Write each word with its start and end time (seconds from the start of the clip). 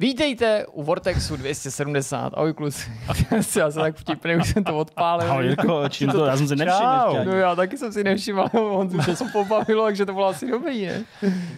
Vítejte 0.00 0.66
u 0.72 0.82
Vortexu 0.82 1.36
270. 1.36 2.32
Ahoj 2.34 2.52
kluci. 2.52 2.90
já 3.58 3.70
jsem 3.70 3.82
tak 3.82 3.96
vtipný, 3.96 4.36
už 4.36 4.48
jsem 4.48 4.64
to 4.64 4.78
odpálil. 4.78 5.30
Ahoj 5.30 5.44
Jirko, 5.44 5.88
čím 5.88 6.08
to, 6.08 6.24
já 6.26 6.36
jsem 6.36 6.48
si 6.48 6.56
nevšiml. 6.56 7.24
No 7.24 7.32
já 7.32 7.54
taky 7.54 7.78
jsem 7.78 7.92
si 7.92 8.04
nevšiml, 8.04 8.40
ale 8.40 8.62
on 8.62 9.02
se 9.02 9.16
to 9.16 9.24
pobavilo, 9.32 9.84
takže 9.84 10.06
to 10.06 10.12
bylo 10.12 10.26
asi 10.26 10.50
dobrý, 10.50 10.86
ne? 10.86 11.04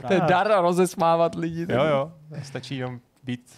To 0.07 0.13
je 0.13 0.21
dar 0.21 0.63
rozesmávat 0.63 1.35
lidi. 1.35 1.67
Jo, 1.69 1.85
jo, 1.85 2.13
stačí 2.43 2.77
jenom 2.77 3.01
být 3.25 3.53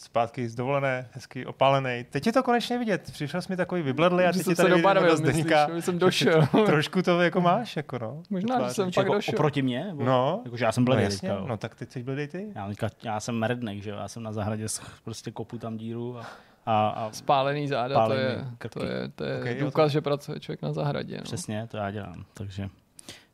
zpátky 0.00 0.48
z 0.48 0.54
dovolené, 0.54 1.08
hezky 1.12 1.46
opálený. 1.46 2.04
Teď 2.10 2.26
je 2.26 2.32
to 2.32 2.42
konečně 2.42 2.78
vidět. 2.78 3.10
Přišel 3.12 3.42
jsi 3.42 3.52
mi 3.52 3.56
takový 3.56 3.82
vybledlý 3.82 4.24
a 4.24 4.32
teď 4.32 4.46
je 4.48 4.56
tady 4.56 4.70
dobarvil, 4.70 5.18
myslíš, 5.18 5.46
jsem 5.80 5.98
došel. 5.98 6.46
Trošku 6.66 7.02
to 7.02 7.20
jako 7.20 7.40
máš, 7.40 7.76
jako 7.76 7.98
no. 7.98 8.22
Možná, 8.30 8.68
že 8.68 8.74
jsem 8.74 8.84
pak 8.84 8.96
jako 8.96 9.14
došel. 9.14 9.34
Oproti 9.34 9.62
mě? 9.62 9.90
No. 9.92 10.42
Jakože 10.44 10.64
já 10.64 10.72
jsem 10.72 10.84
no, 10.84 10.94
jasně, 10.94 11.28
teďka, 11.28 11.44
no 11.46 11.56
tak 11.56 11.74
teď 11.74 11.90
jsi 11.90 12.02
bledý 12.02 12.26
ty. 12.26 12.46
Já, 12.54 12.68
teďka, 12.68 12.88
já 13.02 13.20
jsem 13.20 13.42
redneck, 13.42 13.82
že 13.82 13.90
jo, 13.90 13.96
já 13.96 14.08
jsem 14.08 14.22
na 14.22 14.32
zahradě 14.32 14.66
prostě 15.04 15.30
kopu 15.30 15.58
tam 15.58 15.76
díru 15.76 16.18
a 16.18 16.26
a, 16.66 16.88
a 16.88 17.12
spálený 17.12 17.68
záda, 17.68 18.06
to 18.06 18.12
je, 18.12 18.44
to 18.70 18.84
je, 18.84 19.08
to 19.08 19.24
je 19.24 19.40
okay, 19.40 19.54
důkaz, 19.54 19.84
to... 19.84 19.88
že 19.88 20.00
pracuje 20.00 20.40
člověk 20.40 20.62
na 20.62 20.72
zahradě. 20.72 21.16
No. 21.16 21.22
Přesně, 21.22 21.66
to 21.70 21.76
já 21.76 21.90
dělám, 21.90 22.24
takže 22.34 22.68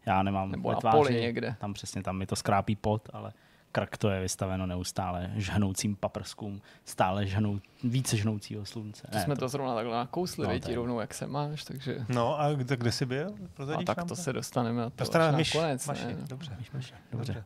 já 0.07 0.23
nemám 0.23 0.51
Nebo 0.51 0.73
na 0.73 0.91
poli 0.91 1.15
někde. 1.15 1.57
Tam 1.59 1.75
přesně, 1.75 2.03
tam 2.03 2.19
mi 2.19 2.27
to 2.27 2.37
skrápí 2.37 2.77
pot, 2.77 3.03
ale 3.13 3.33
krk 3.77 3.97
to 3.97 4.11
je 4.11 4.21
vystaveno 4.21 4.67
neustále 4.67 5.31
žhnoucím 5.37 5.97
paprskům, 5.97 6.63
stále 6.85 7.27
žhnou, 7.27 7.61
více 7.85 8.17
žhnoucího 8.17 8.65
slunce. 8.65 9.03
To 9.11 9.17
ne, 9.17 9.25
jsme 9.25 9.35
to, 9.35 9.41
to 9.41 9.49
zrovna 9.49 9.75
takhle 9.75 9.97
nakousli, 9.97 10.47
no, 10.47 10.59
ti 10.59 10.75
rovnou, 10.75 11.01
jak 11.01 11.15
se 11.15 11.27
máš, 11.27 11.65
takže... 11.65 12.07
No 12.09 12.41
a 12.41 12.53
kde, 12.53 12.77
kde 12.77 12.93
jsi 12.93 13.07
byl? 13.07 13.35
a 13.79 13.83
tak 13.83 13.99
to, 13.99 14.05
to 14.05 14.17
se 14.17 14.33
dostaneme 14.33 14.83
na 14.83 14.91
to 14.91 14.97
dostaneme 14.99 15.37
myš, 15.37 15.55
nakonec. 15.55 15.87
Maši, 15.87 16.07
ne? 16.07 16.17
Dobře, 16.29 16.57
myš, 16.59 16.73
myš, 16.73 16.95
dobře. 17.13 17.33
dobře. 17.33 17.45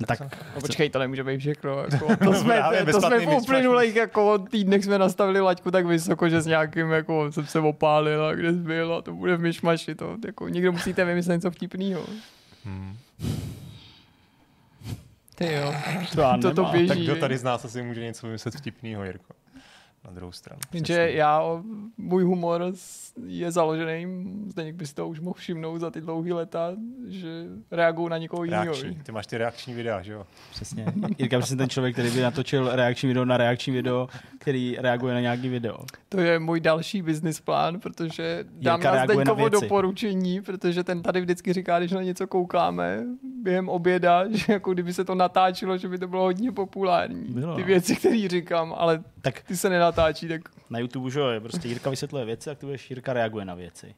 No 0.00 0.06
tak, 0.06 0.20
no 0.54 0.60
počkej, 0.60 0.90
to 0.90 0.98
nemůže 0.98 1.24
být 1.24 1.38
všechno. 1.38 1.84
Jako, 1.92 2.16
to 2.24 2.34
jsme, 2.34 2.62
to, 2.84 2.92
to 2.92 3.00
jsme 3.00 3.20
v 3.20 3.28
uplynulých 3.28 3.96
jako, 3.96 4.38
týdnech 4.38 4.84
jsme 4.84 4.98
nastavili 4.98 5.40
laťku 5.40 5.70
tak 5.70 5.86
vysoko, 5.86 6.28
že 6.28 6.40
s 6.40 6.46
nějakým 6.46 6.90
jako, 6.90 7.32
jsem 7.32 7.46
se 7.46 7.60
opálil 7.60 8.24
a 8.24 8.34
kde 8.34 8.52
jsi 8.52 8.58
byl 8.58 8.94
a 8.94 9.02
to 9.02 9.14
bude 9.14 9.36
v 9.36 9.40
myšmaši. 9.40 9.94
To, 9.94 10.16
jako, 10.26 10.48
někdo 10.48 10.72
musíte 10.72 11.04
vymyslet 11.04 11.34
něco 11.34 11.50
vtipného. 11.50 12.02
Hmm. 12.64 12.96
Ty 15.38 15.52
jo, 15.52 15.74
to, 16.14 16.38
to, 16.42 16.54
to 16.54 16.64
běží. 16.64 16.88
Tak 16.88 16.98
kdo 16.98 17.16
tady 17.16 17.38
z 17.38 17.42
nás 17.42 17.64
asi 17.64 17.82
může 17.82 18.00
něco 18.00 18.26
vymyslet 18.26 18.54
vtipného, 18.54 19.04
Jirko? 19.04 19.34
Na 20.08 20.14
druhou 20.14 20.32
stranu. 20.32 20.60
Jenže 20.72 21.10
já, 21.12 21.62
můj 21.98 22.22
humor 22.22 22.72
je 23.26 23.50
založený, 23.50 24.06
Zdeněk 24.46 24.74
bys 24.74 24.94
to 24.94 25.08
už 25.08 25.20
mohl 25.20 25.34
všimnout 25.34 25.78
za 25.78 25.90
ty 25.90 26.00
dlouhé 26.00 26.34
leta, 26.34 26.72
že 27.08 27.44
reagují 27.70 28.10
na 28.10 28.18
někoho 28.18 28.44
jiného. 28.44 28.74
Ty 29.02 29.12
máš 29.12 29.26
ty 29.26 29.38
reakční 29.38 29.74
videa, 29.74 30.02
že 30.02 30.12
jo? 30.12 30.26
Přesně. 30.50 30.86
Jirka 31.18 31.38
přesně 31.38 31.56
ten 31.56 31.68
člověk, 31.68 31.94
který 31.94 32.10
by 32.10 32.20
natočil 32.20 32.68
reakční 32.72 33.08
video 33.08 33.24
na 33.24 33.36
reakční 33.36 33.72
video, 33.72 34.08
který 34.38 34.76
reaguje 34.80 35.14
na 35.14 35.20
nějaký 35.20 35.48
video. 35.48 35.78
To 36.08 36.20
je 36.20 36.38
můj 36.38 36.60
další 36.60 37.02
business 37.02 37.40
plán, 37.40 37.80
protože 37.80 38.44
dám 38.52 38.80
Jirka 38.80 38.96
na 38.96 39.04
Zdeňkovo 39.04 39.48
doporučení, 39.48 40.42
protože 40.42 40.84
ten 40.84 41.02
tady 41.02 41.20
vždycky 41.20 41.52
říká, 41.52 41.78
když 41.78 41.92
na 41.92 42.02
něco 42.02 42.26
koukáme 42.26 43.04
během 43.42 43.68
oběda, 43.68 44.24
že 44.30 44.52
jako 44.52 44.72
kdyby 44.72 44.94
se 44.94 45.04
to 45.04 45.14
natáčelo, 45.14 45.76
že 45.76 45.88
by 45.88 45.98
to 45.98 46.08
bylo 46.08 46.22
hodně 46.22 46.52
populární. 46.52 47.24
Bylo. 47.28 47.56
Ty 47.56 47.62
věci, 47.62 47.96
které 47.96 48.28
říkám, 48.28 48.74
ale 48.78 49.02
tak 49.20 49.42
ty 49.42 49.56
se 49.56 49.70
nenatáčí, 49.70 49.97
tak... 50.28 50.42
Na 50.70 50.78
YouTube, 50.78 51.10
že 51.10 51.20
je 51.20 51.40
prostě 51.40 51.68
Jirka 51.68 51.90
vysvětluje 51.90 52.24
věci 52.24 52.50
a 52.50 52.54
ty 52.54 52.66
budeš 52.66 52.90
Jirka 52.90 53.12
reaguje 53.12 53.44
na 53.44 53.54
věci. 53.54 53.94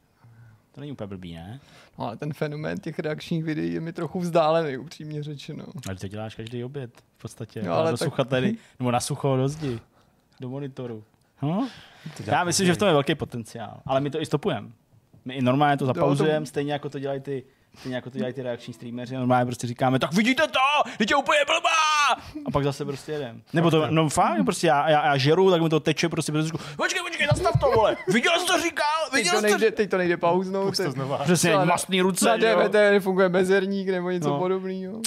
To 0.71 0.81
není 0.81 0.91
úplně 0.91 1.07
blbý, 1.07 1.33
ne? 1.33 1.59
No, 1.99 2.05
ale 2.07 2.17
ten 2.17 2.33
fenomén 2.33 2.77
těch 2.77 2.99
reakčních 2.99 3.43
videí 3.43 3.73
je 3.73 3.81
mi 3.81 3.93
trochu 3.93 4.19
vzdálený, 4.19 4.77
upřímně 4.77 5.23
řečeno. 5.23 5.65
Ale 5.87 5.95
to 5.95 6.07
děláš 6.07 6.35
každý 6.35 6.63
oběd 6.63 6.91
v 7.17 7.21
podstatě. 7.21 7.63
No, 7.63 7.73
ale 7.73 7.91
do 7.91 7.97
tak... 7.97 8.09
suchateli, 8.09 8.55
nebo 8.79 8.91
na 8.91 8.99
sucho 8.99 9.35
do 9.35 9.49
zdi, 9.49 9.79
do 10.39 10.49
monitoru. 10.49 11.03
No? 11.41 11.69
Já 12.25 12.43
myslím, 12.43 12.67
že 12.67 12.73
v 12.73 12.77
tom 12.77 12.87
je 12.87 12.93
velký 12.93 13.15
potenciál. 13.15 13.81
Ale 13.85 14.01
my 14.01 14.09
to 14.09 14.21
i 14.21 14.25
stopujeme. 14.25 14.69
My 15.25 15.33
i 15.33 15.41
normálně 15.41 15.77
to 15.77 15.85
zapauzujeme, 15.85 16.45
stejně 16.45 16.73
jako 16.73 16.89
to 16.89 16.99
dělají 16.99 17.21
ty 17.21 17.43
Stejně 17.79 17.95
jako 17.95 18.09
to 18.09 18.17
dělají 18.17 18.33
ty 18.33 18.41
reakční 18.41 18.73
streameři, 18.73 19.15
normálně 19.15 19.45
prostě 19.45 19.67
říkáme, 19.67 19.99
tak 19.99 20.13
vidíte 20.13 20.43
to, 20.47 20.89
teď 20.97 21.09
je 21.09 21.15
úplně 21.15 21.39
blbá! 21.47 22.21
A 22.45 22.51
pak 22.51 22.63
zase 22.63 22.85
prostě 22.85 23.11
jedem. 23.11 23.41
Nebo 23.53 23.71
to, 23.71 23.87
no 23.89 24.09
fakt, 24.09 24.43
prostě 24.43 24.67
já, 24.67 24.89
já, 24.89 25.05
já 25.05 25.17
žeru, 25.17 25.51
tak 25.51 25.61
mi 25.61 25.69
to 25.69 25.79
teče 25.79 26.09
prostě 26.09 26.31
prostě 26.31 26.51
počkej, 26.75 27.01
počkej, 27.01 27.27
zastav 27.31 27.59
to, 27.59 27.71
vole, 27.71 27.97
viděl 28.07 28.31
jsi 28.39 28.45
to 28.45 28.61
říkal, 28.61 29.09
viděl 29.13 29.33
jsi 29.33 29.41
to, 29.41 29.41
nejde, 29.41 29.71
teď 29.71 29.89
to 29.89 29.97
nejde 29.97 30.17
pauznout. 30.17 30.77
to 30.77 30.91
znova. 30.91 31.17
Přesně, 31.17 31.55
mastný 31.55 32.01
ruce. 32.01 32.25
Na 32.25 32.37
DVD 32.37 32.73
nefunguje 32.73 33.29
mezerník 33.29 33.87
nebo 33.87 34.09
něco 34.09 34.29
no. 34.29 34.39
podobného. 34.39 35.01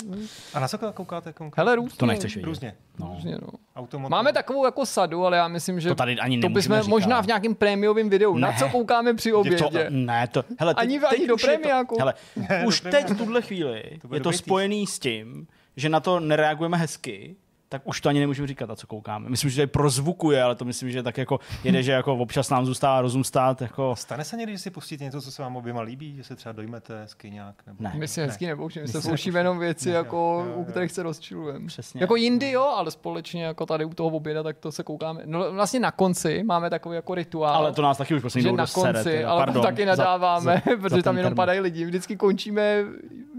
A 0.55 0.61
na 0.61 0.69
co 0.69 0.79
koukáte 0.79 1.33
konkrétně? 1.33 1.61
Hele, 1.61 1.77
různě. 1.77 1.97
To 1.97 2.07
nechceš 2.07 2.37
vidět. 2.37 2.47
Různě. 2.47 2.75
No. 2.99 3.13
různě 3.15 3.39
no. 3.43 4.09
Máme 4.09 4.33
takovou 4.33 4.65
jako 4.65 4.87
sadu, 4.87 5.27
ale 5.27 5.37
já 5.37 5.49
myslím, 5.49 5.81
že 5.81 5.89
to, 5.89 5.95
tady 5.95 6.19
ani 6.19 6.41
to 6.41 6.49
bychom 6.49 6.77
říkat. 6.77 6.89
možná 6.89 7.23
v 7.23 7.27
nějakém 7.27 7.55
prémiovém 7.55 8.11
videu. 8.11 8.35
Ne. 8.35 8.41
Na 8.41 8.53
co 8.53 8.69
koukáme 8.69 9.15
při 9.15 9.33
obědě? 9.33 9.65
To, 9.65 9.79
ne, 9.91 10.29
to, 10.29 10.45
hele, 10.59 10.75
ani, 10.75 11.01
ani 11.01 11.27
do 11.27 11.37
prémiáku. 11.37 11.97
Hele, 11.99 12.15
už 12.67 12.81
teď 12.81 13.17
tuhle 13.17 13.43
chvíli 13.43 13.83
je 14.13 14.21
to 14.21 14.33
spojený 14.33 14.87
s 14.87 14.99
tím, 14.99 15.47
že 15.77 15.89
na 15.89 16.01
to 16.01 16.21
nereagujeme 16.21 16.77
hezky, 16.77 17.37
tak 17.69 17.83
už 17.85 18.01
to 18.01 18.09
ani 18.09 18.21
nemůžeme 18.21 18.49
říkat, 18.49 18.71
a 18.71 18.77
co 18.77 18.87
koukáme. 18.87 19.31
Myslím, 19.31 19.51
že 19.51 19.67
to 19.67 19.71
prozvukuje, 19.71 20.43
ale 20.43 20.55
to 20.55 20.65
myslím, 20.65 20.91
že 20.91 21.03
tak 21.03 21.19
jako 21.19 21.41
jede, 21.65 21.83
že 21.83 21.93
jako 21.93 22.17
občas 22.17 22.51
nám 22.51 22.67
zůstává 22.67 23.01
rozum 23.01 23.25
stát. 23.25 23.63
Jako... 23.63 23.97
Stane 23.97 24.25
se 24.25 24.37
někdy, 24.37 24.53
že 24.53 24.59
si 24.59 24.71
pustíte 24.71 25.05
něco, 25.05 25.23
co 25.23 25.33
se 25.33 25.43
vám 25.43 25.57
oběma 25.57 25.81
líbí, 25.81 26.17
že 26.17 26.25
se 26.25 26.37
třeba 26.37 26.53
dojmete 26.53 27.01
hezky 27.01 27.31
nějak? 27.31 27.55
Nebo... 27.67 27.83
Ne. 27.83 27.93
My 27.97 28.09
si 28.09 28.21
hezky 28.21 28.47
nepouštíme, 28.47 28.83
my 28.83 28.89
se 28.89 29.01
pouštíme 29.01 29.41
jenom 29.41 29.59
věci, 29.59 29.89
ne, 29.89 29.95
jako, 29.95 30.17
jo, 30.17 30.51
jo, 30.51 30.53
jo. 30.53 30.57
u 30.57 30.65
kterých 30.65 30.93
se 30.93 31.03
rozčilujeme. 31.03 31.67
Přesně. 31.67 32.01
Jako 32.01 32.17
jindy 32.17 32.51
jo, 32.51 32.63
ale 32.63 32.91
společně 32.91 33.45
jako 33.45 33.67
tady 33.67 33.85
u 33.85 33.95
toho 33.95 34.09
oběda, 34.09 34.43
tak 34.43 34.59
to 34.59 34.73
se 34.73 34.83
koukáme. 34.83 35.23
No 35.25 35.53
vlastně 35.53 35.81
na 35.81 35.91
konci 35.91 36.43
máme 36.43 36.71
takový 36.71 36.97
jako 36.97 37.15
rituál. 37.15 37.55
Ale 37.55 37.73
to 37.73 37.83
nás 37.83 37.99
taky 37.99 38.15
už 38.15 38.23
poslední 38.23 38.51
že 38.51 38.57
na 38.57 38.67
konci, 38.67 39.03
sere, 39.03 39.25
ale 39.25 39.41
Pardon, 39.41 39.63
taky 39.63 39.87
nadáváme, 39.87 40.63
za, 40.67 40.77
protože 40.77 40.97
za 40.97 41.03
tam 41.03 41.17
jenom 41.17 41.31
term. 41.31 41.37
padají 41.37 41.61
lidi. 41.61 41.85
Vždycky 41.85 42.17
končíme, 42.17 42.85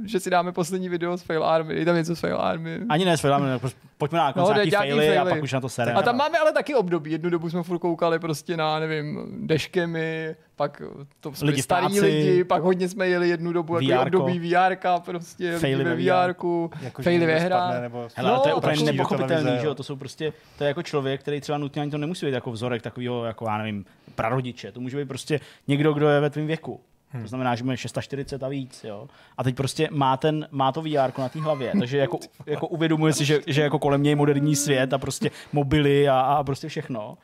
že 0.05 0.19
si 0.19 0.29
dáme 0.29 0.51
poslední 0.51 0.89
video 0.89 1.17
z 1.17 1.21
Fail 1.21 1.43
Army, 1.43 1.75
je 1.75 1.85
tam 1.85 1.95
něco 1.95 2.15
z 2.15 2.19
Fail 2.19 2.37
Army. 2.41 2.79
Ani 2.89 3.05
ne 3.05 3.17
z 3.17 3.21
Fail 3.21 3.35
Army, 3.35 3.47
pojďme 3.97 4.19
na 4.19 4.33
konci 4.33 4.49
no, 4.49 4.53
nějaký 4.53 4.71
faily, 4.71 5.05
faily 5.05 5.17
a 5.17 5.25
pak 5.25 5.43
už 5.43 5.53
na 5.53 5.61
to 5.61 5.69
sereme. 5.69 5.99
A 5.99 6.01
tam 6.01 6.17
máme 6.17 6.39
ale 6.39 6.51
taky 6.51 6.75
období. 6.75 7.11
Jednu 7.11 7.29
dobu 7.29 7.49
jsme 7.49 7.63
furt 7.63 7.79
koukali 7.79 8.19
prostě 8.19 8.57
na, 8.57 8.79
nevím, 8.79 9.27
deškemy, 9.47 10.35
pak 10.55 10.81
to 11.19 11.33
jsme 11.33 11.47
lidi 11.47 11.61
starý 11.61 11.85
práci, 11.85 12.01
lidi, 12.01 12.43
pak 12.43 12.63
hodně 12.63 12.89
jsme 12.89 13.07
jeli 13.07 13.29
jednu 13.29 13.53
dobu 13.53 13.79
jako 13.79 14.01
období 14.01 14.39
VR, 14.39 14.75
prostě 15.05 15.57
faily 15.59 15.83
ve 15.83 15.95
VR, 15.95 15.99
jako 15.99 16.69
faily 17.01 17.25
ve 17.25 17.39
hrách. 17.39 17.73
Hele, 18.15 18.31
no, 18.31 18.39
to 18.39 18.49
je 18.49 18.53
úplně 18.53 18.83
nepochopitelný, 18.83 19.51
že 19.59 19.65
jo? 19.65 19.75
To 19.75 19.83
jsou 19.83 19.95
prostě, 19.95 20.33
to 20.57 20.63
je 20.63 20.67
jako 20.67 20.83
člověk, 20.83 21.21
který 21.21 21.41
třeba 21.41 21.57
nutně 21.57 21.81
ani 21.81 21.91
to 21.91 21.97
nemusí 21.97 22.25
být 22.25 22.33
jako 22.33 22.51
vzorek 22.51 22.81
takového, 22.81 23.25
jako 23.25 23.45
já 23.45 23.57
nevím, 23.57 23.85
prarodiče. 24.15 24.71
To 24.71 24.79
může 24.79 24.97
být 24.97 25.07
prostě 25.07 25.39
někdo, 25.67 25.93
kdo 25.93 26.09
je 26.09 26.19
ve 26.19 26.29
tvém 26.29 26.47
věku. 26.47 26.79
Hmm. 27.15 27.23
To 27.23 27.27
znamená, 27.29 27.55
že 27.55 27.63
mu 27.63 27.71
je 27.71 27.77
640 27.77 28.43
a 28.43 28.47
víc. 28.47 28.83
Jo? 28.83 29.07
A 29.37 29.43
teď 29.43 29.55
prostě 29.55 29.89
má, 29.91 30.17
ten, 30.17 30.47
má 30.51 30.71
to 30.71 30.81
VR 30.81 31.19
na 31.19 31.29
té 31.29 31.41
hlavě, 31.41 31.73
takže 31.79 31.97
jako, 31.97 32.19
jako 32.45 32.67
uvědomuje 32.67 33.13
si, 33.13 33.25
že, 33.25 33.39
že 33.47 33.61
jako 33.61 33.79
kolem 33.79 34.03
něj 34.03 34.11
je 34.11 34.15
moderní 34.15 34.55
svět 34.55 34.93
a 34.93 34.97
prostě 34.97 35.31
mobily 35.53 36.09
a, 36.09 36.19
a 36.19 36.43
prostě 36.43 36.67
všechno. 36.67 37.17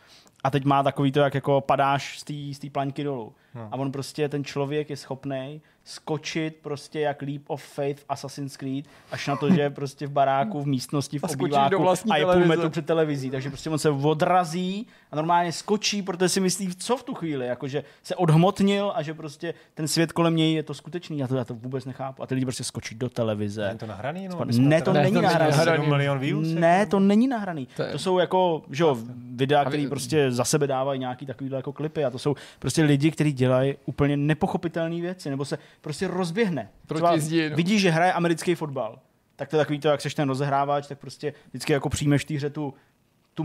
A 0.44 0.50
teď 0.50 0.66
má 0.66 0.84
takový 0.84 1.12
to, 1.12 1.19
jak 1.19 1.34
jako 1.34 1.62
padáš 1.62 2.19
z 2.53 2.59
té 2.59 2.69
plaňky 2.69 3.03
dolů. 3.03 3.34
Hmm. 3.53 3.68
A 3.72 3.75
on 3.75 3.91
prostě, 3.91 4.29
ten 4.29 4.44
člověk 4.44 4.90
je 4.90 4.97
schopný 4.97 5.62
skočit 5.84 6.56
prostě 6.62 7.00
jak 7.00 7.22
Leap 7.22 7.42
of 7.47 7.64
Faith 7.64 8.00
v 8.00 8.06
Assassin's 8.09 8.58
Creed, 8.58 8.86
až 9.12 9.28
na 9.28 9.36
to, 9.36 9.50
že 9.50 9.62
je 9.62 9.69
prostě 9.81 10.08
v 10.08 10.12
baráku, 10.12 10.62
v 10.62 10.68
místnosti, 10.68 11.19
v 11.19 11.24
obýváku 11.24 11.90
a 12.12 12.18
je 12.18 12.25
půl 12.25 12.46
metru 12.46 12.69
před 12.69 12.86
televizí. 12.86 13.30
Takže 13.30 13.50
prostě 13.50 13.69
on 13.69 13.80
se 13.80 13.90
odrazí 13.90 14.88
a 15.12 15.16
normálně 15.16 15.52
skočí, 15.52 16.02
protože 16.02 16.30
si 16.30 16.40
myslí, 16.40 16.75
co 16.75 16.97
v 16.97 17.03
tu 17.03 17.14
chvíli, 17.14 17.46
jakože 17.47 17.84
se 18.03 18.16
odhmotnil 18.16 18.91
a 18.96 19.02
že 19.02 19.14
prostě 19.14 19.53
ten 19.74 19.88
svět 19.88 20.12
kolem 20.12 20.36
něj 20.36 20.53
je 20.53 20.64
to 20.64 20.74
skutečný. 20.74 21.20
Já 21.20 21.28
to, 21.28 21.36
já 21.36 21.46
to 21.46 21.53
vůbec 21.53 21.86
nechápu. 21.86 22.24
A 22.24 22.28
ty 22.28 22.36
lidi 22.36 22.46
prostě 22.46 22.64
skočí 22.64 22.96
do 22.96 23.09
televize. 23.09 23.70
Je 23.72 23.78
to 23.78 23.86
nahraný? 23.86 24.28
No, 24.28 24.46
ne, 24.46 24.82
to 24.82 24.94
není 24.94 25.22
nahraný. 25.22 25.88
milion 25.88 26.20
views? 26.20 26.47
Ne, 26.47 26.85
to 26.85 27.00
není 27.00 27.28
nahraný. 27.28 27.67
To, 27.76 27.84
to 27.91 28.00
jsou 28.00 28.20
jako, 28.20 28.64
že 28.70 28.84
jo, 28.84 28.97
videa, 29.35 29.66
které 29.66 29.88
prostě 29.90 30.32
za 30.32 30.44
sebe 30.44 30.67
dávají 30.67 31.00
nějaký 31.00 31.26
takovýhle 31.26 31.58
jako 31.58 31.73
klipy 31.73 32.05
a 32.05 32.09
to 32.09 32.20
jsou 32.20 32.35
prostě 32.59 32.84
lidi, 32.84 33.11
kteří 33.11 33.34
dělají 33.34 33.76
úplně 33.85 34.17
nepochopitelné 34.17 35.02
věci, 35.02 35.29
nebo 35.29 35.46
se 35.46 35.58
prostě 35.81 36.07
rozběhne. 36.07 36.69
Třeba 36.85 37.17
zdi, 37.17 37.49
no. 37.49 37.55
Vidíš, 37.55 37.81
že 37.81 37.89
hraje 37.89 38.13
americký 38.13 38.55
fotbal, 38.55 38.99
tak 39.35 39.49
to 39.49 39.55
je 39.55 39.57
takový 39.57 39.79
to, 39.79 39.87
jak 39.87 40.01
seš 40.01 40.13
ten 40.13 40.29
rozehrávač, 40.29 40.87
tak 40.87 40.99
prostě 40.99 41.33
vždycky 41.49 41.73
jako 41.73 41.89
přijmeš 41.89 42.25
té 42.25 42.33
hře 42.33 42.49
tu, 42.49 42.73
tu 43.33 43.43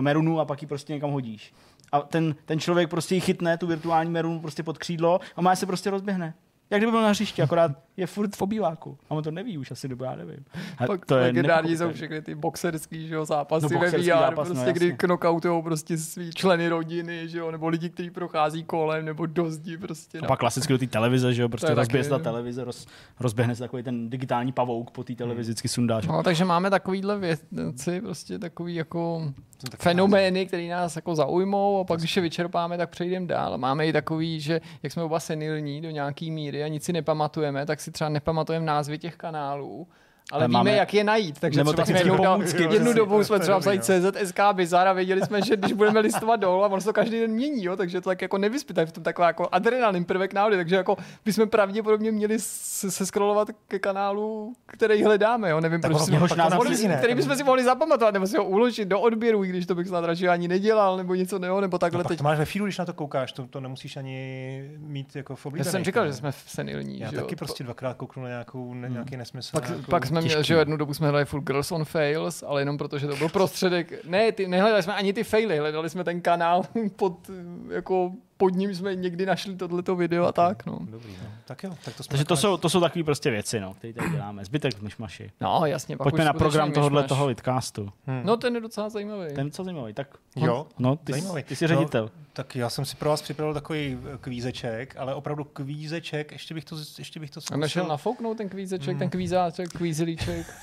merunu 0.00 0.40
a 0.40 0.44
pak 0.44 0.62
ji 0.62 0.68
prostě 0.68 0.92
někam 0.92 1.10
hodíš. 1.10 1.54
A 1.92 2.00
ten, 2.00 2.34
ten 2.44 2.60
člověk 2.60 2.90
prostě 2.90 3.20
chytne, 3.20 3.58
tu 3.58 3.66
virtuální 3.66 4.10
merunu 4.10 4.40
prostě 4.40 4.62
pod 4.62 4.78
křídlo 4.78 5.20
a 5.36 5.42
má 5.42 5.56
se 5.56 5.66
prostě 5.66 5.90
rozběhne. 5.90 6.34
Jak 6.70 6.80
kdyby 6.80 6.92
byl 6.92 7.02
na 7.02 7.08
hřišti, 7.08 7.42
akorát 7.42 7.70
je 7.96 8.06
furt 8.06 8.36
v 8.36 8.42
obýváku. 8.42 8.98
A 9.10 9.14
on 9.14 9.24
to 9.24 9.30
neví 9.30 9.58
už 9.58 9.70
asi, 9.70 9.88
nebo 9.88 10.04
já 10.04 10.16
nevím. 10.16 10.44
A 10.78 10.86
Pak 10.86 11.06
to 11.06 11.14
legendární 11.14 11.76
jsou 11.76 11.92
všechny 11.92 12.22
ty 12.22 12.34
boxerský 12.34 13.08
že 13.08 13.14
jo, 13.14 13.24
zápasy 13.24 13.74
no, 13.74 13.80
ve 13.80 13.90
VR, 13.90 14.02
zápas, 14.02 14.48
prostě, 14.48 14.66
no, 14.66 14.72
kdy 14.72 14.92
knockoutujou 14.92 15.62
prostě 15.62 15.98
svý 15.98 16.30
členy 16.30 16.68
rodiny, 16.68 17.28
že 17.28 17.38
jo, 17.38 17.50
nebo 17.50 17.68
lidi, 17.68 17.90
kteří 17.90 18.10
prochází 18.10 18.64
kolem, 18.64 19.04
nebo 19.04 19.26
do 19.26 19.50
zdi 19.50 19.76
prostě. 19.76 20.18
No. 20.18 20.24
A 20.24 20.28
pak 20.28 20.38
klasicky 20.38 20.72
do 20.72 20.78
té 20.78 20.86
televize, 20.86 21.34
že 21.34 21.42
jo, 21.42 21.48
prostě 21.48 21.74
rozběhne 21.74 22.04
se 22.04 22.10
ta 22.10 22.18
televize, 22.18 22.64
roz, 22.64 22.86
rozběhne 23.20 23.54
se 23.54 23.62
takový 23.62 23.82
ten 23.82 24.10
digitální 24.10 24.52
pavouk 24.52 24.90
po 24.90 25.04
té 25.04 25.14
televizi, 25.14 25.50
vždycky 25.50 25.68
sundáš. 25.68 26.06
No, 26.06 26.22
takže 26.22 26.44
máme 26.44 26.70
takovýhle 26.70 27.18
věci, 27.18 28.00
prostě 28.00 28.38
takový 28.38 28.74
jako 28.74 29.32
fenomény, 29.78 30.46
které 30.46 30.68
nás 30.68 30.96
jako 30.96 31.14
zaujmou 31.14 31.80
a 31.80 31.84
pak, 31.84 31.98
když 31.98 32.16
je 32.16 32.22
vyčerpáme, 32.22 32.78
tak 32.78 32.90
přejdeme 32.90 33.26
dál. 33.26 33.58
Máme 33.58 33.86
i 33.86 33.92
takový, 33.92 34.40
že 34.40 34.60
jak 34.82 34.92
jsme 34.92 35.02
oba 35.02 35.20
senilní 35.20 35.80
do 35.80 35.90
nějaký 35.90 36.30
míry 36.30 36.64
a 36.64 36.68
nic 36.68 36.84
si 36.84 36.92
nepamatujeme, 36.92 37.66
tak 37.66 37.80
si 37.84 37.90
třeba 37.90 38.10
nepamatujeme 38.10 38.66
názvy 38.66 38.98
těch 38.98 39.16
kanálů 39.16 39.88
ale, 40.32 40.46
víme, 40.48 40.58
máme... 40.58 40.72
jak 40.72 40.94
je 40.94 41.04
najít. 41.04 41.40
Takže 41.40 41.60
Nebo 41.60 41.72
třeba 41.72 41.86
jsme 41.86 41.98
jednu, 41.98 42.16
pomůcky, 42.16 42.62
jednu 42.62 42.92
dobu 42.92 43.24
jsme 43.24 43.38
třeba 43.38 43.58
vzali 43.58 43.80
CZSK 43.80 44.40
Bizar 44.52 44.88
a 44.88 44.92
věděli 44.92 45.20
jsme, 45.20 45.42
že 45.42 45.56
když 45.56 45.72
budeme 45.72 46.00
listovat 46.00 46.40
dolů 46.40 46.64
a 46.64 46.66
ono 46.66 46.80
se 46.80 46.84
to 46.84 46.92
každý 46.92 47.20
den 47.20 47.30
mění, 47.30 47.64
jo, 47.64 47.76
takže 47.76 48.00
to 48.00 48.10
tak 48.10 48.22
jako 48.22 48.38
nevyspíte 48.38 48.86
v 48.86 48.92
tom 48.92 49.04
taková 49.04 49.26
jako 49.26 49.48
adrenalin 49.52 50.04
prvek 50.04 50.34
náhody, 50.34 50.56
takže 50.56 50.76
jako 50.76 50.96
bychom 51.24 51.48
pravděpodobně 51.48 52.12
měli 52.12 52.38
se, 52.38 52.90
se 52.90 53.06
scrollovat 53.06 53.48
ke 53.68 53.78
kanálu, 53.78 54.52
který 54.66 55.04
hledáme, 55.04 55.50
jo, 55.50 55.60
nevím, 55.60 55.80
tak 55.80 55.90
proč 55.90 56.02
si 56.02 56.12
mohli, 56.50 56.76
který 56.98 57.14
bychom 57.14 57.36
si 57.36 57.44
mohli 57.44 57.64
zapamatovat, 57.64 58.14
nebo 58.14 58.26
si 58.26 58.36
ho 58.36 58.44
uložit 58.44 58.88
do 58.88 59.00
odběru, 59.00 59.44
i 59.44 59.48
když 59.48 59.66
to 59.66 59.74
bych 59.74 59.88
snad 59.88 60.04
radši 60.04 60.28
ani 60.28 60.48
nedělal, 60.48 60.96
nebo 60.96 61.14
něco 61.14 61.38
neho, 61.38 61.60
nebo 61.60 61.78
takhle 61.78 62.02
no, 62.02 62.08
teď. 62.08 62.18
To 62.18 62.24
máš 62.24 62.38
ve 62.38 62.44
feedu, 62.44 62.64
když 62.64 62.78
na 62.78 62.84
to 62.84 62.92
koukáš, 62.92 63.32
to, 63.32 63.46
to 63.46 63.60
nemusíš 63.60 63.96
ani 63.96 64.70
mít 64.78 65.16
jako 65.16 65.36
v 65.36 65.46
Já 65.54 65.64
jsem 65.64 65.84
říkal, 65.84 66.06
že 66.06 66.12
jsme 66.12 66.32
senilní. 66.32 67.00
Já 67.00 67.12
taky 67.12 67.36
prostě 67.36 67.64
dvakrát 67.64 67.96
kouknu 67.96 68.22
na 68.22 68.28
nějakou, 68.28 68.74
nějaký 68.74 69.16
nesmysl. 69.16 69.60
Pak 69.90 70.06
jsme 70.20 70.28
měli, 70.28 70.44
že 70.44 70.54
jednu 70.54 70.76
dobu 70.76 70.94
jsme 70.94 71.06
hledali 71.06 71.24
full 71.24 71.42
Girls 71.42 71.72
on 71.72 71.84
Fails, 71.84 72.42
ale 72.46 72.60
jenom 72.60 72.78
protože 72.78 73.06
to 73.06 73.16
byl 73.16 73.28
prostředek. 73.28 74.04
Ne, 74.04 74.32
ty, 74.32 74.48
nehledali 74.48 74.82
jsme 74.82 74.94
ani 74.94 75.12
ty 75.12 75.24
faily, 75.24 75.58
hledali 75.58 75.90
jsme 75.90 76.04
ten 76.04 76.20
kanál 76.20 76.62
pod, 76.96 77.30
jako 77.70 78.12
pod 78.44 78.54
ním 78.54 78.74
jsme 78.74 78.94
někdy 78.94 79.26
našli 79.26 79.56
tohleto 79.56 79.96
video 79.96 80.24
a 80.24 80.32
tak, 80.32 80.66
no. 80.66 80.78
Dobrý, 80.80 81.12
no. 81.22 81.28
Tak 81.44 81.62
jo, 81.62 81.74
tak 81.84 81.96
to 81.96 82.02
jsme 82.02 82.10
Takže 82.10 82.24
to 82.24 82.36
jsou, 82.36 82.56
to 82.56 82.68
jsou 82.68 82.80
takové 82.80 83.04
prostě 83.04 83.30
věci, 83.30 83.60
no, 83.60 83.74
které 83.74 83.92
tady 83.92 84.10
děláme. 84.10 84.44
Zbytek 84.44 84.82
myšmaši. 84.82 85.30
No, 85.40 85.66
jasně. 85.66 85.96
Pak 85.96 86.04
Pojďme 86.04 86.24
na 86.24 86.32
program 86.32 86.72
tohohle 86.72 87.04
toho 87.04 87.26
vidcastu. 87.26 87.92
Hmm. 88.06 88.22
No, 88.24 88.36
ten 88.36 88.54
je 88.54 88.60
docela 88.60 88.88
zajímavý. 88.88 89.26
Ten 89.26 89.38
je 89.38 89.44
docela 89.44 89.64
zajímavý, 89.64 89.92
tak 89.94 90.08
jo, 90.36 90.66
no, 90.78 90.96
ty, 90.96 91.12
zajímavý. 91.12 91.42
ty 91.42 91.56
jsi 91.56 91.66
ředitel. 91.66 92.02
No, 92.04 92.24
tak 92.32 92.56
já 92.56 92.70
jsem 92.70 92.84
si 92.84 92.96
pro 92.96 93.10
vás 93.10 93.22
připravil 93.22 93.54
takový 93.54 93.98
kvízeček, 94.20 94.96
ale 94.98 95.14
opravdu 95.14 95.44
kvízeček, 95.44 96.32
ještě 96.32 96.54
bych 96.54 96.64
to, 96.64 96.76
ještě 96.98 97.20
bych 97.20 97.30
to 97.30 97.40
zkusil. 97.40 97.56
A 97.56 97.60
našel 97.60 97.86
nafouknout 97.86 98.36
ten 98.36 98.48
kvízeček, 98.48 98.88
hmm. 98.88 98.98
ten 98.98 99.10
kvízáček, 99.10 99.68
kvízilíček. 99.68 100.46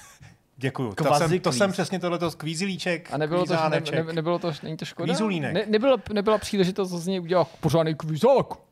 Děkuju. 0.61 0.93
To 0.93 1.13
jsem, 1.13 1.39
to 1.39 1.51
jsem 1.51 1.71
přesně 1.71 1.99
tohleto 1.99 2.31
kvízilíček. 2.31 3.13
A 3.13 3.17
nebylo 3.17 3.45
to, 3.45 3.53
ne, 3.53 3.81
ne, 3.91 4.13
nebylo 4.13 4.39
to, 4.39 4.51
není 4.63 4.77
to 4.77 4.85
škoda? 4.85 5.05
Kvízulínek. 5.05 5.53
Ne, 5.53 5.65
nebyla, 5.67 5.97
nebyla 6.13 6.37
příležitost 6.37 6.89
z 6.89 7.07
něj 7.07 7.19
udělat 7.19 7.47
pořádný 7.59 7.95
kvízák. 7.95 8.70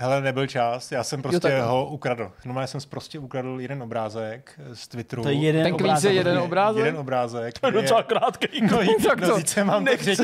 Hele, 0.00 0.20
nebyl 0.20 0.46
čas, 0.46 0.92
já 0.92 1.04
jsem 1.04 1.22
prostě 1.22 1.48
jo, 1.48 1.66
ho 1.66 1.86
ukradl. 1.86 2.32
No, 2.44 2.60
já 2.60 2.66
jsem 2.66 2.80
prostě 2.88 3.18
ukradl 3.18 3.60
jeden 3.60 3.82
obrázek 3.82 4.60
z 4.72 4.88
Twitteru. 4.88 5.22
To 5.22 5.28
je 5.28 5.34
jeden 5.34 5.64
Ten 5.64 5.76
kvíz 5.76 6.04
je 6.04 6.12
jeden 6.12 6.38
obrázek? 6.38 6.84
Jeden 6.84 7.00
obrázek. 7.00 7.58
To 7.58 7.66
je 7.66 7.72
docela 7.72 8.02
krátký 8.02 8.60
no, 8.70 8.78
tak 9.08 9.20
no, 9.20 9.42
to, 9.54 9.64
mám 9.64 9.84
nechci, 9.84 10.16
to, 10.16 10.22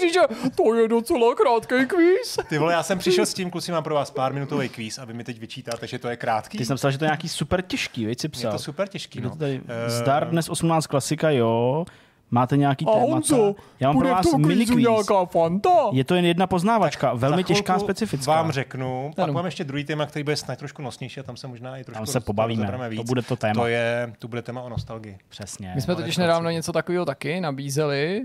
říct, 0.00 0.12
že 0.14 0.20
to 0.56 0.74
je 0.74 0.88
docela 0.88 1.34
krátký 1.34 1.86
kvíz. 1.86 2.38
Ty 2.48 2.58
vole, 2.58 2.72
já 2.72 2.82
jsem 2.82 2.98
přišel 2.98 3.26
s 3.26 3.34
tím, 3.34 3.50
kluci, 3.50 3.72
mám 3.72 3.84
pro 3.84 3.94
vás 3.94 4.10
pár 4.10 4.32
minutový 4.32 4.68
kvíz 4.68 4.98
a 4.98 5.04
vy 5.04 5.14
mi 5.14 5.24
teď 5.24 5.38
vyčítáte, 5.38 5.86
že 5.86 5.98
to 5.98 6.08
je 6.08 6.16
krátký. 6.16 6.58
Ty 6.58 6.64
jsem 6.64 6.76
psal, 6.76 6.90
že 6.90 6.98
to 6.98 7.04
je 7.04 7.08
nějaký 7.08 7.28
super 7.28 7.62
těžký, 7.62 8.06
víc 8.06 8.20
si 8.20 8.28
psal. 8.28 8.52
Je 8.52 8.52
to 8.52 8.62
super 8.62 8.88
těžký, 8.88 9.20
no. 9.20 9.36
Tady, 9.36 9.60
uh, 9.60 9.66
zdar 9.86 10.30
dnes 10.30 10.48
18 10.48 10.86
klasika, 10.86 11.30
jo. 11.30 11.84
Máte 12.30 12.56
nějaký 12.56 12.84
téma? 12.84 12.98
Honzo, 12.98 13.54
Já 13.80 13.88
mám 13.92 13.98
pro 13.98 14.08
vás 14.08 14.34
mini 14.36 14.66
nějaká 14.76 15.24
fanta? 15.24 15.70
Je 15.92 16.04
to 16.04 16.14
jen 16.14 16.24
jedna 16.24 16.46
poznávačka, 16.46 17.10
tak 17.10 17.20
velmi 17.20 17.44
těžká, 17.44 17.78
specifická. 17.78 18.32
vám 18.32 18.50
řeknu, 18.52 19.10
pak 19.16 19.30
mám 19.30 19.44
ještě 19.44 19.64
druhý 19.64 19.84
téma, 19.84 20.06
který 20.06 20.22
bude 20.22 20.36
snad 20.36 20.58
trošku 20.58 20.82
nosnější 20.82 21.20
a 21.20 21.22
tam 21.22 21.36
se 21.36 21.46
možná 21.46 21.76
i 21.76 21.84
trošku 21.84 21.98
Tam 21.98 22.06
se 22.06 22.20
pobavíme, 22.20 22.88
víc. 22.88 23.00
to 23.00 23.04
bude 23.04 23.22
to 23.22 23.36
téma. 23.36 23.62
To, 23.62 23.66
je, 23.66 24.12
to 24.18 24.28
bude 24.28 24.42
téma 24.42 24.62
o 24.62 24.68
nostalgii. 24.68 25.18
Přesně. 25.28 25.72
My 25.74 25.80
jsme 25.80 25.94
totiž 25.94 26.16
nedávno 26.16 26.50
něco 26.50 26.72
takového 26.72 27.04
taky 27.04 27.40
nabízeli 27.40 28.22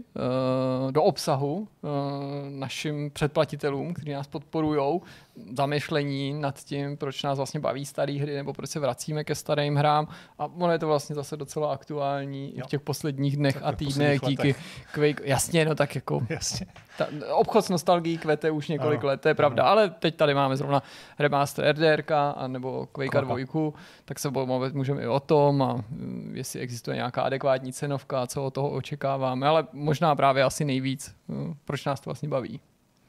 uh, 0.86 0.92
do 0.92 1.04
obsahu 1.04 1.68
uh, 1.82 1.90
našim 2.50 3.12
předplatitelům, 3.12 3.94
kteří 3.94 4.12
nás 4.12 4.28
podporují, 4.28 5.00
zamyšlení 5.58 6.34
nad 6.34 6.60
tím, 6.60 6.98
proč 6.98 7.24
nás 7.24 7.38
vlastně 7.38 7.60
baví 7.60 7.86
staré 7.86 8.14
hry, 8.14 8.36
nebo 8.36 8.54
proč 8.54 8.70
se 8.70 8.80
vracíme 8.80 9.24
ke 9.24 9.36
starým 9.36 9.76
hrám. 9.76 10.08
A 10.40 10.46
ono 10.46 10.72
je 10.72 10.80
to 10.80 10.88
vlastně 10.88 11.16
zase 11.16 11.38
docela 11.38 11.74
aktuální 11.74 12.54
jo. 12.56 12.66
v 12.66 12.70
těch 12.70 12.82
posledních 12.82 13.38
dnech 13.38 13.54
tak 13.54 13.64
a 13.66 13.72
týdnech 13.72 14.22
díky 14.22 14.56
Quake. 14.94 15.22
Jasně, 15.24 15.66
no 15.66 15.76
tak 15.76 15.96
jako... 15.96 16.22
Jasně. 16.30 16.66
Ta, 16.98 17.08
obchod 17.34 17.66
s 17.66 17.70
nostalgií 17.70 18.18
kvete 18.18 18.52
už 18.52 18.68
několik 18.68 19.00
ano. 19.00 19.08
let, 19.08 19.22
to 19.22 19.28
je 19.28 19.34
pravda, 19.34 19.64
ano. 19.64 19.72
ale 19.72 19.90
teď 19.90 20.16
tady 20.16 20.34
máme 20.34 20.58
zrovna 20.58 20.84
remaster 21.20 21.76
RDRK 21.76 22.12
a 22.12 22.48
nebo 22.48 22.88
Quake 22.92 23.22
2, 23.22 23.72
tak 24.06 24.20
se 24.20 24.30
mluvit 24.30 24.74
můžeme 24.74 25.02
i 25.02 25.08
o 25.08 25.20
tom 25.20 25.62
a 25.62 25.74
mm, 25.74 26.32
jestli 26.36 26.60
existuje 26.60 26.96
nějaká 26.96 27.22
adekvátní 27.22 27.74
cenovka, 27.74 28.28
co 28.28 28.46
od 28.46 28.54
toho 28.54 28.70
očekáváme, 28.70 29.48
ale 29.48 29.68
možná 29.74 30.16
právě 30.16 30.44
asi 30.44 30.66
nejvíc, 30.66 31.16
mm, 31.28 31.56
proč 31.66 31.86
nás 31.86 32.00
to 32.00 32.10
vlastně 32.10 32.30
baví. 32.30 32.60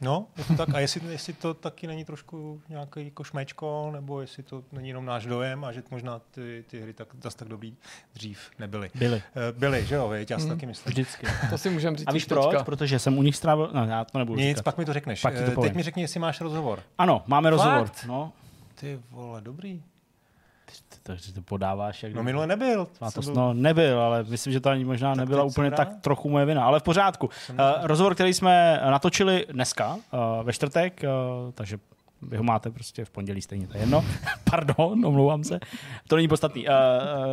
No, 0.00 0.26
je 0.36 0.44
to 0.44 0.54
tak. 0.54 0.74
A 0.74 0.80
jestli, 0.80 1.12
jestli 1.12 1.32
to 1.32 1.54
taky 1.54 1.86
není 1.86 2.04
trošku 2.04 2.62
nějaký 2.68 3.04
jako 3.04 3.24
šmečko, 3.24 3.90
nebo 3.92 4.20
jestli 4.20 4.42
to 4.42 4.62
není 4.72 4.88
jenom 4.88 5.04
náš 5.04 5.26
dojem 5.26 5.64
a 5.64 5.72
že 5.72 5.82
možná 5.90 6.18
ty, 6.30 6.64
ty 6.66 6.80
hry 6.80 6.92
tak, 6.92 7.08
zase 7.22 7.36
tak 7.36 7.48
dobrý 7.48 7.76
dřív 8.14 8.50
nebyly. 8.58 8.90
Byly. 8.94 9.16
Uh, 9.16 9.58
byly, 9.58 9.86
že 9.86 9.94
jo, 9.94 10.08
věď, 10.08 10.30
já 10.30 10.38
si 10.38 10.44
hmm. 10.44 10.54
taky 10.56 10.66
myslím. 10.66 10.90
Vždycky. 10.90 11.26
To 11.50 11.58
si 11.58 11.70
můžeme 11.70 11.96
říct. 11.96 12.08
A 12.08 12.12
víš 12.12 12.24
proč? 12.24 12.62
Protože 12.64 12.98
jsem 12.98 13.18
u 13.18 13.22
nich 13.22 13.36
strávil, 13.36 13.70
no 13.74 13.84
já 13.84 14.04
to 14.04 14.18
nebudu 14.18 14.40
Nic, 14.40 14.48
říkat. 14.48 14.62
pak 14.62 14.78
mi 14.78 14.84
to 14.84 14.92
řekneš. 14.92 15.20
Pak 15.20 15.34
to 15.34 15.60
uh, 15.60 15.64
Teď 15.64 15.74
mi 15.74 15.82
řekni, 15.82 16.02
jestli 16.02 16.20
máš 16.20 16.40
rozhovor. 16.40 16.82
Ano, 16.98 17.22
máme 17.26 17.50
Fakt? 17.50 17.52
rozhovor. 17.52 17.90
No. 18.06 18.32
Ty 18.74 19.00
vole, 19.10 19.40
dobrý 19.40 19.82
takže 21.10 21.32
to 21.32 21.42
podáváš. 21.42 22.02
Jak 22.02 22.14
no 22.14 22.22
minule 22.22 22.46
nebyl. 22.46 22.86
To, 23.14 23.20
byl... 23.20 23.34
No 23.34 23.54
nebyl, 23.54 24.00
ale 24.00 24.24
myslím, 24.28 24.52
že 24.52 24.60
to 24.60 24.70
ani 24.70 24.84
možná 24.84 25.10
tak 25.10 25.18
nebyla 25.18 25.44
úplně 25.44 25.70
tak 25.70 25.88
trochu 26.00 26.28
moje 26.28 26.46
vina, 26.46 26.64
ale 26.64 26.80
v 26.80 26.82
pořádku. 26.82 27.26
Uh, 27.26 27.56
rozhovor, 27.82 28.14
který 28.14 28.34
jsme 28.34 28.80
natočili 28.90 29.46
dneska, 29.52 29.94
uh, 29.94 30.20
ve 30.42 30.52
čtvrtek, 30.52 31.02
uh, 31.04 31.52
takže 31.52 31.78
vy 32.22 32.36
ho 32.36 32.42
máte 32.42 32.70
prostě 32.70 33.04
v 33.04 33.10
pondělí 33.10 33.42
stejně, 33.42 33.66
to 33.66 33.76
je 33.76 33.82
jedno. 33.82 34.04
Pardon, 34.50 35.06
omlouvám 35.06 35.44
se. 35.44 35.60
To 36.08 36.16
není 36.16 36.28
podstatný. 36.28 36.66
Uh, 36.68 36.74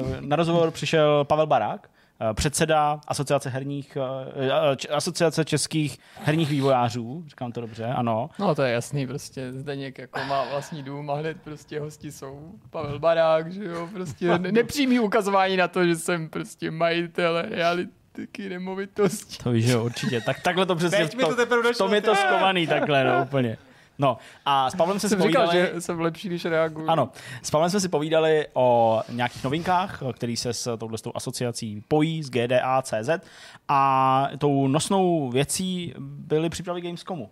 uh, 0.02 0.22
na 0.22 0.36
rozhovor 0.36 0.72
přišel 0.72 1.26
Pavel 1.26 1.48
Barák, 1.48 1.90
předseda 2.34 3.00
asociace 3.08 3.50
herních, 3.50 3.98
eh, 3.98 4.82
eh, 4.90 4.96
asociace 4.96 5.46
českých 5.46 5.98
herních 6.24 6.50
vývojářů, 6.50 7.24
říkám 7.28 7.52
to 7.52 7.62
dobře, 7.62 7.86
ano. 7.86 8.30
No 8.40 8.56
to 8.56 8.62
je 8.62 8.74
jasný, 8.74 9.08
prostě 9.08 9.54
Zdeněk 9.54 9.98
jako 9.98 10.20
má 10.20 10.46
vlastní 10.50 10.84
dům 10.84 11.10
a 11.10 11.16
hned 11.16 11.38
prostě 11.44 11.80
hosti 11.80 12.12
jsou 12.12 12.52
Pavel 12.70 13.00
Barák, 13.00 13.52
že 13.52 13.66
jo, 13.66 13.90
prostě 13.94 14.38
nepřímý 14.38 15.00
ukazování 15.00 15.58
na 15.58 15.68
to, 15.68 15.86
že 15.86 15.96
jsem 15.96 16.30
prostě 16.30 16.72
majitel 16.72 17.42
reality 17.42 18.50
nemovitosti. 18.50 19.44
To 19.44 19.52
víš, 19.52 19.66
že 19.66 19.72
jo, 19.72 19.86
určitě. 19.86 20.22
Tak 20.22 20.42
takhle 20.42 20.66
to 20.66 20.76
přesně, 20.76 20.98
Teď 20.98 21.18
to, 21.20 21.36
to, 21.46 21.74
to 21.78 21.88
mi 21.88 22.02
to 22.02 22.16
skovaný 22.16 22.68
takhle, 22.68 23.04
no, 23.04 23.24
úplně. 23.24 23.58
No 24.00 24.18
a 24.46 24.70
s 24.70 24.76
Pavlem 24.76 25.00
jsme 25.00 25.10
si 25.10 25.16
povídali... 25.16 25.52
Říkal, 25.52 25.74
že 25.76 25.82
jsem 25.82 26.00
lepší, 26.00 26.28
když 26.28 26.46
reaguju. 26.46 26.90
Ano, 26.90 27.10
s 27.42 27.52
Pavlem 27.52 27.70
jsme 27.70 27.80
si 27.80 27.90
povídali 27.90 28.48
o 28.54 29.02
nějakých 29.10 29.44
novinkách, 29.44 30.04
který 30.14 30.38
se 30.38 30.54
s 30.54 30.78
touhle 30.78 30.98
asociací 31.16 31.84
pojí, 31.88 32.24
s 32.24 32.30
GDA, 32.30 32.82
CZ 32.82 33.10
a 33.68 34.30
tou 34.38 34.68
nosnou 34.68 35.30
věcí 35.30 35.94
byly 36.00 36.50
přípravy 36.50 36.82
Gamescomu 36.82 37.30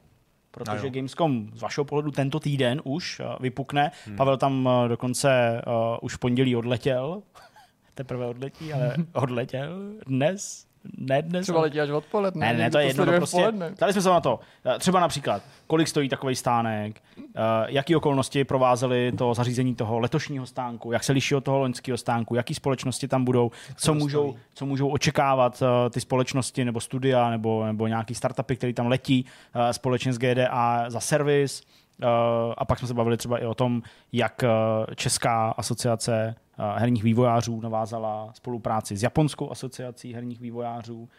protože 0.56 0.90
Gamescom 0.90 1.50
z 1.54 1.62
vašeho 1.62 1.86
pohledu 1.86 2.12
tento 2.12 2.40
týden 2.40 2.82
už 2.84 3.20
uh, 3.20 3.26
vypukne. 3.40 3.92
Hmm. 4.06 4.16
Pavel 4.16 4.38
tam 4.38 4.66
uh, 4.66 4.88
dokonce 4.88 5.62
uh, 5.68 5.98
už 6.02 6.16
v 6.16 6.20
pondělí 6.20 6.56
odletěl. 6.56 7.22
Teprve 7.94 8.26
odletí, 8.26 8.74
ale 8.74 8.96
odletěl 9.14 9.94
dnes 10.08 10.65
ne 10.98 11.22
dnes. 11.22 11.44
Třeba 11.44 11.62
letí 11.62 11.82
až 11.82 11.90
odpoledne. 11.90 12.54
Ne, 12.54 12.60
ne, 12.60 12.72
to 12.72 12.78
je 12.78 12.86
jedno. 12.86 13.06
No 13.06 13.14
prostě, 13.14 13.54
tady 13.76 13.94
jsme 13.94 14.02
se 14.02 14.10
na 14.10 14.22
to. 14.22 14.40
Eh, 14.66 14.80
třeba 14.80 15.00
například, 15.00 15.42
kolik 15.68 15.88
stojí 15.88 16.10
takový 16.10 16.36
stánek, 16.36 17.02
uh, 17.18 17.24
jaký 17.68 17.96
okolnosti 17.96 18.44
provázely 18.44 19.12
to 19.18 19.34
zařízení 19.34 19.76
toho 19.76 20.00
letošního 20.00 20.46
stánku, 20.46 20.92
jak 20.92 21.04
se 21.04 21.14
liší 21.14 21.36
od 21.36 21.44
toho 21.44 21.60
loňského 21.60 21.98
stánku, 21.98 22.36
jaký 22.36 22.56
společnosti 22.56 23.08
tam 23.08 23.26
budou, 23.26 23.52
co 23.76 23.94
můžou, 23.94 24.36
co 24.54 24.66
můžou 24.66 24.90
očekávat 24.90 25.62
uh, 25.62 25.68
ty 25.90 26.02
společnosti 26.02 26.66
nebo 26.66 26.80
studia 26.80 27.30
nebo, 27.30 27.66
nebo 27.66 27.88
nějaký 27.88 28.16
startupy, 28.16 28.56
který 28.56 28.74
tam 28.74 28.88
letí 28.88 29.26
uh, 29.56 29.62
společně 29.72 30.14
s 30.14 30.18
GDA 30.18 30.86
za 30.88 31.00
servis. 31.00 31.64
Uh, 32.04 32.54
a 32.58 32.66
pak 32.66 32.80
jsme 32.80 32.88
se 32.88 32.94
bavili 32.94 33.18
třeba 33.18 33.40
i 33.40 33.46
o 33.46 33.54
tom, 33.54 33.82
jak 34.12 34.44
uh, 34.44 34.94
Česká 34.96 35.50
asociace 35.50 36.36
herních 36.58 37.04
vývojářů 37.04 37.62
navázala 37.62 38.30
spolupráci 38.34 38.98
s 38.98 39.04
Japonskou 39.04 39.52
asociací 39.52 40.14
herních 40.14 40.40
vývojářů, 40.40 41.10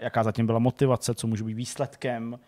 jaká 0.00 0.24
zatím 0.24 0.46
byla 0.46 0.58
motivace, 0.58 1.14
co 1.14 1.26
může 1.26 1.44
být 1.44 1.54
výsledkem 1.54 2.38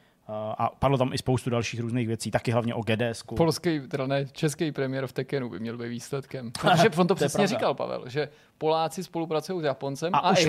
a 0.59 0.71
padlo 0.79 0.99
tam 0.99 1.13
i 1.13 1.19
spoustu 1.19 1.51
dalších 1.51 1.81
různých 1.81 2.07
věcí, 2.07 2.31
taky 2.31 2.51
hlavně 2.51 2.75
o 2.75 2.83
GDS. 2.83 3.23
Polský, 3.23 3.81
teda 3.81 4.07
ne, 4.07 4.27
český 4.33 4.73
premiér 4.73 5.07
v 5.07 5.13
Tekenu 5.13 5.49
by 5.49 5.61
měl 5.61 5.79
být 5.79 5.89
výsledkem. 5.89 6.53
Protože 6.61 6.91
on 6.97 7.07
to 7.07 7.15
přesně 7.15 7.47
říkal, 7.47 7.75
Pavel, 7.75 8.09
že 8.09 8.29
Poláci 8.59 9.05
spolupracují 9.05 9.61
s 9.61 9.65
Japoncem 9.65 10.15
a, 10.15 10.19
a 10.19 10.31
už 10.31 10.49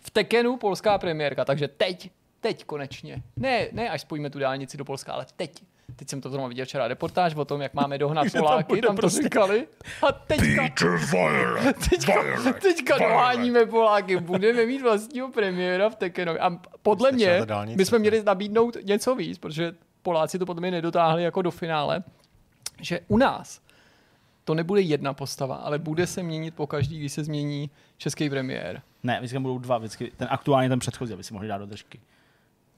v 0.00 0.10
Tekenu 0.10 0.56
polská 0.56 0.98
premiérka, 0.98 1.44
takže 1.44 1.68
teď, 1.68 2.10
teď 2.40 2.64
konečně. 2.64 3.22
Ne, 3.36 3.68
ne 3.72 3.90
až 3.90 4.00
spojíme 4.00 4.30
tu 4.30 4.38
dálnici 4.38 4.76
do 4.76 4.84
Polska, 4.84 5.12
ale 5.12 5.26
teď 5.36 5.62
teď 5.96 6.08
jsem 6.08 6.20
to 6.20 6.30
zrovna 6.30 6.48
viděl 6.48 6.64
včera 6.64 6.88
reportáž 6.88 7.34
o 7.34 7.44
tom, 7.44 7.60
jak 7.60 7.74
máme 7.74 7.98
dohnat 7.98 8.26
Poláky, 8.38 8.72
tam, 8.72 8.80
tam 8.80 8.96
to 8.96 9.00
prostě... 9.00 9.22
říkali. 9.22 9.66
A 10.02 10.12
teďka, 10.12 10.68
teďka, 11.90 12.14
teďka 12.62 12.98
doháníme 12.98 13.66
Poláky, 13.66 14.16
budeme 14.16 14.66
mít 14.66 14.82
vlastního 14.82 15.30
premiéra 15.30 15.90
v 15.90 15.96
Tekenovi. 15.96 16.38
A 16.38 16.58
podle 16.82 17.12
mě 17.12 17.46
my 17.76 17.84
jsme 17.84 17.98
měli 17.98 18.22
nabídnout 18.22 18.76
něco 18.82 19.14
víc, 19.14 19.38
protože 19.38 19.72
Poláci 20.02 20.38
to 20.38 20.46
podle 20.46 20.60
mě 20.60 20.70
nedotáhli 20.70 21.22
jako 21.22 21.42
do 21.42 21.50
finále, 21.50 22.04
že 22.80 23.00
u 23.08 23.18
nás 23.18 23.60
to 24.44 24.54
nebude 24.54 24.80
jedna 24.80 25.14
postava, 25.14 25.56
ale 25.56 25.78
bude 25.78 26.06
se 26.06 26.22
měnit 26.22 26.54
po 26.54 26.66
každý, 26.66 26.98
když 26.98 27.12
se 27.12 27.24
změní 27.24 27.70
český 27.96 28.30
premiér. 28.30 28.82
Ne, 29.02 29.18
vždycky 29.18 29.38
budou 29.38 29.58
dva, 29.58 29.78
vždycky, 29.78 30.12
ten 30.16 30.28
aktuálně 30.30 30.68
ten 30.68 30.78
předchozí, 30.78 31.14
aby 31.14 31.24
si 31.24 31.32
mohli 31.32 31.48
dát 31.48 31.58
do 31.58 31.66
držky. 31.66 32.00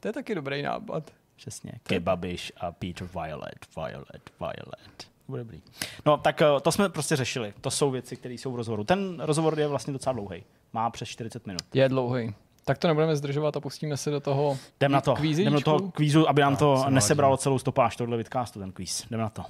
To 0.01 0.09
je 0.09 0.13
taky 0.13 0.35
dobrý 0.35 0.63
nápad. 0.63 1.11
Přesně. 1.43 1.73
Kebabiš 1.83 2.53
a 2.57 2.73
Peter 2.73 3.09
Violet, 3.13 3.67
Violet, 3.77 4.31
Violet. 4.41 5.09
Bude 5.29 5.43
dobrý. 5.43 5.63
No, 6.07 6.17
tak 6.17 6.43
eh, 6.43 6.47
to 6.63 6.73
jsme 6.73 6.89
prostě 6.89 7.17
řešili. 7.17 7.55
To 7.61 7.71
jsou 7.71 7.91
věci, 7.91 8.17
které 8.17 8.35
jsou 8.35 8.53
v 8.53 8.57
rozhovoru. 8.57 8.85
Ten 8.85 9.21
rozhovor 9.21 9.59
je 9.59 9.69
vlastně 9.69 9.93
docela 9.93 10.13
dlouhý. 10.13 10.45
Má 10.73 10.91
přes 10.91 11.09
40 11.09 11.47
minut. 11.47 11.63
Je 11.75 11.89
dlouhý. 11.89 12.35
Tak 12.65 12.79
to 12.79 12.89
nebudeme 12.89 13.17
zdržovat 13.17 13.57
a 13.57 13.61
pustíme 13.61 13.97
se 13.97 14.11
do 14.11 14.21
toho 14.21 14.59
Jdem 14.81 14.93
na 14.93 15.01
to. 15.01 15.15
Jdem 15.21 15.53
do 15.53 15.61
toho 15.61 15.79
kvízu, 15.79 16.29
aby 16.29 16.43
nám 16.43 16.53
no, 16.53 16.59
to 16.59 16.91
nesebralo 16.91 17.37
celou 17.37 17.59
stopáž 17.59 17.97
tohle 17.97 18.17
vidcastu, 18.17 18.61
ten 18.61 18.73
kvíz. 18.73 19.07
Jdem 19.07 19.21
na 19.21 19.29
to. 19.29 19.43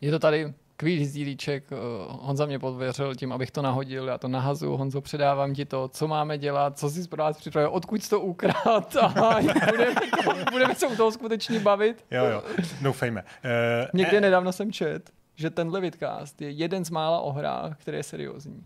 Je 0.00 0.10
to 0.10 0.18
tady 0.18 0.54
kvíz 0.76 1.12
dílíček. 1.12 1.64
Eh, 1.72 1.76
Honza 2.08 2.46
mě 2.46 2.58
podvěřil 2.58 3.14
tím, 3.14 3.32
abych 3.32 3.50
to 3.50 3.62
nahodil. 3.62 4.08
Já 4.08 4.18
to 4.18 4.28
nahazu. 4.28 4.76
Honzo, 4.76 5.00
předávám 5.00 5.54
ti 5.54 5.64
to, 5.64 5.88
co 5.88 6.08
máme 6.08 6.38
dělat, 6.38 6.78
co 6.78 6.90
jsi 6.90 7.08
pro 7.08 7.22
nás 7.22 7.36
připravil, 7.36 7.70
odkud 7.72 8.02
jsi 8.02 8.10
to 8.10 8.20
ukrát 8.20 8.96
a 9.02 9.40
budeme, 9.70 9.94
to, 10.24 10.50
budeme 10.50 10.74
se 10.74 10.86
u 10.86 10.96
toho 10.96 11.12
skutečně 11.12 11.60
bavit. 11.60 12.04
Jo, 12.10 12.24
jo, 12.24 12.42
doufejme. 12.80 13.22
Uh, 13.22 13.88
Někde 13.94 14.18
e- 14.18 14.20
nedávno 14.20 14.52
jsem 14.52 14.72
čet, 14.72 15.10
že 15.36 15.50
tenhle 15.50 15.80
vidcast 15.80 16.42
je 16.42 16.50
jeden 16.50 16.84
z 16.84 16.90
mála 16.90 17.20
o 17.20 17.32
hrách, 17.32 17.78
který 17.78 17.96
je 17.96 18.02
seriózní. 18.02 18.64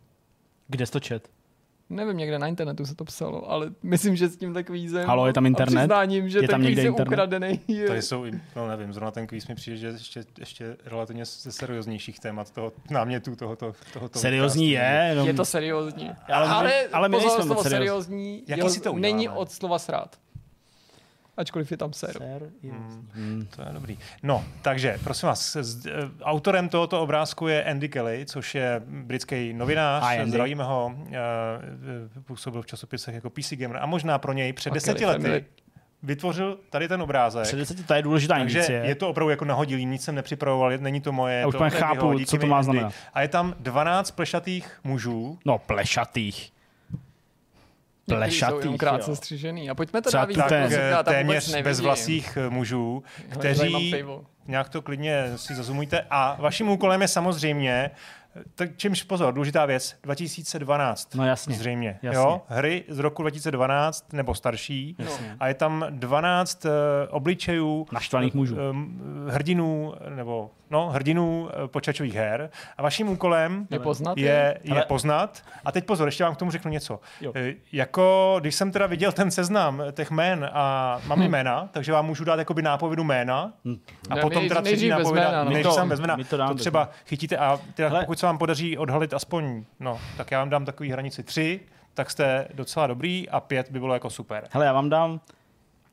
Kde 0.69 0.87
jsi 0.87 0.93
to 0.93 1.01
čet? 1.01 1.31
Nevím, 1.91 2.17
někde 2.17 2.39
na 2.39 2.47
internetu 2.47 2.87
se 2.87 2.95
to 2.95 3.05
psalo, 3.05 3.51
ale 3.51 3.71
myslím, 3.83 4.17
že 4.17 4.29
s 4.29 4.37
tím 4.37 4.55
kvízem 4.55 5.07
Halo, 5.07 5.27
je 5.27 5.33
tam 5.33 5.47
internet? 5.47 5.79
a 5.79 5.81
přiznáním, 5.81 6.29
že 6.29 6.39
je 6.39 6.49
tam 6.49 6.61
ten 6.61 6.67
kvíz 6.67 6.79
je 6.79 6.87
internet? 6.87 7.13
ukradený. 7.13 7.61
Je... 7.69 7.87
Tady 7.87 8.03
jsou, 8.03 8.25
no 8.57 8.69
nevím, 8.69 8.93
zrovna 8.93 9.11
ten 9.11 9.27
kvíz 9.27 9.49
mi 9.49 9.55
přijde, 9.55 9.77
že 9.77 9.87
ještě, 9.87 10.25
ještě 10.39 10.77
relativně 10.85 11.25
ze 11.25 11.53
serióznějších 11.53 12.21
témat 12.21 12.51
toho 12.51 12.73
námětu 12.91 13.37
tohoto, 13.37 13.73
tohoto 13.93 14.19
Seriózní 14.19 14.71
je. 14.71 15.07
Jenom... 15.09 15.27
Je 15.27 15.35
to 15.35 15.45
seriózní. 15.45 16.11
Ale, 16.33 16.49
ale, 16.49 16.87
ale 16.93 17.09
my 17.09 17.17
pozor, 17.17 17.43
slovo 17.43 17.63
seriózní, 17.63 18.45
Jaký 18.47 18.69
si 18.69 18.81
to 18.81 18.93
není 18.93 19.29
od 19.29 19.53
slova 19.53 19.79
srát 19.79 20.17
ačkoliv 21.37 21.71
je 21.71 21.77
tam 21.77 21.93
ser. 21.93 22.13
ser 22.19 22.51
hmm. 22.63 23.09
Hmm. 23.15 23.47
To 23.57 23.63
je 23.63 23.69
dobrý. 23.73 23.99
No, 24.23 24.45
takže, 24.63 24.99
prosím 25.05 25.27
vás, 25.27 25.57
z, 25.61 25.87
uh, 25.87 25.93
autorem 26.23 26.69
tohoto 26.69 27.03
obrázku 27.03 27.49
je 27.49 27.65
Andy 27.65 27.89
Kelly, 27.89 28.27
což 28.27 28.55
je 28.55 28.83
britský 28.87 29.53
novinář. 29.53 30.05
Hi, 30.19 30.29
Zdravíme 30.29 30.65
ho. 30.65 30.95
Uh, 30.97 32.23
působil 32.25 32.63
v 32.63 32.67
časopisech 32.67 33.15
jako 33.15 33.31
PC 33.31 33.53
Gamer 33.53 33.77
a 33.77 33.87
možná 33.87 34.19
pro 34.19 34.33
něj 34.33 34.53
před 34.53 34.73
deseti 34.73 35.07
lety 35.07 35.45
vytvořil 36.03 36.59
tady 36.71 36.89
ten 36.89 37.03
obrázek. 37.03 37.43
Před 37.43 37.57
deseti, 37.57 37.83
to 37.83 37.95
je 37.95 38.03
důležitá 38.03 38.35
Takže 38.35 38.59
indicie. 38.59 38.83
je 38.85 38.95
to 38.95 39.09
opravdu 39.09 39.31
jako 39.31 39.45
nahodilý, 39.45 39.87
nic 39.87 40.05
jsem 40.05 40.15
nepřipravoval, 40.15 40.79
není 40.79 41.01
to 41.01 41.13
moje. 41.13 41.39
Já 41.39 41.47
už 41.47 41.55
to, 41.55 41.71
chápu, 41.71 42.19
co 42.25 42.39
to 42.39 42.47
má 42.47 42.63
znamenat. 42.63 42.93
A 43.15 43.23
je 43.23 43.29
tam 43.29 43.55
12 43.61 44.11
plešatých 44.11 44.81
mužů. 44.85 45.39
No, 45.45 45.59
plešatých 45.59 46.53
plešatý. 48.09 48.63
Jsou 48.63 48.77
krátce 48.77 49.17
střižený. 49.17 49.71
A 49.71 49.75
pojďme 49.75 50.03
to 50.03 50.11
dát 50.11 50.25
víc. 50.25 50.37
Tak, 50.37 50.73
téměř 51.05 51.63
bez 51.63 51.81
vlasích 51.81 52.39
eh, 52.41 52.51
mužů, 52.51 53.03
kteří, 53.29 53.95
nějak 54.47 54.69
to 54.69 54.83
klidně 54.83 55.33
si 55.37 55.55
zazumujte. 55.55 56.07
A 56.11 56.37
vaším 56.41 56.69
úkolem 56.69 57.03
je 57.03 57.09
samozřejmě 57.09 57.91
tak 58.55 58.77
čímž 58.77 59.03
pozor, 59.03 59.35
důležitá 59.35 59.67
věc, 59.67 59.97
2012. 60.03 61.15
No 61.15 61.27
jasně. 61.27 61.55
Zřejmě. 61.55 61.99
Jasně. 62.03 62.19
Jo? 62.19 62.43
Hry 62.49 62.85
z 62.89 62.99
roku 62.99 63.23
2012 63.23 64.13
nebo 64.13 64.35
starší. 64.35 64.97
Jasně. 64.99 65.37
A 65.41 65.49
je 65.49 65.55
tam 65.55 65.87
12 65.91 66.65
uh, 66.65 66.71
eh, 66.71 67.09
obličejů 67.09 67.87
naštvaných 67.93 68.35
mužů. 68.35 68.57
Um, 68.71 69.01
hrdinů 69.31 69.95
nebo 70.09 70.51
no, 70.71 70.91
hrdinů 70.91 71.41
uh, 71.41 71.67
počítačových 71.67 72.15
her. 72.15 72.51
A 72.77 72.83
vaším 72.83 73.09
úkolem 73.09 73.67
je 73.71 73.79
poznat. 73.79 74.19
Je, 74.19 74.59
je 74.65 74.73
Ale... 74.73 74.85
poznat. 74.85 75.43
A 75.65 75.73
teď 75.73 75.85
pozor, 75.85 76.09
ještě 76.09 76.25
vám 76.25 76.35
k 76.35 76.39
tomu 76.39 76.51
řeknu 76.51 76.71
něco. 76.71 77.01
Jo. 77.21 77.31
Uh, 77.31 77.37
jako, 77.73 78.37
když 78.41 78.55
jsem 78.55 78.73
teda 78.73 78.87
viděl 78.87 79.13
ten 79.13 79.31
seznam 79.31 79.83
těch 79.93 80.11
jmén 80.11 80.51
a 80.53 80.99
mám 81.07 81.19
hm. 81.19 81.23
jména, 81.23 81.69
takže 81.73 81.93
vám 81.93 82.07
můžu 82.07 82.25
dát 82.25 82.39
jakoby 82.39 82.63
nápovědu 82.63 83.05
jména. 83.05 83.53
Hm. 83.65 83.77
A 84.11 84.15
ne, 84.15 84.21
potom 84.21 84.49
teda 84.49 84.63
třetí 84.63 84.89
nápověda, 84.89 85.45
než 85.45 85.67
jsem 85.71 85.89
bez 85.89 86.01
jména. 86.01 86.17
To, 86.31 86.39
to 86.49 86.55
třeba 86.55 86.91
chytíte 87.07 87.37
a 87.37 87.61
teda, 87.75 88.01
pokud 88.01 88.19
se 88.27 88.29
vám 88.29 88.39
podaří 88.39 88.79
odhalit 88.79 89.15
aspoň, 89.15 89.65
no, 89.81 90.01
tak 90.17 90.31
já 90.31 90.39
vám 90.39 90.51
dám 90.51 90.65
takový 90.65 90.91
hranici 90.91 91.23
tři, 91.23 91.61
tak 91.95 92.11
jste 92.11 92.49
docela 92.55 92.87
dobrý 92.87 93.29
a 93.29 93.41
pět 93.41 93.71
by 93.71 93.81
bylo 93.81 93.95
jako 93.95 94.11
super. 94.11 94.49
Hele, 94.51 94.67
já 94.67 94.73
vám 94.73 94.89
dám 94.89 95.21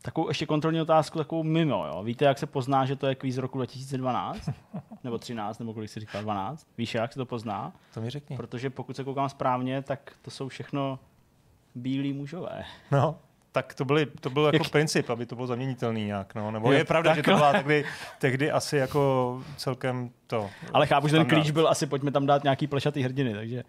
takovou 0.02 0.28
ještě 0.28 0.46
kontrolní 0.46 0.82
otázku, 0.82 1.18
takovou 1.18 1.44
mimo. 1.44 1.86
Jo. 1.88 2.04
Víte, 2.04 2.26
jak 2.26 2.38
se 2.38 2.46
pozná, 2.46 2.86
že 2.86 2.96
to 2.96 3.08
je 3.08 3.16
kvíz 3.16 3.38
roku 3.38 3.58
2012? 3.58 4.50
nebo 5.04 5.18
13, 5.18 5.60
nebo 5.60 5.74
kolik 5.74 5.90
si 5.90 6.00
říkal, 6.00 6.22
12? 6.22 6.68
Víš, 6.78 6.96
jak 6.96 7.14
se 7.14 7.20
to 7.20 7.26
pozná? 7.26 7.74
To 7.94 8.02
mi 8.02 8.10
řekni. 8.10 8.38
Protože 8.38 8.70
pokud 8.70 8.96
se 8.96 9.04
koukám 9.04 9.30
správně, 9.30 9.82
tak 9.82 10.14
to 10.22 10.32
jsou 10.32 10.48
všechno 10.48 11.00
bílí 11.76 12.14
mužové. 12.14 12.64
No 12.92 13.16
tak 13.54 13.74
to, 13.74 13.86
byly, 13.86 14.06
to 14.06 14.30
byl 14.30 14.46
jako 14.46 14.56
Jak... 14.56 14.70
princip, 14.70 15.10
aby 15.10 15.26
to 15.26 15.36
bylo 15.36 15.48
zaměnitelný 15.48 16.06
nějak. 16.06 16.36
No. 16.36 16.52
Nebo 16.52 16.72
je, 16.72 16.78
je 16.78 16.86
pravda, 16.86 17.10
tak, 17.10 17.16
že 17.16 17.24
to 17.24 17.36
byla 17.36 17.52
tehdy, 17.52 17.86
tehdy 18.20 18.52
asi 18.52 18.78
jako 18.78 19.42
celkem 19.58 20.10
to. 20.28 20.50
Ale 20.74 20.88
chápu, 20.88 21.08
že 21.08 21.16
ten 21.16 21.26
klíč 21.26 21.52
byl 21.52 21.68
asi, 21.68 21.86
pojďme 21.86 22.12
tam 22.12 22.26
dát 22.26 22.44
nějaký 22.44 22.68
plešatý 22.68 23.04
hrdiny, 23.04 23.34
takže 23.34 23.64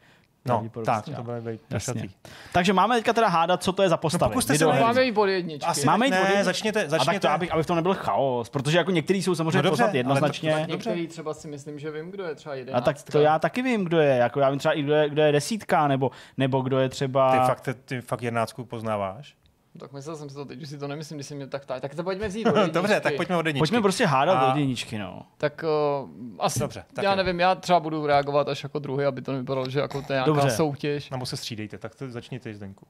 No, 0.48 0.70
tak, 0.84 1.04
to 1.16 1.22
bude 1.22 1.40
být 1.40 1.60
plešatý. 1.60 2.08
Takže 2.52 2.72
máme 2.72 2.96
teďka 2.96 3.12
teda 3.12 3.28
hádat, 3.28 3.62
co 3.62 3.72
to 3.72 3.82
je 3.82 3.88
za 3.88 3.96
postavy. 3.96 4.34
No, 4.34 4.42
se 4.42 4.66
máme 4.66 5.04
jít 5.04 5.12
bod 5.12 5.26
jedničky. 5.26 5.66
Asi 5.66 5.86
máme 5.86 6.06
jít 6.06 6.10
ne, 6.10 6.18
jedničky. 6.18 6.44
začněte, 6.44 6.88
začněte. 6.88 7.10
A 7.10 7.12
tak 7.12 7.22
to, 7.22 7.30
aby, 7.30 7.50
aby 7.50 7.64
to 7.64 7.74
nebyl 7.74 7.94
chaos, 7.94 8.48
protože 8.48 8.78
jako 8.78 8.90
některý 8.90 9.22
jsou 9.22 9.34
samozřejmě 9.34 9.58
no 9.58 9.62
dobře, 9.62 9.70
poznat 9.70 9.94
jednoznačně. 9.94 10.52
To, 10.52 10.66
to, 10.66 10.72
některý 10.72 11.06
třeba 11.06 11.34
si 11.34 11.48
myslím, 11.48 11.78
že 11.78 11.90
vím, 11.90 12.10
kdo 12.10 12.24
je 12.24 12.34
třeba 12.34 12.54
jedenáctka. 12.54 12.90
A 12.90 12.94
tak 12.94 13.02
to 13.12 13.20
já 13.20 13.38
taky 13.38 13.62
vím, 13.62 13.84
kdo 13.84 14.00
je. 14.00 14.16
Jako 14.16 14.40
já 14.40 14.50
vím 14.50 14.58
třeba 14.58 14.74
i 14.74 14.82
kdo 14.82 14.94
je, 14.94 15.08
kdo 15.08 15.22
je 15.22 15.32
desítka, 15.32 15.88
nebo, 15.88 16.10
nebo 16.36 16.60
kdo 16.60 16.78
je 16.78 16.88
třeba... 16.88 17.32
Ty 17.32 17.46
fakt, 17.46 17.68
ty 17.84 18.00
fakt 18.00 18.22
jedenáctku 18.22 18.64
poznáváš? 18.64 19.34
Tak 19.78 19.92
myslel 19.92 20.16
jsem 20.16 20.28
si 20.28 20.34
to 20.34 20.44
teď, 20.44 20.60
že 20.60 20.66
si 20.66 20.78
to 20.78 20.88
nemyslím, 20.88 21.16
když 21.16 21.26
si 21.26 21.34
mě 21.34 21.46
tak 21.46 21.64
tady. 21.64 21.80
Tak 21.80 21.94
to 21.94 22.02
pojďme 22.04 22.28
vzít 22.28 22.46
od 22.46 22.54
Dobře, 22.72 23.00
tak 23.00 23.16
pojďme 23.16 23.36
od 23.36 23.46
jedničky. 23.46 23.60
Pojďme 23.62 23.82
prostě 23.82 24.06
hádat 24.06 24.36
a... 24.36 24.52
od 24.52 24.56
jedničky, 24.56 24.98
no. 24.98 25.22
Tak 25.38 25.64
uh, 26.02 26.10
asi, 26.38 26.58
Dobře, 26.60 26.84
tak 26.94 27.04
já 27.04 27.10
jo. 27.10 27.16
nevím, 27.16 27.40
já 27.40 27.54
třeba 27.54 27.80
budu 27.80 28.06
reagovat 28.06 28.48
až 28.48 28.62
jako 28.62 28.78
druhý, 28.78 29.04
aby 29.04 29.22
to 29.22 29.32
nevypadalo, 29.32 29.68
že 29.68 29.80
jako 29.80 30.02
to 30.02 30.12
je 30.12 30.14
nějaká 30.14 30.26
Dobře. 30.26 30.50
soutěž. 30.50 31.10
Nebo 31.10 31.26
se 31.26 31.36
střídejte, 31.36 31.78
tak 31.78 31.94
to 31.94 32.10
začněte 32.10 32.54
Zdenku. 32.54 32.86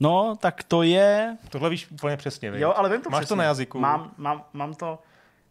No, 0.00 0.36
tak 0.40 0.62
to 0.62 0.82
je... 0.82 1.36
Tohle 1.48 1.70
víš 1.70 1.90
úplně 1.90 2.16
přesně, 2.16 2.52
Jo, 2.54 2.74
ale 2.76 2.88
vím 2.90 3.02
to 3.02 3.10
Máš 3.10 3.20
přesně. 3.20 3.28
to 3.28 3.36
na 3.36 3.44
jazyku. 3.44 3.78
Mám, 3.78 4.10
mám, 4.16 4.44
mám 4.52 4.74
to... 4.74 4.98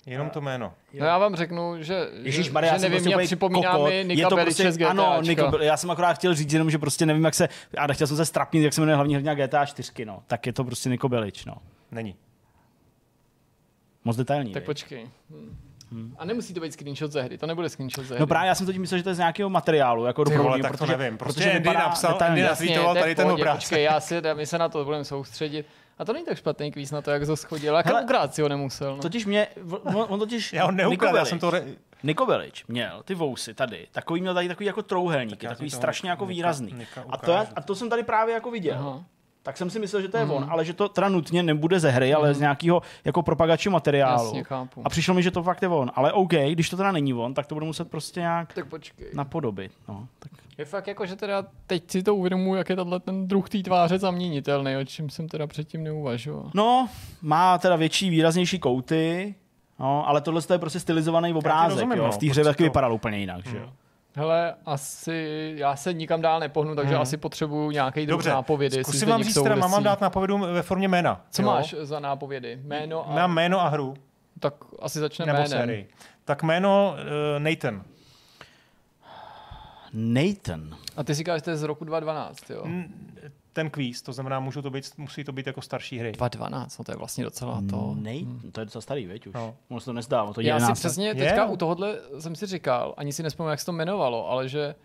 Jenom 0.07 0.29
to 0.29 0.41
jméno. 0.41 0.73
No 0.99 1.05
já 1.05 1.17
vám 1.17 1.35
řeknu, 1.35 1.83
že, 1.83 2.09
Ježíš 2.23 2.49
Maria, 2.49 2.77
že 2.77 2.89
nevím, 2.89 3.07
jak 3.07 3.21
připomíná 3.21 3.71
kokot. 3.71 3.89
mi 3.89 4.03
Nika 4.03 4.19
je 4.19 4.27
to 4.27 4.35
prostě, 4.35 4.71
z 4.71 4.85
Ano, 4.85 5.21
Niko, 5.21 5.57
já 5.61 5.77
jsem 5.77 5.91
akorát 5.91 6.13
chtěl 6.13 6.35
říct 6.35 6.53
jenom, 6.53 6.71
že 6.71 6.77
prostě 6.77 7.05
nevím, 7.05 7.25
jak 7.25 7.33
se, 7.33 7.49
a 7.77 7.93
chtěl 7.93 8.07
jsem 8.07 8.17
se 8.17 8.25
strapnit, 8.25 8.63
jak 8.63 8.73
se 8.73 8.81
jmenuje 8.81 8.95
hlavní 8.95 9.15
hrdina 9.15 9.35
GTA 9.35 9.65
4, 9.65 10.05
no. 10.05 10.23
Tak 10.27 10.45
je 10.45 10.53
to 10.53 10.63
prostě 10.63 10.89
Niko 10.89 11.09
Belič, 11.09 11.45
no. 11.45 11.55
Není. 11.91 12.15
Moc 14.03 14.17
detailní. 14.17 14.51
Tak 14.53 14.63
počkej. 14.63 15.09
Hmm. 15.31 15.57
Hmm. 15.91 16.15
A 16.17 16.25
nemusí 16.25 16.53
to 16.53 16.59
být 16.59 16.73
screenshot 16.73 17.11
ze 17.11 17.21
hry, 17.21 17.37
to 17.37 17.47
nebude 17.47 17.69
screenshot 17.69 18.05
ze 18.05 18.13
hry. 18.13 18.19
No 18.19 18.27
právě 18.27 18.47
já 18.47 18.55
jsem 18.55 18.65
totiž 18.65 18.79
myslel, 18.79 18.97
že 18.97 19.03
to 19.03 19.09
je 19.09 19.15
z 19.15 19.17
nějakého 19.17 19.49
materiálu, 19.49 20.05
jako 20.05 20.23
dobrovolný, 20.23 20.61
tak 20.61 20.71
protože, 20.71 20.91
to 20.91 20.97
nevím. 20.97 21.17
Prostě 21.17 21.41
protože 21.41 21.51
Andy 21.51 21.73
napsal, 21.73 22.17
Andy 22.21 22.41
nasvítoval 22.41 22.95
tady 22.95 23.15
ten 23.15 23.31
obrázek. 23.31 23.61
Počkej, 23.61 23.83
já 23.83 23.99
si, 23.99 24.21
my 24.33 24.45
se 24.45 24.57
na 24.57 24.69
to 24.69 24.85
budeme 24.85 25.05
soustředit. 25.05 25.65
A 25.97 26.05
to 26.05 26.13
není 26.13 26.25
tak 26.25 26.37
špatný 26.37 26.71
kvíz 26.71 26.91
na 26.91 27.01
to, 27.01 27.11
jak 27.11 27.23
schodil. 27.35 27.75
Jak 27.75 28.03
ukrát 28.03 28.35
si 28.35 28.41
ho 28.41 28.49
nemusel. 28.49 28.95
No. 28.95 29.01
Totiž 29.01 29.25
mě, 29.25 29.47
on, 29.83 30.05
on 30.09 30.19
totiž... 30.19 30.53
já 30.53 30.65
ho 30.65 30.71
neukradl, 30.71 31.17
já 31.17 31.25
jsem 31.25 31.39
to... 31.39 31.49
Re... 31.49 31.65
Niko 32.03 32.25
Velič 32.25 32.65
měl 32.65 33.03
ty 33.03 33.15
vousy 33.15 33.53
tady, 33.53 33.87
takový 33.91 34.21
měl 34.21 34.33
tady 34.33 34.47
takový 34.47 34.65
jako 34.65 34.81
trouhelník, 34.83 35.39
tak 35.39 35.49
takový 35.49 35.69
strašně 35.69 36.09
jako 36.09 36.25
výrazný. 36.25 36.73
Nika 36.73 37.05
a, 37.09 37.17
to 37.17 37.31
já, 37.31 37.47
a 37.55 37.61
to 37.61 37.75
jsem 37.75 37.89
tady 37.89 38.03
právě 38.03 38.33
jako 38.33 38.51
viděl. 38.51 38.75
Aha. 38.79 39.03
Tak 39.47 39.57
jsem 39.57 39.69
si 39.69 39.79
myslel, 39.79 40.01
že 40.01 40.07
to 40.07 40.17
je 40.17 40.25
mm. 40.25 40.31
on, 40.31 40.47
ale 40.49 40.65
že 40.65 40.73
to 40.73 40.89
teda 40.89 41.09
nutně 41.09 41.43
nebude 41.43 41.79
ze 41.79 41.89
hry, 41.89 42.09
mm. 42.09 42.15
ale 42.15 42.33
z 42.33 42.39
nějakého 42.39 42.81
jako 43.05 43.23
propagačního 43.23 43.71
materiálu. 43.71 44.23
Jasně, 44.23 44.43
chápu. 44.43 44.81
A 44.85 44.89
přišlo 44.89 45.13
mi, 45.13 45.23
že 45.23 45.31
to 45.31 45.43
fakt 45.43 45.61
je 45.61 45.67
on. 45.67 45.91
Ale 45.95 46.13
OK, 46.13 46.33
když 46.51 46.69
to 46.69 46.77
teda 46.77 46.91
není 46.91 47.13
on, 47.13 47.33
tak 47.33 47.47
to 47.47 47.55
budu 47.55 47.65
muset 47.65 47.91
prostě 47.91 48.19
nějak 48.19 48.53
tak 48.53 48.65
počkej. 48.65 49.07
napodobit. 49.13 49.71
No, 49.87 50.07
tak. 50.19 50.31
Je 50.57 50.65
fakt 50.65 50.87
jako, 50.87 51.05
že 51.05 51.15
teda 51.15 51.45
teď 51.67 51.91
si 51.91 52.03
to 52.03 52.15
uvědomuji, 52.15 52.55
jak 52.55 52.69
je 52.69 52.75
tenhle 52.75 52.99
ten 52.99 53.27
druh 53.27 53.49
té 53.49 53.57
tváře 53.57 53.99
zaměnitelný, 53.99 54.77
o 54.77 54.85
čem 54.85 55.09
jsem 55.09 55.27
teda 55.27 55.47
předtím 55.47 55.83
neuvažoval. 55.83 56.51
No, 56.53 56.89
má 57.21 57.57
teda 57.57 57.75
větší, 57.75 58.09
výraznější 58.09 58.59
kouty, 58.59 59.35
no, 59.79 60.09
ale 60.09 60.21
tohle 60.21 60.41
je 60.51 60.59
prostě 60.59 60.79
stylizovaný 60.79 61.33
obrázek. 61.33 61.75
Rozumím, 61.75 61.97
jo. 61.97 62.03
No, 62.03 62.11
v 62.11 62.17
té 62.17 62.25
hře 62.29 62.43
taky 62.43 62.57
to... 62.57 62.63
vypadal 62.63 62.93
úplně 62.93 63.17
jinak, 63.17 63.45
hmm. 63.45 63.55
že 63.55 63.57
jo. 63.57 63.69
Hele, 64.17 64.55
asi 64.65 65.53
já 65.57 65.75
se 65.75 65.93
nikam 65.93 66.21
dál 66.21 66.39
nepohnu, 66.39 66.75
takže 66.75 66.93
hmm. 66.93 67.01
asi 67.01 67.17
potřebuju 67.17 67.71
nějaký 67.71 68.05
druh 68.05 68.17
Dobře. 68.17 68.29
nápovědy. 68.29 68.83
Zkusím 68.83 69.09
vám 69.09 69.23
říct, 69.23 69.43
teda 69.43 69.55
mám 69.55 69.71
vám 69.71 69.83
dát 69.83 70.01
nápovědu 70.01 70.37
ve 70.37 70.61
formě 70.61 70.87
jména. 70.87 71.25
Co 71.31 71.41
jo? 71.41 71.45
máš 71.45 71.75
za 71.81 71.99
nápovědy? 71.99 72.59
Jméno 72.63 73.11
a... 73.11 73.15
Mám 73.15 73.33
jméno 73.33 73.61
a 73.61 73.67
hru. 73.67 73.93
Tak 74.39 74.53
asi 74.79 74.99
začne 74.99 75.25
Nebo 75.25 75.37
jménem. 75.37 75.49
Sérii. 75.49 75.89
Tak 76.25 76.43
jméno 76.43 76.95
uh, 76.95 77.43
Nathan. 77.43 77.83
Nathan. 79.93 80.75
A 80.97 81.03
ty 81.03 81.13
říkáš, 81.13 81.37
že 81.37 81.43
to 81.43 81.49
je 81.49 81.57
z 81.57 81.63
roku 81.63 81.85
2012, 81.85 82.49
jo? 82.49 82.63
Ten 83.57 83.69
kvíz, 83.69 84.01
to 84.01 84.13
znamená, 84.13 84.39
můžu 84.39 84.61
to 84.61 84.69
být, 84.69 84.85
musí 84.97 85.23
to 85.23 85.31
být 85.31 85.47
jako 85.47 85.61
starší 85.61 85.97
hry. 85.97 86.11
2012, 86.11 86.77
no 86.77 86.85
to 86.85 86.91
je 86.91 86.95
vlastně 86.95 87.23
docela 87.23 87.63
to. 87.69 87.95
Nej, 87.99 88.23
hmm. 88.23 88.51
to 88.51 88.61
je 88.61 88.65
docela 88.65 88.81
starý, 88.81 89.07
veď 89.07 89.27
už. 89.27 89.33
No. 89.33 89.55
Ono 89.69 89.79
se 89.79 89.85
to 89.85 89.93
nezdá, 89.93 90.33
to 90.33 90.41
Já 90.41 90.59
si 90.59 90.73
přesně 90.73 91.15
teďka 91.15 91.45
u 91.45 91.57
tohohle 91.57 91.99
jsem 92.19 92.35
si 92.35 92.45
říkal, 92.45 92.93
ani 92.97 93.13
si 93.13 93.23
nespomínám, 93.23 93.51
jak 93.51 93.59
se 93.59 93.65
to 93.65 93.71
jmenovalo, 93.71 94.29
ale 94.29 94.49
že 94.49 94.75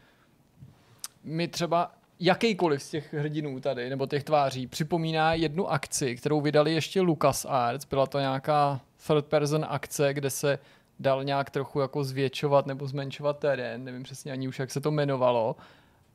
mi 1.24 1.48
třeba 1.48 1.92
jakýkoliv 2.20 2.82
z 2.82 2.90
těch 2.90 3.14
hrdinů 3.14 3.60
tady, 3.60 3.90
nebo 3.90 4.06
těch 4.06 4.24
tváří, 4.24 4.66
připomíná 4.66 5.34
jednu 5.34 5.70
akci, 5.70 6.16
kterou 6.16 6.40
vydali 6.40 6.74
ještě 6.74 7.00
LucasArts. 7.00 7.84
Byla 7.84 8.06
to 8.06 8.18
nějaká 8.18 8.80
third 9.06 9.26
person 9.26 9.66
akce, 9.68 10.14
kde 10.14 10.30
se 10.30 10.58
dal 11.00 11.24
nějak 11.24 11.50
trochu 11.50 11.80
jako 11.80 12.04
zvětšovat 12.04 12.66
nebo 12.66 12.86
zmenšovat 12.86 13.38
terén, 13.38 13.84
nevím 13.84 14.02
přesně 14.02 14.32
ani 14.32 14.48
už, 14.48 14.58
jak 14.58 14.70
se 14.70 14.80
to 14.80 14.90
jmenovalo. 14.90 15.56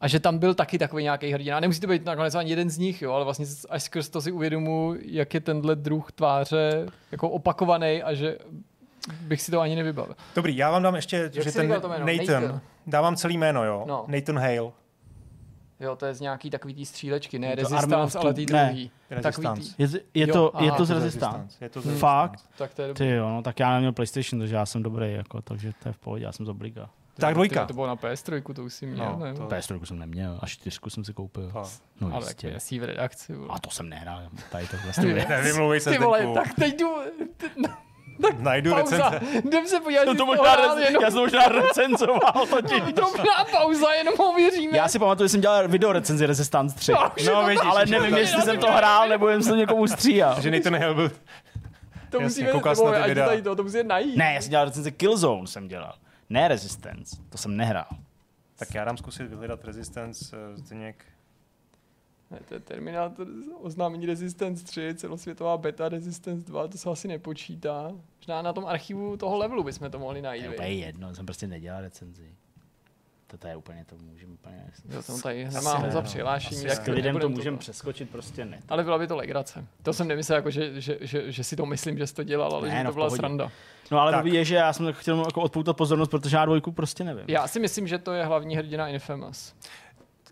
A 0.01 0.08
že 0.08 0.20
tam 0.20 0.38
byl 0.38 0.54
taky 0.54 0.77
takový 0.77 1.04
nějaký 1.04 1.32
hrdina. 1.32 1.58
A 1.58 1.60
nemusí 1.60 1.82
to 1.82 1.88
být 1.88 2.06
nakonec 2.06 2.36
ani 2.36 2.50
jeden 2.50 2.70
z 2.70 2.77
nich, 2.77 3.01
jo, 3.01 3.12
ale 3.12 3.24
vlastně 3.24 3.46
až 3.70 3.84
skrz 3.84 4.10
to 4.10 4.22
si 4.22 4.32
uvědomu, 4.32 4.96
jak 5.01 5.34
je 5.34 5.39
tenhle 5.39 5.75
druh 5.75 6.12
tváře 6.12 6.86
jako 7.12 7.30
opakovaný 7.30 8.04
a 8.04 8.13
že 8.13 8.38
bych 9.22 9.42
si 9.42 9.51
to 9.51 9.60
ani 9.60 9.75
nevybavil. 9.75 10.16
Dobrý, 10.36 10.58
já 10.58 10.72
vám 10.72 10.84
dám 10.84 10.96
ještě, 10.96 11.16
jak 11.16 11.34
že 11.34 11.51
ten 11.51 11.70
Nathan, 11.70 12.06
Nathan, 12.06 12.62
dávám 12.88 13.16
celý 13.16 13.38
jméno, 13.38 13.66
jo. 13.66 13.86
No. 13.88 14.06
Nathan 14.08 14.39
Hale. 14.39 14.72
Jo, 15.80 15.96
to 15.96 16.06
je 16.06 16.13
z 16.13 16.22
nějaký 16.22 16.50
takový 16.50 16.74
tý 16.74 16.86
střílečky, 16.86 17.39
ne 17.39 17.56
Resistance, 17.56 18.20
ale 18.20 18.34
tý 18.34 18.46
druhý. 18.46 18.92
Takový 19.22 19.48
tý. 19.56 19.74
Je, 19.77 19.88
je, 20.13 20.27
to, 20.27 20.51
jo, 20.60 20.66
je 20.66 20.72
to 20.72 20.86
z 20.86 20.92
Resistance. 20.92 21.66
Je 21.66 21.70
to 21.70 21.82
z 21.82 21.86
hmm. 21.86 21.98
Fakt? 21.98 22.50
Tak 22.58 22.74
to 22.74 22.82
je 22.82 22.94
Ty 22.94 23.10
jo, 23.10 23.30
no, 23.30 23.42
tak 23.42 23.60
já 23.60 23.74
neměl 23.74 23.92
PlayStation, 23.92 24.39
takže 24.39 24.56
já 24.56 24.66
jsem 24.66 24.84
dobrý, 24.84 25.13
jako, 25.13 25.42
takže 25.42 25.72
to 25.84 25.89
je 25.89 25.94
v 25.94 25.98
pohodě, 25.98 26.24
já 26.24 26.32
jsem 26.32 26.46
z 26.46 26.50
obliga. 26.50 26.89
Tak 27.19 27.33
dvojka. 27.33 27.65
To 27.65 27.74
bylo 27.74 27.88
na 27.88 27.95
PS3, 27.95 28.53
to 28.53 28.63
už 28.63 28.74
si 28.74 28.86
měl, 28.86 29.17
no, 29.19 29.33
To... 29.36 29.55
PS3 29.55 29.83
jsem 29.86 30.00
neměl, 30.00 30.39
až 30.41 30.51
čtyřku 30.51 30.89
jsem 30.89 31.03
si 31.05 31.13
koupil. 31.13 31.51
To. 31.51 31.63
No, 32.01 32.15
Ale 32.15 32.25
jistě. 32.25 32.51
tak 32.51 32.79
v 32.81 32.83
redakci. 32.83 33.33
Vole. 33.33 33.50
A 33.51 33.59
to 33.59 33.69
jsem 33.69 33.89
nehrál, 33.89 34.21
tady 34.51 34.67
to 34.67 34.77
vlastně 34.83 35.13
Nevymluvej 35.13 35.79
se 35.79 35.91
Ty 35.91 35.97
vole, 35.97 36.27
tak 36.33 36.53
teď 36.53 36.79
jdu... 36.79 36.95
Tak 38.21 38.39
Najdu 38.39 38.75
pauza. 38.75 39.09
recenze. 39.09 39.47
Jdem 39.47 39.67
se 39.67 39.79
podívat, 39.79 40.05
no 40.05 40.15
to 40.15 40.25
možná 40.25 40.55
rec, 40.55 40.86
jenom... 40.86 41.03
Já 41.03 41.12
jsem 41.12 41.19
možná 41.19 41.47
recenzoval 41.47 42.47
totiž. 42.50 42.81
Drobná 42.93 43.45
pauza, 43.51 43.93
jenom 43.93 44.13
ho 44.19 44.33
věříme. 44.33 44.77
Já 44.77 44.88
si 44.88 45.00
pamatuju, 45.00 45.27
že 45.27 45.29
jsem 45.29 45.41
dělal 45.41 45.67
video 45.67 45.91
recenzi 45.91 46.25
Resistance 46.25 46.75
3. 46.75 46.91
No, 46.91 47.12
no 47.33 47.45
vidíš, 47.45 47.62
ale 47.65 47.86
nevím, 47.86 48.17
jestli 48.17 48.41
jsem 48.41 48.57
to 48.57 48.71
hrál, 48.71 49.09
nebo 49.09 49.29
jsem 49.29 49.43
se 49.43 49.57
někomu 49.57 49.88
stříhal. 49.88 50.41
Že 50.41 50.59
to 50.59 50.69
nehl 50.69 50.93
byl... 50.93 51.12
To 52.09 52.19
musíme, 52.19 52.51
to, 53.43 53.55
to 53.55 53.63
musíme 53.63 53.83
najít. 53.83 54.17
Ne, 54.17 54.33
já 54.33 54.41
jsem 54.41 54.50
dělal 54.50 54.65
recenzi 54.65 54.91
Killzone, 54.91 55.47
jsem 55.47 55.67
dělal. 55.67 55.93
Ne 56.29 56.48
Resistance, 56.48 57.17
to 57.29 57.38
jsem 57.38 57.57
nehrál. 57.57 57.88
Tak 58.55 58.74
já 58.74 58.86
dám 58.86 58.98
zkusit 58.98 59.27
vyhledat 59.27 59.65
Resistance, 59.65 60.38
uh, 60.38 60.55
Zdeněk. 60.55 61.05
Ne, 62.31 62.39
to 62.48 62.53
je 62.53 62.60
Terminator, 62.60 63.27
oznámení 63.60 64.05
Resistance 64.05 64.65
3, 64.65 64.96
celosvětová 64.96 65.57
beta 65.57 65.89
Resistance 65.89 66.46
2, 66.46 66.67
to 66.67 66.77
se 66.77 66.89
asi 66.89 67.07
nepočítá. 67.07 67.91
Možná 68.17 68.41
na 68.41 68.53
tom 68.53 68.65
archivu 68.65 69.17
toho 69.17 69.38
levelu 69.38 69.63
bychom 69.63 69.91
to 69.91 70.00
mohli 70.00 70.22
najít. 70.22 70.55
To 70.55 70.62
je 70.62 70.74
jedno, 70.74 71.15
jsem 71.15 71.25
prostě 71.25 71.48
nedělal 71.48 71.81
recenzi. 71.81 72.36
To 73.39 73.48
je 73.48 73.55
úplně, 73.55 73.86
to 73.89 73.96
můžeme 73.96 74.34
úplně... 74.34 74.65
Jo, 74.89 75.01
jsem 75.01 75.22
tady 75.22 75.50
nemám 75.50 75.91
za 75.91 76.01
přihlášení. 76.01 76.63
Jak 76.63 76.88
lidem 76.88 77.19
to 77.19 77.29
můžeme 77.29 77.57
přeskočit, 77.57 78.10
prostě 78.10 78.46
ne. 78.46 78.60
Ale 78.69 78.84
byla 78.84 78.98
by 78.98 79.07
to 79.07 79.15
legrace. 79.15 79.65
To 79.84 79.93
jsem 79.93 80.07
nemyslel, 80.07 80.36
jako, 80.36 80.51
že, 80.51 80.81
že, 80.81 80.98
že, 81.01 81.31
že, 81.31 81.43
si 81.43 81.55
to 81.55 81.65
myslím, 81.65 81.98
že 81.98 82.07
jsi 82.07 82.13
to 82.13 82.24
dělal, 82.24 82.51
ale 82.51 82.67
ne, 82.67 82.77
že 82.77 82.84
no, 82.84 82.89
to 82.89 82.93
byla 82.93 83.10
sranda. 83.10 83.51
No 83.91 84.00
ale 84.00 84.12
dobrý 84.12 84.34
je, 84.34 84.46
že 84.46 84.55
já 84.55 84.74
jsem 84.74 84.93
chtěl 84.93 85.19
jako 85.25 85.41
odpoutat 85.41 85.77
pozornost, 85.77 86.10
protože 86.10 86.38
já 86.38 86.46
dvojku 86.46 86.72
prostě 86.72 87.03
nevím. 87.03 87.25
Já 87.27 87.48
si 87.48 87.60
myslím, 87.60 87.88
že 87.88 87.98
to 87.98 88.13
je 88.13 88.25
hlavní 88.25 88.55
hrdina 88.55 88.88
Infamous 88.88 89.55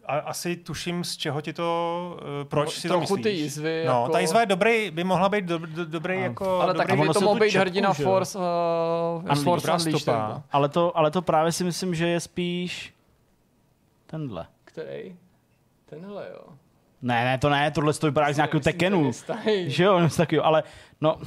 a 0.07 0.17
asi 0.17 0.55
tuším, 0.55 1.03
z 1.03 1.17
čeho 1.17 1.41
ti 1.41 1.53
to, 1.53 2.19
uh, 2.21 2.47
proč 2.47 2.65
no, 2.65 2.71
si 2.71 2.87
to 2.87 2.99
myslíš. 2.99 3.23
ty 3.23 3.29
jizvy. 3.29 3.83
No, 3.87 4.01
jako... 4.01 4.11
ta 4.11 4.19
jizva 4.19 4.39
je 4.39 4.45
dobrý, 4.45 4.91
by 4.91 5.03
mohla 5.03 5.29
být 5.29 5.45
do, 5.45 5.57
do, 5.57 5.85
dobrý 5.85 6.15
no. 6.17 6.23
jako... 6.23 6.61
Ale 6.61 6.73
dobrý, 6.73 6.87
taky 6.87 7.01
by 7.01 7.13
to 7.13 7.21
mohl 7.21 7.39
být 7.39 7.55
hrdina 7.55 7.93
Force, 7.93 8.39
uh, 8.39 9.43
Force 9.43 9.71
Unleashed. 9.71 10.15
Ale 10.51 10.69
to, 10.69 10.97
ale 10.97 11.11
to 11.11 11.21
právě 11.21 11.51
si 11.51 11.63
myslím, 11.63 11.95
že 11.95 12.07
je 12.07 12.19
spíš 12.19 12.93
tenhle. 14.05 14.45
Který? 14.65 15.15
Tenhle, 15.85 16.27
jo. 16.33 16.53
Ne, 17.01 17.25
ne, 17.25 17.37
to 17.37 17.49
ne, 17.49 17.71
tohle 17.71 17.93
to 17.93 18.07
vypadá 18.07 18.33
z 18.33 18.35
nějakého 18.35 18.61
Tekenu. 18.61 19.11
Že 19.65 19.83
jo, 19.83 19.99
něco 20.03 20.17
takového, 20.17 20.45
ale 20.45 20.63
no, 21.01 21.17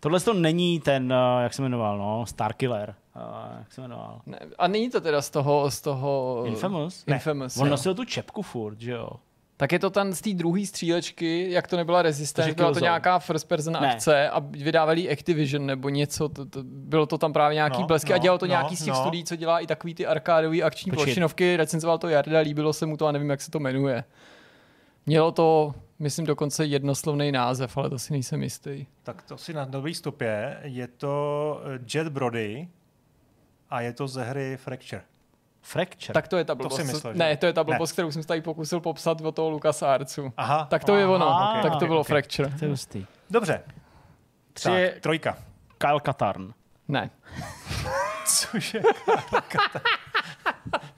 tohle 0.00 0.20
to 0.20 0.34
není 0.34 0.80
ten, 0.80 1.12
uh, 1.12 1.42
jak 1.42 1.54
se 1.54 1.62
jmenoval, 1.62 1.98
no, 1.98 2.26
Starkiller. 2.26 2.94
Uh, 3.16 3.58
jak 3.58 3.72
se 3.72 3.80
jmenoval? 3.80 4.20
Ne, 4.26 4.38
a 4.58 4.68
není 4.68 4.90
to 4.90 5.00
teda 5.00 5.22
z 5.22 5.30
toho, 5.30 5.70
z 5.70 5.80
toho... 5.80 6.42
Infamous? 6.46 7.06
Ne. 7.06 7.14
Infamous, 7.14 7.56
On 7.56 7.68
nosil 7.68 7.94
tu 7.94 8.04
čepku 8.04 8.42
furt, 8.42 8.80
že 8.80 8.92
jo? 8.92 9.10
Tak 9.56 9.72
je 9.72 9.78
to 9.78 9.90
ten 9.90 10.12
z 10.12 10.20
té 10.20 10.30
druhé 10.30 10.66
střílečky, 10.66 11.50
jak 11.50 11.68
to 11.68 11.76
nebyla 11.76 12.02
Resistance, 12.02 12.54
byla 12.54 12.72
to 12.72 12.78
nějaká 12.78 13.18
first 13.18 13.48
person 13.48 13.72
ne. 13.72 13.78
akce 13.78 14.30
a 14.30 14.38
vydávali 14.38 15.10
Activision 15.10 15.66
nebo 15.66 15.88
něco, 15.88 16.28
to, 16.28 16.46
to, 16.46 16.60
bylo 16.64 17.06
to 17.06 17.18
tam 17.18 17.32
právě 17.32 17.54
nějaký 17.54 17.80
no, 17.80 17.86
blesky 17.86 18.12
no, 18.12 18.14
a 18.14 18.18
dělal 18.18 18.38
to 18.38 18.46
no, 18.46 18.50
nějaký 18.50 18.76
z 18.76 18.84
těch 18.84 18.94
no. 18.94 19.00
studií, 19.00 19.24
co 19.24 19.36
dělá 19.36 19.60
i 19.60 19.66
takový 19.66 19.94
ty 19.94 20.06
arkádový 20.06 20.62
akční 20.62 20.92
plošinovky, 20.92 21.56
recenzoval 21.56 21.98
to 21.98 22.08
Jarda, 22.08 22.38
líbilo 22.38 22.72
se 22.72 22.86
mu 22.86 22.96
to 22.96 23.06
a 23.06 23.12
nevím, 23.12 23.30
jak 23.30 23.40
se 23.40 23.50
to 23.50 23.58
jmenuje. 23.58 24.04
Mělo 25.06 25.32
to, 25.32 25.74
myslím, 25.98 26.26
dokonce 26.26 26.66
jednoslovný 26.66 27.32
název, 27.32 27.76
ale 27.76 27.90
to 27.90 27.98
si 27.98 28.12
nejsem 28.12 28.42
jistý. 28.42 28.86
Tak 29.02 29.22
to 29.22 29.38
si 29.38 29.52
na 29.52 29.64
dobrý 29.64 29.94
stopě. 29.94 30.60
Je 30.62 30.88
to 30.88 31.60
Jet 31.94 32.08
Brody 32.08 32.68
a 33.72 33.80
je 33.80 33.92
to 33.92 34.08
ze 34.08 34.24
hry 34.24 34.56
Fracture. 34.56 35.02
Fracture? 35.62 36.14
Tak 36.14 36.28
to 36.28 36.36
je 36.36 36.44
ta 36.44 36.54
blbost. 36.54 36.76
To 36.76 36.82
si 36.82 36.92
myslel, 36.92 37.14
ne, 37.14 37.36
to 37.36 37.46
je 37.46 37.52
ta 37.52 37.64
blbost, 37.64 37.90
ne. 37.90 37.92
kterou 37.92 38.10
jsem 38.10 38.22
se 38.22 38.28
tady 38.28 38.40
pokusil 38.40 38.80
popsat 38.80 39.20
o 39.20 39.32
toho 39.32 39.50
Lucas 39.50 39.82
Artsu. 39.82 40.32
Aha. 40.36 40.66
Tak 40.70 40.84
to 40.84 40.92
Aha, 40.92 41.00
je 41.00 41.06
ono. 41.06 41.26
Okay, 41.26 41.62
tak 41.62 41.70
to 41.70 41.76
okay, 41.76 41.88
bylo 41.88 42.00
okay. 42.00 42.08
Fracture. 42.08 42.50
To 42.58 42.64
je 42.64 42.70
hustý. 42.70 43.06
Dobře. 43.30 43.62
Tři 44.52 44.90
tak, 44.92 45.00
trojka. 45.00 45.36
Kyle 45.78 46.00
Katarn. 46.00 46.52
Ne. 46.88 47.10
Cože 48.26 48.80
Kyle 48.80 49.40
Katarn? 49.48 49.84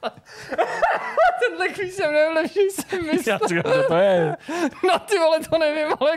Tenhle 1.49 1.69
kvíz 1.69 1.97
jsem 1.97 2.13
nejlepší, 2.13 2.61
jsem 2.71 3.07
myslel. 3.07 3.39
Já 3.43 3.49
říkám, 3.49 3.73
to 3.89 3.95
je. 3.97 4.37
No 4.89 4.99
ty 4.99 5.19
vole, 5.19 5.39
to 5.51 5.59
nevím, 5.59 5.95
ale 6.01 6.17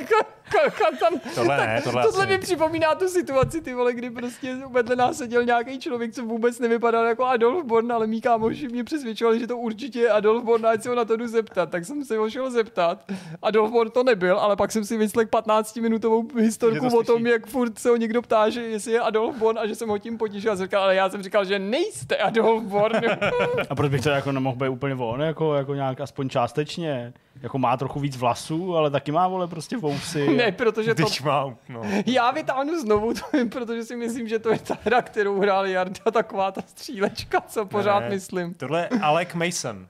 tam... 0.99 1.19
Tohle 1.35 1.57
ne, 1.57 1.81
tohle 1.83 2.03
Tohle 2.03 2.25
mi 2.25 2.37
připomíná 2.37 2.95
tu 2.95 3.07
situaci, 3.07 3.61
ty 3.61 3.73
vole, 3.73 3.93
kdy 3.93 4.09
prostě 4.09 4.55
vedle 4.71 4.95
nás 4.95 5.17
seděl 5.17 5.43
nějaký 5.43 5.79
člověk, 5.79 6.13
co 6.13 6.23
vůbec 6.23 6.59
nevypadal 6.59 7.05
jako 7.05 7.25
Adolf 7.25 7.65
Born, 7.65 7.91
ale 7.91 8.07
mý 8.07 8.21
kámoši 8.21 8.67
mě 8.67 8.83
přesvědčovali, 8.83 9.39
že 9.39 9.47
to 9.47 9.57
určitě 9.57 9.99
je 9.99 10.09
Adolf 10.09 10.43
Born, 10.43 10.65
ať 10.65 10.83
se 10.83 10.89
ho 10.89 10.95
na 10.95 11.05
to 11.05 11.17
jdu 11.17 11.27
zeptat. 11.27 11.69
Tak 11.69 11.85
jsem 11.85 12.05
se 12.05 12.17
ho 12.17 12.29
šel 12.29 12.51
zeptat. 12.51 13.03
Adolf 13.41 13.71
Born 13.71 13.91
to 13.91 14.03
nebyl, 14.03 14.39
ale 14.39 14.55
pak 14.55 14.71
jsem 14.71 14.85
si 14.85 14.97
vyslech 14.97 15.27
15-minutovou 15.27 16.39
historku 16.39 16.89
to 16.89 16.97
o 16.97 17.03
tom, 17.03 17.27
jak 17.27 17.47
furt 17.47 17.79
se 17.79 17.89
ho 17.89 17.95
někdo 17.95 18.21
ptá, 18.21 18.49
že 18.49 18.61
jestli 18.61 18.91
je 18.91 18.99
Adolf 18.99 19.35
Born 19.35 19.59
a 19.59 19.67
že 19.67 19.75
jsem 19.75 19.89
ho 19.89 19.97
tím 19.97 20.17
potěšil 20.17 20.51
a 20.51 20.55
říkal, 20.55 20.83
ale 20.83 20.95
já 20.95 21.09
jsem 21.09 21.23
říkal, 21.23 21.45
že 21.45 21.59
nejste 21.59 22.15
Adolf 22.15 22.63
Born. 22.63 22.95
a 23.69 23.75
proč 23.75 23.91
bych 23.91 24.01
to 24.01 24.09
jako 24.09 24.31
nemohl 24.31 24.57
být 24.57 24.69
úplně 24.69 24.95
on, 24.95 25.16
jako, 25.25 25.55
jako 25.55 25.75
nějak 25.75 26.01
aspoň 26.01 26.29
částečně? 26.29 27.13
Jako 27.41 27.57
má 27.57 27.77
trochu 27.77 27.99
víc 27.99 28.17
vlasů, 28.17 28.75
ale 28.75 28.89
taky 28.89 29.11
má, 29.11 29.27
vole, 29.27 29.47
prostě 29.47 29.77
vousy. 29.77 30.37
ne, 30.37 30.51
protože 30.51 30.95
to... 30.95 31.03
Má, 31.23 31.55
no. 31.69 31.81
Já 32.05 32.31
vytáhnu 32.31 32.81
znovu 32.81 33.13
to, 33.13 33.19
protože 33.51 33.83
si 33.83 33.95
myslím, 33.95 34.27
že 34.27 34.39
to 34.39 34.49
je 34.49 34.59
ta 34.59 34.77
hra, 34.83 35.01
kterou 35.01 35.39
hrál 35.39 35.67
Jarda, 35.67 36.11
taková 36.11 36.51
ta 36.51 36.61
střílečka, 36.61 37.41
co 37.41 37.65
pořád 37.65 37.99
ne, 37.99 38.09
myslím. 38.09 38.53
Tohle 38.53 38.81
je 38.81 38.99
Alec 39.01 39.33
Mason. 39.33 39.87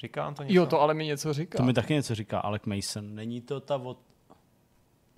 Říká 0.00 0.32
to 0.32 0.42
něco? 0.42 0.54
Jo, 0.54 0.66
to 0.66 0.80
ale 0.80 0.94
mi 0.94 1.06
něco 1.06 1.32
říká. 1.32 1.56
To 1.56 1.64
mi 1.64 1.72
taky 1.72 1.94
něco 1.94 2.14
říká, 2.14 2.38
Alec 2.40 2.62
Mason. 2.64 3.14
Není 3.14 3.40
to 3.40 3.60
ta 3.60 3.76
od... 3.76 3.98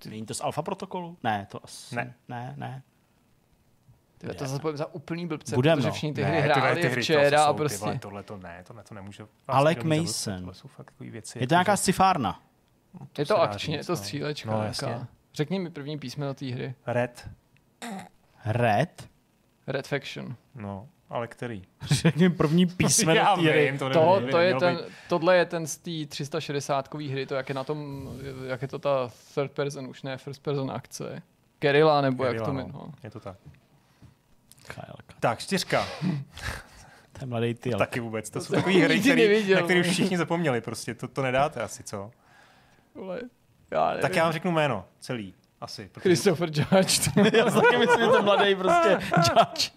Není 0.09 0.25
to 0.25 0.33
z 0.33 0.41
Alfa 0.41 0.61
protokolu? 0.61 1.17
Ne, 1.23 1.47
to 1.51 1.59
asi... 1.63 1.95
Ne. 1.95 2.13
Ne, 2.27 2.53
ne. 2.57 2.83
Tyhle, 4.21 4.35
to 4.35 4.45
zase 4.45 4.77
za 4.77 4.93
úplný 4.93 5.27
blbce, 5.27 5.55
Budem, 5.55 5.77
protože 5.77 5.91
všichni 5.91 6.13
ty 6.13 6.23
hry 6.23 6.41
hráli 6.41 6.81
ty 6.81 6.87
hry, 6.87 7.01
včera 7.01 7.45
a 7.45 7.53
prostě... 7.53 7.99
tohle 8.01 8.23
to 8.23 8.37
ne, 8.37 8.63
tohle 8.67 8.83
to 8.83 8.95
nemůže... 8.95 9.25
Alec 9.47 9.83
Mason. 9.83 10.45
To 10.45 10.53
jsou 10.53 10.67
fakt 10.67 10.93
věci. 10.99 11.39
Je 11.39 11.47
to 11.47 11.53
nějaká 11.53 11.77
scifárna. 11.77 12.41
No, 12.99 13.07
to 13.13 13.21
je 13.21 13.25
to 13.25 13.41
akčně, 13.41 13.77
je 13.77 13.83
to 13.83 13.91
no. 13.91 13.95
střílečka. 13.95 14.51
No, 14.51 14.63
jasně. 14.63 15.07
Řekni 15.33 15.59
mi 15.59 15.69
první 15.69 15.99
písmeno 15.99 16.33
té 16.33 16.45
hry. 16.45 16.75
Red. 16.87 17.29
Red? 18.45 19.09
Red 19.67 19.87
Faction. 19.87 20.35
No, 20.55 20.87
ale 21.09 21.27
který? 21.27 21.63
Řekni 21.81 22.29
první 22.29 22.65
písmeno 22.65 23.35
té 23.35 23.41
hry. 23.41 23.75
to, 23.79 23.89
to, 23.89 24.21
to 24.31 24.37
je 24.37 24.55
ten, 24.55 24.79
tohle 25.09 25.37
je 25.37 25.45
ten 25.45 25.67
z 25.67 25.77
té 25.77 26.05
360 26.07 26.93
hry, 26.93 27.25
to 27.25 27.35
jak 27.35 27.49
je 27.49 27.55
na 27.55 27.63
tom, 27.63 28.09
jak 28.47 28.61
je 28.61 28.67
to 28.67 28.79
ta 28.79 29.09
third 29.33 29.51
person, 29.51 29.87
už 29.87 30.03
ne 30.03 30.17
first 30.17 30.43
person 30.43 30.71
akce. 30.71 31.21
Kerila, 31.59 32.01
nebo 32.01 32.23
Kerila, 32.23 32.35
jak 32.35 32.45
to 32.45 32.53
jmenuje. 32.53 32.73
No. 32.73 32.93
Je 33.03 33.09
to 33.09 33.19
tak. 33.19 33.37
Tak, 35.19 35.39
čtyřka. 35.39 35.87
Ten 37.13 37.29
mladý 37.29 37.53
ty. 37.53 37.69
Taky 37.69 37.99
vůbec. 37.99 38.29
To, 38.29 38.39
to 38.39 38.45
jsou 38.45 38.53
takové 38.53 38.75
hry, 38.75 38.99
který, 38.99 39.53
na 39.53 39.61
které 39.61 39.79
už 39.79 39.87
všichni 39.87 40.17
zapomněli. 40.17 40.61
Prostě 40.61 40.95
to, 40.95 41.07
to 41.07 41.21
nedáte 41.21 41.61
asi, 41.61 41.83
co? 41.83 42.11
já 43.71 43.97
tak 44.01 44.15
já 44.15 44.23
vám 44.23 44.33
řeknu 44.33 44.51
jméno, 44.51 44.85
celý. 44.99 45.33
Asi. 45.61 45.89
Protože... 45.91 46.01
Christopher 46.01 46.49
Judge. 46.49 47.11
já 47.37 47.45
taky 47.45 47.77
myslím, 47.77 47.99
že 47.99 48.07
to 48.07 48.23
mladý 48.23 48.55
prostě 48.55 48.99
Judge. 49.17 49.71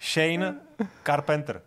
Shane 0.00 0.54
Carpenter. 1.04 1.62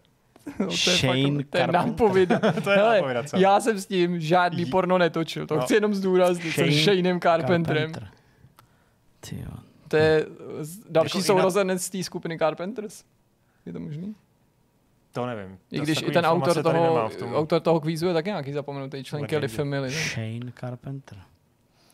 No, 0.60 0.65
to 0.65 0.71
Shane 0.71 1.43
to 1.43 1.58
je 1.58 1.67
nápověda. 1.67 2.39
to 2.63 2.71
je 2.71 2.78
nápověda, 2.78 3.23
co? 3.23 3.38
Já 3.38 3.60
jsem 3.60 3.80
s 3.80 3.86
tím 3.86 4.19
žádný 4.19 4.65
porno 4.65 4.97
netočil. 4.97 5.47
To 5.47 5.56
no. 5.56 5.62
chci 5.62 5.73
jenom 5.73 5.95
zdůraznit. 5.95 6.52
Shane 6.52 6.71
s 6.71 6.84
Shanem 6.84 7.19
Carpenterem. 7.19 7.93
Carpenter. 7.93 9.68
To 9.89 9.97
je 9.97 10.25
další 10.89 11.17
jako 11.17 11.28
sourozenec 11.28 11.84
z 11.84 11.89
té 11.89 12.04
skupiny 12.04 12.38
Carpenters. 12.38 13.04
Je 13.65 13.73
to 13.73 13.80
možný? 13.80 14.15
To 15.12 15.25
nevím. 15.25 15.58
I 15.71 15.80
když 15.80 16.02
i 16.02 16.12
ten 16.12 16.25
autor 16.25 16.63
toho, 16.63 17.10
autor 17.34 17.62
toho 17.62 17.80
kvízu 17.80 18.08
je 18.08 18.13
taky 18.13 18.30
nějaký 18.30 18.54
zapomenutý 18.54 19.04
člen 19.04 19.28
Kelly 19.28 19.47
Family. 19.47 19.91
Shane 19.91 20.52
Carpenter. 20.60 21.17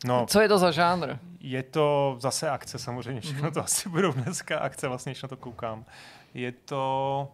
No, 0.06 0.26
Co 0.30 0.42
je 0.42 0.48
to 0.48 0.60
za 0.60 0.72
žánr? 0.72 1.18
Je 1.40 1.64
to 1.64 2.16
zase 2.20 2.50
akce 2.50 2.80
samozřejmě, 2.80 3.22
všechno 3.22 3.50
mm-hmm. 3.50 3.54
to 3.54 3.64
asi 3.64 3.90
budou 3.90 4.12
dneska 4.12 4.60
akce, 4.60 4.88
vlastně, 4.88 5.12
když 5.12 5.24
na 5.24 5.30
to 5.30 5.38
koukám. 5.38 5.86
Je 6.34 6.52
to... 6.52 7.28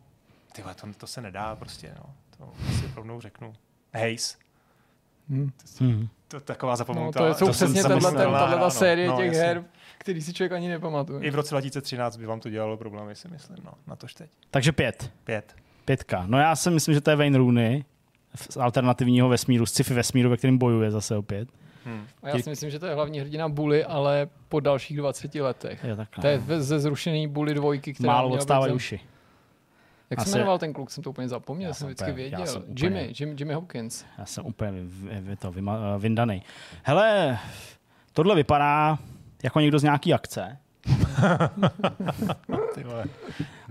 Tyhle, 0.53 0.75
to, 0.75 0.87
to 0.97 1.07
se 1.07 1.21
nedá 1.21 1.55
prostě, 1.55 1.95
no. 1.97 2.13
To 2.37 2.53
asi 2.69 2.91
rovnou 2.95 3.21
řeknu. 3.21 3.53
Haze. 3.93 4.35
Hmm. 5.29 5.49
To, 5.49 5.83
to, 6.27 6.39
to, 6.39 6.39
taková 6.39 6.75
zapomenutá. 6.75 7.19
No, 7.19 7.27
to 7.27 7.39
jsou 7.39 7.45
to 7.45 7.51
přesně 7.51 7.83
tato, 7.83 8.11
tato 8.11 8.71
série 8.71 9.07
no, 9.07 9.17
těch 9.17 9.25
jasně. 9.25 9.41
her, 9.41 9.65
který 10.01 10.21
si 10.21 10.33
člověk 10.33 10.51
ani 10.51 10.69
nepamatuje. 10.69 11.23
I 11.23 11.31
v 11.31 11.35
roce 11.35 11.53
2013 11.55 12.17
by 12.17 12.25
vám 12.25 12.39
to 12.39 12.49
dělalo 12.49 12.77
problémy, 12.77 13.15
si 13.15 13.27
myslím, 13.27 13.57
no, 13.65 13.71
na 13.87 13.95
tož 13.95 14.13
teď. 14.13 14.29
Takže 14.51 14.71
pět. 14.71 15.11
Pět. 15.23 15.55
Pětka. 15.85 16.23
No 16.27 16.39
já 16.39 16.55
si 16.55 16.69
myslím, 16.71 16.93
že 16.93 17.01
to 17.01 17.09
je 17.09 17.15
Wayne 17.15 17.37
Rooney 17.37 17.83
z 18.49 18.57
alternativního 18.57 19.29
vesmíru, 19.29 19.65
z 19.65 19.71
sci-fi 19.71 19.93
vesmíru, 19.93 20.29
ve 20.29 20.37
kterém 20.37 20.57
bojuje 20.57 20.91
zase 20.91 21.17
opět. 21.17 21.49
Hmm. 21.85 22.07
A 22.23 22.29
já 22.29 22.39
si 22.39 22.49
myslím, 22.49 22.69
že 22.69 22.79
to 22.79 22.85
je 22.85 22.95
hlavní 22.95 23.19
hrdina 23.19 23.49
Bully, 23.49 23.85
ale 23.85 24.27
po 24.49 24.59
dalších 24.59 24.97
20 24.97 25.35
letech. 25.35 25.83
Je 25.83 25.97
to 26.21 26.27
je 26.27 26.41
ze 26.61 26.79
zrušený 26.79 27.27
Bully 27.27 27.53
dvojky, 27.53 27.93
která 27.93 28.13
Málo 28.13 28.29
odstávají 28.29 28.73
uši. 28.73 28.99
Jak 30.09 30.19
Asi... 30.19 30.29
se 30.29 30.37
jmenoval 30.37 30.59
ten 30.59 30.73
kluk? 30.73 30.91
Jsem 30.91 31.03
to 31.03 31.09
úplně 31.09 31.29
zapomněl, 31.29 31.69
já 31.69 31.73
jsem 31.73 31.87
vždycky 31.87 32.11
úplně, 32.11 32.15
věděl. 32.15 32.47
Jsem 32.47 32.63
Jimmy, 32.67 32.99
úplně, 32.99 33.13
Jimmy, 33.19 33.35
Jimmy 33.39 33.53
Hopkins. 33.53 34.05
Já 34.17 34.25
jsem 34.25 34.45
úplně 34.45 34.71
vy, 34.71 34.85
vy 35.21 35.35
to 35.35 35.51
vyma, 35.51 35.97
vyndaný. 35.97 36.43
Hele, 36.83 37.39
tohle 38.13 38.35
vypadá 38.35 38.97
jako 39.43 39.59
někdo 39.59 39.79
z 39.79 39.83
nějaký 39.83 40.13
akce. 40.13 40.57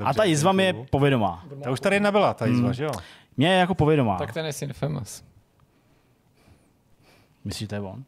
a 0.05 0.15
ta 0.15 0.25
jizva 0.25 0.53
mi 0.53 0.65
je 0.65 0.75
povědomá. 0.91 1.45
Ta 1.65 1.71
už 1.71 1.81
tady 1.81 1.97
jedna 1.97 2.13
byla, 2.13 2.35
ta 2.35 2.47
jizva, 2.47 2.65
hmm. 2.65 2.75
že 2.75 2.85
jo? 2.85 2.93
Mě 3.37 3.49
je 3.49 3.59
jako 3.59 3.75
povědomá. 3.75 4.19
Tak 4.19 4.33
ten 4.33 4.47
je 4.47 4.53
Sinfamous. 4.53 5.25
Myslíš, 7.45 7.61
že 7.61 7.69
to 7.69 7.75
je 7.75 7.81
on? 7.81 8.05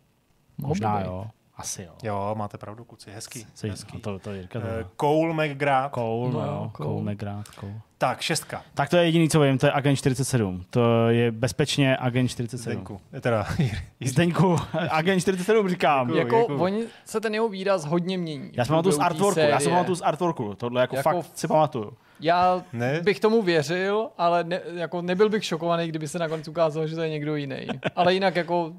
Možná 0.58 1.00
jo. 1.00 1.26
Asi 1.62 1.82
jo. 1.82 1.92
Jo, 2.02 2.34
máte 2.38 2.58
pravdu, 2.58 2.84
kluci, 2.84 3.10
hezký. 3.10 3.46
Jsi, 3.54 3.68
hezký. 3.68 4.00
To, 4.00 4.18
to 4.18 4.32
Jirka, 4.32 4.60
to 4.60 4.66
uh, 4.66 4.72
Cole 5.00 5.34
McGrath. 5.34 5.94
Cole, 5.94 6.32
no, 6.32 6.40
jo, 6.40 6.70
Cole, 6.76 6.88
Cole 6.88 7.12
McGrath. 7.12 7.50
Cole. 7.60 7.72
Tak, 7.98 8.20
šestka. 8.20 8.62
Tak 8.74 8.88
to 8.88 8.96
je 8.96 9.04
jediný, 9.04 9.28
co 9.28 9.40
vím, 9.40 9.58
to 9.58 9.66
je 9.66 9.72
Agent 9.72 9.98
47. 9.98 10.64
To 10.70 11.08
je 11.08 11.32
bezpečně 11.32 11.96
Agent 11.96 12.30
47. 12.30 12.72
Zdeňku. 12.72 13.00
Teda, 13.20 13.46
Zdeňku, 14.04 14.56
Agent 14.90 15.20
47 15.20 15.68
říkám. 15.68 16.06
Děkuju, 16.06 16.18
jako, 16.18 16.38
děkuju. 16.40 16.62
oni 16.62 16.84
se 17.04 17.20
ten 17.20 17.34
jeho 17.34 17.48
výraz 17.48 17.84
hodně 17.84 18.18
mění. 18.18 18.50
Já 18.52 18.64
jsem 18.64 18.82
tu 18.82 18.92
z 18.92 18.98
artworku, 18.98 19.40
já 19.40 19.60
jsem 19.60 19.84
tu 19.84 19.94
z 19.94 20.02
artworku, 20.02 20.54
tohle 20.54 20.80
jako, 20.80 20.96
jako 20.96 21.22
fakt 21.22 21.38
si 21.38 21.48
pamatuju. 21.48 21.92
Já 22.22 22.64
ne? 22.72 23.00
bych 23.00 23.20
tomu 23.20 23.42
věřil, 23.42 24.08
ale 24.18 24.44
ne, 24.44 24.60
jako 24.74 25.02
nebyl 25.02 25.28
bych 25.28 25.44
šokovaný, 25.44 25.88
kdyby 25.88 26.08
se 26.08 26.18
nakonec 26.18 26.48
ukázalo, 26.48 26.86
že 26.86 26.94
to 26.94 27.02
je 27.02 27.08
někdo 27.08 27.36
jiný. 27.36 27.66
ale 27.96 28.14
jinak 28.14 28.36
jako 28.36 28.72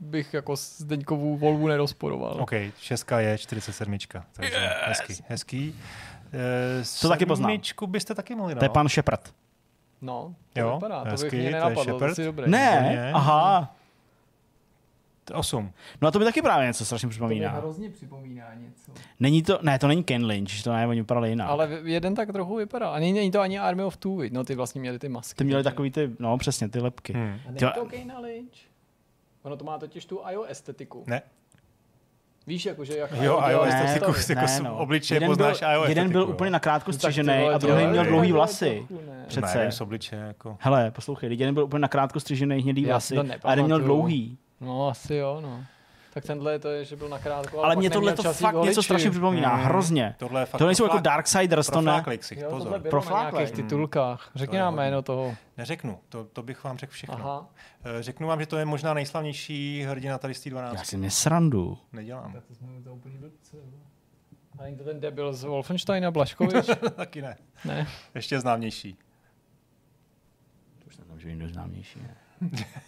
bych 0.00 0.34
jako 0.34 0.56
Zdeňkovou 0.56 1.36
volbu 1.36 1.68
nerozporoval. 1.68 2.36
OK, 2.40 2.52
šestka 2.78 3.20
je 3.20 3.38
47. 3.38 3.98
Takže 4.32 4.54
yes. 4.54 4.72
hezký, 4.84 5.24
hezký. 5.28 5.74
E, 6.80 7.00
to 7.00 7.08
taky 7.08 7.26
poznám. 7.26 7.58
byste 7.86 8.14
taky 8.14 8.34
mohli, 8.34 8.54
no. 8.54 8.58
To 8.58 8.64
je 8.64 8.68
pan 8.68 8.88
Shepard. 8.88 9.34
No, 10.02 10.34
to 10.52 10.60
jo, 10.60 10.74
vypadá, 10.74 11.02
hezký, 11.02 11.30
to 11.30 11.36
bych 11.36 11.40
mě 11.40 11.50
nenapadlo, 11.50 11.98
to, 11.98 12.14
to 12.14 12.24
dobré. 12.24 12.48
Ne, 12.48 13.12
aha. 13.14 13.74
8. 15.34 15.72
No 16.00 16.08
a 16.08 16.10
to 16.10 16.18
by 16.18 16.24
taky 16.24 16.42
právě 16.42 16.66
něco 16.66 16.84
strašně 16.84 17.08
připomíná. 17.08 17.52
To 17.52 17.56
hrozně 17.56 17.90
připomíná 17.90 18.54
něco. 18.54 18.92
Není 19.20 19.42
to, 19.42 19.58
ne, 19.62 19.78
to 19.78 19.88
není 19.88 20.04
Ken 20.04 20.24
Lynch, 20.24 20.62
to 20.62 20.72
ne, 20.72 20.86
oni 20.86 21.00
vypadali 21.00 21.28
jinak. 21.28 21.48
Ale 21.48 21.68
jeden 21.84 22.14
tak 22.14 22.32
trochu 22.32 22.56
vypadá. 22.56 22.90
A 22.90 22.98
není, 22.98 23.12
není 23.12 23.30
to 23.30 23.40
ani 23.40 23.58
Army 23.58 23.82
of 23.82 23.96
Two, 23.96 24.22
no 24.30 24.44
ty 24.44 24.54
vlastně 24.54 24.80
měli 24.80 24.98
ty 24.98 25.08
masky. 25.08 25.38
Ty 25.38 25.44
měli 25.44 25.62
takový 25.62 25.90
ty, 25.90 26.10
no 26.18 26.38
přesně, 26.38 26.68
ty 26.68 26.80
lepky. 26.80 27.12
Hmm. 27.12 27.38
A 27.48 27.50
není 27.50 27.72
to 27.74 27.86
Ken 27.86 28.12
Lynch? 28.22 28.72
Ono 29.42 29.56
to 29.56 29.64
má 29.64 29.78
totiž 29.78 30.04
tu 30.04 30.20
IO 30.30 30.42
estetiku. 30.42 31.04
Ne. 31.06 31.22
Víš, 32.46 32.66
jakože 32.66 32.96
jak 32.96 33.10
Jo, 33.20 33.42
IO 33.50 33.62
estetiku, 33.62 34.12
ne, 34.12 34.40
jako 34.40 34.62
no. 34.64 34.78
obličeje 34.78 35.16
jeden 35.16 35.28
poznáš 35.28 35.60
byl, 35.60 35.68
IO 35.74 35.84
Jeden 35.84 36.12
byl 36.12 36.28
úplně 36.28 36.50
nakrátko 36.50 36.92
střižený 36.92 37.32
a 37.32 37.58
druhý 37.58 37.86
měl 37.86 38.04
dlouhý 38.04 38.32
vlasy. 38.32 38.86
Přece. 39.26 39.58
Ne, 39.58 39.70
obličeje, 39.80 40.22
jako. 40.22 40.56
Hele, 40.60 40.90
poslouchej, 40.90 41.30
jeden 41.30 41.54
byl 41.54 41.64
úplně 41.64 41.80
nakrátko 41.80 42.20
střižený 42.20 42.62
hnědý 42.62 42.84
vlasy 42.86 43.18
a 43.44 43.50
jeden 43.50 43.64
měl 43.64 43.80
dlouhý. 43.80 44.38
No, 44.62 44.88
asi 44.88 45.14
jo, 45.14 45.40
no. 45.40 45.64
Tak 46.14 46.24
tenhle 46.24 46.58
to 46.58 46.68
je, 46.68 46.84
že 46.84 46.96
byl 46.96 47.08
nakrátko. 47.08 47.58
Ale, 47.58 47.66
ale 47.66 47.76
mě 47.76 47.90
tohle 47.90 48.12
to 48.12 48.32
fakt 48.32 48.54
něco 48.62 48.82
strašně 48.82 49.10
připomíná, 49.10 49.56
mm. 49.56 49.62
hrozně. 49.62 50.14
Tohle 50.18 50.40
je 50.40 50.46
fakt 50.46 50.58
to 50.58 50.66
nejsou 50.66 50.84
jako 50.84 50.98
Darksiders, 50.98 51.66
to 51.66 51.80
ne. 51.80 52.04
Jo, 52.36 52.50
tohle 52.50 52.78
bylo 52.78 53.04
na 53.10 53.30
nějakých 53.30 53.50
titulkách. 53.50 54.30
Řekni 54.34 54.58
nám 54.58 54.74
jméno 54.74 55.02
toho. 55.02 55.34
Neřeknu, 55.56 55.98
to, 56.08 56.24
to 56.24 56.42
bych 56.42 56.64
vám 56.64 56.78
řekl 56.78 56.92
všechno. 56.92 57.14
Aha. 57.14 57.48
Eh, 57.84 58.02
řeknu 58.02 58.28
vám, 58.28 58.40
že 58.40 58.46
to 58.46 58.56
je 58.56 58.64
možná 58.64 58.94
nejslavnější 58.94 59.82
hrdina 59.82 60.18
tady 60.18 60.34
z 60.34 60.40
té 60.40 60.50
12. 60.50 60.74
Já 60.74 60.84
si 60.84 60.96
nesrandu. 60.96 61.78
Nedělám. 61.92 62.32
Tak 62.32 62.44
to 62.44 62.54
jsme 62.54 62.82
to 62.84 62.94
úplně 62.94 63.18
blbce. 63.18 63.56
A 64.58 64.66
někdo 64.66 64.84
ten 64.84 65.00
debil 65.00 65.32
z 65.32 65.44
Wolfensteina, 65.44 66.10
Blaškovič? 66.10 66.66
Taky 66.96 67.22
ne. 67.22 67.36
Ne. 67.64 67.86
Ještě 68.14 68.40
známější. 68.40 68.98
To 70.78 70.86
už 70.86 70.96
neznám, 70.98 71.20
že 71.20 71.28
někdo 71.28 71.48
známější. 71.48 72.00
Ne? 72.00 72.16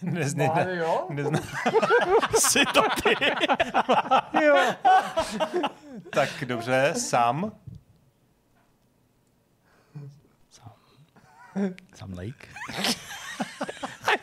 Nezne, 0.01 0.51
ne, 0.55 0.75
jo? 0.75 1.07
Nezna... 1.09 1.39
Jsi 2.37 2.59
to 2.73 2.81
ty. 3.03 3.15
jo. 4.45 4.73
tak 6.09 6.29
dobře, 6.45 6.93
Sam. 6.97 7.51
Sam. 10.49 10.73
Sam 11.93 12.13
Lake. 12.13 12.47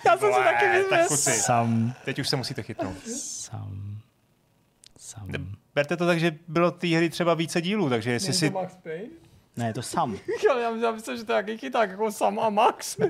Já 0.07 0.19
jsem 0.19 0.33
se 0.33 0.41
taky 0.41 0.69
vyzvěl. 0.69 1.09
Sam. 1.19 1.95
Teď 2.05 2.19
už 2.19 2.29
se 2.29 2.37
musíte 2.37 2.63
chytnout. 2.63 3.07
Sam. 3.07 3.99
Sam. 4.99 5.29
Berte 5.75 5.97
to 5.97 6.07
tak, 6.07 6.21
že 6.21 6.39
bylo 6.49 6.71
té 6.71 6.87
hry 6.87 7.11
třeba 7.11 7.35
více 7.35 7.61
dílů, 7.61 7.91
takže 7.91 8.13
jestli 8.13 8.33
si... 8.33 8.51
Max 8.51 8.77
Payne? 8.83 9.09
Ne, 9.57 9.67
je 9.67 9.75
to 9.75 9.83
Sam. 9.83 10.19
já 10.83 10.91
myslím, 10.93 11.17
že 11.17 11.25
to 11.25 11.33
je 11.33 11.37
jaký 11.37 11.59
chyták, 11.59 11.91
jako 11.91 12.13
Sam 12.13 12.39
a 12.39 12.51
Max. 12.51 12.97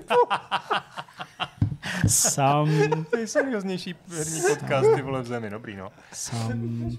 Sam. 2.07 2.71
To 3.11 3.18
je 3.18 3.27
serióznější 3.27 3.95
herní 4.09 4.40
podcast, 4.40 4.95
ty 4.95 5.03
vole 5.03 5.23
v 5.23 5.27
zemi, 5.27 5.51
dobrý 5.51 5.77
no. 5.77 5.92
Sam. 6.12 6.90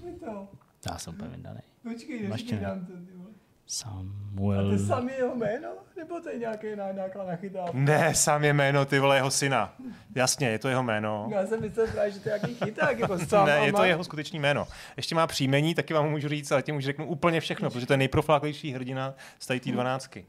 Já 0.90 0.98
jsem 0.98 1.14
úplně 1.14 1.30
vydaný. 1.36 1.60
Počkej, 1.82 2.28
ještě 2.32 2.56
dám 2.56 2.86
to, 2.86 2.92
ty 2.92 3.12
vole. 3.16 3.30
Samuel. 3.66 4.68
A 4.74 4.78
to 4.78 4.86
sam 4.86 5.08
je 5.08 5.14
jeho 5.14 5.36
jméno? 5.36 5.68
Nebo 5.96 6.20
to 6.20 6.28
je 6.28 6.38
nějaký, 6.38 6.66
nějaká 6.66 7.24
nachytávka? 7.24 7.70
Ne, 7.78 8.14
sám 8.14 8.44
je 8.44 8.52
jméno, 8.52 8.84
ty 8.84 8.98
vole, 8.98 9.16
jeho 9.16 9.30
syna. 9.30 9.74
Jasně, 10.14 10.48
je 10.48 10.58
to 10.58 10.68
jeho 10.68 10.82
jméno. 10.82 11.28
Já 11.30 11.46
jsem 11.46 11.60
myslel 11.60 11.86
právě, 11.86 12.12
že 12.12 12.20
to 12.20 12.28
je 12.28 12.38
nějaký 12.38 12.64
chyták, 12.64 12.98
jako 12.98 13.18
sám 13.18 13.46
Ne, 13.46 13.66
je 13.66 13.72
to 13.72 13.84
jeho 13.84 14.04
skutečný 14.04 14.38
jméno. 14.38 14.68
Ještě 14.96 15.14
má 15.14 15.26
příjmení, 15.26 15.74
taky 15.74 15.94
vám 15.94 16.10
můžu 16.10 16.28
říct, 16.28 16.52
ale 16.52 16.62
tím 16.62 16.76
už 16.76 16.84
řeknu 16.84 17.06
úplně 17.06 17.40
všechno, 17.40 17.70
protože 17.70 17.86
to 17.86 17.92
je 17.92 17.96
nejprofláklejší 17.96 18.72
hrdina 18.72 19.14
z 19.38 19.46
té 19.46 19.58
dvanáctky 19.58 20.26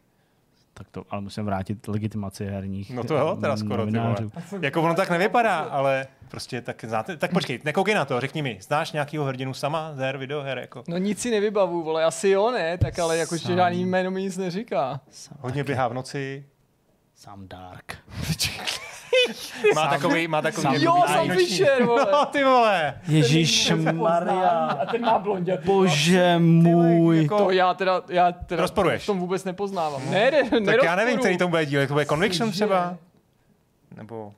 tak 0.77 0.89
to, 0.89 1.03
ale 1.09 1.21
musím 1.21 1.45
vrátit 1.45 1.87
legitimaci 1.87 2.45
herních 2.45 2.91
No 2.91 3.03
to 3.03 3.15
jo, 3.15 3.37
teda 3.41 3.57
skoro, 3.57 3.85
ty 3.85 3.97
vole. 3.97 4.15
Jako 4.61 4.81
ono 4.81 4.95
tak 4.95 5.09
nevypadá, 5.09 5.57
ale 5.59 6.07
prostě 6.29 6.61
tak 6.61 6.85
znáte, 6.85 7.17
tak 7.17 7.31
počkej, 7.31 7.59
nekoukej 7.63 7.95
na 7.95 8.05
to, 8.05 8.21
řekni 8.21 8.41
mi, 8.41 8.57
znáš 8.61 8.91
nějakýho 8.91 9.25
hrdinu 9.25 9.53
sama 9.53 9.95
z 9.95 9.97
her, 9.97 10.17
videoher, 10.17 10.57
jako? 10.57 10.83
No 10.87 10.97
nic 10.97 11.21
si 11.21 11.31
nevybavu, 11.31 11.83
vole, 11.83 12.03
asi 12.03 12.29
jo, 12.29 12.51
ne, 12.51 12.77
tak 12.77 12.99
ale 12.99 13.17
jako 13.17 13.37
žádný 13.37 13.85
jméno 13.85 14.11
mi 14.11 14.21
nic 14.21 14.37
neříká. 14.37 14.99
Hodně 15.39 15.63
běhá 15.63 15.87
v 15.87 15.93
noci. 15.93 16.45
Sam 17.15 17.47
Dark. 17.47 17.97
má 19.75 19.87
takový, 19.87 20.27
má 20.27 20.41
takový... 20.41 20.83
jo, 20.83 21.03
Sam 21.07 21.29
Fisher, 21.29 21.83
vole. 21.83 22.07
No, 22.11 22.25
ty 22.25 22.43
vole. 22.43 22.99
Ježíš 23.07 23.73
Maria. 23.91 24.49
A 24.81 24.85
ten 24.85 25.01
má 25.01 25.19
blondět. 25.19 25.65
Bože 25.65 26.37
můj. 26.39 27.21
Jako... 27.21 27.37
To 27.37 27.51
já 27.51 27.73
teda, 27.73 28.01
já 28.09 28.31
teda 28.31 28.61
Rozporuješ. 28.61 29.03
v 29.03 29.05
tom 29.05 29.19
vůbec 29.19 29.43
nepoznávám. 29.43 30.11
Ne, 30.11 30.31
ne, 30.31 30.61
Tak 30.61 30.83
já 30.83 30.95
nevím, 30.95 31.19
který 31.19 31.37
to 31.37 31.47
bude 31.47 31.65
díl. 31.65 31.87
To 31.87 31.93
bude 31.93 32.05
Conviction 32.05 32.51
třeba? 32.51 32.97
Nebo... 33.95 34.33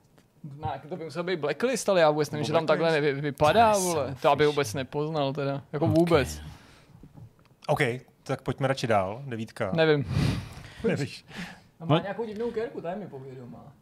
Ne, 0.60 0.80
to 0.88 0.96
by 0.96 1.04
musel 1.04 1.22
být 1.22 1.40
Blacklist, 1.40 1.88
ale 1.88 2.00
já 2.00 2.10
vůbec 2.10 2.30
nevím, 2.30 2.44
že 2.44 2.52
tam 2.52 2.66
takhle 2.66 2.92
nevy, 2.92 3.12
vypadá, 3.12 3.72
vole. 3.72 4.14
To 4.22 4.30
aby 4.30 4.46
vůbec 4.46 4.74
nepoznal 4.74 5.32
teda. 5.32 5.62
Jako 5.72 5.84
okay. 5.84 5.96
vůbec. 5.96 6.40
OK, 7.66 7.80
tak 8.22 8.42
pojďme 8.42 8.68
radši 8.68 8.86
dál. 8.86 9.22
Devítka. 9.26 9.70
Nevím. 9.72 10.04
Nevíš. 10.88 11.24
A 11.80 11.84
má 11.84 12.00
nějakou 12.00 12.24
divnou 12.24 12.50
kerku, 12.50 12.80
ta 12.80 12.90
je 12.90 12.96
mi 12.96 13.06
povědomá. 13.06 13.72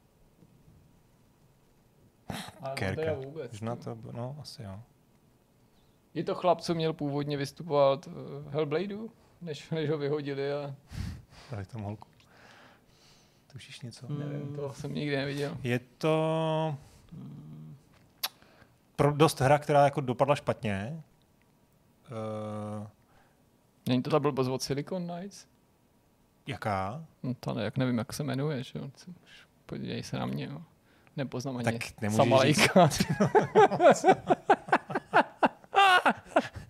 Kerka. 2.74 3.14
To 3.14 3.20
vůbec. 3.20 3.52
Možná 3.52 3.76
to, 3.76 3.98
no, 4.12 4.36
asi 4.40 4.62
jo. 4.62 4.80
Je 6.14 6.24
to 6.24 6.34
chlap, 6.34 6.60
co 6.60 6.74
měl 6.74 6.92
původně 6.92 7.36
vystupovat 7.36 8.06
v 8.06 8.48
Hellbladeu, 8.50 9.10
než, 9.42 9.70
než 9.70 9.90
ho 9.90 9.98
vyhodili 9.98 10.52
a... 10.52 10.74
Dali 11.50 11.64
tam 11.66 11.82
holku. 11.82 12.08
Tušíš 13.52 13.80
něco? 13.80 14.06
Nevím, 14.12 14.56
to 14.56 14.72
jsem 14.72 14.94
nikdy 14.94 15.16
neviděl. 15.16 15.56
Je 15.62 15.78
to 15.78 16.76
pro 18.96 19.12
dost 19.12 19.40
hra, 19.40 19.58
která 19.58 19.84
jako 19.84 20.00
dopadla 20.00 20.34
špatně. 20.34 21.02
Uh... 22.80 22.86
Není 23.88 24.02
to 24.02 24.10
ta 24.10 24.20
blbost 24.20 24.48
od 24.48 24.62
Silicon 24.62 25.06
Knights? 25.06 25.46
Jaká? 26.46 27.04
No 27.22 27.34
to 27.34 27.54
ne, 27.54 27.64
jak 27.64 27.76
nevím, 27.76 27.98
jak 27.98 28.12
se 28.12 28.24
jmenuje, 28.24 28.62
že 28.62 28.78
jo. 28.78 28.90
Podívej 29.66 30.02
se 30.02 30.18
na 30.18 30.26
mě, 30.26 30.44
jo. 30.44 30.62
Nepoznám 31.16 31.56
ani 31.56 31.64
tak 31.64 31.74
nemůžeš 32.00 32.68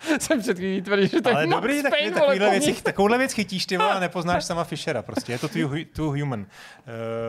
jsem 0.18 0.40
před 0.40 0.56
chvílí 0.56 0.82
tvrdil, 0.82 1.06
že 1.06 1.20
to 1.20 1.30
Ale 1.30 1.46
dobrý, 1.46 1.82
tak 1.82 1.92
Payne, 1.92 2.10
takovýhle 2.10 2.50
věc, 2.50 2.82
takovouhle 2.82 3.18
věc 3.18 3.32
chytíš 3.32 3.66
ty 3.66 3.76
a 3.76 3.98
nepoznáš 4.00 4.44
sama 4.44 4.64
Fishera 4.64 5.02
prostě. 5.02 5.32
Je 5.32 5.38
to 5.38 5.48
too, 5.48 5.70
too 5.96 6.10
human. 6.10 6.40
Uh, 6.40 6.46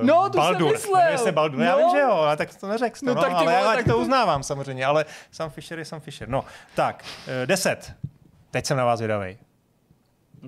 no, 0.08 0.30
to 0.30 0.38
Baldur. 0.38 0.78
jsem 0.78 0.92
myslel. 0.92 1.18
se 1.18 1.32
Baldur. 1.32 1.60
No. 1.60 1.66
Já 1.66 1.78
vím, 1.78 1.90
že 1.92 2.00
jo, 2.00 2.12
ale 2.12 2.38
tak 2.38 2.56
to 2.56 2.68
neřekl. 2.68 3.00
No, 3.04 3.14
no, 3.14 3.22
tak 3.22 3.32
ale 3.32 3.54
já 3.54 3.84
to 3.84 3.98
uznávám 3.98 4.44
samozřejmě, 4.44 4.86
ale 4.86 5.06
sam 5.32 5.50
Fisher 5.50 5.80
je 5.80 5.86
sam 5.86 6.00
Fisher. 6.00 6.30
No, 6.30 6.46
tak, 6.76 7.06
uh, 7.28 7.46
deset. 7.46 7.94
Teď 8.52 8.66
jsem 8.66 8.78
na 8.78 8.86
vás 8.86 9.02
vydavej. 9.02 9.38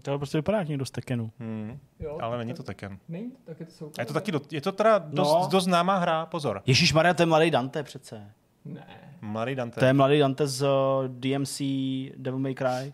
To 0.01 0.17
prostě 0.17 0.37
vypadá 0.37 0.57
jak 0.57 0.67
někdo 0.67 0.85
z 0.85 0.91
Tekenu. 0.91 1.31
Hmm. 1.39 1.79
Jo, 1.99 2.17
ale 2.21 2.37
není 2.37 2.53
to 2.53 2.63
Tekken. 2.63 2.99
Není, 3.07 3.31
tak 3.45 3.59
je 3.59 3.65
to. 3.65 3.91
Je 3.99 4.05
to 4.05 4.13
taky, 4.13 4.31
do, 4.31 4.41
je 4.51 4.61
to 4.61 4.71
teda 4.71 4.97
dost, 4.97 5.33
no. 5.33 5.47
dost 5.51 5.63
známá 5.63 5.97
hra, 5.97 6.25
pozor. 6.25 6.61
Ježíš 6.65 6.93
Maria, 6.93 7.13
to 7.13 7.21
je 7.21 7.25
mladý 7.25 7.51
Dante 7.51 7.83
přece. 7.83 8.31
Ne. 8.65 8.87
Mladý 9.21 9.55
Dante. 9.55 9.79
To 9.79 9.85
je 9.85 9.93
mladý 9.93 10.19
Dante 10.19 10.47
z 10.47 10.61
uh, 10.61 10.69
DMC 11.07 11.61
Devil 12.17 12.39
May 12.39 12.55
Cry. 12.55 12.93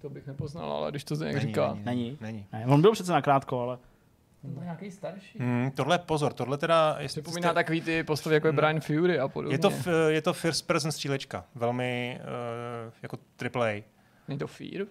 To 0.00 0.10
bych 0.10 0.26
nepoznal, 0.26 0.72
ale 0.72 0.90
když 0.90 1.04
to 1.04 1.16
zde 1.16 1.40
říká. 1.40 1.74
Není, 1.74 1.84
není. 1.84 2.18
není. 2.20 2.46
Ne, 2.52 2.66
on 2.66 2.82
byl 2.82 2.92
přece 2.92 3.12
nakrátko, 3.12 3.60
ale... 3.60 3.78
To 4.54 4.62
nějaký 4.62 4.90
starší. 4.90 5.38
Hmm, 5.38 5.70
tohle 5.70 5.98
pozor, 5.98 6.32
tohle 6.32 6.58
teda... 6.58 6.96
Je, 6.98 7.08
Připomíná 7.08 7.48
jste... 7.48 7.54
takový 7.54 7.80
ty 7.80 8.04
postavy, 8.04 8.34
jako 8.34 8.46
je 8.46 8.50
hmm. 8.50 8.56
Brian 8.56 8.80
Fury 8.80 9.18
a 9.18 9.28
podobně. 9.28 9.54
Je 9.54 9.58
to, 9.58 9.72
je 10.08 10.22
to 10.22 10.32
first 10.32 10.66
person 10.66 10.92
střílečka, 10.92 11.44
velmi 11.54 12.20
uh, 12.86 12.92
jako 13.02 13.18
AAA. 13.54 13.82
Není 14.28 14.38
to 14.38 14.46
Fear? 14.46 14.86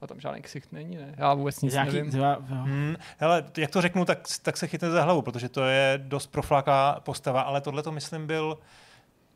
A 0.00 0.06
tam 0.06 0.20
žádný 0.20 0.42
ksicht 0.42 0.72
není, 0.72 0.96
ne? 0.96 1.14
Já 1.16 1.34
vůbec 1.34 1.60
nic 1.60 1.72
Nějaký, 1.72 1.92
nevím. 1.92 2.10
Dva, 2.10 2.38
hmm, 2.40 2.96
hele, 3.18 3.44
jak 3.56 3.70
to 3.70 3.80
řeknu, 3.80 4.04
tak, 4.04 4.18
tak 4.42 4.56
se 4.56 4.66
chytne 4.66 4.90
za 4.90 5.02
hlavu, 5.02 5.22
protože 5.22 5.48
to 5.48 5.64
je 5.64 6.00
dost 6.02 6.26
profláká 6.26 7.00
postava, 7.00 7.42
ale 7.42 7.60
tohle 7.60 7.82
to 7.82 7.92
myslím 7.92 8.26
byl... 8.26 8.58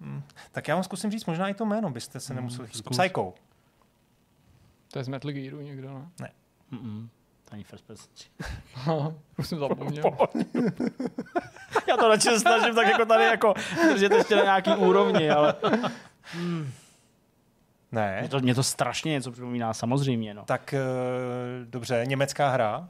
Hmm, 0.00 0.22
tak 0.53 0.68
já 0.68 0.74
vám 0.74 0.85
zkusím 0.85 1.11
říct 1.11 1.24
možná 1.24 1.48
i 1.48 1.55
to 1.55 1.64
jméno, 1.64 1.90
byste 1.90 2.20
se 2.20 2.33
hmm, 2.33 2.42
nemuseli 2.42 2.68
chytit. 2.68 2.90
Psycho. 2.90 3.35
To 4.92 4.98
je 4.98 5.05
z 5.05 5.09
Metal 5.09 5.33
Gearu 5.33 5.61
někdo, 5.61 5.98
ne? 5.98 6.09
Ne. 6.20 6.31
Mm-mm. 6.72 7.09
To 7.44 7.53
ani 7.53 7.64
first 7.64 7.87
person. 7.87 8.09
no, 8.87 9.20
už 9.38 9.48
jsem 9.48 9.59
zapomněl. 9.59 10.05
já 11.88 11.96
to 11.96 12.09
radši 12.09 12.29
snažím 12.38 12.74
tak 12.74 12.87
jako 12.87 13.05
tady 13.05 13.24
jako 13.24 13.55
držet 13.92 14.12
ještě 14.12 14.37
na 14.37 14.42
nějaký 14.42 14.70
úrovni, 14.70 15.31
ale... 15.31 15.55
Ne. 17.95 18.21
Mě 18.21 18.29
to, 18.29 18.41
mě 18.41 18.55
to 18.55 18.63
strašně 18.63 19.13
něco 19.13 19.33
připomíná, 19.33 19.75
samozřejmě. 19.75 20.35
No. 20.35 20.45
Tak 20.45 20.75
uh, 20.75 21.67
dobře, 21.71 22.03
německá 22.07 22.49
hra. 22.49 22.89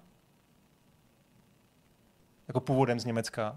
Jako 2.49 2.61
původem 2.61 3.01
z 3.01 3.05
Německa. 3.05 3.57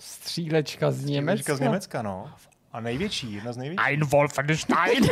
Střílečka 0.00 0.90
z 0.90 1.04
Německa? 1.04 1.42
Střílečka 1.42 1.56
z 1.56 1.60
Německa, 1.60 2.02
no. 2.02 2.32
A 2.72 2.80
největší, 2.80 3.32
jedna 3.32 3.52
z 3.52 3.56
největších. 3.56 3.86
Ein 3.86 4.04
Wolfenstein. 4.04 5.04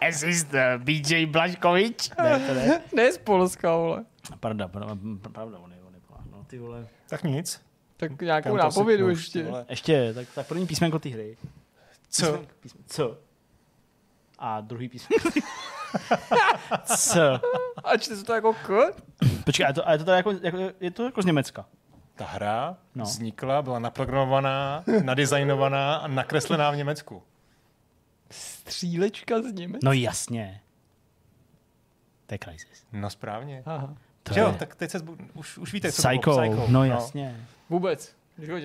es 0.00 0.22
ist 0.22 0.48
uh, 0.52 0.82
BJ 0.82 1.26
Blaškovič. 1.26 2.10
Ne, 2.22 2.40
to 2.40 2.54
ne. 2.54 2.82
ne 2.94 3.12
z 3.12 3.18
Polska, 3.18 3.76
vole. 3.76 4.04
Pravda, 4.40 4.68
pravda, 4.68 4.96
pravda, 5.32 5.58
on 5.58 5.72
je, 5.72 5.78
on 5.86 5.94
je, 5.94 6.00
no, 6.32 6.44
ty 6.44 6.58
vole. 6.58 6.88
Tak 7.08 7.22
nic. 7.22 7.62
Tak 7.96 8.22
nějakou 8.22 8.56
nápovědu 8.56 9.08
ještě. 9.08 9.46
Ještě, 9.68 10.14
tak, 10.14 10.28
tak 10.34 10.46
první 10.46 10.66
písmenko 10.66 10.98
té 10.98 11.08
hry. 11.08 11.36
Co? 12.08 12.26
Písmenko, 12.26 12.54
písmenko, 12.60 12.88
co? 12.88 13.25
A 14.38 14.60
druhý 14.60 14.88
písmenko. 14.88 15.28
C. 16.84 17.20
A 17.84 17.96
čte 17.96 18.16
se 18.16 18.24
to 18.24 18.34
jako 18.34 18.52
K? 18.52 18.92
Počkej, 19.44 19.66
a 19.66 19.68
je 19.68 19.74
to, 19.74 19.88
a 19.88 19.92
je 19.92 19.98
to, 19.98 20.10
jako, 20.10 20.32
jako, 20.42 20.58
je 20.80 20.90
to 20.90 21.04
jako 21.04 21.22
z 21.22 21.24
Německa? 21.24 21.66
Ta 22.14 22.24
hra 22.26 22.76
no. 22.94 23.04
vznikla, 23.04 23.62
byla 23.62 23.78
naprogramovaná, 23.78 24.84
nadizajnovaná 25.02 25.96
a 25.96 26.06
nakreslená 26.06 26.70
v 26.70 26.76
Německu. 26.76 27.22
Střílečka 28.30 29.42
z 29.42 29.52
Německa? 29.52 29.80
No 29.84 29.92
jasně. 29.92 30.60
To 32.26 32.34
je 32.34 32.38
Crysis. 32.38 32.86
No 32.92 33.10
správně. 33.10 33.62
Aha. 33.66 33.94
To 34.22 34.40
jo, 34.40 34.56
tak 34.58 34.74
teď 34.74 34.90
se 34.90 34.98
zbu- 34.98 35.28
už, 35.34 35.58
už 35.58 35.72
víte, 35.72 35.92
co 35.92 36.02
Psycho. 36.08 36.30
bylo. 36.30 36.40
Psycho. 36.40 36.56
No, 36.60 36.68
no 36.68 36.84
jasně. 36.84 37.46
Vůbec. 37.70 38.15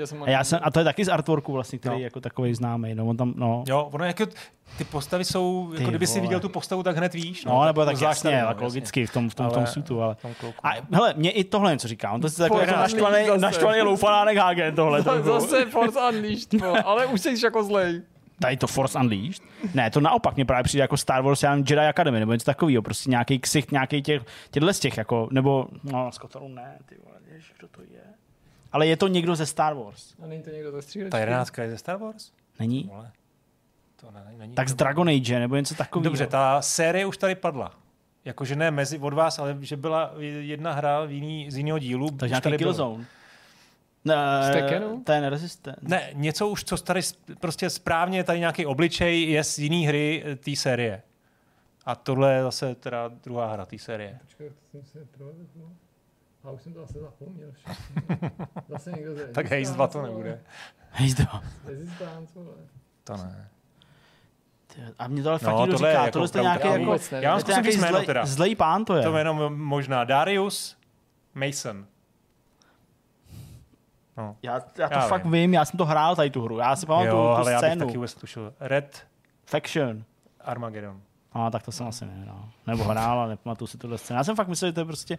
Jsem 0.05 0.23
a, 0.23 0.29
já 0.29 0.43
jsem, 0.43 0.59
a 0.63 0.71
to 0.71 0.79
je 0.79 0.85
taky 0.85 1.05
z 1.05 1.09
artworku 1.09 1.53
vlastně, 1.53 1.79
který 1.79 1.95
no. 1.95 1.99
je 1.99 2.03
jako 2.03 2.21
takový 2.21 2.53
známý. 2.53 2.95
No, 2.95 3.05
on 3.05 3.17
tam, 3.17 3.33
no. 3.35 3.63
Jo, 3.67 3.89
ono 3.91 4.05
jako, 4.05 4.25
ty 4.77 4.83
postavy 4.83 5.25
jsou, 5.25 5.71
jako 5.73 5.89
kdyby 5.89 6.07
si 6.07 6.19
viděl 6.19 6.39
tu 6.39 6.49
postavu, 6.49 6.83
tak 6.83 6.97
hned 6.97 7.13
víš. 7.13 7.45
No, 7.45 7.53
no 7.53 7.65
nebo 7.65 7.85
tak, 7.85 7.95
tak 7.95 8.01
jasně, 8.01 8.31
no, 8.31 8.47
jako 8.47 8.63
logicky 8.63 9.05
v 9.05 9.13
tom, 9.13 9.29
v 9.29 9.35
tom, 9.35 9.45
ale, 9.45 9.53
v 9.53 9.57
tom 9.57 9.67
suitu, 9.67 10.01
ale. 10.01 10.15
A 10.63 10.69
hele, 10.91 11.13
mě 11.17 11.31
i 11.31 11.43
tohle 11.43 11.71
něco 11.71 11.87
říká. 11.87 12.11
On 12.11 12.21
to 12.21 12.27
je 12.27 12.31
takový 12.31 12.61
jako 12.61 12.75
naštvaný, 12.79 13.17
naštvaný 13.37 13.81
loufanánek 13.81 14.37
Hagen 14.37 14.75
tohle. 14.75 15.03
To 15.03 15.23
zase 15.23 15.65
Force 15.65 15.99
Unleashed, 16.09 16.55
ale 16.85 17.05
už 17.05 17.21
jsi 17.21 17.35
jako 17.43 17.63
zlej. 17.63 18.01
Tady 18.41 18.57
to 18.57 18.67
Force 18.67 18.99
Unleashed? 18.99 19.43
Ne, 19.73 19.91
to 19.91 20.01
naopak 20.01 20.35
mě 20.35 20.45
právě 20.45 20.63
přijde 20.63 20.81
jako 20.81 20.97
Star 20.97 21.21
Wars 21.21 21.43
já 21.43 21.55
Jedi 21.55 21.75
Academy, 21.75 22.19
nebo 22.19 22.33
něco 22.33 22.45
takového, 22.45 22.81
prostě 22.81 23.09
nějaký 23.09 23.39
ksicht, 23.39 23.71
nějaký 23.71 24.01
těch, 24.01 24.21
těchto 24.51 24.73
z 24.73 24.79
těch, 24.79 24.97
jako, 24.97 25.27
nebo, 25.31 25.67
no, 25.83 26.11
Skotoru 26.11 26.47
ne, 26.47 26.77
ty 26.85 26.95
vole, 27.05 27.17
jež, 27.35 27.53
kdo 27.57 27.67
to 27.67 27.81
je? 27.81 28.10
Ale 28.71 28.87
je 28.87 28.97
to 28.97 29.07
někdo 29.07 29.35
ze 29.35 29.45
Star 29.45 29.73
Wars. 29.73 30.13
A 30.23 30.27
není 30.27 30.43
to 30.43 30.49
někdo 30.49 30.71
ze 30.71 30.81
střílečky? 30.81 31.11
Ta 31.11 31.19
jedenáctka 31.19 31.63
je 31.63 31.69
ze 31.69 31.77
Star 31.77 31.97
Wars? 31.97 32.31
Není? 32.59 32.83
Vole. 32.83 33.11
To 33.95 34.11
ne, 34.11 34.33
není 34.37 34.55
tak 34.55 34.69
z 34.69 34.73
Dragon 34.73 35.09
Age, 35.09 35.39
nebo 35.39 35.55
něco 35.55 35.75
takového. 35.75 36.03
Dobře, 36.03 36.27
ta 36.27 36.61
série 36.61 37.05
už 37.05 37.17
tady 37.17 37.35
padla. 37.35 37.71
Jakože 38.25 38.55
ne 38.55 38.71
mezi 38.71 38.97
od 38.97 39.13
vás, 39.13 39.39
ale 39.39 39.57
že 39.61 39.77
byla 39.77 40.11
jedna 40.39 40.73
hra 40.73 41.05
v 41.05 41.11
jiný, 41.11 41.51
z 41.51 41.57
jiného 41.57 41.79
dílu. 41.79 42.11
Takže 42.11 42.31
nějaký 42.31 42.57
Killzone. 42.57 43.05
Ne, 44.05 44.15
ten 45.03 45.25
Resistant. 45.25 45.77
Ne, 45.81 46.09
něco 46.13 46.47
už, 46.47 46.63
co 46.63 46.77
tady 46.77 47.01
prostě 47.39 47.69
správně, 47.69 48.23
tady 48.23 48.39
nějaký 48.39 48.65
obličej 48.65 49.29
je 49.29 49.43
z 49.43 49.59
jiný 49.59 49.87
hry 49.87 50.23
eh, 50.25 50.35
té 50.35 50.55
série. 50.55 51.01
A 51.85 51.95
tohle 51.95 52.33
je 52.33 52.43
zase 52.43 52.75
teda 52.75 53.07
druhá 53.07 53.53
hra 53.53 53.65
té 53.65 53.77
série. 53.77 54.19
Počkej, 54.21 54.49
to 54.49 54.55
jsem 54.71 54.83
se 54.83 55.07
a 56.43 56.51
už 56.51 56.61
jsem 56.61 56.73
to 56.73 56.79
zase 56.79 56.99
zapomněl. 56.99 57.51
zase 58.69 58.91
někdo 58.91 59.15
ze 59.15 59.27
Tak 59.27 59.51
Haze 59.51 59.73
2 59.73 59.87
to 59.87 60.01
nebude. 60.01 60.41
Haze 60.91 61.15
2. 61.15 61.43
Resistance, 61.65 62.39
To 63.03 63.17
ne. 63.17 63.49
A 64.99 65.07
mě 65.07 65.23
to 65.23 65.29
ale 65.29 65.39
fakt 65.39 65.53
no, 65.53 65.61
někdo 65.61 65.77
říká, 65.77 65.89
jako, 65.89 66.11
tohle 66.11 66.27
jste 66.27 66.41
nějaký 66.41 66.67
jako, 66.67 66.97
já 67.11 67.31
vám 67.31 67.39
zkusím 67.39 67.63
říct 67.63 67.81
jméno 67.81 68.03
teda. 68.05 68.25
Zlej 68.25 68.55
pán 68.55 68.85
to 68.85 68.95
je. 68.95 69.03
To 69.03 69.11
jméno 69.11 69.49
možná 69.49 70.03
Darius 70.03 70.77
Mason. 71.33 71.85
No. 74.17 74.35
Já, 74.43 74.53
já 74.53 74.89
to 74.89 74.93
já 74.93 75.07
fakt 75.07 75.23
vím. 75.23 75.31
vím, 75.31 75.53
já 75.53 75.65
jsem 75.65 75.77
to 75.77 75.85
hrál 75.85 76.15
tady 76.15 76.29
tu 76.29 76.41
hru, 76.41 76.57
já 76.57 76.75
si 76.75 76.85
pamatuju 76.85 77.15
jo, 77.15 77.23
tu 77.23 77.29
ale 77.29 77.43
scénu. 77.43 77.67
já 77.67 77.75
bych 77.75 77.79
taky 77.79 77.97
vůbec 77.97 78.15
tušil. 78.15 78.53
Red 78.59 79.07
Faction. 79.45 80.03
Armageddon. 80.41 81.01
A 81.33 81.47
ah, 81.47 81.49
tak 81.49 81.63
to 81.63 81.71
jsem 81.71 81.87
asi 81.87 82.05
nehrál. 82.05 82.49
Nebo 82.67 82.83
hrál, 82.83 83.19
ale 83.19 83.29
nepamatuju 83.29 83.67
si 83.67 83.77
tuhle 83.77 83.97
scénu. 83.97 84.17
Já 84.17 84.23
jsem 84.23 84.35
fakt 84.35 84.47
myslel, 84.47 84.69
že 84.69 84.73
to 84.73 84.81
je 84.81 84.85
prostě 84.85 85.17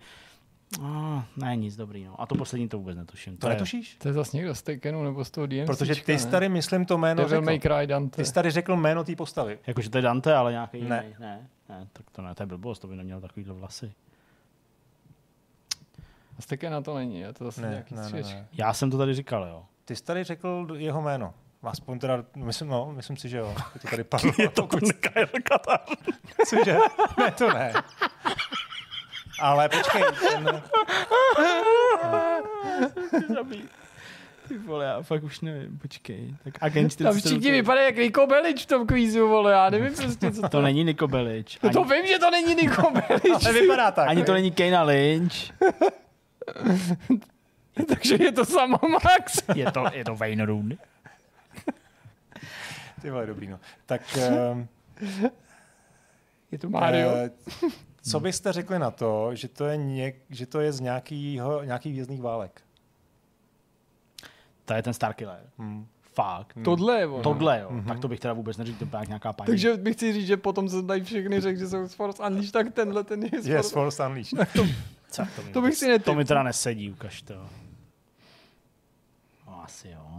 No, 0.80 1.24
ne, 1.36 1.56
nic 1.56 1.76
dobrý. 1.76 2.04
No. 2.04 2.20
A 2.20 2.26
to 2.26 2.34
poslední 2.34 2.68
to 2.68 2.78
vůbec 2.78 2.96
netuším. 2.96 3.36
To, 3.36 3.40
to 3.40 3.48
netušíš? 3.48 3.96
To 3.98 4.08
je 4.08 4.12
zase 4.14 4.36
někdo 4.36 4.54
z 4.54 4.62
Tekenu 4.62 5.04
nebo 5.04 5.24
z 5.24 5.30
toho 5.30 5.46
DMC. 5.46 5.66
Protože 5.66 5.94
ty 5.94 6.18
jsi 6.18 6.28
tady, 6.28 6.48
myslím, 6.48 6.84
to 6.84 6.98
jméno 6.98 7.22
Devil 7.22 7.42
May 7.42 7.60
Cry 7.60 7.86
Dante. 7.86 8.16
Ty 8.16 8.24
jsi 8.24 8.32
tady 8.32 8.50
řekl 8.50 8.76
jméno 8.76 9.04
té 9.04 9.16
postavy. 9.16 9.58
Jakože 9.66 9.90
to 9.90 9.98
je 9.98 10.02
Dante, 10.02 10.34
ale 10.34 10.52
nějaký 10.52 10.82
ne. 10.84 11.02
jiný. 11.04 11.16
Ne, 11.20 11.48
ne, 11.68 11.88
tak 11.92 12.10
to 12.10 12.22
ne, 12.22 12.34
to 12.34 12.42
je 12.42 12.46
blbost, 12.46 12.78
to 12.78 12.86
by 12.88 12.96
neměl 12.96 13.20
takovýhle 13.20 13.54
vlasy. 13.54 13.92
A 16.66 16.70
na 16.70 16.80
to 16.80 16.94
není, 16.94 17.20
je 17.20 17.32
to 17.32 17.44
zase 17.44 17.62
ne, 17.62 17.68
nějaký 17.68 17.94
ne, 17.94 18.02
ne, 18.12 18.22
ne. 18.22 18.46
Já 18.52 18.72
jsem 18.72 18.90
to 18.90 18.98
tady 18.98 19.14
říkal, 19.14 19.46
jo. 19.46 19.64
Ty 19.84 19.96
jsi 19.96 20.04
tady 20.04 20.24
řekl 20.24 20.68
jeho 20.76 21.02
jméno. 21.02 21.34
Aspoň 21.62 21.98
teda, 21.98 22.24
myslím, 22.36 22.68
no, 22.68 22.92
myslím 22.92 23.16
si, 23.16 23.28
že 23.28 23.38
jo. 23.38 23.54
To 23.82 23.88
tady 23.88 24.04
padlo. 24.12 24.32
Je 24.38 24.48
to 24.48 24.66
Kyle 24.66 25.26
Katar. 25.44 25.80
Cože? 26.46 26.76
Ne, 27.18 27.30
to 27.30 27.52
ne. 27.54 27.72
Ale 29.40 29.68
počkej. 29.68 30.02
Ten... 30.28 30.62
Ty 34.48 34.58
vole, 34.58 34.84
já 34.84 35.02
fakt 35.02 35.22
už 35.22 35.40
nevím, 35.40 35.78
počkej. 35.78 36.36
Tak 36.44 36.54
agent 36.60 36.96
Tam 36.96 37.14
všichni 37.14 37.50
vypadají 37.50 37.86
jak 37.86 37.96
Niko 37.96 38.26
Belič 38.26 38.62
v 38.62 38.66
tom 38.66 38.86
kvízu, 38.86 39.28
vole, 39.28 39.52
já 39.52 39.70
nevím 39.70 39.94
prostě, 39.96 40.32
co 40.32 40.42
to... 40.42 40.48
to 40.48 40.62
není 40.62 40.84
Niko 40.84 41.08
Belič. 41.08 41.58
Ani... 41.62 41.72
No 41.74 41.82
to 41.82 41.88
vím, 41.94 42.06
že 42.06 42.18
to 42.18 42.30
není 42.30 42.54
Niko 42.54 42.90
Belič. 43.08 43.44
Ale 43.44 43.52
vypadá 43.52 43.90
tak. 43.90 44.08
Ani 44.08 44.24
to 44.24 44.32
není 44.32 44.50
Kejna 44.50 44.82
Lynch. 44.82 45.34
Takže 47.88 48.16
je 48.20 48.32
to 48.32 48.44
samo 48.44 48.78
Max. 48.88 49.42
je 49.54 49.72
to, 49.72 49.84
je 49.92 50.04
to 50.04 50.14
Wayne 50.14 50.46
Rooney. 50.46 50.78
Ty 53.02 53.10
vole, 53.10 53.26
dobrý, 53.26 53.46
no. 53.48 53.60
Tak... 53.86 54.02
Um, 54.52 54.68
je 56.52 56.58
to 56.58 56.70
Mario. 56.70 57.10
Uh, 57.62 57.70
co 58.02 58.20
byste 58.20 58.52
řekli 58.52 58.78
na 58.78 58.90
to, 58.90 59.34
že 59.34 59.48
to 59.48 59.64
je, 59.64 59.76
něk, 59.76 60.16
že 60.30 60.46
to 60.46 60.60
je 60.60 60.72
z 60.72 60.80
nějakýho, 60.80 61.62
nějaký 61.64 61.92
vězných 61.92 62.22
válek? 62.22 62.62
To 64.64 64.74
je 64.74 64.82
ten 64.82 64.94
Starkiller. 64.94 65.40
Hmm. 65.58 65.86
Fakt. 66.14 66.54
Hmm. 66.56 66.64
Tohle 66.64 66.98
je 66.98 67.06
ono. 67.06 67.22
Tohle 67.22 67.60
jo. 67.60 67.68
Hmm. 67.70 67.84
Tak 67.84 68.00
to 68.00 68.08
bych 68.08 68.20
teda 68.20 68.34
vůbec 68.34 68.56
neřekl, 68.56 68.78
to 68.78 68.86
byla 68.86 69.04
nějaká 69.04 69.32
paní. 69.32 69.46
Takže 69.46 69.76
bych 69.76 69.96
chci 69.96 70.12
říct, 70.12 70.26
že 70.26 70.36
potom 70.36 70.68
se 70.68 70.82
tady 70.82 71.04
všechny 71.04 71.40
řekl, 71.40 71.58
že 71.58 71.68
jsou 71.68 71.88
z 71.88 71.94
Force 71.94 72.22
Unleashed, 72.22 72.52
tak 72.52 72.74
tenhle 72.74 73.04
ten 73.04 73.22
je 73.22 73.42
z 73.42 73.48
yes, 73.48 73.70
Force 73.72 74.06
Unleashed. 74.06 74.52
to, 74.52 74.66
Co, 75.10 75.22
to, 75.36 75.42
to 75.52 75.62
bych 75.62 75.74
si 75.74 75.88
netypl. 75.88 76.10
To 76.10 76.14
mi 76.14 76.24
teda 76.24 76.42
nesedí, 76.42 76.90
ukaž 76.90 77.22
to. 77.22 77.34
No, 79.46 79.64
asi 79.64 79.88
jo. 79.88 80.11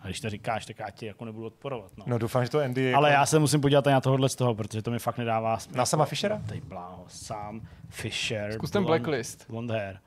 No. 0.00 0.04
A 0.04 0.06
když 0.06 0.20
to 0.20 0.30
říkáš, 0.30 0.66
tak 0.66 0.78
já 0.78 0.90
ti 0.90 1.06
jako 1.06 1.24
nebudu 1.24 1.46
odporovat. 1.46 1.92
No, 1.96 2.04
no 2.06 2.18
doufám, 2.18 2.44
že 2.44 2.50
to 2.50 2.60
Andy 2.60 2.82
je 2.82 2.94
Ale 2.94 3.08
jako... 3.10 3.20
já 3.20 3.26
se 3.26 3.38
musím 3.38 3.60
podívat 3.60 3.86
na 3.86 4.00
tohohle 4.00 4.28
z 4.28 4.34
toho, 4.36 4.54
protože 4.54 4.82
to 4.82 4.90
mi 4.90 4.98
fakt 4.98 5.18
nedává 5.18 5.58
smysl. 5.58 5.78
Na 5.78 5.86
sama 5.86 6.04
Fishera? 6.04 6.42
Tady 6.46 6.60
bláho, 6.60 7.04
sám 7.08 7.68
Fisher. 7.88 8.52
Zkus 8.52 8.70
ten 8.70 8.84
blacklist. 8.84 9.50
Blond 9.50 9.70
hair. 9.70 9.98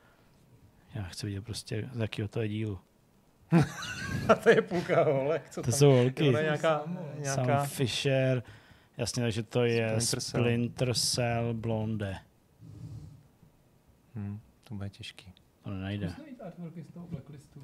Já 0.96 1.04
chci 1.04 1.26
vidět 1.26 1.46
prostě, 1.46 1.90
z 1.94 2.00
jakého 2.00 2.28
to 2.28 2.42
je 2.42 2.48
dílu. 2.48 2.80
A 4.30 4.36
to 4.44 4.50
je 4.50 4.62
půlka 4.62 5.04
holek. 5.04 5.50
Co 5.50 5.62
to 5.62 5.72
tam? 5.72 5.80
jsou 5.80 5.92
holky. 5.92 6.24
nějaká, 6.24 6.84
nějaká... 7.18 7.60
Sam 7.60 7.68
Fisher. 7.68 8.44
Jasně, 8.98 9.24
takže 9.24 9.44
to 9.44 9.66
je 9.66 10.02
Splinter 10.02 10.22
Cell, 10.22 10.44
Splinter 10.44 10.94
Cell 10.94 11.54
Blonde. 11.54 12.18
Hmm, 14.16 14.40
to 14.64 14.76
bude 14.76 14.90
těžký. 14.90 15.34
To 15.64 15.70
nejde. 15.70 16.16
z 16.82 16.94
toho 16.94 17.08
blacklistu. 17.08 17.62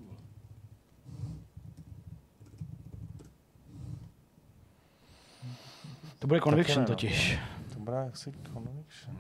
To 6.20 6.28
bude 6.28 6.40
Conviction 6.40 6.82
no. 6.82 6.88
totiž. 6.88 7.40
To 7.74 7.80
bude 7.80 7.98
asi 7.98 8.32
Conviction. 8.54 9.18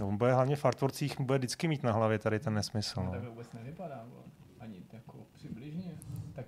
No, 0.00 0.08
on 0.08 0.16
bude 0.16 0.32
hlavně 0.34 0.56
v 0.56 0.64
artworcích, 0.64 1.20
bude 1.20 1.38
vždycky 1.38 1.68
mít 1.68 1.82
na 1.82 1.92
hlavě 1.92 2.18
tady 2.18 2.38
ten 2.38 2.54
nesmysl. 2.54 3.02
No. 3.02 3.10
Tak 3.10 3.24
vůbec 3.24 3.52
nevypadá, 3.52 4.04
bo. 4.08 4.24
ani 4.60 4.82
jako 4.92 5.18
přibližně. 5.32 5.92
Tak... 6.32 6.46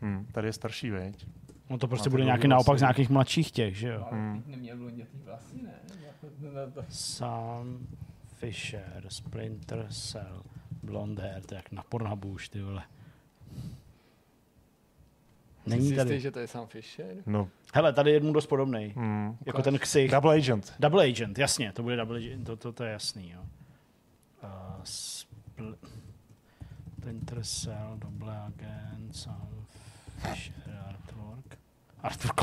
Hmm, 0.00 0.26
tady 0.32 0.48
je 0.48 0.52
starší, 0.52 0.90
veď? 0.90 1.26
No 1.70 1.78
to 1.78 1.88
prostě 1.88 2.10
bude 2.10 2.24
nějaký 2.24 2.48
naopak 2.48 2.78
z 2.78 2.80
nějakých 2.80 3.10
mladších 3.10 3.52
těch, 3.52 3.76
že 3.76 3.88
jo? 3.88 4.06
Hmm. 4.10 4.42
Neměl 4.46 4.76
blondětý 4.76 5.18
vlasy, 5.24 5.62
ne? 5.62 5.74
Sam 6.88 7.86
Fisher, 8.26 9.04
Splinter 9.08 9.86
Cell, 9.90 10.42
Blond 10.82 11.18
Hair, 11.18 11.42
to 11.42 11.54
je 11.54 11.56
jak 11.56 11.72
na 11.72 11.82
Pornhubu 11.82 12.28
už, 12.28 12.48
ty 12.48 12.62
vole. 12.62 12.82
Není 15.68 15.96
tady. 15.96 16.14
Jistý, 16.14 16.22
že 16.22 16.30
to 16.30 16.38
je 16.38 16.46
Sam 16.46 16.66
Fisher? 16.66 17.16
No. 17.26 17.48
Hele, 17.74 17.92
tady 17.92 18.10
je 18.10 18.20
mu 18.20 18.32
dost 18.32 18.46
podobný. 18.46 18.92
Hmm, 18.96 19.36
jako 19.46 19.62
ten 19.62 19.78
ksich. 19.78 20.10
Double 20.10 20.34
Agent. 20.34 20.74
Double 20.78 21.04
Agent, 21.04 21.38
jasně, 21.38 21.72
to 21.72 21.82
bude 21.82 21.96
Double 21.96 22.18
Agent, 22.18 22.46
to, 22.46 22.56
to, 22.56 22.72
to 22.72 22.84
je 22.84 22.92
jasný, 22.92 23.30
jo. 23.30 23.40
Uh, 24.42 24.82
spl- 24.84 25.76
Splinter 27.08 27.44
Cell, 27.44 27.96
Double 27.96 28.38
Agent, 28.38 29.16
Sam 29.16 29.48
Fisher, 30.18 30.84
Artwork. 30.88 31.58
Artwork. 32.02 32.40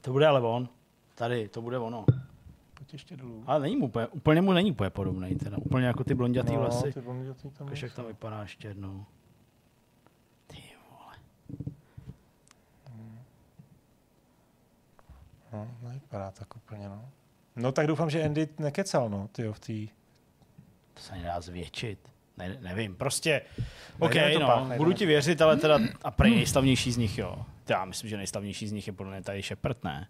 To 0.00 0.12
bude 0.12 0.26
ale 0.26 0.40
on. 0.40 0.68
Tady, 1.14 1.48
to 1.48 1.62
bude 1.62 1.78
ono. 1.78 2.04
Pojď 2.74 2.92
ještě 2.92 3.16
dolů. 3.16 3.44
Ale 3.46 3.60
není 3.60 3.76
mu 3.76 3.86
úplně, 3.86 4.06
úplně 4.06 4.42
mu 4.42 4.52
není 4.52 4.70
úplně 4.70 4.90
podobný, 4.90 5.34
teda. 5.34 5.56
Úplně 5.56 5.86
jako 5.86 6.04
ty 6.04 6.14
blondětý 6.14 6.52
no, 6.52 6.60
vlasy. 6.60 6.92
Ty 6.92 7.00
blondětý 7.00 7.50
tam 7.50 7.68
jak 7.82 7.94
tam 7.94 8.06
vypadá 8.06 8.42
ještě 8.42 8.68
jednou. 8.68 9.04
No, 15.56 15.88
nevypadá 15.88 16.30
tak 16.30 16.56
úplně, 16.56 16.88
no. 16.88 17.08
No 17.56 17.72
tak 17.72 17.86
doufám, 17.86 18.10
že 18.10 18.24
Andy 18.24 18.48
nekecal, 18.58 19.08
no, 19.08 19.28
ty 19.28 19.48
v 19.48 19.60
té... 19.60 19.94
To 20.94 21.00
se 21.00 21.14
nedá 21.14 21.40
zvětšit. 21.40 21.98
Ne, 22.36 22.58
nevím, 22.60 22.96
prostě, 22.96 23.42
OK, 23.98 24.14
no, 24.40 24.46
pár, 24.46 24.76
budu 24.76 24.92
ti 24.92 25.06
věřit, 25.06 25.42
ale 25.42 25.56
teda 25.56 25.78
a 26.04 26.10
prej 26.10 26.34
nejslavnější 26.34 26.92
z 26.92 26.96
nich, 26.96 27.18
jo. 27.18 27.44
Já 27.68 27.84
myslím, 27.84 28.10
že 28.10 28.16
nejslavnější 28.16 28.68
z 28.68 28.72
nich 28.72 28.86
je 28.86 28.92
podle 28.92 29.12
mě 29.12 29.22
tady 29.22 29.42
Shepard, 29.42 29.84
ne? 29.84 30.08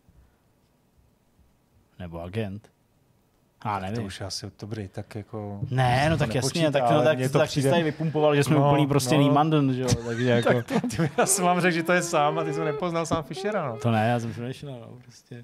Nebo 1.99 2.23
agent. 2.23 2.73
A 3.63 3.79
nevím. 3.79 3.97
To 3.97 4.03
už 4.03 4.21
asi 4.21 4.47
dobrý, 4.61 4.89
tak 4.89 5.15
jako... 5.15 5.61
Ne, 5.71 6.07
no 6.11 6.17
tak 6.17 6.35
jasně, 6.35 6.71
tak, 6.71 6.83
no, 6.91 7.03
tak, 7.03 7.19
to 7.33 7.39
tak 7.39 7.49
přijde... 7.49 7.71
tady 7.71 7.83
vypumpoval, 7.83 8.37
že 8.37 8.45
jsme 8.45 8.57
no, 8.57 8.69
úplný 8.69 8.87
prostě 8.87 9.15
no. 9.15 9.21
Niemanden, 9.21 9.75
že 9.75 9.83
jo, 9.83 9.89
takže 10.07 10.31
jako... 10.31 10.63
tak, 10.63 10.83
ty, 10.97 11.11
já 11.19 11.27
jsem 11.27 11.45
vám 11.45 11.61
řekl, 11.61 11.75
že 11.75 11.83
to 11.83 11.93
je 11.93 12.03
sám 12.03 12.39
a 12.39 12.45
ty 12.45 12.55
jsi 12.55 12.61
nepoznal 12.61 13.07
sám 13.07 13.25
Fischera, 13.25 13.69
no. 13.69 13.77
To 13.77 13.91
ne, 13.91 14.09
já 14.09 14.21
jsem 14.21 14.33
přemýšlel, 14.33 14.79
no, 14.81 14.99
prostě. 15.03 15.43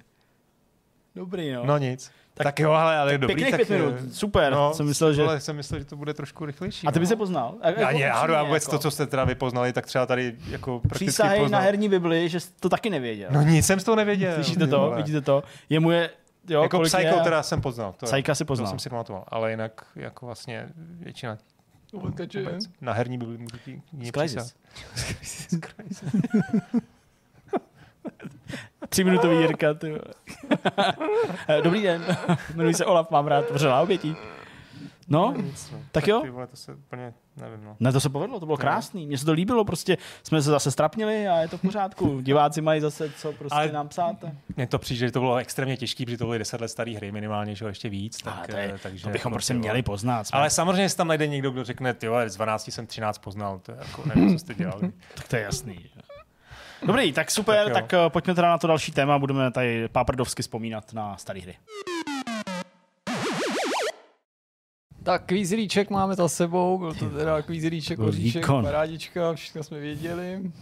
Dobrý, 1.14 1.52
no. 1.52 1.66
No 1.66 1.78
nic. 1.78 2.10
Tak, 2.34 2.44
tak 2.44 2.60
jo, 2.60 2.70
ale, 2.70 2.98
ale 2.98 3.18
dobrý. 3.18 3.34
Pěkných 3.34 3.50
tak, 3.50 3.66
pět 3.66 3.70
minut, 3.70 3.94
super. 4.14 4.52
No, 4.52 4.74
jsem 4.74 4.86
myslel, 4.86 5.12
že... 5.12 5.22
Ale 5.22 5.40
jsem 5.40 5.56
myslel, 5.56 5.80
že 5.80 5.86
to 5.86 5.96
bude 5.96 6.14
trošku 6.14 6.46
rychlejší. 6.46 6.86
A 6.86 6.90
ty 6.90 6.98
no. 6.98 7.00
by 7.00 7.06
se 7.06 7.16
poznal? 7.16 7.54
A, 7.62 7.70
já, 7.70 7.90
ne, 7.90 8.00
já, 8.00 8.30
já 8.32 8.42
vůbec 8.42 8.62
jako... 8.62 8.70
to, 8.70 8.78
co 8.78 8.90
jste 8.90 9.06
teda 9.06 9.24
vypoznali, 9.24 9.72
tak 9.72 9.86
třeba 9.86 10.06
tady 10.06 10.34
jako 10.48 10.80
prakticky 10.80 11.22
poznal. 11.22 11.48
na 11.48 11.58
herní 11.58 11.88
Bibli, 11.88 12.28
že 12.28 12.38
to 12.60 12.68
taky 12.68 12.90
nevěděl. 12.90 13.28
No 13.32 13.42
nic 13.42 13.66
jsem 13.66 13.80
z 13.80 13.84
toho 13.84 13.96
nevěděl. 13.96 14.34
Slyšíte 14.34 14.66
to? 14.66 14.92
Vidíte 14.96 15.20
to? 15.20 15.42
Je 15.68 15.80
mu 15.80 15.90
je 15.90 16.10
Jo, 16.48 16.62
jako 16.62 16.80
Psycho 16.80 17.16
je... 17.16 17.22
teda 17.22 17.42
jsem 17.42 17.60
poznal. 17.60 17.92
To 17.92 18.06
Psycha 18.06 18.34
si 18.34 18.44
poznal. 18.44 18.66
To 18.66 18.70
jsem 18.70 18.78
si 18.78 18.90
pamatoval, 18.90 19.24
ale 19.28 19.50
jinak 19.50 19.86
jako 19.96 20.26
vlastně 20.26 20.68
většina 20.76 21.38
vůbec, 21.92 22.34
na 22.80 22.92
herní 22.92 23.18
by 23.18 23.26
můžu 23.26 23.56
ti 23.64 23.82
Crysis. 24.12 24.54
Tři 28.88 29.04
minutový 29.04 29.36
Jirka, 29.36 29.74
ty 29.74 29.94
Dobrý 31.62 31.82
den, 31.82 32.16
jmenuji 32.54 32.74
se 32.74 32.86
Olaf, 32.86 33.10
mám 33.10 33.26
rád 33.26 33.50
vřelá 33.50 33.80
obětí. 33.80 34.16
No, 35.08 35.34
no, 35.36 35.42
nic, 35.42 35.70
no. 35.70 35.78
tak, 35.78 35.86
tak 35.92 36.06
jo. 36.06 36.22
Vole, 36.30 36.46
to 36.46 36.56
se 36.56 36.74
úplně, 36.74 37.14
nevím, 37.36 37.64
no. 37.64 37.76
Ne, 37.80 37.92
to 37.92 38.00
se 38.00 38.08
povedlo, 38.08 38.40
to 38.40 38.46
bylo 38.46 38.58
krásný. 38.58 39.06
Mně 39.06 39.18
se 39.18 39.24
to 39.24 39.32
líbilo, 39.32 39.64
prostě 39.64 39.98
jsme 40.22 40.42
se 40.42 40.50
zase 40.50 40.70
strapnili 40.70 41.28
a 41.28 41.36
je 41.36 41.48
to 41.48 41.58
v 41.58 41.60
pořádku. 41.60 42.20
Diváci 42.22 42.60
mají 42.60 42.80
zase 42.80 43.10
co 43.10 43.32
prostě 43.32 43.54
Ale 43.54 43.72
nám 43.72 43.88
psát. 43.88 44.16
Mně 44.56 44.66
to 44.66 44.78
přijde, 44.78 44.98
že 44.98 45.10
to 45.12 45.20
bylo 45.20 45.36
extrémně 45.36 45.76
těžké, 45.76 46.04
protože 46.04 46.18
to 46.18 46.24
byly 46.24 46.38
10 46.38 46.60
let 46.60 46.68
staré 46.68 46.92
hry 46.92 47.12
minimálně, 47.12 47.54
že 47.54 47.64
ještě 47.64 47.88
víc. 47.88 48.18
Tak, 48.18 48.46
to, 48.46 48.56
je, 48.56 48.78
takže 48.82 49.04
to 49.04 49.10
bychom 49.10 49.32
prostě 49.32 49.54
měli 49.54 49.82
poznat. 49.82 50.26
Jsme. 50.26 50.38
Ale 50.38 50.50
samozřejmě 50.50 50.88
se 50.88 50.96
tam 50.96 51.08
najde 51.08 51.26
někdo, 51.26 51.50
kdo 51.50 51.64
řekne, 51.64 51.94
ty 51.94 52.06
z 52.26 52.36
12 52.36 52.68
jsem 52.68 52.86
13 52.86 53.18
poznal, 53.18 53.58
to 53.58 53.72
je 53.72 53.78
jako 53.80 54.02
nevím, 54.06 54.32
co 54.32 54.38
jste 54.38 54.54
dělali. 54.54 54.92
tak 55.14 55.28
to 55.28 55.36
je 55.36 55.42
jasný. 55.42 55.78
Dobrý, 56.86 57.12
tak 57.12 57.30
super, 57.30 57.70
tak, 57.72 57.86
tak 57.86 58.00
uh, 58.00 58.08
pojďme 58.08 58.34
teda 58.34 58.48
na 58.48 58.58
to 58.58 58.66
další 58.66 58.92
téma, 58.92 59.18
budeme 59.18 59.50
tady 59.50 59.88
páprdovsky 59.88 60.42
vzpomínat 60.42 60.92
na 60.92 61.16
staré 61.16 61.40
hry. 61.40 61.54
Tak 65.02 65.24
kvízlíček 65.26 65.90
máme 65.90 66.14
za 66.14 66.28
sebou, 66.28 66.78
byl 66.78 66.94
to 66.94 67.10
teda 67.10 67.42
kvízlíček, 67.42 67.98
oříšek, 67.98 68.46
parádička, 68.46 69.34
všechno 69.34 69.62
jsme 69.62 69.80
věděli. 69.80 70.52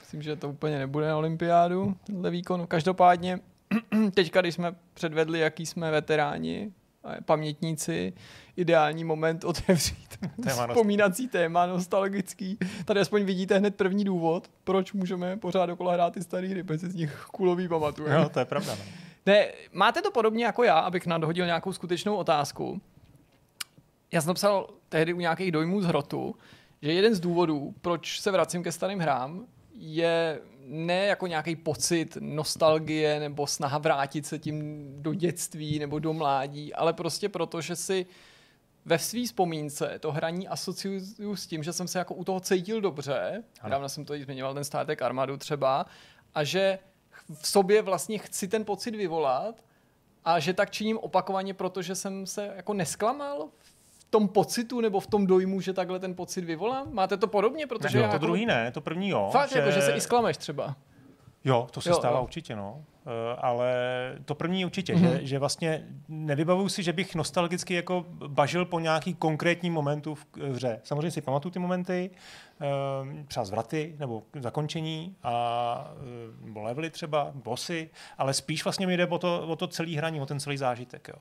Myslím, 0.00 0.22
že 0.22 0.36
to 0.36 0.48
úplně 0.48 0.78
nebude 0.78 1.08
na 1.08 1.16
olympiádu, 1.16 1.96
tenhle 2.06 2.30
výkon. 2.30 2.66
Každopádně, 2.66 3.40
teďka, 4.14 4.40
když 4.40 4.54
jsme 4.54 4.74
předvedli, 4.94 5.38
jaký 5.38 5.66
jsme 5.66 5.90
veteráni, 5.90 6.72
pamětníci, 7.24 8.12
ideální 8.56 9.04
moment 9.04 9.44
otevřít 9.44 10.18
téma 10.42 10.66
vzpomínací 10.68 11.28
téma, 11.28 11.66
nostalgický. 11.66 12.58
Tady 12.84 13.00
aspoň 13.00 13.24
vidíte 13.24 13.58
hned 13.58 13.74
první 13.74 14.04
důvod, 14.04 14.50
proč 14.64 14.92
můžeme 14.92 15.36
pořád 15.36 15.70
okolo 15.70 15.90
hrát 15.90 16.12
ty 16.12 16.22
staré 16.22 16.48
hry, 16.48 16.62
protože 16.62 16.88
z 16.88 16.94
nich 16.94 17.26
kulový 17.32 17.68
pamatujeme. 17.68 18.16
No, 18.16 18.28
to 18.28 18.38
je 18.38 18.44
pravda. 18.44 18.72
Ne? 18.74 18.80
No. 18.86 18.92
ne, 19.26 19.46
máte 19.72 20.02
to 20.02 20.10
podobně 20.10 20.44
jako 20.44 20.64
já, 20.64 20.78
abych 20.78 21.06
nadhodil 21.06 21.46
nějakou 21.46 21.72
skutečnou 21.72 22.16
otázku 22.16 22.80
já 24.16 24.22
jsem 24.22 24.34
psal 24.34 24.68
tehdy 24.88 25.12
u 25.12 25.20
nějakých 25.20 25.52
dojmů 25.52 25.80
z 25.80 25.84
hrotu, 25.84 26.34
že 26.82 26.92
jeden 26.92 27.14
z 27.14 27.20
důvodů, 27.20 27.74
proč 27.80 28.20
se 28.20 28.30
vracím 28.30 28.62
ke 28.62 28.72
starým 28.72 28.98
hrám, 28.98 29.46
je 29.74 30.40
ne 30.60 31.06
jako 31.06 31.26
nějaký 31.26 31.56
pocit 31.56 32.16
nostalgie 32.20 33.20
nebo 33.20 33.46
snaha 33.46 33.78
vrátit 33.78 34.26
se 34.26 34.38
tím 34.38 34.84
do 35.02 35.14
dětství 35.14 35.78
nebo 35.78 35.98
do 35.98 36.12
mládí, 36.12 36.74
ale 36.74 36.92
prostě 36.92 37.28
proto, 37.28 37.60
že 37.60 37.76
si 37.76 38.06
ve 38.84 38.98
své 38.98 39.24
vzpomínce 39.24 39.98
to 39.98 40.12
hraní 40.12 40.48
asociuju 40.48 41.36
s 41.36 41.46
tím, 41.46 41.62
že 41.62 41.72
jsem 41.72 41.88
se 41.88 41.98
jako 41.98 42.14
u 42.14 42.24
toho 42.24 42.40
cítil 42.40 42.80
dobře, 42.80 43.42
dávno 43.68 43.88
jsem 43.88 44.04
to 44.04 44.14
i 44.14 44.24
zmiňoval, 44.24 44.54
ten 44.54 44.64
státek 44.64 45.02
armádu 45.02 45.36
třeba, 45.36 45.86
a 46.34 46.44
že 46.44 46.78
v 47.40 47.48
sobě 47.48 47.82
vlastně 47.82 48.18
chci 48.18 48.48
ten 48.48 48.64
pocit 48.64 48.96
vyvolat 48.96 49.64
a 50.24 50.40
že 50.40 50.52
tak 50.52 50.70
činím 50.70 50.98
opakovaně, 50.98 51.54
protože 51.54 51.94
jsem 51.94 52.26
se 52.26 52.52
jako 52.56 52.74
nesklamal 52.74 53.48
v 53.58 53.75
tom 54.10 54.28
pocitu 54.28 54.80
nebo 54.80 55.00
v 55.00 55.06
tom 55.06 55.26
dojmu, 55.26 55.60
že 55.60 55.72
takhle 55.72 55.98
ten 55.98 56.14
pocit 56.14 56.44
vyvolám? 56.44 56.86
Máte 56.92 57.16
to 57.16 57.26
podobně? 57.26 57.66
Protože 57.66 57.98
ne, 57.98 58.04
to 58.08 58.12
jako... 58.12 58.26
druhý 58.26 58.46
ne, 58.46 58.70
to 58.72 58.80
první 58.80 59.08
jo. 59.08 59.28
Fakt, 59.32 59.50
že... 59.50 59.58
jako, 59.58 59.70
že 59.70 59.82
se 59.82 59.92
i 59.92 60.00
sklameš 60.00 60.36
třeba. 60.36 60.76
Jo, 61.44 61.66
to 61.70 61.80
se 61.80 61.88
jo, 61.88 61.94
stává 61.94 62.18
jo. 62.18 62.24
určitě, 62.24 62.56
no. 62.56 62.84
Eh, 63.06 63.36
ale 63.38 63.72
to 64.24 64.34
první 64.34 64.64
určitě, 64.64 64.94
mm-hmm. 64.94 65.18
že, 65.18 65.26
že 65.26 65.38
vlastně 65.38 65.84
nevybavuju 66.08 66.68
si, 66.68 66.82
že 66.82 66.92
bych 66.92 67.14
nostalgicky 67.14 67.74
jako 67.74 68.04
bažil 68.26 68.64
po 68.64 68.80
nějaký 68.80 69.14
konkrétní 69.14 69.70
momentu 69.70 70.14
v, 70.14 70.26
v 70.36 70.54
hře. 70.54 70.80
Samozřejmě 70.84 71.10
si 71.10 71.20
pamatuju 71.20 71.52
ty 71.52 71.58
momenty, 71.58 72.10
eh, 72.60 73.24
třeba 73.28 73.44
zvraty 73.44 73.94
nebo 73.98 74.22
zakončení 74.40 75.16
a 75.22 75.94
eh, 75.96 76.46
nebo 76.46 76.62
levely 76.62 76.90
třeba, 76.90 77.30
bossy, 77.34 77.90
ale 78.18 78.34
spíš 78.34 78.64
vlastně 78.64 78.86
mi 78.86 78.96
jde 78.96 79.06
o 79.06 79.18
to, 79.18 79.48
o 79.48 79.56
to 79.56 79.66
celý 79.66 79.96
hraní, 79.96 80.20
o 80.20 80.26
ten 80.26 80.40
celý 80.40 80.56
zážitek. 80.56 81.08
Jo. 81.08 81.16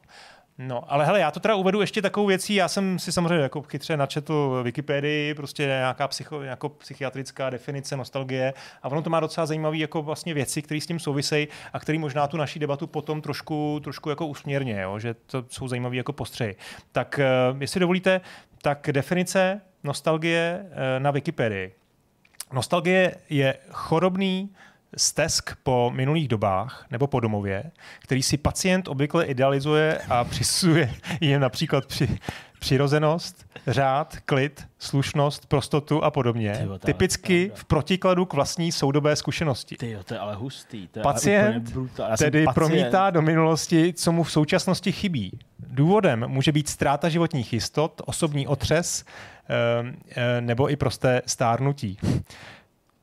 No, 0.58 0.94
ale 0.94 1.06
hele, 1.06 1.20
já 1.20 1.32
to 1.32 1.40
teda 1.40 1.56
uvedu 1.56 1.82
ještě 1.82 2.02
takovou 2.02 2.28
věcí, 2.28 2.56
já 2.56 2.68
jsem 2.68 3.00
si 3.00 3.12
samozřejmě 3.12 3.44
jako 3.44 3.62
chytře 3.62 3.98
načetl 3.98 4.62
Wikipedii, 4.64 5.34
prostě 5.34 5.66
nějaká 5.66 6.08
psycho, 6.08 6.42
jako 6.42 6.70
psychiatrická 6.70 7.50
definice 7.50 7.98
nostalgie 7.98 8.54
a 8.84 8.88
ono 8.88 9.02
to 9.02 9.10
má 9.10 9.20
docela 9.20 9.46
zajímavé 9.46 9.78
jako 9.78 10.02
vlastně 10.02 10.34
věci, 10.34 10.62
které 10.62 10.82
s 10.82 10.86
tím 10.86 11.00
souvisejí 11.00 11.48
a 11.76 11.80
které 11.80 12.00
možná 12.00 12.28
tu 12.28 12.38
naší 12.38 12.60
debatu 12.60 12.88
potom 12.88 13.22
trošku, 13.22 13.80
trošku 13.84 14.10
jako 14.10 14.28
usměrně, 14.28 14.82
jo, 14.82 15.00
že 15.00 15.14
to 15.14 15.46
jsou 15.50 15.68
zajímavé 15.68 15.96
jako 15.96 16.14
postřehy. 16.14 16.56
Tak 16.92 17.20
uh, 17.54 17.62
jestli 17.62 17.80
dovolíte, 17.80 18.22
tak 18.62 18.90
definice 18.92 19.62
nostalgie 19.84 20.66
uh, 20.66 20.70
na 21.00 21.12
Wikipedii. 21.12 21.76
Nostalgie 22.54 23.16
je 23.30 23.58
chorobný 23.70 24.50
stesk 24.98 25.56
po 25.64 25.92
minulých 25.96 26.28
dobách 26.28 26.86
nebo 26.92 27.08
po 27.08 27.20
domově, 27.20 27.72
který 28.00 28.24
si 28.24 28.38
pacient 28.38 28.88
obvykle 28.88 29.26
idealizuje 29.26 29.98
a 30.10 30.24
přisuje 30.24 30.94
jim 31.22 31.40
například 31.40 31.86
při, 31.86 32.18
přirozenost, 32.60 33.46
řád, 33.68 34.18
klid, 34.26 34.68
slušnost, 34.80 35.46
prostotu 35.46 36.04
a 36.04 36.12
podobně. 36.12 36.58
Tyjo, 36.58 36.78
Typicky 36.80 37.52
v 37.54 37.66
protikladu 37.66 38.26
k 38.26 38.34
vlastní 38.34 38.72
soudobé 38.72 39.16
zkušenosti. 39.16 39.76
Tyjo, 39.76 40.04
to 40.04 40.14
je 40.14 40.20
ale 40.20 40.36
hustý. 40.36 40.88
To 40.88 41.00
je 41.00 41.04
pacient 41.04 41.74
ale 42.04 42.18
tedy 42.18 42.46
pacient. 42.46 42.54
promítá 42.54 43.10
do 43.10 43.22
minulosti, 43.22 43.94
co 43.94 44.12
mu 44.12 44.24
v 44.24 44.32
současnosti 44.32 44.92
chybí. 44.92 45.40
Důvodem 45.60 46.28
může 46.28 46.52
být 46.52 46.70
ztráta 46.70 47.10
životních 47.10 47.54
jistot, 47.54 48.02
osobní 48.06 48.48
otřes 48.48 49.06
ehm, 49.48 49.96
e, 50.16 50.42
nebo 50.42 50.70
i 50.70 50.76
prosté 50.76 51.22
stárnutí. 51.26 51.98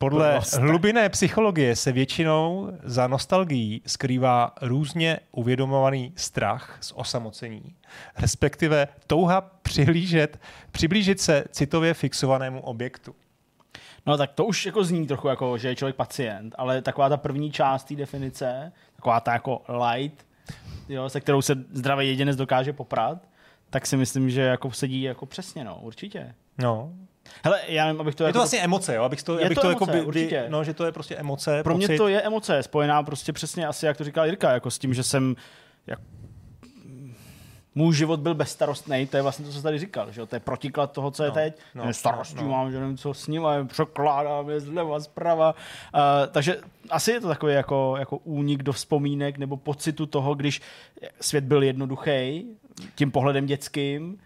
Podle 0.03 0.40
hlubinné 0.61 1.09
psychologie 1.09 1.76
se 1.76 1.92
většinou 1.92 2.72
za 2.82 3.07
nostalgií 3.07 3.82
skrývá 3.86 4.55
různě 4.62 5.18
uvědomovaný 5.32 6.12
strach 6.16 6.78
z 6.80 6.92
osamocení, 6.96 7.74
respektive 8.18 8.88
touha 9.07 9.40
přihlížet, 9.40 10.40
přiblížit 10.72 11.20
se 11.20 11.44
citově 11.50 11.94
fixovanému 11.94 12.61
objektu. 12.61 13.14
No 14.07 14.16
tak 14.16 14.32
to 14.32 14.44
už 14.44 14.66
jako 14.66 14.84
zní 14.84 15.07
trochu 15.07 15.28
jako, 15.28 15.59
že 15.59 15.68
je 15.68 15.76
člověk 15.76 15.96
pacient, 15.96 16.55
ale 16.59 16.82
taková 16.82 17.09
ta 17.09 17.16
první 17.16 17.53
část 17.53 17.84
té 17.84 17.94
definice, 17.94 18.72
taková 18.96 19.20
ta 19.20 19.32
jako 19.32 19.62
light, 19.92 20.26
jo, 20.88 21.09
se 21.09 21.20
kterou 21.20 21.42
se 21.42 21.55
zdravý 21.72 22.09
jedinec 22.09 22.36
dokáže 22.36 22.72
poprat, 22.72 23.18
tak 23.70 23.86
si 23.86 23.96
myslím, 23.96 24.30
že 24.30 24.40
jako 24.40 24.70
sedí 24.70 25.03
jako 25.03 25.26
přesně, 25.26 25.64
no, 25.64 25.78
určitě. 25.82 26.34
No, 26.59 26.92
Hele, 27.44 27.60
já 27.68 27.86
nevím, 27.86 28.00
abych 28.00 28.14
to... 28.14 28.24
Je 28.24 28.26
jako... 28.26 28.32
to 28.32 28.38
vlastně 28.38 28.60
emoce, 28.60 28.94
jo? 28.94 29.02
Abych 29.02 29.22
to, 29.22 29.38
je 29.38 29.46
abych 29.46 29.58
to, 29.58 29.60
to 29.60 29.68
emoce, 29.68 29.84
jako 29.84 29.98
by, 29.98 30.06
určitě. 30.06 30.46
No, 30.48 30.64
že 30.64 30.74
to 30.74 30.84
je 30.84 30.92
prostě 30.92 31.16
emoce, 31.16 31.62
Pro 31.62 31.74
pocit. 31.74 31.88
mě 31.88 31.98
to 31.98 32.08
je 32.08 32.22
emoce, 32.22 32.62
spojená 32.62 33.02
prostě 33.02 33.32
přesně 33.32 33.66
asi, 33.66 33.86
jak 33.86 33.96
to 33.96 34.04
říkal 34.04 34.26
Jirka, 34.26 34.52
jako 34.52 34.70
s 34.70 34.78
tím, 34.78 34.94
že 34.94 35.02
jsem 35.02 35.36
jak, 35.86 35.98
můj 37.74 37.94
život 37.94 38.20
byl 38.20 38.34
bezstarostný, 38.34 39.06
to 39.06 39.16
je 39.16 39.22
vlastně 39.22 39.44
to, 39.44 39.50
co 39.50 39.56
jsi 39.56 39.62
tady 39.62 39.78
říkal, 39.78 40.12
že 40.12 40.26
to 40.26 40.36
je 40.36 40.40
protiklad 40.40 40.92
toho, 40.92 41.10
co 41.10 41.22
je 41.22 41.28
no, 41.28 41.34
teď. 41.34 41.56
No, 41.74 41.92
starostí 41.92 42.42
no. 42.42 42.48
mám, 42.48 42.72
že 42.72 42.80
nevím, 42.80 42.96
co 42.96 43.14
s 43.14 43.26
ním, 43.26 43.42
překládám 43.66 44.50
je 44.50 44.60
zleva, 44.60 45.00
zprava. 45.00 45.54
Uh, 45.94 46.00
takže 46.30 46.56
asi 46.90 47.10
je 47.10 47.20
to 47.20 47.28
takový 47.28 47.54
jako, 47.54 47.94
jako 47.98 48.16
únik 48.16 48.62
do 48.62 48.72
vzpomínek 48.72 49.38
nebo 49.38 49.56
pocitu 49.56 50.06
toho, 50.06 50.34
když 50.34 50.60
svět 51.20 51.44
byl 51.44 51.62
jednoduchý, 51.62 52.46
tím 52.94 53.10
pohledem 53.10 53.46
dětským, 53.46 54.18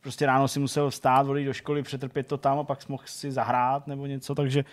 prostě 0.00 0.26
ráno 0.26 0.48
si 0.48 0.60
musel 0.60 0.90
vstát, 0.90 1.26
odejít 1.26 1.46
do 1.46 1.52
školy, 1.52 1.82
přetrpět 1.82 2.26
to 2.26 2.36
tam 2.36 2.58
a 2.58 2.64
pak 2.64 2.88
mohl 2.88 3.02
si 3.06 3.32
zahrát 3.32 3.86
nebo 3.86 4.06
něco, 4.06 4.34
takže 4.34 4.64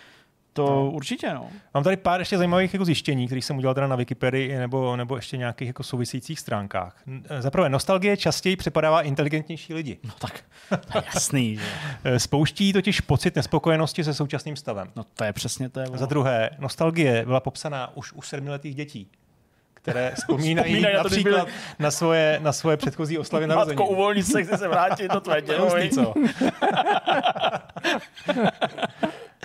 to 0.52 0.66
no. 0.66 0.90
určitě, 0.90 1.34
no. 1.34 1.50
Mám 1.74 1.84
tady 1.84 1.96
pár 1.96 2.20
ještě 2.20 2.38
zajímavých 2.38 2.74
jako 2.74 2.84
zjištění, 2.84 3.26
které 3.26 3.42
jsem 3.42 3.56
udělal 3.58 3.74
teda 3.74 3.86
na 3.86 3.96
Wikipedii 3.96 4.58
nebo, 4.58 4.96
nebo 4.96 5.16
ještě 5.16 5.36
nějakých 5.36 5.66
jako 5.66 5.82
souvisejících 5.82 6.40
stránkách. 6.40 7.02
Za 7.38 7.50
prvé, 7.50 7.68
nostalgie 7.68 8.16
častěji 8.16 8.56
přepadává 8.56 9.02
inteligentnější 9.02 9.74
lidi. 9.74 9.98
No 10.04 10.10
tak, 10.18 10.44
to 10.68 10.98
je 10.98 11.04
jasný, 11.14 11.56
že? 11.56 11.62
Eh, 12.04 12.18
spouští 12.18 12.72
totiž 12.72 13.00
pocit 13.00 13.36
nespokojenosti 13.36 14.04
se 14.04 14.14
současným 14.14 14.56
stavem. 14.56 14.90
No 14.96 15.04
to 15.14 15.24
je 15.24 15.32
přesně 15.32 15.68
to. 15.68 15.80
Je, 15.80 15.86
Za 15.94 16.06
druhé, 16.06 16.50
nostalgie 16.58 17.24
byla 17.24 17.40
popsaná 17.40 17.96
už 17.96 18.12
u 18.12 18.22
sedmiletých 18.22 18.74
dětí 18.74 19.10
které 19.90 20.12
vzpomínají, 20.14 20.74
vzpomínají 20.74 20.96
například 20.96 21.44
byli... 21.44 21.56
na, 21.78 21.90
svoje, 21.90 22.38
na 22.42 22.52
svoje 22.52 22.76
předchozí 22.76 23.18
oslavy 23.18 23.46
narození. 23.46 23.76
Matko, 23.76 23.92
uvolnit 23.92 24.26
se, 24.26 24.44
chci 24.44 24.56
se 24.56 24.68
vrátit 24.68 25.12
do 25.12 25.20
tvé 25.20 25.42
tělo. 25.42 25.70
co? 25.94 26.14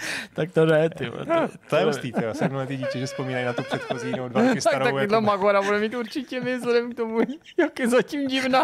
tak 0.34 0.52
to 0.52 0.66
ne, 0.66 0.89
ty. 0.89 1.12
To, 1.12 1.26
to, 1.26 1.34
to 1.70 1.76
je 1.76 1.86
hustý, 1.86 2.14
ty. 2.14 2.22
Sedmletý 2.32 2.78
dítě, 2.78 3.00
že 3.00 3.06
vzpomínají 3.06 3.46
na 3.46 3.54
tu 3.54 3.64
předchozí 3.64 4.12
nebo 4.12 4.28
dva 4.28 4.41
roky 4.41 4.62
starou. 4.62 4.74
tak 4.74 4.84
takovýhle 4.84 5.16
jako... 5.18 5.26
Magora 5.26 5.62
bude 5.62 5.80
mít 5.80 5.94
určitě 5.94 6.41
my, 6.41 6.58
vzhledem 6.58 6.94
k 6.94 6.96
tomu, 6.96 7.20
jak 7.58 7.80
je 7.80 7.88
zatím 7.88 8.28
divná. 8.28 8.64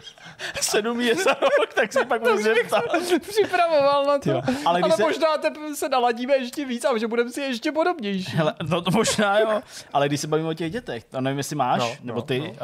Sedm 0.60 1.00
je 1.00 1.14
za 1.14 1.34
rok, 1.34 1.74
tak 1.74 1.92
si 1.92 2.04
pak 2.04 2.22
můžu 2.22 2.42
zeptat. 2.42 2.84
připravoval 3.20 4.04
na 4.04 4.18
to. 4.18 4.42
ale, 4.64 4.80
ale 4.82 4.92
se... 4.92 5.02
možná 5.02 5.28
se 5.74 5.88
naladíme 5.88 6.36
ještě 6.36 6.64
víc 6.64 6.84
a 6.84 6.98
že 6.98 7.06
budeme 7.06 7.30
si 7.30 7.40
ještě 7.40 7.72
podobnější. 7.72 8.36
Hele, 8.36 8.54
no 8.68 8.82
to 8.82 8.90
možná 8.90 9.38
jo, 9.38 9.62
ale 9.92 10.08
když 10.08 10.20
se 10.20 10.26
bavíme 10.26 10.48
o 10.48 10.54
těch 10.54 10.72
dětech, 10.72 11.04
to 11.04 11.20
nevím, 11.20 11.38
jestli 11.38 11.56
máš, 11.56 11.80
no, 11.80 11.96
nebo 12.02 12.18
no, 12.18 12.22
ty, 12.22 12.38
no. 12.40 12.46
Uh, 12.46 12.54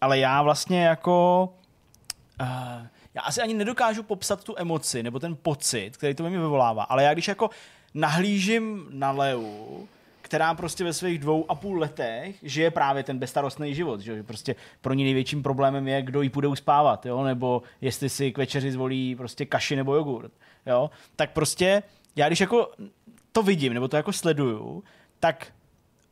ale 0.00 0.18
já 0.18 0.42
vlastně 0.42 0.84
jako... 0.84 1.48
Uh, 2.40 2.86
já 3.14 3.22
asi 3.22 3.42
ani 3.42 3.54
nedokážu 3.54 4.02
popsat 4.02 4.44
tu 4.44 4.54
emoci 4.58 5.02
nebo 5.02 5.18
ten 5.18 5.36
pocit, 5.42 5.96
který 5.96 6.14
to 6.14 6.22
mi 6.22 6.30
vyvolává, 6.30 6.82
ale 6.82 7.02
já 7.02 7.12
když 7.12 7.28
jako 7.28 7.50
nahlížím 7.94 8.86
na 8.90 9.10
Leu, 9.10 9.86
která 10.22 10.54
prostě 10.54 10.84
ve 10.84 10.92
svých 10.92 11.18
dvou 11.18 11.50
a 11.50 11.54
půl 11.54 11.78
letech 11.78 12.36
žije 12.42 12.70
právě 12.70 13.02
ten 13.02 13.18
bezstarostný 13.18 13.74
život, 13.74 14.00
že 14.00 14.22
prostě 14.22 14.56
pro 14.80 14.94
ní 14.94 15.04
největším 15.04 15.42
problémem 15.42 15.88
je, 15.88 16.02
kdo 16.02 16.22
jí 16.22 16.28
půjde 16.28 16.48
uspávat, 16.48 17.06
jo, 17.06 17.24
nebo 17.24 17.62
jestli 17.80 18.08
si 18.08 18.32
k 18.32 18.38
večeři 18.38 18.72
zvolí 18.72 19.14
prostě 19.16 19.46
kaši 19.46 19.76
nebo 19.76 19.94
jogurt, 19.94 20.32
jo, 20.66 20.90
tak 21.16 21.30
prostě 21.30 21.82
já 22.16 22.26
když 22.26 22.40
jako 22.40 22.70
to 23.32 23.42
vidím, 23.42 23.74
nebo 23.74 23.88
to 23.88 23.96
jako 23.96 24.12
sleduju, 24.12 24.84
tak 25.20 25.52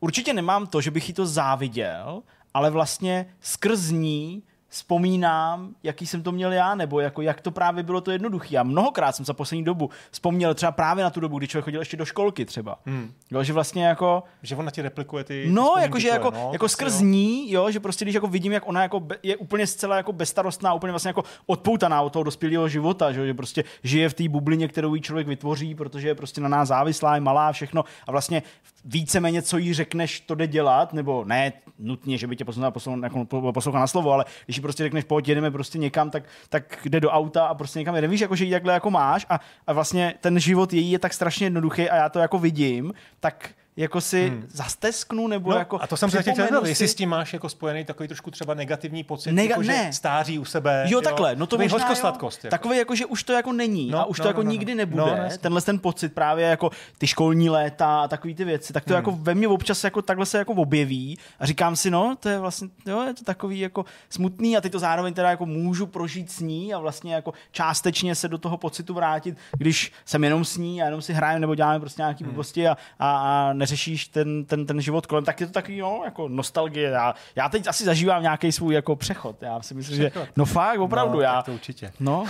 určitě 0.01 0.32
nemám 0.32 0.66
to, 0.66 0.80
že 0.80 0.90
bych 0.90 1.09
jí 1.09 1.14
to 1.14 1.26
záviděl, 1.26 2.22
ale 2.55 2.70
vlastně 2.70 3.34
skrz 3.40 3.90
ní 3.90 4.42
vzpomínám, 4.69 5.75
jaký 5.83 6.07
jsem 6.07 6.23
to 6.23 6.33
měl 6.33 6.53
já, 6.53 6.75
nebo 6.75 7.01
jako 7.01 7.23
jak 7.23 7.41
to 7.41 7.51
právě 7.51 7.83
bylo 7.83 8.01
to 8.01 8.11
jednoduché. 8.11 8.57
A 8.57 8.62
mnohokrát 8.62 9.16
jsem 9.16 9.25
za 9.25 9.33
poslední 9.33 9.64
dobu 9.64 9.91
vzpomněl 10.11 10.55
třeba 10.55 10.73
právě 10.73 11.05
na 11.05 11.11
tu 11.11 11.21
dobu, 11.21 11.39
kdy 11.39 11.49
člověk 11.49 11.64
chodil 11.64 11.81
ještě 11.81 11.97
do 11.97 12.05
školky 12.05 12.45
třeba. 12.45 12.79
Hmm. 12.87 13.12
Jo, 13.31 13.43
že 13.43 13.53
vlastně 13.53 13.87
jako... 13.87 14.23
Že 14.43 14.57
ona 14.57 14.71
ti 14.71 14.83
replikuje 14.83 15.25
ty... 15.25 15.47
No, 15.51 15.75
jako, 15.81 15.99
že 15.99 16.09
jako, 16.09 16.31
no, 16.31 16.51
jako 16.53 16.69
skrz 16.69 17.01
jo. 17.01 17.07
ní, 17.07 17.53
jo, 17.53 17.71
že 17.71 17.81
prostě 17.81 18.05
když 18.05 18.14
jako 18.14 18.27
vidím, 18.27 18.53
jak 18.53 18.69
ona 18.69 18.83
jako 18.83 19.07
je 19.23 19.37
úplně 19.37 19.66
zcela 19.66 19.97
jako 19.97 20.12
bezstarostná, 20.12 20.75
úplně 20.75 20.93
vlastně 20.93 21.09
jako 21.09 21.25
odpoutaná 21.47 22.03
od 22.03 22.12
toho 22.12 22.23
dospělého 22.23 22.69
života, 22.69 23.12
že, 23.12 23.27
že 23.27 23.35
prostě 23.35 23.64
žije 23.83 24.09
v 24.09 24.14
té 24.14 24.29
bublině, 24.29 24.69
kterou 24.69 24.95
jí 24.95 25.01
člověk 25.01 25.27
vytvoří, 25.27 25.75
protože 25.75 26.09
je 26.09 26.14
prostě 26.14 26.41
na 26.41 26.49
nás 26.49 26.69
závislá, 26.69 27.14
je 27.14 27.21
malá, 27.21 27.53
všechno 27.53 27.85
a 28.07 28.12
vlastně 28.12 28.43
víceméně, 28.85 29.43
co 29.43 29.59
jí 29.59 29.75
řekneš, 29.75 30.21
to 30.21 30.35
jde 30.35 30.47
dělat, 30.47 30.93
nebo 30.93 31.25
ne 31.25 31.53
nutně, 31.79 32.19
že 32.19 32.27
by 32.27 32.37
tě 32.37 32.45
poslouchal, 32.45 32.71
poslouchal, 32.71 33.53
poslouchal 33.53 33.81
na 33.81 33.87
slovo, 33.87 34.12
ale 34.12 34.25
když 34.47 34.58
jí 34.59 34.63
prostě 34.63 34.83
řekneš, 34.83 35.05
pojď, 35.05 35.29
jedeme 35.29 35.51
prostě 35.51 35.79
někam, 35.79 36.11
tak, 36.11 36.23
tak 36.49 36.79
jde 36.85 37.01
do 37.01 37.11
auta 37.11 37.47
a 37.47 37.55
prostě 37.55 37.79
někam 37.79 37.95
jede. 37.95 38.09
Víš, 38.09 38.21
jako, 38.21 38.37
že 38.37 38.45
ji 38.45 38.53
takhle 38.53 38.73
jako 38.73 38.91
máš 38.91 39.27
a, 39.29 39.41
a 39.67 39.73
vlastně 39.73 40.15
ten 40.21 40.41
život 40.41 40.73
její 40.73 40.91
je 40.91 40.99
tak 40.99 41.13
strašně 41.13 41.47
jednoduchý 41.47 41.91
a 41.91 41.97
já 41.97 42.09
to 42.09 42.19
jako 42.19 42.39
vidím, 42.39 42.95
tak 43.21 43.51
jako 43.79 44.01
si 44.01 44.29
hmm. 44.29 44.45
zastesknu, 44.49 45.29
nebo 45.29 45.51
no, 45.51 45.57
jako 45.59 45.83
A 45.83 45.87
to 45.87 45.97
jsem 45.97 46.11
se 46.11 46.22
chtěl 46.22 46.35
si... 46.35 46.68
jestli 46.68 46.89
s 46.89 46.95
tím 46.95 47.09
máš 47.09 47.33
jako 47.33 47.49
spojený 47.49 47.85
takový 47.85 48.09
trošku 48.09 48.31
třeba 48.31 48.55
negativní 48.55 49.05
pocit, 49.05 49.33
Nega- 49.33 49.49
jako, 49.49 49.62
ne. 49.62 49.85
že 49.87 49.93
stáří 49.93 50.39
u 50.39 50.45
sebe. 50.45 50.83
Jo, 50.85 50.99
jo 50.99 51.01
takhle, 51.01 51.37
no 51.37 51.47
to 51.47 51.59
možná, 51.59 51.95
sladkost. 51.95 52.45
Jako. 52.45 52.51
Takový 52.51 52.79
jako, 52.79 52.95
že 52.95 53.07
už 53.07 53.22
to 53.22 53.33
jako 53.33 53.53
není 53.53 53.91
no, 53.91 53.99
a 53.99 54.05
už 54.05 54.18
no, 54.18 54.22
to 54.22 54.29
jako 54.29 54.43
no, 54.43 54.45
no, 54.45 54.51
nikdy 54.51 54.74
no. 54.74 54.79
nebude. 54.79 55.29
No, 55.31 55.39
Tenhle 55.41 55.62
ten 55.62 55.79
pocit 55.79 56.14
právě 56.14 56.47
jako 56.47 56.70
ty 56.99 57.07
školní 57.07 57.51
léta 57.51 58.01
a 58.01 58.09
takový 58.09 58.35
ty 58.35 58.45
věci, 58.45 58.72
tak 58.72 58.85
to 58.85 58.91
hmm. 58.91 58.97
jako 58.97 59.12
ve 59.12 59.35
mně 59.35 59.49
občas 59.49 59.85
jako 59.85 60.03
takhle 60.03 60.26
se 60.26 60.39
jako 60.39 60.53
objeví 60.53 61.18
a 61.41 61.47
říkám 61.47 61.76
si, 61.76 61.91
no, 61.91 62.16
to 62.20 62.29
je 62.29 62.39
vlastně, 62.39 62.68
jo, 62.87 63.03
je 63.03 63.14
to 63.14 63.24
takový 63.24 63.61
jako 63.61 63.85
smutný 64.11 64.57
a 64.57 64.61
teď 64.61 64.72
to 64.72 64.79
zároveň 64.79 65.14
teda 65.14 65.31
jako 65.31 65.47
můžu 65.47 65.87
prožít 65.87 66.31
s 66.31 66.41
ní 66.41 66.74
a 66.74 66.79
vlastně 66.79 67.14
jako 67.14 67.33
částečně 67.53 68.14
se 68.14 68.29
do 68.29 68.39
toho 68.39 68.57
pocitu 68.57 68.95
vrátit, 68.95 69.37
když 69.59 69.93
jsem 70.05 70.24
jenom 70.24 70.45
s 70.45 70.57
ní 70.57 70.83
a 70.83 70.85
jenom 70.85 71.03
si 71.03 71.12
hrajeme 71.12 71.41
nebo 71.41 71.55
děláme 71.55 71.81
prostě 71.81 72.03
nějaký 72.03 72.24
hmm. 72.24 72.33
blbosti 72.33 72.68
a, 72.68 72.76
a, 72.99 73.49
a 73.49 73.53
neřešíš 73.69 74.09
ten, 74.09 74.45
ten, 74.45 74.66
ten 74.66 74.81
život 74.81 75.07
kolem, 75.07 75.25
tak 75.25 75.41
je 75.41 75.47
to 75.47 75.53
takový, 75.53 75.81
no, 75.81 76.01
jako 76.05 76.29
nostalgie. 76.29 76.91
Já, 76.91 77.14
já 77.37 77.49
teď 77.49 77.66
asi 77.66 77.85
zažívám 77.85 78.23
nějaký 78.23 78.53
svůj 78.53 78.75
jako 78.75 78.97
přechod. 78.97 79.43
Já 79.43 79.62
si 79.62 79.75
myslím, 79.75 79.99
přechod. 79.99 80.25
že 80.25 80.33
no 80.37 80.45
fakt, 80.45 80.81
opravdu. 80.81 81.16
No, 81.16 81.21
já, 81.21 81.43
to 81.43 81.53
určitě. 81.53 81.93
No. 82.01 82.25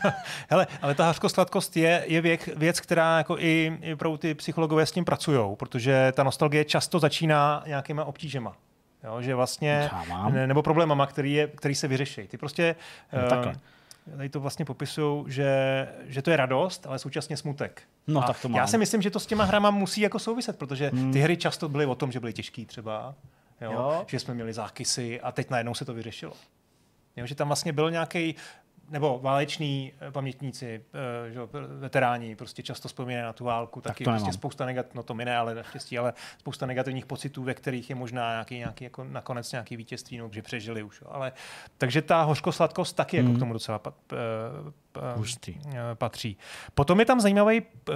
Hele, 0.50 0.66
ale 0.82 0.94
ta 0.94 1.06
hořkosladkost 1.06 1.76
je, 1.76 2.04
je 2.06 2.20
věk, 2.20 2.48
věc, 2.56 2.80
která 2.80 3.18
jako 3.18 3.38
i, 3.38 3.78
i 3.82 3.96
pro 3.96 4.18
ty 4.18 4.34
psychologové 4.34 4.86
s 4.86 4.92
tím 4.92 5.04
pracují, 5.04 5.56
protože 5.56 6.12
ta 6.16 6.22
nostalgie 6.22 6.64
často 6.64 6.98
začíná 6.98 7.62
nějakýma 7.66 8.04
obtížema. 8.04 8.56
Jo, 9.04 9.22
že 9.22 9.34
vlastně, 9.34 9.90
ne, 10.30 10.46
nebo 10.46 10.62
problémama, 10.62 11.06
který, 11.06 11.32
je, 11.32 11.46
který 11.46 11.74
se 11.74 11.88
vyřeší. 11.88 12.28
Ty 12.28 12.36
prostě 12.36 12.76
no, 13.12 13.38
uh, 13.40 13.52
tady 14.16 14.28
to 14.28 14.40
vlastně 14.40 14.64
popisují, 14.64 15.24
že, 15.28 15.88
že 16.04 16.22
to 16.22 16.30
je 16.30 16.36
radost, 16.36 16.86
ale 16.86 16.98
současně 16.98 17.36
smutek. 17.36 17.82
No, 18.06 18.24
a 18.24 18.26
tak 18.26 18.40
to 18.40 18.48
mám. 18.48 18.56
Já 18.56 18.66
si 18.66 18.78
myslím, 18.78 19.02
že 19.02 19.10
to 19.10 19.20
s 19.20 19.26
těma 19.26 19.44
hrama 19.44 19.70
musí 19.70 20.00
jako 20.00 20.18
souviset, 20.18 20.58
protože 20.58 20.90
hmm. 20.94 21.12
ty 21.12 21.20
hry 21.20 21.36
často 21.36 21.68
byly 21.68 21.86
o 21.86 21.94
tom, 21.94 22.12
že 22.12 22.20
byly 22.20 22.32
těžký 22.32 22.66
třeba, 22.66 23.14
jo? 23.60 23.72
Jo. 23.72 24.04
že 24.08 24.18
jsme 24.18 24.34
měli 24.34 24.52
zákysy 24.52 25.20
a 25.20 25.32
teď 25.32 25.50
najednou 25.50 25.74
se 25.74 25.84
to 25.84 25.94
vyřešilo. 25.94 26.32
Jo, 27.16 27.26
že 27.26 27.34
tam 27.34 27.48
vlastně 27.48 27.72
byl 27.72 27.90
nějaký 27.90 28.34
nebo 28.90 29.18
váleční 29.22 29.92
eh, 30.00 30.10
pamětníci, 30.10 30.84
eh, 31.28 31.32
že, 31.32 31.40
veteráni, 31.78 32.36
prostě 32.36 32.62
často 32.62 32.88
vzpomínají 32.88 33.24
na 33.24 33.32
tu 33.32 33.44
válku, 33.44 33.80
tak 33.80 33.92
taky 33.92 34.04
prostě 34.04 34.32
spousta 34.32 34.66
negativních, 34.66 34.94
no 34.94 35.02
to 35.02 35.14
mi 35.14 35.24
ne, 35.24 35.36
ale 35.36 35.54
naštěstí, 35.54 35.98
ale 35.98 36.12
spousta 36.38 36.66
negativních 36.66 37.06
pocitů, 37.06 37.42
ve 37.42 37.54
kterých 37.54 37.90
je 37.90 37.96
možná 37.96 38.30
nějaký, 38.30 38.58
nějaký 38.58 38.84
jako 38.84 39.04
nakonec 39.04 39.52
nějaký 39.52 39.76
vítězství, 39.76 40.18
no, 40.18 40.28
že 40.32 40.42
přežili 40.42 40.82
už. 40.82 41.02
Ale, 41.06 41.32
takže 41.78 42.02
ta 42.02 42.22
hořkosladkost 42.22 42.96
taky 42.96 43.22
mm. 43.22 43.26
jako 43.26 43.36
k 43.36 43.38
tomu 43.38 43.52
docela 43.52 43.78
pat, 43.78 43.94
uh, 44.12 44.98
patří. 45.94 46.36
Potom 46.74 47.00
je 47.00 47.06
tam 47.06 47.20
zajímavý 47.20 47.60
uh, 47.60 47.94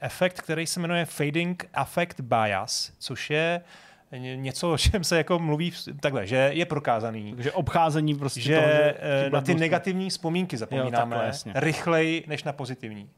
efekt, 0.00 0.40
který 0.40 0.66
se 0.66 0.80
jmenuje 0.80 1.04
Fading 1.04 1.68
Affect 1.74 2.20
Bias, 2.20 2.92
což 2.98 3.30
je 3.30 3.60
uh, 3.64 3.89
něco, 4.18 4.72
o 4.72 4.78
čem 4.78 5.04
se 5.04 5.16
jako 5.16 5.38
mluví 5.38 5.72
takhle, 6.00 6.26
že 6.26 6.50
je 6.54 6.66
prokázaný. 6.66 7.34
Takže 7.34 7.52
obcházení 7.52 8.14
prostě 8.14 8.40
že, 8.40 8.54
toho, 8.54 8.66
že 8.66 8.94
eh, 8.98 9.30
na 9.30 9.40
ty 9.40 9.54
negativní 9.54 10.10
vzpomínky 10.10 10.56
zapomínáme 10.56 11.16
jo, 11.16 11.22
takhle, 11.22 11.60
rychleji 11.60 12.24
než 12.26 12.44
na 12.44 12.52
pozitivní. 12.52 13.10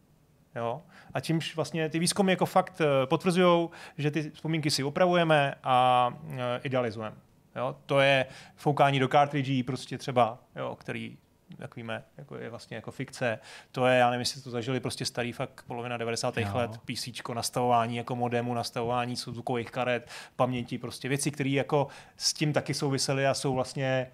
Jo? 0.57 0.83
A 1.15 1.21
čímž 1.21 1.57
vlastně 1.57 1.89
ty 1.89 1.99
výzkumy 1.99 2.33
jako 2.33 2.47
fakt 2.47 2.81
eh, 2.81 3.07
potvrzují, 3.07 3.69
že 3.99 4.11
ty 4.11 4.31
vzpomínky 4.31 4.71
si 4.71 4.83
upravujeme 4.83 5.55
a 5.65 6.09
eh, 6.31 6.61
idealizujeme. 6.63 7.17
Jo? 7.57 7.77
To 7.87 8.01
je 8.01 8.27
foukání 8.57 8.99
do 8.99 9.09
cartridge 9.09 9.67
prostě 9.67 9.99
třeba, 9.99 10.39
jo, 10.57 10.77
který 10.81 11.19
jak 11.59 11.77
víme, 11.77 12.05
jako 12.17 12.37
je 12.37 12.51
vlastně 12.51 12.77
jako 12.77 12.91
fikce. 12.91 13.39
To 13.73 13.87
je, 13.87 13.99
já 13.99 14.11
nevím, 14.11 14.21
jestli 14.21 14.43
to 14.43 14.51
zažili 14.51 14.81
prostě 14.81 15.05
starý 15.05 15.33
fakt 15.33 15.65
polovina 15.67 15.97
90. 15.97 16.37
No. 16.37 16.51
let, 16.55 16.71
PC, 16.79 17.09
nastavování 17.35 17.97
jako 17.97 18.17
modemu, 18.17 18.55
nastavování 18.55 19.17
zvukových 19.17 19.71
karet, 19.71 20.11
paměti, 20.37 20.79
prostě 20.79 21.09
věci, 21.09 21.31
které 21.31 21.51
jako 21.51 21.87
s 22.17 22.33
tím 22.33 22.53
taky 22.53 22.75
souvisely 22.75 23.27
a 23.27 23.35
jsou 23.35 23.55
vlastně 23.55 24.11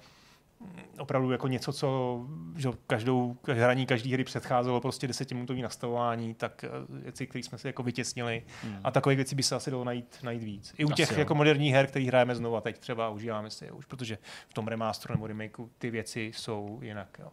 opravdu 0.98 1.30
jako 1.30 1.48
něco, 1.48 1.72
co 1.72 2.20
že 2.56 2.68
každou 2.86 3.36
hraní 3.46 3.86
každý 3.86 4.12
hry 4.12 4.24
předcházelo 4.24 4.80
prostě 4.80 5.06
desetiminutový 5.06 5.62
nastavování, 5.62 6.34
tak 6.34 6.64
eh, 6.64 6.68
věci, 6.88 7.26
které 7.26 7.42
jsme 7.42 7.58
si 7.58 7.66
jako 7.66 7.82
vytěsnili 7.82 8.42
hmm. 8.62 8.80
a 8.84 8.90
takové 8.90 9.14
věci 9.14 9.34
by 9.34 9.42
se 9.42 9.54
asi 9.54 9.70
dalo 9.70 9.84
najít, 9.84 10.18
najít 10.22 10.42
víc. 10.42 10.74
I 10.78 10.84
u 10.84 10.90
těch 10.90 11.10
asi, 11.10 11.20
jako 11.20 11.34
moderních 11.34 11.72
her, 11.72 11.86
které 11.86 12.04
hrajeme 12.04 12.34
znovu 12.34 12.56
a 12.56 12.60
teď 12.60 12.78
třeba 12.78 13.08
užíváme 13.08 13.50
si 13.50 13.64
je 13.64 13.72
už, 13.72 13.84
protože 13.84 14.18
v 14.48 14.54
tom 14.54 14.68
remasteru 14.68 15.14
nebo 15.14 15.26
remakeu 15.26 15.70
ty 15.78 15.90
věci 15.90 16.32
jsou 16.34 16.78
jinak. 16.82 17.18
Jo. 17.18 17.30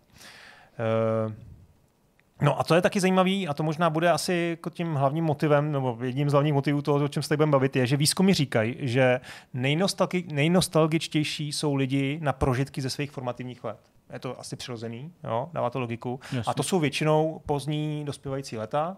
Uh, 1.26 1.34
No 2.42 2.60
a 2.60 2.64
to 2.64 2.76
je 2.76 2.82
taky 2.82 3.00
zajímavý, 3.00 3.48
a 3.48 3.54
to 3.54 3.64
možná 3.64 3.90
bude 3.90 4.12
asi 4.12 4.48
jako 4.50 4.70
tím 4.70 4.96
hlavním 4.96 5.24
motivem, 5.24 5.72
nebo 5.72 5.98
jedním 6.02 6.30
z 6.30 6.32
hlavních 6.32 6.54
motivů 6.54 6.82
toho, 6.82 7.06
o 7.06 7.08
čem 7.08 7.24
se 7.24 7.30
tady 7.30 7.38
budeme 7.38 7.52
bavit, 7.52 7.76
je, 7.76 7.88
že 7.88 7.98
výzkumy 7.98 8.34
říkají, 8.34 8.76
že 8.80 9.20
nejnostalgi- 9.56 10.34
nejnostalgičtější 10.34 11.52
jsou 11.52 11.76
lidi 11.76 12.20
na 12.22 12.34
prožitky 12.34 12.82
ze 12.82 12.90
svých 12.90 13.12
formativních 13.12 13.64
let. 13.64 13.80
Je 14.14 14.20
to 14.20 14.40
asi 14.40 14.56
přirozený, 14.56 15.12
jo? 15.24 15.50
dává 15.54 15.70
to 15.70 15.80
logiku. 15.80 16.20
Jasně. 16.24 16.52
A 16.52 16.54
to 16.54 16.64
jsou 16.64 16.80
většinou 16.80 17.42
pozdní 17.46 18.06
dospívající 18.06 18.58
leta 18.58 18.98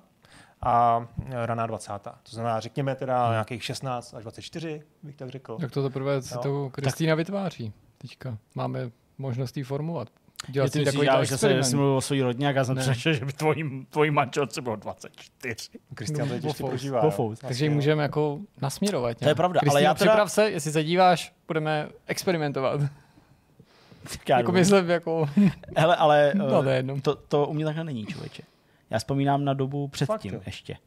a 0.61 1.07
raná 1.31 1.67
20. 1.67 1.93
To 2.03 2.31
znamená, 2.31 2.59
řekněme 2.59 2.95
teda 2.95 3.23
hmm. 3.23 3.31
nějakých 3.31 3.63
16 3.63 4.13
až 4.13 4.23
24, 4.23 4.81
bych 5.03 5.15
tak 5.15 5.29
řekl. 5.29 5.57
Jak 5.61 5.71
to 5.71 5.83
teprve 5.83 6.21
si 6.21 6.37
to 6.37 6.69
Kristýna 6.69 7.11
tak... 7.11 7.17
vytváří 7.17 7.73
teďka. 7.97 8.37
Máme 8.55 8.91
možnost 9.17 9.57
jí 9.57 9.63
formovat. 9.63 10.09
Dělat 10.47 10.73
si 10.73 10.85
takový 10.85 11.07
já, 11.07 11.23
že 11.23 11.37
se 11.37 11.61
mluvil 11.75 11.95
o 11.97 12.01
svůj 12.01 12.21
rodně, 12.21 12.49
a 12.49 12.63
jsem 12.63 12.75
přešel, 12.75 13.13
že 13.13 13.25
by 13.25 13.33
tvojí, 13.33 13.85
tvojí 13.89 14.11
manželce 14.11 14.61
bylo 14.61 14.75
24. 14.75 15.79
Kristian 15.93 16.27
to 16.27 16.33
ještě 16.33 16.63
prožívá. 16.63 17.11
Takže 17.41 17.65
ji 17.65 17.69
můžeme 17.69 18.03
jako 18.03 18.39
nasměrovat. 18.61 19.17
To 19.17 19.29
je 19.29 19.35
pravda, 19.35 19.59
ale 19.69 19.81
já 19.81 19.93
teda... 19.93 20.11
připrav 20.11 20.31
se, 20.31 20.49
jestli 20.51 20.71
se 20.71 20.83
díváš, 20.83 21.33
budeme 21.47 21.89
experimentovat. 22.07 22.81
jako 24.29 24.51
myslím, 24.51 24.89
jako... 24.89 25.29
Hele, 25.75 25.95
ale 25.95 26.31
no, 26.35 26.49
to, 26.49 26.69
eh, 26.69 26.83
to, 27.01 27.15
to 27.15 27.47
u 27.47 27.53
mě 27.53 27.65
takhle 27.65 27.83
není, 27.83 28.05
člověče. 28.05 28.43
Já 28.89 28.99
vzpomínám 28.99 29.45
na 29.45 29.53
dobu 29.53 29.87
předtím 29.87 30.41
ještě. 30.45 30.77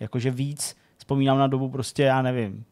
Jakože 0.00 0.30
víc 0.30 0.76
vzpomínám 0.96 1.38
na 1.38 1.46
dobu 1.46 1.68
prostě, 1.68 2.02
já 2.02 2.22
nevím, 2.22 2.64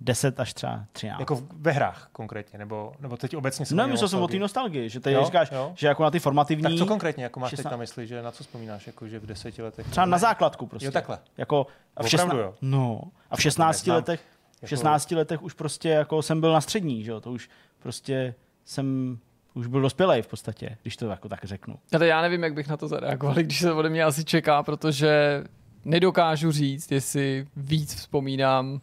10 0.00 0.40
až 0.40 0.54
třeba 0.54 0.84
13. 0.92 1.20
Jako 1.20 1.42
ve 1.52 1.72
hrách 1.72 2.08
konkrétně, 2.12 2.58
nebo, 2.58 2.92
nebo 3.00 3.16
teď 3.16 3.36
obecně 3.36 3.66
se 3.66 3.74
No, 3.74 3.88
myslel 3.88 4.08
jsem 4.08 4.22
o 4.22 4.28
té 4.28 4.38
nostalgii, 4.38 4.88
že 4.88 5.00
teď 5.00 5.14
jo, 5.14 5.24
říkáš, 5.24 5.50
jo. 5.52 5.72
že 5.74 5.86
jako 5.86 6.02
na 6.02 6.10
ty 6.10 6.18
formativní... 6.18 6.62
Tak 6.62 6.72
co 6.74 6.86
konkrétně, 6.86 7.24
jako 7.24 7.40
máš 7.40 7.50
16... 7.50 7.64
teď 7.64 7.70
na 7.70 7.76
mysli, 7.76 8.06
že 8.06 8.22
na 8.22 8.32
co 8.32 8.44
vzpomínáš, 8.44 8.86
jako 8.86 9.08
že 9.08 9.18
v 9.18 9.26
deseti 9.26 9.62
letech? 9.62 9.88
Třeba 9.88 10.06
na 10.06 10.18
základku 10.18 10.66
prostě. 10.66 10.86
Jo, 10.86 10.92
takhle. 10.92 11.18
Jako 11.36 11.66
a 11.96 12.02
v, 12.02 12.08
šestna... 12.08 12.34
jo. 12.34 12.54
No, 12.62 13.02
a 13.30 13.36
v 13.36 13.42
16 13.42 13.86
letech, 13.86 14.20
v 14.64 14.68
16 14.68 15.10
jako... 15.10 15.18
letech 15.18 15.42
už 15.42 15.54
prostě 15.54 15.88
jako 15.88 16.22
jsem 16.22 16.40
byl 16.40 16.52
na 16.52 16.60
střední, 16.60 17.04
že 17.04 17.10
jo, 17.10 17.20
to 17.20 17.32
už 17.32 17.50
prostě 17.78 18.34
jsem 18.64 19.18
už 19.54 19.66
byl 19.66 19.80
dospělej 19.80 20.22
v 20.22 20.26
podstatě, 20.26 20.76
když 20.82 20.96
to 20.96 21.06
jako 21.06 21.28
tak 21.28 21.44
řeknu. 21.44 21.78
Ale 21.94 22.06
já 22.06 22.22
nevím, 22.22 22.42
jak 22.42 22.54
bych 22.54 22.68
na 22.68 22.76
to 22.76 22.88
zareagoval, 22.88 23.34
když 23.42 23.60
se 23.60 23.72
ode 23.72 23.88
mě 23.88 24.04
asi 24.04 24.24
čeká, 24.24 24.62
protože 24.62 25.44
nedokážu 25.84 26.52
říct, 26.52 26.92
jestli 26.92 27.46
víc 27.56 27.94
vzpomínám 27.94 28.80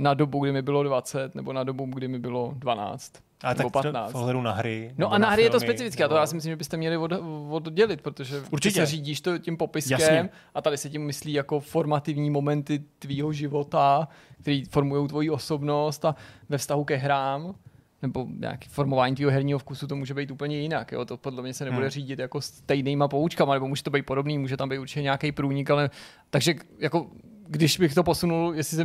na 0.00 0.14
dobu, 0.14 0.44
kdy 0.44 0.52
mi 0.52 0.62
bylo 0.62 0.82
20, 0.82 1.34
nebo 1.34 1.52
na 1.52 1.64
dobu, 1.64 1.86
kdy 1.86 2.08
mi 2.08 2.18
bylo 2.18 2.52
12. 2.56 3.12
A 3.42 3.54
nebo 3.54 3.70
tak 3.70 3.82
15. 3.82 4.12
v 4.12 4.42
na 4.42 4.52
hry. 4.52 4.94
No 4.98 5.12
a 5.12 5.18
na, 5.18 5.26
na 5.26 5.32
hry 5.32 5.42
filmy, 5.42 5.46
je 5.46 5.50
to 5.50 5.60
specifické. 5.60 6.02
Nebo... 6.02 6.14
A 6.14 6.16
to 6.16 6.20
já 6.20 6.26
si 6.26 6.34
myslím, 6.34 6.52
že 6.52 6.56
byste 6.56 6.76
měli 6.76 6.96
od, 6.96 7.12
oddělit, 7.50 8.00
protože 8.00 8.42
Určitě. 8.50 8.80
se 8.80 8.86
řídíš 8.86 9.20
to 9.20 9.38
tím 9.38 9.56
popiskem 9.56 10.00
Jasně. 10.00 10.30
a 10.54 10.62
tady 10.62 10.76
se 10.76 10.90
tím 10.90 11.02
myslí 11.02 11.32
jako 11.32 11.60
formativní 11.60 12.30
momenty 12.30 12.82
tvýho 12.98 13.32
života, 13.32 14.08
který 14.40 14.64
formují 14.64 15.08
tvoji 15.08 15.30
osobnost 15.30 16.04
a 16.04 16.14
ve 16.48 16.58
vztahu 16.58 16.84
ke 16.84 16.96
hrám 16.96 17.54
nebo 18.02 18.26
nějaký 18.38 18.68
formování 18.68 19.14
tvého 19.14 19.30
herního 19.30 19.58
vkusu, 19.58 19.86
to 19.86 19.96
může 19.96 20.14
být 20.14 20.30
úplně 20.30 20.58
jinak. 20.58 20.92
Jo? 20.92 21.04
To 21.04 21.16
podle 21.16 21.42
mě 21.42 21.54
se 21.54 21.64
nebude 21.64 21.82
hmm. 21.82 21.90
řídit 21.90 22.18
jako 22.18 22.40
stejnýma 22.40 23.08
poučkama, 23.08 23.54
nebo 23.54 23.68
může 23.68 23.82
to 23.82 23.90
být 23.90 24.06
podobný, 24.06 24.38
může 24.38 24.56
tam 24.56 24.68
být 24.68 24.78
určitě 24.78 25.02
nějaký 25.02 25.32
průnik, 25.32 25.70
ale 25.70 25.90
takže 26.30 26.54
jako 26.78 27.06
když 27.50 27.78
bych 27.78 27.94
to 27.94 28.02
posunul, 28.02 28.52
jestli 28.54 28.76
se 28.76 28.84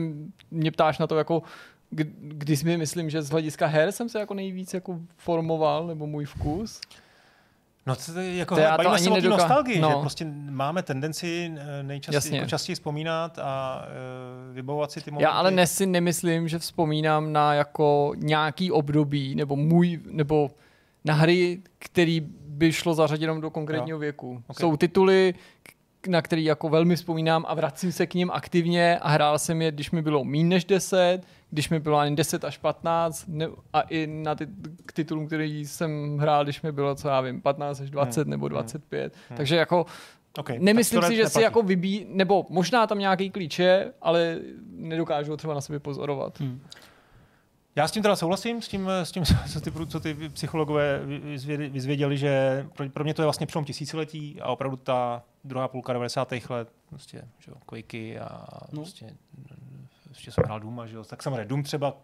mě 0.51 0.71
ptáš 0.71 0.99
na 0.99 1.07
to, 1.07 1.17
jako 1.17 1.43
když 2.19 2.63
mi 2.63 2.77
myslím, 2.77 3.09
že 3.09 3.21
z 3.21 3.29
hlediska 3.29 3.67
her 3.67 3.91
jsem 3.91 4.09
se 4.09 4.19
jako 4.19 4.33
nejvíc 4.33 4.73
jako 4.73 4.99
formoval, 5.17 5.87
nebo 5.87 6.07
můj 6.07 6.25
vkus, 6.25 6.81
No 7.87 7.95
to 7.95 8.19
je 8.19 8.35
jako, 8.35 8.55
to 8.55 8.61
já 8.61 8.77
to 8.77 8.91
ani 8.91 9.09
nedoká... 9.09 9.37
nostalgii, 9.37 9.79
no. 9.79 9.89
že 9.89 9.95
prostě 9.95 10.25
máme 10.49 10.83
tendenci 10.83 11.51
eh, 11.57 11.83
nejčastěji 11.83 12.35
jako 12.35 12.49
častěji 12.49 12.75
vzpomínat 12.75 13.39
a 13.39 13.81
uh, 14.49 14.55
vybavovat 14.55 14.91
si 14.91 15.01
ty 15.01 15.11
momenty. 15.11 15.23
Já 15.23 15.29
ale 15.29 15.51
ne 15.51 15.67
si 15.67 15.85
nemyslím, 15.85 16.47
že 16.47 16.59
vzpomínám 16.59 17.33
na 17.33 17.53
jako 17.53 18.13
nějaký 18.15 18.71
období, 18.71 19.35
nebo 19.35 19.55
můj, 19.55 19.99
nebo 20.11 20.51
na 21.05 21.13
hry, 21.13 21.61
který 21.79 22.21
by 22.47 22.73
šlo 22.73 22.93
zařadit 22.93 23.21
jenom 23.21 23.41
do 23.41 23.49
konkrétního 23.49 23.95
no. 23.95 23.99
věku. 23.99 24.43
Okay. 24.47 24.61
Jsou 24.61 24.77
tituly, 24.77 25.33
na 26.07 26.21
který 26.21 26.43
jako 26.43 26.69
velmi 26.69 26.95
vzpomínám 26.95 27.45
a 27.47 27.53
vracím 27.53 27.91
se 27.91 28.07
k 28.07 28.13
ním 28.13 28.31
aktivně 28.31 28.99
a 28.99 29.09
hrál 29.09 29.39
jsem 29.39 29.61
je, 29.61 29.71
když 29.71 29.91
mi 29.91 30.01
bylo 30.01 30.23
méně 30.23 30.43
než 30.43 30.65
10, 30.65 31.21
když 31.49 31.69
mi 31.69 31.79
bylo 31.79 31.97
ani 31.97 32.15
10 32.15 32.43
až 32.43 32.57
15 32.57 33.25
ne, 33.27 33.47
a 33.73 33.81
i 33.81 34.07
na 34.07 34.35
ty, 34.35 34.47
k 34.85 34.93
titulům, 34.93 35.27
který 35.27 35.65
jsem 35.65 36.17
hrál, 36.17 36.43
když 36.43 36.61
mi 36.61 36.71
bylo, 36.71 36.95
co 36.95 37.07
já 37.07 37.21
vím, 37.21 37.41
15 37.41 37.81
až 37.81 37.89
20 37.89 38.21
hmm. 38.21 38.31
nebo 38.31 38.47
25. 38.47 39.13
Hmm. 39.13 39.21
hmm. 39.29 39.37
Takže 39.37 39.55
jako 39.55 39.85
Okay, 40.37 40.59
Nemyslím 40.59 41.01
si, 41.01 41.15
že 41.15 41.23
neplatí. 41.23 41.33
si 41.33 41.41
jako 41.41 41.61
vybí, 41.61 42.05
nebo 42.09 42.45
možná 42.49 42.87
tam 42.87 42.99
nějaký 42.99 43.29
klíč 43.29 43.59
je, 43.59 43.93
ale 44.01 44.39
nedokážu 44.69 45.31
ho 45.31 45.37
třeba 45.37 45.53
na 45.53 45.61
sebe 45.61 45.79
pozorovat. 45.79 46.39
Hmm. 46.39 46.61
Já 47.75 47.87
s 47.87 47.91
tím 47.91 48.03
teda 48.03 48.15
souhlasím, 48.15 48.61
s 48.61 48.67
tím, 48.67 48.89
s 48.89 49.11
tím 49.11 49.23
co, 49.53 49.61
ty, 49.61 49.71
co 49.87 49.99
ty 49.99 50.29
psychologové 50.29 51.01
vyzvěděli, 51.69 52.17
že 52.17 52.65
pro, 52.75 52.89
pro 52.89 53.03
mě 53.03 53.13
to 53.13 53.21
je 53.21 53.25
vlastně 53.25 53.45
přelom 53.45 53.65
tisíciletí 53.65 54.41
a 54.41 54.47
opravdu 54.47 54.77
ta 54.77 55.23
druhá 55.43 55.67
půlka 55.67 55.93
90. 55.93 56.33
let, 56.49 56.69
prostě, 56.89 57.27
že 57.39 57.51
jo, 57.51 57.57
Quakey 57.65 58.19
a 58.19 58.47
no. 58.71 58.81
prostě, 58.81 59.13
ještě 60.09 60.31
jsem 60.31 60.43
hrál 60.45 60.59
Doom, 60.59 60.81
že 60.85 60.95
jo, 60.95 61.03
tak 61.03 61.23
samozřejmě 61.23 61.45
Doom 61.45 61.63
třeba 61.63 61.97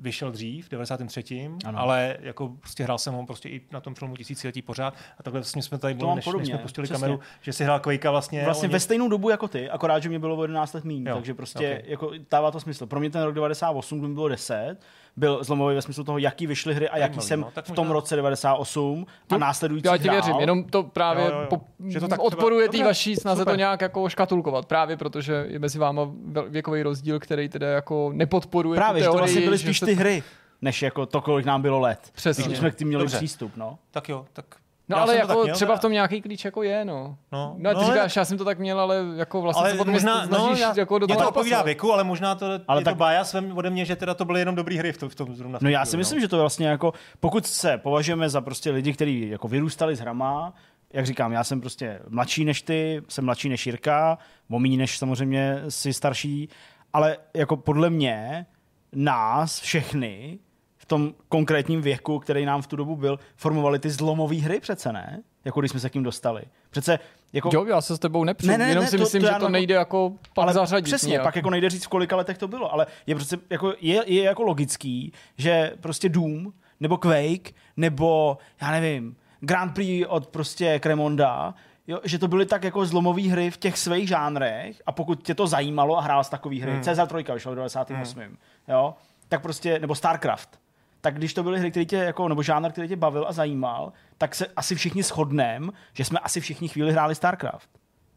vyšel 0.00 0.30
dřív, 0.32 0.66
v 0.66 0.70
93. 0.70 1.50
Ano. 1.64 1.78
ale 1.78 2.16
jako 2.20 2.48
prostě 2.48 2.84
hrál 2.84 2.98
jsem 2.98 3.14
ho 3.14 3.26
prostě 3.26 3.48
i 3.48 3.60
na 3.70 3.80
tom 3.80 3.94
filmu 3.94 4.16
tisíciletí 4.16 4.62
pořád 4.62 4.94
a 5.18 5.22
takhle 5.22 5.40
vlastně 5.40 5.62
jsme 5.62 5.78
tady 5.78 5.94
byli, 5.94 6.14
než, 6.14 6.24
podobně, 6.24 6.44
než 6.44 6.48
jsme 6.48 6.58
pustili 6.58 6.84
přesně. 6.84 7.00
kameru, 7.00 7.20
že 7.40 7.52
si 7.52 7.64
hrál 7.64 7.80
Quakea 7.80 8.10
vlastně. 8.10 8.44
Vlastně 8.44 8.66
oni... 8.66 8.72
ve 8.72 8.80
stejnou 8.80 9.08
dobu 9.08 9.30
jako 9.30 9.48
ty, 9.48 9.70
akorát, 9.70 10.02
že 10.02 10.08
mě 10.08 10.18
bylo 10.18 10.36
o 10.36 10.42
11 10.42 10.72
let 10.72 10.84
méně, 10.84 11.14
takže 11.14 11.34
prostě 11.34 11.58
okay. 11.58 11.90
jako 11.90 12.10
dává 12.30 12.50
to 12.50 12.60
smysl. 12.60 12.86
Pro 12.86 13.00
mě 13.00 13.10
ten 13.10 13.22
rok 13.22 13.34
98, 13.34 13.98
kdy 13.98 14.08
mi 14.08 14.14
bylo 14.14 14.28
10, 14.28 14.76
byl 15.16 15.44
zlomový 15.44 15.74
ve 15.74 15.82
smyslu 15.82 16.04
toho, 16.04 16.18
jaký 16.18 16.46
vyšly 16.46 16.74
hry 16.74 16.88
a 16.88 16.98
jaký 16.98 17.20
jsem 17.20 17.40
no, 17.40 17.52
v 17.62 17.70
tom 17.70 17.90
roce 17.90 18.16
98 18.16 19.06
a 19.30 19.38
následující 19.38 19.86
Já 19.88 19.96
ti 19.98 20.08
věřím, 20.08 20.36
jenom 20.36 20.64
to 20.64 20.82
právě 20.82 21.24
jo, 21.24 21.30
jo, 21.30 21.40
jo. 21.40 21.46
Po, 21.50 21.60
že 21.86 22.00
to 22.00 22.08
tak 22.08 22.20
odporuje 22.20 22.68
té 22.68 22.84
vaší 22.84 23.16
snaze 23.16 23.40
super. 23.40 23.52
to 23.52 23.56
nějak 23.56 23.80
jako 23.80 24.08
škatulkovat, 24.08 24.66
právě 24.66 24.96
protože 24.96 25.46
je 25.48 25.58
mezi 25.58 25.78
váma 25.78 26.10
věkový 26.48 26.82
rozdíl, 26.82 27.20
který 27.20 27.48
teda 27.48 27.68
jako 27.68 28.12
nepodporuje 28.14 28.76
Právě, 28.76 29.02
že 29.02 29.08
to 29.08 29.16
vlastně 29.16 29.40
byly 29.40 29.58
spíš 29.58 29.80
ty 29.80 29.94
hry, 29.94 30.22
než 30.62 30.82
jako 30.82 31.06
to, 31.06 31.20
kolik 31.20 31.46
nám 31.46 31.62
bylo 31.62 31.80
let. 31.80 32.10
Přesně. 32.12 32.44
Když 32.44 32.58
jsme 32.58 32.70
k 32.70 32.74
tím 32.74 32.88
měli 32.88 33.02
Dobře. 33.02 33.16
přístup, 33.16 33.56
no. 33.56 33.78
Tak 33.90 34.08
jo, 34.08 34.26
tak 34.32 34.44
No 34.88 34.96
já 34.96 35.02
ale 35.02 35.16
jako 35.16 35.42
měl, 35.42 35.54
třeba 35.54 35.76
v 35.76 35.80
tom 35.80 35.92
nějaký 35.92 36.22
klíč 36.22 36.44
jako 36.44 36.62
je, 36.62 36.84
no. 36.84 37.18
No, 37.32 37.56
no, 37.58 37.72
no 37.72 37.80
ty 37.80 37.86
říkáš, 37.86 38.16
já 38.16 38.24
jsem 38.24 38.38
to 38.38 38.44
tak 38.44 38.58
měl, 38.58 38.80
ale 38.80 39.04
jako 39.16 39.42
vlastně 39.42 39.60
ale 39.60 39.70
se 39.70 39.76
potom 39.76 39.92
možná, 39.94 40.26
no, 40.26 40.54
já, 40.58 40.74
jako 40.76 40.98
do 40.98 41.06
toho 41.06 41.20
to 41.20 41.28
odpovídá 41.28 41.62
věku, 41.62 41.92
ale 41.92 42.04
možná 42.04 42.34
to 42.34 42.46
ale 42.68 42.80
je 42.80 42.84
tak, 42.84 42.94
to 42.94 42.98
bája 42.98 43.24
svém 43.24 43.58
ode 43.58 43.70
mě, 43.70 43.84
že 43.84 43.96
teda 43.96 44.14
to 44.14 44.24
byly 44.24 44.40
jenom 44.40 44.54
dobré 44.54 44.76
hry 44.76 44.92
v 44.92 44.98
tom, 44.98 45.08
v 45.08 45.14
tom 45.14 45.34
zrovna. 45.34 45.58
No 45.62 45.70
já 45.70 45.84
si 45.84 45.96
myslím, 45.96 46.18
no. 46.18 46.20
že 46.20 46.28
to 46.28 46.38
vlastně 46.38 46.66
jako, 46.66 46.92
pokud 47.20 47.46
se 47.46 47.78
považujeme 47.78 48.28
za 48.28 48.40
prostě 48.40 48.70
lidi, 48.70 48.92
kteří 48.92 49.28
jako 49.28 49.48
vyrůstali 49.48 49.96
s 49.96 50.00
hrama, 50.00 50.54
jak 50.92 51.06
říkám, 51.06 51.32
já 51.32 51.44
jsem 51.44 51.60
prostě 51.60 52.00
mladší 52.08 52.44
než 52.44 52.62
ty, 52.62 53.02
jsem 53.08 53.24
mladší 53.24 53.48
než 53.48 53.66
Jirka, 53.66 54.18
momí 54.48 54.76
než 54.76 54.98
samozřejmě 54.98 55.62
si 55.68 55.92
starší, 55.92 56.48
ale 56.92 57.16
jako 57.34 57.56
podle 57.56 57.90
mě 57.90 58.46
nás 58.92 59.60
všechny 59.60 60.38
tom 60.86 61.14
konkrétním 61.28 61.82
věku, 61.82 62.18
který 62.18 62.44
nám 62.44 62.62
v 62.62 62.66
tu 62.66 62.76
dobu 62.76 62.96
byl, 62.96 63.18
formovali 63.36 63.78
ty 63.78 63.90
zlomové 63.90 64.36
hry 64.36 64.60
přece, 64.60 64.92
ne? 64.92 65.22
Jako 65.44 65.60
když 65.60 65.70
jsme 65.70 65.80
se 65.80 65.90
k 65.90 65.94
ním 65.94 66.02
dostali. 66.02 66.42
Přece 66.70 66.98
jako... 67.32 67.50
Jo, 67.52 67.64
já 67.64 67.80
se 67.80 67.96
s 67.96 67.98
tebou 67.98 68.24
nepřijdu, 68.24 68.52
ne, 68.52 68.58
ne, 68.58 68.68
jenom 68.68 68.84
ne, 68.84 68.90
si 68.90 68.96
to, 68.96 69.02
myslím, 69.02 69.22
to, 69.22 69.28
to 69.28 69.34
že 69.34 69.40
to 69.40 69.48
nejde 69.48 69.74
jako 69.74 70.12
pak 70.34 70.42
ale 70.42 70.52
zařadit. 70.52 70.84
Přesně, 70.84 71.10
nějak. 71.10 71.24
pak 71.24 71.36
jako 71.36 71.50
nejde 71.50 71.70
říct, 71.70 71.84
v 71.84 71.88
kolika 71.88 72.16
letech 72.16 72.38
to 72.38 72.48
bylo, 72.48 72.72
ale 72.72 72.86
je 73.06 73.14
přece 73.14 73.36
jako, 73.50 73.74
je, 73.80 74.02
je 74.06 74.22
jako 74.22 74.42
logický, 74.42 75.12
že 75.38 75.72
prostě 75.80 76.08
Doom, 76.08 76.52
nebo 76.80 76.96
Quake, 76.96 77.54
nebo 77.76 78.38
já 78.60 78.70
nevím, 78.70 79.16
Grand 79.40 79.74
Prix 79.74 80.06
od 80.08 80.26
prostě 80.26 80.78
Cremonda, 80.78 81.54
jo, 81.86 82.00
že 82.04 82.18
to 82.18 82.28
byly 82.28 82.46
tak 82.46 82.64
jako 82.64 82.86
zlomové 82.86 83.22
hry 83.22 83.50
v 83.50 83.56
těch 83.56 83.78
svých 83.78 84.08
žánrech 84.08 84.82
a 84.86 84.92
pokud 84.92 85.22
tě 85.22 85.34
to 85.34 85.46
zajímalo 85.46 85.98
a 85.98 86.00
hrál 86.00 86.24
z 86.24 86.28
takových 86.28 86.62
hry, 86.62 86.72
hmm. 86.72 86.82
Cezar 86.82 87.08
3 87.08 87.32
vyšel 87.34 87.52
v 87.52 87.54
98. 87.54 88.20
Hmm. 88.20 88.36
Jo, 88.68 88.94
tak 89.28 89.42
prostě, 89.42 89.78
nebo 89.78 89.94
StarCraft, 89.94 90.60
tak 91.00 91.14
když 91.14 91.34
to 91.34 91.42
byly 91.42 91.58
hry, 91.58 91.70
které 91.70 91.86
tě, 91.86 91.96
jako, 91.96 92.28
nebo 92.28 92.42
žánr, 92.42 92.72
který 92.72 92.88
tě 92.88 92.96
bavil 92.96 93.26
a 93.28 93.32
zajímal, 93.32 93.92
tak 94.18 94.34
se 94.34 94.46
asi 94.56 94.74
všichni 94.74 95.02
shodneme, 95.02 95.68
že 95.92 96.04
jsme 96.04 96.18
asi 96.18 96.40
všichni 96.40 96.68
chvíli 96.68 96.92
hráli 96.92 97.14
StarCraft. 97.14 97.70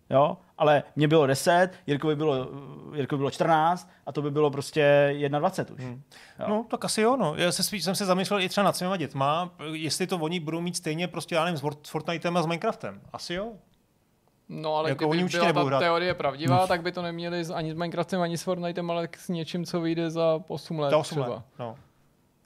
Jo? 0.10 0.38
Ale 0.58 0.84
mě 0.96 1.08
bylo 1.08 1.28
10, 1.28 1.70
Jirkovi 1.88 2.16
bylo, 2.16 2.48
Jirkovi 2.96 3.18
bylo 3.18 3.32
14 3.32 3.90
a 4.06 4.12
to 4.12 4.22
by 4.22 4.32
bylo 4.32 4.52
prostě 4.52 5.16
21 5.40 5.76
už. 5.76 5.84
Hmm. 5.84 6.02
Jo? 6.40 6.46
No, 6.50 6.66
tak 6.70 6.86
asi 6.86 7.02
jo. 7.02 7.18
No. 7.18 7.36
Já 7.36 7.52
se 7.52 7.64
spíš, 7.64 7.84
jsem 7.84 7.96
se 7.96 8.06
zamýšlel 8.06 8.42
i 8.42 8.50
třeba 8.50 8.66
nad 8.66 8.76
svýma 8.76 8.98
dětma, 8.98 9.52
jestli 9.72 10.08
to 10.08 10.18
oni 10.18 10.40
budou 10.40 10.62
mít 10.62 10.78
stejně 10.78 11.08
prostě, 11.08 11.36
já 11.36 11.46
nevím, 11.46 11.58
s 11.58 11.90
Fortnitem 11.90 12.38
a 12.38 12.42
s 12.42 12.46
Minecraftem. 12.46 13.02
Asi 13.14 13.34
jo. 13.34 13.52
No 14.50 14.76
ale 14.76 14.90
jako 14.90 15.08
kdyby 15.08 15.30
byla 15.30 15.54
ta 15.54 15.64
hrát. 15.64 15.80
teorie 15.80 16.14
pravdivá, 16.14 16.68
tak 16.68 16.82
by 16.82 16.92
to 16.92 17.02
neměli 17.02 17.44
ani 17.54 17.72
s 17.72 17.74
Minecraftem, 17.74 18.22
ani 18.22 18.38
s 18.38 18.44
Fortnitem, 18.44 18.92
ale 18.92 19.10
s 19.18 19.30
něčím, 19.30 19.66
co 19.66 19.82
vyjde 19.82 20.10
za 20.10 20.40
8 20.48 20.80
let 20.80 20.94
8 20.94 21.04
třeba. 21.04 21.36
Let. 21.36 21.44
No. 21.60 21.76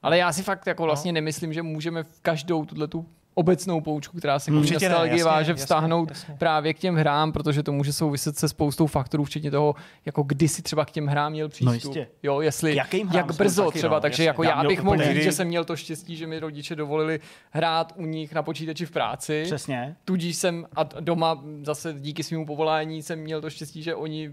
Ale 0.04 0.18
já 0.18 0.34
si 0.34 0.44
fakt 0.44 0.68
jako 0.68 0.84
vlastně 0.84 1.12
no. 1.12 1.14
nemyslím, 1.14 1.54
že 1.54 1.64
můžeme 1.64 2.04
v 2.04 2.20
každou 2.22 2.66
tuhle 2.66 2.88
tu 2.88 3.06
obecnou 3.34 3.82
poučku, 3.82 4.18
která 4.18 4.40
se 4.40 4.52
k 4.52 4.54
nostalgii 4.54 5.24
váže, 5.24 5.54
vztáhnout 5.54 6.10
jasně, 6.10 6.22
jasně. 6.22 6.36
právě 6.40 6.74
k 6.74 6.80
těm 6.80 6.96
hrám, 6.96 7.32
protože 7.32 7.64
to 7.64 7.72
může 7.72 7.94
souviset 7.94 8.38
se 8.38 8.50
spoustou 8.50 8.88
faktorů, 8.88 9.24
včetně 9.24 9.52
toho, 9.52 9.76
jako 10.06 10.24
kdy 10.24 10.48
si 10.48 10.62
třeba 10.62 10.86
k 10.86 10.92
těm 10.92 11.08
hrám 11.08 11.32
měl 11.32 11.50
přístup. 11.50 11.68
No 11.68 11.74
jistě. 11.74 12.08
Jo, 12.24 12.42
jestli, 12.42 12.76
jak 13.14 13.32
brzo 13.38 13.66
taky, 13.66 13.78
třeba, 13.78 13.96
no, 13.96 14.02
takže 14.02 14.24
jasně. 14.24 14.28
jako 14.28 14.44
já, 14.44 14.64
já 14.64 14.68
bych 14.68 14.84
mohl 14.84 15.04
říct, 15.04 15.24
že 15.24 15.32
jsem 15.32 15.48
měl 15.48 15.66
to 15.66 15.76
štěstí, 15.76 16.16
že 16.16 16.28
mi 16.28 16.40
rodiče 16.40 16.76
dovolili 16.76 17.20
hrát 17.52 17.94
u 17.96 18.06
nich 18.06 18.34
na 18.34 18.44
počítači 18.44 18.86
v 18.86 18.92
práci. 18.92 19.44
Přesně. 19.46 19.96
Tudíž 20.06 20.36
jsem 20.36 20.66
a 20.76 20.84
doma 21.00 21.44
zase 21.64 21.94
díky 22.00 22.24
svému 22.24 22.46
povolání 22.46 23.04
jsem 23.04 23.20
měl 23.20 23.42
to 23.42 23.50
štěstí, 23.50 23.84
že 23.84 23.96
oni 23.96 24.30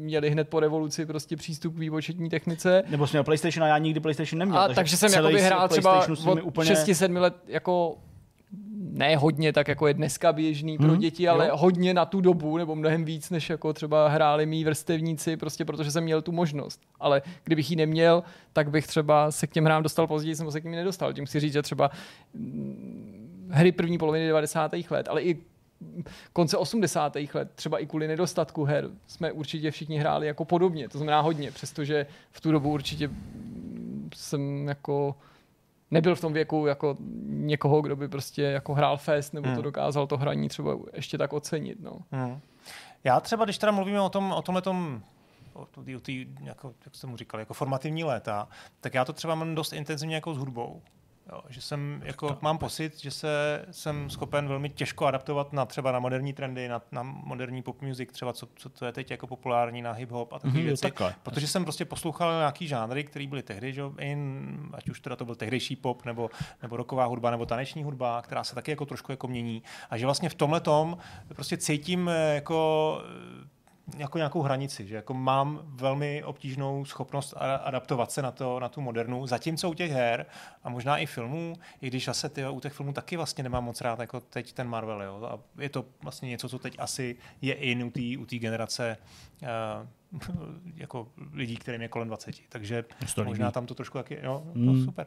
měli 0.00 0.30
hned 0.30 0.48
po 0.48 0.60
revoluci 0.60 1.06
prostě 1.06 1.36
přístup 1.36 1.74
k 1.74 1.78
výpočetní 1.78 2.30
technice. 2.30 2.82
Nebo 2.88 3.06
jsem 3.06 3.16
měl 3.16 3.24
PlayStation 3.24 3.64
a 3.64 3.68
já 3.68 3.78
nikdy 3.78 4.00
PlayStation 4.00 4.38
neměl. 4.38 4.58
A 4.58 4.66
takže, 4.66 4.74
takže 4.74 4.96
jsem 4.96 5.12
jako 5.12 5.28
hrál 5.44 5.68
třeba 5.68 6.06
od 6.26 6.42
úplně... 6.42 6.74
6-7 6.74 7.20
let 7.20 7.34
jako 7.46 7.96
ne 8.92 9.16
hodně, 9.16 9.52
tak 9.52 9.68
jako 9.68 9.86
je 9.86 9.94
dneska 9.94 10.32
běžný 10.32 10.76
hmm, 10.76 10.88
pro 10.88 10.96
děti, 10.96 11.28
ale 11.28 11.48
jo. 11.48 11.56
hodně 11.56 11.94
na 11.94 12.04
tu 12.04 12.20
dobu, 12.20 12.56
nebo 12.56 12.74
mnohem 12.74 13.04
víc, 13.04 13.30
než 13.30 13.50
jako 13.50 13.72
třeba 13.72 14.08
hráli 14.08 14.46
mý 14.46 14.64
vrstevníci, 14.64 15.36
prostě 15.36 15.64
protože 15.64 15.90
jsem 15.90 16.04
měl 16.04 16.22
tu 16.22 16.32
možnost. 16.32 16.80
Ale 17.00 17.22
kdybych 17.44 17.70
ji 17.70 17.76
neměl, 17.76 18.22
tak 18.52 18.70
bych 18.70 18.86
třeba 18.86 19.30
se 19.30 19.46
k 19.46 19.52
těm 19.52 19.64
hrám 19.64 19.82
dostal 19.82 20.06
později, 20.06 20.36
jsem 20.36 20.50
se 20.50 20.60
k 20.60 20.64
ním 20.64 20.72
nedostal. 20.72 21.12
Tím 21.12 21.26
chci 21.26 21.40
říct, 21.40 21.52
že 21.52 21.62
třeba 21.62 21.90
mm, 22.34 23.48
hry 23.50 23.72
první 23.72 23.98
poloviny 23.98 24.28
90. 24.28 24.72
let, 24.90 25.08
ale 25.08 25.22
i 25.22 25.38
konce 26.32 26.56
80. 26.56 27.16
let, 27.34 27.50
třeba 27.54 27.78
i 27.78 27.86
kvůli 27.86 28.08
nedostatku 28.08 28.64
her, 28.64 28.90
jsme 29.06 29.32
určitě 29.32 29.70
všichni 29.70 29.98
hráli 29.98 30.26
jako 30.26 30.44
podobně, 30.44 30.88
to 30.88 30.98
znamená 30.98 31.20
hodně, 31.20 31.50
přestože 31.50 32.06
v 32.30 32.40
tu 32.40 32.52
dobu 32.52 32.72
určitě 32.72 33.10
jsem 34.14 34.68
jako 34.68 35.14
nebyl 35.90 36.14
v 36.14 36.20
tom 36.20 36.32
věku 36.32 36.66
jako 36.66 36.96
někoho, 37.26 37.80
kdo 37.82 37.96
by 37.96 38.08
prostě 38.08 38.42
jako 38.42 38.74
hrál 38.74 38.96
fest 38.96 39.34
nebo 39.34 39.46
hmm. 39.46 39.56
to 39.56 39.62
dokázal 39.62 40.06
to 40.06 40.16
hraní 40.16 40.48
třeba 40.48 40.76
ještě 40.92 41.18
tak 41.18 41.32
ocenit. 41.32 41.80
No. 41.80 41.92
Hmm. 42.12 42.40
Já 43.04 43.20
třeba, 43.20 43.44
když 43.44 43.58
teda 43.58 43.72
mluvíme 43.72 44.00
o 44.00 44.08
tom, 44.08 44.32
o 44.32 44.42
tomhle 44.42 44.62
tom 44.62 45.02
o 45.96 46.00
tý, 46.00 46.26
jako, 46.42 46.74
jak 46.84 46.94
jsem 46.94 47.10
mu 47.10 47.16
říkal, 47.16 47.40
jako 47.40 47.54
formativní 47.54 48.04
léta, 48.04 48.48
tak 48.80 48.94
já 48.94 49.04
to 49.04 49.12
třeba 49.12 49.34
mám 49.34 49.54
dost 49.54 49.72
intenzivně 49.72 50.14
jako 50.14 50.34
s 50.34 50.38
hudbou. 50.38 50.82
Jo, 51.32 51.40
že 51.48 51.60
jsem, 51.60 52.02
jako, 52.04 52.38
mám 52.40 52.58
pocit, 52.58 53.00
že 53.00 53.10
se 53.10 53.64
jsem 53.70 54.10
schopen 54.10 54.48
velmi 54.48 54.68
těžko 54.68 55.06
adaptovat 55.06 55.52
na 55.52 55.66
třeba 55.66 55.92
na 55.92 55.98
moderní 55.98 56.32
trendy, 56.32 56.68
na, 56.68 56.82
na 56.92 57.02
moderní 57.02 57.62
pop 57.62 57.82
music, 57.82 58.12
třeba 58.12 58.32
co, 58.32 58.48
co 58.56 58.68
to 58.68 58.86
je 58.86 58.92
teď 58.92 59.10
jako 59.10 59.26
populární 59.26 59.82
na 59.82 59.92
hip 59.92 60.10
hop 60.10 60.32
a 60.32 60.38
takové 60.38 60.60
mm, 60.60 60.66
věci. 60.66 60.82
Takhle. 60.82 61.14
Protože 61.22 61.46
jsem 61.46 61.62
prostě 61.62 61.84
poslouchal 61.84 62.32
nějaký 62.32 62.66
žánry, 62.66 63.04
které 63.04 63.26
byly 63.26 63.42
tehdy, 63.42 63.72
že 63.72 63.82
in, 63.98 64.58
ať 64.72 64.88
už 64.88 65.00
teda 65.00 65.16
to 65.16 65.24
byl 65.24 65.34
tehdejší 65.34 65.76
pop, 65.76 66.04
nebo, 66.04 66.30
nebo 66.62 66.76
roková 66.76 67.04
hudba, 67.04 67.30
nebo 67.30 67.46
taneční 67.46 67.84
hudba, 67.84 68.22
která 68.22 68.44
se 68.44 68.54
taky 68.54 68.70
jako 68.70 68.86
trošku 68.86 69.12
jako 69.12 69.28
mění. 69.28 69.62
A 69.90 69.96
že 69.96 70.06
vlastně 70.06 70.28
v 70.28 70.34
tomhle 70.34 70.60
tom 70.60 70.98
prostě 71.28 71.56
cítím 71.56 72.08
eh, 72.08 72.34
jako 72.34 72.98
jako 73.96 74.18
nějakou 74.18 74.42
hranici, 74.42 74.86
že 74.86 74.96
jako 74.96 75.14
mám 75.14 75.60
velmi 75.64 76.24
obtížnou 76.24 76.84
schopnost 76.84 77.34
adaptovat 77.64 78.12
se 78.12 78.22
na, 78.22 78.30
to, 78.30 78.60
na 78.60 78.68
tu 78.68 78.80
modernu, 78.80 79.26
zatímco 79.26 79.70
u 79.70 79.74
těch 79.74 79.90
her 79.92 80.26
a 80.64 80.68
možná 80.68 80.98
i 80.98 81.06
filmů, 81.06 81.54
i 81.80 81.86
když 81.86 82.04
zase 82.04 82.28
ty, 82.28 82.48
u 82.48 82.60
těch 82.60 82.72
filmů 82.72 82.92
taky 82.92 83.16
vlastně 83.16 83.44
nemám 83.44 83.64
moc 83.64 83.80
rád 83.80 83.98
jako 83.98 84.20
teď 84.20 84.52
ten 84.52 84.68
Marvel, 84.68 85.02
jo, 85.02 85.24
a 85.24 85.62
je 85.62 85.68
to 85.68 85.84
vlastně 86.02 86.28
něco, 86.28 86.48
co 86.48 86.58
teď 86.58 86.76
asi 86.78 87.16
je 87.42 87.54
in 87.54 87.92
u 88.18 88.26
té 88.26 88.36
generace 88.36 88.96
uh, 89.42 89.48
jako 90.76 91.08
lidí, 91.32 91.56
kterým 91.56 91.82
je 91.82 91.88
kolem 91.88 92.08
20. 92.08 92.34
Takže 92.48 92.84
možná 93.24 93.50
tam 93.50 93.66
to 93.66 93.74
trošku 93.74 93.98
taky, 93.98 94.18
jo, 94.22 94.42
mm. 94.54 94.66
no, 94.66 94.84
super. 94.84 95.06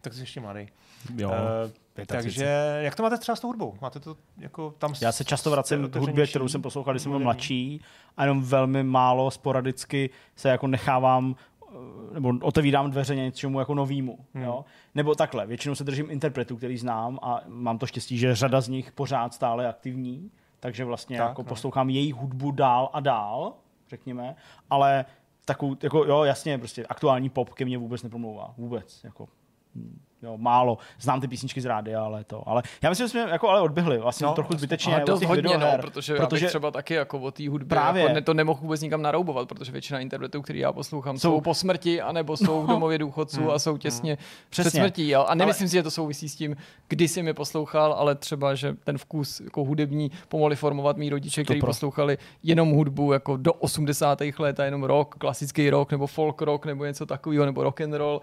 Tak 0.00 0.12
jsi 0.12 0.20
ještě 0.20 0.40
mladý. 0.40 0.68
Jo, 1.16 1.28
uh, 1.28 2.04
takže 2.06 2.78
jak 2.80 2.94
to 2.94 3.02
máte 3.02 3.18
třeba 3.18 3.36
s 3.36 3.40
tou 3.40 3.48
hudbou? 3.48 3.74
Máte 3.80 4.00
to 4.00 4.16
jako 4.38 4.74
tam 4.78 4.94
Já 5.00 5.12
se 5.12 5.24
často 5.24 5.50
vracím 5.50 5.90
k 5.90 5.96
hudbě, 5.96 6.26
kterou 6.26 6.48
jsem 6.48 6.62
poslouchal, 6.62 6.94
když 6.94 7.02
jsem 7.02 7.12
byl 7.12 7.20
mladší 7.20 7.80
a 8.16 8.22
jenom 8.22 8.42
velmi 8.42 8.82
málo 8.82 9.30
sporadicky 9.30 10.10
se 10.36 10.48
jako 10.48 10.66
nechávám 10.66 11.36
eh, 11.62 11.74
nebo 12.14 12.32
otevírám 12.40 12.90
dveře 12.90 13.14
něčemu 13.14 13.58
jako 13.58 13.74
novýmu. 13.74 14.18
Hmm. 14.34 14.44
Jo? 14.44 14.64
Nebo 14.94 15.14
takhle, 15.14 15.46
většinou 15.46 15.74
se 15.74 15.84
držím 15.84 16.10
interpretů, 16.10 16.56
který 16.56 16.78
znám 16.78 17.18
a 17.22 17.40
mám 17.46 17.78
to 17.78 17.86
štěstí, 17.86 18.18
že 18.18 18.34
řada 18.34 18.60
z 18.60 18.68
nich 18.68 18.92
pořád 18.92 19.34
stále 19.34 19.68
aktivní, 19.68 20.30
takže 20.60 20.84
vlastně 20.84 21.18
tak, 21.18 21.28
jako 21.28 21.42
no. 21.42 21.48
poslouchám 21.48 21.90
jejich 21.90 22.14
hudbu 22.14 22.50
dál 22.50 22.90
a 22.92 23.00
dál 23.00 23.54
řekněme, 23.88 24.36
ale 24.70 25.04
takovou, 25.44 25.76
jako 25.82 26.04
jo, 26.04 26.24
jasně, 26.24 26.58
prostě 26.58 26.86
aktuální 26.86 27.30
pop 27.30 27.54
ke 27.54 27.64
mně 27.64 27.78
vůbec 27.78 28.02
nepromlouvá, 28.02 28.54
vůbec, 28.58 29.04
jako, 29.04 29.28
hm, 29.74 30.00
jo, 30.24 30.38
málo. 30.38 30.78
Znám 31.00 31.20
ty 31.20 31.28
písničky 31.28 31.60
z 31.60 31.64
rádia, 31.64 32.04
ale 32.04 32.24
to. 32.24 32.48
Ale 32.48 32.62
já 32.82 32.90
myslím, 32.90 33.04
že 33.06 33.10
jsme 33.10 33.20
jako 33.20 33.48
ale 33.48 33.60
odběhli 33.60 33.98
vlastně 33.98 34.26
no, 34.26 34.34
trochu 34.34 34.56
zbytečně. 34.56 34.94
Ale 34.94 35.04
dost 35.04 35.24
hodně, 35.24 35.58
no, 35.58 35.78
protože, 35.80 36.14
protože 36.14 36.46
třeba 36.46 36.70
taky 36.70 36.94
jako 36.94 37.18
o 37.18 37.30
té 37.30 37.48
hudbě 37.48 37.68
právě. 37.68 38.02
Jako 38.02 38.14
ne, 38.14 38.22
to 38.22 38.34
nemohu 38.34 38.60
vůbec 38.62 38.80
nikam 38.80 39.02
naroubovat, 39.02 39.48
protože 39.48 39.72
většina 39.72 40.00
interpretů, 40.00 40.42
který 40.42 40.58
já 40.58 40.72
poslouchám, 40.72 41.18
jsou, 41.18 41.30
jsou 41.30 41.40
po 41.40 41.54
smrti, 41.54 42.00
anebo 42.00 42.36
jsou 42.36 42.62
v 42.62 42.66
domově 42.66 42.98
důchodců 42.98 43.40
hmm. 43.40 43.50
a 43.50 43.58
jsou 43.58 43.76
těsně 43.76 44.12
hmm. 44.12 44.24
před 44.50 44.70
smrtí. 44.70 45.08
Jo? 45.08 45.24
A 45.28 45.34
nemyslím 45.34 45.64
ale... 45.64 45.68
si, 45.68 45.76
že 45.76 45.82
to 45.82 45.90
souvisí 45.90 46.28
s 46.28 46.36
tím, 46.36 46.56
kdy 46.88 47.08
jsem 47.08 47.26
je 47.26 47.34
poslouchal, 47.34 47.92
ale 47.92 48.14
třeba, 48.14 48.54
že 48.54 48.76
ten 48.84 48.98
vkus 48.98 49.40
jako 49.40 49.64
hudební 49.64 50.10
pomohli 50.28 50.56
formovat 50.56 50.96
mý 50.96 51.10
rodiče, 51.10 51.44
kteří 51.44 51.60
poslouchali 51.60 52.18
jenom 52.42 52.70
hudbu 52.70 53.12
jako 53.12 53.36
do 53.36 53.52
80. 53.52 54.18
let 54.38 54.60
a 54.60 54.64
jenom 54.64 54.84
rock, 54.84 55.14
klasický 55.14 55.70
rock 55.70 55.92
nebo 55.92 56.06
folk 56.06 56.42
rock 56.42 56.66
nebo 56.66 56.84
něco 56.84 57.06
takového, 57.06 57.44
nebo 57.46 57.62
rock 57.62 57.80
and 57.80 57.94
roll 57.94 58.20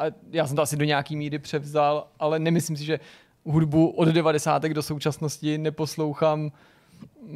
a 0.00 0.04
já 0.30 0.46
jsem 0.46 0.56
to 0.56 0.62
asi 0.62 0.76
do 0.76 0.84
nějaký 0.84 1.16
míry 1.16 1.38
převzal, 1.38 2.08
ale 2.18 2.38
nemyslím 2.38 2.76
si, 2.76 2.84
že 2.84 3.00
hudbu 3.44 3.88
od 3.88 4.08
90. 4.08 4.62
do 4.62 4.82
současnosti 4.82 5.58
neposlouchám, 5.58 6.52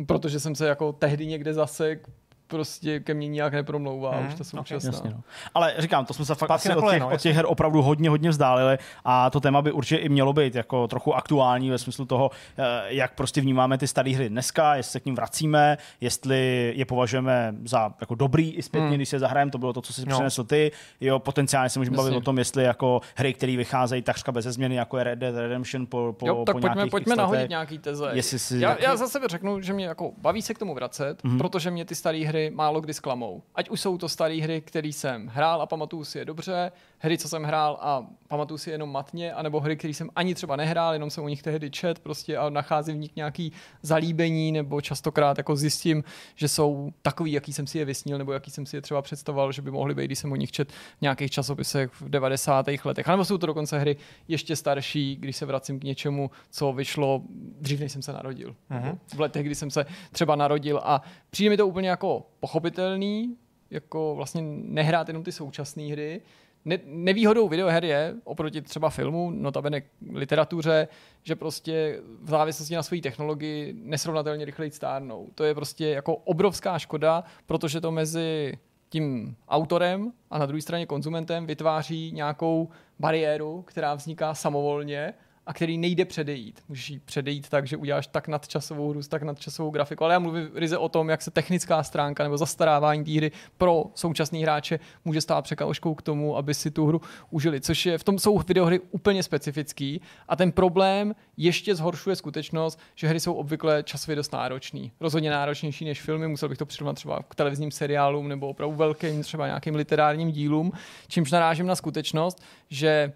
protože 0.06 0.40
jsem 0.40 0.54
se 0.54 0.66
jako 0.66 0.92
tehdy 0.92 1.26
někde 1.26 1.54
zasek, 1.54 2.08
prostě 2.46 3.00
ke 3.00 3.14
mně 3.14 3.28
nijak 3.28 3.52
nepromlouvá 3.52 4.16
hmm, 4.16 4.28
už 4.28 4.34
ta 4.34 4.44
současná. 4.44 4.90
Okay, 4.90 4.98
jasně, 4.98 5.10
no. 5.10 5.22
Ale 5.54 5.74
říkám, 5.78 6.04
to 6.04 6.14
jsme 6.14 6.24
se 6.24 6.34
fakt 6.34 6.50
asi 6.50 6.74
od, 6.74 6.90
těch, 6.90 7.00
no, 7.00 7.10
od 7.10 7.20
těch 7.20 7.36
her 7.36 7.44
opravdu 7.48 7.82
hodně, 7.82 8.10
hodně 8.10 8.30
vzdálili 8.30 8.78
a 9.04 9.30
to 9.30 9.40
téma 9.40 9.62
by 9.62 9.72
určitě 9.72 9.96
i 9.96 10.08
mělo 10.08 10.32
být 10.32 10.54
jako 10.54 10.88
trochu 10.88 11.14
aktuální 11.14 11.70
ve 11.70 11.78
smyslu 11.78 12.04
toho, 12.04 12.30
eh, 12.58 12.62
jak 12.86 13.14
prostě 13.14 13.40
vnímáme 13.40 13.78
ty 13.78 13.86
staré 13.86 14.10
hry 14.10 14.28
dneska, 14.28 14.74
jestli 14.74 14.92
se 14.92 15.00
k 15.00 15.04
ním 15.04 15.14
vracíme, 15.14 15.78
jestli 16.00 16.72
je 16.76 16.84
považujeme 16.84 17.54
za 17.64 17.94
jako 18.00 18.14
dobrý 18.14 18.54
i 18.54 18.62
zpětně, 18.62 18.88
hmm. 18.88 18.96
když 18.96 19.08
se 19.08 19.18
zahrajeme, 19.18 19.50
to 19.50 19.58
bylo 19.58 19.72
to, 19.72 19.82
co 19.82 19.92
si 19.92 20.06
no. 20.06 20.16
přinesl 20.16 20.44
ty. 20.44 20.72
Jo, 21.00 21.18
potenciálně 21.18 21.68
se 21.70 21.78
můžeme 21.78 21.96
bavit 21.96 22.16
o 22.16 22.20
tom, 22.20 22.38
jestli 22.38 22.64
jako 22.64 23.00
hry, 23.16 23.34
které 23.34 23.56
vycházejí 23.56 24.02
takřka 24.02 24.32
bez 24.32 24.44
změny, 24.44 24.74
jako 24.74 24.98
je 24.98 25.04
Red 25.04 25.18
Dead 25.18 25.34
Redemption 25.34 25.86
po, 25.86 26.14
po, 26.18 26.26
jo, 26.26 26.44
tak 26.46 26.56
po 26.56 26.60
pojďme, 26.60 26.86
pojďme 26.86 27.16
nahodit 27.16 27.48
nějaký 27.48 27.78
teze. 27.78 28.10
Jestli 28.12 28.38
si 28.38 28.58
já, 28.58 28.76
já 28.80 28.96
za 28.96 29.08
sebe 29.08 29.28
řeknu, 29.28 29.60
že 29.60 29.72
mě 29.72 29.86
jako 29.86 30.12
baví 30.18 30.42
se 30.42 30.54
k 30.54 30.58
tomu 30.58 30.74
vracet, 30.74 31.24
mm-hmm. 31.24 31.38
protože 31.38 31.70
mě 31.70 31.84
ty 31.84 31.94
staré 31.94 32.18
hry 32.18 32.33
málo 32.50 32.80
kdy 32.80 32.94
zklamou. 32.94 33.42
Ať 33.54 33.68
už 33.68 33.80
jsou 33.80 33.98
to 33.98 34.08
staré 34.08 34.34
hry, 34.34 34.60
které 34.60 34.88
jsem 34.88 35.26
hrál 35.26 35.62
a 35.62 35.66
pamatuju 35.66 36.04
si 36.04 36.18
je 36.18 36.24
dobře, 36.24 36.72
hry, 37.04 37.18
co 37.18 37.28
jsem 37.28 37.42
hrál 37.42 37.78
a 37.80 38.06
pamatuju 38.28 38.58
si 38.58 38.70
jenom 38.70 38.92
matně, 38.92 39.32
anebo 39.32 39.60
hry, 39.60 39.76
které 39.76 39.94
jsem 39.94 40.10
ani 40.16 40.34
třeba 40.34 40.56
nehrál, 40.56 40.92
jenom 40.92 41.10
jsem 41.10 41.24
o 41.24 41.28
nich 41.28 41.42
tehdy 41.42 41.70
čet 41.70 41.98
prostě 41.98 42.36
a 42.36 42.50
nacházím 42.50 42.96
v 42.96 42.98
nich 42.98 43.16
nějaký 43.16 43.52
zalíbení, 43.82 44.52
nebo 44.52 44.80
častokrát 44.80 45.38
jako 45.38 45.56
zjistím, 45.56 46.04
že 46.34 46.48
jsou 46.48 46.92
takový, 47.02 47.32
jaký 47.32 47.52
jsem 47.52 47.66
si 47.66 47.78
je 47.78 47.84
vysnil, 47.84 48.18
nebo 48.18 48.32
jaký 48.32 48.50
jsem 48.50 48.66
si 48.66 48.76
je 48.76 48.80
třeba 48.80 49.02
představoval, 49.02 49.52
že 49.52 49.62
by 49.62 49.70
mohly 49.70 49.94
být, 49.94 50.04
když 50.04 50.18
jsem 50.18 50.32
o 50.32 50.36
nich 50.36 50.52
čet 50.52 50.72
v 50.72 51.00
nějakých 51.00 51.30
časopisech 51.30 51.90
v 52.00 52.08
90. 52.08 52.66
letech. 52.84 53.08
A 53.08 53.10
nebo 53.10 53.24
jsou 53.24 53.38
to 53.38 53.46
dokonce 53.46 53.78
hry 53.78 53.96
ještě 54.28 54.56
starší, 54.56 55.16
když 55.16 55.36
se 55.36 55.46
vracím 55.46 55.80
k 55.80 55.84
něčemu, 55.84 56.30
co 56.50 56.72
vyšlo 56.72 57.22
dřív, 57.60 57.80
než 57.80 57.92
jsem 57.92 58.02
se 58.02 58.12
narodil. 58.12 58.56
Uh-huh. 58.70 58.98
V 59.14 59.20
letech, 59.20 59.46
kdy 59.46 59.54
jsem 59.54 59.70
se 59.70 59.86
třeba 60.12 60.36
narodil 60.36 60.80
a 60.84 61.02
přijde 61.30 61.50
mi 61.50 61.56
to 61.56 61.66
úplně 61.66 61.88
jako 61.88 62.26
pochopitelný, 62.40 63.36
jako 63.70 64.14
vlastně 64.14 64.42
nehrát 64.62 65.08
jenom 65.08 65.22
ty 65.22 65.32
současné 65.32 65.82
hry, 65.82 66.20
ne, 66.64 66.78
nevýhodou 66.84 67.48
videoher 67.48 67.84
je, 67.84 68.14
oproti 68.24 68.62
třeba 68.62 68.90
filmu, 68.90 69.30
notabene 69.30 69.82
literatuře, 70.12 70.88
že 71.22 71.36
prostě 71.36 72.00
v 72.22 72.30
závislosti 72.30 72.74
na 72.74 72.82
své 72.82 72.98
technologii 72.98 73.74
nesrovnatelně 73.82 74.44
rychleji 74.44 74.70
stárnou. 74.70 75.28
To 75.34 75.44
je 75.44 75.54
prostě 75.54 75.88
jako 75.88 76.16
obrovská 76.16 76.78
škoda, 76.78 77.24
protože 77.46 77.80
to 77.80 77.92
mezi 77.92 78.58
tím 78.88 79.36
autorem 79.48 80.12
a 80.30 80.38
na 80.38 80.46
druhé 80.46 80.62
straně 80.62 80.86
konzumentem 80.86 81.46
vytváří 81.46 82.12
nějakou 82.12 82.68
bariéru, 82.98 83.62
která 83.62 83.94
vzniká 83.94 84.34
samovolně 84.34 85.14
a 85.46 85.52
který 85.52 85.78
nejde 85.78 86.04
předejít. 86.04 86.60
Můžeš 86.68 86.90
jí 86.90 86.98
předejít 86.98 87.48
tak, 87.48 87.66
že 87.66 87.76
uděláš 87.76 88.06
tak 88.06 88.28
nadčasovou 88.28 88.90
hru, 88.90 89.00
tak 89.08 89.22
nadčasovou 89.22 89.70
grafiku, 89.70 90.04
ale 90.04 90.14
já 90.14 90.18
mluvím 90.18 90.50
ryze 90.54 90.78
o 90.78 90.88
tom, 90.88 91.08
jak 91.08 91.22
se 91.22 91.30
technická 91.30 91.82
stránka 91.82 92.22
nebo 92.22 92.38
zastarávání 92.38 93.04
té 93.04 93.10
hry 93.12 93.32
pro 93.58 93.84
současný 93.94 94.42
hráče 94.42 94.80
může 95.04 95.20
stát 95.20 95.42
překážkou 95.42 95.94
k 95.94 96.02
tomu, 96.02 96.36
aby 96.36 96.54
si 96.54 96.70
tu 96.70 96.86
hru 96.86 97.00
užili, 97.30 97.60
což 97.60 97.86
je 97.86 97.98
v 97.98 98.04
tom 98.04 98.18
jsou 98.18 98.38
videohry 98.38 98.80
úplně 98.90 99.22
specifický 99.22 100.00
a 100.28 100.36
ten 100.36 100.52
problém 100.52 101.14
ještě 101.36 101.74
zhoršuje 101.74 102.16
skutečnost, 102.16 102.78
že 102.94 103.08
hry 103.08 103.20
jsou 103.20 103.34
obvykle 103.34 103.82
časově 103.82 104.16
dost 104.16 104.32
náročný. 104.32 104.92
Rozhodně 105.00 105.30
náročnější 105.30 105.84
než 105.84 106.02
filmy, 106.02 106.28
musel 106.28 106.48
bych 106.48 106.58
to 106.58 106.66
přirovnat 106.66 106.96
třeba 106.96 107.22
k 107.28 107.34
televizním 107.34 107.70
seriálům 107.70 108.28
nebo 108.28 108.48
opravdu 108.48 108.76
velkým 108.76 109.22
třeba 109.22 109.46
nějakým 109.46 109.74
literárním 109.74 110.32
dílům, 110.32 110.72
čímž 111.08 111.30
narážím 111.30 111.66
na 111.66 111.76
skutečnost, 111.76 112.42
že 112.70 113.12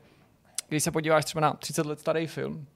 když 0.69 0.83
se 0.85 0.91
podíváš 0.91 1.25
třeba 1.25 1.41
na 1.41 1.53
30 1.53 1.87
let 1.87 2.01
starý 2.01 2.27
film, 2.27 2.67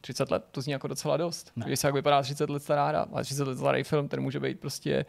30 0.00 0.30
let, 0.30 0.44
to 0.50 0.60
zní 0.60 0.72
jako 0.72 0.88
docela 0.88 1.16
dost. 1.16 1.52
Ne. 1.56 1.66
Když 1.66 1.80
se 1.80 1.86
jak 1.86 1.94
vypadá 1.94 2.22
30 2.22 2.50
let 2.50 2.62
stará 2.62 2.88
hra, 2.88 3.06
ale 3.12 3.24
30 3.24 3.48
let 3.48 3.58
starý 3.58 3.82
film, 3.82 4.08
ten 4.08 4.20
může 4.20 4.40
být 4.40 4.60
prostě 4.60 5.06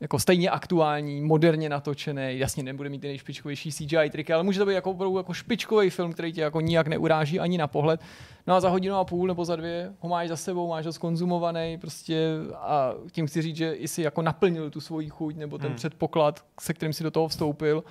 jako 0.00 0.18
stejně 0.18 0.50
aktuální, 0.50 1.20
moderně 1.20 1.68
natočený, 1.68 2.38
jasně 2.38 2.62
nebude 2.62 2.88
mít 2.88 2.98
ty 2.98 3.06
nejšpičkovější 3.06 3.72
CGI 3.72 4.10
triky, 4.10 4.32
ale 4.32 4.42
může 4.42 4.58
to 4.58 4.66
být 4.66 4.74
jako, 4.74 4.90
opravdu 4.90 5.16
jako 5.16 5.32
špičkový 5.32 5.90
film, 5.90 6.12
který 6.12 6.32
tě 6.32 6.40
jako 6.40 6.60
nijak 6.60 6.86
neuráží 6.86 7.40
ani 7.40 7.58
na 7.58 7.66
pohled. 7.66 8.00
No 8.46 8.54
a 8.54 8.60
za 8.60 8.68
hodinu 8.68 8.94
a 8.94 9.04
půl 9.04 9.28
nebo 9.28 9.44
za 9.44 9.56
dvě 9.56 9.92
ho 9.98 10.08
máš 10.08 10.28
za 10.28 10.36
sebou, 10.36 10.68
máš 10.68 10.86
ho 10.86 10.92
skonzumovaný 10.92 11.78
prostě 11.78 12.28
a 12.56 12.94
tím 13.12 13.26
chci 13.26 13.42
říct, 13.42 13.56
že 13.56 13.74
jsi 13.78 14.02
jako 14.02 14.22
naplnil 14.22 14.70
tu 14.70 14.80
svoji 14.80 15.08
chuť 15.08 15.36
nebo 15.36 15.58
ten 15.58 15.66
hmm. 15.66 15.76
předpoklad, 15.76 16.44
se 16.60 16.74
kterým 16.74 16.92
si 16.92 17.02
do 17.02 17.10
toho 17.10 17.28
vstoupil 17.28 17.84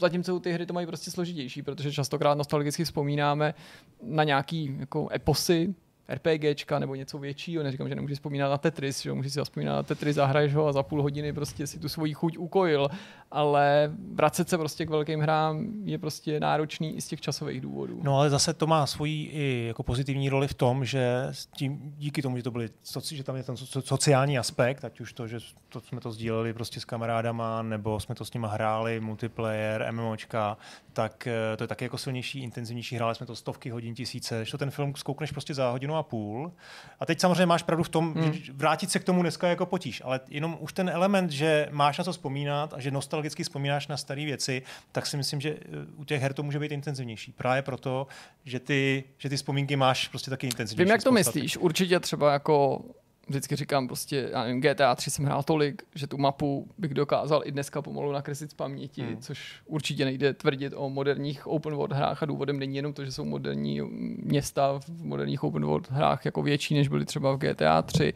zatímco 0.00 0.40
ty 0.40 0.52
hry 0.52 0.66
to 0.66 0.74
mají 0.74 0.86
prostě 0.86 1.10
složitější, 1.10 1.62
protože 1.62 1.92
častokrát 1.92 2.38
nostalgicky 2.38 2.84
vzpomínáme 2.84 3.54
na 4.02 4.24
nějaký 4.24 4.76
jako 4.78 5.08
eposy, 5.12 5.74
RPGčka 6.08 6.78
nebo 6.78 6.94
něco 6.94 7.18
většího, 7.18 7.62
neříkám, 7.62 7.88
že 7.88 7.94
nemůžeš 7.94 8.18
vzpomínat 8.18 8.48
na 8.48 8.58
Tetris, 8.58 9.02
že 9.02 9.12
můžeš 9.12 9.32
si 9.32 9.40
vzpomínat 9.44 9.76
na 9.76 9.82
Tetris, 9.82 10.16
zahraješ 10.16 10.54
ho 10.54 10.66
a 10.66 10.72
za 10.72 10.82
půl 10.82 11.02
hodiny 11.02 11.32
prostě 11.32 11.66
si 11.66 11.78
tu 11.78 11.88
svoji 11.88 12.14
chuť 12.14 12.38
ukojil, 12.38 12.88
ale 13.30 13.92
vracet 14.14 14.48
se 14.48 14.58
prostě 14.58 14.86
k 14.86 14.90
velkým 14.90 15.20
hrám 15.20 15.66
je 15.84 15.98
prostě 15.98 16.40
náročný 16.40 16.96
i 16.96 17.00
z 17.00 17.08
těch 17.08 17.20
časových 17.20 17.60
důvodů. 17.60 18.00
No 18.02 18.18
ale 18.18 18.30
zase 18.30 18.54
to 18.54 18.66
má 18.66 18.86
svoji 18.86 19.24
i 19.32 19.64
jako 19.68 19.82
pozitivní 19.82 20.28
roli 20.28 20.48
v 20.48 20.54
tom, 20.54 20.84
že 20.84 21.28
tím, 21.56 21.94
díky 21.96 22.22
tomu, 22.22 22.36
že 22.36 22.42
to 22.42 22.50
byly, 22.50 22.68
že 23.12 23.24
tam 23.24 23.36
je 23.36 23.42
ten 23.42 23.56
sociální 23.80 24.38
aspekt, 24.38 24.84
ať 24.84 25.00
už 25.00 25.12
to, 25.12 25.28
že 25.28 25.38
to 25.68 25.80
jsme 25.80 26.00
to 26.00 26.12
sdíleli 26.12 26.52
prostě 26.52 26.80
s 26.80 26.84
kamarádama, 26.84 27.62
nebo 27.62 28.00
jsme 28.00 28.14
to 28.14 28.24
s 28.24 28.32
nima 28.32 28.48
hráli, 28.48 29.00
multiplayer, 29.00 29.88
MMOčka, 29.90 30.56
tak 30.96 31.26
eh, 31.26 31.56
to 31.56 31.64
je 31.64 31.68
taky 31.68 31.84
jako 31.84 31.98
silnější, 31.98 32.42
intenzivnější, 32.42 32.96
hráli 32.96 33.14
jsme 33.14 33.26
to 33.26 33.36
stovky 33.36 33.70
hodin, 33.70 33.94
tisíce, 33.94 34.44
že 34.44 34.50
to 34.50 34.58
ten 34.58 34.70
film 34.70 34.94
zkoukneš 34.96 35.32
prostě 35.32 35.54
za 35.54 35.70
hodinu 35.70 35.96
a 35.96 36.02
půl. 36.02 36.52
A 37.00 37.06
teď 37.06 37.20
samozřejmě 37.20 37.46
máš 37.46 37.62
pravdu 37.62 37.84
v 37.84 37.88
tom, 37.88 38.14
hmm. 38.14 38.32
že 38.32 38.52
vrátit 38.52 38.90
se 38.90 38.98
k 38.98 39.04
tomu 39.04 39.22
dneska 39.22 39.48
jako 39.48 39.66
potíž, 39.66 40.02
ale 40.04 40.20
jenom 40.28 40.56
už 40.60 40.72
ten 40.72 40.88
element, 40.88 41.30
že 41.30 41.68
máš 41.70 41.98
na 41.98 42.04
co 42.04 42.12
vzpomínat 42.12 42.74
a 42.74 42.80
že 42.80 42.90
nostalgicky 42.90 43.42
vzpomínáš 43.42 43.88
na 43.88 43.96
staré 43.96 44.24
věci, 44.24 44.62
tak 44.92 45.06
si 45.06 45.16
myslím, 45.16 45.40
že 45.40 45.50
eh, 45.50 45.58
u 45.96 46.04
těch 46.04 46.22
her 46.22 46.32
to 46.32 46.42
může 46.42 46.58
být 46.58 46.72
intenzivnější. 46.72 47.32
Právě 47.32 47.62
proto, 47.62 48.06
že 48.44 48.60
ty, 48.60 49.04
že 49.18 49.28
ty 49.28 49.36
vzpomínky 49.36 49.76
máš 49.76 50.08
prostě 50.08 50.30
taky 50.30 50.46
intenzivnější. 50.46 50.84
Vím, 50.84 50.92
jak 50.92 51.02
to 51.02 51.12
myslíš. 51.12 51.56
Určitě 51.56 52.00
třeba 52.00 52.32
jako 52.32 52.84
vždycky 53.28 53.56
říkám 53.56 53.86
prostě, 53.86 54.28
já 54.32 54.44
nevím, 54.44 54.60
GTA 54.60 54.94
3 54.94 55.10
jsem 55.10 55.24
hrál 55.24 55.42
tolik, 55.42 55.82
že 55.94 56.06
tu 56.06 56.18
mapu 56.18 56.68
bych 56.78 56.94
dokázal 56.94 57.42
i 57.44 57.52
dneska 57.52 57.82
pomalu 57.82 58.12
nakreslit 58.12 58.50
z 58.50 58.54
paměti, 58.54 59.02
hmm. 59.02 59.16
což 59.20 59.60
určitě 59.66 60.04
nejde 60.04 60.34
tvrdit 60.34 60.72
o 60.76 60.90
moderních 60.90 61.46
open 61.46 61.74
world 61.74 61.92
hrách 61.92 62.22
a 62.22 62.26
důvodem 62.26 62.58
není 62.58 62.76
jenom 62.76 62.92
to, 62.92 63.04
že 63.04 63.12
jsou 63.12 63.24
moderní 63.24 63.80
města 64.22 64.80
v 64.80 64.88
moderních 64.88 65.44
open 65.44 65.64
world 65.64 65.90
hrách 65.90 66.24
jako 66.24 66.42
větší, 66.42 66.74
než 66.74 66.88
byly 66.88 67.04
třeba 67.04 67.32
v 67.32 67.38
GTA 67.38 67.82
3, 67.82 68.14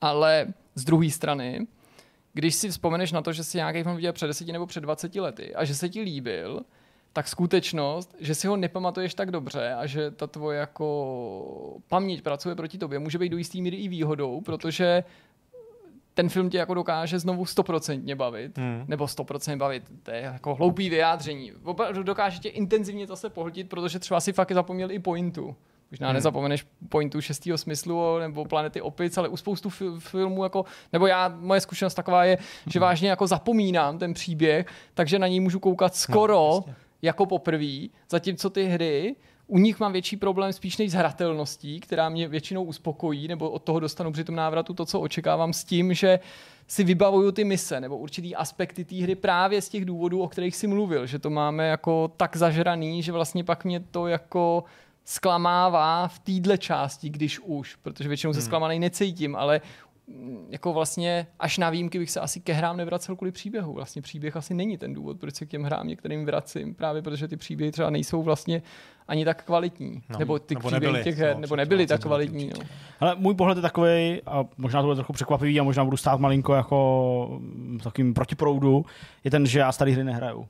ale 0.00 0.46
z 0.74 0.84
druhé 0.84 1.10
strany, 1.10 1.66
když 2.32 2.54
si 2.54 2.70
vzpomeneš 2.70 3.12
na 3.12 3.22
to, 3.22 3.32
že 3.32 3.44
si 3.44 3.56
nějaký 3.56 3.82
film 3.82 3.96
viděl 3.96 4.12
před 4.12 4.26
10 4.26 4.48
nebo 4.48 4.66
před 4.66 4.80
20 4.80 5.14
lety 5.14 5.54
a 5.54 5.64
že 5.64 5.74
se 5.74 5.88
ti 5.88 6.00
líbil, 6.00 6.60
tak 7.14 7.28
skutečnost, 7.28 8.14
že 8.20 8.34
si 8.34 8.46
ho 8.46 8.56
nepamatuješ 8.56 9.14
tak 9.14 9.30
dobře 9.30 9.74
a 9.74 9.86
že 9.86 10.10
ta 10.10 10.26
tvoje 10.26 10.58
jako 10.58 11.78
paměť 11.88 12.22
pracuje 12.22 12.54
proti 12.54 12.78
tobě, 12.78 12.98
může 12.98 13.18
být 13.18 13.28
do 13.28 13.36
jistý 13.36 13.62
míry 13.62 13.76
i 13.76 13.88
výhodou, 13.88 14.40
protože 14.40 15.04
ten 16.14 16.28
film 16.28 16.50
tě 16.50 16.58
jako 16.58 16.74
dokáže 16.74 17.18
znovu 17.18 17.46
stoprocentně 17.46 18.16
bavit, 18.16 18.58
hmm. 18.58 18.84
nebo 18.88 19.08
stoprocentně 19.08 19.56
bavit, 19.56 19.82
to 20.02 20.10
je 20.10 20.20
jako 20.20 20.54
hloupý 20.54 20.90
vyjádření. 20.90 21.52
Opravdu 21.64 22.02
dokáže 22.02 22.38
tě 22.38 22.48
intenzivně 22.48 23.06
zase 23.06 23.30
pohltit, 23.30 23.68
protože 23.68 23.98
třeba 23.98 24.20
si 24.20 24.32
fakt 24.32 24.52
zapomněl 24.52 24.90
i 24.90 24.98
pointu. 24.98 25.56
Možná 25.90 26.08
hmm. 26.08 26.14
nezapomeneš 26.14 26.66
pointu 26.88 27.20
šestého 27.20 27.58
smyslu 27.58 28.18
nebo 28.18 28.44
planety 28.44 28.80
opic, 28.80 29.18
ale 29.18 29.28
u 29.28 29.36
spoustu 29.36 29.68
fil- 29.68 30.00
filmů, 30.00 30.42
jako, 30.42 30.64
nebo 30.92 31.06
já, 31.06 31.34
moje 31.38 31.60
zkušenost 31.60 31.94
taková 31.94 32.24
je, 32.24 32.38
že 32.66 32.78
hmm. 32.78 32.82
vážně 32.82 33.08
jako 33.08 33.26
zapomínám 33.26 33.98
ten 33.98 34.14
příběh, 34.14 34.66
takže 34.94 35.18
na 35.18 35.26
něj 35.26 35.40
můžu 35.40 35.60
koukat 35.60 35.94
skoro 35.94 36.34
no, 36.66 36.74
jako 37.04 37.26
poprvé, 37.26 37.88
zatímco 38.10 38.50
ty 38.50 38.64
hry 38.64 39.16
u 39.46 39.58
nich 39.58 39.80
mám 39.80 39.92
větší 39.92 40.16
problém 40.16 40.52
spíš 40.52 40.76
než 40.76 40.90
s 40.90 40.94
hratelností, 40.94 41.80
která 41.80 42.08
mě 42.08 42.28
většinou 42.28 42.64
uspokojí, 42.64 43.28
nebo 43.28 43.50
od 43.50 43.62
toho 43.62 43.80
dostanu 43.80 44.12
při 44.12 44.24
tom 44.24 44.34
návratu 44.34 44.74
to, 44.74 44.86
co 44.86 45.00
očekávám, 45.00 45.52
s 45.52 45.64
tím, 45.64 45.94
že 45.94 46.20
si 46.66 46.84
vybavuju 46.84 47.32
ty 47.32 47.44
mise 47.44 47.80
nebo 47.80 47.98
určitý 47.98 48.36
aspekty 48.36 48.84
té 48.84 48.96
hry 48.96 49.14
právě 49.14 49.62
z 49.62 49.68
těch 49.68 49.84
důvodů, 49.84 50.22
o 50.22 50.28
kterých 50.28 50.56
si 50.56 50.66
mluvil, 50.66 51.06
že 51.06 51.18
to 51.18 51.30
máme 51.30 51.68
jako 51.68 52.10
tak 52.16 52.36
zažraný, 52.36 53.02
že 53.02 53.12
vlastně 53.12 53.44
pak 53.44 53.64
mě 53.64 53.80
to 53.80 54.06
jako 54.06 54.64
zklamává 55.04 56.08
v 56.08 56.18
téhle 56.18 56.58
části, 56.58 57.08
když 57.08 57.40
už, 57.40 57.76
protože 57.76 58.08
většinou 58.08 58.32
se 58.32 58.38
hmm. 58.38 58.46
zklamaný 58.46 58.78
necítím, 58.78 59.36
ale 59.36 59.60
jako 60.48 60.72
vlastně 60.72 61.26
až 61.38 61.58
na 61.58 61.70
výjimky 61.70 61.98
bych 61.98 62.10
se 62.10 62.20
asi 62.20 62.40
ke 62.40 62.52
hrám 62.52 62.76
nevracel 62.76 63.16
kvůli 63.16 63.32
příběhu. 63.32 63.72
Vlastně 63.72 64.02
příběh 64.02 64.36
asi 64.36 64.54
není 64.54 64.78
ten 64.78 64.94
důvod, 64.94 65.20
proč 65.20 65.34
se 65.34 65.46
k 65.46 65.48
těm 65.48 65.62
hrám 65.62 65.88
některým 65.88 66.26
vracím, 66.26 66.74
právě 66.74 67.02
protože 67.02 67.28
ty 67.28 67.36
příběhy 67.36 67.72
třeba 67.72 67.90
nejsou 67.90 68.22
vlastně 68.22 68.62
ani 69.08 69.24
tak 69.24 69.44
kvalitní. 69.44 70.02
No, 70.10 70.18
nebo 70.18 70.38
ty 70.38 70.54
nebo 70.54 70.68
příběhy 70.68 70.92
nebyly, 70.92 71.04
těch 71.04 71.18
her, 71.18 71.34
no, 71.34 71.40
nebo 71.40 71.56
nebyly 71.56 71.86
tak 71.86 72.00
kvalitní. 72.00 72.50
No. 72.58 72.66
Ale 73.00 73.16
můj 73.18 73.34
pohled 73.34 73.58
je 73.58 73.62
takový, 73.62 74.20
a 74.26 74.44
možná 74.58 74.80
to 74.80 74.86
bude 74.86 74.96
trochu 74.96 75.12
překvapivý 75.12 75.60
a 75.60 75.62
možná 75.62 75.84
budu 75.84 75.96
stát 75.96 76.20
malinko 76.20 76.54
jako 76.54 77.40
takovým 77.82 78.14
protiproudu, 78.14 78.86
je 79.24 79.30
ten, 79.30 79.46
že 79.46 79.58
já 79.58 79.72
starý 79.72 79.92
hry 79.92 80.04
nehraju. 80.04 80.48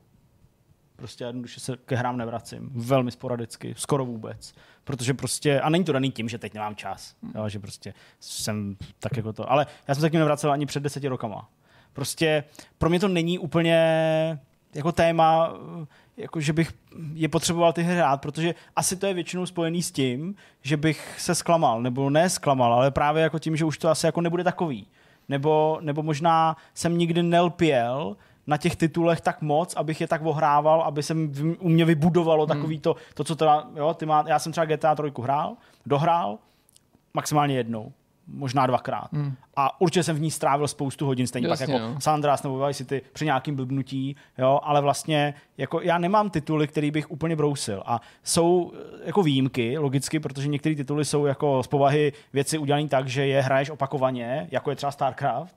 Prostě 0.96 1.24
jednoduše 1.24 1.60
se 1.60 1.76
ke 1.76 1.96
hrám 1.96 2.16
nevracím. 2.16 2.70
Velmi 2.74 3.10
sporadicky, 3.10 3.74
skoro 3.76 4.04
vůbec. 4.04 4.54
Protože 4.84 5.14
prostě, 5.14 5.60
a 5.60 5.68
není 5.68 5.84
to 5.84 5.92
daný 5.92 6.10
tím, 6.10 6.28
že 6.28 6.38
teď 6.38 6.54
nemám 6.54 6.76
čas. 6.76 7.14
Hmm. 7.22 7.32
Jo, 7.34 7.48
že 7.48 7.58
prostě 7.58 7.94
jsem 8.20 8.76
tak 8.98 9.16
jako 9.16 9.32
to. 9.32 9.52
Ale 9.52 9.66
já 9.88 9.94
jsem 9.94 10.00
se 10.00 10.10
k 10.10 10.12
ním 10.12 10.20
nevracel 10.20 10.52
ani 10.52 10.66
před 10.66 10.82
deseti 10.82 11.08
rokama. 11.08 11.48
Prostě 11.92 12.44
pro 12.78 12.90
mě 12.90 13.00
to 13.00 13.08
není 13.08 13.38
úplně 13.38 13.78
jako 14.74 14.92
téma, 14.92 15.54
jako 16.16 16.40
že 16.40 16.52
bych 16.52 16.72
je 17.14 17.28
potřeboval 17.28 17.72
ty 17.72 17.82
hry 17.82 17.96
hrát, 17.96 18.20
protože 18.20 18.54
asi 18.76 18.96
to 18.96 19.06
je 19.06 19.14
většinou 19.14 19.46
spojený 19.46 19.82
s 19.82 19.92
tím, 19.92 20.34
že 20.62 20.76
bych 20.76 21.20
se 21.20 21.34
zklamal, 21.34 21.82
nebo 21.82 22.10
ne 22.10 22.30
zklamal, 22.30 22.74
ale 22.74 22.90
právě 22.90 23.22
jako 23.22 23.38
tím, 23.38 23.56
že 23.56 23.64
už 23.64 23.78
to 23.78 23.88
asi 23.88 24.06
jako 24.06 24.20
nebude 24.20 24.44
takový. 24.44 24.86
Nebo, 25.28 25.78
nebo 25.80 26.02
možná 26.02 26.56
jsem 26.74 26.98
nikdy 26.98 27.22
nelpěl, 27.22 28.16
na 28.46 28.56
těch 28.56 28.76
titulech 28.76 29.20
tak 29.20 29.42
moc, 29.42 29.74
abych 29.74 30.00
je 30.00 30.08
tak 30.08 30.24
ohrával, 30.24 30.82
aby 30.82 31.02
se 31.02 31.14
u 31.58 31.68
mě 31.68 31.84
vybudovalo 31.84 32.46
hmm. 32.46 32.56
takový 32.56 32.78
to, 32.78 32.96
to 33.14 33.24
co 33.24 33.36
teda, 33.36 33.66
jo, 33.76 33.94
ty 33.94 34.06
má, 34.06 34.24
já 34.26 34.38
jsem 34.38 34.52
třeba 34.52 34.64
GTA 34.64 34.94
3 34.94 35.02
hrál, 35.22 35.56
dohrál, 35.86 36.38
maximálně 37.14 37.56
jednou 37.56 37.92
možná 38.26 38.66
dvakrát. 38.66 39.12
Hmm. 39.12 39.34
A 39.56 39.80
určitě 39.80 40.02
jsem 40.02 40.16
v 40.16 40.20
ní 40.20 40.30
strávil 40.30 40.68
spoustu 40.68 41.06
hodin, 41.06 41.26
stejně 41.26 41.48
Jasně, 41.48 41.66
tak 41.66 41.74
jako 41.74 41.88
no. 41.88 42.00
Sandras 42.00 42.42
nebo 42.42 42.66
Vice 42.66 42.78
City 42.84 43.02
při 43.12 43.24
nějakým 43.24 43.56
blbnutí, 43.56 44.16
jo, 44.38 44.60
ale 44.62 44.80
vlastně 44.80 45.34
jako 45.58 45.80
já 45.80 45.98
nemám 45.98 46.30
tituly, 46.30 46.68
který 46.68 46.90
bych 46.90 47.10
úplně 47.10 47.36
brousil. 47.36 47.82
A 47.86 48.00
jsou 48.22 48.72
eh, 48.74 49.06
jako 49.06 49.22
výjimky, 49.22 49.78
logicky, 49.78 50.20
protože 50.20 50.48
některé 50.48 50.74
tituly 50.74 51.04
jsou 51.04 51.26
jako 51.26 51.62
z 51.62 51.66
povahy 51.66 52.12
věci 52.32 52.58
udělané 52.58 52.88
tak, 52.88 53.08
že 53.08 53.26
je 53.26 53.42
hraješ 53.42 53.70
opakovaně, 53.70 54.48
jako 54.50 54.70
je 54.70 54.76
třeba 54.76 54.92
StarCraft, 54.92 55.56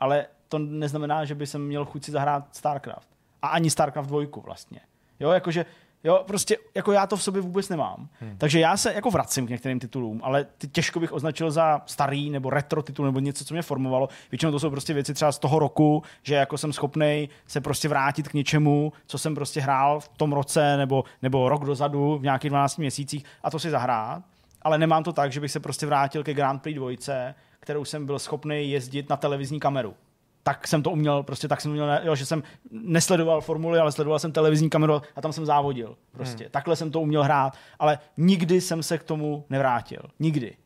ale 0.00 0.26
to 0.50 0.58
neznamená, 0.58 1.24
že 1.24 1.34
by 1.34 1.46
jsem 1.46 1.66
měl 1.66 1.84
chuť 1.84 2.04
si 2.04 2.10
zahrát 2.10 2.56
StarCraft. 2.56 3.08
A 3.42 3.48
ani 3.48 3.70
StarCraft 3.70 4.08
2 4.08 4.20
vlastně. 4.44 4.80
Jo, 5.20 5.30
jakože 5.30 5.64
Jo, 6.04 6.24
prostě 6.26 6.56
jako 6.74 6.92
já 6.92 7.06
to 7.06 7.16
v 7.16 7.22
sobě 7.22 7.42
vůbec 7.42 7.68
nemám. 7.68 8.08
Hmm. 8.20 8.34
Takže 8.38 8.60
já 8.60 8.76
se 8.76 8.94
jako 8.94 9.10
vracím 9.10 9.46
k 9.46 9.50
některým 9.50 9.78
titulům, 9.78 10.20
ale 10.24 10.46
ty 10.58 10.68
těžko 10.68 11.00
bych 11.00 11.12
označil 11.12 11.50
za 11.50 11.82
starý 11.86 12.30
nebo 12.30 12.50
retro 12.50 12.82
titul 12.82 13.04
nebo 13.04 13.20
něco, 13.20 13.44
co 13.44 13.54
mě 13.54 13.62
formovalo. 13.62 14.08
Většinou 14.30 14.52
to 14.52 14.58
jsou 14.58 14.70
prostě 14.70 14.94
věci 14.94 15.14
třeba 15.14 15.32
z 15.32 15.38
toho 15.38 15.58
roku, 15.58 16.02
že 16.22 16.34
jako 16.34 16.58
jsem 16.58 16.72
schopný 16.72 17.28
se 17.46 17.60
prostě 17.60 17.88
vrátit 17.88 18.28
k 18.28 18.34
něčemu, 18.34 18.92
co 19.06 19.18
jsem 19.18 19.34
prostě 19.34 19.60
hrál 19.60 20.00
v 20.00 20.08
tom 20.08 20.32
roce 20.32 20.76
nebo, 20.76 21.04
nebo 21.22 21.48
rok 21.48 21.64
dozadu 21.64 22.18
v 22.18 22.22
nějakých 22.22 22.50
12 22.50 22.76
měsících 22.76 23.24
a 23.42 23.50
to 23.50 23.58
si 23.58 23.70
zahrát. 23.70 24.22
Ale 24.62 24.78
nemám 24.78 25.02
to 25.02 25.12
tak, 25.12 25.32
že 25.32 25.40
bych 25.40 25.50
se 25.50 25.60
prostě 25.60 25.86
vrátil 25.86 26.24
ke 26.24 26.34
Grand 26.34 26.62
Prix 26.62 26.76
dvojce, 26.76 27.34
kterou 27.60 27.84
jsem 27.84 28.06
byl 28.06 28.18
schopný 28.18 28.70
jezdit 28.70 29.08
na 29.08 29.16
televizní 29.16 29.60
kameru 29.60 29.94
tak 30.42 30.68
jsem 30.68 30.82
to 30.82 30.90
uměl, 30.90 31.22
prostě 31.22 31.48
tak 31.48 31.60
jsem 31.60 31.70
uměl, 31.70 32.00
jo, 32.02 32.14
že 32.14 32.26
jsem 32.26 32.42
nesledoval 32.70 33.40
formuly, 33.40 33.78
ale 33.78 33.92
sledoval 33.92 34.18
jsem 34.18 34.32
televizní 34.32 34.70
kameru 34.70 35.02
a 35.16 35.20
tam 35.20 35.32
jsem 35.32 35.46
závodil. 35.46 35.96
Prostě. 36.12 36.44
Hmm. 36.44 36.50
Takhle 36.50 36.76
jsem 36.76 36.90
to 36.90 37.00
uměl 37.00 37.22
hrát, 37.22 37.56
ale 37.78 37.98
nikdy 38.16 38.60
jsem 38.60 38.82
se 38.82 38.98
k 38.98 39.02
tomu 39.02 39.44
nevrátil. 39.50 40.02
Nikdy. 40.18 40.56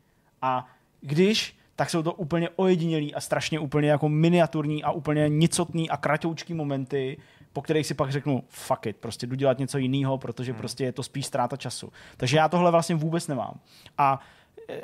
A 0.43 0.67
když, 1.01 1.57
tak 1.77 1.91
jsou 1.91 2.03
to 2.03 2.13
úplně 2.13 2.49
ojedinělý 2.57 3.15
a 3.15 3.21
strašně 3.21 3.59
úplně 3.59 3.89
jako 3.91 4.09
miniaturní 4.09 4.85
a 4.85 4.91
úplně 4.91 5.29
nicotný 5.29 5.91
a 5.91 5.97
kratoučký 5.97 6.55
momenty, 6.55 7.17
po 7.53 7.63
kterých 7.63 7.87
si 7.87 7.95
pak 7.95 8.13
řeknu, 8.13 8.45
fuck 8.49 8.87
it, 8.87 8.97
prostě 8.97 9.27
jdu 9.27 9.37
dělat 9.37 9.59
něco 9.59 9.79
jiného, 9.79 10.19
protože 10.19 10.53
hmm. 10.53 10.59
prostě 10.59 10.85
je 10.85 10.93
to 10.93 11.03
spíš 11.03 11.27
ztráta 11.27 11.57
času. 11.57 11.93
Takže 12.17 12.37
já 12.37 12.49
tohle 12.49 12.71
vlastně 12.71 12.95
vůbec 12.95 13.29
nemám. 13.29 13.61
A 13.99 14.21
e, 14.69 14.81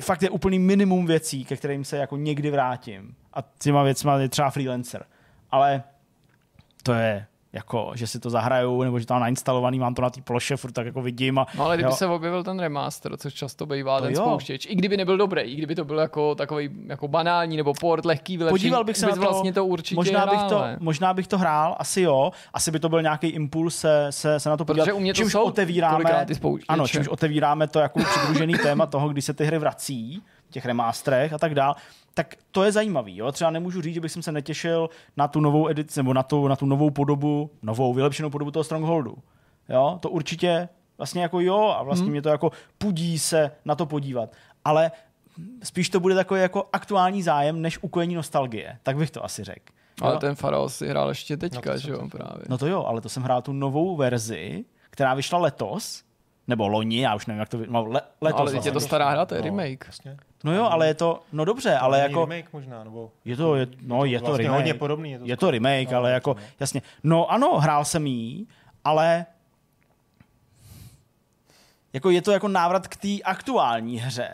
fakt 0.00 0.22
je 0.22 0.30
úplný 0.30 0.58
minimum 0.58 1.06
věcí, 1.06 1.44
ke 1.44 1.56
kterým 1.56 1.84
se 1.84 1.96
jako 1.96 2.16
někdy 2.16 2.50
vrátím 2.50 3.14
a 3.32 3.38
těma 3.58 3.82
věcma 3.82 4.18
je 4.18 4.28
třeba 4.28 4.50
freelancer. 4.50 5.06
Ale 5.50 5.82
to 6.82 6.92
je 6.92 7.26
jako, 7.54 7.92
že 7.94 8.06
si 8.06 8.20
to 8.20 8.30
zahraju, 8.30 8.82
nebo 8.82 8.98
že 8.98 9.06
mám 9.10 9.20
nainstalovaný, 9.20 9.78
mám 9.78 9.94
to 9.94 10.02
na 10.02 10.10
té 10.10 10.20
ploše, 10.20 10.56
furt 10.56 10.72
tak 10.72 10.86
jako 10.86 11.02
vidím. 11.02 11.38
A, 11.38 11.46
no 11.58 11.64
ale 11.64 11.76
kdyby 11.76 11.90
jo. 11.90 11.96
se 11.96 12.06
objevil 12.06 12.44
ten 12.44 12.60
remaster, 12.60 13.16
což 13.16 13.34
často 13.34 13.66
bývá 13.66 13.98
to 13.98 14.04
ten 14.04 14.14
jo. 14.14 14.22
spouštěč, 14.22 14.66
i 14.66 14.74
kdyby 14.74 14.96
nebyl 14.96 15.16
dobrý, 15.16 15.42
i 15.42 15.56
kdyby 15.56 15.74
to 15.74 15.84
byl 15.84 15.98
jako 15.98 16.34
takový 16.34 16.70
jako 16.86 17.08
banální 17.08 17.56
nebo 17.56 17.72
port 17.80 18.04
lehký 18.04 18.36
vylepšení, 18.36 18.60
Podíval 18.60 18.84
bych 18.84 18.96
se 18.96 19.06
na 19.06 19.14
to, 19.14 19.20
vlastně 19.20 19.52
to 19.52 19.66
určitě 19.66 19.94
možná 19.94 20.20
hrál, 20.20 20.36
bych 20.36 20.48
to, 20.48 20.64
možná 20.78 21.14
bych 21.14 21.28
to 21.28 21.38
hrál, 21.38 21.76
asi 21.78 22.00
jo, 22.00 22.30
asi 22.54 22.70
by 22.70 22.80
to 22.80 22.88
byl 22.88 23.02
nějaký 23.02 23.26
impuls 23.26 23.76
se, 23.76 24.06
se, 24.10 24.40
se 24.40 24.48
na 24.48 24.56
to 24.56 24.64
podívat. 24.64 24.84
Protože 24.84 24.92
u 24.92 25.00
mě 25.00 25.12
to 25.12 25.16
čímž 25.16 25.32
jsou 25.32 25.42
otevíráme, 25.42 26.26
ano, 26.68 26.88
čímž 26.88 27.08
otevíráme 27.08 27.66
to 27.68 27.78
jako 27.78 28.00
přidružený 28.04 28.54
téma 28.62 28.86
toho, 28.86 29.08
kdy 29.08 29.22
se 29.22 29.34
ty 29.34 29.44
hry 29.44 29.58
vrací, 29.58 30.22
těch 30.54 30.66
remasterech 30.66 31.32
a 31.32 31.38
tak 31.38 31.54
dál 31.54 31.76
tak 32.14 32.34
to 32.50 32.64
je 32.64 32.72
zajímavý. 32.72 33.16
Jo? 33.16 33.32
Třeba 33.32 33.50
nemůžu 33.50 33.82
říct, 33.82 33.94
že 33.94 34.00
bych 34.00 34.12
se 34.12 34.32
netěšil 34.32 34.90
na 35.16 35.28
tu 35.28 35.40
novou 35.40 35.68
edici, 35.68 35.98
nebo 35.98 36.14
na 36.14 36.22
tu, 36.22 36.48
na 36.48 36.56
tu 36.56 36.66
novou 36.66 36.90
podobu, 36.90 37.50
novou, 37.62 37.94
vylepšenou 37.94 38.30
podobu 38.30 38.50
toho 38.50 38.64
Strongholdu. 38.64 39.16
Jo? 39.68 39.98
To 40.02 40.10
určitě 40.10 40.68
vlastně 40.98 41.22
jako 41.22 41.40
jo 41.40 41.74
a 41.78 41.82
vlastně 41.82 42.04
hmm. 42.04 42.10
mě 42.10 42.22
to 42.22 42.28
jako 42.28 42.50
pudí 42.78 43.18
se 43.18 43.50
na 43.64 43.74
to 43.74 43.86
podívat. 43.86 44.32
Ale 44.64 44.92
spíš 45.62 45.88
to 45.88 46.00
bude 46.00 46.14
takový 46.14 46.40
jako 46.40 46.68
aktuální 46.72 47.22
zájem, 47.22 47.62
než 47.62 47.78
ukojení 47.82 48.14
nostalgie. 48.14 48.78
Tak 48.82 48.96
bych 48.96 49.10
to 49.10 49.24
asi 49.24 49.44
řekl. 49.44 49.74
Ale 50.00 50.18
ten 50.18 50.34
Farol 50.34 50.68
si 50.68 50.88
hrál 50.88 51.08
ještě 51.08 51.36
teďka, 51.36 51.72
no 51.72 51.78
že 51.78 51.90
jo, 51.90 52.08
právě. 52.08 52.44
No 52.48 52.58
to 52.58 52.66
jo, 52.66 52.84
ale 52.84 53.00
to 53.00 53.08
jsem 53.08 53.22
hrál 53.22 53.42
tu 53.42 53.52
novou 53.52 53.96
verzi, 53.96 54.64
která 54.90 55.14
vyšla 55.14 55.38
letos, 55.38 56.04
nebo 56.48 56.68
loni, 56.68 57.00
já 57.00 57.14
už 57.14 57.26
nevím, 57.26 57.40
jak 57.40 57.48
to 57.48 57.58
no, 57.68 57.84
le, 57.84 58.00
letos. 58.20 58.38
No, 58.38 58.42
ale 58.42 58.52
vlastně. 58.52 58.68
je 58.68 58.72
to 58.72 58.80
stará 58.80 59.10
hra, 59.10 59.26
to 59.26 59.34
je 59.34 59.40
no, 59.40 59.44
remake. 59.44 59.84
Vlastně. 59.86 60.16
No 60.44 60.54
jo, 60.54 60.64
ale 60.64 60.86
je 60.86 60.94
to, 60.94 61.20
no 61.32 61.44
dobře, 61.44 61.76
ale 61.76 62.00
jako... 62.00 62.20
remake 62.20 62.52
možná, 62.52 62.84
nebo... 62.84 63.10
Je 63.24 63.36
to, 63.36 63.56
je, 63.56 63.66
no 63.82 64.04
je 64.04 64.20
to 64.20 64.26
vlastně 64.26 64.42
remake. 64.42 64.58
hodně 64.58 64.74
podobný. 64.74 65.10
Je 65.10 65.18
to, 65.18 65.24
je 65.24 65.36
to 65.36 65.50
remake, 65.50 65.90
no, 65.90 65.96
ale 65.96 66.12
jako, 66.12 66.36
jasně. 66.60 66.82
No 67.02 67.30
ano, 67.30 67.58
hrál 67.58 67.84
jsem 67.84 68.06
jí, 68.06 68.48
ale 68.84 69.26
jako 71.94 72.10
je 72.10 72.22
to 72.22 72.32
jako 72.32 72.48
návrat 72.48 72.88
k 72.88 72.96
té 72.96 73.22
aktuální 73.24 73.98
hře. 73.98 74.28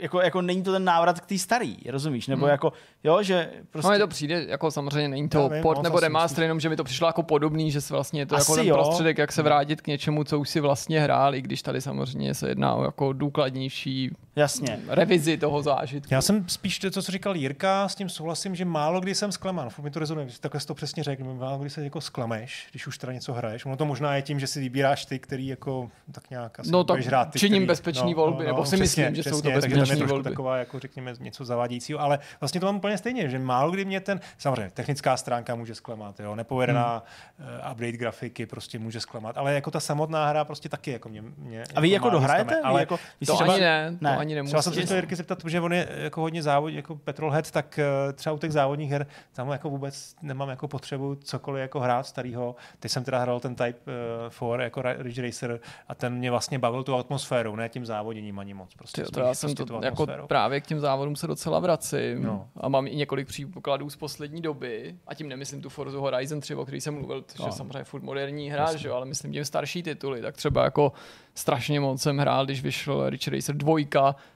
Jako, 0.00 0.20
jako 0.20 0.42
není 0.42 0.62
to 0.62 0.72
ten 0.72 0.84
návrat 0.84 1.20
k 1.20 1.26
té 1.26 1.38
starý, 1.38 1.76
rozumíš? 1.90 2.28
Nebo 2.28 2.46
hmm. 2.46 2.50
jako, 2.50 2.72
jo, 3.04 3.22
že 3.22 3.50
prostě... 3.70 3.88
No 3.88 3.92
je 3.92 3.98
to 3.98 4.08
přijde, 4.08 4.44
jako 4.48 4.70
samozřejmě 4.70 5.08
není 5.08 5.28
to 5.28 5.48
vím, 5.48 5.62
port 5.62 5.76
no, 5.76 5.82
nebo 5.82 6.00
remaster, 6.00 6.42
jenom 6.42 6.60
že 6.60 6.68
mi 6.68 6.76
to 6.76 6.84
přišlo 6.84 7.06
jako 7.06 7.22
podobný, 7.22 7.70
že 7.70 7.78
vlastně 7.90 8.20
je 8.20 8.26
to 8.26 8.34
jako 8.34 8.42
Asi 8.42 8.50
jako 8.50 8.60
ten 8.60 8.68
jo. 8.68 8.74
prostředek, 8.74 9.18
jak 9.18 9.32
se 9.32 9.42
vrátit 9.42 9.80
k 9.80 9.86
něčemu, 9.86 10.24
co 10.24 10.38
už 10.40 10.48
si 10.48 10.60
vlastně 10.60 11.00
hrál, 11.00 11.34
i 11.34 11.42
když 11.42 11.62
tady 11.62 11.80
samozřejmě 11.80 12.34
se 12.34 12.48
jedná 12.48 12.74
o 12.74 12.84
jako 12.84 13.12
důkladnější 13.12 14.10
Jasně. 14.36 14.80
revizi 14.88 15.36
toho 15.36 15.62
zážitku. 15.62 16.14
Já 16.14 16.22
jsem 16.22 16.48
spíš 16.48 16.78
to, 16.78 16.90
co 16.90 17.12
říkal 17.12 17.36
Jirka, 17.36 17.88
s 17.88 17.94
tím 17.94 18.08
souhlasím, 18.08 18.54
že 18.54 18.64
málo 18.64 19.00
kdy 19.00 19.14
jsem 19.14 19.32
zklamán. 19.32 19.70
Furt 19.70 19.84
mi 19.84 19.90
to 19.90 19.98
rezonuje, 19.98 20.26
takhle 20.40 20.60
jsi 20.60 20.66
to 20.66 20.74
přesně 20.74 21.02
řekl, 21.02 21.24
málo 21.24 21.58
kdy 21.58 21.70
se 21.70 21.84
jako 21.84 22.00
sklameš, 22.00 22.66
když 22.70 22.86
už 22.86 22.98
teda 22.98 23.12
něco 23.12 23.32
hraješ. 23.32 23.66
Ono 23.66 23.76
to 23.76 23.84
možná 23.84 24.16
je 24.16 24.22
tím, 24.22 24.40
že 24.40 24.46
si 24.46 24.60
vybíráš 24.60 25.04
ty, 25.06 25.18
který 25.18 25.46
jako 25.46 25.90
tak 26.12 26.30
nějak 26.30 26.60
asi 26.60 26.70
no, 26.70 26.84
to 26.84 26.94
hrát. 26.94 27.30
Ty, 27.30 27.38
činím 27.38 27.62
který, 27.62 27.66
bezpečný 27.66 28.10
no, 28.10 28.16
volby, 28.16 28.44
no, 28.44 28.50
no, 28.50 28.56
nebo 28.56 28.64
si 28.66 28.76
přesně, 28.76 29.02
myslím, 29.02 29.14
že 29.14 29.22
přesně, 29.22 29.36
jsou 29.36 29.42
to 29.42 29.50
bezpečné 29.50 30.06
volby. 30.06 30.30
taková, 30.30 30.56
jako 30.56 30.78
řekněme, 30.78 31.14
něco 31.20 31.44
zavádějícího, 31.44 32.00
ale 32.00 32.18
vlastně 32.40 32.60
to 32.60 32.66
mám 32.66 32.76
úplně 32.76 32.98
stejně, 32.98 33.28
že 33.28 33.38
málo 33.38 33.70
kdy 33.70 33.84
mě 33.84 34.00
ten, 34.00 34.20
samozřejmě 34.38 34.70
technická 34.70 35.16
stránka 35.16 35.54
může 35.54 35.74
zklamat, 35.74 36.20
jo, 36.20 36.34
nepovedená 36.34 37.02
hmm. 37.38 37.48
uh, 37.66 37.72
update 37.72 37.92
grafiky 37.92 38.46
prostě 38.46 38.78
může 38.78 39.00
zklamat, 39.00 39.38
ale 39.38 39.54
jako 39.54 39.70
ta 39.70 39.80
samotná 39.80 40.28
hra 40.28 40.44
prostě 40.44 40.68
taky 40.68 40.90
jako 40.90 41.08
mě, 41.08 41.22
mě 41.38 41.64
A 41.74 41.80
vy 41.80 41.90
jako, 41.90 42.06
jako 42.06 42.10
dohrajete? 42.10 42.60
Ale 42.60 42.80
jako, 42.80 42.98
to 43.26 43.40
ani 43.40 43.60
ne, 43.60 43.96
ne, 44.00 44.14
to 44.14 44.23
ani 44.24 44.34
nemusí. 44.34 44.50
Třeba 44.50 44.62
jsem 44.62 44.86
se 44.86 44.96
Jirky 44.96 45.16
zeptat, 45.16 45.38
že 45.46 45.60
on 45.60 45.72
je 45.72 45.88
jako 45.96 46.20
hodně 46.20 46.42
závod, 46.42 46.72
jako 46.72 46.96
Petrolhead, 46.96 47.50
tak 47.50 47.80
uh, 48.06 48.12
třeba 48.12 48.32
u 48.34 48.38
těch 48.38 48.52
závodních 48.52 48.90
her 48.90 49.06
tam 49.32 49.50
jako 49.50 49.70
vůbec 49.70 50.14
nemám 50.22 50.48
jako 50.48 50.68
potřebu 50.68 51.14
cokoliv 51.14 51.60
jako 51.60 51.80
hrát 51.80 52.06
starýho. 52.06 52.56
Teď 52.78 52.90
jsem 52.90 53.04
teda 53.04 53.18
hrál 53.18 53.40
ten 53.40 53.54
Type 53.54 53.80
uh, 54.26 54.50
4 54.52 54.62
jako 54.62 54.82
Ridge 54.98 55.18
Racer 55.18 55.60
a 55.88 55.94
ten 55.94 56.14
mě 56.14 56.30
vlastně 56.30 56.58
bavil 56.58 56.84
tu 56.84 56.94
atmosférou, 56.94 57.56
ne 57.56 57.68
tím 57.68 57.86
závoděním 57.86 58.38
ani 58.38 58.54
moc. 58.54 58.74
Prostě 58.74 59.02
to 59.02 59.20
já 59.20 59.34
jsem 59.34 59.54
prostě 59.54 59.72
to, 59.72 59.80
jako 59.84 60.06
právě 60.26 60.60
k 60.60 60.66
těm 60.66 60.80
závodům 60.80 61.16
se 61.16 61.26
docela 61.26 61.58
vracím 61.58 62.22
no. 62.22 62.48
a 62.56 62.68
mám 62.68 62.86
i 62.86 62.96
několik 62.96 63.28
příkladů 63.28 63.90
z 63.90 63.96
poslední 63.96 64.42
doby 64.42 64.94
a 65.06 65.14
tím 65.14 65.28
nemyslím 65.28 65.62
tu 65.62 65.68
Forza 65.68 65.98
Horizon 65.98 66.40
3, 66.40 66.54
o 66.54 66.64
který 66.64 66.80
jsem 66.80 66.94
mluvil, 66.94 67.24
no. 67.40 67.46
je 67.46 67.52
samozřejmě 67.52 67.84
furt 67.84 68.02
moderní 68.02 68.50
hra, 68.50 68.76
že, 68.76 68.90
ale 68.90 69.06
myslím 69.06 69.32
tím 69.32 69.44
starší 69.44 69.82
tituly, 69.82 70.22
tak 70.22 70.36
třeba 70.36 70.64
jako 70.64 70.92
strašně 71.34 71.80
moc 71.80 72.02
jsem 72.02 72.18
hrál, 72.18 72.44
když 72.44 72.62
vyšel 72.62 73.10
Rich 73.10 73.28
Racer 73.28 73.56
2, 73.56 73.76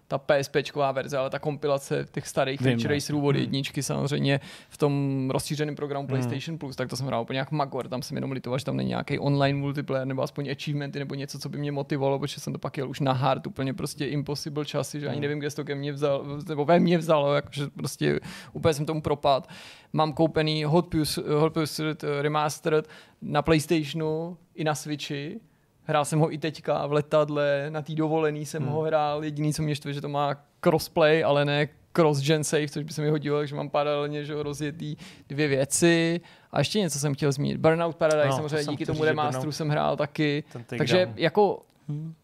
ta 0.09 0.18
PSPčková 0.18 0.92
verze, 0.92 1.18
ale 1.18 1.30
ta 1.30 1.38
kompilace 1.38 2.07
těch 2.11 2.28
starých 2.28 2.61
Vím, 2.61 2.76
Rich 2.76 2.86
Racerů 2.86 3.26
od 3.26 3.30
hmm. 3.30 3.40
jedničky 3.40 3.82
samozřejmě 3.82 4.40
v 4.68 4.78
tom 4.78 5.30
rozšířeném 5.30 5.76
programu 5.76 6.07
hmm. 6.07 6.09
PlayStation 6.09 6.59
Plus, 6.59 6.76
tak 6.76 6.88
to 6.88 6.96
jsem 6.96 7.07
hrál 7.07 7.22
úplně 7.22 7.38
jak 7.38 7.51
Magor, 7.51 7.88
tam 7.88 8.03
jsem 8.03 8.16
jenom 8.16 8.32
litoval, 8.32 8.59
že 8.59 8.64
tam 8.64 8.76
není 8.76 8.88
nějaký 8.88 9.18
online 9.18 9.59
multiplayer 9.59 10.07
nebo 10.07 10.22
aspoň 10.22 10.51
achievementy 10.51 10.99
nebo 10.99 11.14
něco, 11.14 11.38
co 11.38 11.49
by 11.49 11.59
mě 11.59 11.72
motivovalo, 11.72 12.18
protože 12.18 12.40
jsem 12.40 12.53
to 12.53 12.59
pak 12.59 12.76
jel 12.76 12.90
už 12.90 13.01
na 13.01 13.12
hard, 13.12 13.46
úplně 13.46 13.74
prostě 13.74 14.07
impossible 14.07 14.64
časy, 14.64 15.01
že 15.01 15.07
ani 15.07 15.14
hmm. 15.14 15.22
nevím, 15.22 15.38
kde 15.38 15.51
to 15.51 15.64
ke 15.64 15.74
mně 15.74 15.92
vzal, 15.92 16.24
nebo 16.49 16.64
ve 16.64 16.80
mně 16.80 16.99
vzalo, 16.99 17.34
jakože 17.34 17.66
prostě 17.76 18.20
úplně 18.53 18.74
jsem 18.74 18.86
tomu 18.86 19.03
propad. 19.03 19.49
Mám 19.92 20.12
koupený 20.12 20.64
Hot 20.64 20.86
Pursuit, 20.86 21.26
Hot 21.26 21.53
Pursuit 21.53 22.05
Remastered 22.20 22.88
na 23.22 23.42
PlayStationu 23.42 24.36
i 24.55 24.64
na 24.64 24.74
Switchi, 24.74 25.40
Hrál 25.89 26.05
jsem 26.05 26.18
ho 26.18 26.32
i 26.32 26.39
teďka 26.39 26.86
v 26.86 26.93
letadle, 26.93 27.66
na 27.68 27.82
té 27.82 27.95
dovolený 27.95 28.47
jsem 28.47 28.62
hmm. 28.62 28.72
ho 28.72 28.80
hrál. 28.80 29.24
Jediný, 29.24 29.55
co 29.55 29.62
mě 29.62 29.74
štve, 29.74 29.93
že 29.93 30.01
to 30.01 30.09
má 30.09 30.36
crossplay, 30.61 31.24
ale 31.24 31.45
ne 31.45 31.68
cross-gen 31.93 32.45
save, 32.45 32.68
což 32.68 32.84
by 32.84 32.93
se 32.93 33.03
mi 33.03 33.11
hodilo, 33.11 33.39
takže 33.39 33.55
mám 33.55 33.70
paralelně 33.70 34.24
že 34.24 34.43
rozjetý 34.43 34.97
dvě 35.28 35.49
věci. 35.49 36.20
A 36.53 36.59
ještě 36.59 36.78
něco 36.78 36.99
jsem 36.99 37.14
chtěl 37.14 37.32
zmínit. 37.32 37.57
Burnout 37.57 37.97
Paradise, 37.97 38.28
no, 38.28 38.36
samozřejmě 38.36 38.64
to 38.64 38.70
díky 38.70 38.86
tomu 38.86 39.05
remasteru 39.05 39.53
jsem 39.53 39.68
hrál 39.68 39.97
taky. 39.97 40.45
Takže 40.66 41.07
down. 41.07 41.14
jako 41.18 41.62
hmm. 41.89 42.14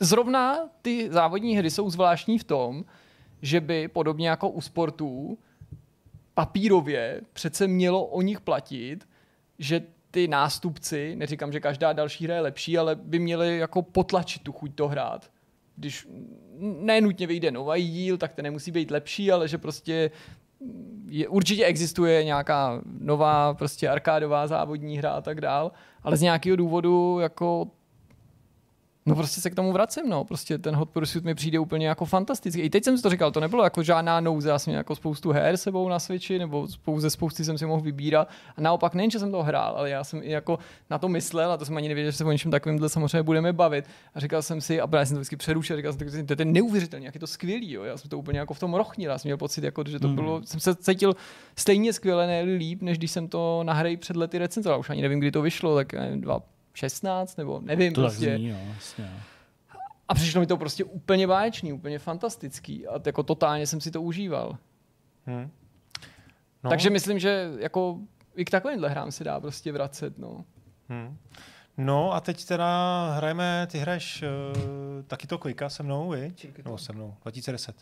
zrovna 0.00 0.58
ty 0.82 1.08
závodní 1.10 1.56
hry 1.56 1.70
jsou 1.70 1.90
zvláštní 1.90 2.38
v 2.38 2.44
tom, 2.44 2.84
že 3.42 3.60
by 3.60 3.88
podobně 3.88 4.28
jako 4.28 4.48
u 4.48 4.60
sportů 4.60 5.38
papírově 6.34 7.20
přece 7.32 7.66
mělo 7.66 8.04
o 8.04 8.22
nich 8.22 8.40
platit, 8.40 9.08
že 9.58 9.82
ty 10.12 10.28
nástupci, 10.28 11.16
neříkám, 11.16 11.52
že 11.52 11.60
každá 11.60 11.92
další 11.92 12.24
hra 12.24 12.34
je 12.34 12.40
lepší, 12.40 12.78
ale 12.78 12.94
by 12.94 13.18
měli 13.18 13.58
jako 13.58 13.82
potlačit 13.82 14.42
tu 14.42 14.52
chuť 14.52 14.74
to 14.74 14.88
hrát. 14.88 15.30
Když 15.76 16.08
nenutně 16.60 17.26
vyjde 17.26 17.50
nový 17.50 17.90
díl, 17.90 18.18
tak 18.18 18.34
to 18.34 18.42
nemusí 18.42 18.70
být 18.70 18.90
lepší, 18.90 19.32
ale 19.32 19.48
že 19.48 19.58
prostě 19.58 20.10
je, 21.08 21.28
určitě 21.28 21.64
existuje 21.64 22.24
nějaká 22.24 22.80
nová 22.98 23.54
prostě 23.54 23.88
arkádová 23.88 24.46
závodní 24.46 24.98
hra 24.98 25.10
a 25.10 25.20
tak 25.20 25.40
dál, 25.40 25.72
ale 26.02 26.16
z 26.16 26.20
nějakého 26.20 26.56
důvodu 26.56 27.18
jako 27.20 27.70
No 29.06 29.14
prostě 29.14 29.40
se 29.40 29.50
k 29.50 29.54
tomu 29.54 29.72
vracím, 29.72 30.08
no. 30.08 30.24
Prostě 30.24 30.58
ten 30.58 30.76
Hot 30.76 30.90
Pursuit 30.90 31.24
mi 31.24 31.34
přijde 31.34 31.58
úplně 31.58 31.86
jako 31.86 32.04
fantastický. 32.04 32.60
I 32.60 32.70
teď 32.70 32.84
jsem 32.84 32.96
si 32.96 33.02
to 33.02 33.10
říkal, 33.10 33.30
to 33.30 33.40
nebylo 33.40 33.64
jako 33.64 33.82
žádná 33.82 34.20
nouze, 34.20 34.48
já 34.48 34.58
jsem 34.58 34.70
měl 34.70 34.78
jako 34.78 34.96
spoustu 34.96 35.30
her 35.30 35.56
sebou 35.56 35.88
na 35.88 35.98
Switchi, 35.98 36.38
nebo 36.38 36.68
pouze 36.84 37.10
spousty 37.10 37.44
jsem 37.44 37.58
si 37.58 37.66
mohl 37.66 37.82
vybírat. 37.82 38.28
A 38.56 38.60
naopak 38.60 38.94
nejen, 38.94 39.10
že 39.10 39.18
jsem 39.18 39.32
to 39.32 39.42
hrál, 39.42 39.74
ale 39.76 39.90
já 39.90 40.04
jsem 40.04 40.20
i 40.22 40.30
jako 40.30 40.58
na 40.90 40.98
to 40.98 41.08
myslel, 41.08 41.52
a 41.52 41.56
to 41.56 41.64
jsem 41.64 41.76
ani 41.76 41.88
nevěděl, 41.88 42.10
že 42.10 42.16
se 42.16 42.24
o 42.24 42.32
něčem 42.32 42.50
takovýmhle 42.50 42.88
samozřejmě 42.88 43.22
budeme 43.22 43.52
bavit. 43.52 43.84
A 44.14 44.20
říkal 44.20 44.42
jsem 44.42 44.60
si, 44.60 44.80
a 44.80 44.86
právě 44.86 45.06
jsem 45.06 45.16
to 45.16 45.20
vždycky 45.20 45.36
přerušil, 45.36 45.76
říkal 45.76 45.92
jsem 45.92 46.10
si, 46.10 46.24
to 46.24 46.34
je 46.38 46.44
neuvěřitelný, 46.44 47.06
jak 47.06 47.14
je 47.14 47.20
to 47.20 47.26
skvělý, 47.26 47.72
jo. 47.72 47.82
Já 47.82 47.96
jsem 47.96 48.10
to 48.10 48.18
úplně 48.18 48.38
jako 48.38 48.54
v 48.54 48.58
tom 48.58 48.74
rochnil, 48.74 49.10
já 49.10 49.18
jsem 49.18 49.28
měl 49.28 49.36
pocit, 49.36 49.64
jako, 49.64 49.84
že 49.86 50.00
to 50.00 50.08
mm. 50.08 50.14
bylo, 50.14 50.40
jsem 50.44 50.60
se 50.60 50.74
cítil 50.74 51.14
stejně 51.56 51.92
skvěle, 51.92 52.26
ne 52.26 52.42
líp, 52.42 52.82
než 52.82 52.98
když 52.98 53.10
jsem 53.10 53.28
to 53.28 53.60
na 53.64 53.72
hry 53.72 53.96
před 53.96 54.16
lety 54.16 54.38
recenzoval. 54.38 54.80
Už 54.80 54.90
ani 54.90 55.02
nevím, 55.02 55.18
kdy 55.18 55.30
to 55.30 55.42
vyšlo, 55.42 55.74
tak 55.74 55.92
nevím, 55.92 56.20
dva, 56.20 56.42
16 56.74 57.36
nebo 57.36 57.60
nevím. 57.60 57.92
To 57.92 58.00
prostě. 58.00 58.36
zní, 58.36 58.48
jo, 58.48 58.56
vlastně. 58.66 59.10
A 60.08 60.14
přišlo 60.14 60.40
mi 60.40 60.46
to 60.46 60.56
prostě 60.56 60.84
úplně 60.84 61.26
báječný, 61.26 61.72
úplně 61.72 61.98
fantastický 61.98 62.86
a 62.86 63.00
jako 63.06 63.22
totálně 63.22 63.66
jsem 63.66 63.80
si 63.80 63.90
to 63.90 64.02
užíval. 64.02 64.58
Hmm. 65.26 65.50
No. 66.64 66.70
Takže 66.70 66.90
myslím, 66.90 67.18
že 67.18 67.50
jako 67.58 67.98
i 68.34 68.44
k 68.44 68.50
takovýmhle 68.50 68.88
hrám 68.88 69.12
se 69.12 69.24
dá 69.24 69.40
prostě 69.40 69.72
vracet, 69.72 70.18
no. 70.18 70.44
Hmm. 70.88 71.16
No 71.76 72.12
a 72.12 72.20
teď 72.20 72.44
teda 72.44 73.10
hrajeme, 73.16 73.66
ty 73.70 73.78
hraješ 73.78 74.22
uh, 74.22 75.02
taky 75.06 75.26
to 75.26 75.38
Quicka 75.38 75.68
se 75.68 75.82
mnou, 75.82 76.10
viď? 76.10 76.46
No 76.64 76.78
se 76.78 76.92
mnou, 76.92 77.14
2010. 77.22 77.76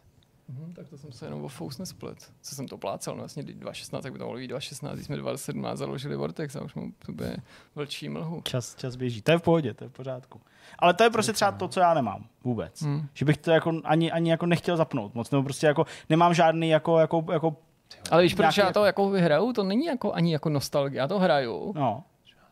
Mhm, 0.50 0.72
tak 0.72 0.88
to 0.88 0.98
jsem 0.98 1.12
se 1.12 1.26
jenom 1.26 1.44
o 1.44 1.48
Fous 1.48 1.78
nesplet. 1.78 2.32
Co 2.40 2.54
jsem 2.54 2.68
to 2.68 2.78
plácal, 2.78 3.14
no 3.14 3.22
vlastně 3.22 3.42
2016, 3.42 4.02
tak 4.02 4.12
by 4.12 4.18
to 4.18 4.24
mohlo 4.24 4.38
být 4.38 4.48
2016, 4.48 4.94
když 4.94 5.06
jsme 5.06 5.16
2017 5.16 5.78
založili 5.78 6.16
Vortex 6.16 6.56
a 6.56 6.62
už 6.62 6.74
mám 6.74 6.92
tebe 7.06 7.36
vlčí 7.74 8.08
mlhu. 8.08 8.40
Čas, 8.44 8.76
čas 8.76 8.96
běží, 8.96 9.22
to 9.22 9.30
je 9.30 9.38
v 9.38 9.42
pohodě, 9.42 9.74
to 9.74 9.84
je 9.84 9.88
v 9.88 9.92
pořádku. 9.92 10.40
Ale 10.78 10.94
to 10.94 11.02
je 11.02 11.10
prostě 11.10 11.32
třeba 11.32 11.52
to, 11.52 11.68
co 11.68 11.80
já 11.80 11.94
nemám 11.94 12.24
vůbec. 12.44 12.82
Hmm. 12.82 13.06
Že 13.14 13.24
bych 13.24 13.36
to 13.36 13.50
jako 13.50 13.80
ani, 13.84 14.12
ani 14.12 14.30
jako 14.30 14.46
nechtěl 14.46 14.76
zapnout 14.76 15.14
moc, 15.14 15.30
nebo 15.30 15.42
prostě 15.42 15.66
jako 15.66 15.86
nemám 16.08 16.34
žádný 16.34 16.68
jako, 16.68 16.98
jako, 16.98 17.24
jako 17.32 17.56
ale 18.10 18.22
víš, 18.22 18.34
proč 18.34 18.56
já 18.56 18.72
to 18.72 18.84
jako 18.84 19.10
vyhraju? 19.10 19.52
To 19.52 19.64
není 19.64 19.84
jako 19.84 20.12
ani 20.12 20.32
jako 20.32 20.48
nostalgie. 20.48 20.98
Já 20.98 21.08
to 21.08 21.18
hraju. 21.18 21.72
No. 21.76 22.04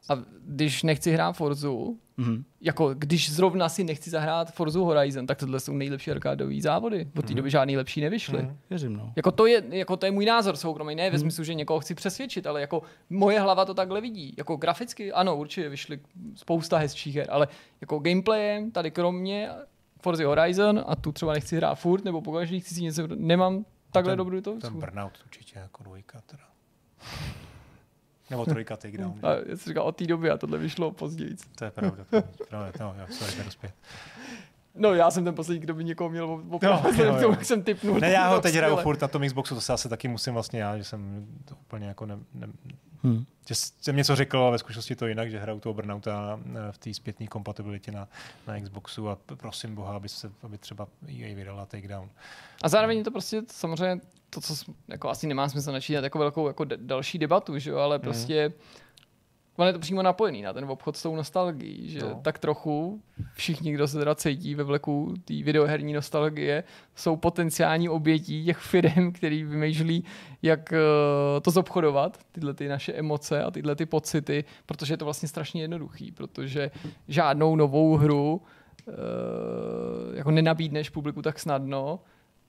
A 0.09 0.19
když 0.45 0.83
nechci 0.83 1.13
hrát 1.13 1.33
Forzu, 1.33 1.99
mm-hmm. 2.19 2.45
jako 2.61 2.95
když 2.95 3.33
zrovna 3.33 3.69
si 3.69 3.85
nechci 3.85 4.11
zahrát 4.11 4.53
Forzu 4.53 4.85
Horizon, 4.85 5.27
tak 5.27 5.39
tohle 5.39 5.61
jsou 5.61 5.73
nejlepší 5.73 6.11
arkádové 6.11 6.61
závody. 6.61 7.09
Od 7.19 7.25
té 7.25 7.33
mm-hmm. 7.33 7.37
doby 7.37 7.51
žádný 7.51 7.77
lepší 7.77 8.01
nevyšly. 8.01 8.39
Mm-hmm. 8.39 8.57
Věřím, 8.71 8.97
no. 8.97 9.13
Jako 9.17 9.33
to, 9.33 9.47
je, 9.47 9.63
jako 9.71 9.97
to 9.97 10.07
je 10.07 10.13
můj 10.13 10.25
názor 10.25 10.57
soukromý, 10.57 10.95
ne 10.95 11.11
ve 11.11 11.17
mm-hmm. 11.17 11.21
smyslu, 11.21 11.45
že 11.45 11.55
někoho 11.55 11.81
chci 11.81 11.95
přesvědčit, 11.95 12.47
ale 12.47 12.61
jako 12.61 12.83
moje 13.11 13.41
hlava 13.41 13.65
to 13.65 13.75
takhle 13.75 14.01
vidí. 14.01 14.35
Jako 14.39 14.57
graficky, 14.57 15.13
ano, 15.13 15.37
určitě 15.37 15.69
vyšly 15.69 16.01
spousta 16.35 16.79
hezčích 16.79 17.17
her, 17.17 17.27
ale 17.31 17.49
jako 17.81 17.99
gameplayem, 17.99 18.71
tady 18.71 18.91
kromě 18.91 19.51
Forza 20.03 20.27
Horizon 20.27 20.85
a 20.87 20.97
tu 20.97 21.13
třeba 21.13 21.33
nechci 21.33 21.57
hrát 21.57 21.75
furt, 21.75 22.05
nebo 22.05 22.23
pokaždý 22.23 22.61
chci 22.61 22.75
si 22.75 22.83
něco, 22.83 23.03
nemám 23.15 23.65
takhle 23.93 24.17
dobrou 24.17 24.41
to. 24.41 24.59
Ten 24.61 24.73
Burnout 24.73 25.13
určitě 25.25 25.59
jako 25.59 25.83
dvojka 25.83 26.21
teda. 26.27 26.43
Nebo 28.31 28.45
trojka 28.45 28.77
takedown. 28.77 29.19
A 29.23 29.31
já 29.31 29.57
jsem 29.57 29.71
říkal 29.71 29.85
od 29.85 29.97
té 29.97 30.07
doby 30.07 30.31
a 30.31 30.39
tohle 30.39 30.59
vyšlo 30.59 30.91
později. 30.91 31.37
To 31.59 31.65
je 31.65 31.71
pravda. 31.71 32.05
no, 32.53 32.59
no, 32.81 32.95
já 32.99 33.07
sorry, 33.11 33.39
nedospět. 33.39 33.75
No, 34.75 34.95
já 34.95 35.11
jsem 35.11 35.25
ten 35.25 35.35
poslední, 35.35 35.61
kdo 35.61 35.75
by 35.75 35.85
někoho 35.85 36.11
měl 36.11 36.43
opravdu, 36.51 36.89
no, 36.99 37.05
jo, 37.05 37.19
jo. 37.23 37.37
jsem 37.43 37.63
typnul. 37.63 38.01
Ne, 38.01 38.11
já 38.11 38.29
ho 38.29 38.41
teď 38.41 38.55
hraju 38.55 38.77
furt 38.77 39.01
na 39.01 39.09
tom 39.09 39.27
Xboxu, 39.27 39.55
to 39.55 39.61
se 39.61 39.73
asi 39.73 39.89
taky 39.89 40.09
musím 40.09 40.35
vlastně 40.35 40.61
já, 40.61 40.79
že 40.79 40.85
jsem 40.85 41.27
to 41.45 41.55
úplně 41.55 41.87
jako 41.87 42.07
ne, 42.07 42.19
ne, 42.35 42.47
Hmm. 43.03 43.25
Že 43.49 43.55
jsem 43.55 43.97
něco 43.97 44.17
řekl, 44.17 44.39
ale 44.39 44.51
ve 44.51 44.59
zkušenosti 44.59 44.97
to 44.97 45.07
jinak, 45.07 45.31
že 45.31 45.39
hraju 45.39 45.61
toho 45.61 45.75
Burnouta 45.75 46.41
eh, 46.47 46.73
v 46.73 46.79
té 46.79 46.95
zpětné 46.95 47.27
kompatibilitě 47.27 47.93
na, 47.93 48.09
na 48.47 48.61
Xboxu 48.61 49.09
a 49.09 49.19
prosím 49.37 49.75
Boha, 49.75 49.97
aby, 49.97 50.09
se, 50.09 50.33
aby 50.43 50.59
třeba 50.59 50.89
EA 51.09 51.35
vydala 51.35 51.67
Takedown. 51.67 52.11
A 52.63 52.69
zároveň 52.69 52.99
je 52.99 53.05
to 53.05 53.11
prostě 53.11 53.43
samozřejmě 53.47 54.01
to, 54.31 54.41
co 54.41 54.55
jako 54.89 55.11
asi 55.11 55.27
nemá 55.27 55.49
smysl 55.49 55.73
načínat 55.73 56.05
jako 56.05 56.19
velkou 56.19 56.47
jako 56.47 56.65
další 56.65 57.19
debatu, 57.19 57.59
že 57.59 57.71
jo, 57.71 57.79
ale 57.79 57.97
hmm. 57.97 58.03
prostě 58.03 58.43
hmm 58.43 58.88
on 59.59 59.67
je 59.67 59.73
to 59.73 59.79
přímo 59.79 60.03
napojený 60.03 60.43
na 60.43 60.53
ten 60.53 60.65
obchod 60.65 60.97
s 60.97 61.03
tou 61.03 61.17
nostalgií, 61.17 61.91
že 61.91 61.99
no. 61.99 62.21
tak 62.23 62.39
trochu 62.39 63.03
všichni, 63.35 63.73
kdo 63.73 63.89
se 63.89 63.99
teda 63.99 64.15
cítí 64.15 64.55
ve 64.55 64.65
vleku 64.65 65.15
té 65.25 65.35
videoherní 65.35 65.93
nostalgie, 65.93 66.65
jsou 66.95 67.17
potenciální 67.17 67.89
obětí 67.89 68.45
těch 68.45 68.59
firm, 68.59 69.13
který 69.13 69.45
vymýšlí, 69.45 70.05
jak 70.43 70.73
uh, 70.73 71.41
to 71.43 71.51
zobchodovat, 71.51 72.19
tyhle 72.33 72.55
ty 72.55 72.69
naše 72.69 72.93
emoce 72.93 73.45
a 73.45 73.51
tyhle 73.51 73.77
ty 73.77 73.87
pocity, 73.87 74.45
protože 74.67 74.95
je 74.95 74.99
to 74.99 75.05
vlastně 75.05 75.29
strašně 75.29 75.63
jednoduchý, 75.63 76.13
protože 76.13 76.71
žádnou 77.09 77.57
novou 77.57 77.97
hru 77.97 78.43
uh, 78.87 78.95
jako 80.17 80.31
nenabídneš 80.31 80.91
publiku 80.91 81.23
tak 81.23 81.39
snadno, 81.39 82.01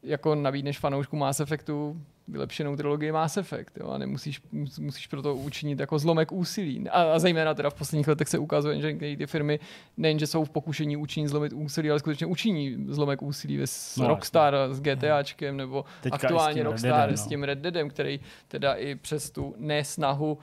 jako 0.04 0.36
nabídneš 0.36 0.80
fanoušku 0.80 1.18
Mass 1.18 1.40
Effectu 1.40 2.02
vylepšenou 2.28 2.76
trilogii 2.76 3.12
Mass 3.12 3.38
Effect 3.38 3.78
jo, 3.78 3.90
a 3.90 3.98
nemusíš, 3.98 4.42
musíš 4.80 5.08
pro 5.08 5.22
to 5.22 5.36
učinit 5.36 5.80
jako 5.80 6.00
zlomek 6.00 6.32
úsilí. 6.32 6.90
A, 6.90 7.14
a 7.14 7.20
zejména 7.20 7.54
teda 7.54 7.70
v 7.70 7.74
posledních 7.74 8.08
letech 8.08 8.28
se 8.28 8.38
ukazuje, 8.38 8.82
že 8.82 8.94
ty 8.94 9.28
firmy 9.28 9.60
nejenže 9.98 10.28
jsou 10.28 10.44
v 10.44 10.50
pokušení 10.50 10.98
učinit 10.98 11.28
zlomit 11.28 11.54
úsilí, 11.54 11.90
ale 11.90 12.00
skutečně 12.00 12.26
učiní 12.26 12.86
zlomek 12.90 13.22
úsilí 13.22 13.60
s 13.66 13.98
no, 13.98 14.08
Rockstar, 14.08 14.56
s 14.72 14.82
GTAčkem, 14.82 15.58
nebo 15.58 15.86
Teďka 16.02 16.16
aktuálně 16.16 16.62
s 16.62 16.66
Rockstar 16.66 16.92
Deadem, 16.92 17.12
no. 17.12 17.18
s 17.18 17.28
tím 17.28 17.44
Red 17.44 17.60
Deadem, 17.60 17.90
který 17.90 18.20
teda 18.48 18.74
i 18.74 18.96
přes 18.96 19.32
tu 19.32 19.56
nesnahu 19.58 20.38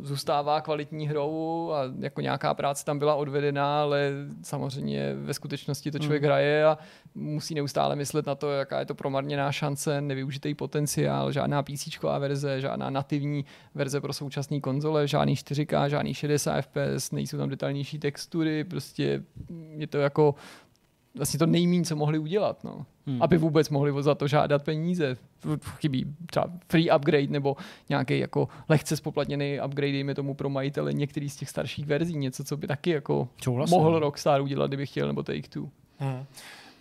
zůstává 0.00 0.60
kvalitní 0.60 1.08
hrou 1.08 1.72
a 1.72 1.82
jako 1.98 2.20
nějaká 2.20 2.54
práce 2.54 2.84
tam 2.84 2.98
byla 2.98 3.14
odvedena, 3.14 3.82
ale 3.82 4.12
samozřejmě 4.42 5.14
ve 5.14 5.34
skutečnosti 5.34 5.90
to 5.90 5.98
člověk 5.98 6.22
mm. 6.22 6.26
hraje 6.26 6.64
a 6.64 6.78
musí 7.14 7.54
neustále 7.54 7.96
myslet 7.96 8.26
na 8.26 8.34
to, 8.34 8.50
jaká 8.50 8.80
je 8.80 8.86
to 8.86 8.94
promarněná 8.94 9.52
šance, 9.52 10.00
nevyužitý 10.00 10.54
potenciál, 10.54 11.32
žádná 11.32 11.62
PC 11.62 12.02
verze, 12.18 12.60
žádná 12.60 12.90
nativní 12.90 13.44
verze 13.74 14.00
pro 14.00 14.12
současné 14.12 14.60
konzole, 14.60 15.08
žádný 15.08 15.34
4K, 15.34 15.88
žádný 15.88 16.14
60 16.14 16.62
FPS, 16.62 17.10
nejsou 17.10 17.38
tam 17.38 17.48
detailnější 17.48 17.98
textury, 17.98 18.64
prostě 18.64 19.22
je 19.76 19.86
to 19.86 19.98
jako 19.98 20.34
vlastně 21.14 21.38
to 21.38 21.46
nejmín, 21.46 21.84
co 21.84 21.96
mohli 21.96 22.18
udělat, 22.18 22.64
no. 22.64 22.86
Hmm. 23.06 23.22
Aby 23.22 23.38
vůbec 23.38 23.68
mohli 23.68 24.02
za 24.02 24.14
to 24.14 24.28
žádat 24.28 24.62
peníze. 24.62 25.16
Chybí 25.76 26.06
třeba 26.26 26.46
free 26.68 26.90
upgrade 26.96 27.26
nebo 27.26 27.56
nějaký 27.88 28.18
jako 28.18 28.48
lehce 28.68 28.96
spoplatněný 28.96 29.58
upgrade, 29.66 29.92
dejme 29.92 30.14
tomu 30.14 30.34
pro 30.34 30.48
majitele 30.48 30.92
některý 30.92 31.30
z 31.30 31.36
těch 31.36 31.50
starších 31.50 31.86
verzí, 31.86 32.16
něco, 32.16 32.44
co 32.44 32.56
by 32.56 32.66
taky 32.66 32.90
jako 32.90 33.28
vlastně? 33.46 33.78
mohl 33.78 33.98
Rockstar 33.98 34.40
udělat, 34.40 34.66
kdyby 34.66 34.86
chtěl, 34.86 35.06
nebo 35.06 35.22
Take-Two. 35.22 35.68
Hmm. 35.98 36.24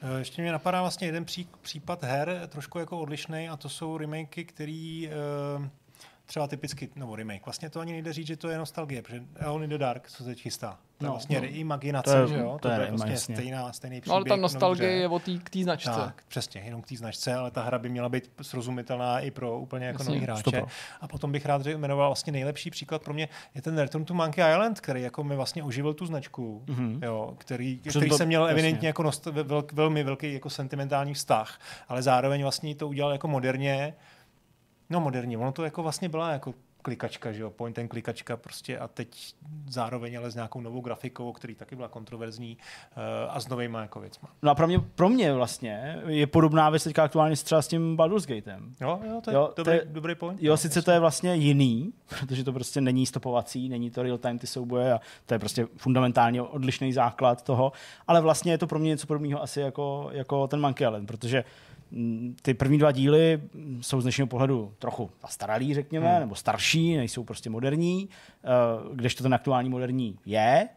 E, 0.01 0.19
ještě 0.19 0.41
mě 0.41 0.51
napadá 0.51 0.81
vlastně 0.81 1.07
jeden 1.07 1.25
pří, 1.25 1.47
případ 1.61 2.03
her, 2.03 2.47
trošku 2.49 2.79
jako 2.79 2.99
odlišný, 2.99 3.49
a 3.49 3.57
to 3.57 3.69
jsou 3.69 3.97
remakey, 3.97 4.45
který 4.45 5.09
uh, 5.57 5.65
třeba 6.25 6.47
typicky, 6.47 6.89
nebo 6.95 7.15
remake, 7.15 7.45
vlastně 7.45 7.69
to 7.69 7.79
ani 7.79 7.91
nejde 7.91 8.13
říct, 8.13 8.27
že 8.27 8.37
to 8.37 8.49
je 8.49 8.57
nostalgie, 8.57 9.01
protože 9.01 9.23
Alone 9.39 9.63
in 9.63 9.69
the 9.69 9.77
Dark, 9.77 10.09
co 10.09 10.17
se 10.17 10.23
teď 10.23 10.41
chystá, 10.41 10.79
To 11.03 11.07
je 11.07 11.09
no, 11.09 11.13
vlastně 11.13 11.35
no. 11.35 11.41
reimaginace, 11.41 12.11
to 12.11 12.17
je, 12.17 12.27
že 12.27 12.37
jo? 12.37 12.51
To, 12.61 12.67
to 12.67 12.73
je, 12.73 12.79
je 12.79 12.91
vlastně 12.91 13.17
stejná, 13.17 13.73
stejný 13.73 14.01
příběh. 14.01 14.09
No, 14.09 14.15
ale 14.15 14.25
ta 14.25 14.35
nostalgie 14.35 14.91
je 14.91 15.07
o 15.07 15.19
k 15.19 15.49
té 15.49 15.63
značce. 15.63 15.89
Tak, 15.89 16.23
přesně, 16.27 16.61
jenom 16.61 16.81
k 16.81 16.87
té 16.87 16.95
značce, 16.95 17.33
ale 17.33 17.51
ta 17.51 17.63
hra 17.63 17.79
by 17.79 17.89
měla 17.89 18.09
být 18.09 18.31
srozumitelná 18.41 19.19
i 19.19 19.31
pro 19.31 19.59
úplně 19.59 19.85
jako 19.85 20.03
nový 20.03 20.19
hráče. 20.19 20.63
A 21.01 21.07
potom 21.07 21.31
bych 21.31 21.45
rád 21.45 21.65
jmenoval 21.65 22.09
vlastně 22.09 22.33
nejlepší 22.33 22.69
příklad 22.69 23.03
pro 23.03 23.13
mě 23.13 23.29
je 23.55 23.61
ten 23.61 23.77
Return 23.77 24.05
to 24.05 24.13
Monkey 24.13 24.51
Island, 24.51 24.79
který 24.79 25.01
jako 25.01 25.23
mi 25.23 25.35
vlastně 25.35 25.63
oživil 25.63 25.93
tu 25.93 26.05
značku, 26.05 26.63
mm-hmm. 26.65 26.99
jo, 27.03 27.33
který, 27.37 27.79
který 27.89 28.09
to, 28.09 28.17
jsem 28.17 28.27
měl 28.27 28.41
jasně. 28.41 28.51
evidentně 28.51 28.87
jako 28.87 29.03
nost, 29.03 29.25
vel, 29.25 29.63
velmi 29.73 30.03
velký 30.03 30.33
jako 30.33 30.49
sentimentální 30.49 31.13
vztah, 31.13 31.59
ale 31.87 32.01
zároveň 32.01 32.41
vlastně 32.41 32.75
to 32.75 32.87
udělal 32.87 33.11
jako 33.11 33.27
moderně, 33.27 33.93
no 34.89 34.99
moderně, 34.99 35.37
ono 35.37 35.51
to 35.51 35.63
jako 35.63 35.83
vlastně 35.83 36.09
byla 36.09 36.31
jako 36.31 36.53
klikačka, 36.83 37.31
že 37.31 37.41
jo, 37.41 37.49
point 37.49 37.79
and 37.79 37.87
klikačka 37.87 38.37
prostě 38.37 38.79
a 38.79 38.87
teď 38.87 39.35
zároveň 39.67 40.17
ale 40.17 40.31
s 40.31 40.35
nějakou 40.35 40.61
novou 40.61 40.81
grafikou, 40.81 41.31
který 41.31 41.55
taky 41.55 41.75
byla 41.75 41.87
kontroverzní 41.87 42.57
uh, 42.57 43.03
a 43.29 43.39
s 43.39 43.47
novýma 43.47 43.81
jako 43.81 43.99
věcma. 43.99 44.29
No 44.41 44.51
a 44.51 44.55
pro 44.55 44.67
mě, 44.67 44.79
pro 44.79 45.09
mě 45.09 45.33
vlastně 45.33 46.01
je 46.07 46.27
podobná 46.27 46.69
věc 46.69 46.83
teďka 46.83 47.03
aktuálně 47.03 47.35
třeba 47.35 47.61
s 47.61 47.67
tím 47.67 47.95
Baldur's 47.95 48.27
Gatem. 48.27 48.73
Jo, 48.81 48.99
jo, 49.07 49.21
to 49.21 49.29
je 49.29 49.35
jo, 49.35 49.53
dobrý, 49.57 49.63
to 49.63 49.71
je, 49.71 49.81
dobrý 49.85 50.15
point. 50.15 50.43
Jo, 50.43 50.57
sice 50.57 50.81
to 50.81 50.91
je 50.91 50.99
vlastně 50.99 51.35
jiný, 51.35 51.93
protože 52.19 52.43
to 52.43 52.53
prostě 52.53 52.81
není 52.81 53.05
stopovací, 53.05 53.69
není 53.69 53.91
to 53.91 54.03
real 54.03 54.17
time 54.17 54.39
ty 54.39 54.47
souboje 54.47 54.93
a 54.93 54.99
to 55.25 55.33
je 55.33 55.39
prostě 55.39 55.67
fundamentálně 55.77 56.41
odlišný 56.41 56.93
základ 56.93 57.41
toho, 57.41 57.71
ale 58.07 58.21
vlastně 58.21 58.51
je 58.51 58.57
to 58.57 58.67
pro 58.67 58.79
mě 58.79 58.89
něco 58.89 59.07
podobného 59.07 59.41
asi 59.41 59.61
jako, 59.61 60.09
jako 60.11 60.47
ten 60.47 60.61
Monkey 60.61 60.87
Island, 60.87 61.07
protože 61.07 61.43
ty 62.41 62.53
první 62.53 62.77
dva 62.77 62.91
díly 62.91 63.41
jsou 63.81 64.01
z 64.01 64.03
dnešního 64.03 64.27
pohledu 64.27 64.73
trochu 64.79 65.09
zastaralý, 65.21 65.73
řekněme, 65.73 66.11
hmm. 66.11 66.19
nebo 66.19 66.35
starší, 66.35 66.97
nejsou 66.97 67.23
prostě 67.23 67.49
moderní, 67.49 68.09
eh, 68.43 68.47
kdežto 68.93 69.23
ten 69.23 69.33
aktuální 69.33 69.69
moderní 69.69 70.17
je, 70.25 70.69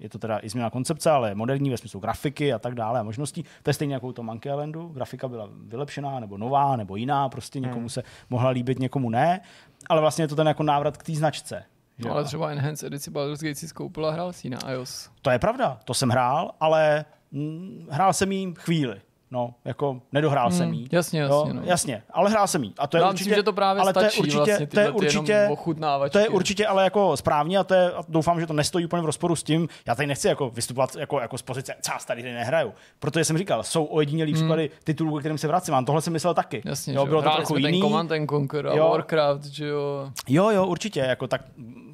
je 0.00 0.08
to 0.08 0.18
teda 0.18 0.38
i 0.42 0.48
změna 0.48 0.70
koncepce, 0.70 1.10
ale 1.10 1.34
moderní 1.34 1.70
ve 1.70 1.76
smyslu 1.76 2.00
grafiky 2.00 2.52
a 2.52 2.58
tak 2.58 2.74
dále 2.74 3.00
a 3.00 3.02
možností. 3.02 3.44
To 3.62 3.70
je 3.70 3.74
stejně 3.74 3.94
jako 3.94 4.06
u 4.06 4.12
toho 4.12 4.26
Monkey 4.26 4.52
Islandu. 4.52 4.88
Grafika 4.88 5.28
byla 5.28 5.48
vylepšená, 5.66 6.20
nebo 6.20 6.38
nová, 6.38 6.76
nebo 6.76 6.96
jiná, 6.96 7.28
prostě 7.28 7.58
hmm. 7.58 7.68
někomu 7.68 7.88
se 7.88 8.02
mohla 8.30 8.50
líbit, 8.50 8.78
někomu 8.78 9.10
ne. 9.10 9.40
Ale 9.88 10.00
vlastně 10.00 10.24
je 10.24 10.28
to 10.28 10.36
ten 10.36 10.46
jako 10.46 10.62
návrat 10.62 10.96
k 10.96 11.02
té 11.02 11.14
značce. 11.14 11.64
No, 11.98 12.12
ale 12.12 12.24
třeba 12.24 12.50
Enhanced 12.50 12.86
edici 12.86 13.10
Baldur's 13.10 13.40
Gate 13.40 13.54
si 13.54 13.68
skoupil 13.68 14.06
a 14.06 14.10
hrál 14.10 14.32
si 14.32 14.50
na 14.50 14.58
iOS. 14.70 15.10
To 15.22 15.30
je 15.30 15.38
pravda, 15.38 15.80
to 15.84 15.94
jsem 15.94 16.08
hrál, 16.08 16.50
ale 16.60 17.04
mm, 17.32 17.88
hrál 17.90 18.12
jsem 18.12 18.32
jí 18.32 18.54
chvíli. 18.58 19.00
No, 19.32 19.54
jako 19.64 20.00
nedohrál 20.12 20.48
hmm, 20.48 20.58
jsem 20.58 20.72
jí. 20.72 20.88
Jasně, 20.92 21.20
jasně. 21.20 21.54
No, 21.54 21.60
jasně, 21.64 22.02
ale 22.10 22.30
hrál 22.30 22.46
jsem 22.46 22.64
jí. 22.64 22.74
A 22.78 22.86
to 22.86 22.96
je 22.96 23.00
Já 23.00 23.08
určitě, 23.08 23.30
myslím, 23.30 23.38
že 23.38 23.42
to 23.42 23.52
právě 23.52 23.82
ale 23.82 23.92
stačí, 23.92 24.16
to 24.16 24.26
je 24.26 24.28
určitě, 24.28 24.44
vlastně 24.44 24.66
to 24.66 24.80
je 24.80 24.90
určitě, 24.90 25.48
to 26.10 26.18
je 26.18 26.28
určitě 26.28 26.66
ale 26.66 26.84
jako 26.84 27.16
správně 27.16 27.58
a, 27.58 27.64
to 27.64 27.74
je, 27.74 27.92
a 27.92 28.04
doufám, 28.08 28.40
že 28.40 28.46
to 28.46 28.52
nestojí 28.52 28.84
úplně 28.84 29.02
v 29.02 29.06
rozporu 29.06 29.36
s 29.36 29.42
tím. 29.42 29.68
Já 29.86 29.94
tady 29.94 30.06
nechci 30.06 30.28
jako 30.28 30.50
vystupovat 30.50 30.96
jako, 30.96 31.20
jako 31.20 31.38
z 31.38 31.42
pozice, 31.42 31.74
co 31.82 32.06
tady 32.06 32.22
nehraju. 32.22 32.72
Protože 32.98 33.24
jsem 33.24 33.38
říkal, 33.38 33.62
jsou 33.62 33.84
ojedinělý 33.84 34.32
hmm. 34.32 34.42
případy 34.42 34.70
titulů, 34.84 35.18
kterým 35.18 35.38
se 35.38 35.48
vracím. 35.48 35.74
A 35.74 35.82
tohle 35.82 36.02
jsem 36.02 36.12
myslel 36.12 36.34
taky. 36.34 36.62
Jasně, 36.64 36.94
jo, 36.94 37.06
bylo 37.06 37.22
to 37.22 37.30
trochu 37.30 37.56
jiný. 37.56 37.80
Ten 37.80 37.80
Command 37.80 38.30
Conquer 38.30 38.66
a 38.66 38.74
jo. 38.74 38.88
Warcraft, 38.90 39.44
že 39.44 39.66
jo. 39.66 40.10
Jo, 40.28 40.50
jo, 40.50 40.66
určitě. 40.66 41.00
Jako 41.00 41.26
tak 41.26 41.40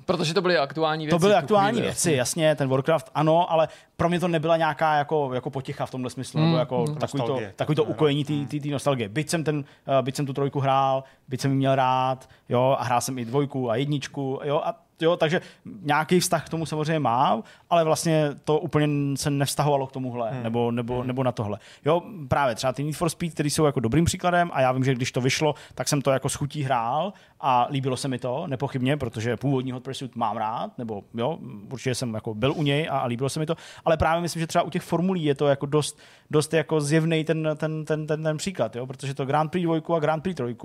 Protože 0.06 0.34
to 0.34 0.42
byly 0.42 0.58
aktuální 0.58 1.06
věci. 1.06 1.14
To 1.14 1.18
byly 1.18 1.34
aktuální 1.34 1.80
věci, 1.80 2.12
jasně, 2.12 2.54
ten 2.54 2.68
Warcraft 2.68 3.10
ano, 3.14 3.52
ale 3.52 3.68
pro 3.96 4.08
mě 4.08 4.20
to 4.20 4.28
nebyla 4.28 4.56
nějaká 4.56 4.94
jako, 4.94 5.30
jako 5.34 5.50
poticha 5.50 5.86
v 5.86 5.90
tomhle 5.90 6.10
smyslu, 6.10 6.40
mm, 6.40 6.46
nebo 6.46 6.58
jako 6.58 6.84
mm. 6.88 6.96
takový, 6.96 7.22
to, 7.22 7.40
takový 7.56 7.76
to 7.76 7.84
ukojení 7.84 8.24
té 8.24 8.68
nostalgie. 8.68 9.08
Byť 9.08 9.30
jsem, 9.30 9.44
ten, 9.44 9.56
uh, 9.56 9.64
byť 10.02 10.16
jsem 10.16 10.26
tu 10.26 10.32
trojku 10.32 10.60
hrál, 10.60 11.04
byť 11.28 11.40
jsem 11.40 11.50
ji 11.50 11.56
měl 11.56 11.74
rád, 11.74 12.28
jo, 12.48 12.76
a 12.78 12.84
hrál 12.84 13.00
jsem 13.00 13.18
i 13.18 13.24
dvojku 13.24 13.70
a 13.70 13.76
jedničku, 13.76 14.40
jo, 14.44 14.60
a 14.64 14.85
Jo, 15.00 15.16
takže 15.16 15.40
nějaký 15.82 16.20
vztah 16.20 16.46
k 16.46 16.48
tomu 16.48 16.66
samozřejmě 16.66 16.98
mám, 16.98 17.42
ale 17.70 17.84
vlastně 17.84 18.30
to 18.44 18.58
úplně 18.58 19.16
se 19.16 19.30
nevztahovalo 19.30 19.86
k 19.86 19.92
tomuhle, 19.92 20.30
hmm. 20.30 20.42
nebo, 20.42 20.70
nebo, 20.70 20.98
hmm. 20.98 21.06
nebo 21.06 21.22
na 21.22 21.32
tohle. 21.32 21.58
Jo, 21.84 22.02
právě 22.28 22.54
třeba 22.54 22.72
ty 22.72 22.84
Need 22.84 22.96
for 22.96 23.08
Speed, 23.08 23.34
který 23.34 23.50
jsou 23.50 23.64
jako 23.64 23.80
dobrým 23.80 24.04
příkladem 24.04 24.50
a 24.52 24.60
já 24.60 24.72
vím, 24.72 24.84
že 24.84 24.94
když 24.94 25.12
to 25.12 25.20
vyšlo, 25.20 25.54
tak 25.74 25.88
jsem 25.88 26.02
to 26.02 26.10
jako 26.10 26.28
schutí 26.28 26.62
hrál 26.62 27.12
a 27.40 27.66
líbilo 27.70 27.96
se 27.96 28.08
mi 28.08 28.18
to, 28.18 28.46
nepochybně, 28.46 28.96
protože 28.96 29.36
původní 29.36 29.72
Hot 29.72 29.82
Pursuit 29.82 30.16
mám 30.16 30.36
rád, 30.36 30.78
nebo 30.78 31.02
jo, 31.14 31.38
určitě 31.72 31.94
jsem 31.94 32.14
jako 32.14 32.34
byl 32.34 32.52
u 32.52 32.62
něj 32.62 32.88
a, 32.90 32.98
a 32.98 33.06
líbilo 33.06 33.28
se 33.28 33.40
mi 33.40 33.46
to, 33.46 33.54
ale 33.84 33.96
právě 33.96 34.22
myslím, 34.22 34.40
že 34.40 34.46
třeba 34.46 34.62
u 34.62 34.70
těch 34.70 34.82
formulí 34.82 35.24
je 35.24 35.34
to 35.34 35.46
jako 35.46 35.66
dost, 35.66 35.98
dost 36.30 36.54
jako 36.54 36.80
zjevný 36.80 37.24
ten, 37.24 37.48
ten, 37.56 37.84
ten, 37.84 38.06
ten, 38.06 38.22
ten 38.22 38.36
příklad, 38.36 38.76
jo, 38.76 38.86
protože 38.86 39.14
to 39.14 39.26
Grand 39.26 39.50
Prix 39.50 39.66
2 39.66 39.96
a 39.96 40.00
Grand 40.00 40.22
Prix 40.22 40.34
3 40.34 40.56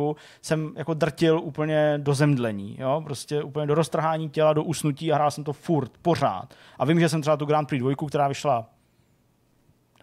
jsem 0.42 0.74
jako 0.76 0.94
drtil 0.94 1.40
úplně 1.40 1.94
do 1.98 2.14
zemdlení, 2.14 2.78
jo, 2.80 3.02
prostě 3.06 3.44
úplně 3.44 3.68
do 3.68 3.76
roztrhání 3.76 4.21
těla, 4.30 4.54
do 4.54 4.64
usnutí 4.64 5.12
a 5.12 5.16
hrál 5.16 5.32
jsem 5.32 5.44
to 5.44 5.54
furt, 5.54 5.92
pořád. 6.02 6.54
A 6.80 6.86
vím, 6.86 7.00
že 7.00 7.10
jsem 7.10 7.22
třeba 7.22 7.38
tu 7.38 7.46
Grand 7.46 7.68
Prix 7.68 7.80
2, 7.80 8.08
která 8.08 8.28
vyšla 8.28 8.70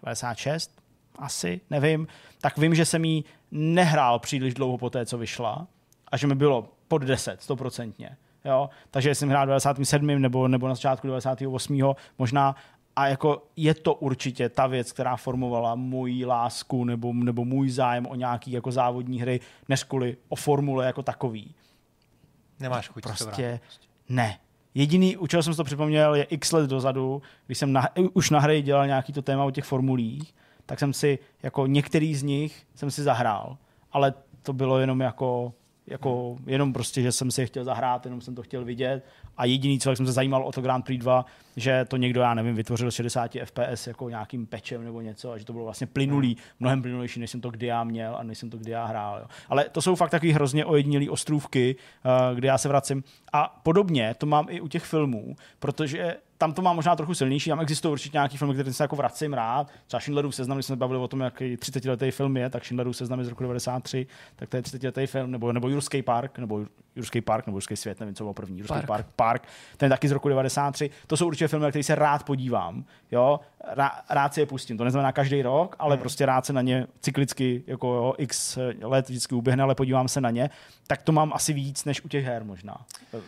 96, 0.03 0.81
asi, 1.19 1.61
nevím, 1.69 2.07
tak 2.41 2.57
vím, 2.57 2.75
že 2.75 2.85
jsem 2.85 3.05
ji 3.05 3.23
nehrál 3.51 4.19
příliš 4.19 4.53
dlouho 4.53 4.77
po 4.77 4.89
té, 4.89 5.05
co 5.05 5.17
vyšla 5.17 5.67
a 6.11 6.17
že 6.17 6.27
mi 6.27 6.35
bylo 6.35 6.69
pod 6.87 6.97
10, 6.97 7.41
stoprocentně. 7.41 8.17
Jo? 8.45 8.69
Takže 8.91 9.15
jsem 9.15 9.29
hrál 9.29 9.45
97. 9.45 10.07
nebo, 10.07 10.47
nebo 10.47 10.67
na 10.67 10.75
začátku 10.75 11.07
98. 11.07 11.93
možná 12.17 12.55
a 12.95 13.07
jako 13.07 13.47
je 13.55 13.73
to 13.73 13.93
určitě 13.93 14.49
ta 14.49 14.67
věc, 14.67 14.91
která 14.91 15.15
formovala 15.15 15.75
moji 15.75 16.25
lásku 16.25 16.83
nebo, 16.83 17.13
nebo 17.13 17.45
můj 17.45 17.69
zájem 17.69 18.05
o 18.05 18.15
nějaký 18.15 18.51
jako 18.51 18.71
závodní 18.71 19.21
hry, 19.21 19.39
než 19.69 19.83
kvůli 19.83 20.17
o 20.29 20.35
formule 20.35 20.85
jako 20.85 21.03
takový. 21.03 21.55
Nemáš 22.59 22.87
chuť 22.87 23.03
prostě, 23.03 23.23
prostě 23.23 23.59
ne. 24.09 24.39
Jediný, 24.73 25.17
u 25.17 25.27
čeho 25.27 25.43
jsem 25.43 25.53
si 25.53 25.57
to 25.57 25.63
připomněl, 25.63 26.15
je 26.15 26.23
x 26.23 26.51
let 26.51 26.69
dozadu, 26.69 27.21
když 27.45 27.57
jsem 27.57 27.73
na, 27.73 27.89
už 28.13 28.29
na 28.29 28.39
hry 28.39 28.61
dělal 28.61 28.87
nějaký 28.87 29.13
to 29.13 29.21
téma 29.21 29.43
o 29.43 29.51
těch 29.51 29.65
formulích, 29.65 30.35
tak 30.65 30.79
jsem 30.79 30.93
si 30.93 31.19
jako 31.43 31.67
některý 31.67 32.15
z 32.15 32.23
nich 32.23 32.63
jsem 32.75 32.91
si 32.91 33.03
zahrál, 33.03 33.57
ale 33.91 34.13
to 34.43 34.53
bylo 34.53 34.79
jenom 34.79 34.99
jako 34.99 35.53
jako 35.89 36.37
jenom 36.45 36.73
prostě, 36.73 37.01
že 37.01 37.11
jsem 37.11 37.31
si 37.31 37.41
je 37.41 37.47
chtěl 37.47 37.63
zahrát, 37.63 38.05
jenom 38.05 38.21
jsem 38.21 38.35
to 38.35 38.43
chtěl 38.43 38.65
vidět 38.65 39.05
a 39.39 39.45
jediný, 39.45 39.79
co 39.79 39.95
jsem 39.95 40.05
se 40.05 40.11
zajímal 40.11 40.43
o 40.43 40.51
to 40.51 40.61
Grand 40.61 40.85
Prix 40.85 41.01
2, 41.01 41.25
že 41.55 41.85
to 41.87 41.97
někdo, 41.97 42.21
já 42.21 42.33
nevím, 42.33 42.55
vytvořil 42.55 42.91
60 42.91 43.31
FPS 43.43 43.87
jako 43.87 44.09
nějakým 44.09 44.45
pečem 44.45 44.83
nebo 44.83 45.01
něco 45.01 45.31
a 45.31 45.37
že 45.37 45.45
to 45.45 45.53
bylo 45.53 45.65
vlastně 45.65 45.87
plynulý, 45.87 46.37
mnohem 46.59 46.81
plynulejší, 46.81 47.19
než 47.19 47.31
jsem 47.31 47.41
to 47.41 47.51
kdy 47.51 47.65
já 47.65 47.83
měl 47.83 48.15
a 48.15 48.23
než 48.23 48.37
jsem 48.37 48.49
to 48.49 48.57
kdy 48.57 48.71
já 48.71 48.85
hrál. 48.85 49.19
Jo. 49.19 49.27
Ale 49.49 49.69
to 49.69 49.81
jsou 49.81 49.95
fakt 49.95 50.09
takový 50.09 50.31
hrozně 50.31 50.65
ojedinělý 50.65 51.09
ostrůvky, 51.09 51.75
uh, 51.75 52.37
kde 52.37 52.47
já 52.47 52.57
se 52.57 52.67
vracím. 52.67 53.03
A 53.33 53.59
podobně 53.63 54.15
to 54.17 54.25
mám 54.25 54.47
i 54.49 54.61
u 54.61 54.67
těch 54.67 54.83
filmů, 54.83 55.35
protože 55.59 56.15
tam 56.39 56.53
to 56.53 56.61
má 56.61 56.73
možná 56.73 56.95
trochu 56.95 57.13
silnější, 57.13 57.49
tam 57.49 57.59
existují 57.59 57.91
určitě 57.91 58.15
nějaký 58.15 58.37
filmy, 58.37 58.53
které 58.53 58.73
se 58.73 58.83
jako 58.83 58.95
vracím 58.95 59.33
rád. 59.33 59.67
Třeba 59.87 59.99
Schindlerův 60.01 60.35
seznam, 60.35 60.57
když 60.57 60.65
jsme 60.65 60.75
bavili 60.75 60.99
o 60.99 61.07
tom, 61.07 61.19
jaký 61.19 61.57
30 61.57 61.85
letý 61.85 62.11
film 62.11 62.37
je, 62.37 62.49
tak 62.49 62.65
Schindlerův 62.65 62.95
seznam 62.95 63.19
je 63.19 63.25
z 63.25 63.29
roku 63.29 63.43
93, 63.43 64.07
tak 64.35 64.49
to 64.49 64.57
je 64.57 64.61
30 64.61 64.83
letý 64.83 65.05
film, 65.05 65.31
nebo, 65.31 65.53
nebo 65.53 65.69
Jurský 65.69 66.01
park, 66.01 66.37
nebo 66.37 66.65
Jurský 66.95 67.21
park, 67.21 67.45
nebo 67.45 67.57
Jurský 67.57 67.75
svět, 67.75 67.99
nevím, 67.99 68.15
co 68.15 68.23
bylo 68.23 68.33
první, 68.33 68.59
Jurský 68.59 68.73
park. 68.73 68.87
park, 68.87 69.07
park, 69.15 69.47
ten 69.77 69.87
je 69.87 69.89
taky 69.89 70.07
z 70.07 70.11
roku 70.11 70.29
93. 70.29 70.89
To 71.07 71.17
jsou 71.17 71.27
určitě 71.27 71.47
filmy, 71.47 71.69
které 71.69 71.83
se 71.83 71.95
rád 71.95 72.23
podívám. 72.23 72.85
Jo? 73.11 73.39
Rád 74.09 74.33
si 74.33 74.39
je 74.39 74.45
pustím. 74.45 74.77
To 74.77 74.83
neznamená 74.83 75.11
každý 75.11 75.41
rok, 75.41 75.75
ale 75.79 75.95
hmm. 75.95 76.01
prostě 76.01 76.25
rád 76.25 76.45
se 76.45 76.53
na 76.53 76.61
ně 76.61 76.87
cyklicky, 77.01 77.63
jako 77.67 77.87
jo, 77.87 78.13
x 78.17 78.57
let 78.81 79.09
vždycky 79.09 79.35
uběhne, 79.35 79.63
ale 79.63 79.75
podívám 79.75 80.07
se 80.07 80.21
na 80.21 80.29
ně. 80.29 80.49
Tak 80.87 81.01
to 81.01 81.11
mám 81.11 81.33
asi 81.33 81.53
víc 81.53 81.85
než 81.85 82.05
u 82.05 82.07
těch 82.07 82.25
her 82.25 82.43
možná, 82.43 82.77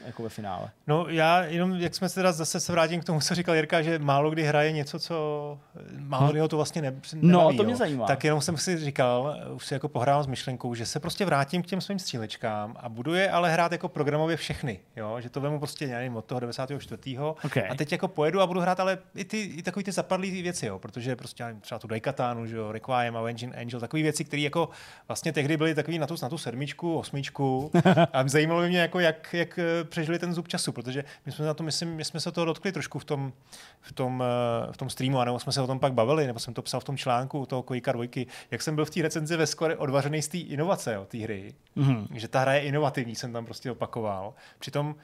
jako 0.05 0.23
ve 0.23 0.29
finále. 0.29 0.69
No 0.87 1.05
já 1.09 1.43
jenom, 1.43 1.71
jak 1.73 1.95
jsme 1.95 2.09
se 2.09 2.15
teda 2.15 2.31
zase 2.31 2.59
se 2.59 2.71
vrátím 2.71 3.01
k 3.01 3.03
tomu, 3.03 3.19
co 3.19 3.35
říkal 3.35 3.55
Jirka, 3.55 3.81
že 3.81 3.99
málo 3.99 4.29
kdy 4.29 4.43
hraje 4.43 4.71
něco, 4.71 4.99
co 4.99 5.57
málo 5.99 6.31
kdy 6.31 6.39
ho 6.39 6.47
to 6.47 6.55
vlastně 6.55 6.81
ne, 6.81 6.87
nebaví, 7.13 7.27
No, 7.27 7.53
to 7.57 7.63
mě 7.63 7.73
jo. 7.73 7.77
zajímá. 7.77 8.07
Tak 8.07 8.23
jenom 8.23 8.41
jsem 8.41 8.57
si 8.57 8.77
říkal, 8.77 9.35
už 9.53 9.65
si 9.65 9.73
jako 9.73 9.87
pohrál 9.87 10.23
s 10.23 10.27
myšlenkou, 10.27 10.75
že 10.75 10.85
se 10.85 10.99
prostě 10.99 11.25
vrátím 11.25 11.63
k 11.63 11.65
těm 11.65 11.81
svým 11.81 11.99
střílečkám 11.99 12.75
a 12.79 12.89
budu 12.89 13.13
je 13.13 13.31
ale 13.31 13.51
hrát 13.51 13.71
jako 13.71 13.89
programově 13.89 14.37
všechny, 14.37 14.79
jo? 14.95 15.21
že 15.21 15.29
to 15.29 15.41
vemu 15.41 15.59
prostě 15.59 15.87
nevím, 15.87 16.15
od 16.15 16.25
toho 16.25 16.39
94. 16.39 17.17
Okay. 17.45 17.63
A 17.69 17.75
teď 17.75 17.91
jako 17.91 18.07
pojedu 18.07 18.41
a 18.41 18.47
budu 18.47 18.59
hrát 18.59 18.79
ale 18.79 18.97
i, 19.15 19.25
ty, 19.25 19.41
i 19.41 19.63
takový 19.63 19.83
ty 19.83 19.91
zapadlý 20.21 20.41
věci, 20.41 20.65
jo, 20.65 20.79
protože 20.79 21.15
prostě 21.15 21.55
třeba 21.61 21.79
tu 21.79 21.87
Daikatánu, 21.87 22.45
že 22.45 22.55
jo, 22.55 22.71
Requiem 22.71 23.17
a 23.17 23.29
Engine 23.29 23.55
Angel, 23.55 23.79
takové 23.79 24.03
věci, 24.03 24.25
které 24.25 24.41
jako 24.41 24.69
vlastně 25.07 25.33
tehdy 25.33 25.57
byly 25.57 25.75
takový 25.75 25.99
na 25.99 26.07
tu, 26.07 26.15
na 26.21 26.29
tu 26.29 26.37
sedmičku, 26.37 26.97
osmičku 26.97 27.71
a 28.13 28.27
zajímalo 28.27 28.61
by 28.61 28.69
mě, 28.69 28.79
jako 28.79 28.99
jak, 28.99 29.33
jak 29.33 29.59
eh, 29.59 29.83
přežili 29.83 30.19
ten 30.19 30.33
zub 30.33 30.47
času, 30.47 30.71
protože 30.71 31.03
my 31.25 31.31
jsme 31.31 31.45
na 31.45 31.53
to, 31.53 31.63
myslím, 31.63 31.95
my 31.95 32.05
jsme 32.05 32.19
se 32.19 32.31
toho 32.31 32.45
dotkli 32.45 32.71
trošku 32.71 32.99
v 32.99 33.05
tom, 33.05 33.33
v 33.81 33.91
tom, 33.93 34.23
eh, 34.23 34.73
v 34.73 34.77
tom 34.77 34.89
streamu, 34.89 35.19
a 35.19 35.25
nebo 35.25 35.39
jsme 35.39 35.51
se 35.51 35.61
o 35.61 35.67
tom 35.67 35.79
pak 35.79 35.93
bavili, 35.93 36.27
nebo 36.27 36.39
jsem 36.39 36.53
to 36.53 36.61
psal 36.61 36.79
v 36.79 36.83
tom 36.83 36.97
článku 36.97 37.45
toho 37.45 37.63
Kojika 37.63 37.91
dvojky, 37.91 38.27
jak 38.51 38.61
jsem 38.61 38.75
byl 38.75 38.85
v 38.85 38.89
té 38.89 39.01
recenzi 39.01 39.37
ve 39.37 39.47
skore 39.47 39.77
odvařený 39.77 40.21
z 40.21 40.27
té 40.27 40.37
inovace, 40.37 40.97
té 41.07 41.17
hry, 41.17 41.53
mm-hmm. 41.77 42.07
že 42.13 42.27
ta 42.27 42.39
hra 42.39 42.53
je 42.53 42.61
inovativní, 42.61 43.15
jsem 43.15 43.33
tam 43.33 43.45
prostě 43.45 43.71
opakoval. 43.71 44.33
Přitom 44.59 44.95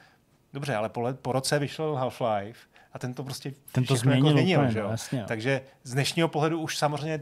Dobře, 0.52 0.74
ale 0.74 0.88
po, 0.88 1.00
let, 1.00 1.20
po 1.20 1.32
roce 1.32 1.58
vyšel 1.58 1.94
Half-Life 1.94 2.56
a 2.98 3.00
ten 3.00 3.14
to 3.14 3.24
prostě 3.24 3.52
ten 3.72 3.84
to 3.84 3.96
změnil, 3.96 4.26
jako 4.26 4.30
změnil 4.30 4.58
úplně, 4.58 4.72
že 4.72 4.78
jo? 4.78 4.88
Jasně. 4.90 5.24
Takže 5.28 5.60
z 5.84 5.92
dnešního 5.92 6.28
pohledu 6.28 6.60
už 6.60 6.78
samozřejmě 6.78 7.20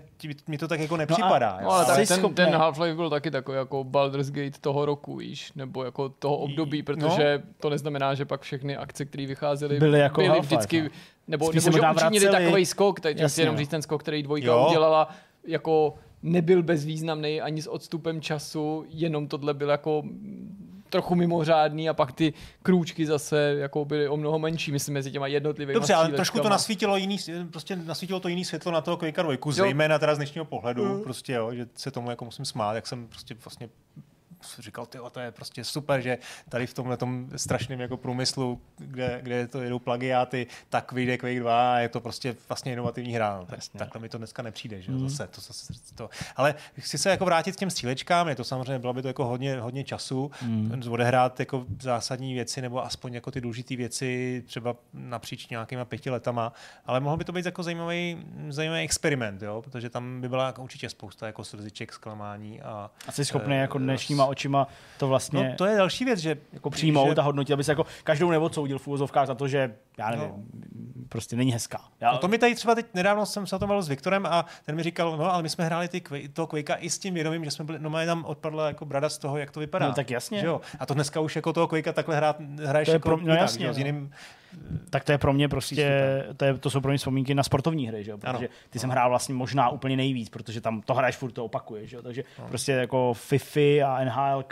mi 0.48 0.58
to 0.58 0.68
tak 0.68 0.80
jako 0.80 0.96
nepřipadá. 0.96 1.50
No, 1.50 1.58
a, 1.58 1.62
no, 1.62 1.70
ale 1.70 1.86
tak 1.86 2.08
ten, 2.08 2.34
ten 2.34 2.48
Half-Life 2.48 2.96
byl 2.96 3.10
taky 3.10 3.30
takový 3.30 3.56
jako 3.58 3.84
Baldur's 3.84 4.30
Gate 4.30 4.58
toho 4.60 4.86
roku, 4.86 5.16
víš, 5.16 5.52
nebo 5.56 5.84
jako 5.84 6.08
toho 6.08 6.36
období, 6.36 6.82
protože 6.82 7.42
no. 7.44 7.50
to 7.60 7.70
neznamená, 7.70 8.14
že 8.14 8.24
pak 8.24 8.40
všechny 8.40 8.76
akce, 8.76 9.04
které 9.04 9.26
vycházely, 9.26 9.78
byly, 9.78 9.98
jako 9.98 10.20
byly 10.20 10.40
vždycky 10.40 10.82
no 10.82 10.88
nebo, 11.28 11.52
nebo 11.52 11.72
že 11.72 11.80
učinili 11.94 12.26
takový 12.26 12.66
skok, 12.66 13.00
tak 13.00 13.16
chci 13.20 13.40
jenom 13.40 13.54
no. 13.54 13.58
říct 13.58 13.68
ten 13.68 13.82
skok, 13.82 14.02
který 14.02 14.22
dvojka 14.22 14.46
jo. 14.46 14.66
udělala, 14.68 15.08
jako 15.46 15.94
nebyl 16.22 16.62
bezvýznamný 16.62 17.40
ani 17.40 17.62
s 17.62 17.70
odstupem 17.70 18.20
času, 18.20 18.84
jenom 18.88 19.28
tohle 19.28 19.54
byl 19.54 19.68
jako 19.68 20.02
trochu 20.88 21.14
mimořádný 21.14 21.88
a 21.88 21.94
pak 21.94 22.12
ty 22.12 22.32
krůčky 22.62 23.06
zase 23.06 23.54
jako 23.58 23.84
byly 23.84 24.08
o 24.08 24.16
mnoho 24.16 24.38
menší, 24.38 24.72
myslím, 24.72 24.94
mezi 24.94 25.10
těma 25.10 25.26
jednotlivými 25.26 25.74
Dobře, 25.74 25.94
ale 25.94 26.12
trošku 26.12 26.40
to 26.40 26.48
nasvítilo 26.48 26.96
jiný, 26.96 27.18
prostě 27.50 27.76
nasvítilo 27.76 28.20
to 28.20 28.28
jiný 28.28 28.44
světlo 28.44 28.72
na 28.72 28.80
toho 28.80 28.96
Quake 28.96 29.22
2, 29.22 29.52
zejména 29.52 29.98
teda 29.98 30.14
z 30.14 30.18
dnešního 30.18 30.44
pohledu, 30.44 30.84
mm. 30.84 31.02
prostě 31.02 31.32
jo, 31.32 31.54
že 31.54 31.66
se 31.74 31.90
tomu 31.90 32.10
jako 32.10 32.24
musím 32.24 32.44
smát, 32.44 32.74
jak 32.74 32.86
jsem 32.86 33.08
prostě 33.08 33.36
vlastně 33.44 33.68
říkal, 34.58 34.86
ty, 34.86 34.98
to 35.12 35.20
je 35.20 35.30
prostě 35.30 35.64
super, 35.64 36.00
že 36.00 36.18
tady 36.48 36.66
v 36.66 36.74
tomhle 36.74 36.98
strašném 37.36 37.80
jako 37.80 37.96
průmyslu, 37.96 38.60
kde, 38.78 39.18
kde 39.22 39.46
to 39.46 39.60
jedou 39.60 39.78
plagiáty, 39.78 40.46
tak 40.68 40.92
vyjde 40.92 41.18
Quake 41.18 41.40
2 41.40 41.74
a 41.74 41.78
je 41.78 41.88
to 41.88 42.00
prostě 42.00 42.36
vlastně 42.48 42.72
inovativní 42.72 43.12
hra. 43.12 43.36
No, 43.40 43.46
tak, 43.46 43.60
takhle 43.78 44.00
mi 44.00 44.08
to 44.08 44.18
dneska 44.18 44.42
nepřijde, 44.42 44.82
že 44.82 44.92
mm. 44.92 45.08
zase, 45.08 45.26
to, 45.26 45.40
zase 45.40 45.72
to. 45.94 46.10
Ale 46.36 46.54
chci 46.78 46.98
se 46.98 47.10
jako 47.10 47.24
vrátit 47.24 47.56
k 47.56 47.58
těm 47.58 47.70
střílečkám, 47.70 48.28
je 48.28 48.34
to 48.34 48.44
samozřejmě, 48.44 48.78
bylo 48.78 48.92
by 48.92 49.02
to 49.02 49.08
jako 49.08 49.24
hodně, 49.24 49.60
hodně 49.60 49.84
času, 49.84 50.30
mm. 50.42 50.82
odehrát 50.90 51.40
jako 51.40 51.66
zásadní 51.80 52.34
věci, 52.34 52.62
nebo 52.62 52.84
aspoň 52.84 53.14
jako 53.14 53.30
ty 53.30 53.40
důležité 53.40 53.76
věci 53.76 54.42
třeba 54.46 54.76
napříč 54.92 55.48
nějakýma 55.48 55.84
pěti 55.84 56.10
letama, 56.10 56.52
ale 56.86 57.00
mohlo 57.00 57.16
by 57.16 57.24
to 57.24 57.32
být 57.32 57.46
jako 57.46 57.62
zajímavý, 57.62 58.26
zajímavý 58.48 58.80
experiment, 58.80 59.42
jo? 59.42 59.62
protože 59.62 59.90
tam 59.90 60.20
by 60.20 60.28
byla 60.28 60.46
jako 60.46 60.62
určitě 60.62 60.88
spousta 60.88 61.26
jako 61.26 61.44
slziček, 61.44 61.92
zklamání. 61.92 62.62
A, 62.62 62.90
Asi 63.08 63.24
schopný 63.24 63.54
e, 63.54 63.58
jako 63.58 63.78
dnešníma 63.78 64.25
očima 64.26 64.66
to 64.98 65.08
vlastně... 65.08 65.48
No, 65.48 65.54
to 65.56 65.64
je 65.64 65.76
další 65.76 66.04
věc, 66.04 66.18
že... 66.18 66.36
Jako 66.52 66.70
přijmout 66.70 67.16
že... 67.16 67.20
a 67.20 67.22
hodnotit, 67.22 67.52
aby 67.52 67.64
se 67.64 67.72
jako 67.72 67.86
každou 68.04 68.30
neodsoudil 68.30 68.78
v 68.78 68.86
úvozovkách 68.86 69.26
za 69.26 69.34
to, 69.34 69.48
že 69.48 69.74
já 69.98 70.10
nevím, 70.10 70.28
no. 70.28 70.42
prostě 71.08 71.36
není 71.36 71.52
hezká. 71.52 71.80
Já... 72.00 72.12
No 72.12 72.18
to 72.18 72.28
mi 72.28 72.38
tady 72.38 72.54
třeba 72.54 72.74
teď 72.74 72.86
nedávno 72.94 73.26
jsem 73.26 73.46
se 73.46 73.56
o 73.56 73.58
tom 73.58 73.82
s 73.82 73.88
Viktorem 73.88 74.26
a 74.26 74.44
ten 74.64 74.76
mi 74.76 74.82
říkal, 74.82 75.16
no 75.16 75.32
ale 75.32 75.42
my 75.42 75.48
jsme 75.48 75.64
hráli 75.64 75.88
ty, 75.88 76.02
to 76.32 76.46
Quakea 76.46 76.76
i 76.76 76.90
s 76.90 76.98
tím 76.98 77.14
vědomím, 77.14 77.44
že 77.44 77.50
jsme 77.50 77.64
byli, 77.64 77.78
no 77.78 77.90
tam 78.06 78.24
odpadla 78.24 78.66
jako 78.66 78.84
brada 78.84 79.08
z 79.08 79.18
toho, 79.18 79.36
jak 79.36 79.50
to 79.50 79.60
vypadá. 79.60 79.88
No 79.88 79.94
tak 79.94 80.10
jasně. 80.10 80.40
Že 80.40 80.46
jo? 80.46 80.60
A 80.78 80.86
to 80.86 80.94
dneska 80.94 81.20
už 81.20 81.36
jako 81.36 81.52
toho 81.52 81.68
Quakea 81.68 81.92
takhle 81.92 82.16
hrát, 82.16 82.36
hraješ 82.64 82.86
to 82.86 82.90
je 82.90 82.94
jako 82.94 83.08
pro, 83.08 83.16
no, 83.16 83.34
jasně, 83.34 83.74
s 83.74 83.78
jiným, 83.78 84.12
tak 84.90 85.04
to 85.04 85.12
je 85.12 85.18
pro 85.18 85.32
mě 85.32 85.48
prostě, 85.48 86.24
to, 86.36 86.44
je, 86.44 86.54
to 86.54 86.70
jsou 86.70 86.80
pro 86.80 86.90
mě 86.90 86.98
vzpomínky 86.98 87.34
na 87.34 87.42
sportovní 87.42 87.88
hry, 87.88 88.04
že 88.04 88.10
jo? 88.10 88.18
protože 88.18 88.48
ty 88.70 88.78
jsem 88.78 88.90
hrál 88.90 89.08
vlastně 89.08 89.34
možná 89.34 89.68
úplně 89.68 89.96
nejvíc, 89.96 90.28
protože 90.28 90.60
tam 90.60 90.82
to 90.82 90.94
hraješ 90.94 91.16
furt, 91.16 91.32
to 91.32 91.44
opakuješ, 91.44 91.90
že 91.90 91.96
jo? 91.96 92.02
takže 92.02 92.24
ano. 92.38 92.48
prostě 92.48 92.72
jako 92.72 93.14
FIFI 93.14 93.82
a 93.82 94.04
NHL 94.04 94.44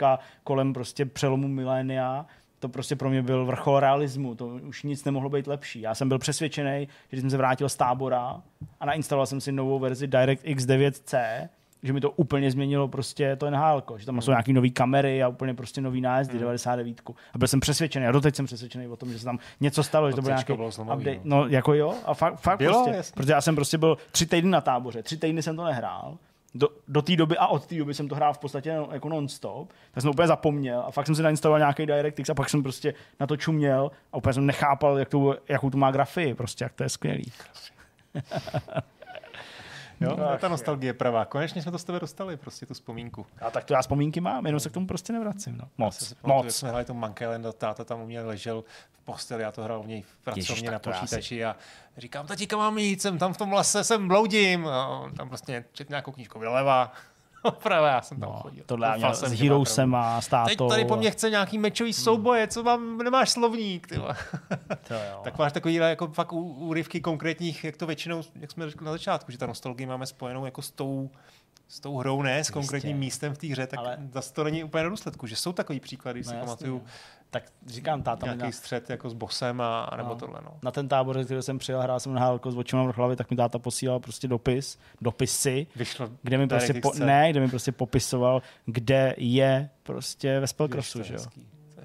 kolem 0.43 0.73
prostě 0.73 1.05
přelomu 1.05 1.47
milénia, 1.47 2.25
to 2.59 2.69
prostě 2.69 2.95
pro 2.95 3.09
mě 3.09 3.21
byl 3.21 3.45
vrchol 3.45 3.79
realismu, 3.79 4.35
to 4.35 4.47
už 4.47 4.83
nic 4.83 5.05
nemohlo 5.05 5.29
být 5.29 5.47
lepší. 5.47 5.81
Já 5.81 5.95
jsem 5.95 6.09
byl 6.09 6.19
přesvědčený, 6.19 6.87
že 7.11 7.21
jsem 7.21 7.29
se 7.29 7.37
vrátil 7.37 7.69
z 7.69 7.75
tábora 7.75 8.41
a 8.79 8.85
nainstaloval 8.85 9.25
jsem 9.25 9.41
si 9.41 9.51
novou 9.51 9.79
verzi 9.79 10.07
DirectX 10.07 10.63
9C, 10.63 11.47
že 11.83 11.93
mi 11.93 12.01
to 12.01 12.11
úplně 12.11 12.51
změnilo 12.51 12.87
prostě 12.87 13.35
to 13.35 13.49
NHL, 13.49 13.83
že 13.97 14.05
tam 14.05 14.21
jsou 14.21 14.31
nějaké 14.31 14.53
nové 14.53 14.69
kamery 14.69 15.23
a 15.23 15.27
úplně 15.27 15.53
prostě 15.53 15.81
nový 15.81 16.01
nájezdy, 16.01 16.33
mm. 16.33 16.39
99. 16.39 17.01
A 17.33 17.37
byl 17.37 17.47
jsem 17.47 17.59
přesvědčený, 17.59 18.05
a 18.07 18.11
doteď 18.11 18.35
jsem 18.35 18.45
přesvědčený 18.45 18.87
o 18.87 18.95
tom, 18.95 19.11
že 19.11 19.19
se 19.19 19.25
tam 19.25 19.39
něco 19.59 19.83
stalo, 19.83 20.09
že 20.09 20.15
to 20.15 20.21
byl 20.21 20.29
nějaký 20.29 20.53
update. 20.53 21.19
No. 21.23 21.37
no. 21.37 21.47
jako 21.47 21.73
jo, 21.73 21.93
a 22.05 22.13
fakt, 22.13 22.35
fakt 22.35 22.57
Bylo, 22.57 22.73
prostě, 22.73 22.97
jasný. 22.97 23.13
protože 23.15 23.33
já 23.33 23.41
jsem 23.41 23.55
prostě 23.55 23.77
byl 23.77 23.97
tři 24.11 24.25
týdny 24.25 24.51
na 24.51 24.61
táboře, 24.61 25.03
tři 25.03 25.17
týdny 25.17 25.41
jsem 25.41 25.55
to 25.55 25.63
nehrál, 25.63 26.17
do, 26.55 26.69
do 26.87 27.01
té 27.01 27.15
doby 27.15 27.37
a 27.37 27.47
od 27.47 27.65
té 27.65 27.75
doby 27.75 27.93
jsem 27.93 28.07
to 28.07 28.15
hrál 28.15 28.33
v 28.33 28.37
podstatě 28.37 28.77
jako 28.91 29.09
non-stop, 29.09 29.69
tak 29.91 30.01
jsem 30.01 30.09
úplně 30.09 30.27
zapomněl 30.27 30.83
a 30.87 30.91
fakt 30.91 31.05
jsem 31.05 31.15
si 31.15 31.21
nainstaloval 31.21 31.59
nějaký 31.59 31.85
DirectX 31.85 32.29
a 32.29 32.33
pak 32.33 32.49
jsem 32.49 32.63
prostě 32.63 32.93
na 33.19 33.27
to 33.27 33.37
čuměl 33.37 33.91
a 34.13 34.17
úplně 34.17 34.33
jsem 34.33 34.45
nechápal, 34.45 34.99
jak 34.99 35.09
tu, 35.09 35.33
jakou 35.49 35.69
tu 35.69 35.77
má 35.77 35.91
grafii, 35.91 36.33
prostě 36.33 36.65
jak 36.65 36.73
to 36.73 36.83
je 36.83 36.89
skvělý. 36.89 37.31
Jo, 40.01 40.15
no, 40.17 40.37
ta 40.37 40.47
nostalgie 40.47 40.89
je 40.89 40.93
pravá. 40.93 41.25
Konečně 41.25 41.61
jsme 41.61 41.71
to 41.71 41.77
z 41.77 41.83
tebe 41.83 41.99
dostali, 41.99 42.37
prostě 42.37 42.65
tu 42.65 42.73
vzpomínku. 42.73 43.25
A 43.41 43.51
tak 43.51 43.63
to 43.63 43.73
já 43.73 43.81
vzpomínky 43.81 44.21
mám, 44.21 44.45
jenom 44.45 44.59
se 44.59 44.69
k 44.69 44.73
tomu 44.73 44.87
prostě 44.87 45.13
nevracím. 45.13 45.57
No. 45.57 45.69
Moc, 45.77 45.97
si 45.97 46.15
moc. 46.23 46.55
jsme 46.55 46.69
hráli 46.69 46.85
to 46.85 46.93
Monkey 46.93 47.27
Island, 47.27 47.55
táta 47.55 47.83
tam 47.83 48.01
u 48.01 48.05
mě 48.05 48.21
ležel 48.21 48.63
v 48.91 49.05
posteli, 49.05 49.43
já 49.43 49.51
to 49.51 49.63
hrál 49.63 49.83
v 49.83 49.87
něj 49.87 50.01
v 50.01 50.17
pracovně 50.17 50.71
na 50.71 50.79
počítači 50.79 51.45
a 51.45 51.55
říkám, 51.97 52.27
tatíka 52.27 52.57
mám 52.57 52.77
jít, 52.77 53.01
jsem 53.01 53.17
tam 53.17 53.33
v 53.33 53.37
tom 53.37 53.53
lese, 53.53 53.83
jsem 53.83 54.07
bloudím. 54.07 54.67
A 54.67 55.11
tam 55.17 55.29
prostě 55.29 55.65
čet 55.73 55.89
nějakou 55.89 56.11
knížku 56.11 56.39
vyleva. 56.39 56.91
Opravdu, 57.45 57.85
já 57.85 58.01
jsem 58.01 58.19
tam 58.19 58.29
no, 58.29 58.39
chodil. 58.39 58.63
Tohle 58.65 58.87
já 58.87 58.97
měl 58.97 59.15
s 59.15 59.31
Heroesem 59.31 59.95
a 59.95 60.21
s 60.21 60.27
tátou. 60.27 60.49
Teď 60.49 60.69
tady 60.69 60.85
po 60.85 60.95
mně 60.95 61.11
chce 61.11 61.29
nějaký 61.29 61.57
mečový 61.57 61.93
souboje, 61.93 62.47
co 62.47 62.63
vám, 62.63 62.97
nemáš 62.97 63.29
slovník, 63.29 63.87
ty 63.87 63.95
to 63.95 64.93
jo. 64.93 65.19
tak 65.23 65.37
máš 65.37 65.53
takový 65.53 65.73
jako 65.73 66.07
fakt 66.07 66.33
úryvky 66.33 67.01
konkrétních, 67.01 67.63
jak 67.63 67.77
to 67.77 67.87
většinou, 67.87 68.21
jak 68.35 68.51
jsme 68.51 68.69
řekli 68.69 68.85
na 68.85 68.91
začátku, 68.91 69.31
že 69.31 69.37
ta 69.37 69.47
nostalgie 69.47 69.87
máme 69.87 70.05
spojenou 70.05 70.45
jako 70.45 70.61
s 70.61 70.71
tou 70.71 71.09
s 71.67 71.79
tou 71.79 71.97
hrou, 71.97 72.21
ne 72.21 72.43
s 72.43 72.49
konkrétním 72.49 72.97
místem 72.97 73.33
v 73.33 73.37
té 73.37 73.47
hře, 73.47 73.67
tak 73.67 73.79
ale... 73.79 73.97
zase 74.13 74.33
to 74.33 74.43
není 74.43 74.63
úplně 74.63 74.83
na 74.83 74.89
důsledku, 74.89 75.27
že 75.27 75.35
jsou 75.35 75.53
takový 75.53 75.79
příklady, 75.79 76.21
no, 76.25 76.31
si 76.31 76.35
pamatuju. 76.35 76.83
Tak 77.35 77.43
říkám, 77.65 78.03
táta 78.03 78.25
Nějaký 78.25 78.43
na... 78.43 78.51
střed 78.51 78.89
jako 78.89 79.09
s 79.09 79.13
bosem 79.13 79.61
a, 79.61 79.83
a 79.83 79.97
nebo 79.97 80.09
no. 80.09 80.15
tohle. 80.15 80.39
No. 80.43 80.51
Na 80.63 80.71
ten 80.71 80.87
tábor, 80.87 81.25
který 81.25 81.41
jsem 81.41 81.57
přijel, 81.57 81.81
hrál 81.81 81.99
jsem 81.99 82.13
na 82.13 82.21
hálko 82.21 82.51
s 82.51 82.57
očima 82.57 82.91
v 82.91 82.97
hlavě, 82.97 83.15
tak 83.15 83.29
mi 83.29 83.37
táta 83.37 83.59
posílal 83.59 83.99
prostě 83.99 84.27
dopis, 84.27 84.79
dopisy, 85.01 85.67
Vyšlo 85.75 86.09
kde 86.21 86.37
mi 86.37 86.47
prostě 86.47 86.73
po, 86.73 86.93
ne, 86.93 87.31
kde 87.31 87.39
mi 87.39 87.49
prostě 87.49 87.71
popisoval, 87.71 88.41
kde 88.65 89.15
je 89.17 89.69
prostě 89.83 90.39
ve 90.39 90.47
Spellcrossu, 90.47 91.03
že 91.03 91.13
jo 91.13 91.19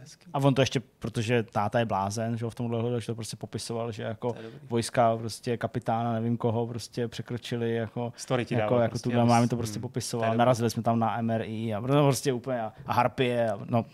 hezký. 0.00 0.26
A 0.32 0.38
on 0.38 0.54
to 0.54 0.62
ještě, 0.62 0.80
protože 0.98 1.42
táta 1.42 1.78
je 1.78 1.84
blázen, 1.84 2.38
že 2.38 2.44
ho 2.44 2.50
v 2.50 2.54
tomhle 2.54 2.80
hledu, 2.80 3.00
že 3.00 3.06
to 3.06 3.14
prostě 3.14 3.36
popisoval, 3.36 3.92
že 3.92 4.02
jako 4.02 4.34
vojska 4.68 5.16
prostě 5.16 5.56
kapitána, 5.56 6.12
nevím 6.12 6.36
koho, 6.36 6.66
prostě 6.66 7.08
překročili 7.08 7.74
jako, 7.74 8.12
Story 8.16 8.44
ti 8.44 8.54
jako, 8.54 8.78
jako 8.78 8.90
prostě, 8.90 9.08
tuhle 9.08 9.24
máme 9.24 9.48
to 9.48 9.56
prostě 9.56 9.78
hmm. 9.78 9.82
popisoval. 9.82 10.36
Narazili 10.36 10.70
jsme 10.70 10.82
tam 10.82 10.98
na 10.98 11.22
MRI 11.22 11.74
a 11.74 11.80
prostě 11.80 12.32
úplně 12.32 12.60
a, 12.60 12.72
a 12.86 12.92
harpie, 12.92 13.50
a, 13.50 13.58
no 13.64 13.84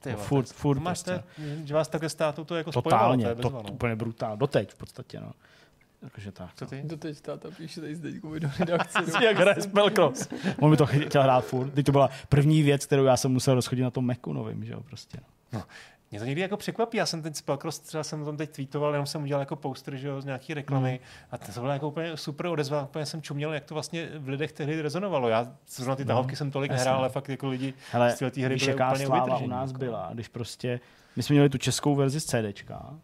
ty 0.00 0.12
no, 0.12 0.16
furt, 0.16 0.46
furt. 0.46 0.78
Máš 0.78 1.02
prostě. 1.02 1.24
že 1.64 1.74
vás 1.74 1.88
takhle 1.88 2.08
státu 2.08 2.44
to 2.44 2.56
jako 2.56 2.72
Totálně, 2.72 3.24
spojovalo, 3.24 3.62
to, 3.62 3.68
to, 3.68 3.72
úplně 3.72 3.96
brutál. 3.96 4.36
Doteď 4.36 4.72
v 4.72 4.74
podstatě, 4.74 5.20
no. 5.20 5.32
Takže 6.12 6.32
tak. 6.32 6.50
Co 6.54 6.66
ty? 6.66 6.82
Doteď 6.84 7.20
táta 7.20 7.48
píše 7.56 7.80
tady 7.80 7.94
Zdeňkovi 7.94 8.40
do 8.40 8.48
redakce. 8.58 8.98
Jak 9.24 9.36
hraje 9.36 9.62
Spellcross. 9.62 10.28
On 10.60 10.70
by 10.70 10.76
to 10.76 10.86
chtěl 10.86 11.22
hrát 11.22 11.40
furt. 11.44 11.70
Teď 11.70 11.86
to 11.86 11.92
byla 11.92 12.10
první 12.28 12.62
věc, 12.62 12.86
kterou 12.86 13.04
já 13.04 13.16
jsem 13.16 13.32
musel 13.32 13.54
rozchodit 13.54 13.84
na 13.84 13.90
tom 13.90 14.06
Macu 14.06 14.32
novým, 14.32 14.64
že 14.64 14.72
jo, 14.72 14.80
prostě. 14.80 15.18
No. 15.52 15.62
Mě 16.10 16.20
to 16.20 16.26
někdy 16.26 16.40
jako 16.40 16.56
překvapí, 16.56 16.96
já 16.96 17.06
jsem 17.06 17.22
ten 17.22 17.34
Spellcross, 17.34 17.78
třeba 17.78 18.04
jsem 18.04 18.24
tam 18.24 18.36
teď 18.36 18.56
tweetoval, 18.56 18.92
jenom 18.92 19.06
jsem 19.06 19.22
udělal 19.22 19.42
jako 19.42 19.56
poster, 19.56 19.96
že 19.96 20.08
jo, 20.08 20.20
z 20.20 20.24
nějaký 20.24 20.54
reklamy 20.54 21.00
mm. 21.02 21.28
a 21.30 21.38
to 21.38 21.60
byla 21.60 21.72
jako 21.72 21.88
úplně 21.88 22.16
super 22.16 22.46
odezva, 22.46 22.82
úplně 22.82 23.06
jsem 23.06 23.22
čuměl, 23.22 23.52
jak 23.54 23.64
to 23.64 23.74
vlastně 23.74 24.08
v 24.18 24.28
lidech 24.28 24.52
tehdy 24.52 24.82
rezonovalo. 24.82 25.28
Já 25.28 25.52
zrovna 25.68 25.96
ty 25.96 26.04
no, 26.04 26.08
tahovky 26.08 26.36
jsem 26.36 26.50
tolik 26.50 26.70
nehrál, 26.70 26.98
ale 26.98 27.08
fakt 27.08 27.28
jako 27.28 27.48
lidi 27.48 27.74
Hele, 27.92 28.16
z 28.16 28.18
té 28.30 28.40
hry 28.44 28.56
byly 28.56 28.74
úplně 28.74 29.06
sláva 29.06 29.38
u 29.38 29.46
nás 29.46 29.70
jako. 29.70 29.78
byla, 29.78 30.10
když 30.14 30.28
prostě, 30.28 30.80
my 31.16 31.22
jsme 31.22 31.34
měli 31.34 31.48
tu 31.48 31.58
českou 31.58 31.94
verzi 31.94 32.20
z 32.20 32.24
CDčka, 32.24 32.94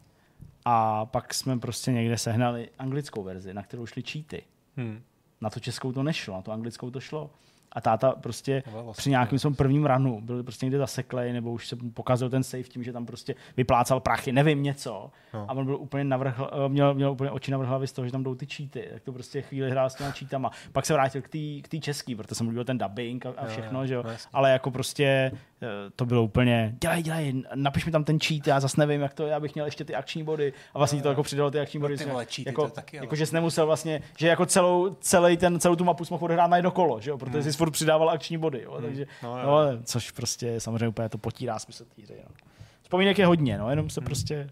a 0.65 1.07
pak 1.07 1.35
jsme 1.35 1.59
prostě 1.59 1.93
někde 1.93 2.19
sehnali 2.19 2.69
anglickou 2.79 3.23
verzi, 3.23 3.55
na 3.55 3.63
kterou 3.63 3.87
šly 3.87 4.03
cheaty. 4.03 4.43
Hmm. 4.77 5.03
Na 5.41 5.51
to 5.51 5.61
českou 5.61 5.93
to 5.93 6.03
nešlo, 6.03 6.35
na 6.35 6.43
to 6.43 6.53
anglickou 6.53 6.91
to 6.91 7.01
šlo 7.01 7.31
a 7.75 7.81
táta 7.81 8.13
prostě 8.21 8.63
vlastně 8.73 8.93
při 9.03 9.11
nějakém 9.11 9.39
svém 9.39 9.55
prvním 9.55 9.87
ranu 9.87 10.21
byl 10.21 10.43
prostě 10.43 10.67
někde 10.67 10.79
zaseklej, 10.79 11.33
nebo 11.33 11.53
už 11.53 11.69
se 11.69 11.77
pokazil 11.95 12.31
ten 12.31 12.43
safe 12.43 12.63
tím, 12.63 12.83
že 12.83 12.93
tam 12.93 13.07
prostě 13.07 13.35
vyplácal 13.57 14.01
prachy, 14.01 14.33
nevím 14.33 14.63
něco. 14.63 15.11
No. 15.35 15.47
A 15.49 15.53
on 15.53 15.65
byl 15.65 15.77
úplně 15.77 16.05
navrhl, 16.05 16.51
eh, 16.53 16.69
měl, 16.69 16.95
měl 16.95 17.13
úplně 17.13 17.31
oči 17.31 17.51
navrh 17.51 17.69
hlavy 17.69 17.87
z 17.87 17.93
toho, 17.93 18.07
že 18.07 18.13
tam 18.13 18.23
jdou 18.23 18.35
ty 18.35 18.47
cheaty. 18.47 18.89
Tak 18.93 19.03
to 19.03 19.13
prostě 19.13 19.43
chvíli 19.43 19.71
hrál 19.71 19.91
s 19.91 19.95
těma 19.95 20.11
cheatama. 20.11 20.51
Pak 20.73 20.87
se 20.87 20.95
vrátil 20.95 21.23
k 21.63 21.69
té 21.69 21.79
český, 21.79 22.15
protože 22.15 22.35
jsem 22.35 22.47
mluvil 22.47 22.65
ten 22.65 22.79
dubbing 22.79 23.27
a, 23.27 23.33
a 23.37 23.47
všechno, 23.47 23.79
jo, 23.79 23.83
jo. 23.83 23.87
že 23.87 23.95
jo. 23.95 24.03
No, 24.03 24.11
Ale 24.33 24.51
jako 24.51 24.71
prostě 24.71 25.33
eh, 25.63 25.67
to 25.97 26.07
bylo 26.07 26.23
úplně, 26.23 26.77
dělej, 26.81 27.03
dělej, 27.03 27.43
napiš 27.55 27.87
mi 27.87 27.93
tam 27.93 28.05
ten 28.05 28.19
cheat, 28.21 28.47
já 28.47 28.61
zase 28.61 28.81
nevím, 28.81 29.01
jak 29.01 29.15
to, 29.15 29.27
já 29.27 29.41
bych 29.41 29.55
měl 29.55 29.65
ještě 29.67 29.85
ty 29.85 29.95
akční 29.95 30.25
body 30.25 30.53
a 30.75 30.79
vlastně 30.79 31.03
to 31.03 31.09
jako 31.09 31.23
přidalo 31.23 31.51
ty 31.51 31.61
akční 31.61 31.81
body. 31.81 31.97
Ty 31.97 32.05
vole, 32.05 32.25
cheaty, 32.25 32.45
jako, 32.47 32.69
taky, 32.69 32.97
jako, 32.97 33.17
že 33.17 33.27
jsi 33.27 33.35
nemusel 33.35 33.67
vlastně, 33.67 34.03
že 34.19 34.29
jako 34.29 34.47
celou, 34.47 34.97
celý 35.01 35.37
ten, 35.37 35.61
celou 35.61 35.77
tu 35.77 35.85
mapu 35.85 36.05
jsme 36.05 36.15
mohl 36.15 36.35
hrát 36.35 36.47
na 36.47 36.57
jedno 36.57 36.71
kolo, 36.71 37.01
že 37.01 37.11
jo, 37.11 37.19
protože 37.19 37.39
hmm. 37.39 37.53
jsi 37.53 37.53
furt 37.65 37.71
přidával 37.71 38.11
akční 38.11 38.39
body, 38.39 38.63
jo, 38.63 38.73
hmm. 38.73 38.83
takže, 38.83 39.07
no, 39.23 39.43
no, 39.43 39.83
což 39.85 40.11
prostě 40.11 40.61
samozřejmě 40.61 40.89
úplně 40.89 41.09
to 41.09 41.19
potírá 41.19 41.59
smysl 41.59 41.85
té 41.85 42.03
hry. 42.03 42.23
No. 42.25 42.35
Vzpomínek 42.83 43.19
je 43.19 43.27
hodně, 43.27 43.59
no, 43.59 43.71
jenom 43.71 43.91
se 43.91 44.01
hmm. 44.01 44.07
prostě 44.07 44.51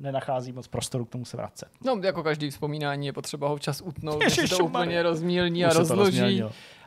nenachází 0.00 0.52
moc 0.52 0.68
prostoru 0.68 1.04
k 1.04 1.10
tomu 1.10 1.24
se 1.24 1.36
vracet. 1.36 1.68
No, 1.84 2.00
jako 2.04 2.22
každý 2.22 2.50
vzpomínání 2.50 3.06
je 3.06 3.12
potřeba 3.12 3.48
ho 3.48 3.56
včas 3.56 3.82
utnout, 3.84 4.22
že 4.30 4.48
to 4.48 4.64
úplně 4.64 5.02
rozmílní 5.02 5.64
a 5.64 5.72
rozloží. 5.72 6.42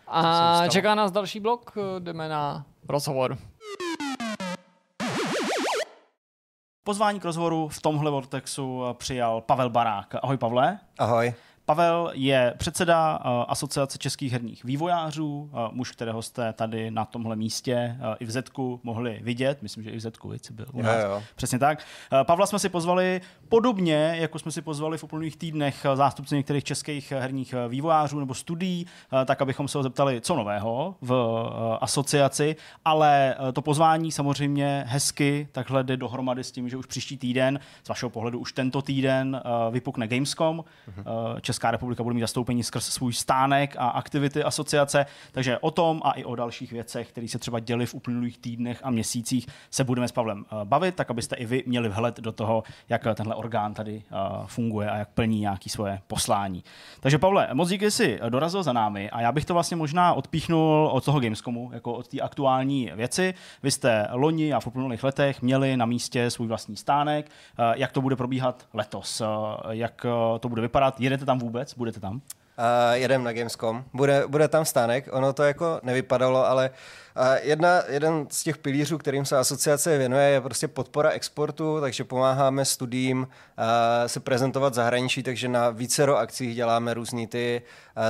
A 0.08 0.64
čeká 0.70 0.96
nás 0.96 1.12
další 1.12 1.40
blok, 1.40 1.76
jdeme 2.00 2.30
na 2.30 2.66
rozhovor. 2.90 3.38
Pozvání 6.84 7.20
k 7.20 7.26
rozhovoru 7.26 7.68
v 7.68 7.82
tomhle 7.82 8.12
Vortexu 8.12 8.82
přijal 8.94 9.42
Pavel 9.42 9.70
Barák. 9.70 10.16
Ahoj 10.24 10.38
Pavle. 10.38 10.80
Ahoj. 11.00 11.34
Pavel 11.72 12.12
je 12.14 12.54
předseda 12.58 13.16
Asociace 13.48 13.98
českých 13.98 14.32
herních 14.32 14.64
vývojářů, 14.64 15.50
muž, 15.72 15.92
kterého 15.92 16.22
jste 16.22 16.54
tady 16.54 16.92
na 16.92 17.06
tomhle 17.06 17.36
místě 17.36 17.98
i 18.20 18.26
v 18.26 18.32
Zetku 18.32 18.80
mohli 18.84 19.20
vidět. 19.24 19.62
Myslím, 19.62 19.84
že 19.84 19.90
i 19.90 19.98
v 19.98 20.00
Zetku 20.00 20.30
víc 20.30 20.52
byl 20.52 20.66
u 20.74 20.82
nás. 20.82 21.04
Jo, 21.04 21.10
jo. 21.10 21.24
Přesně 21.36 21.60
tak. 21.60 21.86
Pavla 22.24 22.46
jsme 22.46 22.60
si 22.60 22.70
pozvali 22.70 23.22
podobně, 23.50 24.16
jako 24.20 24.40
jsme 24.40 24.52
si 24.52 24.62
pozvali 24.62 24.98
v 24.98 25.04
uplynulých 25.04 25.38
týdnech 25.38 25.86
zástupce 25.96 26.36
některých 26.36 26.64
českých 26.64 27.12
herních 27.12 27.56
vývojářů 27.68 28.20
nebo 28.20 28.34
studií, 28.34 28.86
tak 29.26 29.42
abychom 29.42 29.68
se 29.68 29.78
ho 29.78 29.84
zeptali, 29.84 30.22
co 30.22 30.36
nového 30.36 30.96
v 31.02 31.50
asociaci, 31.82 32.56
ale 32.86 33.36
to 33.54 33.62
pozvání 33.62 34.12
samozřejmě 34.12 34.84
hezky 34.88 35.48
takhle 35.52 35.84
jde 35.84 35.98
dohromady 35.98 36.44
s 36.44 36.52
tím, 36.52 36.70
že 36.70 36.78
už 36.78 36.86
příští 36.86 37.18
týden, 37.18 37.60
z 37.84 37.90
vašeho 37.90 38.10
pohledu 38.10 38.40
už 38.40 38.54
tento 38.54 38.82
týden 38.82 39.42
vypukne 39.72 40.08
Gamescom. 40.08 40.64
Česká 41.42 41.61
republika 41.70 42.04
bude 42.04 42.14
mít 42.14 42.22
zastoupení 42.22 42.64
skrz 42.64 42.86
svůj 42.86 43.14
stánek 43.14 43.76
a 43.78 43.88
aktivity 43.88 44.44
asociace, 44.44 45.06
takže 45.32 45.58
o 45.58 45.72
tom 45.72 46.02
a 46.04 46.12
i 46.12 46.24
o 46.24 46.36
dalších 46.36 46.72
věcech, 46.72 47.10
které 47.10 47.28
se 47.28 47.40
třeba 47.40 47.60
děly 47.60 47.86
v 47.86 47.94
uplynulých 47.94 48.38
týdnech 48.38 48.80
a 48.84 48.90
měsících, 48.90 49.48
se 49.72 49.84
budeme 49.84 50.08
s 50.08 50.12
Pavlem 50.12 50.46
uh, 50.52 50.64
bavit, 50.64 50.96
tak 50.96 51.12
abyste 51.12 51.36
i 51.36 51.46
vy 51.46 51.64
měli 51.66 51.90
vhled 51.90 52.20
do 52.20 52.32
toho, 52.32 52.64
jak 52.90 53.02
tenhle 53.16 53.36
orgán 53.36 53.74
tady 53.74 54.04
uh, 54.12 54.46
funguje 54.46 54.90
a 54.90 54.98
jak 54.98 55.10
plní 55.10 55.40
nějaké 55.40 55.70
svoje 55.70 56.02
poslání. 56.08 56.64
Takže 57.00 57.18
Pavle, 57.18 57.50
moc 57.54 57.70
díky, 57.70 57.92
jsi 57.92 58.20
dorazil 58.30 58.64
za 58.64 58.74
námi 58.74 59.10
a 59.10 59.22
já 59.22 59.32
bych 59.32 59.46
to 59.46 59.54
vlastně 59.54 59.78
možná 59.78 60.14
odpíchnul 60.14 60.90
od 60.92 61.06
toho 61.06 61.20
Gamescomu, 61.20 61.70
jako 61.74 61.94
od 61.94 62.08
té 62.08 62.20
aktuální 62.20 62.92
věci. 62.96 63.34
Vy 63.64 63.72
jste 63.72 64.08
loni 64.12 64.54
a 64.54 64.60
v 64.60 64.68
uplynulých 64.68 65.04
letech 65.04 65.42
měli 65.42 65.78
na 65.78 65.86
místě 65.86 66.32
svůj 66.32 66.48
vlastní 66.48 66.78
stánek. 66.78 67.32
Jak 67.74 67.92
to 67.92 68.02
bude 68.02 68.16
probíhat 68.16 68.68
letos? 68.74 69.22
Jak 69.70 70.06
to 70.40 70.50
bude 70.50 70.62
vypadat? 70.62 71.00
Jedete 71.00 71.26
tam 71.26 71.40
vůbec? 71.42 71.74
Budete 71.74 72.00
tam? 72.00 72.14
Uh, 72.16 72.22
jedem 72.94 73.24
na 73.24 73.34
Gamescom. 73.34 73.84
Bude, 73.94 74.24
bude 74.28 74.48
tam 74.48 74.66
stánek. 74.66 75.10
Ono 75.12 75.34
to 75.34 75.44
jako 75.44 75.80
nevypadalo, 75.84 76.48
ale 76.48 76.70
a 77.11 77.11
jedna, 77.42 77.84
jeden 77.88 78.28
z 78.30 78.44
těch 78.44 78.58
pilířů, 78.58 78.98
kterým 78.98 79.26
se 79.26 79.38
asociace 79.38 79.98
věnuje, 79.98 80.30
je 80.30 80.42
prostě 80.42 80.68
podpora 80.68 81.10
exportu, 81.10 81.82
takže 81.82 82.04
pomáháme 82.04 82.66
studiím 82.66 83.28
se 84.08 84.20
prezentovat 84.20 84.74
zahraničí, 84.74 85.24
takže 85.24 85.48
na 85.48 85.70
vícero 85.70 86.18
akcích 86.18 86.56
děláme 86.56 86.94
různý 86.94 87.28
ty 87.28 87.62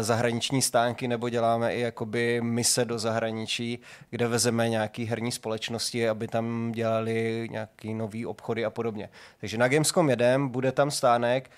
zahraniční 0.02 0.62
stánky 0.62 1.08
nebo 1.08 1.30
děláme 1.30 1.76
i 1.76 1.80
jakoby 1.80 2.42
mise 2.42 2.86
do 2.86 3.00
zahraničí, 3.00 3.80
kde 4.10 4.28
vezeme 4.28 4.70
nějaký 4.70 5.06
herní 5.06 5.32
společnosti, 5.32 6.10
aby 6.10 6.28
tam 6.28 6.72
dělali 6.72 7.48
nějaký 7.52 7.94
nový 7.94 8.26
obchody 8.26 8.66
a 8.66 8.70
podobně. 8.70 9.10
Takže 9.40 9.58
na 9.58 9.68
Gamescom 9.68 10.10
jedem, 10.10 10.50
bude 10.50 10.72
tam 10.72 10.92
stánek, 10.92 11.52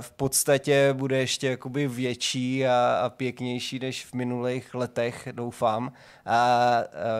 v 0.00 0.10
podstatě 0.10 0.92
bude 0.92 1.18
ještě 1.18 1.48
jakoby 1.48 1.88
větší 1.88 2.66
a, 2.66 3.00
a 3.04 3.10
pěknější 3.10 3.78
než 3.78 4.06
v 4.06 4.14
minulých 4.14 4.74
letech, 4.74 5.28
doufám. 5.32 5.92
A 6.26 6.67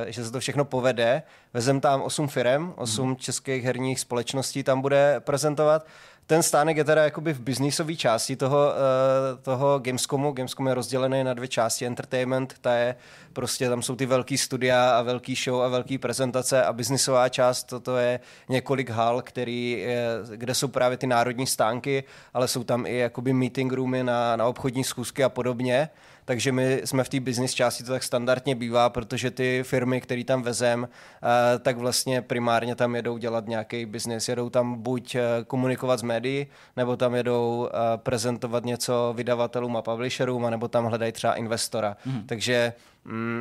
že 0.06 0.24
se 0.24 0.30
to 0.30 0.40
všechno 0.40 0.64
povede. 0.64 1.22
Vezem 1.54 1.80
tam 1.80 2.02
8 2.02 2.28
firm, 2.28 2.72
8 2.76 3.06
hmm. 3.06 3.16
českých 3.16 3.64
herních 3.64 4.00
společností 4.00 4.62
tam 4.62 4.80
bude 4.80 5.20
prezentovat. 5.20 5.86
Ten 6.28 6.42
stánek 6.42 6.76
je 6.76 6.84
teda 6.84 7.04
jakoby 7.04 7.32
v 7.32 7.40
biznisové 7.40 7.96
části 7.96 8.36
toho, 8.36 8.58
uh, 8.58 9.42
toho 9.42 9.78
Gamescomu. 9.78 10.32
Gamescom 10.32 10.66
je 10.66 10.74
rozdělený 10.74 11.24
na 11.24 11.34
dvě 11.34 11.48
části. 11.48 11.86
Entertainment, 11.86 12.54
ta 12.60 12.74
je 12.74 12.96
prostě, 13.38 13.68
tam 13.68 13.82
jsou 13.82 13.96
ty 13.96 14.06
velký 14.06 14.38
studia 14.38 14.90
a 14.98 15.02
velký 15.02 15.34
show 15.34 15.62
a 15.62 15.68
velký 15.68 15.98
prezentace 15.98 16.64
a 16.64 16.72
biznisová 16.72 17.28
část, 17.28 17.64
toto 17.64 17.96
je 17.96 18.20
několik 18.48 18.90
hal, 18.90 19.22
který 19.22 19.86
kde 20.34 20.54
jsou 20.54 20.68
právě 20.68 20.96
ty 20.98 21.06
národní 21.06 21.46
stánky, 21.46 22.04
ale 22.34 22.48
jsou 22.48 22.64
tam 22.64 22.86
i 22.86 22.96
jakoby 22.98 23.32
meeting 23.32 23.72
roomy 23.72 24.02
na, 24.04 24.36
na 24.36 24.46
obchodní 24.46 24.84
schůzky 24.84 25.24
a 25.24 25.28
podobně 25.28 25.88
takže 26.28 26.52
my 26.52 26.80
jsme 26.84 27.04
v 27.04 27.08
té 27.08 27.20
business 27.20 27.54
části, 27.54 27.84
to 27.84 27.92
tak 27.92 28.02
standardně 28.02 28.54
bývá, 28.54 28.90
protože 28.90 29.30
ty 29.30 29.62
firmy, 29.62 30.00
které 30.00 30.24
tam 30.24 30.42
vezem, 30.42 30.88
eh, 30.88 31.58
tak 31.58 31.76
vlastně 31.76 32.22
primárně 32.22 32.74
tam 32.74 32.96
jedou 32.96 33.18
dělat 33.18 33.46
nějaký 33.46 33.86
business, 33.86 34.28
jedou 34.28 34.50
tam 34.50 34.82
buď 34.82 35.14
eh, 35.14 35.22
komunikovat 35.46 36.00
s 36.00 36.02
médií, 36.02 36.46
nebo 36.76 36.96
tam 36.96 37.14
jedou 37.14 37.68
eh, 37.68 37.78
prezentovat 37.96 38.64
něco 38.64 39.14
vydavatelům 39.16 39.76
a 39.76 39.82
publisherům, 39.82 40.50
nebo 40.50 40.68
tam 40.68 40.84
hledají 40.84 41.12
třeba 41.12 41.34
investora. 41.34 41.96
Mm. 42.06 42.22
Takže 42.26 42.72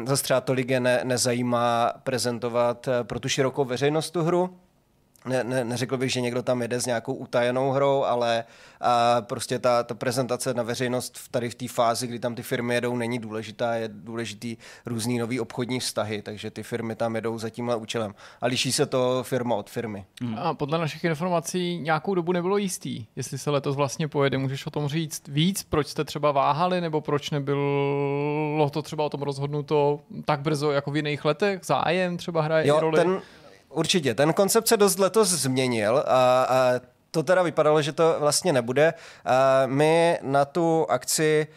zase 0.07 0.23
třeba 0.23 0.41
tolik 0.41 0.69
je 0.69 0.79
ne, 0.79 1.01
nezajímá 1.03 1.93
prezentovat 2.03 2.89
pro 3.03 3.19
tu 3.19 3.29
širokou 3.29 3.65
veřejnost 3.65 4.11
tu 4.11 4.23
hru, 4.23 4.59
ne, 5.27 5.43
ne, 5.43 5.63
neřekl 5.65 5.97
bych, 5.97 6.11
že 6.11 6.21
někdo 6.21 6.43
tam 6.43 6.61
jede 6.61 6.81
s 6.81 6.85
nějakou 6.85 7.13
utajenou 7.13 7.71
hrou, 7.71 8.03
ale 8.03 8.43
a 8.81 9.21
prostě 9.21 9.59
ta, 9.59 9.83
ta 9.83 9.95
prezentace 9.95 10.53
na 10.53 10.63
veřejnost 10.63 11.17
v 11.17 11.29
tady 11.29 11.49
v 11.49 11.55
té 11.55 11.67
fázi, 11.67 12.07
kdy 12.07 12.19
tam 12.19 12.35
ty 12.35 12.43
firmy 12.43 12.75
jedou, 12.75 12.95
není 12.95 13.19
důležitá, 13.19 13.75
je 13.75 13.89
důležitý 13.93 14.57
různý 14.85 15.17
nový 15.17 15.39
obchodní 15.39 15.79
vztahy, 15.79 16.21
takže 16.21 16.51
ty 16.51 16.63
firmy 16.63 16.95
tam 16.95 17.15
jedou 17.15 17.37
za 17.37 17.49
tímhle 17.49 17.75
účelem. 17.75 18.15
A 18.41 18.45
liší 18.47 18.71
se 18.71 18.85
to 18.85 19.23
firma 19.23 19.55
od 19.55 19.69
firmy. 19.69 20.05
Hmm. 20.21 20.35
A 20.37 20.53
podle 20.53 20.77
našich 20.77 21.03
informací 21.03 21.79
nějakou 21.79 22.15
dobu 22.15 22.31
nebylo 22.31 22.57
jistý, 22.57 23.05
jestli 23.15 23.37
se 23.37 23.49
letos 23.49 23.75
vlastně 23.75 24.07
pojede. 24.07 24.37
Můžeš 24.37 24.65
o 24.65 24.71
tom 24.71 24.87
říct 24.87 25.27
víc, 25.27 25.63
proč 25.63 25.87
jste 25.87 26.03
třeba 26.03 26.31
váhali, 26.31 26.81
nebo 26.81 27.01
proč 27.01 27.29
nebylo 27.29 28.69
to 28.71 28.81
třeba 28.81 29.03
o 29.03 29.09
tom 29.09 29.21
rozhodnuto 29.21 29.99
tak 30.25 30.39
brzo 30.39 30.71
jako 30.71 30.91
v 30.91 30.95
jiných 30.95 31.25
letech? 31.25 31.59
Zájem 31.63 32.17
třeba 32.17 32.41
hraje 32.41 32.67
jo, 32.67 32.79
roli? 32.79 32.95
Ten, 32.95 33.21
Určitě. 33.69 34.13
Ten 34.13 34.33
koncept 34.33 34.67
se 34.67 34.77
dost 34.77 34.99
letos 34.99 35.29
změnil 35.29 36.03
a, 36.07 36.43
a 36.43 36.71
to 37.11 37.23
teda 37.23 37.41
vypadalo, 37.41 37.81
že 37.81 37.91
to 37.91 38.15
vlastně 38.19 38.53
nebude. 38.53 38.93
My 39.65 40.19
na 40.21 40.45
tu 40.45 40.85
akci 40.89 41.47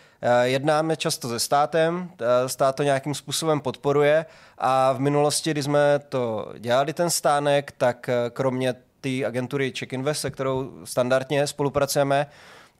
jednáme 0.43 0.97
často 0.97 1.29
se 1.29 1.41
státem, 1.41 2.11
stát 2.47 2.77
to 2.77 2.83
nějakým 2.83 3.15
způsobem 3.15 3.61
podporuje 3.61 4.27
a 4.59 4.93
v 4.93 5.01
minulosti, 5.01 5.51
když 5.51 5.65
jsme 5.65 6.01
to 6.09 6.53
dělali 6.59 6.93
ten 6.93 7.11
stánek, 7.11 7.73
tak 7.79 8.11
kromě 8.31 8.75
té 9.01 9.25
agentury 9.27 9.73
Check 9.79 9.93
Invest, 9.93 10.21
se 10.21 10.31
kterou 10.31 10.73
standardně 10.85 11.47
spolupracujeme, 11.47 12.27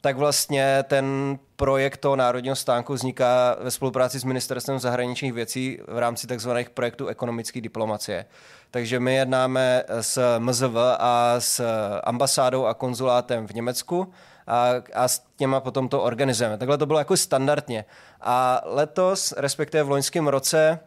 tak 0.01 0.17
vlastně 0.17 0.85
ten 0.89 1.39
projekt 1.57 1.97
toho 1.97 2.17
národního 2.17 2.57
stánku 2.57 2.95
vzniká 2.95 3.57
ve 3.61 3.71
spolupráci 3.71 4.19
s 4.19 4.25
Ministerstvem 4.25 4.79
zahraničních 4.79 5.33
věcí 5.33 5.79
v 5.89 5.99
rámci 5.99 6.27
tzv. 6.27 6.51
projektů 6.75 7.07
ekonomické 7.07 7.61
diplomacie. 7.61 8.25
Takže 8.71 9.01
my 9.01 9.15
jednáme 9.15 9.85
s 10.01 10.39
MZV 10.39 10.77
a 10.99 11.35
s 11.39 11.65
ambasádou 12.05 12.67
a 12.67 12.75
konzulátem 12.75 13.47
v 13.47 13.55
Německu 13.55 14.13
a, 14.47 14.69
a 14.95 15.09
s 15.09 15.23
těma 15.37 15.61
potom 15.61 15.89
to 15.89 16.03
organizujeme. 16.03 16.59
Takhle 16.59 16.79
to 16.79 16.87
bylo 16.87 16.99
jako 16.99 17.17
standardně. 17.17 17.85
A 18.21 18.63
letos, 18.65 19.35
respektive 19.37 19.83
v 19.83 19.91
loňském 19.91 20.29
roce, 20.29 20.79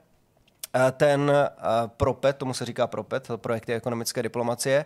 ten 0.98 1.31
PROPET, 1.98 2.38
tomu 2.38 2.53
se 2.53 2.65
říká 2.65 2.88
PROPET, 2.88 3.27
projekty 3.35 3.73
ekonomické 3.73 4.23
diplomacie, 4.23 4.85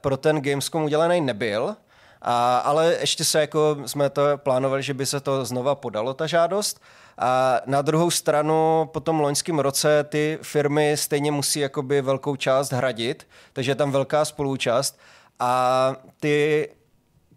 pro 0.00 0.16
ten 0.16 0.42
Gamescom 0.42 0.82
udělaný 0.82 1.20
nebyl, 1.20 1.76
a, 2.22 2.58
ale 2.58 2.96
ještě 3.00 3.24
se 3.24 3.40
jako 3.40 3.76
jsme 3.86 4.10
to 4.10 4.22
plánovali, 4.36 4.82
že 4.82 4.94
by 4.94 5.06
se 5.06 5.20
to 5.20 5.44
znova 5.44 5.74
podalo, 5.74 6.14
ta 6.14 6.26
žádost. 6.26 6.80
A 7.18 7.60
na 7.66 7.82
druhou 7.82 8.10
stranu 8.10 8.88
po 8.92 9.00
tom 9.00 9.20
loňském 9.20 9.58
roce 9.58 10.04
ty 10.04 10.38
firmy 10.42 10.96
stejně 10.96 11.32
musí 11.32 11.60
jakoby 11.60 12.02
velkou 12.02 12.36
část 12.36 12.72
hradit, 12.72 13.28
takže 13.52 13.70
je 13.70 13.74
tam 13.74 13.90
velká 13.90 14.24
spolúčast 14.24 14.98
a 15.38 15.92
ty 16.20 16.68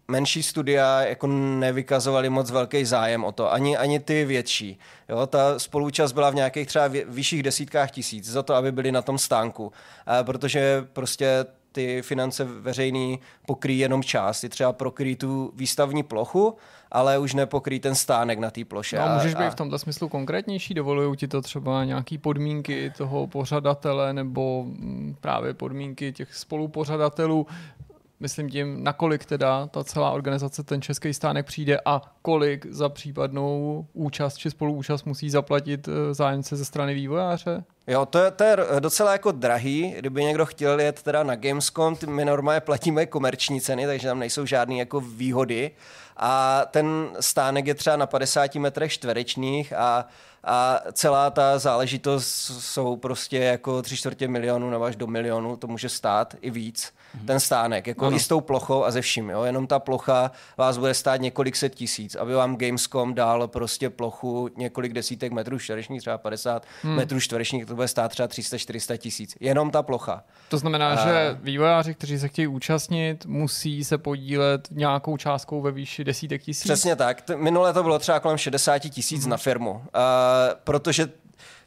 menší 0.08 0.42
studia 0.42 1.00
jako 1.00 1.26
nevykazovaly 1.26 2.28
moc 2.28 2.50
velký 2.50 2.84
zájem 2.84 3.24
o 3.24 3.32
to, 3.32 3.52
ani, 3.52 3.76
ani 3.76 4.00
ty 4.00 4.24
větší. 4.24 4.78
Jo, 5.08 5.26
ta 5.26 5.58
spolúčast 5.58 6.12
byla 6.12 6.30
v 6.30 6.34
nějakých 6.34 6.68
třeba 6.68 6.88
vyšších 7.06 7.42
desítkách 7.42 7.90
tisíc 7.90 8.30
za 8.30 8.42
to, 8.42 8.54
aby 8.54 8.72
byli 8.72 8.92
na 8.92 9.02
tom 9.02 9.18
stánku, 9.18 9.72
a 10.06 10.24
protože 10.24 10.86
prostě 10.92 11.46
ty 11.72 12.02
finance 12.02 12.44
veřejný 12.44 13.20
pokryjí 13.46 13.78
jenom 13.78 14.02
část. 14.02 14.40
Ty 14.40 14.48
třeba 14.48 14.72
prokryjí 14.72 15.16
tu 15.16 15.52
výstavní 15.56 16.02
plochu, 16.02 16.56
ale 16.90 17.18
už 17.18 17.34
nepokryjí 17.34 17.80
ten 17.80 17.94
stánek 17.94 18.38
na 18.38 18.50
té 18.50 18.64
ploše. 18.64 18.98
No, 18.98 19.14
můžeš 19.14 19.34
být 19.34 19.44
a... 19.44 19.50
v 19.50 19.54
tomto 19.54 19.78
smyslu 19.78 20.08
konkrétnější? 20.08 20.74
Dovolují 20.74 21.16
ti 21.16 21.28
to 21.28 21.42
třeba 21.42 21.84
nějaké 21.84 22.18
podmínky 22.18 22.92
toho 22.96 23.26
pořadatele 23.26 24.12
nebo 24.12 24.64
mm, 24.64 25.16
právě 25.20 25.54
podmínky 25.54 26.12
těch 26.12 26.34
spolupořadatelů? 26.34 27.46
myslím 28.22 28.50
tím, 28.50 28.84
nakolik 28.84 29.24
teda 29.24 29.66
ta 29.66 29.84
celá 29.84 30.10
organizace, 30.10 30.62
ten 30.62 30.82
český 30.82 31.14
stánek 31.14 31.46
přijde 31.46 31.80
a 31.84 32.02
kolik 32.22 32.66
za 32.66 32.88
případnou 32.88 33.86
účast 33.92 34.36
či 34.36 34.50
spoluúčast 34.50 35.06
musí 35.06 35.30
zaplatit 35.30 35.88
eh, 35.88 36.14
zájemce 36.14 36.56
ze 36.56 36.64
strany 36.64 36.94
vývojáře? 36.94 37.64
Jo, 37.86 38.06
to 38.06 38.18
je, 38.18 38.30
to 38.30 38.44
je 38.44 38.56
docela 38.78 39.12
jako 39.12 39.32
drahý, 39.32 39.94
kdyby 39.98 40.24
někdo 40.24 40.46
chtěl 40.46 40.80
jet 40.80 41.02
teda 41.02 41.22
na 41.22 41.34
Gamescom, 41.34 41.96
my 42.06 42.24
normálně 42.24 42.60
platíme 42.60 43.06
komerční 43.06 43.60
ceny, 43.60 43.86
takže 43.86 44.08
tam 44.08 44.18
nejsou 44.18 44.46
žádné 44.46 44.74
jako 44.74 45.00
výhody. 45.00 45.70
A 46.16 46.62
ten 46.70 47.10
stánek 47.20 47.66
je 47.66 47.74
třeba 47.74 47.96
na 47.96 48.06
50 48.06 48.54
metrech 48.54 48.92
čtverečních 48.92 49.72
a 49.72 50.06
a 50.44 50.80
celá 50.92 51.30
ta 51.30 51.58
záležitost 51.58 52.26
jsou 52.58 52.96
prostě 52.96 53.38
jako 53.38 53.82
tři 53.82 53.96
čtvrtě 53.96 54.28
milionu 54.28 54.70
nebo 54.70 54.84
až 54.84 54.96
do 54.96 55.06
milionu, 55.06 55.56
to 55.56 55.66
může 55.66 55.88
stát 55.88 56.34
i 56.40 56.50
víc 56.50 56.92
mm-hmm. 57.16 57.26
ten 57.26 57.40
stánek, 57.40 57.86
jako 57.86 58.06
ano. 58.06 58.16
i 58.16 58.20
s 58.20 58.28
tou 58.28 58.40
plochou 58.40 58.84
a 58.84 58.90
ze 58.90 59.00
vším, 59.00 59.30
jo? 59.30 59.42
jenom 59.44 59.66
ta 59.66 59.78
plocha 59.78 60.30
vás 60.56 60.78
bude 60.78 60.94
stát 60.94 61.20
několik 61.20 61.56
set 61.56 61.74
tisíc, 61.74 62.14
aby 62.14 62.34
vám 62.34 62.56
Gamescom 62.56 63.14
dal 63.14 63.48
prostě 63.48 63.90
plochu 63.90 64.48
několik 64.56 64.92
desítek 64.92 65.32
metrů 65.32 65.58
čtverečních, 65.58 66.00
třeba 66.00 66.18
50 66.18 66.66
hmm. 66.82 66.96
metrů 66.96 67.20
čtverečních, 67.20 67.66
to 67.66 67.74
bude 67.74 67.88
stát 67.88 68.08
třeba 68.08 68.28
300-400 68.28 68.96
tisíc, 68.96 69.36
jenom 69.40 69.70
ta 69.70 69.82
plocha. 69.82 70.24
To 70.48 70.58
znamená, 70.58 70.92
a... 70.92 71.06
že 71.06 71.38
vývojáři, 71.42 71.94
kteří 71.94 72.18
se 72.18 72.28
chtějí 72.28 72.46
účastnit, 72.46 73.26
musí 73.26 73.84
se 73.84 73.98
podílet 73.98 74.68
nějakou 74.70 75.16
částkou 75.16 75.60
ve 75.60 75.70
výši 75.70 76.04
desítek 76.04 76.42
tisíc? 76.42 76.64
Přesně 76.64 76.96
tak. 76.96 77.30
Minule 77.36 77.72
to 77.72 77.82
bylo 77.82 77.98
třeba 77.98 78.20
kolem 78.20 78.38
60 78.38 78.78
tisíc 78.78 79.22
hmm. 79.22 79.30
na 79.30 79.36
firmu, 79.36 79.70
uh, 79.70 79.82
protože 80.64 81.08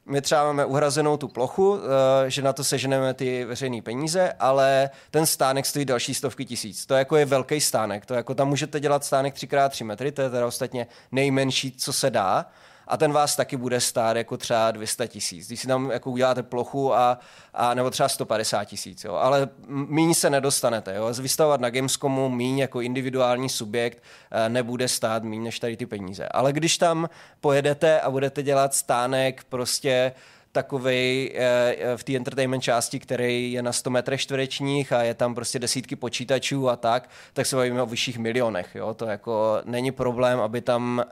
my 0.06 0.22
třeba 0.22 0.44
máme 0.44 0.66
uhrazenou 0.66 1.18
tu 1.18 1.28
plochu, 1.28 1.80
eh, 1.80 2.30
že 2.30 2.42
na 2.42 2.54
to 2.54 2.64
seženeme 2.64 3.14
ty 3.14 3.46
veřejné 3.46 3.82
peníze, 3.82 4.34
ale 4.40 4.90
ten 5.12 5.26
stánek 5.26 5.66
stojí 5.66 5.86
další 5.86 6.14
stovky 6.14 6.46
tisíc. 6.46 6.86
To 6.86 6.94
jako 6.94 7.16
je 7.16 7.26
velký 7.26 7.62
stánek. 7.62 8.06
To 8.06 8.14
jako 8.14 8.36
tam 8.36 8.48
můžete 8.48 8.80
dělat 8.80 9.06
stánek 9.06 9.36
3x3 9.36 9.86
metry, 9.86 10.12
to 10.12 10.22
je 10.22 10.30
teda 10.30 10.48
ostatně 10.48 10.88
nejmenší, 11.12 11.72
co 11.72 11.94
se 11.94 12.10
dá 12.10 12.46
a 12.88 12.98
ten 12.98 13.12
vás 13.12 13.36
taky 13.36 13.58
bude 13.58 13.82
stát 13.82 14.18
jako 14.18 14.38
třeba 14.38 14.72
200 14.72 15.08
tisíc. 15.08 15.48
Když 15.48 15.60
si 15.60 15.68
tam 15.68 15.92
jako 15.92 16.12
uděláte 16.12 16.44
plochu 16.44 16.96
a, 16.96 17.20
a 17.54 17.74
nebo 17.74 17.90
třeba 17.90 18.10
150 18.10 18.66
tisíc, 18.66 19.06
ale 19.06 19.50
míň 19.68 20.14
se 20.14 20.30
nedostanete. 20.30 20.96
Jo. 20.96 21.14
Vystavovat 21.22 21.62
na 21.62 21.70
Gamescomu 21.70 22.30
míň 22.30 22.58
jako 22.58 22.82
individuální 22.82 23.50
subjekt 23.50 24.04
eh, 24.32 24.50
nebude 24.50 24.88
stát 24.88 25.24
míň 25.24 25.44
než 25.44 25.60
tady 25.60 25.78
ty 25.78 25.86
peníze. 25.86 26.28
Ale 26.28 26.54
když 26.54 26.78
tam 26.78 27.10
pojedete 27.42 28.02
a 28.02 28.10
budete 28.10 28.44
dělat 28.44 28.74
stánek 28.74 29.44
prostě 29.50 30.12
takový 30.56 31.32
eh, 31.36 31.76
v 31.96 32.04
té 32.04 32.16
entertainment 32.16 32.64
části, 32.64 33.00
který 33.00 33.52
je 33.52 33.62
na 33.62 33.74
100 33.74 33.90
metrech 33.90 34.22
čtverečních 34.22 34.94
a 34.94 35.04
je 35.04 35.14
tam 35.14 35.36
prostě 35.36 35.60
desítky 35.60 35.96
počítačů 35.96 36.70
a 36.70 36.76
tak, 36.76 37.10
tak 37.34 37.46
se 37.46 37.56
bavíme 37.56 37.82
o 37.82 37.86
vyšších 37.86 38.18
milionech. 38.18 38.76
Jo? 38.76 38.94
To 38.94 39.06
jako 39.06 39.62
není 39.66 39.92
problém, 39.92 40.40
aby 40.40 40.62
tam 40.62 41.04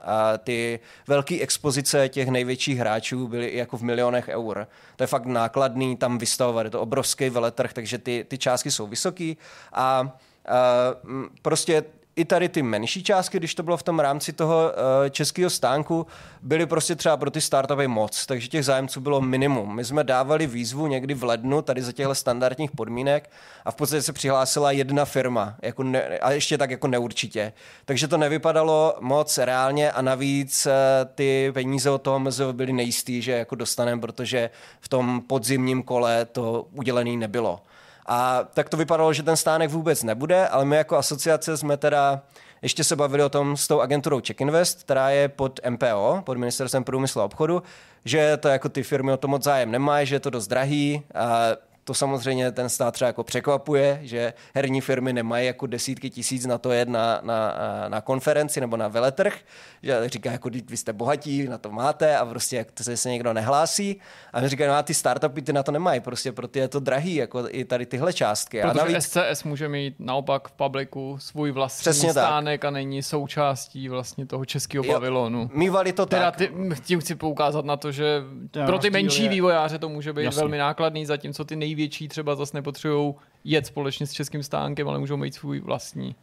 ty 0.44 0.80
velké 1.06 1.40
expozice 1.40 2.08
těch 2.08 2.28
největších 2.28 2.78
hráčů 2.78 3.28
byly 3.28 3.56
jako 3.56 3.76
v 3.76 3.82
milionech 3.82 4.28
eur. 4.28 4.66
To 4.96 5.02
je 5.02 5.06
fakt 5.06 5.26
nákladný 5.26 5.96
tam 5.96 6.18
vystavovat, 6.18 6.64
je 6.64 6.70
to 6.70 6.80
obrovský 6.80 7.30
veletrh, 7.30 7.72
takže 7.72 7.98
ty, 7.98 8.24
ty 8.28 8.38
částky 8.38 8.70
jsou 8.70 8.86
vysoký 8.86 9.36
a 9.72 10.16
Uh, 10.48 11.24
prostě 11.42 11.84
i 12.16 12.24
tady 12.24 12.48
ty 12.48 12.62
menší 12.62 13.02
částky, 13.02 13.38
když 13.38 13.54
to 13.54 13.62
bylo 13.62 13.76
v 13.76 13.82
tom 13.82 14.00
rámci 14.00 14.32
toho 14.32 14.56
uh, 14.64 15.10
českého 15.10 15.50
stánku, 15.50 16.06
byly 16.42 16.66
prostě 16.66 16.96
třeba 16.96 17.16
pro 17.16 17.30
ty 17.30 17.40
startupy 17.40 17.86
moc, 17.86 18.26
takže 18.26 18.48
těch 18.48 18.64
zájemců 18.64 19.00
bylo 19.00 19.20
minimum. 19.20 19.76
My 19.76 19.84
jsme 19.84 20.04
dávali 20.04 20.46
výzvu 20.46 20.86
někdy 20.86 21.14
v 21.14 21.24
lednu 21.24 21.62
tady 21.62 21.82
za 21.82 21.92
těchto 21.92 22.14
standardních 22.14 22.70
podmínek 22.70 23.30
a 23.64 23.70
v 23.70 23.74
podstatě 23.74 24.02
se 24.02 24.12
přihlásila 24.12 24.70
jedna 24.70 25.04
firma 25.04 25.54
jako 25.62 25.82
ne, 25.82 26.02
a 26.18 26.30
ještě 26.30 26.58
tak 26.58 26.70
jako 26.70 26.88
neurčitě. 26.88 27.52
Takže 27.84 28.08
to 28.08 28.16
nevypadalo 28.16 28.96
moc 29.00 29.38
reálně 29.38 29.92
a 29.92 30.02
navíc 30.02 30.66
uh, 30.66 30.72
ty 31.14 31.50
peníze 31.54 31.90
od 31.90 32.02
toho 32.02 32.18
MZV 32.18 32.52
byly 32.52 32.72
nejistý, 32.72 33.22
že 33.22 33.32
jako 33.32 33.54
dostaneme, 33.54 34.00
protože 34.00 34.50
v 34.80 34.88
tom 34.88 35.20
podzimním 35.20 35.82
kole 35.82 36.24
to 36.24 36.66
udělený 36.72 37.16
nebylo. 37.16 37.60
A 38.06 38.44
tak 38.54 38.68
to 38.68 38.76
vypadalo, 38.76 39.12
že 39.12 39.22
ten 39.22 39.36
stánek 39.36 39.70
vůbec 39.70 40.02
nebude, 40.02 40.48
ale 40.48 40.64
my 40.64 40.76
jako 40.76 40.96
asociace 40.96 41.56
jsme 41.56 41.76
teda 41.76 42.22
ještě 42.62 42.84
se 42.84 42.96
bavili 42.96 43.22
o 43.22 43.28
tom 43.28 43.56
s 43.56 43.68
tou 43.68 43.80
agenturou 43.80 44.20
Check 44.26 44.40
Invest, 44.40 44.82
která 44.82 45.10
je 45.10 45.28
pod 45.28 45.60
MPO, 45.68 46.22
pod 46.24 46.38
Ministerstvem 46.38 46.84
průmyslu 46.84 47.20
a 47.20 47.24
obchodu, 47.24 47.62
že 48.04 48.36
to 48.36 48.48
jako 48.48 48.68
ty 48.68 48.82
firmy 48.82 49.12
o 49.12 49.16
to 49.16 49.28
moc 49.28 49.42
zájem 49.42 49.70
nemají, 49.70 50.06
že 50.06 50.14
je 50.14 50.20
to 50.20 50.30
dost 50.30 50.46
drahý. 50.46 51.02
A 51.14 51.48
to 51.84 51.94
samozřejmě 51.94 52.52
ten 52.52 52.68
stát 52.68 52.94
třeba 52.94 53.06
jako 53.06 53.24
překvapuje, 53.24 53.98
že 54.02 54.32
herní 54.54 54.80
firmy 54.80 55.12
nemají 55.12 55.46
jako 55.46 55.66
desítky 55.66 56.10
tisíc 56.10 56.46
na 56.46 56.58
to 56.58 56.72
jet 56.72 56.88
na, 56.88 57.20
na, 57.22 57.54
na 57.88 58.00
konferenci 58.00 58.60
nebo 58.60 58.76
na 58.76 58.88
veletrh, 58.88 59.38
že 59.82 60.08
říká, 60.08 60.32
jako 60.32 60.50
vy 60.68 60.76
jste 60.76 60.92
bohatí, 60.92 61.48
na 61.48 61.58
to 61.58 61.70
máte 61.70 62.16
a 62.16 62.26
prostě 62.26 62.56
jak 62.56 62.72
to 62.72 62.84
se 62.94 63.10
někdo 63.10 63.32
nehlásí. 63.32 64.00
A 64.32 64.40
my 64.40 64.48
říkají, 64.48 64.68
no 64.68 64.74
a 64.74 64.82
ty 64.82 64.94
startupy 64.94 65.42
ty 65.42 65.52
na 65.52 65.62
to 65.62 65.72
nemají, 65.72 66.00
prostě 66.00 66.32
pro 66.32 66.48
ty 66.48 66.58
je 66.58 66.68
to 66.68 66.80
drahý, 66.80 67.14
jako 67.14 67.44
i 67.48 67.64
tady 67.64 67.86
tyhle 67.86 68.12
částky. 68.12 68.60
Protože 68.60 68.70
a 68.70 68.84
navíc... 68.84 69.04
SCS 69.04 69.44
může 69.44 69.68
mít 69.68 69.94
naopak 69.98 70.48
v 70.48 70.52
publiku 70.52 71.16
svůj 71.20 71.50
vlastní 71.50 71.80
Přesně 71.80 72.10
stánek 72.10 72.60
tak. 72.60 72.68
a 72.68 72.70
není 72.70 73.02
součástí 73.02 73.88
vlastně 73.88 74.26
toho 74.26 74.44
českého 74.44 74.84
pavilonu. 74.84 75.50
Mývali 75.54 75.92
to 75.92 76.06
teda 76.06 76.30
tak. 76.30 76.36
Ty, 76.36 76.50
tím 76.84 77.00
chci 77.00 77.14
poukázat 77.14 77.64
na 77.64 77.76
to, 77.76 77.92
že 77.92 78.22
pro 78.66 78.78
ty 78.78 78.90
menší 78.90 79.28
vývojáře 79.28 79.78
to 79.78 79.88
může 79.88 80.12
být 80.12 80.24
Jasně. 80.24 80.40
velmi 80.40 80.58
nákladný, 80.58 81.06
zatímco 81.06 81.44
ty 81.44 81.56
nej 81.56 81.73
největší 81.74 82.08
třeba 82.08 82.34
zase 82.34 82.56
nepotřebují 82.56 83.14
jet 83.44 83.66
společně 83.66 84.06
s 84.06 84.12
českým 84.12 84.42
stánkem, 84.42 84.88
ale 84.88 84.98
můžou 84.98 85.16
mít 85.16 85.34
svůj 85.34 85.60
vlastní. 85.60 86.14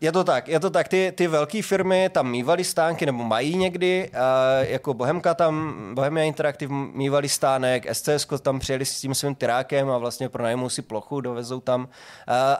Je 0.00 0.12
to 0.12 0.24
tak, 0.24 0.48
je 0.48 0.60
to 0.60 0.70
tak. 0.70 0.88
Ty, 0.88 1.12
ty 1.14 1.26
velké 1.26 1.62
firmy 1.62 2.10
tam 2.12 2.30
mývaly 2.30 2.64
stánky, 2.64 3.06
nebo 3.06 3.24
mají 3.24 3.56
někdy, 3.56 4.10
uh, 4.12 4.70
jako 4.72 4.94
Bohemka 4.94 5.34
tam, 5.34 5.74
Bohemia 5.94 6.24
Interactive 6.24 6.74
mývali 6.74 7.28
stánek, 7.28 7.86
SCS 7.92 8.26
tam 8.42 8.58
přijeli 8.58 8.84
s 8.84 9.00
tím 9.00 9.14
svým 9.14 9.34
tyrákem 9.34 9.90
a 9.90 9.98
vlastně 9.98 10.28
pronajmou 10.28 10.68
si 10.68 10.82
plochu, 10.82 11.20
dovezou 11.20 11.60
tam. 11.60 11.80
Uh, 11.80 11.88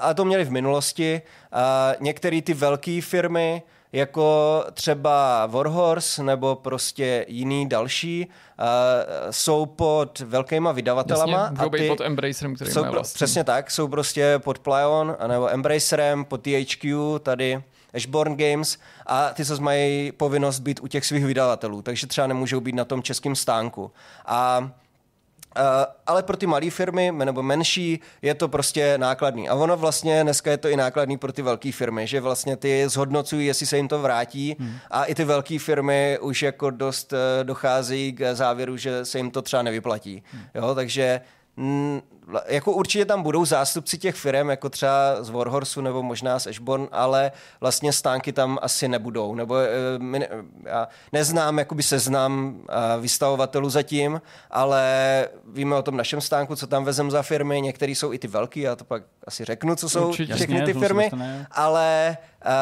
a 0.00 0.14
to 0.14 0.24
měli 0.24 0.44
v 0.44 0.50
minulosti. 0.50 1.22
Uh, 1.52 1.60
Některé 2.00 2.42
ty 2.42 2.54
velké 2.54 3.00
firmy, 3.02 3.62
jako 3.92 4.64
třeba 4.72 5.46
Warhorse 5.46 6.22
nebo 6.22 6.54
prostě 6.54 7.24
jiný 7.28 7.68
další, 7.68 8.26
uh, 8.26 8.64
jsou 9.30 9.66
pod 9.66 10.20
velkýma 10.20 10.72
vydavatelama. 10.72 11.38
Jasně, 11.38 11.66
a 11.66 11.68
ty 11.68 11.88
pod 11.88 12.00
Embracerem, 12.00 12.54
který 12.54 12.70
jsou 12.70 12.84
pro, 12.84 13.02
Přesně 13.02 13.44
tak, 13.44 13.70
jsou 13.70 13.88
prostě 13.88 14.38
pod 14.38 14.58
Plyon 14.58 15.16
nebo 15.26 15.50
Embracerem, 15.50 16.24
pod 16.24 16.42
THQ, 16.42 17.18
tady 17.18 17.62
Ashborn 17.94 18.36
Games 18.36 18.78
a 19.06 19.28
ty 19.28 19.44
se 19.44 19.60
mají 19.60 20.12
povinnost 20.12 20.58
být 20.58 20.80
u 20.80 20.86
těch 20.86 21.06
svých 21.06 21.24
vydavatelů, 21.24 21.82
takže 21.82 22.06
třeba 22.06 22.26
nemůžou 22.26 22.60
být 22.60 22.74
na 22.74 22.84
tom 22.84 23.02
českém 23.02 23.36
stánku. 23.36 23.90
A 24.26 24.70
ale 26.06 26.22
pro 26.22 26.36
ty 26.36 26.46
malé 26.46 26.70
firmy 26.70 27.12
nebo 27.24 27.42
menší 27.42 28.00
je 28.22 28.34
to 28.34 28.48
prostě 28.48 28.98
nákladný. 28.98 29.48
A 29.48 29.54
ono 29.54 29.76
vlastně 29.76 30.22
dneska 30.22 30.50
je 30.50 30.56
to 30.56 30.68
i 30.68 30.76
nákladný 30.76 31.18
pro 31.18 31.32
ty 31.32 31.42
velké 31.42 31.72
firmy, 31.72 32.06
že 32.06 32.20
vlastně 32.20 32.56
ty 32.56 32.88
zhodnocují, 32.88 33.46
jestli 33.46 33.66
se 33.66 33.76
jim 33.76 33.88
to 33.88 34.02
vrátí 34.02 34.56
hmm. 34.58 34.76
a 34.90 35.04
i 35.04 35.14
ty 35.14 35.24
velké 35.24 35.58
firmy 35.58 36.18
už 36.20 36.42
jako 36.42 36.70
dost 36.70 37.12
eh, 37.12 37.44
docházejí 37.44 38.12
k 38.12 38.34
závěru, 38.34 38.76
že 38.76 39.04
se 39.04 39.18
jim 39.18 39.30
to 39.30 39.42
třeba 39.42 39.62
nevyplatí. 39.62 40.22
Hmm. 40.32 40.42
Jo, 40.54 40.74
takže 40.74 41.20
jako 42.46 42.72
určitě 42.72 43.04
tam 43.04 43.22
budou 43.22 43.44
zástupci 43.44 43.98
těch 43.98 44.14
firm, 44.14 44.50
jako 44.50 44.68
třeba 44.68 45.22
z 45.22 45.30
Warhorsu 45.30 45.80
nebo 45.80 46.02
možná 46.02 46.38
z 46.38 46.46
Ashborn, 46.46 46.88
ale 46.92 47.32
vlastně 47.60 47.92
stánky 47.92 48.32
tam 48.32 48.58
asi 48.62 48.88
nebudou. 48.88 49.34
Nebo 49.34 49.56
eh, 49.56 49.68
my 49.98 50.18
ne, 50.18 50.28
já 50.64 50.88
neznám 51.12 51.58
jakoby 51.58 51.82
seznam 51.82 52.60
eh, 52.68 53.00
vystavovatelů 53.00 53.70
zatím, 53.70 54.20
ale 54.50 55.28
víme 55.52 55.76
o 55.76 55.82
tom 55.82 55.96
našem 55.96 56.20
stánku, 56.20 56.56
co 56.56 56.66
tam 56.66 56.84
vezem 56.84 57.10
za 57.10 57.22
firmy. 57.22 57.60
Některé 57.60 57.92
jsou 57.92 58.12
i 58.12 58.18
ty 58.18 58.28
velký, 58.28 58.60
já 58.60 58.76
to 58.76 58.84
pak 58.84 59.02
asi 59.26 59.44
řeknu, 59.44 59.76
co 59.76 59.88
jsou 59.88 60.08
určitě. 60.08 60.34
všechny 60.34 60.62
ty 60.62 60.74
firmy, 60.74 61.10
ale 61.50 62.16
uh, 62.46 62.52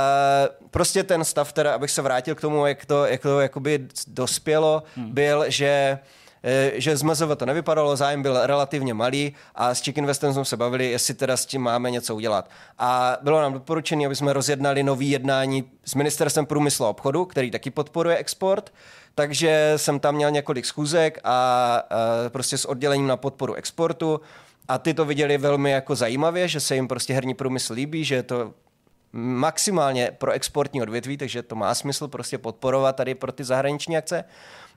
prostě 0.71 1.03
ten 1.03 1.25
stav, 1.25 1.53
teda, 1.53 1.75
abych 1.75 1.91
se 1.91 2.03
vrátil 2.03 2.35
k 2.35 2.41
tomu, 2.41 2.67
jak 2.67 2.87
to, 2.87 3.07
jak 3.07 3.23
to 3.23 3.41
jakoby 3.41 3.89
dospělo, 4.07 4.83
hmm. 4.97 5.15
byl, 5.15 5.45
že 5.49 5.99
Eh, 5.99 6.24
že 6.73 6.97
z 6.97 7.03
MZV 7.03 7.37
to 7.37 7.47
nevypadalo, 7.47 7.97
zájem 7.97 8.23
byl 8.23 8.47
relativně 8.47 8.95
malý 8.95 9.35
a 9.55 9.75
s 9.75 9.83
Chick 9.83 9.99
Investem 9.99 10.33
jsme 10.33 10.45
se 10.45 10.57
bavili, 10.57 10.91
jestli 10.91 11.15
teda 11.15 11.37
s 11.37 11.47
tím 11.47 11.63
máme 11.63 11.91
něco 11.91 12.15
udělat. 12.15 12.51
A 12.79 13.17
bylo 13.23 13.41
nám 13.41 13.53
doporučeno, 13.53 14.07
aby 14.07 14.17
jsme 14.17 14.33
rozjednali 14.33 14.83
nový 14.83 15.11
jednání 15.11 15.65
s 15.85 15.95
Ministerstvem 15.95 16.47
průmyslu 16.47 16.87
a 16.87 16.89
obchodu, 16.89 17.25
který 17.25 17.51
taky 17.51 17.71
podporuje 17.71 18.17
export, 18.17 18.73
takže 19.15 19.73
jsem 19.77 20.01
tam 20.01 20.15
měl 20.15 20.31
několik 20.31 20.67
schůzek 20.67 21.19
a, 21.25 21.31
a 21.77 21.83
prostě 22.29 22.59
s 22.59 22.65
oddělením 22.65 23.07
na 23.07 23.17
podporu 23.17 23.55
exportu. 23.55 24.21
A 24.69 24.79
ty 24.79 24.95
to 24.95 25.05
viděli 25.05 25.39
velmi 25.39 25.71
jako 25.71 25.95
zajímavě, 25.95 26.49
že 26.49 26.61
se 26.61 26.75
jim 26.75 26.89
prostě 26.89 27.15
herní 27.15 27.35
průmysl 27.35 27.73
líbí, 27.73 28.05
že 28.05 28.15
je 28.15 28.23
to 28.23 28.55
maximálně 29.13 30.11
pro 30.19 30.33
exportní 30.33 30.83
odvětví, 30.83 31.17
takže 31.17 31.43
to 31.43 31.55
má 31.55 31.75
smysl 31.75 32.09
prostě 32.09 32.39
podporovat 32.39 32.97
tady 32.97 33.15
pro 33.15 33.33
ty 33.33 33.45
zahraniční 33.45 33.97
akce 33.97 34.25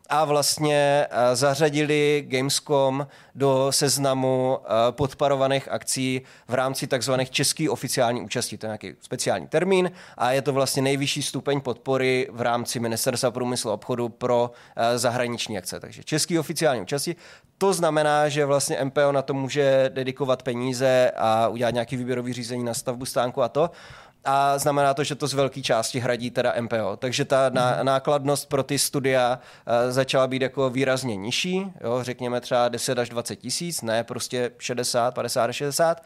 a 0.10 0.26
vlastně 0.26 1.08
eh, 1.10 1.36
zařadili 1.36 2.26
Gamescom 2.28 3.08
do 3.36 3.68
seznamu 3.70 4.60
eh, 4.64 4.68
podparovaných 4.92 5.72
akcí 5.72 6.22
v 6.48 6.54
rámci 6.54 6.88
takzvaných 6.88 7.32
český 7.32 7.70
oficiální 7.70 8.22
účastí. 8.22 8.58
To 8.58 8.66
je 8.66 8.68
nějaký 8.68 8.94
speciální 9.02 9.48
termín 9.48 9.92
a 10.18 10.32
je 10.32 10.42
to 10.42 10.54
vlastně 10.54 10.82
nejvyšší 10.82 11.22
stupeň 11.24 11.62
podpory 11.62 12.28
v 12.32 12.42
rámci 12.42 12.80
Ministerstva 12.80 13.32
průmyslu 13.32 13.72
a 13.72 13.74
obchodu 13.74 14.10
pro 14.10 14.52
eh, 14.76 14.98
zahraniční 14.98 15.58
akce. 15.58 15.80
Takže 15.80 16.04
český 16.04 16.40
oficiální 16.40 16.82
účastí. 16.82 17.16
To 17.58 17.74
znamená, 17.74 18.30
že 18.30 18.46
vlastně 18.46 18.78
MPO 18.84 19.12
na 19.12 19.22
to 19.22 19.34
může 19.34 19.90
dedikovat 19.94 20.44
peníze 20.44 21.12
a 21.16 21.48
udělat 21.48 21.74
nějaký 21.74 21.98
výběrový 21.98 22.34
řízení 22.34 22.64
na 22.64 22.74
stavbu 22.74 23.06
stánku 23.06 23.42
a 23.42 23.50
to. 23.50 23.70
A 24.28 24.58
znamená 24.58 24.94
to, 24.94 25.04
že 25.04 25.16
to 25.16 25.28
z 25.28 25.34
velké 25.34 25.62
části 25.62 26.00
hradí 26.00 26.32
teda 26.32 26.54
MPO. 26.62 26.96
Takže 27.00 27.26
ta 27.26 27.50
mm. 27.50 27.86
nákladnost 27.86 28.50
pro 28.50 28.64
ty 28.64 28.80
studia 28.80 29.40
uh, 29.40 29.92
začala 29.92 30.28
být 30.28 30.42
jako 30.42 30.70
výrazně 30.70 31.16
nižší, 31.16 31.72
jo, 31.82 32.00
řekněme 32.02 32.42
třeba 32.42 32.70
10 32.70 33.00
až 33.00 33.10
20 33.10 33.36
tisíc, 33.36 33.82
ne 33.82 34.04
prostě 34.04 34.52
60, 34.60 35.14
50 35.14 35.46
až 35.46 35.56
60. 35.56 36.04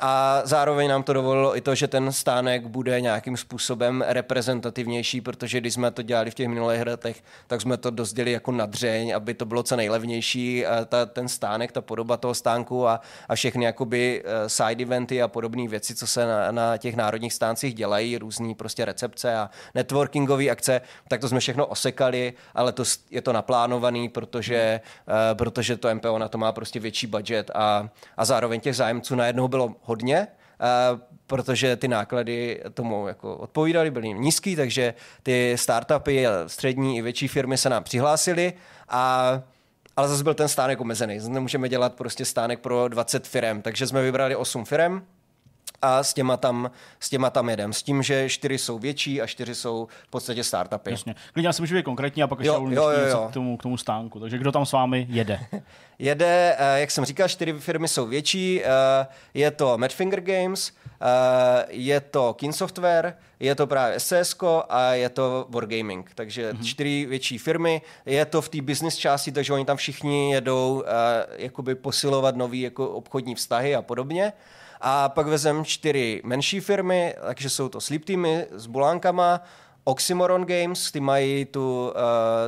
A 0.00 0.42
zároveň 0.44 0.88
nám 0.88 1.02
to 1.02 1.12
dovolilo 1.12 1.56
i 1.56 1.60
to, 1.60 1.74
že 1.74 1.88
ten 1.88 2.12
stánek 2.12 2.66
bude 2.66 3.00
nějakým 3.00 3.36
způsobem 3.36 4.04
reprezentativnější, 4.08 5.20
protože 5.20 5.60
když 5.60 5.74
jsme 5.74 5.90
to 5.90 6.02
dělali 6.02 6.30
v 6.30 6.34
těch 6.34 6.48
minulých 6.48 6.86
letech, 6.86 7.22
tak 7.46 7.60
jsme 7.60 7.76
to 7.76 7.90
dozděli 7.90 8.32
jako 8.32 8.52
nadřeň, 8.52 9.14
aby 9.14 9.34
to 9.34 9.44
bylo 9.44 9.62
co 9.62 9.76
nejlevnější, 9.76 10.66
a 10.66 10.84
ta, 10.84 11.06
ten 11.06 11.28
stánek, 11.28 11.72
ta 11.72 11.80
podoba 11.80 12.16
toho 12.16 12.34
stánku 12.34 12.88
a, 12.88 13.00
a 13.28 13.34
všechny 13.34 13.64
jakoby 13.64 14.22
eh, 14.24 14.48
side 14.48 14.82
eventy 14.82 15.22
a 15.22 15.28
podobné 15.28 15.68
věci, 15.68 15.94
co 15.94 16.06
se 16.06 16.26
na, 16.26 16.50
na 16.50 16.76
těch 16.76 16.96
národních 16.96 17.32
stáncích 17.32 17.74
dělají, 17.74 18.18
různý 18.18 18.54
prostě 18.54 18.84
recepce 18.84 19.36
a 19.36 19.50
networkingové 19.74 20.50
akce, 20.50 20.80
tak 21.08 21.20
to 21.20 21.28
jsme 21.28 21.40
všechno 21.40 21.66
osekali, 21.66 22.32
ale 22.54 22.72
to 22.72 22.82
je 23.10 23.22
to 23.22 23.32
naplánovaný, 23.32 24.08
protože, 24.08 24.80
uh, 25.08 25.14
protože 25.38 25.76
to 25.76 25.94
MPO 25.94 26.18
na 26.18 26.28
to 26.28 26.38
má 26.38 26.52
prostě 26.52 26.80
větší 26.80 27.06
budget 27.06 27.50
a, 27.54 27.88
a 28.16 28.24
zároveň 28.24 28.60
těch 28.60 28.76
zájemců 28.76 29.14
najednou 29.14 29.48
bylo 29.48 29.74
hodně, 29.86 30.26
Uh, 30.92 31.00
protože 31.26 31.76
ty 31.76 31.88
náklady 31.88 32.62
tomu 32.74 33.08
jako 33.08 33.36
odpovídaly, 33.36 33.90
byly 33.90 34.08
nízký, 34.08 34.56
takže 34.56 34.94
ty 35.22 35.52
startupy, 35.58 36.26
střední 36.46 36.96
i 36.96 37.02
větší 37.02 37.28
firmy 37.28 37.58
se 37.58 37.68
nám 37.68 37.84
přihlásily 37.84 38.52
a 38.88 39.30
ale 39.96 40.08
zase 40.08 40.24
byl 40.24 40.34
ten 40.34 40.48
stánek 40.48 40.80
omezený. 40.80 41.18
Nemůžeme 41.28 41.68
dělat 41.68 41.94
prostě 41.94 42.24
stánek 42.24 42.60
pro 42.60 42.88
20 42.88 43.26
firm, 43.26 43.62
takže 43.62 43.86
jsme 43.86 44.02
vybrali 44.02 44.36
8 44.36 44.64
firm 44.64 45.02
a 45.82 46.02
s 46.02 46.14
těma 46.14 46.36
tam, 46.36 46.70
s 47.00 47.10
těma 47.10 47.30
tam 47.30 47.48
jedem. 47.48 47.72
S 47.72 47.82
tím, 47.82 48.02
že 48.02 48.28
čtyři 48.28 48.58
jsou 48.58 48.78
větší 48.78 49.22
a 49.22 49.26
čtyři 49.26 49.54
jsou 49.54 49.88
v 50.06 50.10
podstatě 50.10 50.44
startupy. 50.44 50.90
Jasně. 50.90 51.14
Klidně 51.32 51.52
se 51.52 51.62
může 51.62 51.74
být 51.74 51.82
konkrétní 51.82 52.22
a 52.22 52.26
pak 52.26 52.38
ještě 52.38 52.48
jo, 52.48 52.68
jo, 52.70 52.90
jo, 52.90 53.06
jo. 53.08 53.26
K, 53.30 53.32
tomu, 53.32 53.56
k 53.56 53.62
tomu 53.62 53.76
stánku. 53.76 54.20
Takže 54.20 54.38
kdo 54.38 54.52
tam 54.52 54.66
s 54.66 54.72
vámi 54.72 55.06
jede? 55.10 55.40
jede, 55.98 56.56
eh, 56.58 56.80
jak 56.80 56.90
jsem 56.90 57.04
říkal, 57.04 57.28
čtyři 57.28 57.52
firmy 57.52 57.88
jsou 57.88 58.06
větší. 58.06 58.62
Eh, 58.64 59.06
je 59.34 59.50
to 59.50 59.78
Madfinger 59.78 60.20
Games, 60.20 60.72
eh, 60.86 61.64
je 61.68 62.00
to 62.00 62.34
Kin 62.34 62.52
Software, 62.52 63.14
je 63.40 63.54
to 63.54 63.66
právě 63.66 64.00
SCS 64.00 64.36
a 64.68 64.92
je 64.92 65.08
to 65.08 65.46
Wargaming. 65.48 66.10
Takže 66.14 66.52
mm-hmm. 66.52 66.64
čtyři 66.64 67.06
větší 67.06 67.38
firmy. 67.38 67.82
Je 68.06 68.24
to 68.24 68.42
v 68.42 68.48
té 68.48 68.62
business 68.62 68.96
části, 68.96 69.32
takže 69.32 69.52
oni 69.52 69.64
tam 69.64 69.76
všichni 69.76 70.32
jedou 70.32 70.84
jakoby 71.36 71.74
posilovat 71.74 72.36
nový 72.36 72.60
jako 72.60 72.88
obchodní 72.88 73.34
vztahy 73.34 73.74
a 73.74 73.82
podobně. 73.82 74.32
A 74.80 75.08
pak 75.08 75.26
vezem 75.26 75.64
čtyři 75.64 76.20
menší 76.24 76.60
firmy, 76.60 77.14
takže 77.26 77.50
jsou 77.50 77.68
to 77.68 77.80
Sleep 77.80 78.04
Teamy 78.04 78.46
s 78.50 78.66
bulánkama, 78.66 79.40
Oxymoron 79.84 80.46
Games, 80.46 80.90
ty 80.92 81.00
mají 81.00 81.44
tu 81.44 81.86
uh, 81.88 81.92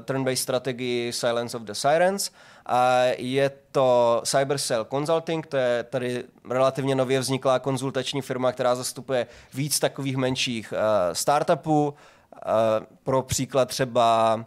turn-based 0.05 0.43
strategii 0.43 1.13
Silence 1.13 1.57
of 1.57 1.63
the 1.63 1.73
Sirens 1.73 2.31
a 2.67 3.03
je 3.19 3.51
to 3.73 4.21
Cybercell 4.25 4.85
Consulting, 4.85 5.47
to 5.47 5.57
je 5.57 5.85
tady 5.91 6.25
relativně 6.51 6.95
nově 6.95 7.21
vzniklá 7.21 7.59
konzultační 7.59 8.23
firma, 8.23 8.53
která 8.53 8.75
zastupuje 8.75 9.27
víc 9.55 9.79
takových 9.79 10.17
menších 10.17 10.73
uh, 10.73 10.79
startupů. 11.13 11.89
Uh, 11.89 12.87
pro 13.03 13.23
příklad 13.23 13.69
třeba 13.69 14.35
uh, 14.35 14.43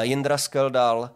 Jindra 0.00 0.38
Skeldal 0.38 0.98
uh, 0.98 1.08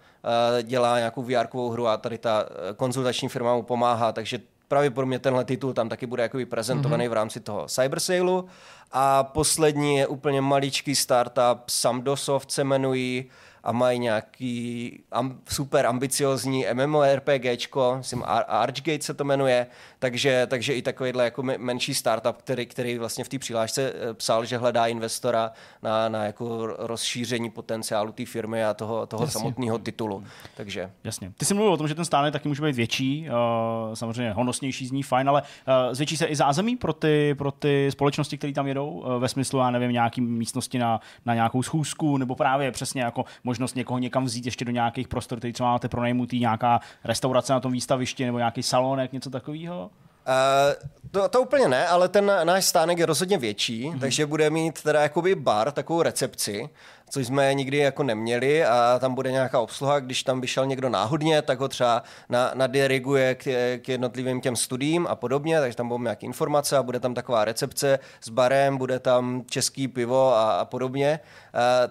dělá 0.63 0.99
nějakou 0.99 1.23
VR 1.23 1.47
hru 1.73 1.87
a 1.87 1.97
tady 1.97 2.19
ta 2.19 2.47
konzultační 2.77 3.29
firma 3.29 3.55
mu 3.55 3.63
pomáhá, 3.63 4.13
takže 4.13 4.39
pravděpodobně 4.69 5.19
tenhle 5.19 5.45
titul 5.45 5.73
tam 5.73 5.89
taky 5.89 6.07
bude 6.07 6.23
jakoby 6.23 6.47
prezentovaný 6.47 7.05
mm-hmm. 7.05 7.11
v 7.11 7.13
rámci 7.13 7.41
toho 7.41 7.67
Cybersailu. 7.67 8.49
A 8.93 9.25
poslední 9.25 9.97
je 9.97 10.07
úplně 10.07 10.41
maličký 10.41 10.95
startup, 10.95 11.69
Samdosoft 11.69 12.51
se 12.51 12.61
jmenují, 12.63 13.25
a 13.67 13.73
mají 13.73 13.99
nějaký 13.99 15.01
am, 15.13 15.39
super 15.49 15.87
ambiciozní 15.87 16.67
MMORPGčko, 16.73 17.95
myslím 17.99 18.23
Archgate 18.47 19.03
se 19.03 19.15
to 19.15 19.25
jmenuje, 19.25 19.67
takže, 19.99 20.47
takže 20.51 20.75
i 20.75 20.83
takovýhle 20.83 21.25
jako 21.25 21.43
menší 21.43 21.95
startup, 21.95 22.37
který, 22.37 22.67
který 22.67 22.99
vlastně 22.99 23.25
v 23.25 23.29
té 23.29 23.39
přihlášce 23.39 23.93
eh, 23.93 24.15
psal, 24.15 24.45
že 24.45 24.59
hledá 24.59 24.87
investora 24.87 25.51
na, 25.83 26.09
na 26.09 26.25
jako 26.25 26.67
rozšíření 26.67 27.51
potenciálu 27.51 28.13
té 28.13 28.27
firmy 28.27 28.65
a 28.65 28.75
toho, 28.75 29.07
toho 29.07 29.27
samotného 29.27 29.79
titulu. 29.79 30.25
Takže. 30.57 30.91
Jasně. 31.05 31.33
Ty 31.37 31.45
jsi 31.45 31.55
mluvil 31.55 31.73
o 31.73 31.77
tom, 31.77 31.89
že 31.89 31.95
ten 31.95 32.05
stánek 32.05 32.33
taky 32.33 32.49
může 32.49 32.63
být 32.63 32.77
větší, 32.77 33.29
uh, 33.29 33.95
samozřejmě 33.95 34.33
honosnější 34.33 34.87
zní 34.87 35.03
fajn, 35.03 35.29
ale 35.29 35.43
uh, 35.43 35.95
zvětší 35.95 36.17
se 36.17 36.27
i 36.27 36.37
zázemí 36.37 36.77
pro 36.77 36.93
ty, 36.93 37.35
pro 37.39 37.51
ty 37.51 37.89
společnosti, 37.91 38.39
které 38.39 38.53
tam 38.53 38.67
jedou, 38.67 38.91
uh, 38.91 39.15
ve 39.19 39.29
smyslu, 39.29 39.59
já 39.59 39.71
nevím, 39.71 39.93
nějaký 39.93 40.21
místnosti 40.21 40.79
na, 40.79 41.01
na 41.25 41.35
nějakou 41.35 41.63
schůzku, 41.63 42.17
nebo 42.17 42.35
právě 42.35 42.73
přesně 42.73 43.03
jako 43.03 43.25
možnost 43.57 43.77
někoho 43.77 43.99
někam 43.99 44.25
vzít 44.25 44.45
ještě 44.45 44.65
do 44.65 44.73
nějakých 44.73 45.09
prostor, 45.09 45.39
který 45.39 45.53
třeba 45.53 45.73
máte 45.73 45.89
pronajmutý, 45.89 46.41
nějaká 46.41 46.81
restaurace 47.05 47.53
na 47.53 47.61
tom 47.61 47.73
výstavišti 47.73 48.25
nebo 48.27 48.39
nějaký 48.39 48.63
salonek, 48.63 49.13
něco 49.13 49.31
takového? 49.31 49.91
Uh, 50.27 51.11
to, 51.11 51.29
to 51.29 51.41
úplně 51.41 51.69
ne, 51.69 51.87
ale 51.87 52.09
ten 52.09 52.33
náš 52.45 52.65
stánek 52.65 52.99
je 52.99 53.07
rozhodně 53.07 53.39
větší, 53.39 53.85
mm-hmm. 53.85 54.01
takže 54.01 54.27
bude 54.27 54.51
mít 54.51 54.83
teda 54.83 55.03
jakoby 55.03 55.35
bar, 55.35 55.73
takovou 55.73 56.03
recepci, 56.03 56.69
což 57.11 57.27
jsme 57.27 57.55
nikdy 57.55 57.77
jako 57.77 58.03
neměli 58.03 58.65
a 58.65 58.99
tam 59.01 59.15
bude 59.15 59.33
nějaká 59.33 59.61
obsluha, 59.61 60.01
když 60.01 60.23
tam 60.23 60.41
by 60.41 60.47
šel 60.47 60.67
někdo 60.67 60.89
náhodně, 60.89 61.43
tak 61.43 61.61
ho 61.61 61.69
třeba 61.69 62.03
na, 62.29 62.51
nadiriguje 62.55 63.35
k, 63.35 63.45
k 63.83 63.89
jednotlivým 63.89 64.41
těm 64.41 64.57
studiím 64.57 65.07
a 65.07 65.17
podobně, 65.17 65.61
takže 65.61 65.77
tam 65.77 65.89
budou 65.89 66.03
nějaké 66.03 66.27
informace 66.27 66.77
a 66.77 66.83
bude 66.83 67.01
tam 67.01 67.15
taková 67.15 67.45
recepce 67.45 67.99
s 68.21 68.29
barem, 68.29 68.77
bude 68.77 68.99
tam 68.99 69.43
český 69.51 69.89
pivo 69.89 70.35
a, 70.35 70.53
a 70.53 70.65
podobně. 70.65 71.21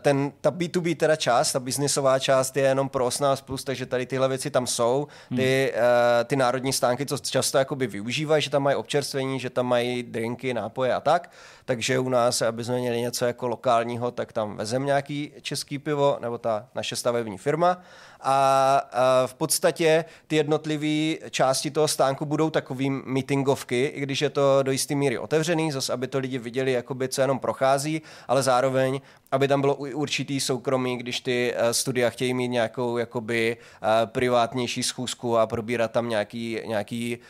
Ten, 0.01 0.31
ta 0.41 0.51
B2B 0.51 0.95
teda 0.95 1.15
část, 1.15 1.51
ta 1.51 1.59
biznisová 1.59 2.19
část 2.19 2.57
je 2.57 2.63
jenom 2.63 2.89
pro 2.89 3.07
18+, 3.07 3.43
plus, 3.45 3.63
takže 3.63 3.85
tady 3.85 4.05
tyhle 4.05 4.27
věci 4.27 4.51
tam 4.51 4.67
jsou. 4.67 5.07
Ty, 5.35 5.73
hmm. 5.75 6.25
ty 6.25 6.35
národní 6.35 6.73
stánky, 6.73 7.05
co 7.05 7.17
často 7.17 7.57
jakoby 7.57 7.87
využívají, 7.87 8.41
že 8.41 8.49
tam 8.49 8.63
mají 8.63 8.75
občerstvení, 8.75 9.39
že 9.39 9.49
tam 9.49 9.65
mají 9.65 10.03
drinky, 10.03 10.53
nápoje 10.53 10.93
a 10.93 10.99
tak, 10.99 11.31
takže 11.65 11.99
u 11.99 12.09
nás, 12.09 12.41
aby 12.41 12.63
jsme 12.63 12.77
měli 12.77 13.01
něco 13.01 13.25
jako 13.25 13.47
lokálního, 13.47 14.11
tak 14.11 14.33
tam 14.33 14.57
vezem 14.57 14.85
nějaký 14.85 15.04
český 15.41 15.79
pivo, 15.79 16.17
nebo 16.21 16.37
ta 16.37 16.67
naše 16.75 16.95
stavební 16.95 17.37
firma. 17.37 17.81
A, 18.21 18.77
a 18.91 19.27
v 19.27 19.33
podstatě 19.33 20.05
ty 20.27 20.35
jednotlivé 20.35 21.29
části 21.29 21.71
toho 21.71 21.87
stánku 21.87 22.25
budou 22.25 22.49
takový 22.49 22.89
meetingovky, 22.89 23.85
i 23.85 24.01
když 24.01 24.21
je 24.21 24.29
to 24.29 24.63
do 24.63 24.71
jisté 24.71 24.95
míry 24.95 25.17
otevřený, 25.17 25.71
zase 25.71 25.93
aby 25.93 26.07
to 26.07 26.19
lidi 26.19 26.37
viděli, 26.37 26.71
jakoby, 26.71 27.07
co 27.07 27.21
jenom 27.21 27.39
prochází, 27.39 28.01
ale 28.27 28.43
zároveň, 28.43 29.01
aby 29.31 29.47
tam 29.47 29.61
bylo 29.61 29.75
určitý 29.75 30.39
soukromí, 30.39 30.97
když 30.97 31.19
ty 31.19 31.53
uh, 31.53 31.69
studia 31.69 32.09
chtějí 32.09 32.33
mít 32.33 32.47
nějakou 32.47 32.97
jakoby, 32.97 33.57
uh, 33.57 33.87
privátnější 34.05 34.83
schůzku 34.83 35.37
a 35.37 35.47
probírat 35.47 35.91
tam 35.91 36.09
nějaký, 36.09 36.59
nějaký 36.65 37.17
uh, 37.17 37.23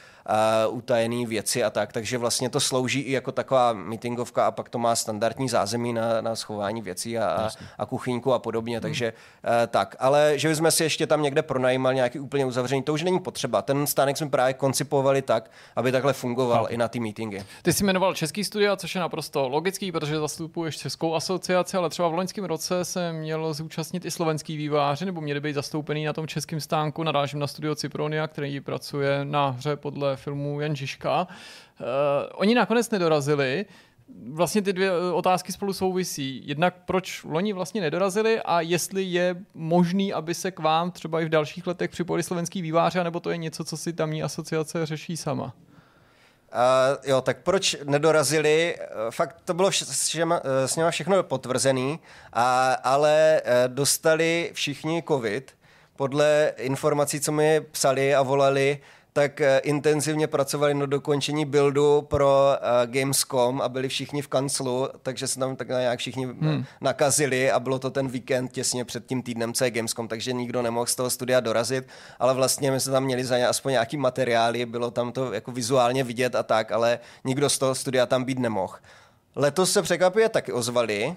utajený 0.69 1.25
věci 1.25 1.63
a 1.63 1.69
tak, 1.69 1.93
takže 1.93 2.17
vlastně 2.17 2.49
to 2.49 2.59
slouží 2.59 2.99
i 2.99 3.11
jako 3.11 3.31
taková 3.31 3.73
meetingovka 3.73 4.47
a 4.47 4.51
pak 4.51 4.69
to 4.69 4.79
má 4.79 4.95
standardní 4.95 5.49
zázemí 5.49 5.93
na, 5.93 6.21
na 6.21 6.35
schování 6.35 6.81
věcí 6.81 7.17
a, 7.17 7.25
a, 7.25 7.49
a 7.77 7.85
kuchyňku 7.85 8.33
a 8.33 8.39
podobně, 8.39 8.75
hmm. 8.75 8.81
takže 8.81 9.13
uh, 9.13 9.51
tak, 9.67 9.95
ale 9.99 10.33
že 10.35 10.49
bychom 10.49 10.71
si 10.71 10.83
ještě 10.83 11.07
tam 11.07 11.21
někde 11.21 11.41
pronajímali 11.41 11.95
nějaký 11.95 12.19
úplně 12.19 12.45
uzavřený, 12.45 12.83
to 12.83 12.93
už 12.93 13.03
není 13.03 13.19
potřeba. 13.19 13.61
Ten 13.61 13.87
stánek 13.87 14.17
jsme 14.17 14.29
právě 14.29 14.53
koncipovali 14.53 15.21
tak, 15.21 15.51
aby 15.75 15.91
takhle 15.91 16.13
fungoval 16.13 16.63
okay. 16.63 16.73
i 16.73 16.77
na 16.77 16.87
ty 16.87 16.99
meetingy. 16.99 17.43
Ty 17.61 17.73
jsi 17.73 17.83
jmenoval 17.83 18.13
Český 18.13 18.43
studia, 18.43 18.75
což 18.75 18.95
je 18.95 19.01
naprosto 19.01 19.49
logický, 19.49 19.91
protože 19.91 20.19
zastupuješ 20.19 20.77
Českou 20.77 21.15
asociaci, 21.15 21.77
ale 21.77 21.89
třeba 21.89 22.07
v 22.07 22.13
loňském 22.13 22.45
roce 22.45 22.85
se 22.85 23.13
měl 23.13 23.53
zúčastnit 23.53 24.05
i 24.05 24.11
slovenský 24.11 24.57
výváři, 24.57 25.05
nebo 25.05 25.21
měli 25.21 25.39
být 25.39 25.53
zastoupený 25.53 26.05
na 26.05 26.13
tom 26.13 26.27
českém 26.27 26.59
stánku. 26.59 27.03
Narážím 27.03 27.39
na 27.39 27.47
studio 27.47 27.75
Cipronia, 27.75 28.27
který 28.27 28.59
pracuje 28.59 29.25
na 29.25 29.49
hře 29.49 29.75
podle 29.75 30.14
filmu 30.15 30.61
Jan 30.61 30.75
Žižka. 30.75 31.27
Uh, 31.27 31.87
oni 32.33 32.55
nakonec 32.55 32.89
nedorazili, 32.89 33.65
vlastně 34.31 34.61
ty 34.61 34.73
dvě 34.73 34.89
eh, 34.89 35.11
otázky 35.11 35.51
spolu 35.51 35.73
souvisí. 35.73 36.41
Jednak 36.45 36.73
proč 36.85 37.23
loni 37.23 37.53
vlastně 37.53 37.81
nedorazili 37.81 38.41
a 38.41 38.61
jestli 38.61 39.03
je 39.03 39.35
možný, 39.53 40.13
aby 40.13 40.33
se 40.33 40.51
k 40.51 40.59
vám 40.59 40.91
třeba 40.91 41.21
i 41.21 41.25
v 41.25 41.29
dalších 41.29 41.67
letech 41.67 41.89
připojili 41.89 42.23
slovenský 42.23 42.61
výváře, 42.61 43.03
nebo 43.03 43.19
to 43.19 43.29
je 43.29 43.37
něco, 43.37 43.63
co 43.63 43.77
si 43.77 43.93
tamní 43.93 44.23
asociace 44.23 44.85
řeší 44.85 45.17
sama? 45.17 45.53
Uh, 46.53 47.09
jo, 47.09 47.21
tak 47.21 47.37
proč 47.43 47.75
nedorazili? 47.83 48.77
Fakt 49.09 49.41
to 49.45 49.53
bylo 49.53 49.71
s, 49.71 50.13
s 50.65 50.75
nimi 50.75 50.91
všechno 50.91 51.23
potvrzený, 51.23 51.99
a, 52.33 52.73
ale 52.73 53.41
dostali 53.67 54.51
všichni 54.53 55.03
covid. 55.07 55.51
Podle 55.95 56.53
informací, 56.57 57.19
co 57.19 57.31
mi 57.31 57.61
psali 57.71 58.15
a 58.15 58.21
volali, 58.21 58.79
tak 59.17 59.41
eh, 59.41 59.57
intenzivně 59.57 60.27
pracovali 60.27 60.73
na 60.73 60.85
dokončení 60.85 61.45
buildu 61.45 62.01
pro 62.01 62.27
uh, 62.27 62.91
Gamescom 62.91 63.61
a 63.61 63.69
byli 63.69 63.89
všichni 63.89 64.21
v 64.21 64.27
kanclu, 64.27 64.89
takže 65.03 65.27
se 65.27 65.39
tam 65.39 65.55
tak 65.55 65.67
nějak 65.67 65.99
všichni 65.99 66.25
hmm. 66.25 66.65
nakazili 66.81 67.51
a 67.51 67.59
bylo 67.59 67.79
to 67.79 67.89
ten 67.89 68.07
víkend 68.07 68.51
těsně 68.51 68.85
před 68.85 69.05
tím 69.05 69.23
týdnem, 69.23 69.53
co 69.53 69.63
je 69.63 69.71
Gamescom, 69.71 70.07
takže 70.07 70.33
nikdo 70.33 70.61
nemohl 70.61 70.85
z 70.85 70.95
toho 70.95 71.09
studia 71.09 71.39
dorazit, 71.39 71.87
ale 72.19 72.33
vlastně 72.33 72.71
my 72.71 72.79
jsme 72.79 72.91
tam 72.91 73.03
měli 73.03 73.23
za 73.23 73.37
ně 73.37 73.47
aspoň 73.47 73.71
nějaký 73.71 73.97
materiály, 73.97 74.65
bylo 74.65 74.91
tam 74.91 75.11
to 75.11 75.33
jako 75.33 75.51
vizuálně 75.51 76.03
vidět 76.03 76.35
a 76.35 76.43
tak, 76.43 76.71
ale 76.71 76.99
nikdo 77.23 77.49
z 77.49 77.57
toho 77.57 77.75
studia 77.75 78.05
tam 78.05 78.23
být 78.23 78.39
nemohl. 78.39 78.75
letos 79.35 79.71
se 79.71 79.81
překvapuje 79.81 80.29
taky 80.29 80.51
ozvali, 80.51 81.15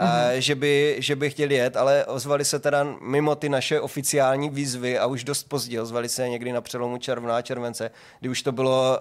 mm-hmm. 0.00 0.38
že, 0.38 0.54
by, 0.54 0.96
že 0.98 1.16
by 1.16 1.30
chtěli 1.30 1.54
jet, 1.54 1.76
ale 1.76 2.06
ozvali 2.06 2.44
se 2.44 2.58
teda 2.58 2.84
mimo 3.00 3.34
ty 3.34 3.48
naše 3.48 3.80
oficiální 3.80 4.50
výzvy 4.50 4.98
a 4.98 5.06
už 5.06 5.24
dost 5.24 5.44
pozdě. 5.44 5.80
Ozvali 5.80 6.08
se 6.08 6.28
někdy 6.28 6.52
na 6.52 6.60
přelomu 6.60 6.98
června 6.98 7.36
a 7.36 7.42
července, 7.42 7.90
kdy 8.20 8.28
už 8.28 8.42
to 8.42 8.52
bylo 8.52 9.00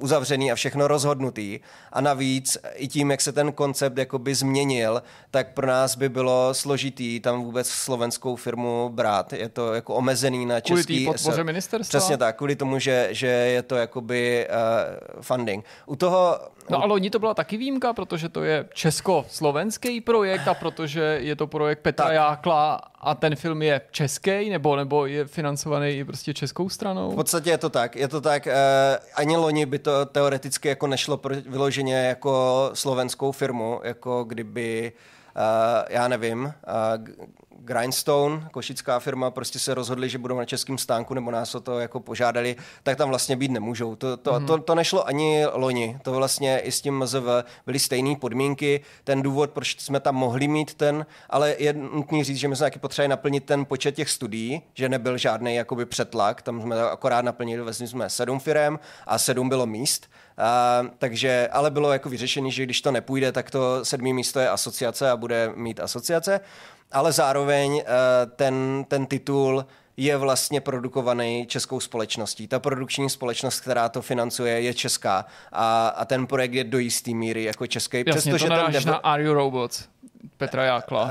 uzavřený 0.00 0.52
a 0.52 0.54
všechno 0.54 0.88
rozhodnutý. 0.88 1.60
A 1.92 2.00
navíc 2.00 2.58
i 2.74 2.88
tím, 2.88 3.10
jak 3.10 3.20
se 3.20 3.32
ten 3.32 3.52
koncept 3.52 3.98
jakoby 3.98 4.34
změnil, 4.34 5.02
tak 5.30 5.52
pro 5.54 5.66
nás 5.66 5.96
by 5.96 6.08
bylo 6.08 6.54
složitý 6.54 7.20
tam 7.20 7.42
vůbec 7.44 7.68
slovenskou 7.68 8.36
firmu 8.36 8.88
brát. 8.88 9.32
Je 9.32 9.48
to 9.48 9.74
jako 9.74 9.94
omezený 9.94 10.46
na 10.46 10.60
český... 10.60 11.04
Kvůli 11.04 11.18
podpoře 11.18 11.44
ministerstva? 11.44 11.98
Přesně 11.98 12.16
tak, 12.16 12.36
kvůli 12.36 12.56
tomu, 12.56 12.78
že, 12.78 13.08
že 13.10 13.26
je 13.26 13.62
to 13.62 13.76
jakoby 13.76 14.48
uh, 14.48 15.22
funding. 15.22 15.64
U 15.86 15.96
toho 15.96 16.38
No 16.70 16.82
ale 16.82 16.94
oni 16.94 17.10
to 17.10 17.18
byla 17.18 17.34
taky 17.34 17.56
výjimka, 17.56 17.92
protože 17.92 18.28
to 18.28 18.44
je 18.44 18.68
česko-slovenský 18.72 20.00
projekt 20.00 20.48
a 20.48 20.54
protože 20.54 21.00
je 21.00 21.36
to 21.36 21.46
projekt 21.46 21.78
Petra 21.78 22.06
tak. 22.06 22.14
Jákla 22.14 22.80
a 23.00 23.14
ten 23.14 23.36
film 23.36 23.62
je 23.62 23.80
český 23.90 24.50
nebo, 24.50 24.76
nebo 24.76 25.06
je 25.06 25.26
financovaný 25.26 25.88
i 25.88 26.04
prostě 26.04 26.34
českou 26.34 26.68
stranou? 26.68 27.10
V 27.10 27.14
podstatě 27.14 27.50
je 27.50 27.58
to 27.58 27.70
tak. 27.70 27.96
Je 27.96 28.08
to 28.08 28.20
tak, 28.20 28.46
uh, 28.46 28.52
ani 29.14 29.36
loni 29.36 29.66
by 29.66 29.78
to 29.84 30.06
teoreticky 30.06 30.68
jako 30.68 30.86
nešlo 30.86 31.16
pro, 31.16 31.34
vyloženě 31.46 31.94
jako 31.96 32.70
slovenskou 32.74 33.32
firmu, 33.32 33.80
jako 33.84 34.24
kdyby 34.24 34.92
uh, 35.36 35.42
já 35.88 36.08
nevím, 36.08 36.44
uh, 36.44 36.52
Grindstone, 37.58 38.48
košická 38.52 38.98
firma, 38.98 39.30
prostě 39.30 39.58
se 39.58 39.74
rozhodli, 39.74 40.08
že 40.08 40.18
budou 40.18 40.38
na 40.38 40.44
českém 40.44 40.78
stánku, 40.78 41.14
nebo 41.14 41.30
nás 41.30 41.54
o 41.54 41.60
to 41.60 41.78
jako 41.78 42.00
požádali, 42.00 42.56
tak 42.82 42.98
tam 42.98 43.08
vlastně 43.08 43.36
být 43.36 43.50
nemůžou. 43.50 43.96
To, 43.96 44.16
to, 44.16 44.32
mm-hmm. 44.32 44.46
to, 44.46 44.58
to 44.58 44.74
nešlo 44.74 45.06
ani 45.06 45.46
loni. 45.52 45.98
To 46.02 46.12
vlastně 46.12 46.58
i 46.58 46.72
s 46.72 46.80
tím 46.80 46.98
MZV 46.98 47.26
byly 47.66 47.78
stejné 47.78 48.16
podmínky. 48.16 48.80
Ten 49.04 49.22
důvod, 49.22 49.50
proč 49.50 49.80
jsme 49.80 50.00
tam 50.00 50.14
mohli 50.14 50.48
mít 50.48 50.74
ten, 50.74 51.06
ale 51.30 51.54
je 51.58 51.72
nutný 51.72 52.24
říct, 52.24 52.36
že 52.36 52.48
my 52.48 52.56
jsme 52.56 52.66
taky 52.66 52.78
potřebovali 52.78 53.08
naplnit 53.08 53.44
ten 53.44 53.64
počet 53.64 53.94
těch 53.94 54.10
studií, 54.10 54.62
že 54.74 54.88
nebyl 54.88 55.18
žádný 55.18 55.54
jakoby 55.54 55.86
přetlak, 55.86 56.42
tam 56.42 56.62
jsme 56.62 56.82
akorát 56.82 57.24
naplnili, 57.24 57.62
vlastně 57.62 57.86
jsme 57.86 58.10
sedm 58.10 58.38
firem 58.38 58.78
a 59.06 59.18
sedm 59.18 59.48
bylo 59.48 59.66
míst. 59.66 60.10
Uh, 60.38 60.88
takže, 60.98 61.48
ale 61.52 61.70
bylo 61.70 61.92
jako 61.92 62.08
vyřešené, 62.08 62.50
že 62.50 62.62
když 62.62 62.80
to 62.80 62.92
nepůjde, 62.92 63.32
tak 63.32 63.50
to 63.50 63.84
sedmý 63.84 64.12
místo 64.12 64.40
je 64.40 64.48
asociace 64.48 65.10
a 65.10 65.16
bude 65.16 65.52
mít 65.54 65.80
asociace 65.80 66.40
ale 66.94 67.12
zároveň 67.12 67.82
eh, 67.86 67.86
ten, 68.26 68.84
ten 68.88 69.06
titul 69.06 69.66
je 69.96 70.16
vlastně 70.16 70.60
produkovaný 70.60 71.46
českou 71.46 71.80
společností. 71.80 72.48
Ta 72.48 72.58
produkční 72.58 73.10
společnost, 73.10 73.60
která 73.60 73.88
to 73.88 74.02
financuje, 74.02 74.60
je 74.60 74.74
česká 74.74 75.24
a, 75.52 75.88
a 75.88 76.04
ten 76.04 76.26
projekt 76.26 76.52
je 76.52 76.64
do 76.64 76.78
jisté 76.78 77.10
míry 77.10 77.44
jako 77.44 77.66
český. 77.66 77.96
Jasně, 77.96 78.12
Přestože 78.12 78.48
to 78.48 78.64
ten 78.64 78.72
dev... 78.72 78.84
na 78.84 78.96
Are 78.96 79.22
You 79.22 79.34
Robots. 79.34 79.88
Petra 80.36 80.64
Jákla. 80.64 81.02
Uh, 81.04 81.10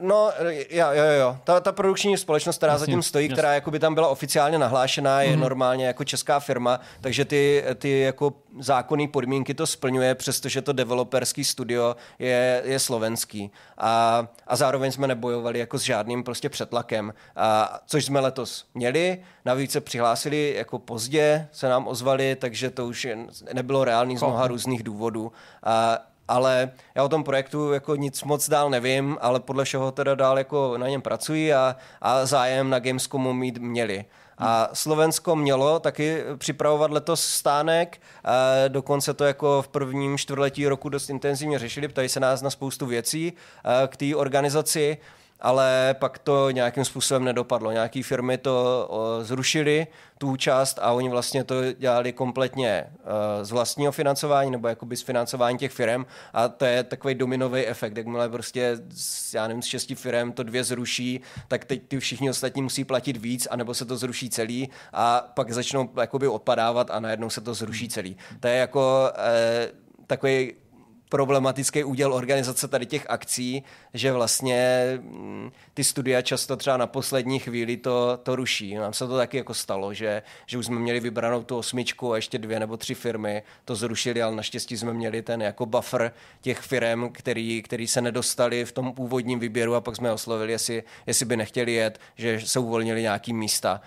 no, 0.00 0.32
jo, 0.70 0.86
jo, 0.92 1.04
jo. 1.04 1.38
Ta, 1.44 1.60
ta 1.60 1.72
produkční 1.72 2.18
společnost, 2.18 2.56
která 2.56 2.72
jasně, 2.72 2.86
zatím 2.86 3.02
stojí, 3.02 3.26
jasně. 3.26 3.34
která 3.34 3.54
jakoby 3.54 3.78
tam 3.78 3.94
byla 3.94 4.08
oficiálně 4.08 4.58
nahlášená, 4.58 5.22
je 5.22 5.36
mm-hmm. 5.36 5.40
normálně 5.40 5.86
jako 5.86 6.04
česká 6.04 6.40
firma, 6.40 6.80
takže 7.00 7.24
ty, 7.24 7.64
ty 7.74 8.00
jako 8.00 8.32
zákonné 8.60 9.08
podmínky 9.08 9.54
to 9.54 9.66
splňuje, 9.66 10.14
přestože 10.14 10.62
to 10.62 10.72
developerský 10.72 11.44
studio 11.44 11.96
je, 12.18 12.62
je 12.64 12.78
slovenský. 12.78 13.50
A, 13.78 14.26
a 14.46 14.56
zároveň 14.56 14.92
jsme 14.92 15.06
nebojovali 15.06 15.58
jako 15.58 15.78
s 15.78 15.82
žádným 15.82 16.24
prostě 16.24 16.48
přetlakem, 16.48 17.14
a, 17.36 17.78
což 17.86 18.04
jsme 18.04 18.20
letos 18.20 18.66
měli. 18.74 19.22
Navíc 19.44 19.72
se 19.72 19.80
přihlásili 19.80 20.54
jako 20.56 20.78
pozdě, 20.78 21.48
se 21.52 21.68
nám 21.68 21.88
ozvali, 21.88 22.36
takže 22.36 22.70
to 22.70 22.86
už 22.86 23.08
nebylo 23.52 23.84
reálný 23.84 24.16
z 24.16 24.22
mnoha 24.22 24.48
různých 24.48 24.82
důvodů. 24.82 25.32
A, 25.62 25.98
ale 26.28 26.70
já 26.94 27.04
o 27.04 27.08
tom 27.08 27.24
projektu 27.24 27.72
jako 27.72 27.96
nic 27.96 28.22
moc 28.22 28.48
dál 28.48 28.70
nevím, 28.70 29.18
ale 29.20 29.40
podle 29.40 29.64
všeho 29.64 29.92
teda 29.92 30.14
dál 30.14 30.38
jako 30.38 30.78
na 30.78 30.88
něm 30.88 31.02
pracují 31.02 31.52
a, 31.52 31.76
a 32.00 32.26
zájem 32.26 32.70
na 32.70 32.78
Gamescomu 32.78 33.32
mít 33.32 33.58
měli. 33.58 34.04
A 34.38 34.68
Slovensko 34.72 35.36
mělo 35.36 35.80
taky 35.80 36.22
připravovat 36.36 36.90
letos 36.90 37.24
stánek, 37.24 38.00
dokonce 38.68 39.14
to 39.14 39.24
jako 39.24 39.62
v 39.62 39.68
prvním 39.68 40.18
čtvrtletí 40.18 40.68
roku 40.68 40.88
dost 40.88 41.10
intenzivně 41.10 41.58
řešili, 41.58 41.88
ptají 41.88 42.08
se 42.08 42.20
nás 42.20 42.42
na 42.42 42.50
spoustu 42.50 42.86
věcí 42.86 43.32
k 43.86 43.96
té 43.96 44.16
organizaci 44.16 44.98
ale 45.42 45.94
pak 45.98 46.18
to 46.18 46.50
nějakým 46.50 46.84
způsobem 46.84 47.24
nedopadlo. 47.24 47.72
Nějaké 47.72 48.02
firmy 48.02 48.38
to 48.38 48.88
zrušily, 49.22 49.86
tu 50.18 50.36
část, 50.36 50.78
a 50.82 50.92
oni 50.92 51.08
vlastně 51.08 51.44
to 51.44 51.72
dělali 51.72 52.12
kompletně 52.12 52.86
z 53.42 53.50
vlastního 53.50 53.92
financování 53.92 54.50
nebo 54.50 54.68
jakoby 54.68 54.96
z 54.96 55.02
financování 55.02 55.58
těch 55.58 55.72
firm 55.72 56.04
a 56.32 56.48
to 56.48 56.64
je 56.64 56.82
takový 56.82 57.14
dominový 57.14 57.66
efekt. 57.66 57.96
Jakmile 57.96 58.28
prostě, 58.28 58.78
já 59.34 59.48
nevím, 59.48 59.62
z 59.62 59.66
šesti 59.66 59.94
firm 59.94 60.32
to 60.32 60.42
dvě 60.42 60.64
zruší, 60.64 61.20
tak 61.48 61.64
teď 61.64 61.82
ty 61.88 62.00
všichni 62.00 62.30
ostatní 62.30 62.62
musí 62.62 62.84
platit 62.84 63.16
víc, 63.16 63.48
anebo 63.50 63.74
se 63.74 63.84
to 63.84 63.96
zruší 63.96 64.30
celý 64.30 64.68
a 64.92 65.30
pak 65.34 65.52
začnou 65.52 65.90
jakoby 66.00 66.28
odpadávat 66.28 66.90
a 66.90 67.00
najednou 67.00 67.30
se 67.30 67.40
to 67.40 67.54
zruší 67.54 67.88
celý. 67.88 68.16
To 68.40 68.48
je 68.48 68.56
jako 68.56 69.12
eh, 69.16 69.70
takový 70.06 70.52
problematický 71.12 71.84
úděl 71.84 72.14
organizace 72.14 72.68
tady 72.68 72.86
těch 72.86 73.06
akcí, 73.08 73.64
že 73.94 74.12
vlastně 74.12 74.84
mm, 75.00 75.50
ty 75.74 75.84
studia 75.84 76.22
často 76.22 76.56
třeba 76.56 76.76
na 76.76 76.86
poslední 76.86 77.38
chvíli 77.38 77.76
to, 77.76 78.18
to 78.22 78.36
ruší. 78.36 78.74
Nám 78.74 78.92
se 78.92 79.06
to 79.06 79.16
taky 79.16 79.36
jako 79.36 79.54
stalo, 79.54 79.94
že, 79.94 80.22
že 80.46 80.58
už 80.58 80.66
jsme 80.66 80.80
měli 80.80 81.00
vybranou 81.00 81.42
tu 81.42 81.58
osmičku 81.58 82.12
a 82.12 82.16
ještě 82.16 82.38
dvě 82.38 82.60
nebo 82.60 82.76
tři 82.76 82.94
firmy 82.94 83.42
to 83.64 83.76
zrušili, 83.76 84.22
ale 84.22 84.36
naštěstí 84.36 84.76
jsme 84.76 84.92
měli 84.92 85.22
ten 85.22 85.42
jako 85.42 85.66
buffer 85.66 86.12
těch 86.40 86.58
firm, 86.58 87.08
který, 87.12 87.62
který 87.62 87.86
se 87.86 88.00
nedostali 88.00 88.64
v 88.64 88.72
tom 88.72 88.92
původním 88.92 89.40
výběru 89.40 89.74
a 89.74 89.80
pak 89.80 89.96
jsme 89.96 90.12
oslovili, 90.12 90.52
jestli, 90.52 90.82
jestli 91.06 91.26
by 91.26 91.36
nechtěli 91.36 91.72
jet, 91.72 92.00
že 92.16 92.40
se 92.40 92.58
uvolnili 92.58 93.02
nějaký 93.02 93.32
místa. 93.32 93.80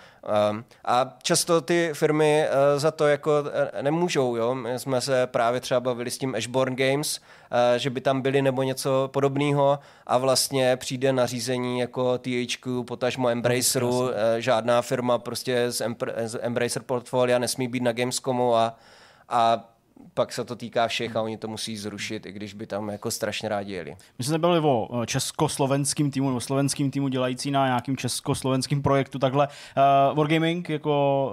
Um, 0.50 0.64
a 0.84 1.16
často 1.22 1.60
ty 1.60 1.90
firmy 1.92 2.44
uh, 2.46 2.80
za 2.80 2.90
to 2.90 3.06
jako 3.06 3.30
uh, 3.40 3.82
nemůžou. 3.82 4.36
Jo? 4.36 4.54
My 4.54 4.78
jsme 4.78 5.00
se 5.00 5.26
právě 5.26 5.60
třeba 5.60 5.80
bavili 5.80 6.10
s 6.10 6.18
tím 6.18 6.34
Ashborn 6.34 6.76
Games, 6.76 7.15
uh, 7.18 7.78
že 7.78 7.90
by 7.90 8.00
tam 8.00 8.20
byli 8.20 8.42
nebo 8.42 8.62
něco 8.62 9.10
podobného. 9.12 9.78
A 10.06 10.18
vlastně 10.18 10.76
přijde 10.76 11.12
nařízení 11.12 11.78
jako 11.78 12.18
THQ, 12.18 12.84
potažmo 12.84 13.28
Embraceru, 13.28 14.00
uh, 14.00 14.10
žádná 14.38 14.82
firma 14.82 15.18
prostě 15.18 15.70
z, 15.70 15.80
Empre- 15.80 16.12
z 16.24 16.38
Embracer 16.42 16.82
portfolia 16.82 17.38
nesmí 17.38 17.68
být 17.68 17.82
na 17.82 17.92
Gamescomu 17.92 18.56
a, 18.56 18.76
a 19.28 19.68
pak 20.14 20.32
se 20.32 20.44
to 20.44 20.56
týká 20.56 20.88
všech 20.88 21.16
a 21.16 21.22
oni 21.22 21.36
to 21.36 21.48
musí 21.48 21.76
zrušit, 21.76 22.26
i 22.26 22.32
když 22.32 22.54
by 22.54 22.66
tam 22.66 22.88
jako 22.88 23.10
strašně 23.10 23.48
rádi 23.48 23.72
jeli. 23.72 23.96
My 24.18 24.24
jsme 24.24 24.38
byli 24.38 24.60
o 24.60 25.02
eh, 25.02 25.06
československým 25.06 26.10
týmu 26.10 26.28
nebo 26.28 26.40
slovenským 26.40 26.90
týmu 26.90 27.08
dělající 27.08 27.50
na 27.50 27.66
nějakým 27.66 27.96
československým 27.96 28.82
projektu 28.82 29.18
takhle. 29.18 29.48
Uh, 30.08 30.16
Wargaming 30.16 30.70
jako 30.70 31.32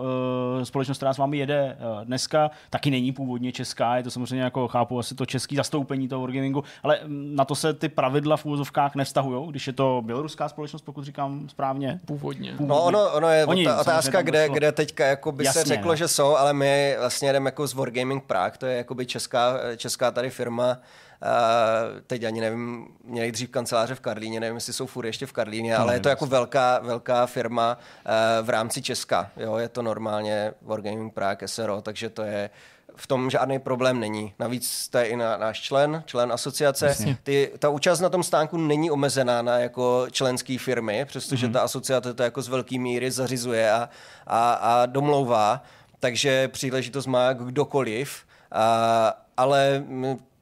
uh, 0.58 0.64
společnost, 0.64 0.98
která 0.98 1.14
s 1.14 1.18
vámi 1.18 1.38
jede 1.38 1.78
uh, 1.80 2.06
dneska, 2.06 2.52
taky 2.70 2.92
není 2.92 3.12
původně 3.12 3.52
česká, 3.52 3.98
je 3.98 4.04
to 4.04 4.12
samozřejmě 4.12 4.44
jako 4.44 4.68
chápu 4.68 5.00
asi 5.00 5.16
to 5.16 5.26
český 5.26 5.56
zastoupení 5.56 6.08
toho 6.08 6.22
Wargamingu, 6.22 6.64
ale 6.84 7.00
mm, 7.06 7.36
na 7.36 7.46
to 7.46 7.56
se 7.56 7.74
ty 7.74 7.90
pravidla 7.90 8.38
v 8.38 8.46
úvozovkách 8.46 8.96
nevztahují, 8.96 9.50
když 9.50 9.68
je 9.68 9.74
to 9.74 10.02
běloruská 10.06 10.50
společnost, 10.50 10.82
pokud 10.82 11.04
říkám 11.04 11.50
správně. 11.50 12.00
Původně. 12.06 12.52
původně. 12.52 12.76
No 12.76 12.84
ono, 12.84 13.14
ono 13.14 13.30
je 13.30 13.46
Oni, 13.46 13.72
otázka, 13.72 14.22
kde, 14.22 14.50
kde 14.50 14.72
teďka 14.72 15.06
jako 15.06 15.32
by 15.32 15.44
Jasně, 15.44 15.62
se 15.62 15.68
řeklo, 15.68 15.92
ne. 15.92 15.98
že 15.98 16.08
jsou, 16.08 16.36
ale 16.36 16.54
my 16.54 16.96
vlastně 17.00 17.34
jdeme 17.34 17.48
jako 17.48 17.68
z 17.68 17.74
Wargaming 17.74 18.24
Prague, 18.24 18.53
to 18.58 18.66
je 18.66 18.78
jakoby 18.78 19.06
česká, 19.06 19.58
česká 19.78 20.12
tady 20.12 20.30
firma, 20.30 20.78
Uh, 21.24 22.00
teď 22.08 22.24
ani 22.24 22.42
nevím, 22.42 22.88
měli 23.04 23.32
dřív 23.32 23.50
kanceláře 23.50 23.96
v 23.96 24.00
Karlíně, 24.00 24.40
nevím, 24.40 24.56
jestli 24.56 24.74
jsou 24.74 24.86
furt 24.86 25.06
ještě 25.06 25.26
v 25.26 25.32
Karlíně, 25.32 25.78
ale 25.78 25.94
je 25.94 26.00
to 26.00 26.10
jako 26.10 26.26
velká, 26.26 26.80
velká 26.80 27.26
firma 27.26 27.78
uh, 27.78 28.46
v 28.46 28.50
rámci 28.50 28.82
Česka. 28.82 29.32
Jo, 29.38 29.58
je 29.58 29.70
to 29.70 29.82
normálně 29.82 30.54
Wargaming 30.62 31.14
Prague 31.14 31.48
SRO, 31.48 31.82
takže 31.82 32.10
to 32.10 32.22
je 32.22 32.50
v 32.96 33.08
tom 33.08 33.30
žádný 33.30 33.60
problém 33.60 34.00
není. 34.00 34.34
Navíc 34.40 34.88
to 34.88 34.98
je 34.98 35.06
i 35.06 35.16
na, 35.16 35.38
náš 35.38 35.62
člen, 35.62 36.04
člen 36.06 36.32
asociace. 36.32 36.96
Ty, 37.24 37.52
ta 37.60 37.70
účast 37.70 38.00
na 38.00 38.10
tom 38.10 38.24
stánku 38.24 38.58
není 38.58 38.92
omezená 38.92 39.42
na 39.42 39.58
jako 39.60 40.08
členské 40.12 40.58
firmy, 40.58 41.06
přestože 41.06 41.48
mm-hmm. 41.48 41.54
ta 41.54 41.62
asociace 41.62 42.14
to 42.14 42.24
jako 42.24 42.42
z 42.42 42.48
velké 42.48 42.80
míry 42.80 43.12
zařizuje 43.12 43.72
a, 43.72 43.90
a, 44.28 44.54
a 44.54 44.86
domlouvá, 44.86 45.64
takže 46.00 46.48
příležitost 46.48 47.06
má 47.06 47.34
kdokoliv 47.34 48.24
a, 48.54 49.26
ale 49.38 49.84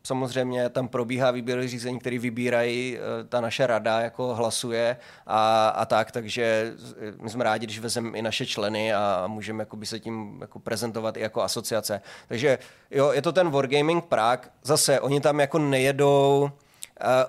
samozřejmě 0.04 0.70
tam 0.70 0.88
probíhá 0.88 1.32
výběrové 1.32 1.68
řízení, 1.68 2.00
který 2.00 2.20
vybírají 2.20 2.98
e, 2.98 3.24
ta 3.24 3.42
naše 3.42 3.68
rada, 3.68 4.00
jako 4.00 4.36
hlasuje 4.36 4.98
a, 5.28 5.70
a 5.70 5.86
tak, 5.86 6.12
takže 6.12 6.74
my 7.22 7.30
jsme 7.30 7.44
rádi, 7.44 7.66
když 7.66 7.80
vezmeme 7.80 8.18
i 8.18 8.22
naše 8.22 8.46
členy 8.46 8.94
a 8.94 9.24
můžeme 9.28 9.62
jakoby 9.62 9.86
se 9.86 10.00
tím 10.00 10.38
jako 10.42 10.60
prezentovat 10.60 11.18
i 11.18 11.22
jako 11.22 11.42
asociace. 11.42 12.02
Takže 12.28 12.60
jo, 12.92 13.12
je 13.12 13.22
to 13.22 13.32
ten 13.32 13.50
Wargaming 13.50 14.06
Prague, 14.06 14.50
zase 14.64 15.00
oni 15.00 15.22
tam 15.22 15.40
jako 15.40 15.60
nejedou 15.60 16.42
uh, 16.42 16.50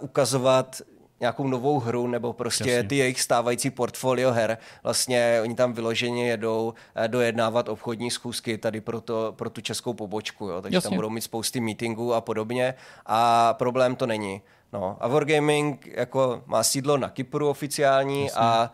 ukazovat 0.00 0.82
nějakou 1.22 1.46
novou 1.46 1.80
hru 1.80 2.06
nebo 2.06 2.32
prostě 2.32 2.70
Jasně. 2.70 2.88
ty 2.88 2.96
jejich 2.96 3.20
stávající 3.20 3.70
portfolio 3.70 4.32
her. 4.32 4.58
Vlastně 4.82 5.38
oni 5.42 5.54
tam 5.54 5.72
vyloženě 5.72 6.28
jedou 6.28 6.74
eh, 6.94 7.08
dojednávat 7.08 7.68
obchodní 7.68 8.10
schůzky 8.10 8.58
tady 8.58 8.80
pro, 8.80 9.00
to, 9.00 9.34
pro 9.36 9.50
tu 9.50 9.60
českou 9.60 9.94
pobočku, 9.94 10.48
jo? 10.48 10.62
takže 10.62 10.76
Jasně. 10.76 10.90
tam 10.90 10.96
budou 10.96 11.10
mít 11.10 11.20
spousty 11.20 11.60
meetingů 11.60 12.14
a 12.14 12.20
podobně 12.20 12.74
a 13.06 13.54
problém 13.54 13.96
to 13.96 14.06
není. 14.06 14.42
No 14.72 14.96
a 15.00 15.08
Wargaming 15.08 15.86
jako 15.86 16.42
má 16.46 16.62
sídlo 16.62 16.96
na 16.96 17.08
Kypru 17.08 17.48
oficiální 17.48 18.24
Jasně. 18.24 18.40
a 18.40 18.70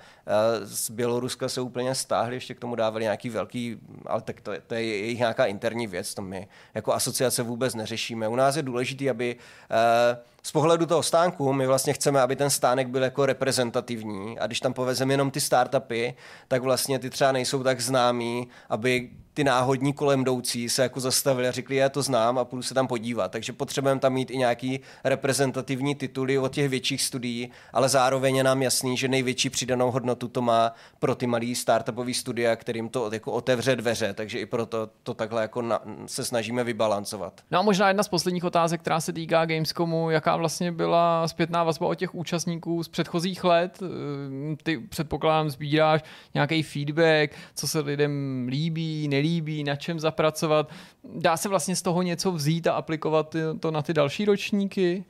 z 0.63 0.91
Běloruska 0.91 1.49
se 1.49 1.61
úplně 1.61 1.95
stáhli, 1.95 2.37
ještě 2.37 2.55
k 2.55 2.61
tomu 2.61 2.75
dávali 2.75 3.05
nějaký 3.05 3.31
velký, 3.31 3.81
ale 4.07 4.23
tak 4.23 4.41
to, 4.41 4.53
to 4.67 4.75
je 4.75 4.85
jejich 4.85 5.19
nějaká 5.19 5.47
interní 5.47 5.87
věc, 5.87 6.15
to 6.15 6.23
my 6.23 6.49
jako 6.75 6.93
asociace 6.93 7.43
vůbec 7.43 7.75
neřešíme. 7.75 8.29
U 8.29 8.37
nás 8.37 8.57
je 8.57 8.63
důležité, 8.63 9.11
aby 9.11 9.37
z 10.43 10.53
pohledu 10.53 10.87
toho 10.87 11.03
stánku 11.03 11.53
my 11.53 11.67
vlastně 11.67 11.93
chceme, 11.93 12.21
aby 12.21 12.37
ten 12.37 12.51
stánek 12.51 12.89
byl 12.89 13.03
jako 13.03 13.27
reprezentativní 13.27 14.39
a 14.39 14.47
když 14.47 14.61
tam 14.61 14.73
povezeme 14.73 15.13
jenom 15.13 15.31
ty 15.31 15.41
startupy, 15.41 16.15
tak 16.49 16.63
vlastně 16.63 16.99
ty 16.99 17.11
třeba 17.11 17.33
nejsou 17.33 17.63
tak 17.63 17.81
známí, 17.81 18.49
aby 18.69 19.11
ty 19.39 19.45
náhodní 19.45 19.93
kolem 19.93 20.21
jdoucí 20.21 20.69
se 20.69 20.83
jako 20.83 21.01
zastavili 21.01 21.49
a 21.49 21.51
řekli, 21.51 21.77
já 21.77 21.89
to 21.89 22.03
znám 22.03 22.39
a 22.39 22.45
půjdu 22.45 22.63
se 22.63 22.75
tam 22.75 22.87
podívat. 22.87 23.33
Takže 23.33 23.53
potřebujeme 23.53 24.01
tam 24.01 24.13
mít 24.13 24.31
i 24.31 24.37
nějaký 24.37 24.81
reprezentativní 25.05 25.95
tituly 25.95 26.39
od 26.39 26.53
těch 26.53 26.69
větších 26.69 27.03
studií, 27.03 27.51
ale 27.73 27.89
zároveň 27.89 28.37
je 28.37 28.45
nám 28.45 28.63
jasný, 28.63 28.97
že 28.97 29.09
největší 29.09 29.51
přidanou 29.51 29.91
hodnotu 29.91 30.29
to 30.29 30.43
má 30.43 30.73
pro 30.99 31.15
ty 31.15 31.27
malý 31.27 31.55
startupové 31.55 32.15
studia, 32.15 32.57
kterým 32.57 32.89
to 32.89 33.11
jako 33.13 33.33
otevře 33.33 33.77
dveře, 33.77 34.15
takže 34.15 34.39
i 34.39 34.47
proto 34.47 34.89
to 35.03 35.15
takhle 35.15 35.43
jako 35.43 35.63
na, 35.63 35.81
se 36.07 36.25
snažíme 36.25 36.65
vybalancovat. 36.65 37.41
No 37.51 37.59
a 37.59 37.63
možná 37.63 37.89
jedna 37.89 38.03
z 38.03 38.09
posledních 38.09 38.45
otázek, 38.45 38.81
která 38.81 39.01
se 39.01 39.13
týká 39.13 39.47
Gamescomu, 39.47 40.11
jaká 40.11 40.37
vlastně 40.37 40.73
byla 40.73 41.29
zpětná 41.29 41.65
vazba 41.65 41.87
od 41.87 41.95
těch 41.95 42.15
účastníků 42.15 42.83
z 42.83 42.89
předchozích 42.89 43.45
let? 43.45 43.79
Ty 44.63 44.79
předpokládám 44.79 45.51
sbíráš 45.51 46.03
nějaký 46.35 46.63
feedback, 46.63 47.37
co 47.55 47.69
se 47.69 47.81
lidem 47.81 48.47
líbí, 48.49 49.09
nelíbí, 49.09 49.28
líbí, 49.29 49.65
na 49.65 49.77
čem 49.77 50.01
zapracovat. 50.01 50.71
Dá 51.05 51.37
se 51.37 51.49
vlastně 51.49 51.77
z 51.77 51.83
toho 51.83 52.03
něco 52.03 52.33
vzít 52.33 52.67
a 52.67 52.73
aplikovat 52.73 53.37
to 53.61 53.71
na 53.71 53.83
ty 53.83 53.95
další 53.95 54.25
ročníky? 54.25 55.05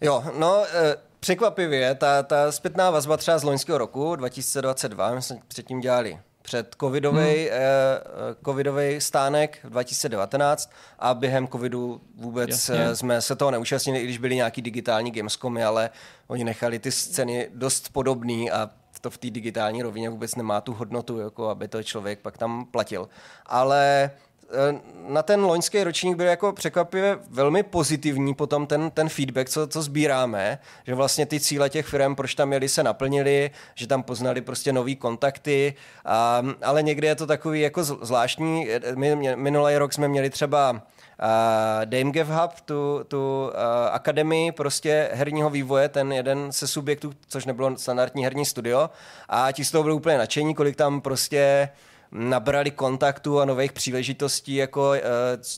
Jo, 0.00 0.24
no 0.38 0.64
e, 0.64 0.96
překvapivě, 1.20 1.94
ta, 1.94 2.22
ta 2.22 2.52
zpětná 2.52 2.90
vazba 2.90 3.16
třeba 3.16 3.38
z 3.38 3.44
loňského 3.44 3.78
roku 3.78 4.16
2022, 4.16 5.14
my 5.14 5.22
jsme 5.22 5.38
předtím 5.48 5.80
dělali 5.80 6.18
před 6.48 6.76
covidový, 6.80 7.18
hmm. 7.18 7.48
eh, 7.50 8.00
covidový 8.44 9.00
stánek 9.00 9.58
v 9.64 9.70
2019 9.70 10.70
a 10.98 11.14
během 11.14 11.48
covidu 11.48 12.00
vůbec 12.16 12.50
Jasně. 12.50 12.84
Eh, 12.84 12.96
jsme 12.96 13.22
se 13.22 13.36
toho 13.36 13.50
neúčastnili, 13.50 13.98
i 13.98 14.04
když 14.04 14.18
byly 14.18 14.36
nějaký 14.36 14.62
digitální 14.62 15.10
gamescomy, 15.10 15.64
ale 15.64 15.90
oni 16.26 16.44
nechali 16.44 16.78
ty 16.78 16.92
scény 16.92 17.48
dost 17.54 17.88
podobný 17.92 18.50
a 18.50 18.70
to 19.00 19.10
v 19.10 19.18
té 19.18 19.30
digitální 19.30 19.82
rovině 19.82 20.10
vůbec 20.10 20.34
nemá 20.34 20.60
tu 20.60 20.72
hodnotu, 20.72 21.18
jako 21.18 21.48
aby 21.48 21.68
to 21.68 21.82
člověk 21.82 22.18
pak 22.18 22.38
tam 22.38 22.66
platil. 22.66 23.08
Ale 23.46 24.10
eh, 24.50 24.80
na 25.08 25.22
ten 25.22 25.44
loňský 25.44 25.84
ročník 25.84 26.16
byl 26.16 26.26
jako 26.26 26.52
překvapivě 26.52 27.18
velmi 27.30 27.62
pozitivní 27.62 28.34
potom 28.34 28.66
ten, 28.66 28.90
ten 28.90 29.08
feedback, 29.08 29.48
co, 29.48 29.66
co 29.66 29.82
sbíráme, 29.82 30.58
že 30.86 30.94
vlastně 30.94 31.26
ty 31.26 31.40
cíle 31.40 31.70
těch 31.70 31.86
firm, 31.86 32.14
proč 32.14 32.34
tam 32.34 32.52
jeli, 32.52 32.68
se 32.68 32.82
naplnili, 32.82 33.50
že 33.74 33.86
tam 33.86 34.02
poznali 34.02 34.40
prostě 34.40 34.72
nový 34.72 34.96
kontakty, 34.96 35.74
a, 36.04 36.42
ale 36.62 36.82
někdy 36.82 37.06
je 37.06 37.14
to 37.14 37.26
takový 37.26 37.60
jako 37.60 37.84
zvláštní. 37.84 38.68
My, 38.94 39.36
minulý 39.36 39.76
rok 39.76 39.92
jsme 39.92 40.08
měli 40.08 40.30
třeba 40.30 40.82
Dame 41.84 42.10
Give 42.10 42.34
Hub, 42.34 42.60
tu, 42.64 43.04
tu 43.08 43.52
akademii 43.90 44.52
prostě 44.52 45.10
herního 45.12 45.50
vývoje, 45.50 45.88
ten 45.88 46.12
jeden 46.12 46.52
se 46.52 46.66
subjektů, 46.68 47.12
což 47.28 47.44
nebylo 47.44 47.76
standardní 47.76 48.24
herní 48.24 48.44
studio 48.44 48.90
a 49.28 49.52
ti 49.52 49.64
z 49.64 49.70
toho 49.70 49.82
byli 49.82 49.94
úplně 49.94 50.18
nadšení, 50.18 50.54
kolik 50.54 50.76
tam 50.76 51.00
prostě 51.00 51.68
nabrali 52.12 52.70
kontaktu 52.70 53.40
a 53.40 53.44
nových 53.44 53.72
příležitostí, 53.72 54.54
jako 54.54 54.90
uh, 54.90 54.96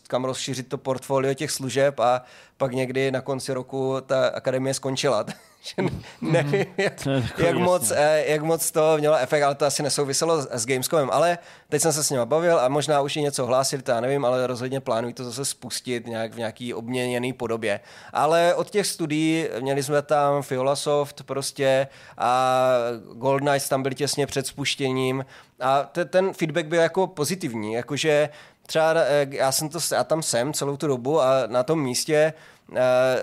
kam 0.08 0.24
rozšířit 0.24 0.68
to 0.68 0.78
portfolio 0.78 1.34
těch 1.34 1.50
služeb 1.50 2.00
a 2.00 2.22
pak 2.56 2.72
někdy 2.72 3.10
na 3.10 3.20
konci 3.20 3.52
roku 3.52 3.96
ta 4.06 4.28
akademie 4.28 4.74
skončila. 4.74 5.24
že 5.62 5.82
nevím, 6.20 6.66
jak, 6.76 7.06
jak, 7.38 7.56
moc, 7.56 7.90
eh, 7.90 8.24
jak 8.26 8.42
moc 8.42 8.70
to 8.70 8.96
mělo 8.98 9.16
efekt, 9.16 9.42
ale 9.42 9.54
to 9.54 9.66
asi 9.66 9.82
nesouviselo 9.82 10.42
s, 10.42 10.66
Gamescomem. 10.66 11.10
Ale 11.12 11.38
teď 11.68 11.82
jsem 11.82 11.92
se 11.92 12.04
s 12.04 12.10
nimi 12.10 12.26
bavil 12.26 12.60
a 12.60 12.68
možná 12.68 13.00
už 13.00 13.16
i 13.16 13.22
něco 13.22 13.46
hlásili, 13.46 13.82
to 13.82 13.90
já 13.90 14.00
nevím, 14.00 14.24
ale 14.24 14.46
rozhodně 14.46 14.80
plánují 14.80 15.14
to 15.14 15.24
zase 15.24 15.44
spustit 15.44 16.06
nějak 16.06 16.34
v 16.34 16.38
nějaký 16.38 16.74
obměněný 16.74 17.32
podobě. 17.32 17.80
Ale 18.12 18.54
od 18.54 18.70
těch 18.70 18.86
studií 18.86 19.48
měli 19.60 19.82
jsme 19.82 20.02
tam 20.02 20.42
Fiolasoft 20.42 21.22
prostě 21.22 21.88
a 22.18 22.68
Gold 23.14 23.40
Knights 23.40 23.68
tam 23.68 23.82
byli 23.82 23.94
těsně 23.94 24.26
před 24.26 24.46
spuštěním 24.46 25.24
a 25.60 25.82
te, 25.82 26.04
ten 26.04 26.32
feedback 26.32 26.66
byl 26.66 26.80
jako 26.80 27.06
pozitivní, 27.06 27.72
jakože 27.72 28.28
třeba 28.70 28.94
eh, 28.96 29.26
já, 29.30 29.52
jsem 29.52 29.68
to, 29.68 29.78
já 29.92 30.04
tam 30.04 30.22
jsem 30.22 30.52
celou 30.52 30.76
tu 30.76 30.86
dobu 30.86 31.20
a 31.20 31.46
na 31.46 31.62
tom 31.62 31.82
místě 31.82 32.32
uh, 32.68 32.76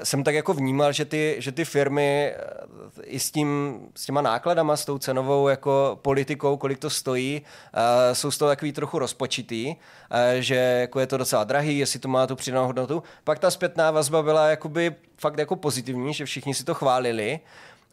jsem 0.04 0.24
tak 0.24 0.36
jako 0.36 0.54
vnímal, 0.54 0.92
že 0.92 1.06
ty, 1.06 1.36
že 1.40 1.52
ty 1.52 1.66
firmy 1.66 2.36
uh, 2.36 3.04
i 3.04 3.20
s, 3.20 3.32
tím, 3.32 3.80
s 3.96 4.06
těma 4.06 4.22
nákladama, 4.22 4.78
s 4.78 4.86
tou 4.86 4.98
cenovou 4.98 5.48
jako 5.48 6.00
politikou, 6.02 6.58
kolik 6.58 6.80
to 6.80 6.90
stojí, 6.90 7.42
jsou 8.14 8.32
z 8.32 8.38
toho 8.38 8.50
takový 8.50 8.72
trochu 8.72 9.00
rozpočitý, 9.00 9.76
že 10.40 10.56
jako 10.56 11.00
je 11.00 11.08
to 11.08 11.18
docela 11.18 11.44
drahý, 11.44 11.80
jestli 11.80 12.00
to 12.00 12.08
má 12.08 12.28
tu 12.28 12.36
přidanou 12.36 12.66
hodnotu. 12.66 13.04
Pak 13.24 13.40
ta 13.40 13.52
zpětná 13.52 13.92
vazba 13.92 14.24
byla 14.24 14.48
jakoby 14.48 14.96
fakt 15.18 15.38
jako 15.38 15.56
pozitivní, 15.56 16.14
že 16.14 16.26
všichni 16.26 16.54
si 16.54 16.64
to 16.64 16.74
chválili. 16.74 17.40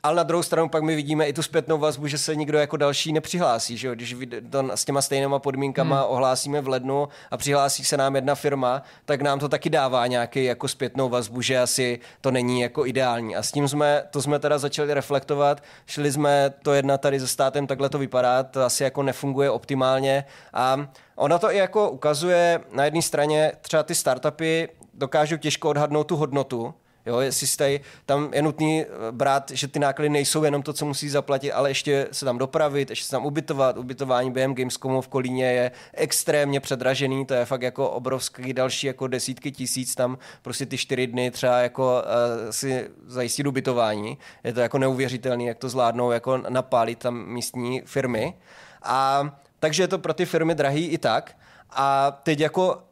Ale 0.04 0.16
na 0.16 0.22
druhou 0.22 0.42
stranu 0.42 0.68
pak 0.68 0.82
my 0.82 0.96
vidíme 0.96 1.26
i 1.26 1.32
tu 1.32 1.42
zpětnou 1.42 1.78
vazbu, 1.78 2.06
že 2.06 2.18
se 2.18 2.36
nikdo 2.36 2.58
jako 2.58 2.76
další 2.76 3.12
nepřihlásí. 3.12 3.76
Že 3.76 3.88
jo? 3.88 3.94
Když 3.94 4.16
to 4.50 4.70
s 4.74 4.84
těma 4.84 5.02
stejnýma 5.02 5.38
podmínkama 5.38 6.00
hmm. 6.00 6.10
ohlásíme 6.10 6.60
v 6.60 6.68
lednu 6.68 7.08
a 7.30 7.36
přihlásí 7.36 7.84
se 7.84 7.96
nám 7.96 8.14
jedna 8.14 8.34
firma, 8.34 8.82
tak 9.04 9.22
nám 9.22 9.38
to 9.38 9.48
taky 9.48 9.70
dává 9.70 10.06
nějaký 10.06 10.44
jako 10.44 10.68
zpětnou 10.68 11.08
vazbu, 11.08 11.40
že 11.42 11.58
asi 11.58 11.98
to 12.20 12.30
není 12.30 12.60
jako 12.60 12.86
ideální. 12.86 13.36
A 13.36 13.42
s 13.42 13.52
tím 13.52 13.68
jsme, 13.68 14.02
to 14.10 14.22
jsme 14.22 14.38
teda 14.38 14.58
začali 14.58 14.94
reflektovat. 14.94 15.62
Šli 15.86 16.12
jsme 16.12 16.54
to 16.62 16.72
jedna 16.72 16.98
tady 16.98 17.20
se 17.20 17.28
státem, 17.28 17.66
takhle 17.66 17.88
to 17.88 17.98
vypadá, 17.98 18.42
to 18.42 18.62
asi 18.62 18.82
jako 18.82 19.02
nefunguje 19.02 19.50
optimálně. 19.50 20.24
A 20.52 20.88
Ona 21.16 21.38
to 21.38 21.52
i 21.52 21.56
jako 21.56 21.90
ukazuje 21.90 22.60
na 22.72 22.84
jedné 22.84 23.02
straně 23.02 23.52
třeba 23.60 23.82
ty 23.82 23.94
startupy 23.94 24.68
dokážou 24.94 25.36
těžko 25.36 25.68
odhadnout 25.68 26.04
tu 26.04 26.16
hodnotu, 26.16 26.74
Jo, 27.06 27.20
jestli 27.20 27.46
jste, 27.46 27.80
tam 28.06 28.30
je 28.34 28.42
nutný 28.42 28.82
eh, 28.82 28.86
brát, 29.10 29.50
že 29.50 29.68
ty 29.68 29.78
náklady 29.78 30.08
nejsou 30.08 30.44
jenom 30.44 30.62
to, 30.62 30.72
co 30.72 30.86
musí 30.86 31.08
zaplatit, 31.08 31.52
ale 31.52 31.70
ještě 31.70 32.08
se 32.12 32.24
tam 32.24 32.38
dopravit, 32.38 32.90
ještě 32.90 33.04
se 33.04 33.10
tam 33.10 33.26
ubytovat. 33.26 33.76
Ubytování 33.76 34.30
během 34.30 34.54
Gamescomu 34.54 35.00
v 35.00 35.08
Kolíně 35.08 35.52
je 35.52 35.70
extrémně 35.94 36.60
předražený, 36.60 37.26
to 37.26 37.34
je 37.34 37.44
fakt 37.44 37.62
jako 37.62 37.90
obrovský 37.90 38.52
další 38.52 38.86
jako 38.86 39.06
desítky 39.06 39.52
tisíc 39.52 39.94
tam 39.94 40.18
prostě 40.42 40.66
ty 40.66 40.78
čtyři 40.78 41.06
dny 41.06 41.30
třeba 41.30 41.58
jako 41.58 42.02
uh, 42.02 42.50
si 42.50 42.90
zajistit 43.06 43.46
ubytování. 43.46 44.18
Je 44.44 44.52
to 44.52 44.60
jako 44.60 44.78
neuvěřitelný, 44.78 45.46
jak 45.46 45.58
to 45.58 45.68
zvládnou 45.68 46.10
jako 46.10 46.36
napálit 46.36 46.98
tam 46.98 47.26
místní 47.26 47.82
firmy. 47.84 48.34
A 48.82 49.30
takže 49.60 49.82
je 49.82 49.88
to 49.88 49.98
pro 49.98 50.14
ty 50.14 50.26
firmy 50.26 50.54
drahý 50.54 50.86
i 50.86 50.98
tak. 50.98 51.36
A 51.70 52.10
teď 52.22 52.40
jako 52.40 52.82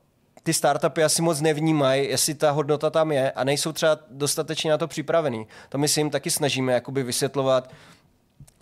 ty 0.43 0.52
startupy 0.52 1.05
asi 1.05 1.23
moc 1.23 1.40
nevnímají, 1.40 2.09
jestli 2.09 2.35
ta 2.35 2.51
hodnota 2.51 2.90
tam 2.90 3.12
je 3.12 3.31
a 3.31 3.44
nejsou 3.44 3.73
třeba 3.73 3.98
dostatečně 4.10 4.70
na 4.70 4.78
to 4.78 4.89
připravený. 4.89 5.47
To 5.69 5.78
my 5.78 5.89
si 5.89 6.01
jim 6.01 6.10
taky 6.10 6.31
snažíme 6.31 6.73
jakoby 6.73 7.02
vysvětlovat, 7.02 7.70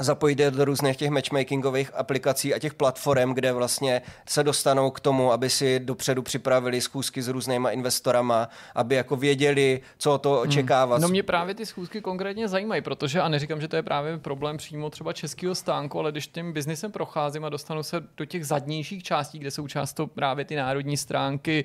zapojit 0.02 0.38
do 0.38 0.64
různých 0.64 0.96
těch 0.96 1.10
matchmakingových 1.10 1.90
aplikací 1.94 2.54
a 2.54 2.58
těch 2.58 2.74
platform, 2.74 3.34
kde 3.34 3.52
vlastně 3.52 4.02
se 4.28 4.42
dostanou 4.42 4.90
k 4.90 5.00
tomu, 5.00 5.32
aby 5.32 5.50
si 5.50 5.80
dopředu 5.80 6.22
připravili 6.22 6.80
schůzky 6.80 7.22
s 7.22 7.28
různýma 7.28 7.70
investorama, 7.70 8.48
aby 8.74 8.94
jako 8.94 9.16
věděli, 9.16 9.80
co 9.98 10.18
to 10.18 10.30
hmm. 10.30 10.40
očekávat. 10.40 10.94
Hmm. 10.94 11.02
No 11.02 11.08
mě 11.08 11.22
právě 11.22 11.54
ty 11.54 11.66
schůzky 11.66 12.00
konkrétně 12.00 12.48
zajímají, 12.48 12.82
protože 12.82 13.20
a 13.20 13.28
neříkám, 13.28 13.60
že 13.60 13.68
to 13.68 13.76
je 13.76 13.82
právě 13.82 14.18
problém 14.18 14.56
přímo 14.56 14.90
třeba 14.90 15.12
českého 15.12 15.54
stánku, 15.54 15.98
ale 15.98 16.12
když 16.12 16.26
tím 16.26 16.52
biznesem 16.52 16.92
procházím 16.92 17.44
a 17.44 17.48
dostanu 17.48 17.82
se 17.82 18.02
do 18.16 18.24
těch 18.24 18.46
zadnějších 18.46 19.02
částí, 19.02 19.38
kde 19.38 19.50
jsou 19.50 19.68
často 19.68 20.06
právě 20.06 20.44
ty 20.44 20.56
národní 20.56 20.96
stránky, 20.96 21.64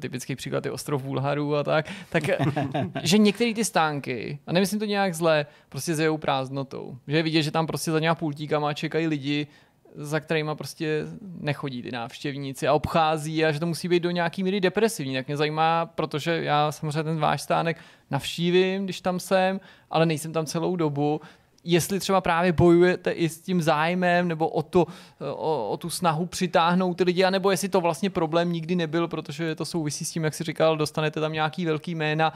typický 0.00 0.36
příklad 0.36 0.64
je 0.64 0.72
ostrov 0.72 1.02
Bulharů 1.02 1.56
a 1.56 1.64
tak, 1.64 1.86
tak 2.10 2.22
že 3.02 3.18
některé 3.18 3.54
ty 3.54 3.64
stánky, 3.64 4.38
a 4.46 4.52
nemyslím 4.52 4.78
to 4.78 4.84
nějak 4.84 5.14
zle, 5.14 5.46
prostě 5.68 5.94
zjevou 5.94 6.18
prázdnotou. 6.18 6.98
Že 7.06 7.16
je 7.16 7.22
vidět, 7.22 7.42
že 7.42 7.50
tam 7.50 7.66
prostě 7.74 7.90
za 7.90 7.98
nějak 7.98 8.18
pultíkama 8.18 8.74
čekají 8.74 9.06
lidi, 9.06 9.46
za 9.94 10.20
kterými 10.20 10.50
prostě 10.54 11.04
nechodí 11.40 11.82
ty 11.82 11.90
návštěvníci 11.92 12.68
a 12.68 12.72
obchází 12.72 13.44
a 13.44 13.52
že 13.52 13.60
to 13.60 13.66
musí 13.66 13.88
být 13.88 14.00
do 14.00 14.10
nějaký 14.10 14.42
míry 14.42 14.60
depresivní. 14.60 15.14
Tak 15.14 15.26
mě 15.26 15.36
zajímá, 15.36 15.86
protože 15.86 16.44
já 16.44 16.72
samozřejmě 16.72 17.02
ten 17.02 17.18
váš 17.18 17.42
stánek 17.42 17.76
navštívím, 18.10 18.84
když 18.84 19.00
tam 19.00 19.20
jsem, 19.20 19.60
ale 19.90 20.06
nejsem 20.06 20.32
tam 20.32 20.46
celou 20.46 20.76
dobu, 20.76 21.20
jestli 21.64 22.00
třeba 22.00 22.20
právě 22.20 22.52
bojujete 22.52 23.10
i 23.10 23.28
s 23.28 23.40
tím 23.40 23.62
zájmem 23.62 24.28
nebo 24.28 24.48
o, 24.48 24.62
to, 24.62 24.86
o, 25.20 25.68
o 25.68 25.76
tu 25.76 25.90
snahu 25.90 26.26
přitáhnout 26.26 26.96
ty 26.96 27.04
lidi, 27.04 27.24
anebo 27.24 27.50
jestli 27.50 27.68
to 27.68 27.80
vlastně 27.80 28.10
problém 28.10 28.52
nikdy 28.52 28.76
nebyl, 28.76 29.08
protože 29.08 29.54
to 29.54 29.64
souvisí 29.64 30.04
s 30.04 30.10
tím, 30.10 30.24
jak 30.24 30.34
si 30.34 30.44
říkal, 30.44 30.76
dostanete 30.76 31.20
tam 31.20 31.32
nějaký 31.32 31.66
velký 31.66 31.94
jména, 31.94 32.32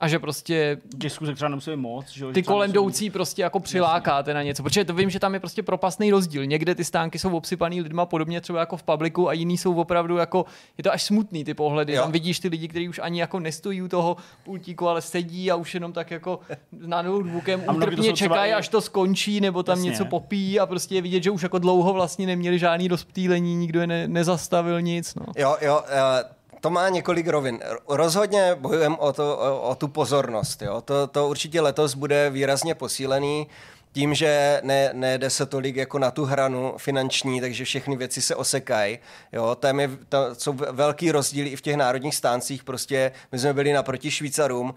a 0.00 0.08
že 0.08 0.18
prostě 0.18 0.78
zkusek 1.08 1.36
třeba 1.36 1.48
nemusí 1.48 1.76
moc, 1.76 2.10
že 2.10 2.26
ty 2.26 2.42
kolem 2.42 2.70
jdoucí 2.70 3.10
prostě 3.10 3.42
jako 3.42 3.60
přilákáte 3.60 4.34
na 4.34 4.42
něco, 4.42 4.62
protože 4.62 4.84
to 4.84 4.94
vím, 4.94 5.10
že 5.10 5.18
tam 5.20 5.34
je 5.34 5.40
prostě 5.40 5.62
propastný 5.62 6.10
rozdíl. 6.10 6.46
Někde 6.46 6.74
ty 6.74 6.84
stánky 6.84 7.18
jsou 7.18 7.36
obsypaný 7.36 7.80
lidma 7.80 8.06
podobně 8.06 8.40
třeba 8.40 8.60
jako 8.60 8.76
v 8.76 8.82
publiku 8.82 9.28
a 9.28 9.32
jiný 9.32 9.58
jsou 9.58 9.74
opravdu 9.74 10.16
jako, 10.16 10.44
je 10.78 10.84
to 10.84 10.92
až 10.92 11.02
smutný 11.02 11.44
ty 11.44 11.54
pohledy. 11.54 11.92
Jo. 11.92 12.02
Tam 12.02 12.12
vidíš 12.12 12.40
ty 12.40 12.48
lidi, 12.48 12.68
kteří 12.68 12.88
už 12.88 13.00
ani 13.02 13.20
jako 13.20 13.40
nestojí 13.40 13.82
u 13.82 13.88
toho 13.88 14.16
pultíku, 14.44 14.88
ale 14.88 15.02
sedí 15.02 15.50
a 15.50 15.56
už 15.56 15.74
jenom 15.74 15.92
tak 15.92 16.10
jako 16.10 16.40
na 16.72 17.02
notebookem 17.02 17.64
útrpně 17.76 18.12
čekají, 18.12 18.52
až 18.52 18.68
to 18.68 18.80
skončí, 18.80 19.40
nebo 19.40 19.62
tam 19.62 19.78
Jasně. 19.78 19.90
něco 19.90 20.04
popí 20.04 20.60
a 20.60 20.66
prostě 20.66 20.94
je 20.94 21.02
vidět, 21.02 21.22
že 21.22 21.30
už 21.30 21.42
jako 21.42 21.58
dlouho 21.58 21.92
vlastně 21.92 22.26
neměli 22.26 22.58
žádný 22.58 22.88
rozptýlení, 22.88 23.56
nikdo 23.56 23.80
je 23.80 23.86
ne, 23.86 24.08
nezastavil 24.08 24.80
nic. 24.80 25.14
No. 25.14 25.26
Jo, 25.36 25.56
jo, 25.60 25.80
uh 25.80 26.39
to 26.60 26.70
má 26.70 26.88
několik 26.88 27.26
rovin. 27.26 27.60
Rozhodně 27.88 28.54
bojujeme 28.54 28.96
o, 28.96 29.14
o, 29.18 29.60
o 29.60 29.74
tu 29.74 29.88
pozornost. 29.88 30.62
Jo? 30.62 30.80
To, 30.80 31.06
to 31.06 31.28
určitě 31.28 31.60
letos 31.60 31.94
bude 31.94 32.30
výrazně 32.30 32.74
posílený 32.74 33.46
tím, 33.92 34.14
že 34.14 34.60
ne, 34.64 34.90
nejde 34.92 35.30
se 35.30 35.46
tolik 35.46 35.76
jako 35.76 35.98
na 35.98 36.10
tu 36.10 36.24
hranu 36.24 36.74
finanční, 36.76 37.40
takže 37.40 37.64
všechny 37.64 37.96
věci 37.96 38.22
se 38.22 38.36
osekají. 38.36 38.98
Jo, 39.32 39.54
tam, 39.54 39.80
je, 39.80 39.90
tam 40.08 40.34
jsou 40.34 40.52
velký 40.52 41.12
rozdíly 41.12 41.48
i 41.48 41.56
v 41.56 41.60
těch 41.60 41.76
národních 41.76 42.14
stáncích. 42.14 42.64
Prostě 42.64 43.12
my 43.32 43.38
jsme 43.38 43.54
byli 43.54 43.72
naproti 43.72 44.10
Švýcarům, 44.10 44.74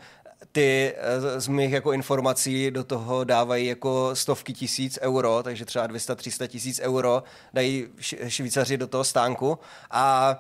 ty 0.51 0.93
eh, 0.97 1.39
z 1.41 1.47
mých 1.47 1.72
jako 1.72 1.91
informací 1.93 2.72
do 2.72 2.84
toho 2.84 3.23
dávají 3.23 3.68
jako 3.68 4.10
stovky 4.14 4.53
tisíc 4.53 4.99
euro, 5.01 5.43
takže 5.43 5.65
třeba 5.65 5.88
200-300 5.88 6.47
tisíc 6.47 6.80
euro 6.80 7.23
dají 7.53 7.88
Švýcaři 8.27 8.77
do 8.77 8.88
toho 8.88 9.03
stánku 9.03 9.60
a 9.91 10.35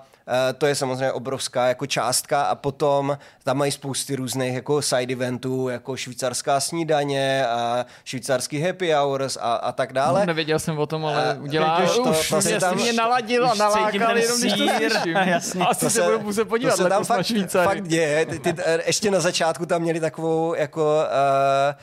to 0.57 0.65
je 0.65 0.75
samozřejmě 0.75 1.11
obrovská 1.11 1.67
jako 1.67 1.85
částka 1.85 2.43
a 2.43 2.55
potom 2.55 3.17
tam 3.43 3.57
mají 3.57 3.71
spousty 3.71 4.15
různých 4.15 4.53
jako 4.53 4.81
side 4.81 5.13
eventů, 5.13 5.69
jako 5.69 5.97
švýcarská 5.97 6.59
snídaně 6.59 7.47
a 7.47 7.85
švýcarský 8.03 8.61
happy 8.61 8.91
hours 8.91 9.37
a, 9.41 9.53
a 9.53 9.71
tak 9.71 9.93
dále. 9.93 10.19
No, 10.19 10.25
nevěděl 10.25 10.59
jsem 10.59 10.79
o 10.79 10.85
tom, 10.85 11.05
ale 11.05 11.35
uh, 11.37 11.43
uděláš. 11.43 11.95
To, 11.95 12.01
už, 12.03 12.29
to 12.29 12.41
se 12.41 12.59
tam, 12.59 12.75
mě 12.75 12.93
naladil 12.93 13.47
a 13.47 13.53
nalákal, 13.53 14.17
jenom 14.17 14.41
když 14.41 14.53
to 14.53 14.67
slyším. 14.67 15.15
Jasně. 15.25 15.65
Asi 15.65 15.79
to 15.79 15.89
se, 15.89 16.01
se 16.01 16.11
budu 16.11 16.19
muset 16.19 16.45
podívat 16.45 16.77
to 16.77 16.83
se 16.83 16.89
tam 16.89 17.03
fakt, 17.03 17.25
fakt 17.63 17.87
děje. 17.87 18.25
Ty, 18.25 18.39
ty, 18.39 18.53
eh, 18.57 18.79
ještě 18.85 19.11
na 19.11 19.19
začátku 19.19 19.65
tam 19.65 19.81
měli 19.81 19.99
takovou 19.99 20.55
jako 20.55 20.81
uh, 20.83 21.63
Eh, 21.63 21.75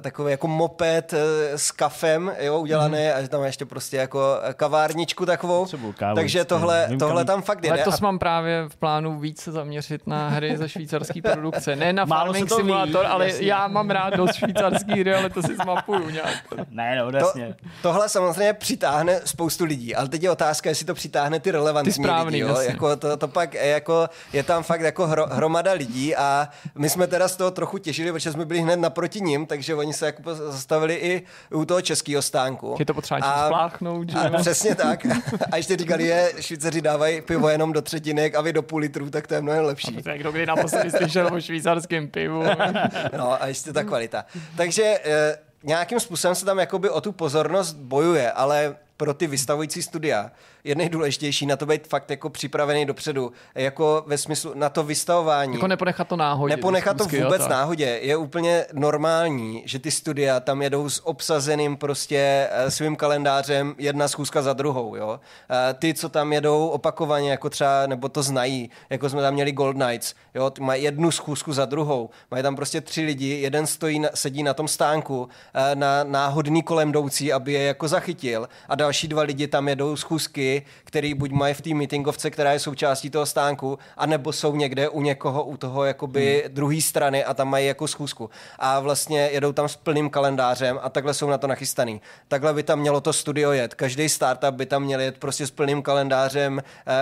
takový 0.00 0.30
jako 0.30 0.48
moped 0.48 1.12
eh, 1.12 1.58
s 1.58 1.70
kafem, 1.70 2.32
jo, 2.38 2.60
udělaný 2.60 2.98
mm. 2.98 3.16
a 3.16 3.22
že 3.22 3.28
tam 3.28 3.44
ještě 3.44 3.64
prostě 3.64 3.96
jako 3.96 4.20
kavárničku 4.54 5.26
takovou. 5.26 5.66
Kávu, 5.96 6.14
Takže 6.14 6.44
tohle, 6.44 6.88
tohle 6.98 7.24
tam 7.24 7.42
fakt 7.42 7.60
jde. 7.60 7.70
Letos 7.70 8.00
mám 8.00 8.18
právě 8.18 8.64
v 8.68 8.76
plánu 8.76 9.18
více 9.18 9.52
zaměřit 9.52 10.06
na 10.06 10.28
hry 10.28 10.56
ze 10.56 10.68
švýcarské 10.68 11.22
produkce. 11.32 11.76
Ne 11.76 11.92
na 11.92 12.04
Málo 12.04 12.32
Farming 12.32 12.52
Simulator, 12.52 13.04
ví, 13.04 13.10
ale 13.10 13.28
jasně. 13.28 13.46
já 13.46 13.68
mám 13.68 13.90
rád 13.90 14.14
dost 14.14 14.34
švýcarský 14.34 15.00
hry, 15.00 15.14
ale 15.14 15.30
to 15.30 15.42
si 15.42 15.56
zmapuju 15.56 16.10
nějak. 16.10 16.44
Ne, 16.70 16.96
no, 16.96 17.18
jasně. 17.18 17.48
To, 17.48 17.68
tohle 17.82 18.08
samozřejmě 18.08 18.52
přitáhne 18.52 19.20
spoustu 19.24 19.64
lidí, 19.64 19.94
ale 19.94 20.08
teď 20.08 20.22
je 20.22 20.30
otázka, 20.30 20.68
jestli 20.68 20.86
to 20.86 20.94
přitáhne 20.94 21.40
ty 21.40 21.50
relevantní 21.50 21.92
ty 21.92 22.02
správný, 22.02 22.30
lidi. 22.30 22.52
Jo? 22.52 22.60
Jako 22.60 22.96
to, 22.96 23.16
to, 23.16 23.28
pak 23.28 23.54
jako, 23.54 24.08
je 24.32 24.42
tam 24.42 24.62
fakt 24.62 24.80
jako 24.80 25.06
hro, 25.06 25.26
hromada 25.26 25.72
lidí 25.72 26.16
a 26.16 26.48
my 26.74 26.90
jsme 26.90 27.06
teda 27.06 27.28
z 27.28 27.36
toho 27.36 27.50
trochu 27.50 27.78
těšili, 27.78 28.12
protože 28.12 28.32
jsme 28.32 28.44
byli 28.44 28.60
hned 28.60 28.76
naproti 28.76 29.20
ním, 29.32 29.46
takže 29.46 29.74
oni 29.74 29.92
se 29.92 30.06
jako 30.06 30.34
zastavili 30.34 30.94
i 30.94 31.22
u 31.50 31.64
toho 31.64 31.82
českého 31.82 32.22
stánku. 32.22 32.76
Je 32.78 32.86
to 32.86 32.94
potřeba 32.94 33.20
a, 33.22 33.46
spláchnout, 33.46 34.10
že? 34.10 34.18
A, 34.18 34.38
přesně 34.38 34.74
tak. 34.74 35.06
A 35.52 35.56
ještě 35.56 35.76
říkali, 35.76 36.06
že 36.06 36.32
Švýcaři 36.40 36.80
dávají 36.80 37.20
pivo 37.20 37.48
jenom 37.48 37.72
do 37.72 37.82
třetinek 37.82 38.34
a 38.34 38.40
vy 38.40 38.52
do 38.52 38.62
půl 38.62 38.80
litru, 38.80 39.10
tak 39.10 39.26
to 39.26 39.34
je 39.34 39.40
mnohem 39.40 39.64
lepší. 39.64 39.96
A 40.10 40.16
kdo 40.16 40.32
kdy 40.32 40.46
naposledy 40.46 40.90
slyšel 40.90 41.28
o 41.32 41.40
švýcarském 41.40 42.08
pivu. 42.08 42.42
no 43.16 43.42
a 43.42 43.46
ještě 43.46 43.72
ta 43.72 43.84
kvalita. 43.84 44.24
Takže 44.56 44.82
e, 44.82 45.38
nějakým 45.62 46.00
způsobem 46.00 46.34
se 46.34 46.44
tam 46.44 46.58
jakoby 46.58 46.90
o 46.90 47.00
tu 47.00 47.12
pozornost 47.12 47.76
bojuje, 47.76 48.32
ale 48.32 48.76
pro 49.02 49.14
ty 49.14 49.26
vystavující 49.26 49.82
studia 49.82 50.30
je 50.64 50.74
nejdůležitější 50.74 51.46
na 51.46 51.56
to 51.56 51.66
být 51.66 51.86
fakt 51.86 52.10
jako 52.10 52.30
připravený 52.30 52.86
dopředu, 52.86 53.32
jako 53.54 54.04
ve 54.06 54.18
smyslu 54.18 54.52
na 54.54 54.68
to 54.68 54.82
vystavování. 54.82 55.54
Jako 55.54 55.66
neponechat 55.66 56.08
to 56.08 56.16
náhodě. 56.16 56.56
Neponechat 56.56 56.96
to 56.96 57.04
vůbec 57.04 57.48
náhodě. 57.48 57.98
Je 58.02 58.16
úplně 58.16 58.66
normální, 58.72 59.62
že 59.66 59.78
ty 59.78 59.90
studia 59.90 60.40
tam 60.40 60.62
jedou 60.62 60.88
s 60.88 61.06
obsazeným 61.06 61.76
prostě 61.76 62.48
eh, 62.50 62.70
svým 62.70 62.96
kalendářem 62.96 63.74
jedna 63.78 64.08
schůzka 64.08 64.42
za 64.42 64.52
druhou, 64.52 64.96
jo. 64.96 65.20
Eh, 65.50 65.74
ty, 65.74 65.94
co 65.94 66.08
tam 66.08 66.32
jedou 66.32 66.68
opakovaně, 66.68 67.30
jako 67.30 67.50
třeba, 67.50 67.86
nebo 67.86 68.08
to 68.08 68.22
znají, 68.22 68.70
jako 68.90 69.08
jsme 69.08 69.22
tam 69.22 69.34
měli 69.34 69.52
Gold 69.52 69.76
Knights, 69.76 70.14
jo, 70.34 70.50
mají 70.60 70.82
jednu 70.82 71.10
schůzku 71.10 71.52
za 71.52 71.64
druhou. 71.64 72.10
Mají 72.30 72.42
tam 72.42 72.56
prostě 72.56 72.80
tři 72.80 73.00
lidi, 73.00 73.40
jeden 73.40 73.66
stojí, 73.66 74.02
sedí 74.14 74.42
na 74.42 74.54
tom 74.54 74.68
stánku 74.68 75.28
eh, 75.54 75.74
na 75.74 76.04
náhodný 76.04 76.62
kolem 76.62 76.88
jdoucí, 76.88 77.32
aby 77.32 77.52
je 77.52 77.62
jako 77.62 77.88
zachytil 77.88 78.48
a 78.68 78.74
další 78.74 78.91
dva 79.08 79.22
lidi 79.22 79.46
tam 79.46 79.68
jedou 79.68 79.96
schůzky 79.96 80.62
který 80.92 81.14
buď 81.14 81.30
mají 81.30 81.54
v 81.54 81.60
té 81.60 81.74
meetingovce, 81.74 82.30
která 82.30 82.52
je 82.52 82.58
součástí 82.58 83.10
toho 83.10 83.26
stánku, 83.26 83.78
anebo 83.96 84.32
jsou 84.32 84.56
někde 84.56 84.88
u 84.88 85.02
někoho, 85.02 85.44
u 85.44 85.56
toho 85.56 85.84
jakoby 85.84 86.42
hmm. 86.44 86.54
druhé 86.54 86.80
strany 86.80 87.24
a 87.24 87.34
tam 87.34 87.48
mají 87.48 87.66
jako 87.66 87.88
schůzku. 87.88 88.30
A 88.58 88.80
vlastně 88.80 89.28
jedou 89.32 89.52
tam 89.52 89.68
s 89.68 89.76
plným 89.76 90.10
kalendářem 90.10 90.78
a 90.82 90.88
takhle 90.88 91.14
jsou 91.14 91.30
na 91.30 91.38
to 91.38 91.46
nachystaný. 91.46 92.00
Takhle 92.28 92.54
by 92.54 92.62
tam 92.62 92.78
mělo 92.78 93.00
to 93.00 93.12
studio 93.12 93.52
jet. 93.52 93.74
Každý 93.74 94.08
startup 94.08 94.54
by 94.54 94.66
tam 94.66 94.82
měl 94.82 95.00
jet 95.00 95.18
prostě 95.18 95.46
s 95.46 95.50
plným 95.50 95.82
kalendářem 95.82 96.62
eh, 96.62 96.92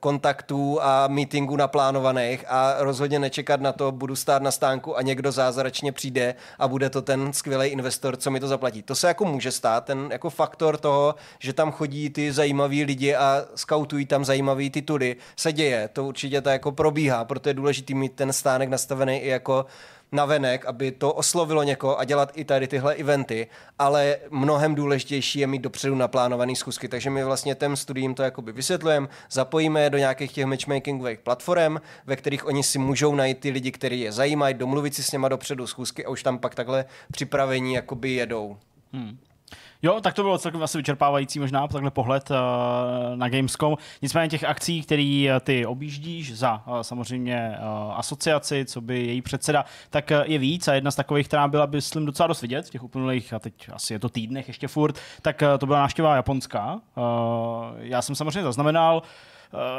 kontaktů 0.00 0.78
a 0.82 1.08
meetingů 1.08 1.56
naplánovaných 1.56 2.44
a 2.48 2.74
rozhodně 2.78 3.18
nečekat 3.18 3.60
na 3.60 3.72
to, 3.72 3.92
budu 3.92 4.16
stát 4.16 4.42
na 4.42 4.50
stánku 4.50 4.98
a 4.98 5.02
někdo 5.02 5.32
zázračně 5.32 5.92
přijde 5.92 6.34
a 6.58 6.68
bude 6.68 6.90
to 6.90 7.02
ten 7.02 7.32
skvělý 7.32 7.68
investor, 7.68 8.16
co 8.16 8.30
mi 8.30 8.40
to 8.40 8.48
zaplatí. 8.48 8.82
To 8.82 8.94
se 8.94 9.08
jako 9.08 9.24
může 9.24 9.52
stát, 9.52 9.84
ten 9.84 10.08
jako 10.12 10.30
faktor 10.30 10.76
toho, 10.76 11.14
že 11.38 11.52
tam 11.52 11.72
chodí 11.72 12.10
ty 12.10 12.32
zajímaví 12.32 12.84
lidi 12.84 13.14
a 13.14 13.44
skautují 13.54 14.06
tam 14.06 14.24
zajímavé 14.24 14.70
tituly, 14.70 15.16
se 15.36 15.52
děje. 15.52 15.88
To 15.92 16.04
určitě 16.04 16.40
to 16.40 16.48
jako 16.48 16.72
probíhá, 16.72 17.24
proto 17.24 17.48
je 17.48 17.54
důležité 17.54 17.94
mít 17.94 18.12
ten 18.12 18.32
stánek 18.32 18.68
nastavený 18.68 19.18
i 19.18 19.28
jako 19.28 19.66
navenek, 20.12 20.66
aby 20.66 20.92
to 20.92 21.12
oslovilo 21.12 21.62
někoho 21.62 21.98
a 21.98 22.04
dělat 22.04 22.32
i 22.34 22.44
tady 22.44 22.68
tyhle 22.68 22.94
eventy, 22.94 23.46
ale 23.78 24.16
mnohem 24.30 24.74
důležitější 24.74 25.38
je 25.38 25.46
mít 25.46 25.62
dopředu 25.62 25.94
naplánovaný 25.94 26.56
schůzky, 26.56 26.88
takže 26.88 27.10
my 27.10 27.24
vlastně 27.24 27.54
těm 27.54 27.76
studiím 27.76 28.14
to 28.14 28.22
jakoby 28.22 28.52
vysvětlujeme, 28.52 29.08
zapojíme 29.30 29.82
je 29.82 29.90
do 29.90 29.98
nějakých 29.98 30.32
těch 30.32 30.46
matchmakingových 30.46 31.18
platform, 31.18 31.76
ve 32.06 32.16
kterých 32.16 32.46
oni 32.46 32.62
si 32.62 32.78
můžou 32.78 33.14
najít 33.14 33.38
ty 33.38 33.50
lidi, 33.50 33.72
kteří 33.72 34.00
je 34.00 34.12
zajímají, 34.12 34.54
domluvit 34.54 34.94
si 34.94 35.02
s 35.02 35.12
něma 35.12 35.28
dopředu 35.28 35.66
schůzky 35.66 36.04
a 36.04 36.08
už 36.08 36.22
tam 36.22 36.38
pak 36.38 36.54
takhle 36.54 36.84
připravení 37.12 37.74
jakoby 37.74 38.10
jedou. 38.10 38.56
Hmm. 38.92 39.18
Jo, 39.82 40.00
tak 40.00 40.14
to 40.14 40.22
bylo 40.22 40.38
celkem 40.38 40.62
asi 40.62 40.78
vyčerpávající 40.78 41.38
možná 41.38 41.68
takhle 41.68 41.90
pohled 41.90 42.30
uh, 42.30 42.36
na 43.14 43.28
Gamescom. 43.28 43.76
Nicméně 44.02 44.28
těch 44.28 44.44
akcí, 44.44 44.82
které 44.82 45.26
eh, 45.30 45.40
ty 45.40 45.66
objíždíš 45.66 46.38
za 46.38 46.62
uh, 46.66 46.80
samozřejmě 46.80 47.56
asociaci, 47.94 48.64
co 48.64 48.80
by 48.80 49.06
její 49.06 49.22
předseda, 49.22 49.64
tak 49.90 50.12
je 50.24 50.38
víc 50.38 50.68
a 50.68 50.74
jedna 50.74 50.90
z 50.90 50.96
takových, 50.96 51.28
která 51.28 51.48
byla, 51.48 51.66
by 51.66 51.76
myslím, 51.76 52.06
docela 52.06 52.26
dost 52.26 52.42
vidět 52.42 52.66
v 52.66 52.70
těch 52.70 52.82
uplynulých, 52.82 53.32
a 53.32 53.38
teď 53.38 53.54
asi 53.72 53.92
je 53.92 53.98
to 53.98 54.08
týdnech 54.08 54.48
ještě 54.48 54.68
furt, 54.68 54.98
tak 55.22 55.42
to 55.58 55.66
byla 55.66 55.78
návštěva 55.78 56.16
japonská. 56.16 56.80
Já 57.78 58.02
jsem 58.02 58.14
samozřejmě 58.14 58.42
zaznamenal 58.42 59.02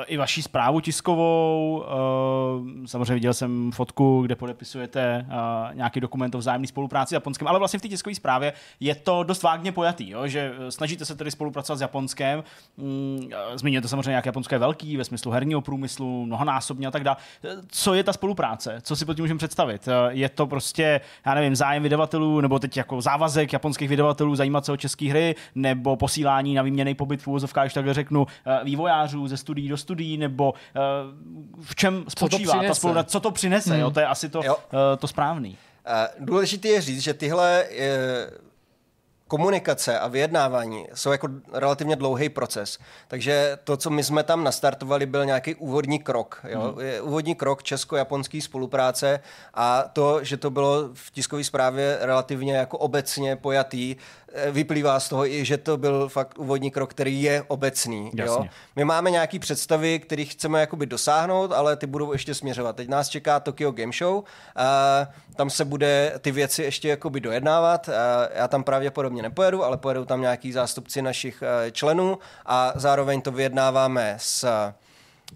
i 0.08 0.18
vaší 0.18 0.42
zprávu 0.42 0.80
tiskovou. 0.80 1.84
Eh, 1.86 2.88
samozřejmě 2.88 3.14
viděl 3.14 3.34
jsem 3.34 3.72
fotku, 3.72 4.22
kde 4.22 4.36
podepisujete 4.36 5.26
eh, 5.30 5.76
nějaký 5.76 6.00
dokument 6.00 6.36
o 6.36 6.38
vzájemné 6.38 6.68
spolupráci 6.68 7.10
s 7.10 7.12
Japonskem, 7.12 7.48
ale 7.48 7.60
vlastně 7.60 7.80
v 7.80 7.82
té 7.82 7.88
tiskové 7.88 8.16
zprávě 8.16 8.54
je 8.80 8.96
to 8.96 9.24
dost 9.24 9.44
vágně 9.44 9.72
pojatý, 9.72 10.10
jo? 10.10 10.28
že 10.28 10.54
eh, 10.60 10.72
snažíte 10.72 11.06
se 11.06 11.16
tedy 11.16 11.32
spolupracovat 11.32 11.78
s 11.78 11.82
Japonskem. 11.82 12.44
Mm, 12.78 13.30
zmíníte 13.56 13.88
samozřejmě, 13.88 14.12
jak 14.12 14.26
Japonsko 14.26 14.56
je 14.56 14.60
velký 14.60 14.98
ve 14.98 15.04
smyslu 15.04 15.32
herního 15.32 15.62
průmyslu, 15.62 16.26
mnohonásobně 16.26 16.88
a 16.88 16.92
tak 16.92 17.04
dále. 17.04 17.18
Co 17.68 17.94
je 17.94 18.04
ta 18.04 18.14
spolupráce? 18.14 18.78
Co 18.82 18.96
si 18.96 19.06
pod 19.06 19.14
tím 19.14 19.24
můžeme 19.24 19.38
představit? 19.38 19.88
Je 20.10 20.30
to 20.30 20.48
prostě, 20.48 21.02
já 21.26 21.34
nevím, 21.34 21.56
zájem 21.56 21.84
vydavatelů, 21.84 22.42
nebo 22.42 22.60
teď 22.60 22.78
jako 22.78 23.02
závazek 23.02 23.54
japonských 23.54 23.90
vydavatelů 23.90 24.36
zajímat 24.36 24.66
se 24.66 24.72
o 24.72 24.78
české 24.78 25.10
hry, 25.10 25.36
nebo 25.56 25.96
posílání 25.96 26.54
na 26.54 26.62
výměný 26.62 26.96
pobyt 26.96 27.22
v 27.22 27.28
úvozovkách, 27.28 27.74
takhle 27.74 27.94
řeknu, 27.94 28.28
vývojářů 28.64 29.28
ze 29.28 29.38
studií 29.38 29.59
studií 29.60 29.70
do 29.70 29.78
studií, 29.78 30.18
nebo 30.18 30.52
uh, 30.52 31.62
v 31.62 31.76
čem 31.76 32.06
spočívá 32.08 32.54
co 32.54 32.68
ta 32.68 32.74
spolupráce, 32.74 33.10
co 33.10 33.20
to 33.20 33.32
přinese, 33.32 33.74
hmm. 33.74 33.82
jo, 33.82 33.92
to 33.92 34.00
je 34.00 34.08
asi 34.08 34.30
to, 34.30 34.40
uh, 34.40 34.46
to 35.00 35.08
správný. 35.08 35.50
Uh, 35.50 36.26
důležité 36.26 36.68
je 36.68 36.82
říct, 36.82 37.02
že 37.02 37.14
tyhle 37.14 37.66
uh, 37.70 38.50
komunikace 39.30 40.00
a 40.00 40.08
vyjednávání 40.08 40.88
jsou 40.94 41.12
jako 41.12 41.28
relativně 41.54 41.96
dlouhý 41.96 42.30
proces. 42.30 42.80
Takže 43.08 43.58
to, 43.64 43.78
co 43.78 43.90
my 43.90 44.04
jsme 44.04 44.24
tam 44.24 44.44
nastartovali, 44.44 45.06
byl 45.06 45.26
nějaký 45.26 45.56
úvodní 45.56 46.00
krok. 46.00 46.42
Jo? 46.48 46.62
Hmm. 46.62 47.08
Úvodní 47.08 47.36
krok 47.36 47.64
česko-japonské 47.64 48.42
spolupráce 48.42 49.20
a 49.54 49.84
to, 49.94 50.24
že 50.24 50.38
to 50.38 50.50
bylo 50.50 50.90
v 50.94 51.12
tiskové 51.12 51.44
zprávě 51.44 51.98
relativně 52.02 52.56
jako 52.56 52.78
obecně 52.78 53.36
pojatý, 53.36 53.96
eh, 53.96 54.29
vyplývá 54.52 55.00
z 55.00 55.10
toho 55.10 55.26
i, 55.26 55.46
že 55.46 55.58
to 55.58 55.78
byl 55.78 56.10
fakt 56.10 56.40
úvodní 56.40 56.72
krok, 56.72 56.90
který 56.90 57.22
je 57.22 57.44
obecný. 57.48 58.12
Jo? 58.16 58.46
My 58.76 58.86
máme 58.86 59.12
nějaké 59.12 59.40
představy, 59.40 60.00
kterých 60.00 60.32
chceme 60.32 60.60
jakoby 60.60 60.86
dosáhnout, 60.86 61.52
ale 61.52 61.76
ty 61.76 61.88
budou 61.88 62.12
ještě 62.12 62.34
směřovat. 62.34 62.76
Teď 62.76 62.88
nás 62.88 63.10
čeká 63.10 63.40
Tokyo 63.40 63.72
Game 63.72 63.94
Show, 63.98 64.24
a 64.56 65.08
tam 65.36 65.50
se 65.50 65.66
bude 65.66 66.14
ty 66.22 66.32
věci 66.32 66.64
ještě 66.64 66.90
jakoby 66.90 67.20
dojednávat. 67.20 67.90
A 67.90 68.30
já 68.34 68.48
tam 68.48 68.64
pravděpodobně 68.64 69.22
nepojedu, 69.22 69.64
ale 69.64 69.78
pojedou 69.78 70.06
tam 70.06 70.22
nějaký 70.22 70.52
zástupci 70.52 71.02
našich 71.02 71.44
eh, 71.44 71.72
členů 71.72 72.20
a 72.46 72.74
zároveň 72.76 73.22
to 73.22 73.32
vyjednáváme 73.32 74.16
s 74.20 74.46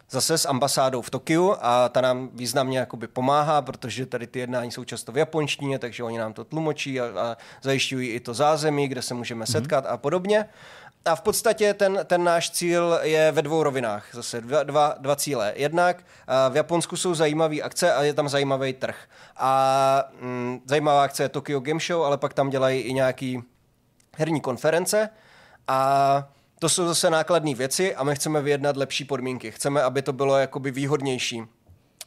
zase 0.10 0.38
s 0.38 0.48
ambasádou 0.48 1.02
v 1.02 1.10
Tokiu 1.10 1.56
a 1.62 1.90
ta 1.90 2.02
nám 2.02 2.30
významně 2.34 2.80
jakoby 2.80 3.08
pomáhá, 3.08 3.62
protože 3.62 4.06
tady 4.06 4.28
ty 4.28 4.40
jednání 4.40 4.72
jsou 4.72 4.84
často 4.84 5.12
v 5.12 5.18
japonštině, 5.18 5.80
takže 5.80 6.04
oni 6.04 6.18
nám 6.18 6.34
to 6.34 6.44
tlumočí 6.44 7.02
a, 7.02 7.06
a 7.06 7.38
zajišťují 7.62 8.10
i 8.10 8.20
to 8.20 8.34
zázemí, 8.34 8.88
kde 8.88 9.02
se 9.02 9.14
můžeme 9.14 9.46
mhm. 9.46 9.52
setkat 9.52 9.86
mm-hmm. 9.86 9.94
a 9.94 9.98
podobně. 9.98 10.46
A 11.06 11.16
v 11.16 11.22
podstatě 11.22 11.74
ten, 11.74 12.00
ten 12.06 12.24
náš 12.24 12.50
cíl 12.50 13.00
je 13.02 13.32
ve 13.32 13.42
dvou 13.42 13.64
rovinách. 13.64 14.06
Zase 14.12 14.42
dva, 14.42 14.64
dva, 14.64 14.96
dva 15.00 15.16
cíle. 15.16 15.54
Jednak 15.56 16.04
v 16.50 16.56
Japonsku 16.56 16.96
jsou 16.96 17.14
zajímavé 17.14 17.62
akce 17.62 17.94
a 17.94 18.04
je 18.04 18.14
tam 18.14 18.30
zajímavý 18.30 18.74
trh. 18.74 18.96
A 19.38 20.04
mm, 20.22 20.62
zajímavá 20.66 21.04
akce 21.04 21.24
je 21.24 21.30
Tokyo 21.30 21.60
Game 21.60 21.80
Show, 21.80 22.04
ale 22.04 22.18
pak 22.18 22.34
tam 22.34 22.50
dělají 22.50 22.82
i 22.82 22.94
nějaký 22.94 23.44
herní 24.18 24.42
konference. 24.42 25.10
A 25.68 26.30
to 26.64 26.70
jsou 26.70 26.88
zase 26.88 27.10
nákladné 27.10 27.56
věci 27.56 27.96
a 27.96 28.04
my 28.04 28.16
chceme 28.16 28.42
vyjednat 28.42 28.78
lepší 28.78 29.06
podmínky. 29.06 29.52
Chceme, 29.52 29.84
aby 29.84 30.02
to 30.02 30.14
bylo 30.14 30.38
jakoby 30.38 30.72
výhodnější 30.72 31.44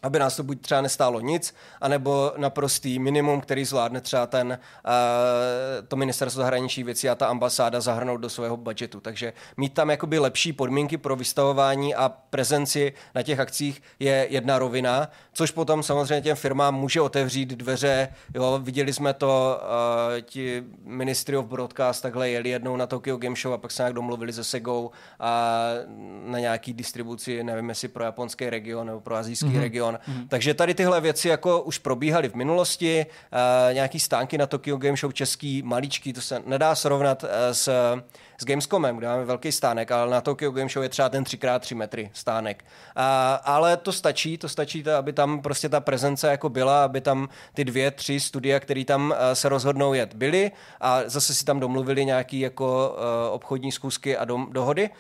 aby 0.03 0.19
nás 0.19 0.37
to 0.37 0.43
buď 0.43 0.61
třeba 0.61 0.81
nestálo 0.81 1.21
nic, 1.21 1.55
anebo 1.81 2.33
naprostý 2.37 2.99
minimum, 2.99 3.41
který 3.41 3.65
zvládne 3.65 4.01
třeba 4.01 4.27
ten, 4.27 4.59
uh, 4.87 4.93
to 5.89 5.97
ministerstvo 5.97 6.43
zahraničí 6.43 6.83
věcí 6.83 7.09
a 7.09 7.15
ta 7.15 7.27
ambasáda 7.27 7.81
zahrnout 7.81 8.21
do 8.21 8.29
svého 8.29 8.57
budžetu. 8.57 9.01
Takže 9.01 9.33
mít 9.57 9.75
tam 9.75 9.91
jakoby 9.91 10.19
lepší 10.19 10.53
podmínky 10.53 10.97
pro 10.97 11.17
vystavování 11.17 11.95
a 11.95 12.09
prezenci 12.09 12.93
na 13.15 13.23
těch 13.23 13.41
akcích 13.41 13.83
je 13.99 14.27
jedna 14.31 14.59
rovina, 14.59 15.09
což 15.33 15.51
potom 15.51 15.83
samozřejmě 15.83 16.21
těm 16.21 16.37
firmám 16.37 16.75
může 16.75 17.01
otevřít 17.01 17.49
dveře. 17.49 18.09
Jo, 18.35 18.61
viděli 18.63 18.93
jsme 18.93 19.13
to, 19.15 19.61
uh, 19.63 20.21
ti 20.21 20.65
Ministry 20.85 21.37
of 21.37 21.47
Broadcast 21.47 22.03
takhle 22.03 22.31
jeli 22.31 22.49
jednou 22.49 22.77
na 22.77 22.87
Tokyo 22.87 23.17
Game 23.17 23.37
Show 23.37 23.55
a 23.55 23.59
pak 23.59 23.71
se 23.71 23.83
nějak 23.83 23.95
domluvili 23.95 24.33
se 24.33 24.45
Segou 24.45 24.91
a 25.21 25.61
na 26.27 26.39
nějaký 26.39 26.73
distribuci, 26.73 27.45
nevím 27.45 27.69
jestli 27.69 27.89
pro 27.89 28.05
japonský 28.05 28.51
region 28.51 28.87
nebo 28.87 29.01
pro 29.01 29.17
azijský 29.17 29.47
mm-hmm. 29.47 29.61
region, 29.61 29.86
Mm-hmm. 29.95 30.29
Takže 30.29 30.55
tady 30.55 30.75
tyhle 30.75 31.01
věci 31.01 31.29
jako 31.29 31.63
už 31.63 31.79
probíhaly 31.79 32.29
v 32.29 32.35
minulosti, 32.35 33.07
uh, 33.33 33.75
nějaký 33.75 34.01
stánky 34.01 34.39
na 34.39 34.47
Tokyo 34.47 34.77
Game 34.77 34.97
Show 34.97 35.13
český, 35.13 35.63
maličký, 35.63 36.13
to 36.13 36.21
se 36.21 36.43
nedá 36.47 36.75
srovnat 36.75 37.23
uh, 37.23 37.29
s, 37.53 37.69
s 38.39 38.45
Gamescomem, 38.45 38.97
kde 38.97 39.07
máme 39.07 39.25
velký 39.25 39.53
stánek, 39.53 39.91
ale 39.91 40.11
na 40.11 40.21
Tokyo 40.21 40.51
Game 40.51 40.69
Show 40.69 40.83
je 40.83 40.89
třeba 40.89 41.09
ten 41.09 41.25
3x3 41.25 41.77
metry 41.77 42.11
stánek. 42.13 42.65
Uh, 42.97 43.03
ale 43.45 43.77
to 43.77 43.93
stačí, 43.93 44.39
to 44.39 44.49
stačí, 44.49 44.83
to, 44.83 44.95
aby 44.95 45.13
tam 45.13 45.43
prostě 45.43 45.69
ta 45.69 45.81
prezence 45.81 46.31
jako 46.31 46.49
byla, 46.49 46.85
aby 46.85 47.01
tam 47.01 47.29
ty 47.55 47.65
dvě, 47.65 47.91
tři 47.91 48.21
studia, 48.21 48.61
které 48.61 48.85
tam 48.85 49.11
uh, 49.11 49.17
se 49.33 49.49
rozhodnou 49.49 49.95
jet, 49.95 50.15
byly 50.15 50.51
a 50.81 51.01
zase 51.07 51.35
si 51.35 51.45
tam 51.45 51.61
domluvili 51.61 52.05
nějaký 52.05 52.41
jako 52.41 52.97
uh, 52.99 53.35
obchodní 53.35 53.73
zkusky 53.73 54.17
a 54.17 54.25
dom, 54.25 54.47
dohody. 54.53 54.91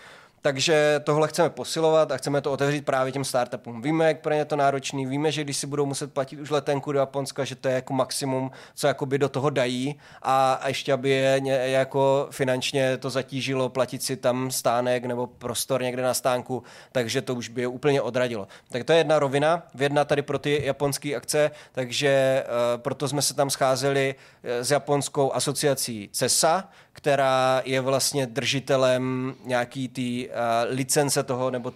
Takže 0.47 1.01
tohle 1.05 1.29
chceme 1.29 1.51
posilovat 1.51 2.13
a 2.13 2.17
chceme 2.17 2.41
to 2.41 2.53
otevřít 2.53 2.85
právě 2.85 3.13
těm 3.13 3.25
startupům. 3.25 3.83
Víme, 3.83 4.05
jak 4.07 4.21
pro 4.21 4.35
ně 4.35 4.45
to 4.45 4.57
náročný, 4.57 5.07
víme, 5.07 5.33
že 5.33 5.45
když 5.45 5.57
si 5.57 5.67
budou 5.67 5.87
muset 5.87 6.13
platit 6.13 6.41
už 6.41 6.51
letenku 6.51 6.93
do 6.93 6.99
Japonska, 6.99 7.45
že 7.45 7.55
to 7.55 7.69
je 7.69 7.75
jako 7.75 7.93
maximum, 7.93 8.51
co 8.75 8.87
jakoby 8.87 9.19
do 9.19 9.29
toho 9.29 9.51
dají 9.51 10.01
a, 10.23 10.53
a 10.53 10.69
ještě, 10.69 10.93
aby 10.93 11.11
je 11.11 11.41
jako 11.71 12.29
finančně 12.31 12.97
to 12.97 13.11
zatížilo 13.11 13.69
platit 13.69 14.03
si 14.03 14.17
tam 14.17 14.51
stánek 14.51 15.05
nebo 15.05 15.27
prostor 15.27 15.83
někde 15.83 16.03
na 16.03 16.15
stánku, 16.15 16.63
takže 16.93 17.23
to 17.23 17.35
už 17.35 17.49
by 17.49 17.61
je 17.61 17.67
úplně 17.67 18.03
odradilo. 18.03 18.49
Tak 18.71 18.85
to 18.85 18.93
je 18.93 18.99
jedna 18.99 19.19
rovina, 19.19 19.63
jedna 19.79 20.05
tady 20.05 20.23
pro 20.23 20.39
ty 20.39 20.61
japonské 20.65 21.15
akce, 21.15 21.51
takže 21.73 22.45
uh, 22.47 22.83
proto 22.83 23.09
jsme 23.09 23.23
se 23.23 23.35
tam 23.35 23.51
scházeli 23.51 24.15
eh, 24.43 24.65
s 24.65 24.71
japonskou 24.71 25.33
asociací 25.33 26.09
CESA, 26.13 26.69
která 26.97 27.63
je 27.65 27.81
vlastně 27.81 28.27
držitelem 28.27 29.35
nějaký 29.45 29.89
té 29.89 30.29
uh, 30.29 30.75
licence 30.75 31.23
toho, 31.23 31.51
nebo 31.51 31.71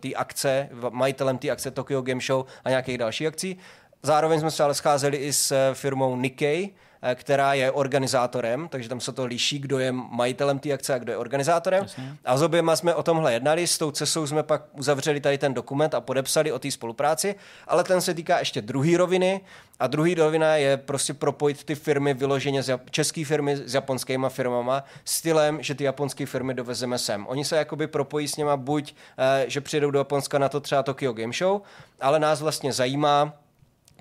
té 0.00 0.14
akce, 0.14 0.68
majitelem 0.90 1.38
té 1.38 1.50
akce 1.50 1.70
Tokyo 1.70 2.02
Game 2.02 2.20
Show 2.20 2.46
a 2.64 2.68
nějakých 2.70 2.98
dalších 2.98 3.26
akcí. 3.26 3.58
Zároveň 4.02 4.40
jsme 4.40 4.50
se 4.50 4.62
ale 4.62 4.74
scházeli 4.74 5.16
i 5.16 5.32
s 5.32 5.52
eh, 5.52 5.74
firmou 5.74 6.16
Nikkei, 6.16 6.70
Eh, 6.70 6.85
která 7.14 7.54
je 7.54 7.70
organizátorem, 7.70 8.68
takže 8.68 8.88
tam 8.88 9.00
se 9.00 9.12
to 9.12 9.24
liší, 9.26 9.58
kdo 9.58 9.78
je 9.78 9.92
majitelem 9.92 10.58
té 10.58 10.72
akce 10.72 10.94
a 10.94 10.98
kdo 10.98 11.12
je 11.12 11.16
organizátorem. 11.16 11.82
Jasně. 11.82 12.16
A 12.24 12.36
s 12.36 12.42
oběma 12.42 12.76
jsme 12.76 12.94
o 12.94 13.02
tomhle 13.02 13.32
jednali, 13.32 13.66
s 13.66 13.78
tou 13.78 13.90
cestou 13.90 14.26
jsme 14.26 14.42
pak 14.42 14.62
uzavřeli 14.72 15.20
tady 15.20 15.38
ten 15.38 15.54
dokument 15.54 15.94
a 15.94 16.00
podepsali 16.00 16.52
o 16.52 16.58
té 16.58 16.70
spolupráci, 16.70 17.34
ale 17.66 17.84
ten 17.84 18.00
se 18.00 18.14
týká 18.14 18.38
ještě 18.38 18.62
druhé 18.62 18.96
roviny 18.96 19.40
a 19.80 19.86
druhý 19.86 20.14
rovina 20.14 20.56
je 20.56 20.76
prostě 20.76 21.14
propojit 21.14 21.64
ty 21.64 21.74
firmy 21.74 22.14
vyloženě 22.14 22.62
z 22.62 22.78
české 22.90 23.24
firmy 23.24 23.56
s 23.56 23.74
japonskými 23.74 24.26
firmama 24.28 24.84
stylem, 25.04 25.62
že 25.62 25.74
ty 25.74 25.84
japonské 25.84 26.26
firmy 26.26 26.54
dovezeme 26.54 26.98
sem. 26.98 27.26
Oni 27.26 27.44
se 27.44 27.56
jakoby 27.56 27.86
propojí 27.86 28.28
s 28.28 28.36
něma 28.36 28.56
buď, 28.56 28.94
eh, 29.18 29.44
že 29.48 29.60
přijedou 29.60 29.90
do 29.90 29.98
Japonska 29.98 30.38
na 30.38 30.48
to 30.48 30.60
třeba 30.60 30.82
Tokyo 30.82 31.12
Game 31.12 31.32
Show, 31.32 31.60
ale 32.00 32.18
nás 32.18 32.40
vlastně 32.40 32.72
zajímá, 32.72 33.32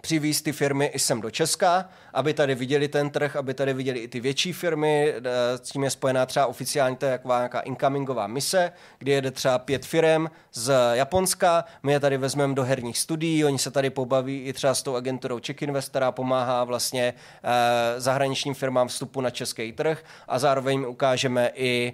přivízt 0.06 0.44
ty 0.44 0.52
firmy 0.52 0.86
i 0.86 1.00
sem 1.00 1.22
do 1.22 1.32
Česka, 1.32 1.90
aby 2.14 2.34
tady 2.34 2.56
viděli 2.56 2.88
ten 2.88 3.10
trh, 3.10 3.36
aby 3.36 3.54
tady 3.54 3.74
viděli 3.74 4.00
i 4.00 4.08
ty 4.08 4.20
větší 4.20 4.54
firmy. 4.54 5.14
Eh, 5.18 5.58
s 5.58 5.62
tím 5.62 5.84
je 5.84 5.90
spojená 5.90 6.26
třeba 6.26 6.46
oficiálně 6.46 6.96
to 6.96 7.06
je 7.06 7.12
taková 7.12 7.38
nějaká 7.38 7.60
incomingová 7.60 8.28
mise, 8.28 8.72
kdy 9.00 9.12
jede 9.12 9.32
třeba 9.32 9.60
pět 9.60 9.86
firm 9.86 10.28
z 10.54 10.74
Japonska, 10.94 11.66
my 11.84 11.92
je 11.92 12.00
tady 12.00 12.18
vezmeme 12.18 12.56
do 12.56 12.64
herních 12.64 12.98
studií, 12.98 13.46
oni 13.46 13.60
se 13.60 13.72
tady 13.72 13.90
pobaví 13.90 14.44
i 14.44 14.54
třeba 14.54 14.74
s 14.74 14.84
tou 14.84 14.96
agenturou 14.96 15.40
Czech 15.40 15.62
Invest, 15.62 15.90
která 15.90 16.12
pomáhá 16.12 16.64
vlastně 16.64 17.14
eh, 17.44 18.02
zahraničním 18.02 18.54
firmám 18.54 18.88
vstupu 18.88 19.22
na 19.22 19.30
český 19.30 19.72
trh 19.72 20.04
a 20.28 20.40
zároveň 20.40 20.86
ukážeme 20.88 21.52
i 21.56 21.94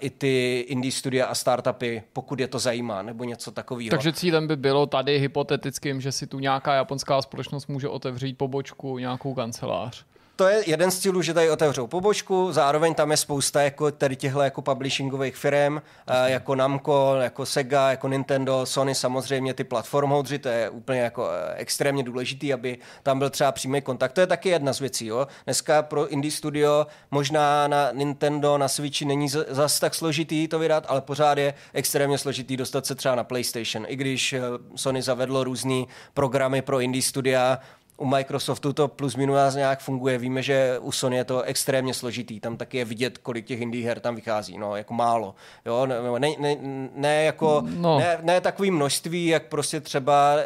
i 0.00 0.10
ty 0.10 0.60
indie 0.68 0.92
studia 0.92 1.26
a 1.26 1.34
startupy, 1.34 2.02
pokud 2.12 2.40
je 2.40 2.48
to 2.48 2.58
zajímá, 2.58 3.02
nebo 3.02 3.24
něco 3.24 3.50
takového. 3.50 3.90
Takže 3.90 4.12
cílem 4.12 4.46
by 4.46 4.56
bylo 4.56 4.86
tady 4.86 5.18
hypotetickým, 5.18 6.00
že 6.00 6.12
si 6.12 6.26
tu 6.26 6.38
nějaká 6.38 6.74
japonská 6.74 7.22
společnost 7.22 7.66
může 7.66 7.88
otevřít 7.88 8.38
pobočku, 8.38 8.98
nějakou 8.98 9.34
kancelář 9.34 10.04
to 10.40 10.48
je 10.48 10.62
jeden 10.66 10.90
z 10.90 10.98
cílů, 10.98 11.22
že 11.22 11.34
tady 11.34 11.50
otevřou 11.50 11.86
pobočku, 11.86 12.52
zároveň 12.52 12.94
tam 12.94 13.10
je 13.10 13.16
spousta 13.16 13.62
jako 13.62 13.90
tady 13.90 14.16
těchto 14.16 14.40
jako 14.40 14.62
publishingových 14.62 15.36
firm, 15.36 15.74
uh, 15.74 15.80
jako 16.26 16.54
Namco, 16.54 17.16
jako 17.20 17.46
Sega, 17.46 17.90
jako 17.90 18.08
Nintendo, 18.08 18.66
Sony 18.66 18.94
samozřejmě 18.94 19.54
ty 19.54 19.64
platformhoudři, 19.64 20.38
to 20.38 20.48
je 20.48 20.70
úplně 20.70 21.00
jako 21.00 21.22
uh, 21.22 21.28
extrémně 21.54 22.02
důležitý, 22.02 22.52
aby 22.52 22.78
tam 23.02 23.18
byl 23.18 23.30
třeba 23.30 23.52
přímý 23.52 23.82
kontakt. 23.82 24.12
To 24.12 24.20
je 24.20 24.26
taky 24.26 24.48
jedna 24.48 24.72
z 24.72 24.78
věcí. 24.78 25.06
Jo? 25.06 25.26
Dneska 25.44 25.82
pro 25.82 26.08
indie 26.08 26.32
studio 26.32 26.86
možná 27.10 27.68
na 27.68 27.92
Nintendo, 27.92 28.58
na 28.58 28.68
Switchi 28.68 29.04
není 29.04 29.28
zas 29.48 29.80
tak 29.80 29.94
složitý 29.94 30.48
to 30.48 30.58
vydat, 30.58 30.84
ale 30.88 31.00
pořád 31.00 31.38
je 31.38 31.54
extrémně 31.72 32.18
složitý 32.18 32.56
dostat 32.56 32.86
se 32.86 32.94
třeba 32.94 33.14
na 33.14 33.24
PlayStation. 33.24 33.86
I 33.88 33.96
když 33.96 34.32
uh, 34.32 34.40
Sony 34.76 35.02
zavedlo 35.02 35.44
různé 35.44 35.84
programy 36.14 36.62
pro 36.62 36.80
indie 36.80 37.02
studia, 37.02 37.58
u 38.00 38.06
Microsoftu 38.06 38.72
to 38.72 38.88
plus 38.88 39.16
minus 39.16 39.54
nějak 39.54 39.80
funguje. 39.80 40.18
Víme, 40.18 40.42
že 40.42 40.78
u 40.80 40.92
Sony 40.92 41.16
je 41.16 41.24
to 41.24 41.42
extrémně 41.42 41.94
složitý. 41.94 42.40
Tam 42.40 42.56
taky 42.56 42.78
je 42.78 42.84
vidět, 42.84 43.18
kolik 43.18 43.46
těch 43.46 43.60
indie 43.60 43.86
her 43.86 44.00
tam 44.00 44.14
vychází. 44.14 44.58
No, 44.58 44.76
jako 44.76 44.94
málo. 44.94 45.34
Jo, 45.66 45.86
ne, 45.86 45.96
ne, 46.38 46.56
ne 46.94 47.24
jako, 47.24 47.62
no. 47.76 47.98
ne, 47.98 48.18
ne, 48.22 48.40
takový 48.40 48.70
množství, 48.70 49.26
jak 49.26 49.46
prostě 49.46 49.80
třeba, 49.80 50.34
eh, 50.38 50.44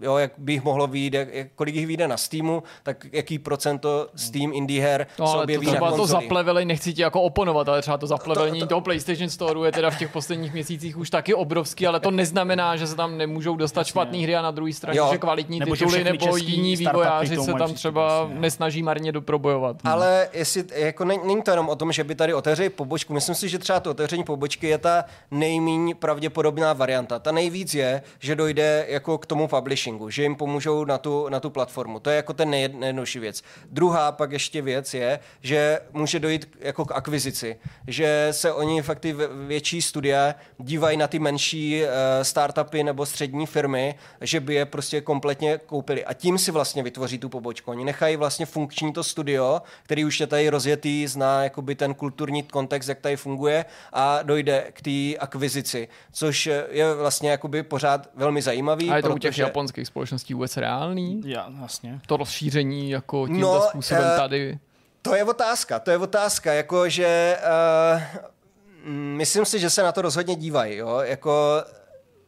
jo, 0.00 0.16
jak 0.16 0.32
by 0.38 0.52
jich 0.52 0.64
mohlo 0.64 0.86
vyjít, 0.86 1.14
jak, 1.14 1.28
kolik 1.54 1.74
jich 1.74 1.86
vyjde 1.86 2.08
na 2.08 2.16
Steamu, 2.16 2.62
tak 2.82 3.06
jaký 3.12 3.38
procento 3.38 4.08
Steam 4.16 4.52
indie 4.52 4.82
her 4.82 5.06
no, 5.18 5.26
se 5.26 5.36
objeví 5.36 5.66
to 5.66 5.72
třeba 5.72 5.90
na 5.90 5.96
to 5.96 6.06
zapleveli, 6.06 6.64
nechci 6.64 6.94
ti 6.94 7.02
jako 7.02 7.22
oponovat, 7.22 7.68
ale 7.68 7.82
třeba 7.82 7.98
to 7.98 8.06
zaplevelení 8.06 8.60
to, 8.60 8.66
to, 8.66 8.68
toho 8.68 8.80
PlayStation 8.80 9.30
Store 9.30 9.68
je 9.68 9.72
teda 9.72 9.90
v 9.90 9.98
těch 9.98 10.12
posledních 10.12 10.52
měsících 10.52 10.96
už 10.96 11.10
taky 11.10 11.34
obrovský, 11.34 11.86
ale 11.86 12.00
to 12.00 12.10
neznamená, 12.10 12.76
že 12.76 12.86
se 12.86 12.96
tam 12.96 13.18
nemůžou 13.18 13.56
dostat 13.56 13.86
špatné 13.86 14.18
hry 14.18 14.36
a 14.36 14.42
na 14.42 14.50
druhé 14.50 14.72
straně, 14.72 14.98
jo. 14.98 15.08
že 15.12 15.18
kvalitní 15.18 15.60
nebo 15.60 15.76
tituly 15.76 16.04
nebo 16.04 16.36
jiní 16.36 16.75
vývojáři 16.76 17.36
se 17.36 17.52
tam 17.52 17.74
třeba 17.74 18.24
prostě, 18.24 18.40
nesnaží 18.40 18.82
marně 18.82 19.12
doprobojovat. 19.12 19.76
Ale 19.84 20.28
jestli, 20.32 20.64
jako 20.74 21.04
není 21.04 21.42
to 21.42 21.50
jenom 21.50 21.68
o 21.68 21.76
tom, 21.76 21.92
že 21.92 22.04
by 22.04 22.14
tady 22.14 22.34
otevřeli 22.34 22.68
pobočku. 22.68 23.14
Myslím 23.14 23.34
si, 23.34 23.48
že 23.48 23.58
třeba 23.58 23.80
to 23.80 23.90
otevření 23.90 24.24
pobočky 24.24 24.68
je 24.68 24.78
ta 24.78 25.04
nejméně 25.30 25.94
pravděpodobná 25.94 26.72
varianta. 26.72 27.18
Ta 27.18 27.32
nejvíc 27.32 27.74
je, 27.74 28.02
že 28.18 28.34
dojde 28.34 28.86
jako 28.88 29.18
k 29.18 29.26
tomu 29.26 29.48
publishingu, 29.48 30.10
že 30.10 30.22
jim 30.22 30.36
pomůžou 30.36 30.84
na 30.84 30.98
tu, 30.98 31.28
na 31.28 31.40
tu 31.40 31.50
platformu. 31.50 32.00
To 32.00 32.10
je 32.10 32.16
jako 32.16 32.32
ten 32.32 32.50
nejjednodušší 32.50 33.18
věc. 33.18 33.42
Druhá 33.70 34.12
pak 34.12 34.32
ještě 34.32 34.62
věc 34.62 34.94
je, 34.94 35.18
že 35.40 35.80
může 35.92 36.20
dojít 36.20 36.56
jako 36.60 36.84
k 36.84 36.92
akvizici, 36.92 37.56
že 37.86 38.28
se 38.30 38.52
oni 38.52 38.82
fakt 38.82 38.98
ty 38.98 39.16
větší 39.46 39.82
studia 39.82 40.34
dívají 40.58 40.96
na 40.96 41.06
ty 41.06 41.18
menší 41.18 41.82
uh, 41.82 41.88
startupy 42.22 42.82
nebo 42.82 43.06
střední 43.06 43.46
firmy, 43.46 43.94
že 44.20 44.40
by 44.40 44.54
je 44.54 44.64
prostě 44.64 45.00
kompletně 45.00 45.60
koupili. 45.66 46.04
A 46.04 46.12
tím 46.12 46.38
si 46.38 46.50
vlastně 46.50 46.65
vlastně 46.66 46.82
vytvoří 46.82 47.18
tu 47.18 47.28
pobočku. 47.28 47.70
Oni 47.70 47.84
nechají 47.84 48.16
vlastně 48.16 48.46
funkční 48.46 48.92
to 48.92 49.04
studio, 49.04 49.62
který 49.82 50.04
už 50.04 50.20
je 50.20 50.26
tady 50.26 50.48
rozjetý, 50.48 51.06
zná 51.06 51.44
jakoby 51.44 51.74
ten 51.74 51.94
kulturní 51.94 52.42
kontext, 52.42 52.88
jak 52.88 53.00
tady 53.00 53.16
funguje 53.16 53.64
a 53.92 54.22
dojde 54.22 54.66
k 54.72 54.82
té 54.82 55.18
akvizici, 55.18 55.88
což 56.12 56.46
je 56.70 56.94
vlastně 56.94 57.30
jakoby 57.30 57.62
pořád 57.62 58.08
velmi 58.14 58.42
zajímavý. 58.42 58.90
A 58.90 58.96
je 58.96 59.02
to 59.02 59.08
protože... 59.08 59.16
u 59.16 59.18
těch 59.18 59.38
japonských 59.38 59.86
společností 59.86 60.34
vůbec 60.34 60.56
reálný? 60.56 61.22
Já, 61.24 61.46
vlastně. 61.50 62.00
To 62.06 62.16
rozšíření 62.16 62.90
jako 62.90 63.26
tímto 63.26 63.54
no, 63.54 63.60
způsobem 63.60 64.04
uh, 64.04 64.16
tady? 64.16 64.58
To 65.02 65.14
je 65.14 65.24
otázka, 65.24 65.78
to 65.78 65.90
je 65.90 65.98
otázka, 65.98 66.52
jako 66.52 66.88
že 66.88 67.38
uh, 67.94 68.02
myslím 68.92 69.44
si, 69.44 69.58
že 69.58 69.70
se 69.70 69.82
na 69.82 69.92
to 69.92 70.02
rozhodně 70.02 70.34
dívají, 70.34 70.76
jo, 70.76 70.98
jako 70.98 71.64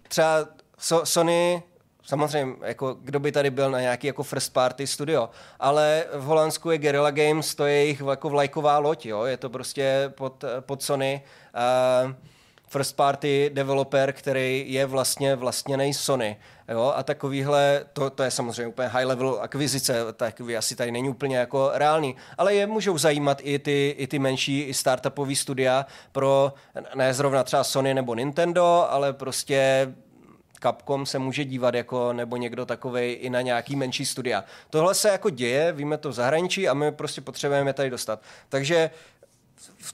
třeba 0.09 0.47
so, 0.79 1.07
Sony 1.07 1.63
Samozřejmě, 2.09 2.57
jako 2.63 2.97
kdo 3.01 3.21
by 3.21 3.33
tady 3.33 3.51
byl 3.51 3.71
na 3.71 3.81
nějaký 3.81 4.07
jako 4.07 4.23
first 4.23 4.53
party 4.53 4.87
studio, 4.87 5.31
ale 5.61 6.05
v 6.15 6.23
Holandsku 6.23 6.71
je 6.71 6.79
Guerrilla 6.79 7.11
Games, 7.11 7.55
to 7.55 7.67
je 7.67 7.75
jejich 7.75 8.03
jako 8.11 8.29
vlajková 8.29 8.79
loď, 8.79 9.07
jo? 9.07 9.25
je 9.25 9.37
to 9.37 9.51
prostě 9.51 10.13
pod, 10.15 10.45
pod 10.61 10.83
Sony. 10.83 11.23
Uh, 12.05 12.13
first 12.69 12.97
party 12.97 13.51
developer, 13.55 14.13
který 14.13 14.65
je 14.69 14.87
vlastně 14.87 15.37
vlastněný 15.37 15.95
Sony. 15.95 16.37
Jo? 16.69 16.93
A 16.97 17.03
takovýhle, 17.03 17.85
to, 17.93 18.11
to 18.11 18.23
je 18.23 18.31
samozřejmě 18.31 18.67
úplně 18.67 18.89
high 18.89 19.05
level 19.05 19.39
akvizice, 19.41 20.13
takový 20.13 20.57
asi 20.57 20.77
tady 20.77 20.91
není 20.91 21.09
úplně 21.09 21.37
jako 21.37 21.71
reálný, 21.75 22.17
ale 22.39 22.55
je 22.55 22.67
můžou 22.67 22.99
zajímat 22.99 23.39
i 23.43 23.59
ty, 23.59 23.95
i 23.99 24.07
ty 24.07 24.19
menší 24.19 24.63
i 24.63 24.75
startupové 24.75 25.35
studia 25.35 25.87
pro 26.13 26.53
ne 26.95 27.15
zrovna 27.15 27.45
třeba 27.45 27.65
Sony 27.65 27.95
nebo 27.95 28.15
Nintendo, 28.15 28.87
ale 28.91 29.13
prostě 29.13 29.89
Capcom 30.61 31.07
se 31.07 31.19
může 31.19 31.45
dívat 31.45 31.75
jako, 31.75 32.13
nebo 32.13 32.37
někdo 32.37 32.67
takový 32.67 33.13
i 33.13 33.31
na 33.31 33.41
nějaký 33.41 33.77
menší 33.77 34.07
studia. 34.07 34.45
Tohle 34.71 34.95
se 34.95 35.09
jako 35.09 35.31
děje, 35.31 35.73
víme 35.73 35.99
to 35.99 36.09
v 36.09 36.13
zahraničí 36.13 36.69
a 36.69 36.75
my 36.75 36.93
prostě 36.93 37.21
potřebujeme 37.21 37.71
je 37.71 37.75
tady 37.75 37.91
dostat. 37.91 38.23
Takže 38.49 38.91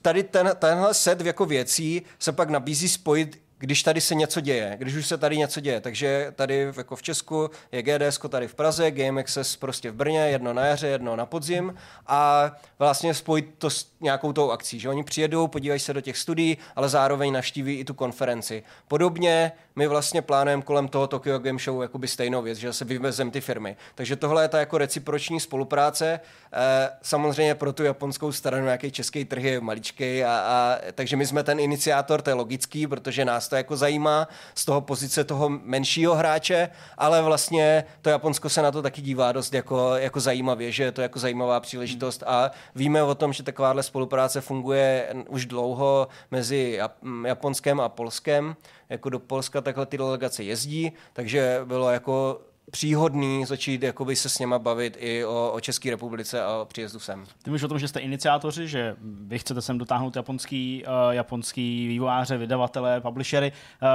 tady 0.02 0.22
ten, 0.22 0.50
tenhle 0.58 0.94
set 0.94 1.20
jako 1.20 1.46
věcí 1.46 2.02
se 2.18 2.32
pak 2.32 2.50
nabízí 2.50 2.88
spojit 2.88 3.44
když 3.58 3.82
tady 3.82 4.00
se 4.00 4.14
něco 4.14 4.40
děje, 4.40 4.76
když 4.78 4.94
už 4.94 5.06
se 5.06 5.18
tady 5.18 5.36
něco 5.36 5.60
děje. 5.60 5.80
Takže 5.80 6.32
tady 6.36 6.72
jako 6.76 6.96
v 6.96 7.02
Česku 7.02 7.50
je 7.72 7.82
GDS 7.82 8.20
tady 8.28 8.48
v 8.48 8.54
Praze, 8.54 8.90
Game 8.90 9.20
Access 9.20 9.56
prostě 9.56 9.90
v 9.90 9.94
Brně, 9.94 10.20
jedno 10.20 10.52
na 10.52 10.66
jaře, 10.66 10.86
jedno 10.86 11.16
na 11.16 11.26
podzim 11.26 11.74
a 12.06 12.50
vlastně 12.78 13.14
spojit 13.14 13.54
to 13.58 13.70
s 13.70 13.86
nějakou 14.00 14.32
tou 14.32 14.50
akcí, 14.50 14.80
že 14.80 14.88
oni 14.88 15.04
přijedou, 15.04 15.46
podívají 15.46 15.80
se 15.80 15.92
do 15.92 16.00
těch 16.00 16.18
studií, 16.18 16.58
ale 16.76 16.88
zároveň 16.88 17.32
navštíví 17.32 17.74
i 17.74 17.84
tu 17.84 17.94
konferenci. 17.94 18.62
Podobně 18.88 19.52
my 19.76 19.86
vlastně 19.86 20.22
plánujeme 20.22 20.62
kolem 20.62 20.88
toho 20.88 21.06
Tokyo 21.06 21.38
Game 21.38 21.58
Show 21.58 21.82
jakoby 21.82 22.08
stejnou 22.08 22.42
věc, 22.42 22.58
že 22.58 22.72
se 22.72 22.84
vyvezem 22.84 23.30
ty 23.30 23.40
firmy. 23.40 23.76
Takže 23.94 24.16
tohle 24.16 24.44
je 24.44 24.48
ta 24.48 24.58
jako 24.58 24.78
reciproční 24.78 25.40
spolupráce. 25.40 26.20
E, 26.52 26.90
samozřejmě 27.02 27.54
pro 27.54 27.72
tu 27.72 27.84
japonskou 27.84 28.32
stranu 28.32 28.64
nějaký 28.64 28.90
český 28.90 29.24
trh 29.24 29.42
je 29.42 29.60
maličký, 29.60 30.24
a, 30.24 30.30
a, 30.30 30.78
takže 30.94 31.16
my 31.16 31.26
jsme 31.26 31.42
ten 31.42 31.60
iniciátor, 31.60 32.22
to 32.22 32.30
je 32.30 32.34
logický, 32.34 32.86
protože 32.86 33.24
nás 33.24 33.48
to 33.48 33.56
jako 33.56 33.76
zajímá 33.76 34.28
z 34.54 34.64
toho 34.64 34.80
pozice 34.80 35.24
toho 35.24 35.48
menšího 35.48 36.14
hráče, 36.14 36.68
ale 36.98 37.22
vlastně 37.22 37.84
to 38.02 38.10
Japonsko 38.10 38.48
se 38.48 38.62
na 38.62 38.70
to 38.70 38.82
taky 38.82 39.02
dívá 39.02 39.32
dost 39.32 39.54
jako, 39.54 39.94
jako 39.94 40.20
zajímavě, 40.20 40.72
že 40.72 40.82
je 40.82 40.92
to 40.92 41.02
jako 41.02 41.18
zajímavá 41.18 41.60
příležitost 41.60 42.22
a 42.26 42.50
víme 42.74 43.02
o 43.02 43.14
tom, 43.14 43.32
že 43.32 43.42
takováhle 43.42 43.82
spolupráce 43.82 44.40
funguje 44.40 45.14
už 45.28 45.46
dlouho 45.46 46.08
mezi 46.30 46.80
Japonskem 47.24 47.80
a 47.80 47.88
Polskem. 47.88 48.56
Jako 48.94 49.08
do 49.08 49.18
Polska 49.18 49.60
takhle 49.60 49.86
ty 49.86 49.98
delegace 49.98 50.44
jezdí, 50.44 50.92
takže 51.12 51.60
bylo 51.64 51.90
jako 51.90 52.40
příhodný 52.70 53.44
začít 53.44 53.82
jakoby 53.82 54.16
se 54.16 54.28
s 54.28 54.38
něma 54.38 54.58
bavit 54.58 54.96
i 55.00 55.24
o, 55.24 55.52
o 55.54 55.60
České 55.60 55.90
republice 55.90 56.42
a 56.42 56.56
o 56.56 56.64
příjezdu 56.64 57.00
sem. 57.00 57.24
Ty 57.42 57.50
mluvíš 57.50 57.62
o 57.62 57.68
tom, 57.68 57.78
že 57.78 57.88
jste 57.88 58.00
iniciátoři, 58.00 58.68
že 58.68 58.96
vy 59.00 59.38
chcete 59.38 59.62
sem 59.62 59.78
dotáhnout 59.78 60.16
japonský, 60.16 60.84
uh, 60.86 61.10
japonský 61.10 61.88
vývojáře, 61.88 62.36
vydavatele, 62.36 63.00
publishery. 63.00 63.52
Uh, 63.82 63.88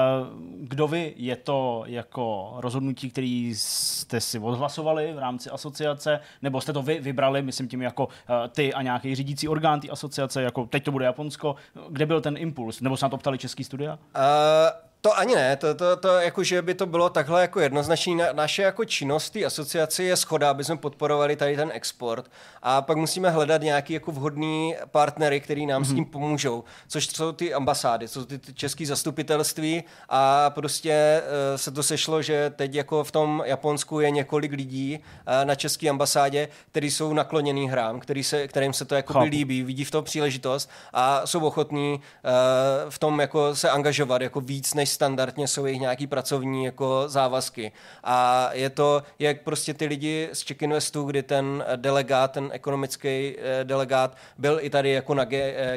kdo 0.62 0.88
vy? 0.88 1.14
Je 1.18 1.36
to 1.36 1.84
jako 1.86 2.54
rozhodnutí, 2.58 3.10
který 3.10 3.56
jste 3.56 4.22
si 4.22 4.40
odhlasovali 4.40 5.14
v 5.14 5.20
rámci 5.20 5.50
asociace, 5.50 6.20
nebo 6.42 6.62
jste 6.62 6.74
to 6.74 6.82
vy 6.82 7.00
vybrali, 7.00 7.42
myslím 7.42 7.68
tím 7.68 7.82
jako 7.82 8.06
uh, 8.06 8.12
ty 8.52 8.74
a 8.74 8.82
nějaký 8.82 9.16
řídící 9.16 9.48
orgán 9.48 9.80
té 9.80 9.90
asociace, 9.90 10.42
jako 10.42 10.66
teď 10.66 10.84
to 10.84 10.92
bude 10.92 11.06
Japonsko. 11.06 11.56
Kde 11.90 12.06
byl 12.06 12.22
ten 12.22 12.38
impuls? 12.38 12.82
Nebo 12.82 12.98
se 12.98 13.06
na 13.06 13.10
to 13.10 13.18
ptali 13.18 13.38
český 13.38 13.64
studia? 13.64 14.00
Uh 14.16 14.89
to 15.02 15.18
ani 15.18 15.36
ne, 15.36 15.56
to, 15.56 15.76
to, 15.76 15.98
to 15.98 16.08
jako, 16.08 16.44
že 16.44 16.62
by 16.62 16.74
to 16.74 16.86
bylo 16.86 17.10
takhle 17.10 17.42
jako 17.42 17.60
jednoznačný. 17.60 18.16
Na, 18.16 18.26
naše 18.34 18.62
jako 18.62 18.86
činnost 18.86 19.30
té 19.30 19.46
asociace 19.46 20.04
je 20.04 20.16
schoda, 20.16 20.50
aby 20.50 20.64
jsme 20.64 20.78
podporovali 20.78 21.36
tady 21.36 21.56
ten 21.56 21.72
export 21.74 22.32
a 22.62 22.82
pak 22.82 22.98
musíme 22.98 23.30
hledat 23.30 23.62
nějaký 23.62 23.94
jako 23.94 24.12
vhodný 24.12 24.76
partnery, 24.92 25.40
který 25.40 25.66
nám 25.66 25.82
mm-hmm. 25.82 25.86
s 25.86 25.90
tím 25.90 26.04
mhm. 26.04 26.12
pomůžou, 26.12 26.64
což 26.88 27.08
jsou 27.08 27.32
ty 27.32 27.54
ambasády, 27.54 28.08
jsou 28.08 28.26
ty, 28.26 28.38
ty 28.38 28.54
české 28.54 28.86
zastupitelství 28.86 29.84
a 30.10 30.50
prostě 30.50 31.22
uh, 31.22 31.58
se 31.58 31.72
to 31.72 31.84
sešlo, 31.84 32.22
že 32.22 32.50
teď 32.56 32.76
jako 32.76 33.04
v 33.04 33.12
tom 33.12 33.44
Japonsku 33.46 34.00
je 34.00 34.12
několik 34.12 34.52
lidí 34.52 35.00
uh, 35.00 35.46
na 35.46 35.56
české 35.56 35.90
ambasádě, 35.90 36.48
kteří 36.72 36.92
jsou 36.92 37.14
nakloněný 37.14 37.70
hrám, 37.70 38.00
který 38.00 38.24
se, 38.24 38.48
kterým 38.48 38.74
se 38.74 38.86
to 38.86 38.96
jako 38.96 39.20
líbí, 39.20 39.64
vidí 39.64 39.86
v 39.86 39.92
tom 39.92 40.04
příležitost 40.04 40.70
a 40.94 41.28
jsou 41.28 41.40
ochotní 41.40 41.94
uh, 41.94 42.90
v 42.90 43.00
tom 43.00 43.20
jako 43.20 43.56
se 43.56 43.70
angažovat 43.70 44.22
jako 44.22 44.42
víc 44.42 44.74
než 44.74 44.89
standardně 44.90 45.48
jsou 45.48 45.66
jejich 45.66 45.82
nějaký 45.82 46.08
pracovní 46.08 46.66
jako 46.66 47.04
závazky. 47.08 47.72
A 48.04 48.50
je 48.54 48.70
to, 48.70 49.04
jak 49.20 49.42
prostě 49.42 49.74
ty 49.74 49.86
lidi 49.86 50.30
z 50.34 50.40
Czech 50.40 50.62
Investu, 50.62 51.04
kdy 51.04 51.24
ten 51.24 51.66
delegát, 51.76 52.32
ten 52.32 52.50
ekonomický 52.52 53.36
eh, 53.38 53.64
delegát 53.64 54.18
byl 54.38 54.60
i 54.62 54.70
tady 54.70 54.92
jako 54.92 55.14
na 55.14 55.26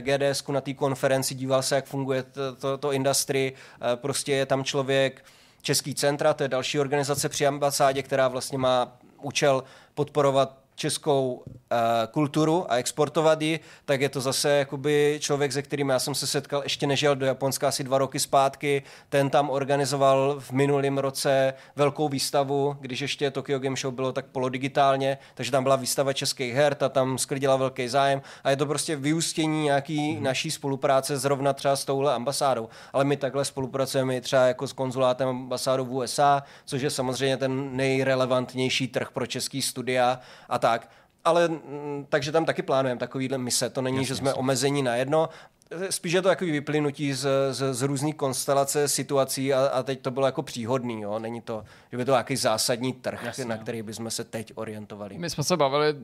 GDS, 0.01 0.45
eh, 0.49 0.53
na 0.53 0.61
té 0.61 0.75
konferenci, 0.75 1.35
díval 1.35 1.63
se, 1.63 1.75
jak 1.75 1.85
funguje 1.85 2.23
to, 2.23 2.57
to, 2.57 2.79
to 2.79 2.93
industry, 2.93 3.53
eh, 3.53 3.97
prostě 3.97 4.33
je 4.33 4.47
tam 4.47 4.65
člověk, 4.65 5.25
Český 5.63 5.95
centra, 5.95 6.35
to 6.35 6.43
je 6.43 6.49
další 6.49 6.81
organizace 6.81 7.29
při 7.29 7.47
ambasádě, 7.47 8.03
která 8.03 8.29
vlastně 8.29 8.59
má 8.59 8.99
účel 9.23 9.65
podporovat 9.95 10.62
českou 10.83 11.33
uh, 11.33 11.47
kulturu 12.11 12.73
a 12.73 12.77
exportovat 12.77 13.43
ji, 13.43 13.61
tak 13.85 14.01
je 14.01 14.09
to 14.09 14.21
zase 14.21 14.51
jakoby 14.51 15.19
člověk, 15.21 15.53
se 15.53 15.63
kterým 15.63 15.89
já 15.89 15.99
jsem 15.99 16.15
se 16.15 16.27
setkal, 16.27 16.63
ještě 16.63 16.87
nežil 16.87 17.17
do 17.17 17.27
Japonska 17.27 17.69
asi 17.69 17.85
dva 17.85 17.99
roky 17.99 18.19
zpátky. 18.19 18.83
Ten 19.09 19.31
tam 19.31 19.51
organizoval 19.51 20.37
v 20.41 20.51
minulém 20.51 20.99
roce 20.99 21.55
velkou 21.77 22.09
výstavu, 22.09 22.77
když 22.81 23.01
ještě 23.01 23.31
Tokyo 23.31 23.59
Game 23.59 23.77
Show 23.77 23.95
bylo 23.95 24.13
tak 24.13 24.27
polodigitálně, 24.27 25.19
takže 25.35 25.53
tam 25.53 25.63
byla 25.63 25.77
výstava 25.77 26.13
českých 26.13 26.55
her, 26.55 26.75
ta 26.75 26.89
tam 26.89 27.19
sklidila 27.19 27.57
velký 27.57 27.89
zájem 27.89 28.23
a 28.45 28.51
je 28.51 28.57
to 28.57 28.67
prostě 28.67 28.97
vyústění 28.97 29.63
nějaký 29.63 29.99
hmm. 30.13 30.23
naší 30.23 30.51
spolupráce 30.51 31.19
zrovna 31.19 31.53
třeba 31.53 31.77
s 31.77 31.85
touhle 31.85 32.15
ambasádou. 32.15 32.69
Ale 32.93 33.05
my 33.05 33.17
takhle 33.17 33.45
spolupracujeme 33.45 34.21
třeba 34.21 34.47
jako 34.47 34.67
s 34.67 34.73
konzulátem 34.73 35.29
ambasádou 35.29 35.85
v 35.85 35.93
USA, 35.93 36.43
což 36.65 36.83
je 36.83 36.91
samozřejmě 36.91 37.37
ten 37.37 37.77
nejrelevantnější 37.77 38.89
trh 38.89 39.11
pro 39.11 39.27
český 39.27 39.63
studia 39.63 40.21
a 40.49 40.59
tak. 40.73 40.91
Ale 41.25 41.49
mm, 41.49 42.07
takže 42.09 42.33
tam 42.33 42.45
taky 42.45 42.63
plánujeme 42.63 42.99
takovýhle 42.99 43.39
mise. 43.39 43.71
To 43.71 43.83
není, 43.83 43.97
jasně, 43.97 44.07
že 44.07 44.17
jsme 44.17 44.29
jasně. 44.29 44.41
omezení 44.41 44.83
na 44.83 44.97
jedno. 44.97 45.29
Spíš 45.91 46.13
je 46.13 46.23
to 46.23 46.29
jako 46.29 46.45
vyplynutí 46.45 47.13
z, 47.13 47.27
z, 47.51 47.75
z 47.75 47.83
různých 47.83 48.15
konstelace 48.15 48.89
situací 48.89 49.55
a, 49.55 49.67
a 49.67 49.83
teď 49.83 50.01
to 50.01 50.11
bylo 50.11 50.27
jako 50.27 50.43
příhodný. 50.43 51.03
Jo? 51.03 51.19
Není 51.19 51.41
to, 51.41 51.65
že 51.93 51.97
by 51.97 52.05
to 52.05 52.11
nějaký 52.11 52.37
zásadní 52.37 52.93
trh, 52.93 53.25
Jasně, 53.25 53.45
na 53.45 53.57
který 53.57 53.83
bychom 53.83 54.11
se 54.11 54.25
teď 54.25 54.53
orientovali. 54.55 55.19
My 55.19 55.31
jsme 55.31 55.45
se 55.45 55.57
bavili 55.57 55.95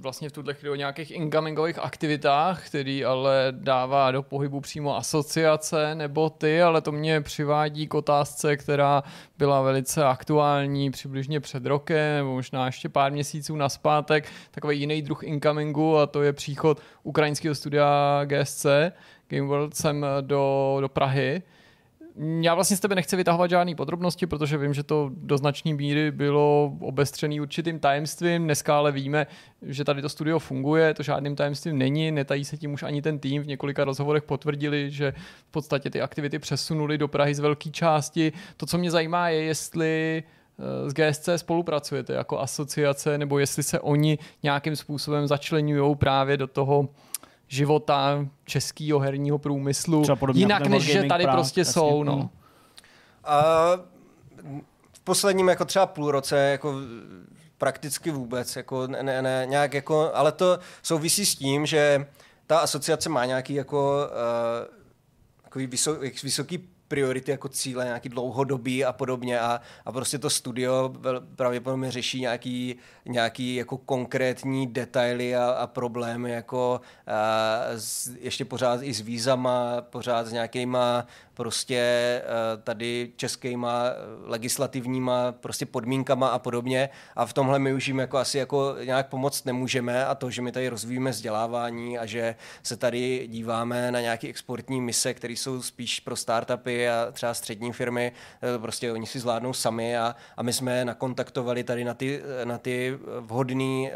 vlastně 0.00 0.28
v 0.28 0.32
tuhle 0.32 0.54
chvíli 0.54 0.72
o 0.72 0.74
nějakých 0.74 1.10
incomingových 1.10 1.78
aktivitách, 1.78 2.66
který 2.66 3.04
ale 3.04 3.46
dává 3.50 4.10
do 4.10 4.22
pohybu 4.22 4.60
přímo 4.60 4.96
asociace 4.96 5.94
nebo 5.94 6.30
ty, 6.30 6.62
ale 6.62 6.80
to 6.80 6.92
mě 6.92 7.20
přivádí 7.20 7.86
k 7.86 7.94
otázce, 7.94 8.56
která 8.56 9.02
byla 9.40 9.62
velice 9.62 10.04
aktuální 10.04 10.90
přibližně 10.90 11.40
před 11.40 11.66
rokem, 11.66 12.16
nebo 12.16 12.32
možná 12.32 12.66
ještě 12.66 12.88
pár 12.88 13.12
měsíců 13.12 13.56
naspátek, 13.56 14.28
takový 14.50 14.80
jiný 14.80 15.02
druh 15.02 15.22
incomingu 15.22 15.96
a 15.98 16.06
to 16.06 16.22
je 16.22 16.32
příchod 16.32 16.80
ukrajinského 17.02 17.54
studia 17.54 18.20
GSC, 18.24 18.66
Game 19.28 19.46
World 19.46 19.74
sem 19.74 20.06
do, 20.20 20.76
do 20.80 20.88
Prahy. 20.88 21.42
Já 22.22 22.54
vlastně 22.54 22.76
z 22.76 22.80
tebe 22.80 22.94
nechci 22.94 23.16
vytahovat 23.16 23.50
žádné 23.50 23.74
podrobnosti, 23.74 24.26
protože 24.26 24.58
vím, 24.58 24.74
že 24.74 24.82
to 24.82 25.10
do 25.14 25.38
značné 25.38 25.74
míry 25.74 26.10
bylo 26.10 26.72
obestřený 26.80 27.40
určitým 27.40 27.78
tajemstvím. 27.78 28.44
Dneska 28.44 28.78
ale 28.78 28.92
víme, 28.92 29.26
že 29.62 29.84
tady 29.84 30.02
to 30.02 30.08
studio 30.08 30.38
funguje, 30.38 30.94
to 30.94 31.02
žádným 31.02 31.36
tajemstvím 31.36 31.78
není, 31.78 32.12
netají 32.12 32.44
se 32.44 32.56
tím 32.56 32.72
už 32.72 32.82
ani 32.82 33.02
ten 33.02 33.18
tým. 33.18 33.42
V 33.42 33.46
několika 33.46 33.84
rozhovorech 33.84 34.22
potvrdili, 34.22 34.90
že 34.90 35.12
v 35.48 35.50
podstatě 35.50 35.90
ty 35.90 36.00
aktivity 36.00 36.38
přesunuli 36.38 36.98
do 36.98 37.08
Prahy 37.08 37.34
z 37.34 37.38
velké 37.38 37.70
části. 37.70 38.32
To, 38.56 38.66
co 38.66 38.78
mě 38.78 38.90
zajímá, 38.90 39.28
je, 39.28 39.42
jestli 39.42 40.22
eh, 40.58 40.90
s 40.90 40.92
GSC 40.92 41.28
spolupracujete 41.36 42.12
jako 42.12 42.38
asociace, 42.38 43.18
nebo 43.18 43.38
jestli 43.38 43.62
se 43.62 43.80
oni 43.80 44.18
nějakým 44.42 44.76
způsobem 44.76 45.26
začlenují 45.26 45.96
právě 45.96 46.36
do 46.36 46.46
toho 46.46 46.88
života 47.50 48.26
českého 48.44 48.98
herního 48.98 49.38
průmyslu. 49.38 50.02
Jinak 50.32 50.66
než, 50.66 50.82
že 50.82 51.02
tady 51.02 51.24
práv, 51.24 51.36
prostě 51.36 51.60
jasně. 51.60 51.72
jsou. 51.72 52.02
No. 52.02 52.30
A 53.24 53.42
v 54.92 55.00
posledním 55.04 55.48
jako 55.48 55.64
třeba 55.64 55.86
půl 55.86 56.10
roce 56.10 56.38
jako 56.38 56.74
prakticky 57.58 58.10
vůbec, 58.10 58.56
jako 58.56 58.86
ne, 58.86 59.22
ne, 59.22 59.46
nějak 59.48 59.74
jako, 59.74 60.10
ale 60.14 60.32
to 60.32 60.58
souvisí 60.82 61.26
s 61.26 61.34
tím, 61.34 61.66
že 61.66 62.06
ta 62.46 62.58
asociace 62.58 63.08
má 63.08 63.24
nějaký 63.24 63.54
jako 63.54 64.06
uh, 64.06 64.76
takový 65.42 65.68
vysoký 66.22 66.68
priority 66.90 67.30
jako 67.30 67.48
cíle, 67.48 67.84
nějaký 67.84 68.08
dlouhodobý 68.08 68.84
a 68.84 68.92
podobně 68.92 69.40
a, 69.40 69.60
a 69.84 69.92
prostě 69.92 70.18
to 70.18 70.30
studio 70.30 70.92
pravděpodobně 71.36 71.90
řeší 71.90 72.20
nějaký, 72.20 72.76
nějaký 73.06 73.54
jako 73.54 73.78
konkrétní 73.78 74.66
detaily 74.66 75.36
a, 75.36 75.50
a 75.50 75.66
problémy 75.66 76.30
jako 76.30 76.80
a, 77.06 77.60
s, 77.76 78.10
ještě 78.20 78.44
pořád 78.44 78.82
i 78.82 78.94
s 78.94 79.00
vízama, 79.00 79.80
pořád 79.80 80.26
s 80.26 80.32
nějakýma 80.32 81.06
prostě 81.40 81.76
eh, 81.76 82.22
tady 82.62 83.12
českýma 83.16 83.84
eh, 83.86 83.94
legislativníma 84.24 85.32
prostě 85.32 85.66
podmínkama 85.66 86.28
a 86.28 86.38
podobně. 86.38 86.88
A 87.16 87.26
v 87.26 87.32
tomhle 87.32 87.58
my 87.58 87.72
už 87.74 87.88
jim 87.88 87.98
jako 87.98 88.18
asi 88.18 88.38
jako 88.38 88.76
nějak 88.84 89.08
pomoct 89.08 89.44
nemůžeme. 89.44 90.06
A 90.06 90.14
to, 90.14 90.30
že 90.30 90.42
my 90.42 90.52
tady 90.52 90.68
rozvíjíme 90.68 91.10
vzdělávání 91.10 91.98
a 91.98 92.06
že 92.06 92.34
se 92.62 92.76
tady 92.76 93.26
díváme 93.28 93.92
na 93.92 94.00
nějaké 94.00 94.28
exportní 94.28 94.80
mise, 94.80 95.14
které 95.14 95.32
jsou 95.32 95.62
spíš 95.62 96.00
pro 96.00 96.16
startupy 96.16 96.88
a 96.88 97.12
třeba 97.12 97.34
střední 97.34 97.72
firmy, 97.72 98.12
eh, 98.42 98.58
prostě 98.58 98.92
oni 98.92 99.06
si 99.06 99.18
zvládnou 99.18 99.52
sami. 99.52 99.96
A, 99.96 100.16
a 100.36 100.42
my 100.42 100.52
jsme 100.52 100.84
nakontaktovali 100.84 101.64
tady 101.64 101.84
na 101.84 101.94
ty, 101.94 102.22
na 102.44 102.58
ty 102.58 102.98
vhodný, 103.20 103.90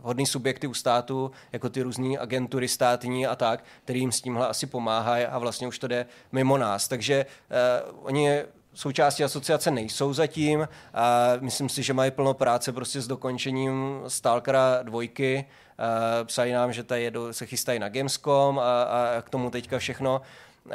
vhodný 0.00 0.26
subjekty 0.26 0.66
u 0.66 0.74
státu, 0.74 1.30
jako 1.52 1.68
ty 1.68 1.82
různé 1.82 2.18
agentury 2.18 2.68
státní 2.68 3.26
a 3.26 3.36
tak, 3.36 3.64
kterým 3.84 4.12
s 4.12 4.20
tímhle 4.20 4.48
asi 4.48 4.66
pomáhají. 4.66 5.24
A 5.24 5.38
vlastně 5.38 5.68
už 5.68 5.78
to 5.78 5.86
jde 5.86 6.06
mimo 6.32 6.58
nás 6.58 6.77
nás. 6.78 6.88
Takže 6.88 7.26
uh, 7.90 8.06
oni 8.06 8.42
součástí 8.74 9.24
asociace 9.24 9.70
nejsou 9.70 10.12
zatím 10.12 10.68
a 10.94 11.32
myslím 11.40 11.68
si, 11.68 11.82
že 11.82 11.92
mají 11.92 12.10
plno 12.10 12.34
práce 12.34 12.72
prostě 12.72 13.00
s 13.00 13.06
dokončením 13.06 14.00
Stalkera 14.08 14.82
dvojky. 14.82 15.44
Uh, 15.44 16.26
psali 16.26 16.52
nám, 16.52 16.72
že 16.72 16.82
tady 16.82 17.02
jedu, 17.02 17.32
se 17.32 17.46
chystají 17.46 17.78
na 17.78 17.88
Gamescom 17.88 18.58
a, 18.58 18.82
a 18.82 19.22
k 19.22 19.30
tomu 19.30 19.50
teďka 19.50 19.78
všechno 19.78 20.20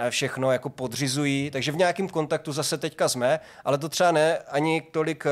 všechno 0.10 0.52
jako 0.52 0.70
podřizují, 0.70 1.52
takže 1.52 1.72
v 1.72 1.76
nějakém 1.76 2.10
kontaktu 2.10 2.52
zase 2.52 2.78
teďka 2.78 3.10
jsme, 3.10 3.40
ale 3.66 3.78
to 3.78 3.90
třeba 3.90 4.12
ne 4.12 4.38
ani 4.38 4.82
tolik 4.82 5.26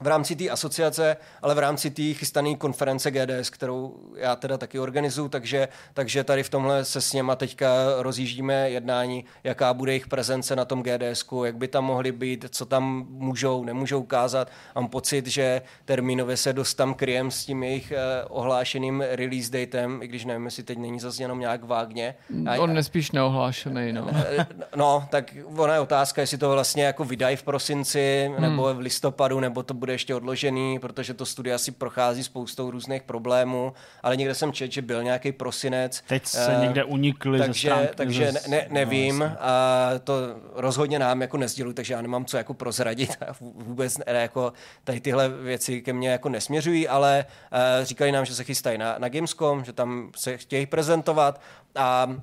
v 0.00 0.06
rámci 0.06 0.36
té 0.36 0.48
asociace, 0.48 1.16
ale 1.42 1.54
v 1.54 1.58
rámci 1.58 1.90
té 1.90 2.02
chystané 2.02 2.54
konference 2.54 3.10
GDS, 3.10 3.50
kterou 3.50 3.94
já 4.16 4.36
teda 4.36 4.58
taky 4.58 4.78
organizuju, 4.78 5.28
takže, 5.28 5.68
takže 5.94 6.24
tady 6.24 6.42
v 6.42 6.50
tomhle 6.50 6.84
se 6.84 7.00
s 7.00 7.12
něma 7.12 7.36
teďka 7.36 7.68
rozjíždíme 7.98 8.70
jednání, 8.70 9.24
jaká 9.44 9.74
bude 9.74 9.92
jejich 9.92 10.06
prezence 10.06 10.56
na 10.56 10.64
tom 10.64 10.82
GDS, 10.82 11.24
jak 11.44 11.56
by 11.56 11.68
tam 11.68 11.84
mohli 11.84 12.12
být, 12.12 12.46
co 12.50 12.66
tam 12.66 13.06
můžou, 13.10 13.64
nemůžou 13.64 14.00
ukázat. 14.00 14.50
Mám 14.74 14.88
pocit, 14.88 15.26
že 15.26 15.62
termínově 15.84 16.36
se 16.36 16.52
dost 16.52 16.74
tam 16.74 16.94
kryjem 16.94 17.30
s 17.30 17.44
tím 17.44 17.62
jejich 17.62 17.92
eh, 17.92 18.24
ohlášeným 18.28 19.04
release 19.10 19.50
datem, 19.52 20.02
i 20.02 20.08
když 20.08 20.24
nevím, 20.24 20.44
jestli 20.44 20.62
teď 20.62 20.78
není 20.78 21.00
zase 21.00 21.22
jenom 21.22 21.40
nějak 21.40 21.64
vágně. 21.64 22.14
A, 22.46 22.56
On 22.58 22.74
nespíš 22.74 23.12
neohlášený, 23.12 23.92
no. 23.92 24.08
Eh, 24.28 24.46
no, 24.76 25.08
tak 25.10 25.34
ona 25.56 25.74
je 25.74 25.80
otázka, 25.80 26.20
jestli 26.20 26.38
to 26.38 26.50
vlastně 26.50 26.84
jako 26.84 27.04
vydají 27.04 27.36
v 27.36 27.42
prosinci, 27.42 28.30
hmm. 28.32 28.42
nebo 28.42 28.74
v 28.74 28.78
listopadu, 28.78 29.40
nebo 29.40 29.62
to 29.62 29.74
bude 29.74 29.87
bude 29.88 29.94
ještě 29.94 30.14
odložený, 30.14 30.78
protože 30.78 31.14
to 31.14 31.26
studia 31.26 31.54
asi 31.54 31.70
prochází 31.70 32.24
spoustou 32.24 32.70
různých 32.70 33.02
problémů, 33.02 33.72
ale 34.02 34.16
někde 34.16 34.34
jsem 34.34 34.52
četl, 34.52 34.72
že 34.72 34.82
byl 34.82 35.02
nějaký 35.02 35.32
prosinec. 35.32 36.02
Teď 36.08 36.26
se 36.26 36.56
uh, 36.56 36.62
někde 36.62 36.84
unikli 36.84 37.38
takže, 37.38 37.68
ze 37.68 37.74
stránky, 37.74 37.96
Takže 37.96 38.32
ze... 38.32 38.48
ne, 38.48 38.66
nevím 38.70 39.18
no, 39.18 39.36
a 39.40 39.90
to 40.04 40.14
rozhodně 40.54 40.98
nám 40.98 41.20
jako 41.20 41.36
nezdělují, 41.36 41.74
takže 41.74 41.94
já 41.94 42.02
nemám 42.02 42.24
co 42.24 42.36
jako 42.36 42.54
prozradit 42.54 43.10
a 43.28 43.32
vůbec 43.40 43.98
ne, 43.98 44.04
jako 44.08 44.52
tady 44.84 45.00
tyhle 45.00 45.28
věci 45.28 45.82
ke 45.82 45.92
mně 45.92 46.08
jako 46.10 46.28
nesměřují, 46.28 46.88
ale 46.88 47.24
uh, 47.52 47.84
říkali 47.84 48.12
nám, 48.12 48.24
že 48.24 48.34
se 48.34 48.44
chystají 48.44 48.78
na, 48.78 48.98
na 48.98 49.08
Gamescom, 49.08 49.64
že 49.64 49.72
tam 49.72 50.10
se 50.16 50.36
chtějí 50.36 50.66
prezentovat 50.66 51.40
a 51.76 52.16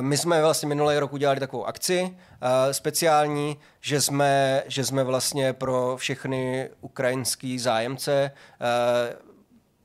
my 0.00 0.16
jsme 0.16 0.42
vlastně 0.42 0.68
minulý 0.68 0.98
rok 0.98 1.12
udělali 1.12 1.40
takovou 1.40 1.66
akci 1.66 2.02
uh, 2.02 2.12
speciální, 2.72 3.56
že 3.80 4.00
jsme, 4.00 4.62
že 4.66 4.84
jsme 4.84 5.04
vlastně 5.04 5.52
pro 5.52 5.96
všechny 5.96 6.70
ukrajinský 6.80 7.58
zájemce 7.58 8.30
uh, 8.60 9.30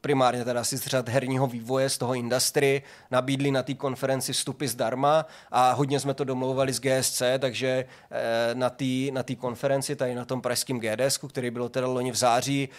primárně 0.02 0.46
teda 0.46 0.64
si 0.64 0.78
z 0.78 0.88
řad 0.88 1.10
herního 1.10 1.48
vývoje 1.48 1.90
z 1.90 1.98
toho 1.98 2.14
industry, 2.14 2.84
nabídli 3.12 3.52
na 3.52 3.64
té 3.64 3.74
konferenci 3.74 4.34
vstupy 4.34 4.68
zdarma 4.68 5.26
a 5.52 5.72
hodně 5.72 6.00
jsme 6.00 6.14
to 6.14 6.24
domlouvali 6.24 6.74
s 6.74 6.80
GSC, 6.80 7.22
takže 7.40 7.86
uh, 7.86 8.60
na 8.60 8.70
té 8.70 8.86
na 9.12 9.24
konferenci, 9.38 9.96
tady 9.96 10.16
na 10.16 10.26
tom 10.26 10.42
pražském 10.42 10.80
GDS, 10.80 11.18
který 11.18 11.52
bylo 11.52 11.70
teda 11.70 11.88
loni 11.88 12.12
v 12.12 12.16
září, 12.16 12.70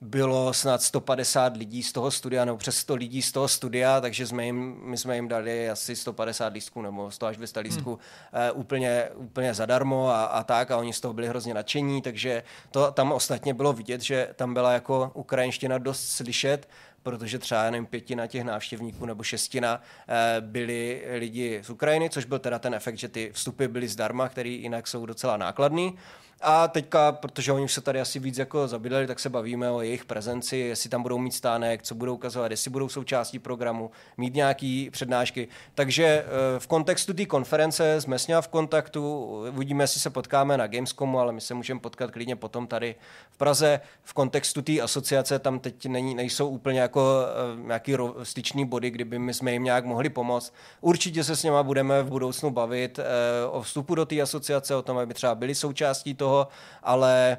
bylo 0.00 0.52
snad 0.52 0.82
150 0.82 1.56
lidí 1.56 1.82
z 1.82 1.92
toho 1.92 2.10
studia, 2.10 2.44
nebo 2.44 2.58
přes 2.58 2.76
100 2.76 2.94
lidí 2.94 3.22
z 3.22 3.32
toho 3.32 3.48
studia, 3.48 4.00
takže 4.00 4.26
jsme 4.26 4.44
jim, 4.44 4.76
my 4.82 4.98
jsme 4.98 5.16
jim 5.16 5.28
dali 5.28 5.70
asi 5.70 5.96
150 5.96 6.52
lístků 6.52 6.82
nebo 6.82 7.10
100 7.10 7.26
až 7.26 7.36
200 7.36 7.60
lístků 7.60 7.90
hmm. 7.90 8.50
uh, 8.52 8.60
úplně, 8.60 9.08
úplně 9.14 9.54
zadarmo 9.54 10.08
a, 10.08 10.24
a 10.24 10.42
tak 10.44 10.70
a 10.70 10.76
oni 10.76 10.92
z 10.92 11.00
toho 11.00 11.14
byli 11.14 11.28
hrozně 11.28 11.54
nadšení, 11.54 12.02
takže 12.02 12.42
to 12.70 12.92
tam 12.92 13.12
ostatně 13.12 13.54
bylo 13.54 13.72
vidět, 13.72 14.00
že 14.00 14.28
tam 14.36 14.54
byla 14.54 14.72
jako 14.72 15.10
ukrajinština 15.14 15.78
dost 15.78 16.08
slyšet, 16.08 16.68
protože 17.02 17.38
třeba 17.38 17.70
nevím, 17.70 17.86
pětina 17.86 18.26
těch 18.26 18.44
návštěvníků 18.44 19.06
nebo 19.06 19.22
šestina 19.22 19.82
eh, 20.08 20.40
byli 20.40 21.04
lidi 21.18 21.60
z 21.62 21.70
Ukrajiny, 21.70 22.10
což 22.10 22.24
byl 22.24 22.38
teda 22.38 22.58
ten 22.58 22.74
efekt, 22.74 22.98
že 22.98 23.08
ty 23.08 23.30
vstupy 23.32 23.66
byly 23.66 23.88
zdarma, 23.88 24.28
který 24.28 24.62
jinak 24.62 24.86
jsou 24.86 25.06
docela 25.06 25.36
nákladný. 25.36 25.98
A 26.40 26.68
teďka, 26.68 27.12
protože 27.12 27.52
oni 27.52 27.64
už 27.64 27.72
se 27.72 27.80
tady 27.80 28.00
asi 28.00 28.18
víc 28.18 28.38
jako 28.38 28.68
zabydleli, 28.68 29.06
tak 29.06 29.20
se 29.20 29.28
bavíme 29.28 29.70
o 29.70 29.80
jejich 29.80 30.04
prezenci, 30.04 30.56
jestli 30.56 30.90
tam 30.90 31.02
budou 31.02 31.18
mít 31.18 31.34
stánek, 31.34 31.82
co 31.82 31.94
budou 31.94 32.14
ukazovat, 32.14 32.50
jestli 32.50 32.70
budou 32.70 32.88
součástí 32.88 33.38
programu, 33.38 33.90
mít 34.16 34.34
nějaký 34.34 34.90
přednášky. 34.90 35.48
Takže 35.74 36.04
eh, 36.04 36.24
v 36.58 36.66
kontextu 36.66 37.14
té 37.14 37.26
konference 37.26 38.00
jsme 38.00 38.18
s 38.18 38.40
v 38.40 38.48
kontaktu, 38.48 39.24
uvidíme, 39.54 39.84
jestli 39.84 40.00
se 40.00 40.10
potkáme 40.10 40.56
na 40.56 40.66
Gamescomu, 40.66 41.18
ale 41.18 41.32
my 41.32 41.40
se 41.40 41.54
můžeme 41.54 41.80
potkat 41.80 42.10
klidně 42.10 42.36
potom 42.36 42.66
tady 42.66 42.94
v 43.30 43.36
Praze. 43.36 43.80
V 44.02 44.12
kontextu 44.12 44.62
té 44.62 44.80
asociace 44.80 45.38
tam 45.38 45.58
teď 45.58 45.86
není, 45.86 46.14
nejsou 46.14 46.48
úplně 46.48 46.80
jako 46.80 47.20
eh, 47.26 47.66
nějaký 47.66 47.96
styční 48.22 48.64
body, 48.64 48.90
kdyby 48.90 49.18
my 49.18 49.34
jsme 49.34 49.52
jim 49.52 49.64
nějak 49.64 49.84
mohli 49.84 50.08
pomoct. 50.08 50.54
Určitě 50.80 51.24
se 51.24 51.36
s 51.36 51.42
něma 51.42 51.62
budeme 51.62 52.02
v 52.02 52.08
budoucnu 52.08 52.50
bavit 52.50 52.98
eh, 52.98 53.02
o 53.50 53.62
vstupu 53.62 53.94
do 53.94 54.06
té 54.06 54.20
asociace, 54.20 54.76
o 54.76 54.82
tom, 54.82 54.98
aby 54.98 55.14
třeba 55.14 55.34
byli 55.34 55.54
součástí 55.54 56.14
toho 56.14 56.23
toho, 56.24 56.48
ale 56.82 57.36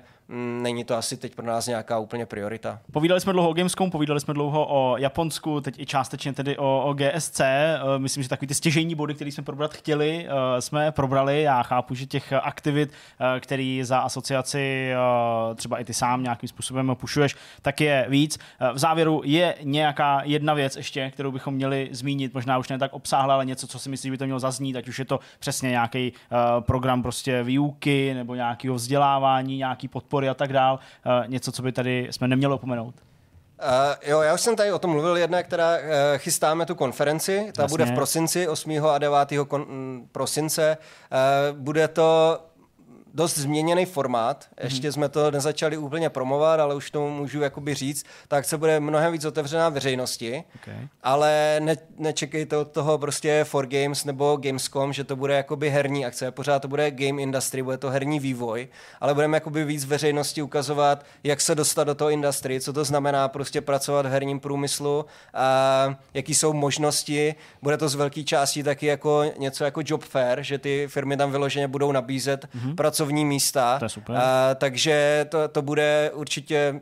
není 0.61 0.83
to 0.83 0.95
asi 0.95 1.17
teď 1.17 1.35
pro 1.35 1.45
nás 1.45 1.67
nějaká 1.67 1.99
úplně 1.99 2.25
priorita. 2.25 2.79
Povídali 2.91 3.21
jsme 3.21 3.33
dlouho 3.33 3.49
o 3.49 3.53
Gamescom, 3.53 3.91
povídali 3.91 4.19
jsme 4.19 4.33
dlouho 4.33 4.67
o 4.69 4.97
Japonsku, 4.97 5.61
teď 5.61 5.79
i 5.79 5.85
částečně 5.85 6.33
tedy 6.33 6.57
o, 6.57 6.83
o 6.85 6.93
GSC. 6.93 7.39
Eh, 7.39 7.79
myslím, 7.97 8.23
že 8.23 8.29
takový 8.29 8.47
ty 8.47 8.53
stěžejní 8.53 8.95
body, 8.95 9.13
které 9.13 9.31
jsme 9.31 9.43
probrat 9.43 9.73
chtěli, 9.73 10.27
eh, 10.27 10.61
jsme 10.61 10.91
probrali. 10.91 11.41
Já 11.41 11.63
chápu, 11.63 11.95
že 11.95 12.05
těch 12.05 12.33
aktivit, 12.33 12.93
eh, 13.19 13.39
který 13.39 13.83
za 13.83 13.99
asociaci 13.99 14.93
třeba 15.55 15.79
i 15.79 15.85
ty 15.85 15.93
sám 15.93 16.23
nějakým 16.23 16.49
způsobem 16.49 16.95
pušuješ, 16.99 17.35
tak 17.61 17.81
je 17.81 18.05
víc. 18.09 18.39
V 18.73 18.77
závěru 18.77 19.21
je 19.25 19.55
nějaká 19.63 20.21
jedna 20.23 20.53
věc 20.53 20.75
ještě, 20.75 21.11
kterou 21.11 21.31
bychom 21.31 21.53
měli 21.53 21.89
zmínit, 21.91 22.33
možná 22.33 22.57
už 22.57 22.69
ne 22.69 22.77
tak 22.77 22.93
obsáhle, 22.93 23.33
ale 23.33 23.45
něco, 23.45 23.67
co 23.67 23.79
si 23.79 23.89
myslím, 23.89 24.09
že 24.09 24.11
by 24.11 24.17
to 24.17 24.25
mělo 24.25 24.39
zaznít, 24.39 24.75
ať 24.75 24.87
už 24.87 24.99
je 24.99 25.05
to 25.05 25.19
přesně 25.39 25.69
nějaký 25.69 26.13
program 26.59 27.03
prostě 27.03 27.43
výuky 27.43 28.13
nebo 28.13 28.35
nějakého 28.35 28.75
vzdělávání, 28.75 29.57
nějaký 29.57 29.87
podpor 29.87 30.14
podpory 30.15 30.29
a 30.29 30.33
tak 30.33 30.53
dál, 30.53 30.79
uh, 31.05 31.27
něco, 31.27 31.51
co 31.51 31.61
by 31.61 31.71
tady 31.71 32.07
jsme 32.11 32.27
neměli 32.27 32.53
opomenout. 32.53 32.95
Uh, 32.95 34.09
jo, 34.11 34.21
já 34.21 34.33
už 34.33 34.41
jsem 34.41 34.55
tady 34.55 34.71
o 34.71 34.79
tom 34.79 34.91
mluvil, 34.91 35.17
jedna, 35.17 35.43
která 35.43 35.77
uh, 35.77 35.83
chystáme 36.17 36.65
tu 36.65 36.75
konferenci, 36.75 37.51
ta 37.55 37.61
Jasně. 37.61 37.73
bude 37.73 37.85
v 37.85 37.91
prosinci, 37.95 38.47
8. 38.47 38.71
a 38.89 38.97
9. 38.97 39.17
Kon- 39.31 40.07
prosince. 40.11 40.77
Uh, 41.11 41.57
bude 41.57 41.87
to 41.87 42.39
dost 43.15 43.37
změněný 43.37 43.85
formát. 43.85 44.45
Ještě 44.63 44.89
mm-hmm. 44.89 44.93
jsme 44.93 45.09
to 45.09 45.31
nezačali 45.31 45.77
úplně 45.77 46.09
promovat, 46.09 46.59
ale 46.59 46.75
už 46.75 46.91
to 46.91 47.07
můžu 47.07 47.41
jakoby 47.41 47.73
říct. 47.73 48.05
Tak 48.27 48.45
se 48.45 48.57
bude 48.57 48.79
mnohem 48.79 49.13
víc 49.13 49.25
otevřená 49.25 49.69
veřejnosti, 49.69 50.43
okay. 50.55 50.87
ale 51.03 51.57
ne, 51.59 51.77
nečekejte 51.97 52.57
od 52.57 52.71
toho 52.71 52.97
prostě 52.97 53.43
For 53.43 53.67
Games 53.67 54.05
nebo 54.05 54.37
Gamescom, 54.41 54.93
že 54.93 55.03
to 55.03 55.15
bude 55.15 55.33
jakoby 55.33 55.69
herní 55.69 56.05
akce. 56.05 56.31
Pořád 56.31 56.59
to 56.59 56.67
bude 56.67 56.91
game 56.91 57.21
industry, 57.21 57.63
bude 57.63 57.77
to 57.77 57.89
herní 57.89 58.19
vývoj, 58.19 58.67
ale 59.01 59.13
budeme 59.13 59.37
jakoby 59.37 59.63
víc 59.63 59.85
veřejnosti 59.85 60.41
ukazovat, 60.41 61.05
jak 61.23 61.41
se 61.41 61.55
dostat 61.55 61.83
do 61.83 61.95
toho 61.95 62.09
industry, 62.09 62.61
co 62.61 62.73
to 62.73 62.85
znamená 62.85 63.27
prostě 63.27 63.61
pracovat 63.61 64.05
v 64.05 64.09
herním 64.09 64.39
průmyslu, 64.39 65.05
a 65.33 65.95
jaký 66.13 66.33
jsou 66.33 66.53
možnosti. 66.53 67.35
Bude 67.61 67.77
to 67.77 67.89
z 67.89 67.95
velké 67.95 68.23
části 68.23 68.63
taky 68.63 68.85
jako 68.85 69.23
něco 69.37 69.63
jako 69.63 69.81
job 69.85 70.03
fair, 70.03 70.41
že 70.41 70.57
ty 70.57 70.87
firmy 70.89 71.17
tam 71.17 71.31
vyloženě 71.31 71.67
budou 71.67 71.91
nabízet 71.91 72.45
mm-hmm. 72.45 72.75
pracovat 72.75 73.04
pracovní 73.05 73.25
místa. 73.25 73.79
To 73.79 73.85
je 73.85 73.89
super. 73.89 74.15
A, 74.15 74.55
takže 74.55 75.25
to, 75.29 75.47
to 75.47 75.61
bude 75.61 76.11
určitě 76.13 76.81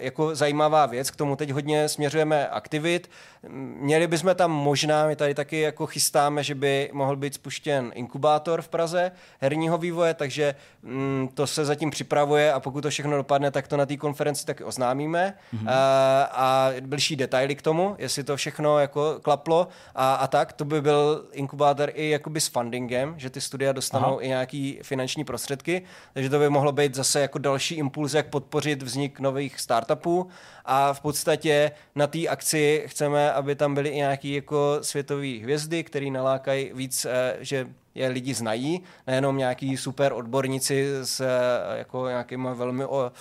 jako 0.00 0.34
zajímavá 0.34 0.86
věc, 0.86 1.10
k 1.10 1.16
tomu 1.16 1.36
teď 1.36 1.50
hodně 1.50 1.88
směřujeme 1.88 2.48
aktivit. 2.48 3.10
Měli 3.48 4.06
bychom 4.06 4.34
tam 4.34 4.50
možná, 4.50 5.06
my 5.06 5.16
tady 5.16 5.34
taky 5.34 5.60
jako 5.60 5.86
chystáme, 5.86 6.42
že 6.42 6.54
by 6.54 6.90
mohl 6.92 7.16
být 7.16 7.34
spuštěn 7.34 7.92
inkubátor 7.94 8.62
v 8.62 8.68
Praze 8.68 9.12
herního 9.40 9.78
vývoje, 9.78 10.14
takže 10.14 10.54
mm, 10.82 11.28
to 11.34 11.46
se 11.46 11.64
zatím 11.64 11.90
připravuje 11.90 12.52
a 12.52 12.60
pokud 12.60 12.80
to 12.80 12.90
všechno 12.90 13.16
dopadne, 13.16 13.50
tak 13.50 13.68
to 13.68 13.76
na 13.76 13.86
té 13.86 13.96
konferenci 13.96 14.46
taky 14.46 14.64
oznámíme 14.64 15.34
mm-hmm. 15.54 15.68
a, 15.68 16.22
a 16.32 16.72
blížší 16.80 17.16
detaily 17.16 17.54
k 17.56 17.62
tomu, 17.62 17.96
jestli 17.98 18.24
to 18.24 18.36
všechno 18.36 18.78
jako 18.78 19.18
klaplo 19.22 19.68
a, 19.94 20.14
a 20.14 20.26
tak, 20.26 20.52
to 20.52 20.64
by 20.64 20.80
byl 20.80 21.24
inkubátor 21.32 21.90
i 21.94 22.10
jakoby 22.10 22.40
s 22.40 22.48
fundingem, 22.48 23.14
že 23.16 23.30
ty 23.30 23.40
studia 23.40 23.72
dostanou 23.72 24.12
Aha. 24.12 24.20
i 24.20 24.28
nějaký 24.28 24.78
finanční 24.82 25.24
prostředky, 25.24 25.82
takže 26.12 26.30
to 26.30 26.38
by 26.38 26.50
mohlo 26.50 26.72
být 26.72 26.94
zase 26.94 27.20
jako 27.20 27.38
další 27.38 27.74
impuls, 27.74 28.14
jak 28.14 28.26
podpořit 28.26 28.82
vznik 28.82 29.20
nových 29.20 29.60
startupů 29.60 30.28
a 30.66 30.92
v 30.92 31.00
podstatě 31.00 31.70
na 31.94 32.06
té 32.06 32.28
akci 32.28 32.84
chceme, 32.86 33.32
aby 33.32 33.54
tam 33.54 33.74
byly 33.74 33.88
i 33.88 33.96
nějaké 33.96 34.28
jako 34.28 34.78
světové 34.80 35.38
hvězdy, 35.38 35.84
které 35.84 36.10
nalákají 36.10 36.70
víc, 36.74 37.04
eh, 37.04 37.36
že 37.40 37.66
je 37.94 38.08
lidi 38.08 38.34
znají, 38.34 38.82
nejenom 39.06 39.38
nějaký 39.38 39.76
super 39.76 40.12
odborníci 40.12 40.86
s 41.02 41.20
eh, 41.20 41.78
jako 41.78 42.08
nějakýma 42.08 42.54
velmi 42.54 42.84
o, 42.84 43.12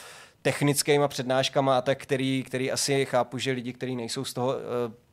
technickýma 0.46 1.08
přednáškama 1.08 1.78
a 1.78 1.82
tak, 1.82 2.02
který, 2.02 2.44
který 2.44 2.72
asi 2.72 3.06
chápu, 3.06 3.38
že 3.38 3.52
lidi, 3.52 3.74
kteří 3.74 3.96
nejsou 3.96 4.26
z 4.26 4.34
toho 4.34 4.56
eh, 4.56 4.62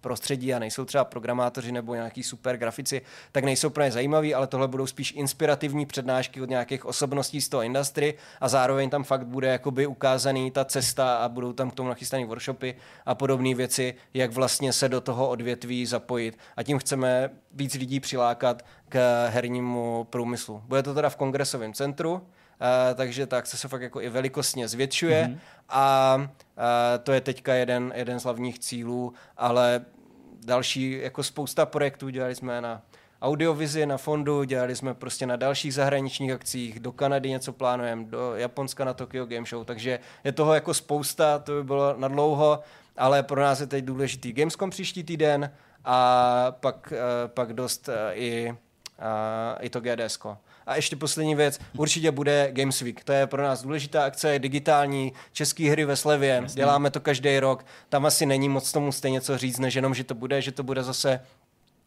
prostředí 0.00 0.54
a 0.54 0.58
nejsou 0.58 0.84
třeba 0.84 1.04
programátoři 1.04 1.72
nebo 1.72 1.94
nějaký 1.94 2.22
super 2.22 2.56
grafici, 2.56 3.02
tak 3.32 3.44
nejsou 3.44 3.70
pro 3.70 3.82
ně 3.82 3.92
zajímaví, 3.92 4.34
ale 4.34 4.46
tohle 4.46 4.68
budou 4.68 4.86
spíš 4.86 5.12
inspirativní 5.16 5.86
přednášky 5.86 6.42
od 6.42 6.48
nějakých 6.48 6.86
osobností 6.86 7.40
z 7.40 7.48
toho 7.48 7.62
industry 7.62 8.14
a 8.40 8.48
zároveň 8.48 8.90
tam 8.90 9.04
fakt 9.04 9.26
bude 9.26 9.48
jakoby 9.48 9.86
ukázaný 9.86 10.50
ta 10.50 10.64
cesta 10.64 11.16
a 11.16 11.28
budou 11.28 11.52
tam 11.52 11.70
k 11.70 11.74
tomu 11.74 11.88
nachystané 11.88 12.26
workshopy 12.26 12.74
a 13.06 13.14
podobné 13.14 13.54
věci, 13.54 13.94
jak 14.14 14.32
vlastně 14.32 14.72
se 14.72 14.88
do 14.88 15.00
toho 15.00 15.28
odvětví 15.28 15.86
zapojit. 15.86 16.38
A 16.56 16.62
tím 16.62 16.78
chceme 16.78 17.30
víc 17.52 17.74
lidí 17.74 18.00
přilákat 18.00 18.64
k 18.88 19.26
hernímu 19.28 20.06
průmyslu. 20.10 20.62
Bude 20.66 20.82
to 20.82 20.94
teda 20.94 21.08
v 21.10 21.16
kongresovém 21.16 21.72
centru, 21.72 22.22
takže 22.94 23.26
ta 23.26 23.38
akce 23.38 23.56
se 23.56 23.68
fakt 23.68 23.82
jako 23.82 24.00
i 24.00 24.08
velikostně 24.08 24.68
zvětšuje 24.68 25.24
mm-hmm. 25.24 25.38
a 25.68 26.14
uh, 26.16 26.24
to 27.02 27.12
je 27.12 27.20
teďka 27.20 27.54
jeden, 27.54 27.92
jeden 27.96 28.20
z 28.20 28.24
hlavních 28.24 28.58
cílů, 28.58 29.14
ale 29.36 29.84
další 30.44 30.98
jako 31.02 31.22
spousta 31.22 31.66
projektů 31.66 32.08
dělali 32.08 32.34
jsme 32.34 32.60
na 32.60 32.82
audiovizi 33.22 33.86
na 33.86 33.96
fondu, 33.96 34.44
dělali 34.44 34.76
jsme 34.76 34.94
prostě 34.94 35.26
na 35.26 35.36
dalších 35.36 35.74
zahraničních 35.74 36.32
akcích, 36.32 36.80
do 36.80 36.92
Kanady 36.92 37.30
něco 37.30 37.52
plánujeme, 37.52 38.04
do 38.04 38.36
Japonska 38.36 38.84
na 38.84 38.94
Tokyo 38.94 39.26
Game 39.26 39.46
Show, 39.46 39.64
takže 39.64 39.98
je 40.24 40.32
toho 40.32 40.54
jako 40.54 40.74
spousta, 40.74 41.38
to 41.38 41.52
by 41.52 41.64
bylo 41.64 41.94
na 41.96 42.08
dlouho, 42.08 42.60
ale 42.96 43.22
pro 43.22 43.40
nás 43.40 43.60
je 43.60 43.66
teď 43.66 43.84
důležitý 43.84 44.32
Gamescom 44.32 44.70
příští 44.70 45.04
týden 45.04 45.52
a 45.84 46.46
pak, 46.60 46.92
uh, 46.92 46.98
pak 47.26 47.52
dost 47.52 47.88
i, 48.12 48.54
i 49.60 49.70
to 49.70 49.80
GDSko. 49.80 50.38
A 50.66 50.76
ještě 50.76 50.96
poslední 50.96 51.34
věc, 51.34 51.58
určitě 51.76 52.10
bude 52.10 52.48
Games 52.52 52.80
Week. 52.80 53.04
To 53.04 53.12
je 53.12 53.26
pro 53.26 53.42
nás 53.42 53.62
důležitá 53.62 54.04
akce, 54.04 54.38
digitální, 54.38 55.12
české 55.32 55.70
hry 55.70 55.84
ve 55.84 55.96
slevě, 55.96 56.40
Jasně. 56.42 56.60
děláme 56.60 56.90
to 56.90 57.00
každý 57.00 57.38
rok. 57.38 57.66
Tam 57.88 58.06
asi 58.06 58.26
není 58.26 58.48
moc 58.48 58.72
tomu 58.72 58.92
stejně 58.92 59.20
co 59.20 59.38
říct, 59.38 59.58
než 59.58 59.74
jenom, 59.74 59.94
že 59.94 60.04
to 60.04 60.14
bude, 60.14 60.42
že 60.42 60.52
to 60.52 60.62
bude 60.62 60.82
zase 60.82 61.20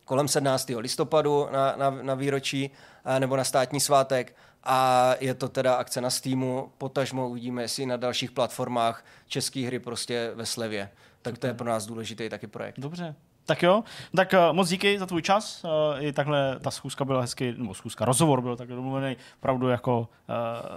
kolem 0.05 0.27
17. 0.27 0.71
listopadu 0.77 1.47
na, 1.51 1.75
na, 1.75 1.89
na 1.89 2.15
výročí 2.15 2.71
nebo 3.19 3.35
na 3.37 3.43
státní 3.43 3.79
svátek 3.79 4.35
a 4.63 5.11
je 5.19 5.33
to 5.33 5.49
teda 5.49 5.75
akce 5.75 6.01
na 6.01 6.09
Steamu, 6.09 6.71
potažmo 6.77 7.29
uvidíme, 7.29 7.61
jestli 7.61 7.85
na 7.85 7.97
dalších 7.97 8.31
platformách 8.31 9.05
české 9.27 9.59
hry 9.59 9.79
prostě 9.79 10.31
ve 10.35 10.45
slevě. 10.45 10.89
Tak 11.21 11.37
to 11.37 11.47
je 11.47 11.53
pro 11.53 11.69
nás 11.69 11.85
důležitý 11.85 12.29
taky 12.29 12.47
projekt. 12.47 12.79
Dobře, 12.79 13.15
tak 13.45 13.63
jo, 13.63 13.83
tak 14.15 14.33
uh, 14.33 14.55
moc 14.55 14.69
díky 14.69 14.99
za 14.99 15.05
tvůj 15.05 15.21
čas. 15.21 15.63
Uh, 15.63 15.69
I 15.99 16.13
takhle 16.13 16.59
ta 16.59 16.71
schůzka 16.71 17.05
byla 17.05 17.21
hezky, 17.21 17.53
nebo 17.57 17.73
schůzka, 17.73 18.05
rozhovor 18.05 18.41
byl 18.41 18.55
takhle 18.55 18.75
domluvený 18.75 19.17
opravdu 19.39 19.69
jako 19.69 19.99
uh, 19.99 20.05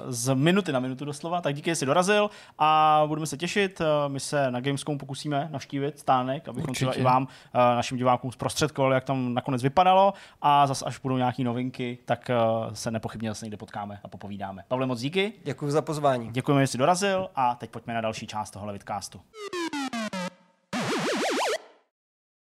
z 0.09 0.35
minuty 0.35 0.73
na 0.73 0.81
minutu 0.81 1.05
doslova. 1.05 1.41
Tak 1.41 1.55
díky, 1.55 1.71
že 1.71 1.77
jsi 1.77 1.87
dorazil 1.87 2.31
a 2.59 3.03
budeme 3.07 3.27
se 3.27 3.37
těšit. 3.37 3.81
Uh, 3.81 3.87
my 4.13 4.21
se 4.21 4.51
na 4.51 4.61
Gamescom 4.61 4.99
pokusíme 4.99 5.49
navštívit 5.53 5.99
stánek, 5.99 6.49
abychom 6.49 6.75
třeba 6.75 6.93
i 6.93 7.03
vám, 7.03 7.23
uh, 7.23 7.29
našim 7.61 7.99
divákům 7.99 8.33
zprostředkovali, 8.33 8.95
jak 8.95 9.05
tam 9.05 9.35
nakonec 9.35 9.63
vypadalo. 9.63 10.15
A 10.43 10.67
zase, 10.67 10.85
až 10.85 10.99
budou 10.99 11.17
nějaké 11.17 11.45
novinky, 11.45 11.99
tak 12.05 12.31
uh, 12.31 12.73
se 12.73 12.91
nepochybně 12.91 13.31
zase 13.31 13.45
někde 13.45 13.57
potkáme 13.57 14.01
a 14.05 14.09
popovídáme. 14.09 14.65
Pavle, 14.69 14.87
moc 14.87 15.01
díky. 15.01 15.33
Děkuji 15.45 15.71
za 15.71 15.83
pozvání. 15.83 16.31
Děkujeme, 16.33 16.63
že 16.63 16.67
jsi 16.67 16.79
dorazil 16.79 17.29
a 17.37 17.55
teď 17.55 17.71
pojďme 17.71 17.95
na 17.95 18.01
další 18.01 18.27
část 18.27 18.51
tohohle 18.51 18.73
vidcastu. 18.73 19.21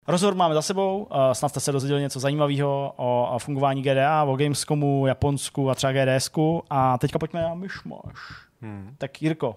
Rozhovor 0.07 0.35
máme 0.35 0.55
za 0.55 0.63
sebou, 0.63 1.09
snad 1.33 1.49
jste 1.49 1.61
se 1.61 1.73
dozvěděli 1.73 2.01
něco 2.01 2.21
zajímavého 2.21 2.95
o 2.97 3.39
fungování 3.39 3.83
GDA, 3.83 4.25
o 4.25 4.37
Gamescomu, 4.37 5.07
Japonsku 5.07 5.71
a 5.71 5.75
třeba 5.75 5.93
GDSku 5.93 6.63
a 6.71 6.99
teďka 6.99 7.19
pojďme 7.19 7.43
na 7.43 7.55
myšmaš. 7.55 8.15
Hmm. 8.61 8.95
Tak 8.99 9.23
Jirko, 9.23 9.57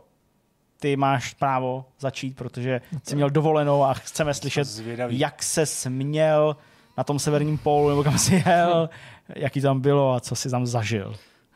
ty 0.79 0.95
máš 0.95 1.33
právo 1.33 1.85
začít, 1.99 2.35
protože 2.35 2.81
jsi 3.03 3.15
měl 3.15 3.29
dovolenou 3.39 3.83
a 3.83 3.93
chceme 3.93 4.33
slyšet, 4.33 4.67
jak 5.07 5.43
se 5.43 5.65
směl 5.65 6.57
na 6.97 7.03
tom 7.03 7.19
severním 7.19 7.57
pólu, 7.57 7.89
nebo 7.89 8.03
kam 8.03 8.17
jsi 8.17 8.43
jel, 8.45 8.89
jaký 9.35 9.61
tam 9.61 9.81
bylo 9.81 10.13
a 10.13 10.19
co 10.19 10.35
jsi 10.35 10.49
tam 10.49 10.65
zažil. 10.65 11.15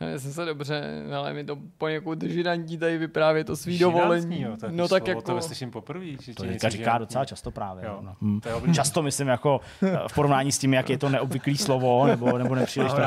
Já 0.10 0.20
jsem 0.20 0.34
se 0.34 0.46
dobře, 0.46 1.04
ale 1.18 1.34
mi 1.34 1.44
to 1.44 1.58
poněkud 1.78 2.24
židantí 2.24 2.78
tady 2.78 2.98
vyprávět 2.98 3.50
o 3.50 3.56
svý 3.56 3.80
dovolení. 3.80 4.42
Jo, 4.42 4.58
no 4.70 4.88
tak 4.88 5.08
jako... 5.08 5.22
To 5.22 5.42
slyším 5.42 5.72
poprvé. 5.72 6.06
To 6.36 6.46
říká, 6.46 6.70
říká 6.70 6.98
docela 6.98 7.26
často 7.26 7.52
právě. 7.52 7.86
Jo, 7.86 8.00
no. 8.02 8.16
hm. 8.22 8.74
Často 8.74 9.02
myslím 9.02 9.28
jako 9.28 9.62
eh, 9.84 9.98
v 10.08 10.14
porovnání 10.14 10.52
s 10.52 10.60
tím, 10.60 10.74
jak 10.74 10.90
je 10.90 10.98
to 10.98 11.10
neobvyklý 11.10 11.58
slovo, 11.58 12.08
nebo, 12.08 12.38
nebo 12.38 12.56
nepříliš, 12.56 12.92
to, 12.92 13.02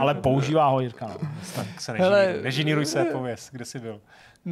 ale 0.00 0.14
používá 0.14 0.68
ho 0.68 0.80
Jirka. 0.80 1.06
No. 1.08 1.28
Tak 1.56 1.80
se 1.80 1.92
nežiníruj, 1.92 2.42
nežiníruj 2.42 2.86
se, 2.86 3.04
pověz, 3.04 3.48
kde 3.52 3.64
jsi 3.64 3.78
byl. 3.78 4.00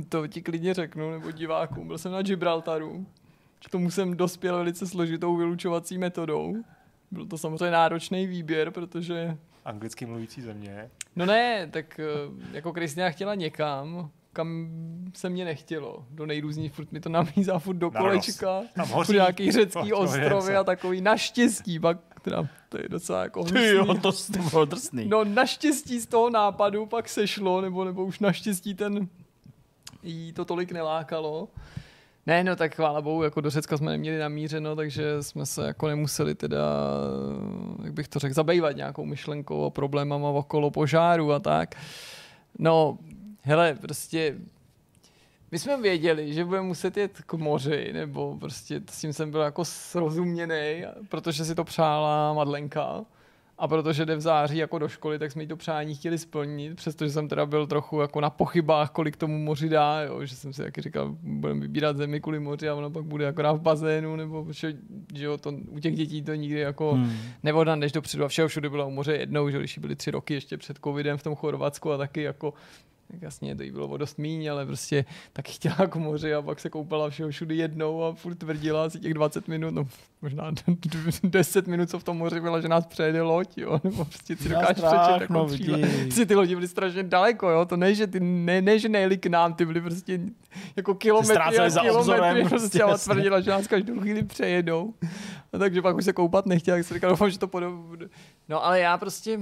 To 0.09 0.27
ti 0.27 0.43
klidně 0.43 0.75
řeknu, 0.75 1.11
nebo 1.11 1.31
divákům. 1.31 1.89
Byl 1.89 1.99
jsem 1.99 2.13
na 2.13 2.23
Gibraltaru. 2.23 3.07
K 3.67 3.71
tomu 3.71 3.91
jsem 3.91 4.17
dospěl 4.17 4.57
velice 4.57 4.87
složitou 4.87 5.37
vylučovací 5.37 5.99
metodou. 5.99 6.57
Byl 7.11 7.27
to 7.27 7.39
samozřejmě 7.39 7.71
náročný 7.71 8.27
výběr, 8.27 8.71
protože 8.71 9.37
anglicky 9.65 10.07
mluvící 10.07 10.43
země. 10.43 10.91
No 11.17 11.27
ne, 11.27 11.69
tak 11.71 12.01
eh, 12.01 12.05
jako 12.53 12.73
Kristina 12.73 13.11
chtěla 13.11 13.35
někam, 13.35 14.11
kam 14.33 14.69
se 15.15 15.29
mě 15.29 15.45
nechtělo. 15.45 16.07
Do 16.11 16.27
nejrůznějších, 16.27 16.73
furt 16.75 16.93
mi 16.93 17.01
to 17.01 17.09
namízá 17.09 17.59
furt 17.59 17.77
do 17.77 17.91
kolečka. 17.91 18.63
Furt 18.85 19.09
nějaký 19.09 19.53
řecký 19.53 19.89
to, 19.89 19.99
ostrovy 19.99 20.57
a 20.57 20.65
takový. 20.65 21.01
Naštěstí, 21.01 21.81
pak 21.81 21.99
teda 22.23 22.49
to 22.69 22.79
je 22.79 22.89
docela 22.89 23.23
jako 23.23 23.43
hnusný. 23.43 23.61
Ty 23.61 23.75
jo, 23.75 23.95
to, 23.95 24.13
to 24.13 24.39
bylo 24.51 24.65
drsný. 24.65 25.09
No 25.09 25.25
naštěstí 25.25 26.01
z 26.01 26.07
toho 26.07 26.31
nápadu 26.31 26.87
pak 26.87 27.09
sešlo, 27.09 27.61
nebo, 27.61 27.85
nebo 27.85 28.05
už 28.05 28.19
naštěstí 28.19 28.75
ten 28.75 29.09
jí 30.03 30.33
to 30.33 30.45
tolik 30.45 30.73
nelákalo. 30.73 31.49
Ne, 32.27 32.45
no 32.45 32.57
tak 32.57 32.75
chvála 32.75 33.03
bohu, 33.03 33.23
jako 33.23 33.41
do 33.41 33.51
Řecka 33.51 33.77
jsme 33.77 33.91
neměli 33.91 34.19
namířeno, 34.19 34.77
takže 34.77 35.23
jsme 35.23 35.47
se 35.47 35.67
jako 35.67 35.89
nemuseli 35.89 36.35
teda, 36.35 36.65
jak 37.85 37.93
bych 37.93 38.09
to 38.09 38.19
řekl, 38.19 38.35
zabývat 38.35 38.77
nějakou 38.77 39.05
myšlenkou 39.05 39.65
a 39.65 39.71
problémama 39.71 40.29
okolo 40.29 40.71
požáru 40.71 41.33
a 41.33 41.39
tak. 41.39 41.75
No, 42.59 42.99
hele, 43.43 43.75
prostě 43.81 44.35
my 45.51 45.59
jsme 45.59 45.83
věděli, 45.83 46.35
že 46.35 46.45
budeme 46.45 46.67
muset 46.67 46.97
jet 46.97 47.23
k 47.27 47.33
moři, 47.35 47.93
nebo 47.93 48.37
prostě 48.41 48.81
s 48.91 49.01
tím 49.01 49.13
jsem 49.13 49.31
byl 49.31 49.41
jako 49.41 49.65
srozuměný, 49.65 50.85
protože 51.09 51.45
si 51.45 51.55
to 51.55 51.65
přála 51.65 52.33
Madlenka. 52.33 53.05
A 53.59 53.69
protože 53.69 54.07
jde 54.07 54.17
v 54.17 54.21
září 54.21 54.57
jako 54.57 54.79
do 54.79 54.89
školy, 54.89 55.19
tak 55.19 55.33
jsme 55.33 55.43
jí 55.43 55.47
to 55.47 55.57
přání 55.57 55.95
chtěli 55.95 56.19
splnit, 56.19 56.77
přestože 56.77 57.11
jsem 57.11 57.29
teda 57.29 57.47
byl 57.47 57.67
trochu 57.67 58.01
jako 58.01 58.21
na 58.21 58.31
pochybách, 58.31 58.91
kolik 58.91 59.17
tomu 59.17 59.39
moři 59.39 59.69
dá, 59.69 60.03
jo, 60.03 60.25
že 60.25 60.37
jsem 60.37 60.53
si 60.53 60.63
taky 60.63 60.81
říkal, 60.81 61.17
budeme 61.23 61.61
vybírat 61.61 61.97
zemi 61.97 62.21
kvůli 62.21 62.41
moři 62.41 62.69
a 62.69 62.75
ono 62.75 62.91
pak 62.91 63.05
bude 63.05 63.25
jako 63.25 63.43
v 63.55 63.61
bazénu, 63.61 64.17
nebo 64.17 64.47
že, 64.51 64.77
že 65.15 65.25
jo, 65.25 65.39
to, 65.39 65.53
u 65.69 65.79
těch 65.79 65.95
dětí 65.95 66.23
to 66.23 66.35
nikdy 66.35 66.61
jako 66.61 66.93
hmm. 66.93 67.13
nevoda 67.43 67.77
než 67.77 67.93
dopředu 67.93 68.25
a 68.25 68.29
všeho 68.29 68.49
všude 68.49 68.71
byla 68.71 68.85
u 68.85 68.91
moře 68.91 69.17
jednou, 69.17 69.51
že 69.51 69.59
když 69.59 69.79
byly 69.79 69.97
tři 69.97 70.11
roky 70.11 70.35
ještě 70.35 70.57
před 70.57 70.79
covidem 70.85 71.19
v 71.19 71.23
tom 71.23 71.35
Chorvatsku 71.35 71.93
a 71.93 71.97
taky 71.97 72.23
jako 72.23 72.55
tak 73.11 73.23
jasně, 73.23 73.57
to 73.57 73.63
jí 73.63 73.71
bylo 73.71 73.89
o 73.89 73.97
dost 73.97 74.19
míň, 74.19 74.51
ale 74.51 74.67
prostě 74.67 75.05
tak 75.33 75.49
chtěla 75.49 75.77
k 75.77 75.97
moři 75.97 76.35
a 76.35 76.43
pak 76.43 76.61
se 76.61 76.71
koupala 76.71 77.11
všeho 77.11 77.31
všude 77.31 77.55
jednou 77.55 78.05
a 78.05 78.15
furt 78.15 78.35
tvrdila 78.35 78.85
asi 78.85 79.01
těch 79.01 79.15
20 79.15 79.49
minut, 79.49 79.71
no 79.71 79.89
možná 80.23 80.53
10 81.23 81.67
minut, 81.67 81.91
co 81.91 81.99
v 81.99 82.05
tom 82.05 82.19
moři 82.19 82.41
byla, 82.41 82.61
že 82.61 82.69
nás 82.69 82.87
přejede 82.87 83.23
loď, 83.23 83.59
jo, 83.59 83.81
nebo 83.85 84.05
prostě 84.05 84.37
si 84.37 84.49
dokážeš 84.49 84.85
přečet 84.85 85.21
jako 85.21 85.33
no, 85.33 85.47
Prostě 86.03 86.27
ty 86.27 86.35
lodi 86.35 86.55
byly 86.55 86.69
strašně 86.69 87.03
daleko, 87.03 87.51
jo, 87.51 87.65
to 87.65 87.77
ne, 87.77 87.95
že 87.95 88.07
ty, 88.07 88.21
ne, 88.21 88.63
ne 88.63 88.79
že 88.79 88.89
nejeli 88.89 89.19
k 89.19 89.27
nám, 89.27 89.55
ty 89.55 89.65
byly 89.65 89.81
prostě 89.81 90.21
jako 90.77 90.95
kilometry 90.95 91.37
a 91.37 91.51
kilometry, 91.51 91.91
obzorem, 91.91 92.49
prostě 92.49 92.83
a 92.83 92.99
tvrdila, 92.99 93.41
že 93.41 93.51
nás 93.51 93.67
každou 93.67 94.01
chvíli 94.01 94.23
přejedou. 94.23 94.95
A 95.53 95.59
takže 95.59 95.83
pak 95.83 95.97
už 95.97 96.05
se 96.05 96.13
koupat 96.13 96.47
nechtěla, 96.47 96.77
tak 96.79 96.87
si 96.87 96.95
říkal, 96.95 97.11
doufám, 97.11 97.31
že 97.31 97.39
to 97.39 97.49
podobně. 97.49 98.09
No 98.49 98.65
ale 98.65 98.81
já 98.81 98.99
prostě 98.99 99.41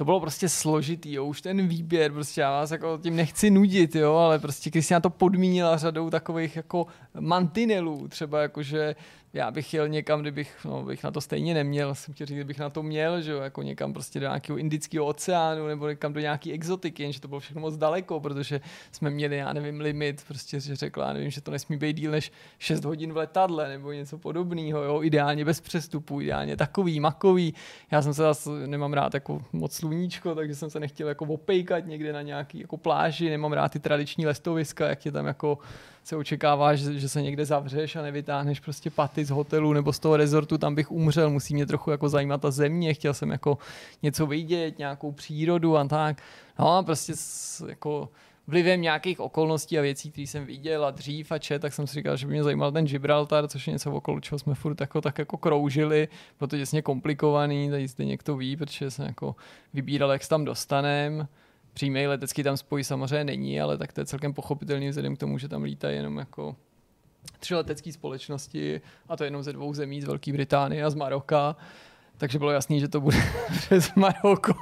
to 0.00 0.04
bylo 0.04 0.20
prostě 0.20 0.48
složitý, 0.48 1.12
jo, 1.12 1.24
už 1.24 1.40
ten 1.40 1.68
výběr, 1.68 2.12
prostě 2.12 2.40
já 2.40 2.50
vás 2.50 2.70
jako 2.70 2.98
tím 3.02 3.16
nechci 3.16 3.50
nudit, 3.50 3.94
jo, 3.94 4.14
ale 4.14 4.38
prostě 4.38 4.70
Kristina 4.70 5.00
to 5.00 5.10
podmínila 5.10 5.76
řadou 5.76 6.10
takových 6.10 6.56
jako 6.56 6.86
mantinelů, 7.20 8.08
třeba 8.08 8.42
jakože 8.42 8.94
já 9.32 9.50
bych 9.50 9.74
jel 9.74 9.88
někam, 9.88 10.20
kdybych, 10.20 10.56
no, 10.64 10.82
bych 10.82 11.04
na 11.04 11.10
to 11.10 11.20
stejně 11.20 11.54
neměl, 11.54 11.94
jsem 11.94 12.14
chtěl 12.14 12.26
říct, 12.26 12.36
kdybych 12.36 12.58
na 12.58 12.70
to 12.70 12.82
měl, 12.82 13.20
že 13.22 13.32
jo, 13.32 13.40
jako 13.40 13.62
někam 13.62 13.92
prostě 13.92 14.20
do 14.20 14.26
nějakého 14.26 14.58
indického 14.58 15.06
oceánu 15.06 15.66
nebo 15.66 15.88
někam 15.88 16.12
do 16.12 16.20
nějaké 16.20 16.52
exotiky, 16.52 17.02
jenže 17.02 17.20
to 17.20 17.28
bylo 17.28 17.40
všechno 17.40 17.60
moc 17.60 17.76
daleko, 17.76 18.20
protože 18.20 18.60
jsme 18.92 19.10
měli, 19.10 19.36
já 19.36 19.52
nevím, 19.52 19.80
limit, 19.80 20.24
prostě 20.28 20.60
že 20.60 20.76
řekla, 20.76 21.06
já 21.06 21.12
nevím, 21.12 21.30
že 21.30 21.40
to 21.40 21.50
nesmí 21.50 21.76
být 21.76 21.96
díl 21.96 22.10
než 22.10 22.32
6 22.58 22.84
hodin 22.84 23.12
v 23.12 23.16
letadle 23.16 23.68
nebo 23.68 23.92
něco 23.92 24.18
podobného, 24.18 24.82
jo, 24.82 25.02
ideálně 25.02 25.44
bez 25.44 25.60
přestupu, 25.60 26.20
ideálně 26.20 26.56
takový, 26.56 27.00
makový. 27.00 27.54
Já 27.90 28.02
jsem 28.02 28.14
se 28.14 28.22
zase, 28.22 28.50
nemám 28.66 28.92
rád 28.92 29.14
jako 29.14 29.44
moc 29.52 29.74
sluníčko, 29.74 30.34
takže 30.34 30.54
jsem 30.54 30.70
se 30.70 30.80
nechtěl 30.80 31.08
jako 31.08 31.24
opejkat 31.24 31.86
někde 31.86 32.12
na 32.12 32.22
nějaký 32.22 32.60
jako 32.60 32.76
pláži, 32.76 33.30
nemám 33.30 33.52
rád 33.52 33.72
ty 33.72 33.78
tradiční 33.78 34.26
lestoviska, 34.26 34.88
jak 34.88 35.06
je 35.06 35.12
tam 35.12 35.26
jako 35.26 35.58
se 36.10 36.16
očekává, 36.16 36.74
že, 36.74 36.98
že 36.98 37.08
se 37.08 37.22
někde 37.22 37.44
zavřeš 37.44 37.96
a 37.96 38.02
nevytáhneš 38.02 38.60
prostě 38.60 38.90
paty 38.90 39.24
z 39.24 39.30
hotelu 39.30 39.72
nebo 39.72 39.92
z 39.92 39.98
toho 39.98 40.16
rezortu, 40.16 40.58
tam 40.58 40.74
bych 40.74 40.90
umřel, 40.90 41.30
musí 41.30 41.54
mě 41.54 41.66
trochu 41.66 41.90
jako 41.90 42.08
zajímat 42.08 42.40
ta 42.40 42.50
země, 42.50 42.94
chtěl 42.94 43.14
jsem 43.14 43.30
jako 43.30 43.58
něco 44.02 44.26
vidět, 44.26 44.78
nějakou 44.78 45.12
přírodu 45.12 45.76
a 45.76 45.84
tak. 45.84 46.22
No 46.58 46.76
a 46.76 46.82
prostě 46.82 47.12
s, 47.16 47.64
jako 47.68 48.08
vlivem 48.46 48.82
nějakých 48.82 49.20
okolností 49.20 49.78
a 49.78 49.82
věcí, 49.82 50.10
které 50.10 50.26
jsem 50.26 50.46
viděl 50.46 50.84
a 50.84 50.90
dřív 50.90 51.32
a 51.32 51.38
čet, 51.38 51.62
tak 51.62 51.72
jsem 51.72 51.86
si 51.86 51.94
říkal, 51.94 52.16
že 52.16 52.26
by 52.26 52.32
mě 52.32 52.42
zajímal 52.42 52.72
ten 52.72 52.86
Gibraltar, 52.86 53.48
což 53.48 53.66
je 53.66 53.72
něco 53.72 53.92
okolo 53.92 54.20
čeho 54.20 54.38
jsme 54.38 54.54
furt 54.54 54.80
jako, 54.80 55.00
tak 55.00 55.18
jako 55.18 55.36
kroužili, 55.36 56.08
to 56.38 56.56
děsně 56.56 56.82
komplikovaný, 56.82 57.70
tady 57.70 57.88
zde 57.88 58.04
někdo 58.04 58.36
ví, 58.36 58.56
protože 58.56 58.90
jsem 58.90 59.06
jako 59.06 59.36
vybíral, 59.74 60.10
jak 60.10 60.22
se 60.22 60.28
tam 60.28 60.44
dostanem 60.44 61.28
přímý 61.80 62.06
letecký 62.06 62.42
tam 62.42 62.56
spoj 62.56 62.84
samozřejmě 62.84 63.24
není, 63.24 63.60
ale 63.60 63.78
tak 63.78 63.92
to 63.92 64.00
je 64.00 64.06
celkem 64.06 64.34
pochopitelný 64.34 64.88
vzhledem 64.88 65.16
k 65.16 65.18
tomu, 65.18 65.38
že 65.38 65.48
tam 65.48 65.62
lítají 65.62 65.96
jenom 65.96 66.18
jako 66.18 66.56
tři 67.38 67.54
letecké 67.54 67.92
společnosti 67.92 68.80
a 69.08 69.16
to 69.16 69.24
jenom 69.24 69.42
ze 69.42 69.52
dvou 69.52 69.74
zemí, 69.74 70.02
z 70.02 70.04
Velké 70.04 70.32
Británie 70.32 70.84
a 70.84 70.90
z 70.90 70.94
Maroka 70.94 71.56
takže 72.20 72.38
bylo 72.38 72.50
jasný, 72.50 72.80
že 72.80 72.88
to 72.88 73.00
bude 73.00 73.16
přes 73.56 73.94
Maroko. 73.94 74.54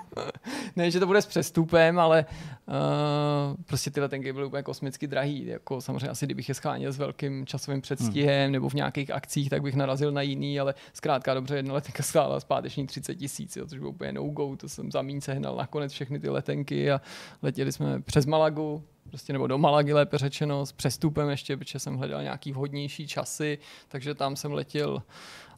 ne, 0.76 0.90
že 0.90 1.00
to 1.00 1.06
bude 1.06 1.22
s 1.22 1.26
přestupem, 1.26 1.98
ale 1.98 2.26
uh, 2.66 3.64
prostě 3.64 3.90
ty 3.90 4.00
letenky 4.00 4.32
byly 4.32 4.46
úplně 4.46 4.62
kosmicky 4.62 5.06
drahý. 5.06 5.46
Jako 5.46 5.80
samozřejmě 5.80 6.08
asi 6.08 6.26
kdybych 6.26 6.48
je 6.48 6.54
scháněl 6.54 6.92
s 6.92 6.98
velkým 6.98 7.46
časovým 7.46 7.80
předstihem 7.80 8.44
hmm. 8.44 8.52
nebo 8.52 8.68
v 8.68 8.74
nějakých 8.74 9.10
akcích, 9.10 9.50
tak 9.50 9.62
bych 9.62 9.74
narazil 9.74 10.12
na 10.12 10.22
jiný, 10.22 10.60
ale 10.60 10.74
zkrátka 10.92 11.34
dobře, 11.34 11.56
jedna 11.56 11.74
letenka 11.74 12.02
stála 12.02 12.40
zpáteční 12.40 12.86
30 12.86 13.14
tisíc, 13.14 13.58
což 13.68 13.78
bylo 13.78 13.90
úplně 13.90 14.12
no-go, 14.12 14.56
to 14.56 14.68
jsem 14.68 14.92
za 14.92 15.02
míň 15.02 15.20
sehnal 15.20 15.56
nakonec 15.56 15.92
všechny 15.92 16.20
ty 16.20 16.28
letenky 16.28 16.90
a 16.90 17.00
letěli 17.42 17.72
jsme 17.72 18.00
přes 18.00 18.26
Malagu, 18.26 18.82
prostě 19.08 19.32
nebo 19.32 19.46
do 19.46 19.58
Malagy 19.58 19.92
lépe 19.92 20.18
řečeno, 20.18 20.66
s 20.66 20.72
přestupem 20.72 21.30
ještě, 21.30 21.56
protože 21.56 21.78
jsem 21.78 21.96
hledal 21.96 22.22
nějaký 22.22 22.52
vhodnější 22.52 23.06
časy, 23.06 23.58
takže 23.88 24.14
tam 24.14 24.36
jsem 24.36 24.52
letěl 24.52 25.02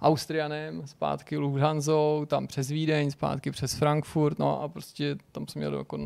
Austrianem, 0.02 0.86
zpátky 0.86 1.36
Lufthansa, 1.36 1.93
tam 2.27 2.47
přes 2.47 2.68
Vídeň, 2.68 3.10
zpátky 3.10 3.51
přes 3.51 3.74
Frankfurt, 3.74 4.39
no 4.39 4.62
a 4.62 4.68
prostě 4.68 5.16
tam 5.32 5.48
jsem 5.48 5.60
měl 5.60 5.78
jako 5.78 5.98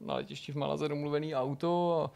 na 0.00 0.14
letišti 0.14 0.52
v 0.52 0.56
Malaze 0.56 0.88
domluvený 0.88 1.34
auto 1.34 2.02
a 2.02 2.10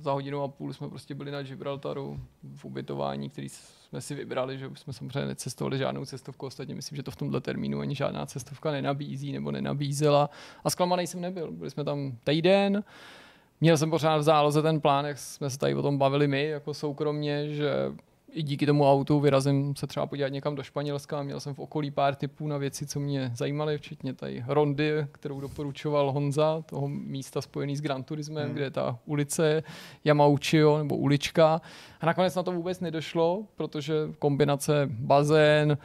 za 0.00 0.12
hodinu 0.12 0.42
a 0.42 0.48
půl 0.48 0.72
jsme 0.72 0.88
prostě 0.88 1.14
byli 1.14 1.30
na 1.30 1.42
Gibraltaru 1.42 2.20
v 2.56 2.64
ubytování, 2.64 3.30
který 3.30 3.48
jsme 3.48 4.00
si 4.00 4.14
vybrali, 4.14 4.58
že 4.58 4.70
jsme 4.74 4.92
samozřejmě 4.92 5.26
necestovali 5.26 5.78
žádnou 5.78 6.04
cestovku, 6.04 6.46
ostatně 6.46 6.74
myslím, 6.74 6.96
že 6.96 7.02
to 7.02 7.10
v 7.10 7.16
tomhle 7.16 7.40
termínu 7.40 7.80
ani 7.80 7.94
žádná 7.94 8.26
cestovka 8.26 8.70
nenabízí 8.70 9.32
nebo 9.32 9.50
nenabízela 9.50 10.30
a 10.64 10.70
zklamaný 10.70 11.06
jsem 11.06 11.20
nebyl. 11.20 11.52
Byli 11.52 11.70
jsme 11.70 11.84
tam 11.84 12.12
týden, 12.24 12.84
Měl 13.60 13.76
jsem 13.76 13.90
pořád 13.90 14.16
v 14.16 14.22
záloze 14.22 14.62
ten 14.62 14.80
plán, 14.80 15.04
jak 15.04 15.18
jsme 15.18 15.50
se 15.50 15.58
tady 15.58 15.74
o 15.74 15.82
tom 15.82 15.98
bavili 15.98 16.28
my, 16.28 16.44
jako 16.44 16.74
soukromně, 16.74 17.54
že 17.54 17.72
i 18.32 18.42
díky 18.42 18.66
tomu 18.66 18.90
autu 18.90 19.20
vyrazím 19.20 19.76
se 19.76 19.86
třeba 19.86 20.06
podívat 20.06 20.28
někam 20.28 20.54
do 20.54 20.62
Španělska. 20.62 21.22
Měl 21.22 21.40
jsem 21.40 21.54
v 21.54 21.58
okolí 21.58 21.90
pár 21.90 22.14
typů 22.14 22.48
na 22.48 22.58
věci, 22.58 22.86
co 22.86 23.00
mě 23.00 23.30
zajímaly, 23.34 23.78
včetně 23.78 24.14
tady 24.14 24.44
Rondy, 24.46 25.06
kterou 25.12 25.40
doporučoval 25.40 26.12
Honza, 26.12 26.62
toho 26.66 26.88
místa 26.88 27.40
spojený 27.40 27.76
s 27.76 27.80
Gran 27.80 28.02
Turismem, 28.02 28.44
hmm. 28.44 28.54
kde 28.54 28.64
je 28.64 28.70
ta 28.70 28.98
ulice 29.06 29.62
Yamauchio 30.04 30.78
nebo 30.78 30.96
ulička. 30.96 31.60
A 32.00 32.06
nakonec 32.06 32.34
na 32.34 32.42
to 32.42 32.52
vůbec 32.52 32.80
nedošlo, 32.80 33.44
protože 33.56 33.94
kombinace 34.18 34.88
bazén, 34.90 35.78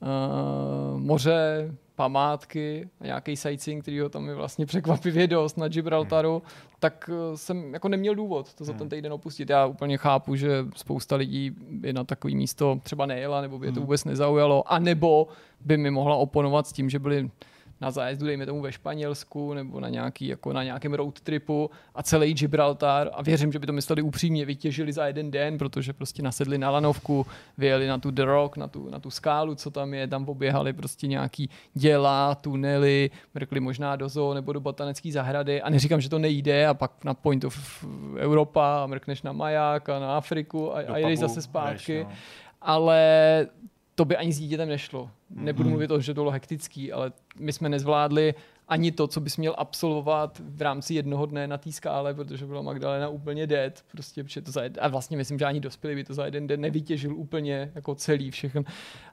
uh, 0.00 1.00
moře, 1.00 1.74
památky 2.00 2.88
a 3.00 3.04
nějaký 3.04 3.36
sightseeing, 3.36 3.82
který 3.82 4.00
ho 4.00 4.08
tam 4.08 4.28
je 4.28 4.34
vlastně 4.34 4.66
překvapivě 4.66 5.26
dost 5.26 5.58
na 5.58 5.68
Gibraltaru, 5.68 6.32
hmm. 6.32 6.40
tak 6.78 7.10
eh, 7.12 7.36
jsem 7.36 7.74
jako 7.74 7.88
neměl 7.88 8.14
důvod 8.14 8.54
to 8.54 8.64
za 8.64 8.72
ten 8.72 8.80
hmm. 8.80 8.88
týden 8.88 9.12
opustit. 9.12 9.50
Já 9.50 9.66
úplně 9.66 9.96
chápu, 9.96 10.36
že 10.36 10.66
spousta 10.76 11.16
lidí 11.16 11.50
by 11.70 11.92
na 11.92 12.04
takový 12.04 12.36
místo 12.36 12.80
třeba 12.82 13.06
nejela, 13.06 13.40
nebo 13.40 13.58
by 13.58 13.66
je 13.66 13.72
to 13.72 13.80
hmm. 13.80 13.86
vůbec 13.86 14.04
nezaujalo, 14.04 14.72
anebo 14.72 15.28
by 15.60 15.76
mi 15.76 15.90
mohla 15.90 16.16
oponovat 16.16 16.66
s 16.66 16.72
tím, 16.72 16.90
že 16.90 16.98
byli 16.98 17.30
na 17.80 17.90
zájezdu, 17.90 18.26
dejme 18.26 18.46
tomu 18.46 18.60
ve 18.60 18.72
Španělsku 18.72 19.54
nebo 19.54 19.80
na, 19.80 19.88
nějaký, 19.88 20.26
jako 20.26 20.52
na 20.52 20.62
nějakém 20.64 20.94
road 20.94 21.20
tripu 21.20 21.70
a 21.94 22.02
celý 22.02 22.34
Gibraltar 22.34 23.10
a 23.12 23.22
věřím, 23.22 23.52
že 23.52 23.58
by 23.58 23.66
to 23.66 23.72
mysleli 23.72 24.02
upřímně, 24.02 24.44
vytěžili 24.44 24.92
za 24.92 25.06
jeden 25.06 25.30
den, 25.30 25.58
protože 25.58 25.92
prostě 25.92 26.22
nasedli 26.22 26.58
na 26.58 26.70
lanovku, 26.70 27.26
vyjeli 27.58 27.86
na 27.86 27.98
tu 27.98 28.10
The 28.10 28.24
Rock, 28.24 28.56
na 28.56 28.68
tu, 28.68 28.90
na 28.90 28.98
tu 28.98 29.10
skálu, 29.10 29.54
co 29.54 29.70
tam 29.70 29.94
je, 29.94 30.06
tam 30.06 30.24
poběhali 30.24 30.72
prostě 30.72 31.06
nějaký 31.06 31.50
děla, 31.74 32.34
tunely, 32.34 33.10
mrkli 33.34 33.60
možná 33.60 33.96
do 33.96 34.08
zoo 34.08 34.34
nebo 34.34 34.52
do 34.52 34.60
botanické 34.60 35.12
zahrady 35.12 35.62
a 35.62 35.70
neříkám, 35.70 36.00
že 36.00 36.08
to 36.08 36.18
nejde 36.18 36.66
a 36.66 36.74
pak 36.74 37.04
na 37.04 37.14
Point 37.14 37.44
of 37.44 37.84
Europa 38.16 38.82
a 38.82 38.86
mrkneš 38.86 39.22
na 39.22 39.32
maják 39.32 39.88
a 39.88 39.98
na 39.98 40.16
Afriku 40.16 40.76
a, 40.76 40.78
a 40.78 40.96
jedeš 40.96 41.18
zase 41.18 41.42
zpátky. 41.42 41.94
Než, 41.98 42.04
no. 42.04 42.12
Ale 42.60 43.46
to 44.00 44.04
by 44.04 44.16
ani 44.16 44.32
s 44.32 44.38
dítětem 44.38 44.68
nešlo. 44.68 45.10
Nebudu 45.30 45.68
mm. 45.68 45.70
mluvit 45.70 45.90
o, 45.90 46.00
že 46.00 46.14
to 46.14 46.20
bylo 46.20 46.30
hektický, 46.30 46.92
ale 46.92 47.12
my 47.38 47.52
jsme 47.52 47.68
nezvládli 47.68 48.34
ani 48.68 48.92
to, 48.92 49.06
co 49.06 49.20
bys 49.20 49.36
měl 49.36 49.54
absolvovat 49.58 50.40
v 50.44 50.62
rámci 50.62 50.94
jednoho 50.94 51.26
dne 51.26 51.46
na 51.46 51.58
té 51.58 51.72
skále, 51.72 52.14
protože 52.14 52.46
byla 52.46 52.62
Magdalena 52.62 53.08
úplně 53.08 53.46
dead. 53.46 53.84
Prostě, 53.92 54.24
to 54.42 54.50
za 54.50 54.62
jed... 54.62 54.78
a 54.80 54.88
vlastně 54.88 55.16
myslím, 55.16 55.38
že 55.38 55.44
ani 55.44 55.60
dospělý 55.60 55.94
by 55.94 56.04
to 56.04 56.14
za 56.14 56.24
jeden 56.24 56.46
den 56.46 56.60
nevytěžil 56.60 57.16
úplně 57.16 57.72
jako 57.74 57.94
celý 57.94 58.30
všechno. 58.30 58.62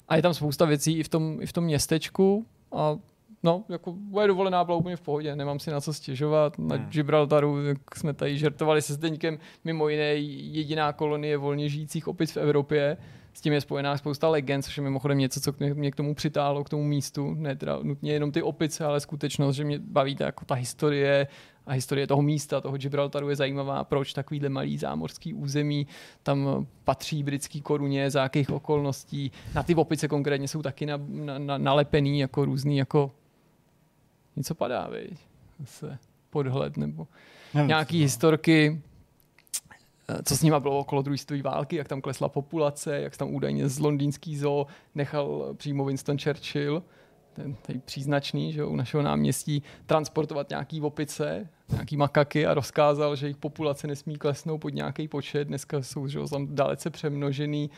A 0.07 0.15
je 0.15 0.21
tam 0.21 0.33
spousta 0.33 0.65
věcí 0.65 0.97
i 0.97 1.03
v 1.03 1.09
tom, 1.09 1.37
i 1.41 1.45
v 1.45 1.53
tom 1.53 1.63
městečku 1.63 2.45
a 2.71 2.97
no, 3.43 3.63
jako 3.69 3.95
moje 3.97 4.27
dovolená 4.27 4.63
byla 4.63 4.77
úplně 4.77 4.95
v 4.95 5.01
pohodě, 5.01 5.35
nemám 5.35 5.59
si 5.59 5.71
na 5.71 5.81
co 5.81 5.93
stěžovat. 5.93 6.59
Na 6.59 6.75
hmm. 6.75 6.89
Gibraltaru 6.89 7.65
jak 7.65 7.95
jsme 7.95 8.13
tady 8.13 8.37
žertovali 8.37 8.81
se 8.81 8.93
Zdeňkem, 8.93 9.39
mimo 9.63 9.89
jiné 9.89 10.13
jediná 10.13 10.93
kolonie 10.93 11.37
volně 11.37 11.69
žijících 11.69 12.07
opic 12.07 12.31
v 12.31 12.37
Evropě 12.37 12.97
s 13.37 13.41
tím 13.41 13.53
je 13.53 13.61
spojená 13.61 13.97
spousta 13.97 14.29
legend, 14.29 14.61
což 14.61 14.77
je 14.77 14.83
mimochodem 14.83 15.17
něco, 15.17 15.41
co 15.41 15.53
mě 15.73 15.91
k 15.91 15.95
tomu 15.95 16.15
přitáhlo, 16.15 16.63
k 16.63 16.69
tomu 16.69 16.83
místu. 16.83 17.33
Ne 17.33 17.55
teda 17.55 17.79
nutně 17.83 18.13
jenom 18.13 18.31
ty 18.31 18.41
opice, 18.41 18.85
ale 18.85 18.99
skutečnost, 18.99 19.55
že 19.55 19.63
mě 19.63 19.79
baví 19.79 20.15
ta, 20.15 20.25
jako 20.25 20.45
ta 20.45 20.55
historie 20.55 21.27
a 21.65 21.73
historie 21.73 22.07
toho 22.07 22.21
místa, 22.21 22.61
toho 22.61 22.77
Gibraltaru 22.77 23.29
je 23.29 23.35
zajímavá, 23.35 23.83
proč 23.83 24.13
takovýhle 24.13 24.49
malý 24.49 24.77
zámořský 24.77 25.33
území 25.33 25.87
tam 26.23 26.67
patří 26.83 27.23
britský 27.23 27.61
koruně, 27.61 28.11
za 28.11 28.23
jakých 28.23 28.49
okolností. 28.49 29.31
Na 29.55 29.63
ty 29.63 29.75
opice 29.75 30.07
konkrétně 30.07 30.47
jsou 30.47 30.61
taky 30.61 30.85
na, 30.85 30.99
na, 31.07 31.39
na, 31.39 31.57
nalepený 31.57 32.19
jako 32.19 32.45
různý, 32.45 32.77
jako 32.77 33.11
něco 34.35 34.55
padá, 34.55 34.87
viď? 34.87 35.19
Se 35.65 35.97
podhled 36.29 36.77
nebo 36.77 37.07
nějaký 37.65 38.01
historky 38.01 38.81
co 40.23 40.37
s 40.37 40.41
nima 40.41 40.59
bylo 40.59 40.79
okolo 40.79 41.01
druhé 41.01 41.17
světové 41.17 41.41
války, 41.41 41.75
jak 41.75 41.87
tam 41.87 42.01
klesla 42.01 42.29
populace, 42.29 43.01
jak 43.01 43.17
tam 43.17 43.35
údajně 43.35 43.69
z 43.69 43.79
londýnský 43.79 44.37
zoo 44.37 44.67
nechal 44.95 45.53
přímo 45.57 45.85
Winston 45.85 46.17
Churchill, 46.19 46.83
ten 47.33 47.55
tady 47.55 47.79
příznačný, 47.79 48.53
že 48.53 48.65
u 48.65 48.75
našeho 48.75 49.03
náměstí, 49.03 49.63
transportovat 49.85 50.49
nějaký 50.49 50.81
opice, 50.81 51.49
nějaký 51.69 51.97
makaky 51.97 52.45
a 52.45 52.53
rozkázal, 52.53 53.15
že 53.15 53.25
jejich 53.25 53.37
populace 53.37 53.87
nesmí 53.87 54.15
klesnout 54.15 54.61
pod 54.61 54.73
nějaký 54.73 55.07
počet. 55.07 55.47
Dneska 55.47 55.81
jsou 55.81 56.07
že, 56.07 56.19
tam 56.31 56.55
dalece 56.55 56.89
přemnožený 56.89 57.69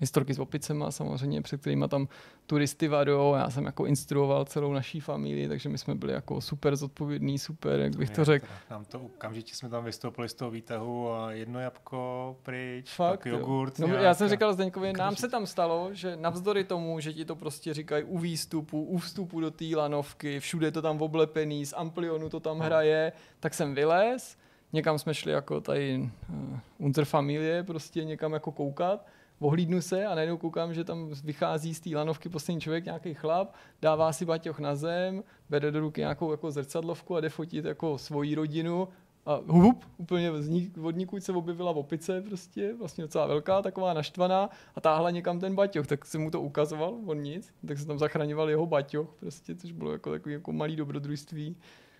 historky 0.00 0.34
s 0.34 0.38
opicema 0.38 0.90
samozřejmě, 0.90 1.42
před 1.42 1.60
kterými 1.60 1.84
tam 1.88 2.08
turisty 2.46 2.88
varujou. 2.88 3.34
Já 3.34 3.50
jsem 3.50 3.64
jako 3.64 3.86
instruoval 3.86 4.44
celou 4.44 4.72
naší 4.72 5.00
familii, 5.00 5.48
takže 5.48 5.68
my 5.68 5.78
jsme 5.78 5.94
byli 5.94 6.12
jako 6.12 6.40
super 6.40 6.76
zodpovědní, 6.76 7.38
super, 7.38 7.80
jak 7.80 7.96
bych 7.96 8.10
to 8.10 8.24
řekl. 8.24 8.46
Nám 8.70 8.84
to 8.84 9.00
okamžitě 9.00 9.54
jsme 9.54 9.68
tam 9.68 9.84
vystoupili 9.84 10.28
z 10.28 10.34
toho 10.34 10.50
výtahu 10.50 11.12
a 11.12 11.32
jedno 11.32 11.60
jabko 11.60 12.36
pryč, 12.42 12.90
Fakt, 12.94 13.10
pak 13.10 13.26
jogurt. 13.26 13.78
No, 13.78 13.86
já 13.86 14.14
jsem 14.14 14.28
říkal 14.28 14.52
Zdeňkovi, 14.52 14.92
nám 14.92 15.16
se 15.16 15.28
tam 15.28 15.46
stalo, 15.46 15.88
že 15.92 16.16
navzdory 16.16 16.64
tomu, 16.64 17.00
že 17.00 17.12
ti 17.12 17.24
to 17.24 17.36
prostě 17.36 17.74
říkají 17.74 18.04
u 18.04 18.18
výstupu, 18.18 18.82
u 18.82 18.98
vstupu 18.98 19.40
do 19.40 19.50
té 19.50 19.64
lanovky, 19.76 20.40
všude 20.40 20.70
to 20.70 20.82
tam 20.82 21.02
oblepený, 21.02 21.66
z 21.66 21.74
amplionu 21.76 22.28
to 22.28 22.40
tam 22.40 22.58
no. 22.58 22.64
hraje, 22.64 23.12
tak 23.40 23.54
jsem 23.54 23.74
vylez, 23.74 24.36
někam 24.72 24.98
jsme 24.98 25.14
šli 25.14 25.32
jako 25.32 25.60
tady 25.60 26.10
uh, 26.28 26.58
Unterfamilie, 26.78 27.62
prostě 27.62 28.04
někam 28.04 28.32
jako 28.32 28.52
koukat 28.52 29.06
ohlídnu 29.40 29.80
se 29.80 30.06
a 30.06 30.14
najednou 30.14 30.36
koukám, 30.36 30.74
že 30.74 30.84
tam 30.84 31.10
vychází 31.24 31.74
z 31.74 31.80
té 31.80 31.90
lanovky 31.96 32.28
poslední 32.28 32.60
člověk, 32.60 32.84
nějaký 32.84 33.14
chlap, 33.14 33.54
dává 33.82 34.12
si 34.12 34.24
baťoch 34.24 34.58
na 34.58 34.76
zem, 34.76 35.24
bere 35.50 35.70
do 35.70 35.80
ruky 35.80 36.00
nějakou 36.00 36.30
jako 36.30 36.50
zrcadlovku 36.50 37.16
a 37.16 37.20
jde 37.20 37.28
fotit 37.28 37.64
jako 37.64 37.98
svoji 37.98 38.34
rodinu 38.34 38.88
a 39.26 39.40
hup, 39.46 39.84
úplně 39.96 40.30
ní, 40.30 40.72
vodníku 40.76 41.20
se 41.20 41.32
objevila 41.32 41.70
opice 41.70 42.22
prostě, 42.22 42.74
vlastně 42.74 43.02
docela 43.02 43.26
velká, 43.26 43.62
taková 43.62 43.92
naštvaná 43.92 44.50
a 44.74 44.80
táhla 44.80 45.10
někam 45.10 45.40
ten 45.40 45.54
baťoch, 45.54 45.86
tak 45.86 46.04
jsem 46.04 46.20
mu 46.20 46.30
to 46.30 46.40
ukazoval, 46.40 46.98
on 47.06 47.22
nic, 47.22 47.54
tak 47.66 47.78
se 47.78 47.86
tam 47.86 47.98
zachraňoval 47.98 48.50
jeho 48.50 48.66
baťoch 48.66 49.14
prostě, 49.20 49.54
což 49.54 49.72
bylo 49.72 49.92
jako 49.92 50.10
takový 50.10 50.32
jako 50.32 50.52
malý 50.52 50.76
dobrodružství 50.76 51.56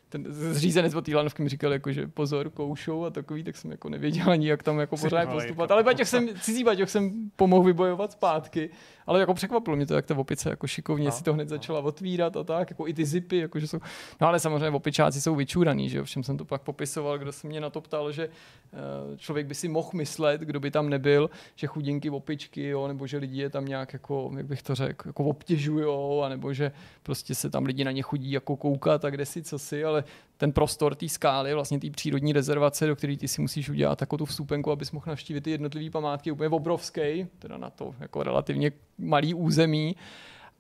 ten 0.09 0.25
zřízenec 0.29 0.95
od 0.95 1.05
té 1.05 1.17
lanovky 1.17 1.43
mi 1.43 1.49
říkal, 1.49 1.73
jako, 1.73 1.93
že 1.93 2.07
pozor, 2.07 2.51
koušou 2.51 3.05
a 3.05 3.11
takový, 3.11 3.45
tak 3.45 3.57
jsem 3.57 3.71
jako 3.71 3.89
nevěděl 3.89 4.31
ani, 4.31 4.49
jak 4.49 4.63
tam 4.63 4.79
jako 4.79 4.97
pořád 4.97 5.29
postupovat. 5.29 5.71
Ale 5.71 5.83
baťoch 5.83 6.09
jsem, 6.09 6.29
cizí 6.41 6.65
baťoch 6.65 6.91
jsem 6.91 7.31
pomohl 7.37 7.65
vybojovat 7.65 8.13
zpátky, 8.13 8.71
ale 9.07 9.21
jako 9.21 9.35
překvapilo 9.35 9.77
mě 9.77 9.87
to, 9.87 9.95
jak 9.95 10.07
ta 10.07 10.19
opice 10.19 10.51
jako 10.51 10.67
šikovně 10.67 11.05
no, 11.05 11.13
si 11.13 11.25
to 11.25 11.35
hned 11.35 11.45
no. 11.45 11.49
začala 11.49 11.81
otvírat 11.81 12.37
a 12.37 12.45
tak, 12.45 12.71
jako 12.71 12.89
i 12.89 12.95
ty 12.95 13.05
zipy, 13.05 13.37
jako, 13.37 13.59
že 13.59 13.67
jsou, 13.67 13.79
no 14.21 14.27
ale 14.27 14.41
samozřejmě 14.41 14.71
opičáci 14.71 15.21
jsou 15.21 15.35
vyčúraný, 15.35 15.89
že 15.89 15.99
jo, 15.99 16.05
všem 16.05 16.23
jsem 16.23 16.37
to 16.37 16.45
pak 16.45 16.63
popisoval, 16.63 17.19
kdo 17.19 17.33
se 17.33 17.47
mě 17.47 17.61
na 17.61 17.71
to 17.71 17.81
ptal, 17.81 18.13
že 18.13 18.29
uh, 18.29 19.17
člověk 19.17 19.47
by 19.47 19.55
si 19.55 19.69
mohl 19.69 19.91
myslet, 19.95 20.41
kdo 20.41 20.61
by 20.61 20.71
tam 20.71 20.89
nebyl, 20.89 21.31
že 21.57 21.67
chudinky 21.67 22.11
opičky, 22.11 22.67
jo, 22.67 22.89
nebo 22.89 23.07
že 23.07 23.19
lidi 23.19 23.41
je 23.41 23.51
tam 23.51 23.65
nějak 23.65 23.93
jako, 23.93 24.31
jak 24.37 24.47
bych 24.47 24.63
to 24.63 24.75
řekl, 24.75 25.09
jako 25.09 25.25
obtěžujou, 25.25 26.23
anebo 26.23 26.53
že 26.53 26.73
prostě 27.03 27.35
se 27.35 27.51
tam 27.51 27.65
lidi 27.65 27.85
na 27.85 27.91
ně 27.91 28.03
chodí 28.03 28.31
jako 28.31 28.57
koukat 28.57 29.05
a 29.05 29.11
kde 29.11 29.27
si 29.27 29.43
co 29.43 29.59
si, 29.59 29.85
ale 29.85 29.98
ten 30.37 30.53
prostor 30.53 30.95
té 30.95 31.09
skály, 31.09 31.55
vlastně 31.55 31.81
té 31.81 31.91
přírodní 31.91 32.33
rezervace, 32.33 32.87
do 32.87 32.97
které 32.97 33.17
ty 33.17 33.29
si 33.29 33.41
musíš 33.41 33.69
udělat 33.69 33.99
takovou 33.99 34.19
tu 34.19 34.25
vstupenku, 34.25 34.71
abys 34.71 34.93
mohl 34.93 35.05
navštívit 35.09 35.41
ty 35.41 35.51
jednotlivé 35.51 35.91
památky, 35.91 36.33
úplně 36.33 36.49
obrovský, 36.49 37.27
teda 37.39 37.57
na 37.57 37.71
to 37.71 37.95
jako 38.01 38.23
relativně 38.23 38.73
malý 38.99 39.35
území. 39.35 39.97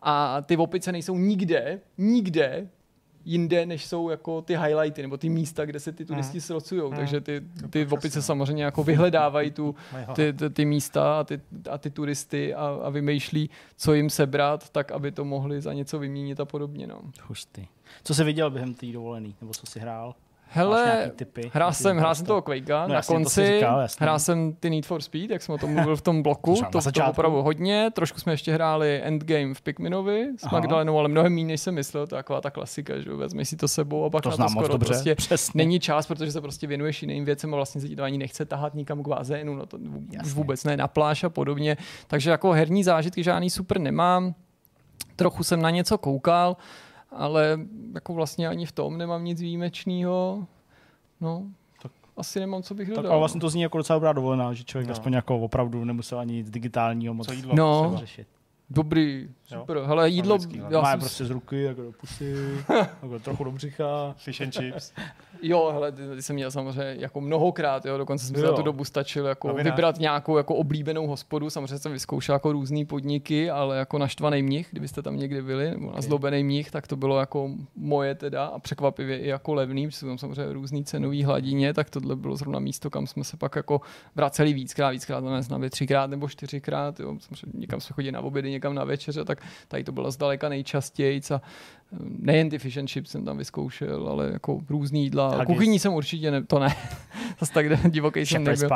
A 0.00 0.42
ty 0.42 0.56
opice 0.56 0.92
nejsou 0.92 1.18
nikde, 1.18 1.80
nikde 1.98 2.68
jinde, 3.24 3.66
než 3.66 3.86
jsou 3.86 4.10
jako 4.10 4.42
ty 4.42 4.56
highlighty, 4.56 5.02
nebo 5.02 5.16
ty 5.16 5.28
místa, 5.28 5.66
kde 5.66 5.80
se 5.80 5.92
ty 5.92 6.04
turisti 6.04 6.36
mm. 6.36 6.40
srocují. 6.40 6.90
Mm. 6.90 6.96
Takže 6.96 7.20
ty, 7.20 7.42
ty 7.70 7.86
opice 7.86 8.22
samozřejmě 8.22 8.64
jako 8.64 8.84
vyhledávají 8.84 9.50
tu, 9.50 9.74
ty, 10.14 10.32
ty, 10.32 10.50
ty 10.50 10.64
místa 10.64 11.20
a 11.20 11.24
ty, 11.24 11.40
a 11.70 11.78
ty 11.78 11.90
turisty 11.90 12.54
a, 12.54 12.78
a 12.82 12.90
vymýšlí, 12.90 13.50
co 13.76 13.94
jim 13.94 14.10
sebrat, 14.10 14.70
tak 14.70 14.92
aby 14.92 15.12
to 15.12 15.24
mohli 15.24 15.60
za 15.60 15.72
něco 15.72 15.98
vyměnit 15.98 16.40
a 16.40 16.44
podobně. 16.44 16.86
No. 16.86 17.00
Hustý. 17.22 17.66
Co 18.04 18.14
jsi 18.14 18.24
viděl 18.24 18.50
během 18.50 18.74
té 18.74 18.86
dovolený, 18.86 19.34
nebo 19.40 19.52
co 19.52 19.66
jsi 19.66 19.80
hrál? 19.80 20.14
Hele, 20.50 21.10
typy, 21.16 21.50
hrál 21.54 21.72
jsem, 21.72 21.98
hrál 21.98 22.14
jsem 22.14 22.26
toho 22.26 22.42
Quakea 22.42 22.86
no, 22.86 22.94
na 22.94 23.02
konci, 23.02 23.34
to 23.40 23.54
říkal, 23.54 23.86
hrál 23.98 24.18
jsem 24.18 24.52
ty 24.52 24.70
Need 24.70 24.86
for 24.86 25.02
Speed, 25.02 25.30
jak 25.30 25.42
jsem 25.42 25.54
o 25.54 25.58
tom 25.58 25.74
mluvil 25.74 25.96
v 25.96 26.02
tom 26.02 26.22
bloku, 26.22 26.54
to, 26.72 26.80
to, 26.92 27.04
opravdu 27.06 27.42
hodně, 27.42 27.90
trošku 27.94 28.20
jsme 28.20 28.32
ještě 28.32 28.52
hráli 28.52 29.00
Endgame 29.04 29.54
v 29.54 29.62
Pikminovi 29.62 30.28
s 30.38 30.44
Aha. 30.44 30.58
Magdalenou, 30.58 30.98
ale 30.98 31.08
mnohem 31.08 31.34
méně, 31.34 31.46
než 31.46 31.60
jsem 31.60 31.74
myslel, 31.74 32.06
to 32.06 32.16
je 32.16 32.18
taková 32.18 32.40
ta 32.40 32.50
klasika, 32.50 33.00
že 33.00 33.10
vezmi 33.10 33.44
si 33.44 33.56
to 33.56 33.68
sebou 33.68 34.04
a 34.04 34.10
pak 34.10 34.22
to 34.22 34.30
na 34.30 34.36
to 34.36 34.48
skoro 34.48 34.68
dobře, 34.68 34.86
prostě 34.86 35.14
přesně. 35.14 35.58
není 35.58 35.80
čas, 35.80 36.06
protože 36.06 36.32
se 36.32 36.40
prostě 36.40 36.66
věnuješ 36.66 37.02
jiným 37.02 37.24
věcem 37.24 37.54
a 37.54 37.56
vlastně 37.56 37.80
se 37.80 37.88
ti 37.88 37.96
to 37.96 38.02
ani 38.02 38.18
nechce 38.18 38.44
tahat 38.44 38.74
nikam 38.74 39.02
k 39.02 39.08
bazénu, 39.08 39.54
no 39.54 39.66
to 39.66 39.78
Jasně. 40.12 40.32
vůbec 40.32 40.64
ne, 40.64 40.76
na 40.76 40.88
pláž 40.88 41.24
a 41.24 41.28
podobně, 41.28 41.76
takže 42.06 42.30
jako 42.30 42.52
herní 42.52 42.84
zážitky 42.84 43.22
žádný 43.22 43.50
super 43.50 43.80
nemám, 43.80 44.34
trochu 45.16 45.44
jsem 45.44 45.62
na 45.62 45.70
něco 45.70 45.98
koukal, 45.98 46.56
ale 47.18 47.60
jako 47.94 48.14
vlastně 48.14 48.48
ani 48.48 48.66
v 48.66 48.72
tom 48.72 48.98
nemám 48.98 49.24
nic 49.24 49.40
výjimečného. 49.40 50.46
No, 51.20 51.42
tak 51.82 51.92
asi 52.16 52.40
nemám, 52.40 52.62
co 52.62 52.74
bych 52.74 52.88
dodal. 52.88 53.02
Tak 53.02 53.10
ale 53.10 53.18
vlastně 53.18 53.40
to 53.40 53.48
zní 53.48 53.62
jako 53.62 53.78
docela 53.78 53.96
dobrá 53.96 54.12
dovolená, 54.12 54.52
že 54.52 54.64
člověk 54.64 54.88
no. 54.88 54.92
aspoň 54.92 55.12
jako 55.12 55.38
opravdu 55.38 55.84
nemusel 55.84 56.18
ani 56.18 56.34
nic 56.34 56.50
digitálního 56.50 57.14
moc 57.14 57.26
co 57.26 57.32
jídlo 57.32 57.54
no. 57.54 57.96
řešit. 57.96 58.26
Dobrý, 58.70 59.28
super. 59.44 59.76
Jo. 59.76 59.84
Hele, 59.86 60.08
jídlo... 60.08 60.38
Já 60.68 60.80
Má 60.80 60.90
jsem... 60.90 61.00
prostě 61.00 61.24
z 61.24 61.30
ruky, 61.30 61.62
jako 61.62 61.82
do 61.82 61.92
pusy, 61.92 62.34
jako 63.02 63.18
trochu 63.18 63.44
do 63.44 63.52
břicha. 63.52 64.14
Fish 64.16 64.40
and 64.40 64.54
chips. 64.54 64.92
jo, 65.42 65.70
hele, 65.72 65.92
ty, 65.92 66.02
ty 66.14 66.22
jsem 66.22 66.36
měl 66.36 66.50
samozřejmě 66.50 66.96
jako 66.98 67.20
mnohokrát, 67.20 67.86
jo, 67.86 67.98
dokonce 67.98 68.26
jsem 68.26 68.36
si 68.36 68.40
za 68.40 68.52
tu 68.52 68.62
dobu 68.62 68.84
stačil 68.84 69.26
jako 69.26 69.48
Novinář. 69.48 69.72
vybrat 69.72 69.98
nějakou 69.98 70.36
jako 70.36 70.54
oblíbenou 70.54 71.06
hospodu, 71.06 71.50
samozřejmě 71.50 71.78
jsem 71.78 71.92
vyzkoušel 71.92 72.32
jako 72.32 72.52
různé 72.52 72.84
podniky, 72.84 73.50
ale 73.50 73.78
jako 73.78 73.98
naštvaný 73.98 74.42
mních, 74.42 74.68
kdybyste 74.70 75.02
tam 75.02 75.16
někdy 75.16 75.42
byli, 75.42 75.70
nebo 75.70 75.88
okay. 75.88 76.02
zlobený 76.02 76.44
mních, 76.44 76.70
tak 76.70 76.86
to 76.86 76.96
bylo 76.96 77.20
jako 77.20 77.50
moje 77.76 78.14
teda 78.14 78.46
a 78.46 78.58
překvapivě 78.58 79.18
i 79.18 79.28
jako 79.28 79.54
levný, 79.54 79.86
protože 79.86 79.98
jsou 79.98 80.06
tam 80.06 80.18
samozřejmě 80.18 80.52
různý 80.52 80.84
cenový 80.84 81.24
hladině, 81.24 81.74
tak 81.74 81.90
tohle 81.90 82.16
bylo 82.16 82.36
zrovna 82.36 82.58
místo, 82.58 82.90
kam 82.90 83.06
jsme 83.06 83.24
se 83.24 83.36
pak 83.36 83.56
jako 83.56 83.80
vraceli 84.14 84.52
víckrát, 84.52 84.92
víckrát, 84.92 85.24
znamená 85.40 85.70
třikrát 85.70 86.10
nebo 86.10 86.28
čtyřikrát, 86.28 87.00
jo, 87.00 87.16
samozřejmě 87.20 87.58
někam 87.58 87.80
jsme 87.80 87.94
chodili 87.94 88.12
na 88.12 88.20
obědy, 88.20 88.50
někam 88.50 88.74
na 88.74 88.84
večeře, 88.84 89.24
tak 89.24 89.42
tady 89.68 89.84
to 89.84 89.92
bylo 89.92 90.10
zdaleka 90.10 90.48
nejčastěji. 90.48 91.20
A 91.34 91.40
nejen 92.18 92.50
ty 92.50 92.58
fish 92.58 92.76
and 92.76 92.88
chips 92.88 93.10
jsem 93.10 93.24
tam 93.24 93.38
vyzkoušel, 93.38 94.08
ale 94.08 94.30
jako 94.32 94.60
různý 94.68 95.02
jídla. 95.02 95.44
Kuchyní 95.44 95.78
jsem 95.78 95.94
určitě 95.94 96.30
ne, 96.30 96.44
to 96.44 96.58
ne. 96.58 96.76
Zase 97.40 97.52
tak 97.52 97.90
divoký 97.90 98.26
jsem 98.26 98.44
nebyl. 98.44 98.68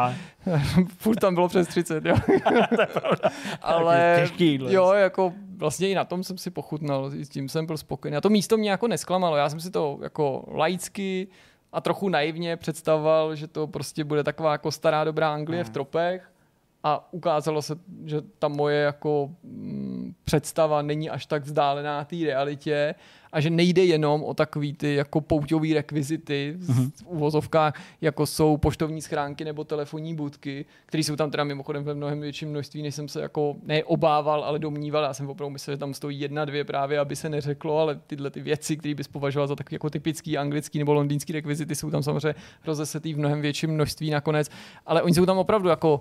Furt 0.97 1.21
tam 1.21 1.35
bylo 1.35 1.49
přes 1.49 1.69
30, 1.69 2.05
jo. 2.05 2.17
ale 3.63 4.29
jo, 4.69 4.93
jako 4.93 5.33
vlastně 5.57 5.91
i 5.91 5.95
na 5.95 6.05
tom 6.05 6.25
jsem 6.25 6.39
si 6.39 6.51
pochutnal, 6.51 7.11
s 7.11 7.29
tím 7.29 7.49
jsem 7.49 7.67
byl 7.67 7.77
spokojený. 7.77 8.17
A 8.17 8.21
to 8.21 8.29
místo 8.29 8.57
mě 8.57 8.71
jako 8.71 8.89
nesklamalo, 8.89 9.37
já 9.37 9.49
jsem 9.49 9.61
si 9.61 9.71
to 9.71 9.99
jako 10.03 10.45
laicky 10.49 11.29
a 11.73 11.81
trochu 11.81 12.09
naivně 12.09 12.57
představoval, 12.57 13.35
že 13.37 13.47
to 13.47 13.67
prostě 13.67 14.05
bude 14.05 14.25
taková 14.25 14.53
jako 14.53 14.71
stará 14.71 15.05
dobrá 15.05 15.35
Anglie 15.35 15.65
v 15.65 15.67
hmm. 15.67 15.75
tropech 15.75 16.33
a 16.85 17.13
ukázalo 17.13 17.63
se, 17.63 17.75
že 18.05 18.23
ta 18.39 18.49
moje 18.49 18.81
jako 18.83 19.31
mm, 19.43 20.15
představa 20.25 20.83
není 20.83 21.11
až 21.11 21.27
tak 21.27 21.45
vzdálená 21.45 22.05
té 22.05 22.17
realitě 22.17 22.95
a 23.33 23.41
že 23.41 23.51
nejde 23.51 23.85
jenom 23.85 24.25
o 24.25 24.35
takový 24.35 24.73
ty 24.73 24.95
jako 24.95 25.21
pouťový 25.21 25.75
rekvizity 25.75 26.57
mm-hmm. 26.59 26.91
v 26.91 27.07
uvozovkách, 27.07 27.83
jako 28.01 28.27
jsou 28.27 28.57
poštovní 28.57 29.03
schránky 29.03 29.45
nebo 29.45 29.65
telefonní 29.65 30.15
budky, 30.15 30.65
které 30.87 31.03
jsou 31.05 31.17
tam 31.17 31.31
teda 31.31 31.45
mimochodem 31.45 31.85
ve 31.85 31.95
mnohem 31.95 32.21
větším 32.21 32.51
množství, 32.51 32.83
než 32.83 32.95
jsem 32.95 33.09
se 33.09 33.21
jako 33.21 33.57
neobával, 33.63 34.45
ale 34.45 34.59
domníval. 34.59 35.05
Já 35.05 35.15
jsem 35.15 35.29
opravdu 35.29 35.53
myslel, 35.53 35.75
že 35.75 35.79
tam 35.79 35.95
stojí 35.95 36.21
jedna, 36.21 36.45
dvě 36.45 36.65
právě, 36.65 36.99
aby 36.99 37.17
se 37.17 37.29
neřeklo, 37.29 37.79
ale 37.79 38.01
tyhle 38.07 38.31
ty 38.31 38.41
věci, 38.41 38.77
které 38.77 38.95
bys 38.95 39.09
považoval 39.09 39.49
za 39.49 39.57
takový 39.57 39.75
jako 39.75 39.91
typický 39.91 40.39
anglický 40.39 40.79
nebo 40.79 40.95
londýnský 40.95 41.33
rekvizity, 41.33 41.75
jsou 41.75 41.91
tam 41.91 42.03
samozřejmě 42.03 42.35
rozesetý 42.67 43.15
v 43.15 43.19
mnohem 43.19 43.41
větším 43.41 43.71
množství 43.71 44.11
nakonec, 44.11 44.51
ale 44.87 45.03
oni 45.03 45.15
jsou 45.15 45.27
tam 45.27 45.39
opravdu 45.39 45.69
jako 45.69 46.01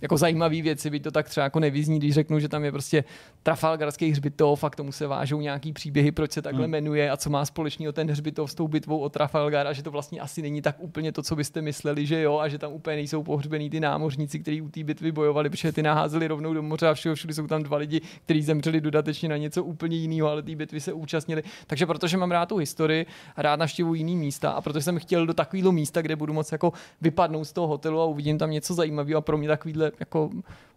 jako 0.00 0.16
zajímavé 0.16 0.62
věci, 0.62 0.90
by 0.90 1.00
to 1.00 1.10
tak 1.10 1.28
třeba 1.28 1.44
jako 1.44 1.60
nevyzní, 1.60 1.98
když 1.98 2.14
řeknu, 2.14 2.38
že 2.38 2.48
tam 2.48 2.64
je 2.64 2.72
prostě 2.72 3.04
Trafalgarský 3.42 4.10
hřbitov 4.10 4.64
a 4.64 4.70
k 4.70 4.76
tomu 4.76 4.92
se 4.92 5.06
vážou 5.06 5.40
nějaký 5.40 5.72
příběhy, 5.72 6.12
proč 6.12 6.32
se 6.32 6.42
takhle 6.42 6.64
hmm. 6.64 6.70
jmenuje 6.70 7.10
a 7.10 7.16
co 7.16 7.30
má 7.30 7.44
společného 7.44 7.92
ten 7.92 8.10
hřbitov 8.10 8.50
s 8.50 8.54
tou 8.54 8.68
bitvou 8.68 8.98
o 8.98 9.08
Trafalgar 9.08 9.66
a 9.66 9.72
že 9.72 9.82
to 9.82 9.90
vlastně 9.90 10.20
asi 10.20 10.42
není 10.42 10.62
tak 10.62 10.76
úplně 10.78 11.12
to, 11.12 11.22
co 11.22 11.36
byste 11.36 11.62
mysleli, 11.62 12.06
že 12.06 12.22
jo, 12.22 12.38
a 12.38 12.48
že 12.48 12.58
tam 12.58 12.72
úplně 12.72 12.96
nejsou 12.96 13.22
pohřbený 13.22 13.70
ty 13.70 13.80
námořníci, 13.80 14.38
kteří 14.38 14.62
u 14.62 14.68
té 14.68 14.84
bitvy 14.84 15.12
bojovali, 15.12 15.50
protože 15.50 15.72
ty 15.72 15.82
naházeli 15.82 16.26
rovnou 16.26 16.54
do 16.54 16.62
moře 16.62 16.88
a 16.88 16.94
všeho 16.94 17.14
všude 17.14 17.34
jsou 17.34 17.46
tam 17.46 17.62
dva 17.62 17.76
lidi, 17.76 18.00
kteří 18.24 18.42
zemřeli 18.42 18.80
dodatečně 18.80 19.28
na 19.28 19.36
něco 19.36 19.64
úplně 19.64 19.96
jiného, 19.96 20.28
ale 20.28 20.42
té 20.42 20.56
bitvy 20.56 20.80
se 20.80 20.92
účastnili. 20.92 21.42
Takže 21.66 21.86
protože 21.86 22.16
mám 22.16 22.30
rád 22.30 22.46
tu 22.46 22.56
historii 22.56 23.06
a 23.36 23.42
rád 23.42 23.56
navštěvuji 23.56 24.00
jiný 24.00 24.16
místa 24.16 24.50
a 24.50 24.60
protože 24.60 24.82
jsem 24.82 24.98
chtěl 24.98 25.26
do 25.26 25.34
takového 25.34 25.72
místa, 25.72 26.02
kde 26.02 26.16
budu 26.16 26.32
moc 26.32 26.52
jako 26.52 26.72
vypadnout 27.00 27.44
z 27.44 27.52
toho 27.52 27.66
hotelu 27.66 28.00
a 28.00 28.04
uvidím 28.04 28.38
tam 28.38 28.50
něco 28.50 28.74
zajímavého 28.74 29.18
a 29.18 29.20
pro 29.20 29.38
mě 29.38 29.48
takovýhle 29.48 29.89
jako 30.00 30.30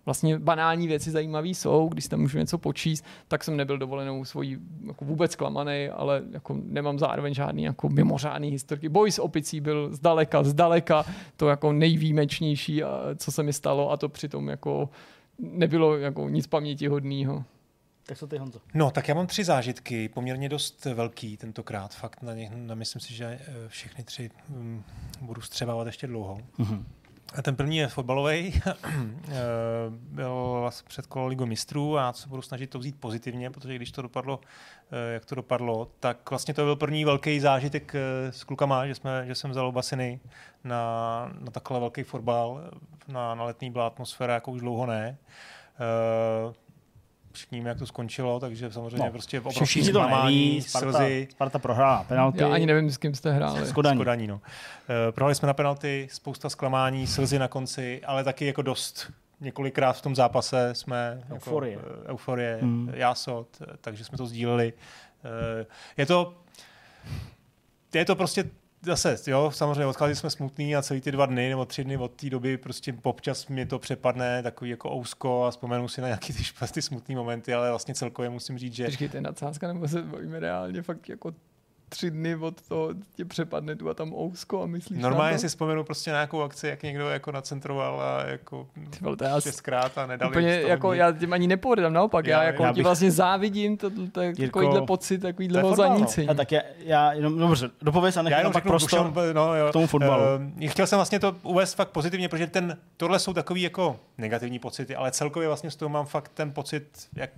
vlastně 0.06 0.40
banální 0.40 0.88
věci 0.88 1.12
zajímavé 1.12 1.48
jsou, 1.48 1.88
když 1.88 2.08
tam 2.08 2.20
můžu 2.20 2.38
něco 2.38 2.58
počíst, 2.58 3.06
tak 3.28 3.44
jsem 3.44 3.58
nebyl 3.58 3.78
dovolenou 3.78 4.26
svojí 4.26 4.58
jako 4.88 5.06
vůbec 5.06 5.32
zklamaný, 5.32 5.90
ale 5.90 6.24
jako 6.32 6.58
nemám 6.64 7.00
zároveň 7.00 7.34
žádný 7.34 7.64
jako 7.64 7.90
mimořádný 7.90 8.50
historky. 8.50 8.90
Boj 8.90 9.12
s 9.12 9.20
opicí 9.20 9.62
byl 9.62 9.90
zdaleka, 9.94 10.44
zdaleka 10.44 11.06
to 11.38 11.50
jako 11.50 11.74
nejvýjimečnější, 11.74 12.82
co 13.16 13.32
se 13.32 13.44
mi 13.44 13.54
stalo 13.54 13.92
a 13.92 13.98
to 13.98 14.10
přitom 14.10 14.50
jako 14.50 14.90
nebylo 15.40 15.98
jako 15.98 16.30
nic 16.30 16.48
pamětihodného. 16.48 17.44
Tak 18.06 18.18
co 18.18 18.28
ty, 18.28 18.38
Honzo? 18.38 18.60
No, 18.74 18.92
tak 18.92 19.08
já 19.08 19.16
mám 19.16 19.28
tři 19.28 19.44
zážitky, 19.44 20.10
poměrně 20.10 20.50
dost 20.50 20.86
velký 20.86 21.38
tentokrát. 21.38 21.96
Fakt 21.96 22.22
na 22.22 22.34
ně, 22.34 22.52
na 22.56 22.76
myslím 22.76 23.00
si, 23.00 23.14
že 23.14 23.26
eh, 23.26 23.40
všechny 23.68 24.04
tři 24.04 24.30
um, 24.50 24.84
budu 25.22 25.42
střebávat 25.42 25.88
ještě 25.88 26.08
dlouho. 26.08 26.40
Mm-hmm. 26.60 26.84
A 27.36 27.42
ten 27.42 27.56
první 27.56 27.78
je 27.78 27.88
fotbalový. 27.88 28.62
Eh, 29.28 29.36
byl 29.90 30.70
před 30.88 31.06
kolo 31.06 31.28
Ligu 31.28 31.46
mistrů 31.46 31.98
a 31.98 32.02
já 32.02 32.14
se 32.14 32.30
budu 32.30 32.42
snažit 32.42 32.70
to 32.70 32.80
vzít 32.80 33.00
pozitivně, 33.00 33.50
protože 33.50 33.76
když 33.76 33.92
to 33.92 34.02
dopadlo, 34.02 34.40
eh, 34.92 35.14
jak 35.14 35.26
to 35.26 35.36
dopadlo, 35.36 35.88
tak 36.00 36.30
vlastně 36.30 36.54
to 36.54 36.64
byl 36.64 36.76
první 36.76 37.06
velký 37.06 37.40
zážitek 37.40 37.96
eh, 37.96 38.32
s 38.32 38.44
klukama, 38.44 38.88
že, 38.88 38.96
jsme, 38.96 39.24
že 39.28 39.36
jsem 39.36 39.52
vzal 39.52 39.72
basiny 39.72 40.20
na, 40.64 41.32
na 41.40 41.52
takhle 41.52 41.80
velký 41.80 42.04
fotbal. 42.04 42.62
Na, 43.08 43.36
na 43.36 43.44
letní 43.44 43.72
byla 43.72 43.88
atmosféra, 43.88 44.34
jako 44.34 44.52
už 44.52 44.62
dlouho 44.62 44.86
ne 44.86 45.18
všichni 47.34 47.64
jak 47.66 47.80
to 47.80 47.86
skončilo, 47.86 48.40
takže 48.40 48.72
samozřejmě 48.72 49.06
no, 49.06 49.12
prostě 49.12 49.40
obrovský 49.40 49.84
Sparta, 50.62 50.92
slzy. 50.92 51.28
Sparta 51.32 51.60
prohrála 51.60 52.04
penalty. 52.04 52.42
Já 52.42 52.54
ani 52.54 52.66
nevím, 52.66 52.92
s 52.92 52.98
kým 52.98 53.16
jste 53.16 53.32
hráli. 53.32 53.66
S 53.66 53.72
Kodaní. 53.72 53.98
S 53.98 54.00
Kodaní 54.00 54.28
no. 54.28 54.36
Uh, 54.36 54.42
prohráli 55.12 55.36
jsme 55.36 55.48
na 55.48 55.54
penalty, 55.54 56.08
spousta 56.12 56.50
zklamání, 56.50 57.08
slzy 57.08 57.40
na 57.40 57.48
konci, 57.48 58.02
ale 58.06 58.24
taky 58.24 58.46
jako 58.46 58.62
dost 58.62 59.12
několikrát 59.40 59.94
v 59.94 60.02
tom 60.02 60.16
zápase 60.16 60.70
jsme 60.74 61.24
euforie, 61.34 61.74
jako, 61.74 61.88
euforie 62.06 62.60
hmm. 62.62 62.92
jásot, 62.94 63.48
takže 63.82 64.04
jsme 64.04 64.18
to 64.18 64.26
sdíleli. 64.26 64.74
Je 65.98 66.06
to 66.06 66.34
je 67.94 68.06
to 68.06 68.16
prostě 68.16 68.50
zase, 68.86 69.18
jo, 69.28 69.52
samozřejmě 69.52 69.86
odcházeli 69.86 70.16
jsme 70.16 70.30
smutný 70.30 70.76
a 70.76 70.82
celý 70.82 71.02
ty 71.02 71.12
dva 71.12 71.26
dny 71.26 71.50
nebo 71.50 71.66
tři 71.66 71.84
dny 71.84 71.98
od 71.98 72.12
té 72.12 72.30
doby 72.30 72.58
prostě 72.58 72.96
občas 73.04 73.48
mi 73.48 73.66
to 73.66 73.80
přepadne 73.80 74.44
takový 74.44 74.70
jako 74.70 74.92
ousko 74.96 75.46
a 75.46 75.52
vzpomenu 75.52 75.88
si 75.88 76.02
na 76.02 76.08
nějaký 76.08 76.34
ty, 76.34 76.44
ty 76.74 76.82
smutné 76.82 77.16
momenty, 77.16 77.54
ale 77.54 77.70
vlastně 77.70 77.94
celkově 77.96 78.30
musím 78.30 78.58
říct, 78.58 78.74
že... 78.74 78.86
Počkej, 78.86 79.10
je 79.14 79.22
nadsázka, 79.22 79.68
nebo 79.68 79.88
se 79.88 80.02
bavíme 80.02 80.40
reálně 80.40 80.82
fakt 80.82 81.10
jako 81.10 81.32
tři 81.94 82.12
dny 82.12 82.36
od 82.36 82.62
toho 82.62 82.90
tě 83.16 83.26
přepadne 83.26 83.76
tu 83.76 83.90
a 83.90 83.94
tam 83.94 84.14
ousko 84.14 84.64
a 84.64 84.66
myslíš 84.66 85.00
Normálně 85.00 85.38
si 85.38 85.48
vzpomenu 85.48 85.84
prostě 85.84 86.12
na 86.12 86.18
nějakou 86.18 86.42
akci, 86.42 86.68
jak 86.68 86.84
někdo 86.84 87.10
jako 87.10 87.32
nacentroval 87.32 88.02
a 88.02 88.26
jako 88.26 88.68
Ty 88.90 89.00
to 89.18 89.24
já 89.24 89.42
šestkrát 89.42 89.98
a 89.98 90.06
nedali 90.08 90.32
úplně, 90.32 90.62
jako 90.62 90.94
já 90.94 91.12
tím 91.12 91.34
ani 91.34 91.48
nepovedám, 91.48 91.94
naopak, 91.94 92.28
já, 92.28 92.38
já 92.38 92.44
jako 92.44 92.64
já 92.64 92.70
bych... 92.70 92.76
ti 92.76 92.84
vlastně 92.84 93.12
závidím 93.12 93.78
to, 93.78 93.90
to, 93.90 94.08
to 94.12 94.22
takovýhle 94.42 94.82
pocit, 94.82 95.18
takovýhle 95.18 95.62
ho 95.62 95.76
zanícení. 95.76 96.30
A 96.30 96.34
tak 96.34 96.52
já, 96.52 96.62
já 96.78 97.14
jenom, 97.14 97.38
dobře, 97.38 97.70
dopověz 97.82 98.18
a 98.18 98.22
nechám 98.22 98.40
jenom 98.40 98.54
pak 98.54 98.64
prostor 98.64 99.08
dušem, 99.08 99.34
no, 99.34 99.56
jo. 99.56 99.70
k 99.70 99.74
tomu 99.74 99.88
fotbalu. 99.88 100.24
Uh, 100.62 100.68
chtěl 100.68 100.88
jsem 100.88 100.98
vlastně 100.98 101.20
to 101.20 101.36
uvést 101.44 101.74
fakt 101.74 101.90
pozitivně, 101.90 102.30
protože 102.30 102.48
ten, 102.48 102.78
tohle 102.98 103.20
jsou 103.20 103.34
takový 103.34 103.62
jako 103.62 104.00
negativní 104.18 104.60
pocity, 104.60 104.96
ale 104.96 105.12
celkově 105.12 105.48
vlastně 105.48 105.72
z 105.72 105.76
toho 105.76 105.90
mám 105.90 106.06
fakt 106.06 106.32
ten 106.34 106.52
pocit, 106.52 106.88
jak 107.16 107.32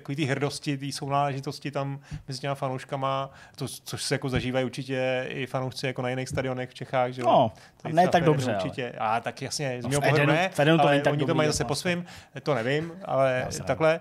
takový 0.00 0.16
ty 0.16 0.24
hrdosti, 0.24 0.78
ty 0.78 0.92
sounáležitosti 0.92 1.70
tam 1.70 2.00
mezi 2.28 2.40
těma 2.40 2.54
fanouškama, 2.54 3.30
to, 3.56 3.68
což 3.68 4.02
se 4.02 4.14
jako 4.14 4.28
zažívají 4.28 4.64
určitě 4.64 5.26
i 5.28 5.46
fanoušci 5.46 5.86
jako 5.86 6.02
na 6.02 6.08
jiných 6.08 6.28
stadionech 6.28 6.70
v 6.70 6.74
Čechách. 6.74 7.12
Že 7.12 7.22
no, 7.22 7.52
ne 7.88 8.08
tak 8.08 8.24
dobře. 8.24 8.54
Určitě. 8.54 8.92
Ale. 8.98 9.16
A 9.16 9.20
tak 9.20 9.42
jasně, 9.42 9.82
z 9.82 9.84
no, 9.84 9.88
mého 9.88 10.02
pohledu 10.02 10.26
ne, 10.26 10.50
to 10.54 10.62
ale 10.80 11.00
tak 11.00 11.12
oni 11.12 11.26
to 11.26 11.34
mají 11.34 11.48
zase 11.48 11.64
po 11.64 11.74
svým, 11.74 12.04
to 12.42 12.54
nevím, 12.54 12.92
ale 13.04 13.48
takhle. 13.66 14.00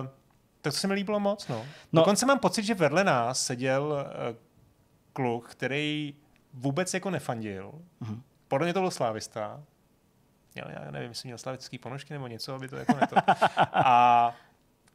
Uh, 0.00 0.08
tak 0.60 0.72
to 0.72 0.78
se 0.78 0.86
mi 0.86 0.94
líbilo 0.94 1.20
moc. 1.20 1.48
No. 1.48 1.56
no. 1.92 2.00
Dokonce 2.00 2.26
mám 2.26 2.38
pocit, 2.38 2.62
že 2.64 2.74
vedle 2.74 3.04
nás 3.04 3.46
seděl 3.46 3.82
uh, 3.82 4.36
kluk, 5.12 5.50
který 5.50 6.14
vůbec 6.54 6.94
jako 6.94 7.10
nefandil. 7.10 7.72
Uh-huh. 8.02 8.20
Podle 8.48 8.66
mě 8.66 8.74
to 8.74 8.80
byl 8.80 8.90
slávista. 8.90 9.62
Já, 10.54 10.64
já 10.70 10.90
nevím, 10.90 11.08
jestli 11.08 11.26
měl 11.26 11.38
slavický 11.38 11.78
ponožky 11.78 12.12
nebo 12.12 12.26
něco, 12.26 12.54
aby 12.54 12.68
to 12.68 12.76
jako 12.76 12.92
neto. 13.00 13.16
A 13.72 14.34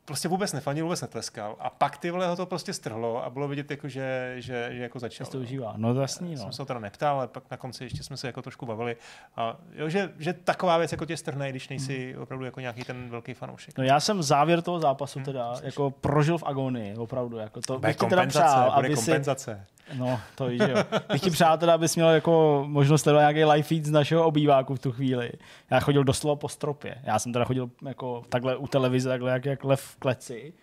prostě 0.05 0.27
vůbec 0.27 0.53
nefandil, 0.53 0.85
vůbec 0.85 1.01
netleskal. 1.01 1.55
A 1.59 1.69
pak 1.69 1.97
ty 1.97 2.11
vole 2.11 2.27
ho 2.27 2.35
to 2.35 2.45
prostě 2.45 2.73
strhlo 2.73 3.25
a 3.25 3.29
bylo 3.29 3.47
vidět, 3.47 3.71
jako, 3.71 3.87
že, 3.87 4.35
že, 4.37 4.69
že 4.71 4.83
jako 4.83 4.99
začal. 4.99 5.27
to 5.27 5.37
užívá. 5.37 5.73
No 5.77 5.93
to 5.93 6.01
jasný, 6.01 6.35
no. 6.35 6.41
Jsem 6.41 6.51
se 6.51 6.61
ho 6.61 6.65
teda 6.65 6.79
neptal, 6.79 7.17
ale 7.17 7.27
pak 7.27 7.43
na 7.51 7.57
konci 7.57 7.83
ještě 7.83 8.03
jsme 8.03 8.17
se 8.17 8.27
jako 8.27 8.41
trošku 8.41 8.65
bavili. 8.65 8.97
A 9.35 9.57
jo, 9.75 9.89
že, 9.89 10.13
že 10.19 10.33
taková 10.33 10.77
věc 10.77 10.91
jako 10.91 11.05
tě 11.05 11.17
strhne, 11.17 11.49
když 11.49 11.69
nejsi 11.69 12.13
hmm. 12.13 12.23
opravdu 12.23 12.45
jako 12.45 12.59
nějaký 12.59 12.83
ten 12.83 13.09
velký 13.09 13.33
fanoušek. 13.33 13.77
No 13.77 13.83
já 13.83 13.99
jsem 13.99 14.23
závěr 14.23 14.61
toho 14.61 14.79
zápasu 14.79 15.19
hmm, 15.19 15.25
teda 15.25 15.51
hmm, 15.51 15.61
jako 15.63 15.91
prožil 15.91 16.37
v 16.37 16.43
agonii, 16.43 16.95
opravdu. 16.95 17.37
Jako 17.37 17.61
to 17.61 17.79
bych 17.79 17.95
teda 17.95 18.25
přál, 18.25 18.71
aby 18.71 18.95
kompenzace. 18.95 19.65
Si, 19.67 19.97
no, 19.97 20.19
to 20.35 20.47
víš, 20.47 20.61
jo. 20.67 20.83
Bych 21.11 21.21
ti 21.21 21.31
přál 21.31 21.57
teda, 21.57 21.73
abys 21.73 21.95
měl 21.95 22.09
jako 22.09 22.63
možnost 22.67 23.01
sledovat 23.01 23.21
nějaký 23.21 23.45
live 23.45 23.63
feed 23.63 23.85
z 23.85 23.91
našeho 23.91 24.25
obýváku 24.25 24.75
v 24.75 24.79
tu 24.79 24.91
chvíli. 24.91 25.31
Já 25.71 25.79
chodil 25.79 26.03
doslova 26.03 26.35
po 26.35 26.49
stropě. 26.49 26.95
Já 27.03 27.19
jsem 27.19 27.33
teda 27.33 27.45
chodil 27.45 27.69
jako 27.85 28.23
takhle 28.29 28.55
u 28.55 28.67
televize, 28.67 29.09
takhle 29.09 29.31
jak, 29.31 29.45
jak 29.45 29.63
lev 29.63 29.94
v 29.95 29.99
kleci 29.99 30.53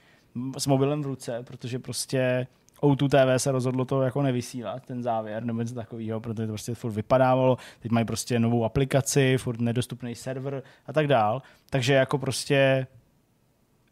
s 0.58 0.66
mobilem 0.66 1.02
v 1.02 1.06
ruce, 1.06 1.42
protože 1.42 1.78
prostě 1.78 2.46
O2 2.82 3.08
TV 3.08 3.42
se 3.42 3.52
rozhodlo 3.52 3.84
to 3.84 4.02
jako 4.02 4.22
nevysílat, 4.22 4.86
ten 4.86 5.02
závěr 5.02 5.44
nebo 5.44 5.60
něco 5.60 5.74
takového, 5.74 6.20
protože 6.20 6.46
to 6.46 6.52
prostě 6.52 6.74
furt 6.74 6.92
vypadávalo, 6.92 7.56
teď 7.80 7.92
mají 7.92 8.06
prostě 8.06 8.38
novou 8.38 8.64
aplikaci, 8.64 9.38
furt 9.38 9.60
nedostupný 9.60 10.14
server 10.14 10.62
a 10.86 10.92
tak 10.92 11.06
dál. 11.06 11.42
Takže 11.70 11.92
jako 11.92 12.18
prostě 12.18 12.86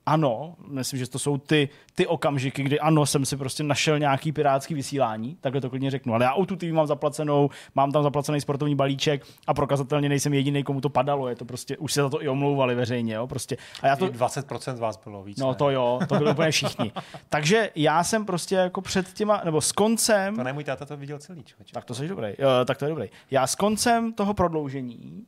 ano, 0.07 0.55
myslím, 0.69 0.99
že 0.99 1.11
to 1.11 1.19
jsou 1.19 1.39
ty, 1.39 1.69
ty 1.95 2.07
okamžiky, 2.07 2.63
kdy 2.63 2.81
ano, 2.81 3.07
jsem 3.07 3.25
si 3.25 3.37
prostě 3.37 3.63
našel 3.63 3.99
nějaký 3.99 4.33
pirátský 4.33 4.75
vysílání, 4.75 5.37
takhle 5.41 5.61
to 5.61 5.71
klidně 5.71 5.91
řeknu, 5.91 6.15
ale 6.15 6.25
já 6.25 6.35
tu 6.47 6.57
TV 6.57 6.63
mám 6.63 6.87
zaplacenou, 6.87 7.51
mám 7.75 7.93
tam 7.93 8.03
zaplacený 8.03 8.41
sportovní 8.41 8.75
balíček 8.75 9.27
a 9.47 9.55
prokazatelně 9.55 10.09
nejsem 10.09 10.35
jediný, 10.35 10.65
komu 10.65 10.81
to 10.81 10.89
padalo, 10.89 11.29
je 11.29 11.37
to 11.37 11.45
prostě, 11.45 11.77
už 11.77 11.93
se 11.93 12.03
za 12.03 12.09
to 12.09 12.23
i 12.23 12.29
omlouvali 12.29 12.75
veřejně, 12.75 13.15
jo, 13.15 13.27
prostě. 13.27 13.57
A 13.83 13.87
já 13.87 13.97
to... 13.97 14.07
20% 14.07 14.77
vás 14.77 15.01
bylo 15.05 15.23
víc. 15.23 15.39
No 15.39 15.49
ne? 15.49 15.55
to 15.55 15.71
jo, 15.71 16.01
to 16.09 16.15
bylo 16.15 16.31
úplně 16.31 16.51
všichni. 16.51 16.93
Takže 17.29 17.71
já 17.75 18.05
jsem 18.05 18.27
prostě 18.27 18.55
jako 18.55 18.81
před 18.81 19.13
těma, 19.13 19.41
nebo 19.45 19.61
s 19.61 19.73
koncem... 19.73 20.37
To 20.37 20.43
ne, 20.43 20.53
můj 20.53 20.65
táta 20.65 20.85
to 20.85 20.97
viděl 20.97 21.19
celý, 21.19 21.45
člověče. 21.45 21.73
Tak 21.73 21.85
to 21.85 21.95
jsi 21.95 22.09
dobrý, 22.09 22.29
jo, 22.39 22.49
tak 22.65 22.79
to 22.79 22.85
je 22.85 22.89
dobrý. 22.89 23.09
Já 23.31 23.47
s 23.47 23.55
koncem 23.55 24.13
toho 24.13 24.35
prodloužení 24.35 25.27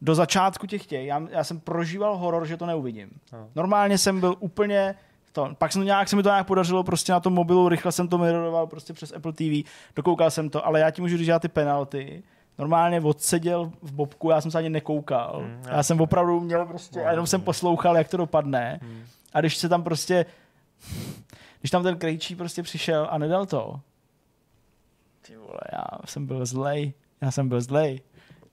do 0.00 0.14
začátku 0.14 0.66
těch 0.66 0.86
těch, 0.86 1.06
já, 1.06 1.22
já 1.30 1.44
jsem 1.44 1.60
prožíval 1.60 2.16
horor, 2.16 2.46
že 2.46 2.56
to 2.56 2.66
neuvidím. 2.66 3.10
No. 3.32 3.48
Normálně 3.54 3.98
jsem 3.98 4.20
byl 4.20 4.34
úplně 4.38 4.94
to, 5.32 5.54
pak 5.58 5.72
jsem 5.72 5.84
nějak, 5.84 6.08
se 6.08 6.16
mi 6.16 6.22
to 6.22 6.28
nějak 6.28 6.46
podařilo 6.46 6.84
prostě 6.84 7.12
na 7.12 7.20
tom 7.20 7.32
mobilu, 7.32 7.68
rychle 7.68 7.92
jsem 7.92 8.08
to 8.08 8.18
mirroroval 8.18 8.66
prostě 8.66 8.92
přes 8.92 9.12
Apple 9.12 9.32
TV, 9.32 9.68
dokoukal 9.96 10.30
jsem 10.30 10.50
to, 10.50 10.66
ale 10.66 10.80
já 10.80 10.90
ti 10.90 11.02
můžu 11.02 11.16
říct, 11.16 11.26
že 11.26 11.32
já 11.32 11.38
ty 11.38 11.48
penalty, 11.48 12.22
normálně 12.58 13.00
odseděl 13.00 13.72
v 13.82 13.92
bobku, 13.92 14.30
já 14.30 14.40
jsem 14.40 14.50
se 14.50 14.58
ani 14.58 14.70
nekoukal. 14.70 15.40
Hmm, 15.40 15.62
já. 15.66 15.76
já 15.76 15.82
jsem 15.82 16.00
opravdu 16.00 16.40
měl 16.40 16.66
prostě, 16.66 17.04
a 17.04 17.10
jenom 17.10 17.26
jsem 17.26 17.40
poslouchal, 17.40 17.96
jak 17.96 18.08
to 18.08 18.16
dopadne. 18.16 18.80
Hmm. 18.82 19.02
A 19.32 19.40
když 19.40 19.56
se 19.56 19.68
tam 19.68 19.82
prostě, 19.82 20.26
když 21.60 21.70
tam 21.70 21.82
ten 21.82 21.98
krejčí 21.98 22.36
prostě 22.36 22.62
přišel 22.62 23.08
a 23.10 23.18
nedal 23.18 23.46
to, 23.46 23.80
ty 25.26 25.36
vole, 25.36 25.60
já 25.72 25.84
jsem 26.04 26.26
byl 26.26 26.46
zlej, 26.46 26.92
já 27.20 27.30
jsem 27.30 27.48
byl 27.48 27.60
zlej. 27.60 28.00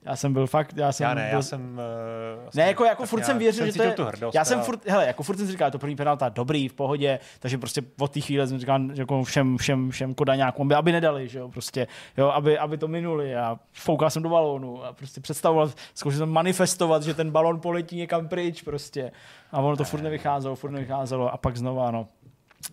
Já 0.06 0.16
jsem 0.16 0.32
byl 0.32 0.46
fakt, 0.46 0.76
já 0.76 0.92
jsem 0.92 1.04
Já 1.04 1.14
ne, 1.14 1.28
byl... 1.30 1.38
já 1.38 1.42
jsem... 1.42 1.60
Uh, 1.60 2.42
vlastně, 2.42 2.62
ne, 2.62 2.68
jako, 2.68 2.84
jako 2.84 3.06
furt 3.06 3.24
jsem 3.24 3.38
věřil, 3.38 3.66
že 3.66 3.72
to 3.72 3.82
je... 3.82 3.94
Hrdost, 3.98 4.34
já 4.34 4.44
jsem 4.44 4.60
furt, 4.60 4.88
hele, 4.88 5.06
jako 5.06 5.22
furt 5.22 5.36
jsem 5.36 5.46
si 5.46 5.52
říkal, 5.52 5.70
to 5.70 5.78
první 5.78 5.96
penalta, 5.96 6.28
dobrý, 6.28 6.68
v 6.68 6.74
pohodě, 6.74 7.18
takže 7.40 7.58
prostě 7.58 7.82
od 8.00 8.10
té 8.12 8.20
chvíle 8.20 8.46
jsem 8.46 8.58
říkal, 8.58 8.80
že 8.94 9.02
jako 9.02 9.24
všem, 9.24 9.56
všem, 9.56 9.90
všem 9.90 10.14
kodaňákům, 10.14 10.72
aby 10.72 10.92
nedali, 10.92 11.28
že 11.28 11.38
jo, 11.38 11.48
prostě, 11.48 11.86
jo, 12.16 12.28
aby, 12.28 12.58
aby 12.58 12.78
to 12.78 12.88
minuli 12.88 13.36
a 13.36 13.58
foukal 13.72 14.10
jsem 14.10 14.22
do 14.22 14.28
balónu 14.28 14.84
a 14.84 14.92
prostě 14.92 15.20
představoval, 15.20 15.70
zkoušel 15.94 16.18
jsem 16.18 16.28
manifestovat, 16.28 17.02
že 17.02 17.14
ten 17.14 17.30
balon 17.30 17.60
poletí 17.60 17.96
někam 17.96 18.28
pryč 18.28 18.62
prostě 18.62 19.12
a 19.52 19.60
ono 19.60 19.76
to 19.76 19.84
furt 19.84 20.02
nevycházelo, 20.02 20.56
furt 20.56 20.70
nevycházelo 20.70 21.32
a 21.32 21.36
pak 21.36 21.56
znova, 21.56 21.90
no. 21.90 22.08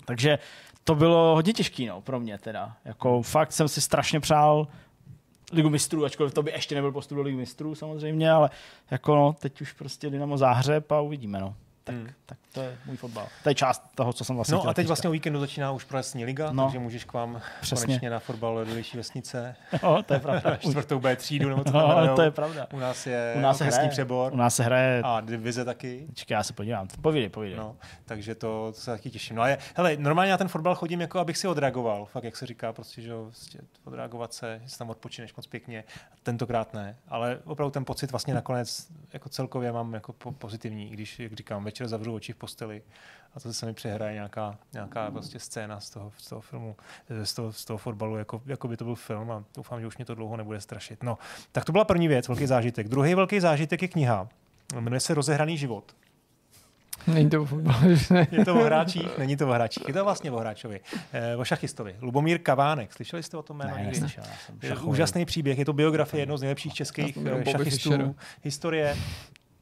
Takže 0.06 0.40
to 0.84 0.96
bylo 0.96 1.36
hodně 1.36 1.54
těžké, 1.54 1.86
no, 1.86 2.02
pro 2.02 2.20
mě 2.20 2.38
teda. 2.38 2.74
Jako 2.86 3.22
fakt 3.22 3.52
jsem 3.52 3.68
si 3.68 3.82
strašně 3.82 4.20
přál 4.20 4.68
ligu 5.54 5.70
mistrů, 5.70 6.06
ačkoliv 6.06 6.34
to 6.34 6.44
by 6.44 6.52
ještě 6.52 6.76
nebyl 6.76 6.92
postup 6.92 7.16
do 7.16 7.22
ligu 7.22 7.38
mistrů 7.38 7.76
samozřejmě, 7.76 8.32
ale 8.32 8.50
jako 8.92 9.16
no, 9.16 9.36
teď 9.40 9.62
už 9.62 9.74
prostě 9.74 10.10
Dynamo 10.10 10.38
záhřeb 10.38 10.92
a 10.92 11.02
uvidíme, 11.02 11.40
no. 11.40 11.56
Tak, 11.84 11.96
hmm. 11.96 12.10
tak 12.26 12.38
to 12.54 12.62
je 12.62 12.78
můj 12.86 12.98
fotbal. 12.98 13.28
To 13.44 13.50
je 13.50 13.56
část 13.56 13.84
toho, 13.96 14.14
co 14.14 14.26
jsem 14.26 14.36
vlastně 14.36 14.56
No 14.56 14.68
a 14.68 14.74
teď 14.74 14.88
vlastně 14.88 15.10
o 15.10 15.12
víkendu 15.12 15.40
začíná 15.40 15.72
už 15.72 15.84
profesní 15.84 16.26
liga, 16.26 16.52
no. 16.52 16.64
takže 16.64 16.80
můžeš 16.80 17.04
k 17.04 17.14
vám 17.14 17.42
Přesně. 17.62 17.86
konečně 17.86 18.10
na 18.10 18.20
fotbal 18.20 18.66
do 18.66 18.74
větší 18.74 18.98
vesnice. 18.98 19.56
No, 19.84 20.04
to 20.04 20.14
je 20.14 20.20
pravda. 20.20 20.56
Čtvrtou 20.60 21.00
B 21.00 21.16
třídu, 21.16 21.50
nebo 21.50 21.64
co 21.64 21.72
tam 21.72 22.08
no, 22.08 22.16
to 22.16 22.22
je 22.22 22.32
pravda. 22.32 22.68
U 22.74 22.80
nás 22.80 23.08
je 23.08 23.34
u 23.38 23.40
nás 23.40 23.58
se 23.58 23.64
hraje, 23.64 23.90
přebor. 23.90 24.34
U 24.34 24.36
nás 24.36 24.56
se 24.56 24.64
hraje. 24.64 25.02
A 25.04 25.22
divize 25.22 25.66
taky. 25.66 26.08
Čekaj, 26.14 26.36
já 26.36 26.44
se 26.44 26.54
podívám. 26.54 26.88
Povídej, 27.02 27.30
povídej. 27.30 27.58
No, 27.58 27.76
takže 28.06 28.36
to, 28.36 28.72
to 28.76 28.82
se 28.82 28.92
taky 28.92 29.10
těším. 29.10 29.36
No 29.36 29.42
ale 29.42 29.58
hele, 29.76 29.98
normálně 29.98 30.32
na 30.32 30.38
ten 30.38 30.48
fotbal 30.48 30.76
chodím, 30.76 31.02
jako 31.02 31.20
abych 31.20 31.38
si 31.38 31.48
odreagoval. 31.48 32.06
Fakt, 32.06 32.24
jak 32.24 32.38
se 32.38 32.46
říká, 32.46 32.74
prostě, 32.74 33.02
že 33.02 33.14
prostě 33.14 33.60
odreagovat 33.84 34.34
se, 34.34 34.62
že 34.66 34.78
tam 34.78 34.90
odpočineš 34.90 35.36
moc 35.36 35.48
pěkně. 35.48 35.84
Tentokrát 36.24 36.74
ne. 36.74 36.96
Ale 37.08 37.40
opravdu 37.46 37.72
ten 37.72 37.86
pocit 37.86 38.12
vlastně 38.12 38.34
nakonec 38.34 38.88
jako 39.14 39.30
celkově 39.30 39.72
mám 39.72 39.94
jako 39.94 40.14
pozitivní, 40.14 40.90
když, 40.90 41.20
jak 41.20 41.34
říkám, 41.34 41.64
večer 41.74 41.88
zavřu 41.88 42.14
oči 42.14 42.34
v 42.34 42.36
posteli 42.36 42.82
a 43.36 43.40
to 43.40 43.54
se 43.54 43.66
mi 43.66 43.74
přehraje 43.74 44.14
nějaká, 44.14 44.58
nějaká 44.74 45.12
prostě 45.12 45.40
scéna 45.40 45.80
z 45.80 45.90
toho, 45.90 46.12
z 46.18 46.30
toho 46.30 46.42
filmu, 46.42 46.76
z 47.24 47.34
toho, 47.34 47.54
z 47.54 47.66
toho 47.66 47.78
fotbalu, 47.78 48.18
jako, 48.18 48.42
jako 48.46 48.68
by 48.68 48.78
to 48.78 48.86
byl 48.86 48.96
film 48.96 49.32
a 49.32 49.44
doufám, 49.56 49.82
že 49.82 49.88
už 49.88 49.98
mě 49.98 50.06
to 50.06 50.16
dlouho 50.16 50.38
nebude 50.38 50.62
strašit. 50.62 51.04
No, 51.04 51.18
tak 51.52 51.66
to 51.66 51.72
byla 51.72 51.86
první 51.86 52.08
věc, 52.08 52.28
velký 52.28 52.46
zážitek. 52.46 52.88
Druhý 52.88 53.16
velký 53.16 53.40
zážitek 53.40 53.82
je 53.82 53.88
kniha. 53.88 54.30
Jmenuje 54.80 55.00
se 55.00 55.14
Rozehraný 55.14 55.58
život. 55.58 55.96
Není 57.08 57.30
to 57.30 57.48
Je 58.32 58.46
to 58.46 58.56
o 58.56 58.64
hráčích, 58.64 59.18
není 59.18 59.38
to 59.38 59.50
o 59.50 59.52
hráčích. 59.52 59.84
Je 59.88 59.94
to 59.94 60.04
vlastně 60.04 60.32
o 60.32 60.38
hráčovi. 60.38 60.80
Eh, 61.14 61.36
o 61.36 61.46
šachistovi. 61.46 61.96
Lubomír 62.02 62.40
Kavánek. 62.40 62.94
Slyšeli 62.94 63.24
jste 63.24 63.38
o 63.38 63.44
tom 63.44 63.58
jméno? 63.58 63.76
Ne, 63.76 63.84
neslyšel, 63.84 64.24
Úžasný 64.84 65.26
příběh. 65.26 65.58
Je 65.58 65.66
to 65.66 65.74
biografie 65.74 66.22
jednoho 66.22 66.38
z 66.38 66.42
nejlepších 66.42 66.74
českých 66.74 67.18
eh, 67.18 67.52
šachistů 67.52 68.16
historie 68.44 68.96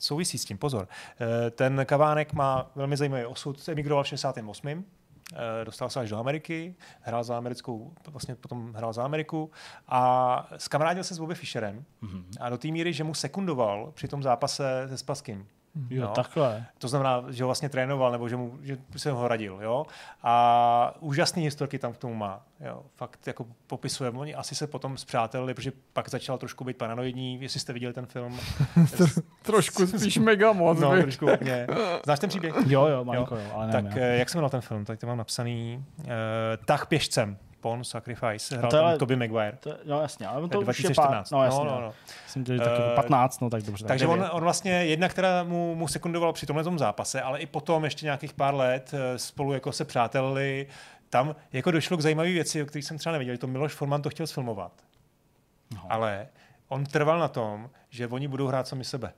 souvisí 0.02 0.38
s 0.38 0.46
tím, 0.46 0.58
pozor. 0.58 0.88
Eh, 1.22 1.52
ten 1.52 1.86
Kavánek 1.86 2.34
má 2.34 2.72
velmi 2.76 2.98
zajímavý 2.98 3.26
osud, 3.26 3.70
emigroval 3.70 4.04
v 4.04 4.08
68. 4.08 4.86
Eh, 5.34 5.66
dostal 5.66 5.90
se 5.90 6.00
až 6.00 6.10
do 6.10 6.18
Ameriky, 6.18 6.76
hrál 7.02 7.24
za 7.24 7.38
americkou, 7.38 7.94
vlastně 8.08 8.36
potom 8.36 8.74
hrál 8.74 8.94
za 8.94 9.04
Ameriku 9.04 9.52
a 9.88 10.50
skamarádil 10.58 11.04
se 11.04 11.16
s 11.16 11.20
Bobby 11.20 11.36
Fischerem 11.36 11.86
mm-hmm. 12.04 12.24
a 12.40 12.50
do 12.50 12.58
té 12.58 12.68
míry, 12.68 12.94
že 12.94 13.04
mu 13.04 13.14
sekundoval 13.14 13.92
při 13.96 14.08
tom 14.08 14.24
zápase 14.24 14.84
se 14.90 14.98
Spaskim. 14.98 15.48
Jo, 15.90 16.02
no. 16.02 16.08
takhle. 16.08 16.66
To 16.78 16.88
znamená, 16.88 17.24
že 17.30 17.44
ho 17.44 17.48
vlastně 17.48 17.70
trénoval, 17.70 18.12
nebo 18.12 18.30
že, 18.30 18.36
mu, 18.36 18.60
že 18.62 18.78
se 18.98 19.12
ho 19.12 19.28
radil, 19.28 19.60
jo. 19.62 19.86
A 20.24 20.94
úžasný 21.00 21.44
historky 21.44 21.80
tam 21.80 21.94
k 21.94 21.98
tomu 21.98 22.16
má, 22.16 22.46
jo. 22.60 22.84
Fakt 22.96 23.28
jako 23.28 23.46
popisuje, 23.68 24.10
oni 24.10 24.36
asi 24.36 24.56
se 24.56 24.68
potom 24.68 24.98
zpřátelili, 24.98 25.54
protože 25.54 25.72
pak 25.94 26.10
začal 26.10 26.38
trošku 26.38 26.64
být 26.64 26.78
paranoidní, 26.78 27.42
jestli 27.42 27.60
jste 27.60 27.74
viděli 27.74 27.94
ten 27.94 28.06
film. 28.06 28.40
trošku 29.42 29.88
spíš 29.88 30.18
mega 30.18 30.52
moc. 30.52 30.80
No, 30.80 31.02
trošku 31.02 31.28
hodně. 31.28 31.68
Znáš 32.06 32.20
ten 32.20 32.30
příběh? 32.30 32.56
Jo, 32.66 32.88
jo, 32.88 33.04
malinko, 33.04 33.36
jo. 33.36 33.42
jo 33.42 33.52
ale 33.54 33.68
nevím, 33.68 33.90
tak 33.90 33.98
jo. 33.98 34.04
Eh, 34.06 34.18
jak 34.18 34.30
se 34.30 34.38
jmenuje 34.38 34.50
ten 34.50 34.62
film? 34.62 34.86
Tak 34.86 35.00
to 35.00 35.08
mám 35.08 35.18
napsaný. 35.18 35.86
Uh, 36.00 36.06
Tah 36.66 36.86
pěšcem. 36.86 37.38
Pon 37.62 37.84
Sacrifice, 37.84 38.58
hrál 38.58 38.72
tam 38.72 38.98
Toby 38.98 39.16
Maguire. 39.16 39.58
To, 39.60 39.78
no 39.86 40.02
jasně, 40.02 40.28
ale 40.28 40.48
to 40.48 40.62
2014. 40.62 41.32
no, 41.32 41.44
jasně, 41.44 41.66
no, 41.66 41.72
no, 41.72 41.82
no. 41.82 41.94
Myslím, 42.26 42.46
že 42.46 42.58
taky 42.58 42.82
uh, 42.82 42.96
15, 42.96 43.42
no 43.42 43.50
tak 43.50 43.64
dobře. 43.64 43.86
Takže 43.86 44.08
on, 44.08 44.30
on, 44.32 44.44
vlastně 44.44 44.72
jedna, 44.72 45.10
která 45.10 45.44
mu, 45.44 45.76
mu 45.76 45.88
sekundoval 45.88 46.34
při 46.34 46.46
tomhle 46.46 46.64
tom 46.64 46.80
zápase, 46.80 47.22
ale 47.22 47.40
i 47.40 47.46
potom 47.46 47.84
ještě 47.84 48.06
nějakých 48.06 48.34
pár 48.34 48.56
let 48.56 48.92
eh, 48.94 49.20
spolu 49.20 49.54
jako 49.54 49.72
se 49.72 49.86
přátelili. 49.86 50.68
Tam 51.10 51.36
jako 51.54 51.72
došlo 51.72 51.98
k 51.98 52.02
zajímavé 52.02 52.30
věci, 52.30 52.64
o 52.64 52.66
kterých 52.66 52.86
jsem 52.86 52.98
třeba 52.98 53.14
nevěděl. 53.14 53.38
To 53.38 53.48
Miloš 53.48 53.74
Forman 53.74 54.02
to 54.02 54.10
chtěl 54.10 54.28
sfilmovat. 54.28 54.72
No. 55.76 55.82
Ale 55.90 56.28
on 56.68 56.86
trval 56.86 57.20
na 57.20 57.28
tom, 57.28 57.70
že 57.90 58.08
oni 58.08 58.28
budou 58.28 58.48
hrát 58.48 58.68
sami 58.68 58.84
sebe. 58.84 59.14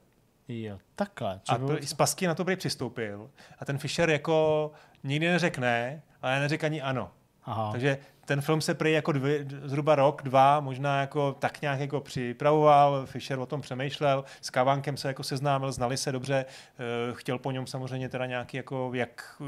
Jo, 0.47 0.77
takhle. 0.95 1.39
A 1.49 1.57
to, 1.57 1.77
z 1.81 1.93
pasky 1.93 2.27
na 2.27 2.35
to 2.35 2.43
by 2.43 2.55
přistoupil. 2.55 3.29
A 3.59 3.65
ten 3.65 3.77
Fischer 3.77 4.09
jako 4.09 4.71
nikdy 5.03 5.27
neřekne, 5.27 6.01
ale 6.21 6.39
neřekne 6.39 6.65
ani 6.65 6.81
ano. 6.81 7.11
Aha. 7.45 7.71
Takže 7.71 7.97
ten 8.25 8.41
film 8.41 8.61
se 8.61 8.73
prý 8.73 8.91
jako 8.91 9.11
dvě, 9.11 9.45
zhruba 9.63 9.95
rok, 9.95 10.21
dva, 10.23 10.59
možná 10.59 11.01
jako 11.01 11.35
tak 11.39 11.61
nějak 11.61 11.79
jako 11.79 12.01
připravoval, 12.01 13.05
Fisher 13.05 13.39
o 13.39 13.45
tom 13.45 13.61
přemýšlel, 13.61 14.23
s 14.41 14.49
Kavánkem 14.49 14.97
se 14.97 15.07
jako 15.07 15.23
seznámil, 15.23 15.71
znali 15.71 15.97
se 15.97 16.11
dobře, 16.11 16.45
eh, 16.45 17.13
chtěl 17.13 17.39
po 17.39 17.51
něm 17.51 17.67
samozřejmě 17.67 18.09
teda 18.09 18.25
nějaký 18.25 18.57
jako, 18.57 18.91
jak 18.93 19.41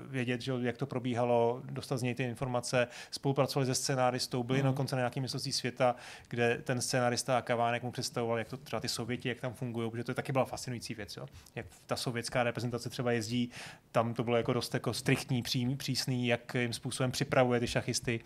vědět, 0.00 0.40
že, 0.40 0.52
jak 0.60 0.76
to 0.76 0.86
probíhalo, 0.86 1.62
dostat 1.64 1.96
z 1.96 2.02
něj 2.02 2.14
ty 2.14 2.22
informace, 2.22 2.88
spolupracovali 3.10 3.66
se 3.66 3.74
scénáristou, 3.74 4.42
byli 4.42 4.58
mm. 4.58 4.64
na 4.64 4.72
konce 4.72 4.96
na 4.96 5.00
nějakém 5.00 5.22
mistrovství 5.22 5.52
světa, 5.52 5.96
kde 6.28 6.58
ten 6.64 6.80
scénárista 6.80 7.38
a 7.38 7.42
Kavánek 7.42 7.82
mu 7.82 7.90
představoval, 7.90 8.38
jak 8.38 8.48
to 8.48 8.56
třeba 8.56 8.80
ty 8.80 8.88
Sověti, 8.88 9.28
jak 9.28 9.40
tam 9.40 9.54
fungují, 9.54 9.90
protože 9.90 10.04
to 10.04 10.10
je 10.10 10.14
taky 10.14 10.32
byla 10.32 10.44
fascinující 10.44 10.94
věc, 10.94 11.16
jo? 11.16 11.26
jak 11.54 11.66
ta 11.86 11.96
sovětská 11.96 12.42
reprezentace 12.42 12.90
třeba 12.90 13.12
jezdí, 13.12 13.50
tam 13.92 14.14
to 14.14 14.24
bylo 14.24 14.36
jako 14.36 14.52
dost 14.52 14.74
jako 14.74 14.94
striktní, 14.94 15.42
pří, 15.42 15.76
přísný, 15.76 16.26
jakým 16.26 16.72
způsobem 16.72 17.10
připravuje 17.10 17.60
ty 17.60 17.66
šachisty. 17.66 18.20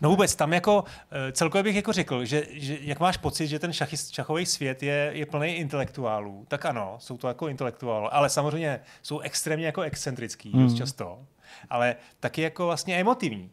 No 0.00 0.10
vůbec, 0.10 0.36
tam 0.36 0.52
jako 0.52 0.84
eh, 1.10 1.32
celkově 1.32 1.62
bych 1.62 1.76
jako 1.76 1.92
řekl, 1.92 2.24
že, 2.24 2.46
že 2.50 2.78
jak 2.80 3.00
máš 3.00 3.16
pocit, 3.16 3.46
že 3.46 3.58
ten 3.58 3.72
šachist, 3.72 4.14
šachový 4.14 4.46
svět 4.46 4.82
je, 4.82 5.10
je 5.14 5.26
plný 5.26 5.54
intelektuálů, 5.54 6.44
tak 6.48 6.64
ano, 6.66 6.96
jsou 6.98 7.16
to 7.16 7.28
jako 7.28 7.48
intelektuálů, 7.48 8.14
ale 8.14 8.30
samozřejmě 8.30 8.80
jsou 9.02 9.18
extrémně 9.18 9.66
jako 9.66 9.82
excentrický 9.82 10.50
mm. 10.54 10.62
dost 10.62 10.74
často, 10.74 11.26
ale 11.70 11.96
taky 12.20 12.42
jako 12.42 12.66
vlastně 12.66 13.00
emotivní 13.00 13.50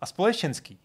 a 0.00 0.06
společenský. 0.06 0.78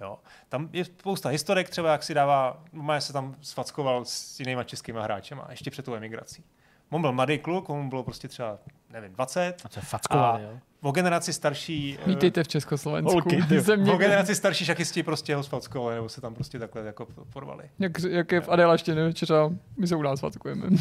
Jo. 0.00 0.18
Tam 0.48 0.68
je 0.72 0.84
spousta 0.84 1.28
historek, 1.28 1.70
třeba 1.70 1.92
jak 1.92 2.02
si 2.02 2.14
dává, 2.14 2.64
má 2.72 3.00
se 3.00 3.12
tam 3.12 3.36
sfackoval 3.40 4.04
s 4.04 4.40
jinýma 4.40 4.64
českýma 4.64 5.02
hráčema, 5.02 5.46
ještě 5.50 5.70
před 5.70 5.84
tou 5.84 5.94
emigrací. 5.94 6.44
On 6.90 7.00
byl 7.00 7.12
mladý 7.12 7.38
kluk, 7.38 7.70
on 7.70 7.88
bylo 7.88 8.02
prostě 8.02 8.28
třeba, 8.28 8.58
nevím, 8.94 9.12
20. 9.12 9.54
A 9.64 9.68
co 9.68 9.80
je 9.80 9.84
fackovali, 9.84 10.42
jo? 10.42 10.58
O 10.82 10.92
generaci 10.92 11.32
starší... 11.32 11.98
Eh, 12.02 12.08
Vítejte 12.08 12.44
v 12.44 12.48
Československu. 12.48 13.12
Holky, 13.12 13.42
země, 13.60 13.92
o 13.92 13.96
generaci 13.96 14.34
starší 14.34 14.64
šachisti 14.64 15.02
prostě 15.02 15.36
ho 15.36 15.42
sfackovali, 15.42 15.94
nebo 15.94 16.08
se 16.08 16.20
tam 16.20 16.34
prostě 16.34 16.58
takhle 16.58 16.82
jako 16.82 17.06
porvali. 17.32 17.70
Jak, 17.78 17.92
jak 18.08 18.32
je 18.32 18.40
v 18.40 18.48
Adelaště, 18.48 19.12
třeba 19.12 19.52
my 19.76 19.86
se 19.86 19.96
u 19.96 20.02
nás 20.02 20.20
fackujeme. 20.20 20.66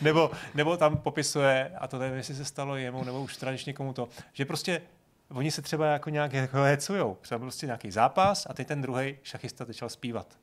nebo, 0.00 0.30
nebo 0.54 0.76
tam 0.76 0.96
popisuje, 0.96 1.72
a 1.78 1.88
to 1.88 1.98
nevím, 1.98 2.16
jestli 2.16 2.34
se 2.34 2.44
stalo 2.44 2.76
jemu, 2.76 3.04
nebo 3.04 3.22
už 3.22 3.36
tradičně 3.36 3.72
komu 3.72 3.92
to, 3.92 4.08
že 4.32 4.44
prostě 4.44 4.82
oni 5.30 5.50
se 5.50 5.62
třeba 5.62 5.86
jako 5.86 6.10
nějak 6.10 6.32
jako 6.32 6.56
hecujou. 6.56 7.16
Třeba 7.20 7.38
prostě 7.38 7.66
nějaký 7.66 7.90
zápas 7.90 8.46
a 8.50 8.54
teď 8.54 8.66
ten 8.66 8.82
druhý 8.82 9.16
šachista 9.22 9.64
začal 9.64 9.88
zpívat. 9.88 10.38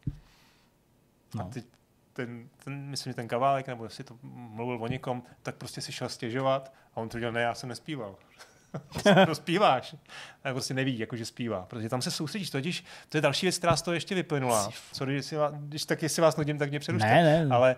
No. 1.36 1.46
A 1.46 1.48
teď 1.50 1.66
ten, 2.16 2.50
ten, 2.64 2.74
myslím, 2.74 3.11
že 3.11 3.16
ten 3.16 3.27
kaválek, 3.27 3.68
nebo 3.68 3.84
jestli 3.84 4.03
to 4.03 4.18
mluvil 4.24 4.84
o 4.84 4.88
někom, 4.88 5.24
tak 5.44 5.56
prostě 5.56 5.82
si 5.82 5.92
šel 5.92 6.10
stěžovat 6.10 6.74
a 6.94 6.98
on 6.98 7.10
to 7.10 7.19
dělal, 7.19 7.34
ne, 7.34 7.42
já 7.42 7.53
jsem 7.53 7.69
nespíval. 7.69 8.16
to 9.26 9.35
zpíváš. 9.35 9.95
A 10.44 10.52
prostě 10.52 10.74
neví, 10.74 11.00
jako, 11.00 11.16
že 11.16 11.26
zpívá. 11.26 11.66
Protože 11.69 11.90
tam 11.90 12.02
se 12.02 12.11
soustředíš. 12.11 12.50
Totiž 12.50 12.84
to 13.10 13.18
je 13.18 13.22
další 13.22 13.45
věc, 13.45 13.58
která 13.58 13.76
z 13.76 13.82
toho 13.82 13.95
ještě 13.95 14.16
vyplynula. 14.16 14.69
Co, 14.92 15.06
když, 15.06 15.26
si 15.26 15.35
vás, 15.35 15.53
když 15.53 15.85
tak, 15.85 16.03
jestli 16.03 16.22
vás 16.22 16.38
nudím, 16.38 16.58
tak 16.58 16.69
mě 16.69 16.80
přerušte. 16.80 17.08
Ne, 17.08 17.24
ne, 17.24 17.45
ne. 17.45 17.56
Ale 17.56 17.76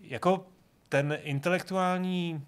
jako 0.00 0.46
ten 0.88 1.18
intelektuální 1.22 2.46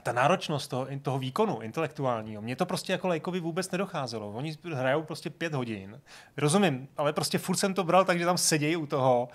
ta 0.00 0.12
náročnost 0.12 0.70
toho, 0.70 0.86
toho 1.02 1.18
výkonu 1.18 1.60
intelektuálního, 1.60 2.42
mě 2.42 2.56
to 2.56 2.66
prostě 2.66 2.92
jako 2.92 3.08
lajkovi 3.08 3.40
vůbec 3.40 3.70
nedocházelo. 3.70 4.30
Oni 4.30 4.56
hrajou 4.74 5.02
prostě 5.02 5.30
pět 5.30 5.54
hodin. 5.54 6.00
Rozumím, 6.36 6.88
ale 6.96 7.12
prostě 7.12 7.38
furt 7.38 7.56
jsem 7.56 7.74
to 7.74 7.84
bral 7.84 8.04
tak, 8.04 8.18
že 8.18 8.24
tam 8.24 8.38
sedějí 8.38 8.76
u 8.76 8.86
toho, 8.86 9.28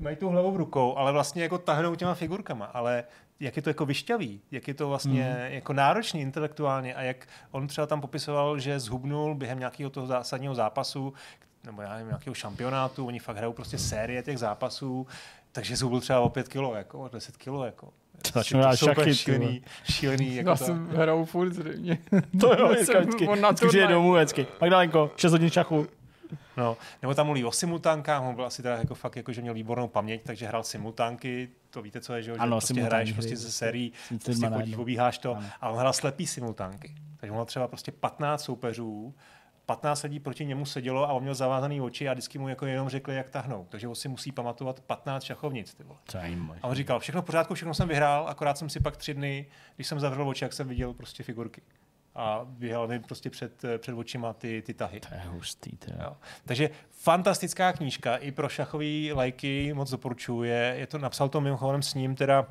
mají 0.00 0.16
tu 0.16 0.28
hlavu 0.28 0.50
v 0.50 0.56
rukou, 0.56 0.96
ale 0.96 1.12
vlastně 1.12 1.42
jako 1.42 1.58
tahnou 1.58 1.94
těma 1.94 2.14
figurkama. 2.14 2.64
Ale 2.64 3.04
jak 3.40 3.56
je 3.56 3.62
to 3.62 3.70
jako 3.70 3.86
vyšťavý, 3.86 4.40
jak 4.50 4.68
je 4.68 4.74
to 4.74 4.88
vlastně 4.88 5.36
mm. 5.38 5.52
jako 5.54 5.72
náročný 5.72 6.20
intelektuálně 6.20 6.94
a 6.94 7.02
jak 7.02 7.26
on 7.50 7.66
třeba 7.66 7.86
tam 7.86 8.00
popisoval, 8.00 8.58
že 8.58 8.80
zhubnul 8.80 9.34
během 9.34 9.58
nějakého 9.58 9.90
toho 9.90 10.06
zásadního 10.06 10.54
zápasu, 10.54 11.14
nebo 11.64 11.82
já 11.82 11.92
nevím, 11.92 12.06
nějakého 12.06 12.34
šampionátu, 12.34 13.06
oni 13.06 13.18
fakt 13.18 13.36
hrajou 13.36 13.52
prostě 13.52 13.78
série 13.78 14.22
těch 14.22 14.38
zápasů, 14.38 15.06
takže 15.52 15.76
zhubl 15.76 16.00
třeba 16.00 16.20
o 16.20 16.28
pět 16.28 16.48
kilo, 16.48 16.74
jako, 16.74 17.08
10 17.12 17.36
kilo, 17.36 17.64
jako. 17.64 17.92
Začnu 18.34 18.60
hrát 18.60 18.76
šachy, 18.76 19.14
šílený, 19.14 19.62
šílený. 19.84 20.36
Jako 20.36 20.50
Já 20.50 20.56
jsem 20.56 20.88
hrál 20.88 21.24
furt 21.24 21.52
zřejmě. 21.52 21.98
to 22.40 22.54
jo, 22.58 22.68
vždycky. 22.68 22.96
Vždycky 23.52 23.78
je 23.78 23.86
domů 23.86 24.14
vždycky. 24.14 24.46
Magdalenko, 24.60 25.10
6 25.16 25.32
hodin 25.32 25.50
šachu. 25.50 25.86
No, 26.56 26.76
nebo 27.02 27.14
tam 27.14 27.26
mluví 27.26 27.44
o 27.44 27.52
simultánkách, 27.52 28.22
on 28.22 28.34
byl 28.34 28.44
asi 28.44 28.62
teda 28.62 28.76
jako 28.76 28.94
fakt, 28.94 29.16
jako, 29.16 29.32
že 29.32 29.40
měl 29.42 29.54
výbornou 29.54 29.88
paměť, 29.88 30.22
takže 30.22 30.46
hrál 30.46 30.62
simultánky, 30.62 31.48
to 31.70 31.82
víte, 31.82 32.00
co 32.00 32.14
je, 32.14 32.22
že, 32.22 32.32
ano, 32.32 32.60
že 32.60 32.66
prostě 32.66 32.82
hraješ 32.82 33.12
prostě 33.12 33.36
ze 33.36 33.52
sérií, 33.52 33.92
prostě 34.24 34.46
chodíš, 34.48 34.76
obíháš 34.76 35.18
to, 35.18 35.36
ano. 35.36 35.46
a 35.60 35.68
on 35.68 35.78
hrál 35.78 35.92
slepý 35.92 36.26
simultánky. 36.26 36.94
Takže 37.16 37.30
on 37.30 37.36
měl 37.36 37.44
třeba 37.44 37.68
prostě 37.68 37.92
15 37.92 38.44
soupeřů, 38.44 39.14
15 39.66 40.02
lidí 40.02 40.20
proti 40.20 40.46
němu 40.46 40.66
sedělo 40.66 41.08
a 41.08 41.12
on 41.12 41.22
měl 41.22 41.34
zavázaný 41.34 41.80
oči 41.80 42.08
a 42.08 42.12
vždycky 42.12 42.38
mu 42.38 42.48
jako 42.48 42.66
jenom 42.66 42.88
řekli, 42.88 43.16
jak 43.16 43.28
tahnou. 43.28 43.66
Takže 43.68 43.88
on 43.88 43.94
si 43.94 44.08
musí 44.08 44.32
pamatovat 44.32 44.80
15 44.80 45.24
šachovnic. 45.24 45.74
Ty 45.74 45.82
vole. 45.82 45.98
A 46.62 46.68
on 46.68 46.74
říkal, 46.74 47.00
všechno 47.00 47.22
v 47.22 47.24
pořádku, 47.24 47.54
všechno 47.54 47.74
jsem 47.74 47.88
vyhrál, 47.88 48.28
akorát 48.28 48.58
jsem 48.58 48.68
si 48.68 48.80
pak 48.80 48.96
tři 48.96 49.14
dny, 49.14 49.46
když 49.76 49.86
jsem 49.86 50.00
zavřel 50.00 50.28
oči, 50.28 50.44
jak 50.44 50.52
jsem 50.52 50.68
viděl 50.68 50.92
prostě 50.92 51.22
figurky. 51.22 51.62
A 52.14 52.40
vyhrál 52.48 52.88
mi 52.88 53.00
prostě 53.00 53.30
před, 53.30 53.62
před 53.78 53.92
očima 53.92 54.32
ty, 54.32 54.62
ty 54.62 54.74
tahy. 54.74 55.00
To 55.00 55.14
je 55.14 55.20
hustý. 55.20 55.76
To 55.76 55.90
je. 55.90 55.98
Jo. 56.02 56.16
Takže 56.46 56.70
fantastická 56.90 57.72
knížka 57.72 58.16
i 58.16 58.32
pro 58.32 58.48
šachový 58.48 59.12
lajky, 59.12 59.74
moc 59.74 59.90
doporučuji. 59.90 60.42
Je, 60.42 60.74
je 60.78 60.86
to, 60.86 60.98
napsal 60.98 61.28
to 61.28 61.40
mimochodem 61.40 61.82
s 61.82 61.94
ním 61.94 62.14
teda 62.14 62.46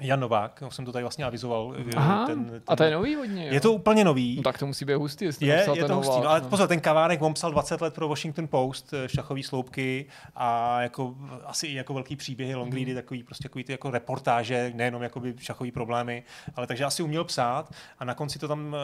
Jan 0.00 0.20
Novák, 0.20 0.62
jsem 0.68 0.84
to 0.84 0.92
tady 0.92 1.02
vlastně 1.02 1.24
avizoval. 1.24 1.74
Eh, 1.78 1.96
Aha, 1.96 2.26
ten, 2.26 2.44
ten, 2.44 2.62
a 2.66 2.76
to 2.76 2.82
je 2.82 2.90
nový 2.90 3.14
hodně. 3.14 3.46
Jo? 3.46 3.54
Je 3.54 3.60
to 3.60 3.72
úplně 3.72 4.04
nový. 4.04 4.36
No, 4.36 4.42
tak 4.42 4.58
to 4.58 4.66
musí 4.66 4.84
být 4.84 4.94
hustý, 4.94 5.24
jestli 5.24 5.46
je, 5.46 5.66
je 5.74 5.84
to 5.84 5.96
hustý, 5.96 6.20
no, 6.20 6.28
ale 6.28 6.40
no. 6.40 6.48
pozor, 6.48 6.68
ten 6.68 6.80
Kavánek, 6.80 7.22
on 7.22 7.34
psal 7.34 7.50
20 7.50 7.80
let 7.80 7.94
pro 7.94 8.08
Washington 8.08 8.48
Post, 8.48 8.94
eh, 8.94 9.08
šachový 9.08 9.42
sloupky 9.42 10.06
a 10.36 10.80
jako, 10.82 11.14
asi 11.44 11.66
i 11.66 11.74
jako 11.74 11.94
velký 11.94 12.16
příběhy, 12.16 12.54
long 12.54 12.74
ready, 12.74 12.84
hmm. 12.84 12.94
takový, 12.94 13.22
prostě 13.22 13.42
takový 13.42 13.64
ty 13.64 13.72
jako 13.72 13.90
reportáže, 13.90 14.72
nejenom 14.74 15.02
jakoby 15.02 15.34
šachový 15.38 15.72
problémy, 15.72 16.22
ale 16.54 16.66
takže 16.66 16.84
asi 16.84 17.02
uměl 17.02 17.24
psát 17.24 17.72
a 17.98 18.04
na 18.04 18.14
konci 18.14 18.38
to 18.38 18.48
tam 18.48 18.66
uh, 18.66 18.74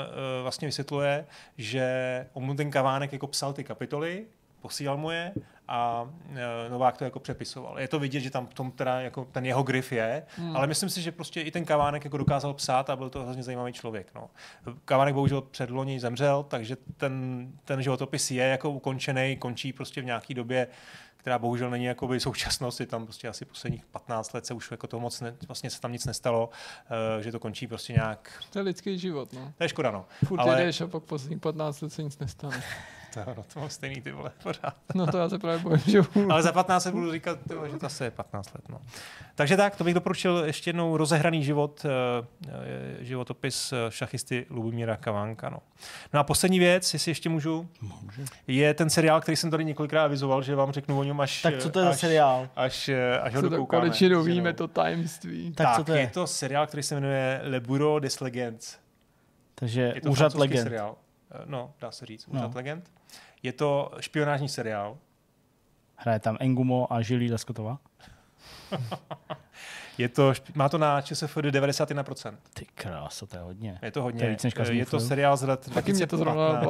vlastně 0.43 0.69
vysvětluje, 0.69 1.27
že 1.59 2.27
on 2.33 2.57
ten 2.57 2.71
Kavánek 2.71 3.13
jako 3.13 3.27
psal 3.27 3.53
ty 3.53 3.65
kapitoly, 3.65 4.25
posílal 4.65 4.97
mu 4.97 5.11
je 5.11 5.33
a 5.69 6.09
e, 6.67 6.71
Novák 6.71 6.97
to 6.97 7.05
jako 7.05 7.21
přepisoval. 7.21 7.81
Je 7.81 7.89
to 7.89 7.99
vidět, 7.99 8.21
že 8.21 8.31
tam 8.31 8.47
v 8.47 8.55
tom 8.55 8.71
teda 8.71 9.01
jako 9.01 9.25
ten 9.25 9.45
jeho 9.47 9.63
grif 9.63 9.93
je, 9.93 10.27
hmm. 10.37 10.57
ale 10.57 10.67
myslím 10.67 10.91
si, 10.91 11.03
že 11.03 11.13
prostě 11.13 11.41
i 11.41 11.51
ten 11.51 11.65
Kavánek 11.65 12.05
jako 12.05 12.17
dokázal 12.17 12.55
psát 12.55 12.91
a 12.91 12.97
byl 12.97 13.11
to 13.11 13.23
hrozně 13.23 13.43
zajímavý 13.43 13.73
člověk. 13.73 14.07
No. 14.15 14.31
Kavánek 14.85 15.15
bohužel 15.15 15.41
předloni 15.41 16.01
zemřel, 16.01 16.43
takže 16.43 16.77
ten, 16.97 17.47
ten 17.65 17.83
životopis 17.83 18.31
je 18.31 18.45
jako 18.45 18.71
ukončený, 18.71 19.37
končí 19.37 19.73
prostě 19.73 20.03
v 20.03 20.05
nějaký 20.05 20.35
době 20.35 20.67
která 21.17 21.39
bohužel 21.39 21.71
není 21.71 21.85
jakoby 21.85 22.21
současnost, 22.21 22.81
je 22.81 22.87
tam 22.87 23.05
prostě 23.05 23.29
asi 23.29 23.45
posledních 23.45 23.87
15 23.87 24.33
let 24.33 24.47
se 24.47 24.55
už 24.55 24.71
jako 24.71 24.87
to 24.87 25.01
moc, 25.01 25.21
ne, 25.21 25.37
vlastně 25.49 25.71
se 25.71 25.81
tam 25.81 25.93
nic 25.93 26.07
nestalo, 26.07 26.51
uh, 27.17 27.23
že 27.23 27.33
to 27.33 27.41
končí 27.41 27.67
prostě 27.67 27.93
nějak. 27.93 28.43
To 28.51 28.59
je 28.59 28.63
lidský 28.63 28.99
život, 28.99 29.33
no. 29.33 29.53
To 29.59 29.65
je 29.65 29.69
škoda, 29.69 29.91
no. 29.91 30.07
Furt 30.25 30.41
Ale... 30.41 30.65
jdeš 30.65 30.81
a 30.81 30.87
pak 30.87 31.03
posledních 31.03 31.41
15 31.41 31.81
let 31.81 31.93
se 31.93 32.03
nic 32.03 32.19
nestane. 32.19 32.63
To, 33.15 33.35
no, 33.37 33.45
to 33.55 33.61
mám 33.61 33.71
stejný 33.71 34.01
ty 34.01 34.13
vole, 34.13 34.31
pořád. 34.43 34.75
No 34.95 35.07
to 35.07 35.19
já 35.19 35.29
se 35.29 35.39
právě 35.39 35.59
bojím, 35.59 35.83
že... 35.87 36.01
Ale 36.31 36.43
za 36.43 36.53
15 36.53 36.87
budu 36.87 37.13
říkat, 37.13 37.39
tyhle, 37.49 37.71
že 37.71 37.77
to 37.77 37.87
asi 37.87 38.05
je 38.05 38.11
15 38.11 38.55
let. 38.55 38.69
No. 38.69 38.81
Takže 39.35 39.57
tak, 39.57 39.77
to 39.77 39.85
bych 39.85 39.95
doporučil 39.95 40.43
ještě 40.47 40.69
jednou 40.69 40.97
rozehraný 40.97 41.45
život, 41.45 41.85
uh, 41.85 42.51
životopis 42.99 43.75
šachisty 43.89 44.47
Lubomíra 44.51 44.97
Kavánka. 44.97 45.49
No. 45.49 45.59
no 46.13 46.21
a 46.21 46.25
poslední 46.25 46.59
věc, 46.59 46.95
jestli 46.95 47.11
ještě 47.11 47.29
můžu, 47.29 47.69
Může. 47.81 48.25
je 48.47 48.75
ten 48.75 48.91
seriál, 48.91 49.21
který 49.21 49.37
jsem 49.37 49.51
tady 49.51 49.65
několikrát 49.65 50.05
avizoval, 50.05 50.43
že 50.43 50.55
vám 50.55 50.73
řeknu 50.73 50.99
o 50.99 51.05
něm 51.05 51.21
až... 51.21 51.43
Tak 51.43 51.59
co 51.59 51.71
to 51.71 51.79
je 51.79 51.85
za 51.85 51.93
seriál? 51.93 52.49
Až, 52.57 52.91
až 53.23 53.35
ho 53.35 53.43
co 53.43 53.49
dokoukáme. 53.49 53.81
Konečně 53.81 54.09
dovíme 54.09 54.53
to 54.53 54.69
tajemství. 54.69 55.53
Tak, 55.53 55.67
tak 55.67 55.77
co 55.77 55.85
to 55.85 55.93
je? 55.93 56.01
je 56.01 56.07
to 56.07 56.27
seriál, 56.27 56.67
který 56.67 56.83
se 56.83 56.95
jmenuje 56.95 57.41
Le 57.45 57.61
Bureau 57.61 57.99
des 57.99 58.21
Legends. 58.21 58.77
Takže 59.55 59.93
je 59.95 60.01
to 60.01 60.11
Úřad 60.11 60.35
legend. 60.35 60.63
Seriál. 60.63 60.97
No, 61.45 61.73
dá 61.81 61.91
se 61.91 62.07
říct, 62.07 62.29
Úřad 62.29 62.51
no. 62.51 62.53
legend. 62.55 62.91
Je 63.45 63.53
to 63.53 63.91
špionážní 64.01 64.49
seriál. 64.49 64.99
Hraje 65.97 66.19
tam 66.19 66.37
Engumo 66.41 66.93
a 66.93 67.03
Žilí 67.03 67.31
Leskotová? 67.31 67.79
je 69.99 70.09
to, 70.09 70.33
má 70.55 70.69
to 70.69 70.79
na 70.79 71.01
ČSFD 71.01 71.37
91%. 71.37 72.35
Ty 72.55 72.67
krása, 72.75 73.27
to 73.27 73.37
je 73.37 73.43
hodně. 73.43 73.79
Je 73.83 73.91
to 73.91 74.03
hodně. 74.03 74.19
To 74.19 74.25
je, 74.25 74.31
víc 74.31 74.43
než 74.43 74.55
je 74.69 74.87
to 74.87 75.01
seriál 75.01 75.37
z 75.37 75.43
let 75.43 75.71
Taky 75.75 75.93
mě 75.93 76.07
to 76.07 76.17
zrovna 76.17 76.63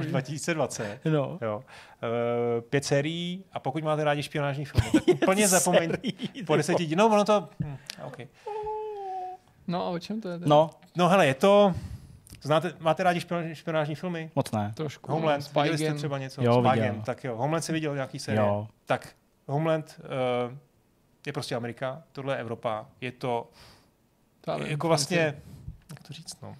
2020. 0.00 1.00
No. 1.04 1.38
Jo. 1.42 1.56
Uh, 1.56 2.60
pět 2.60 2.84
sérií 2.84 3.44
a 3.52 3.60
pokud 3.60 3.84
máte 3.84 4.04
rádi 4.04 4.22
špionážní 4.22 4.64
filmy, 4.64 4.90
tak 4.90 5.08
úplně 5.22 5.48
zapomeňte 5.48 5.98
po 6.46 6.56
deseti 6.56 6.86
dní. 6.86 6.96
No, 6.96 7.06
ono 7.06 7.24
to... 7.24 7.48
Hm, 7.64 7.76
okay. 8.04 8.28
No 9.66 9.86
a 9.86 9.88
o 9.88 9.98
čem 9.98 10.20
to 10.20 10.28
je? 10.28 10.38
No. 10.46 10.70
No 10.96 11.08
hele, 11.08 11.26
je 11.26 11.34
to... 11.34 11.74
Znáte, 12.40 12.72
máte 12.78 13.02
rádi 13.02 13.20
špionážní, 13.52 13.94
filmy? 13.94 14.30
Moc 14.34 14.52
ne. 14.52 14.72
Trošku. 14.76 15.12
Homeland, 15.12 15.44
Spy 15.44 15.60
viděli 15.60 15.78
jste 15.78 15.94
třeba 15.94 16.18
něco? 16.18 16.42
Jo, 16.42 16.64
Spy 16.64 17.02
Tak 17.04 17.24
jo, 17.24 17.36
Homeland 17.36 17.64
si 17.64 17.72
viděl 17.72 17.94
nějaký 17.94 18.18
série? 18.18 18.40
Jo. 18.40 18.68
Tak 18.86 19.08
Homeland 19.46 20.00
uh, 20.00 20.58
je 21.26 21.32
prostě 21.32 21.54
Amerika, 21.54 22.02
tohle 22.12 22.34
je 22.34 22.38
Evropa, 22.38 22.86
je 23.00 23.12
to 23.12 23.48
je 24.56 24.70
jako 24.70 24.88
vlastně, 24.88 25.18
jak 25.90 26.02
to 26.06 26.12
říct, 26.12 26.40
no. 26.42 26.56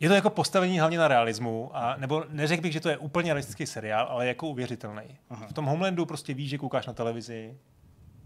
Je 0.00 0.08
to 0.08 0.14
jako 0.14 0.30
postavení 0.30 0.78
hlavně 0.78 0.98
na 0.98 1.08
realismu, 1.08 1.70
a, 1.74 1.96
nebo 1.96 2.24
neřekl 2.28 2.62
bych, 2.62 2.72
že 2.72 2.80
to 2.80 2.88
je 2.88 2.98
úplně 2.98 3.32
realistický 3.32 3.66
seriál, 3.66 4.06
ale 4.10 4.26
jako 4.26 4.46
uvěřitelný. 4.46 5.18
Aha. 5.30 5.46
V 5.46 5.52
tom 5.52 5.64
Homelandu 5.64 6.06
prostě 6.06 6.34
víš, 6.34 6.50
že 6.50 6.58
koukáš 6.58 6.86
na 6.86 6.92
televizi, 6.92 7.58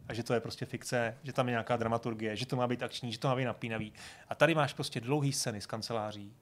a 0.09 0.15
že 0.15 0.23
to 0.23 0.35
je 0.35 0.41
prostě 0.41 0.67
fikce, 0.67 1.17
že 1.23 1.33
tam 1.33 1.49
je 1.49 1.53
nějaká 1.53 1.77
dramaturgie, 1.77 2.37
že 2.37 2.47
to 2.47 2.57
má 2.57 2.67
být 2.67 2.83
akční, 2.83 3.13
že 3.13 3.19
to 3.19 3.29
má 3.29 3.37
být 3.37 3.45
napínavý. 3.45 3.93
A 4.29 4.35
tady 4.35 4.55
máš 4.55 4.73
prostě 4.73 5.01
dlouhý 5.01 5.33
scény 5.33 5.61
z 5.61 5.67
kanceláří, 5.67 6.33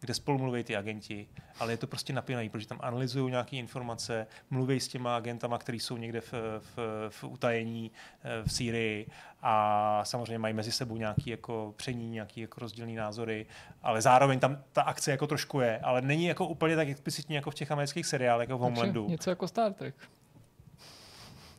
kde 0.00 0.14
spolu 0.14 0.38
mluví 0.38 0.64
ty 0.64 0.76
agenti, 0.76 1.28
ale 1.58 1.72
je 1.72 1.76
to 1.76 1.86
prostě 1.86 2.12
napínavý, 2.12 2.48
protože 2.48 2.66
tam 2.66 2.78
analyzují 2.82 3.30
nějaké 3.30 3.56
informace, 3.56 4.26
mluví 4.50 4.80
s 4.80 4.88
těma 4.88 5.16
agentama, 5.16 5.58
kteří 5.58 5.80
jsou 5.80 5.96
někde 5.96 6.20
v, 6.20 6.32
v, 6.60 6.78
v 7.08 7.24
utajení 7.24 7.90
eh, 8.24 8.42
v 8.42 8.52
Sýrii 8.52 9.06
a 9.42 10.00
samozřejmě 10.04 10.38
mají 10.38 10.54
mezi 10.54 10.72
sebou 10.72 10.96
nějaké 10.96 11.30
jako 11.30 11.74
pření, 11.76 12.10
nějaké 12.10 12.40
jako 12.40 12.60
rozdílné 12.60 12.92
názory, 12.92 13.46
ale 13.82 14.02
zároveň 14.02 14.40
tam 14.40 14.62
ta 14.72 14.82
akce 14.82 15.10
jako 15.10 15.26
trošku 15.26 15.60
je, 15.60 15.78
ale 15.78 16.02
není 16.02 16.24
jako 16.24 16.46
úplně 16.46 16.76
tak 16.76 16.88
explicitní 16.88 17.34
jako 17.34 17.50
v 17.50 17.54
těch 17.54 17.70
amerických 17.70 18.06
seriálech, 18.06 18.48
jako 18.48 18.58
v 18.58 18.60
Homelandu. 18.60 19.08
Něco 19.08 19.30
jako 19.30 19.48
Star 19.48 19.72
Trek 19.72 19.94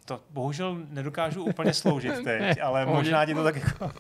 to 0.07 0.21
bohužel 0.29 0.77
nedokážu 0.89 1.43
úplně 1.43 1.73
sloužit 1.73 2.23
teď, 2.23 2.57
ale 2.63 2.85
možná 2.85 3.25
ti 3.25 3.33
to 3.33 3.43
tak 3.43 3.55
jako... 3.55 3.85
Uh, 3.85 3.91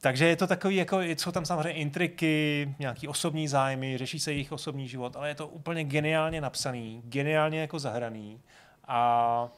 takže 0.00 0.26
je 0.26 0.36
to 0.36 0.46
takový, 0.46 0.76
jako, 0.76 1.00
jsou 1.00 1.32
tam 1.32 1.44
samozřejmě 1.44 1.72
intriky, 1.72 2.74
nějaký 2.78 3.08
osobní 3.08 3.48
zájmy, 3.48 3.98
řeší 3.98 4.20
se 4.20 4.32
jejich 4.32 4.52
osobní 4.52 4.88
život, 4.88 5.16
ale 5.16 5.28
je 5.28 5.34
to 5.34 5.48
úplně 5.48 5.84
geniálně 5.84 6.40
napsaný, 6.40 7.02
geniálně 7.04 7.60
jako 7.60 7.78
zahraný 7.78 8.40
a 8.88 9.48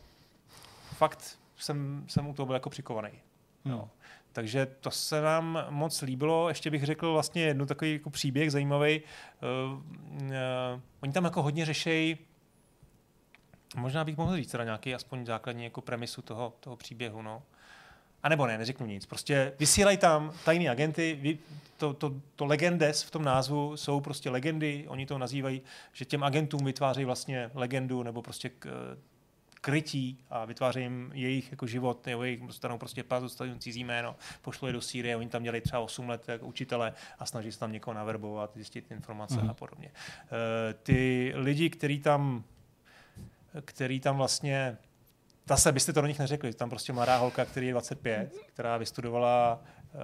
fakt 0.96 1.38
jsem, 1.56 2.04
jsem 2.08 2.26
u 2.26 2.34
toho 2.34 2.46
byl 2.46 2.54
jako 2.54 2.70
přikovaný. 2.70 3.10
No. 3.64 3.76
No. 3.76 3.90
Takže 4.32 4.66
to 4.66 4.90
se 4.90 5.20
nám 5.20 5.66
moc 5.70 6.02
líbilo. 6.02 6.48
Ještě 6.48 6.70
bych 6.70 6.84
řekl 6.84 7.12
vlastně 7.12 7.42
jednu 7.42 7.66
takový 7.66 7.92
jako 7.92 8.10
příběh 8.10 8.52
zajímavý. 8.52 9.00
Uh, 9.00 9.78
uh, 10.22 10.30
oni 11.00 11.12
tam 11.12 11.24
jako 11.24 11.42
hodně 11.42 11.66
řešejí 11.66 12.18
Možná 13.76 14.04
bych 14.04 14.16
mohl 14.16 14.36
říct 14.36 14.50
teda 14.50 14.64
nějaký 14.64 14.94
aspoň 14.94 15.26
základní 15.26 15.64
jako 15.64 15.80
premisu 15.80 16.22
toho, 16.22 16.54
toho 16.60 16.76
příběhu. 16.76 17.22
No. 17.22 17.42
A 18.22 18.28
nebo 18.28 18.46
ne, 18.46 18.58
neřeknu 18.58 18.86
nic. 18.86 19.06
Prostě 19.06 19.52
vysílají 19.58 19.96
tam 19.96 20.32
tajní 20.44 20.68
agenty, 20.68 21.38
to, 21.76 21.94
to, 21.94 22.14
to 22.36 22.46
legendes 22.46 23.02
v 23.02 23.10
tom 23.10 23.24
názvu 23.24 23.76
jsou 23.76 24.00
prostě 24.00 24.30
legendy, 24.30 24.84
oni 24.88 25.06
to 25.06 25.18
nazývají, 25.18 25.62
že 25.92 26.04
těm 26.04 26.24
agentům 26.24 26.64
vytváří 26.64 27.04
vlastně 27.04 27.50
legendu 27.54 28.02
nebo 28.02 28.22
prostě 28.22 28.48
k, 28.48 28.96
krytí 29.60 30.18
a 30.30 30.44
vytváří 30.44 30.80
jim 30.80 31.10
jejich 31.14 31.50
jako 31.50 31.66
život, 31.66 32.06
nebo 32.06 32.24
jejich 32.24 32.46
dostanou 32.46 32.78
prostě 32.78 33.02
pas, 33.02 33.22
dostanou 33.22 33.58
cizí 33.58 33.84
jméno, 33.84 34.16
pošlo 34.42 34.68
je 34.68 34.72
do 34.72 34.80
Sýrie, 34.80 35.16
oni 35.16 35.28
tam 35.28 35.42
dělají 35.42 35.60
třeba 35.60 35.80
8 35.80 36.08
let 36.08 36.24
jako 36.28 36.46
učitele 36.46 36.92
a 37.18 37.26
snaží 37.26 37.52
se 37.52 37.58
tam 37.58 37.72
někoho 37.72 37.94
naverbovat, 37.94 38.50
zjistit 38.54 38.90
informace 38.90 39.42
mm. 39.42 39.50
a 39.50 39.54
podobně. 39.54 39.88
Uh, 39.88 40.30
ty 40.82 41.32
lidi, 41.36 41.70
kteří 41.70 41.98
tam 42.00 42.44
který 43.64 44.00
tam 44.00 44.16
vlastně 44.16 44.78
Zase 45.50 45.72
byste 45.72 45.92
to 45.92 46.00
do 46.00 46.06
nich 46.06 46.18
neřekli, 46.18 46.54
tam 46.54 46.70
prostě 46.70 46.92
mladá 46.92 47.16
holka, 47.16 47.44
který 47.44 47.66
je 47.66 47.72
25, 47.72 48.32
která 48.46 48.76
vystudovala 48.76 49.60
uh, 49.94 50.00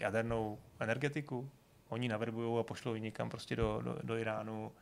jadernou 0.00 0.58
energetiku. 0.80 1.50
Oni 1.88 2.08
naverbují 2.08 2.60
a 2.60 2.62
pošlou 2.62 2.94
ji 2.94 3.00
někam 3.00 3.30
prostě 3.30 3.56
do, 3.56 3.80
do, 3.82 3.98
do 4.02 4.16
Iránu 4.16 4.72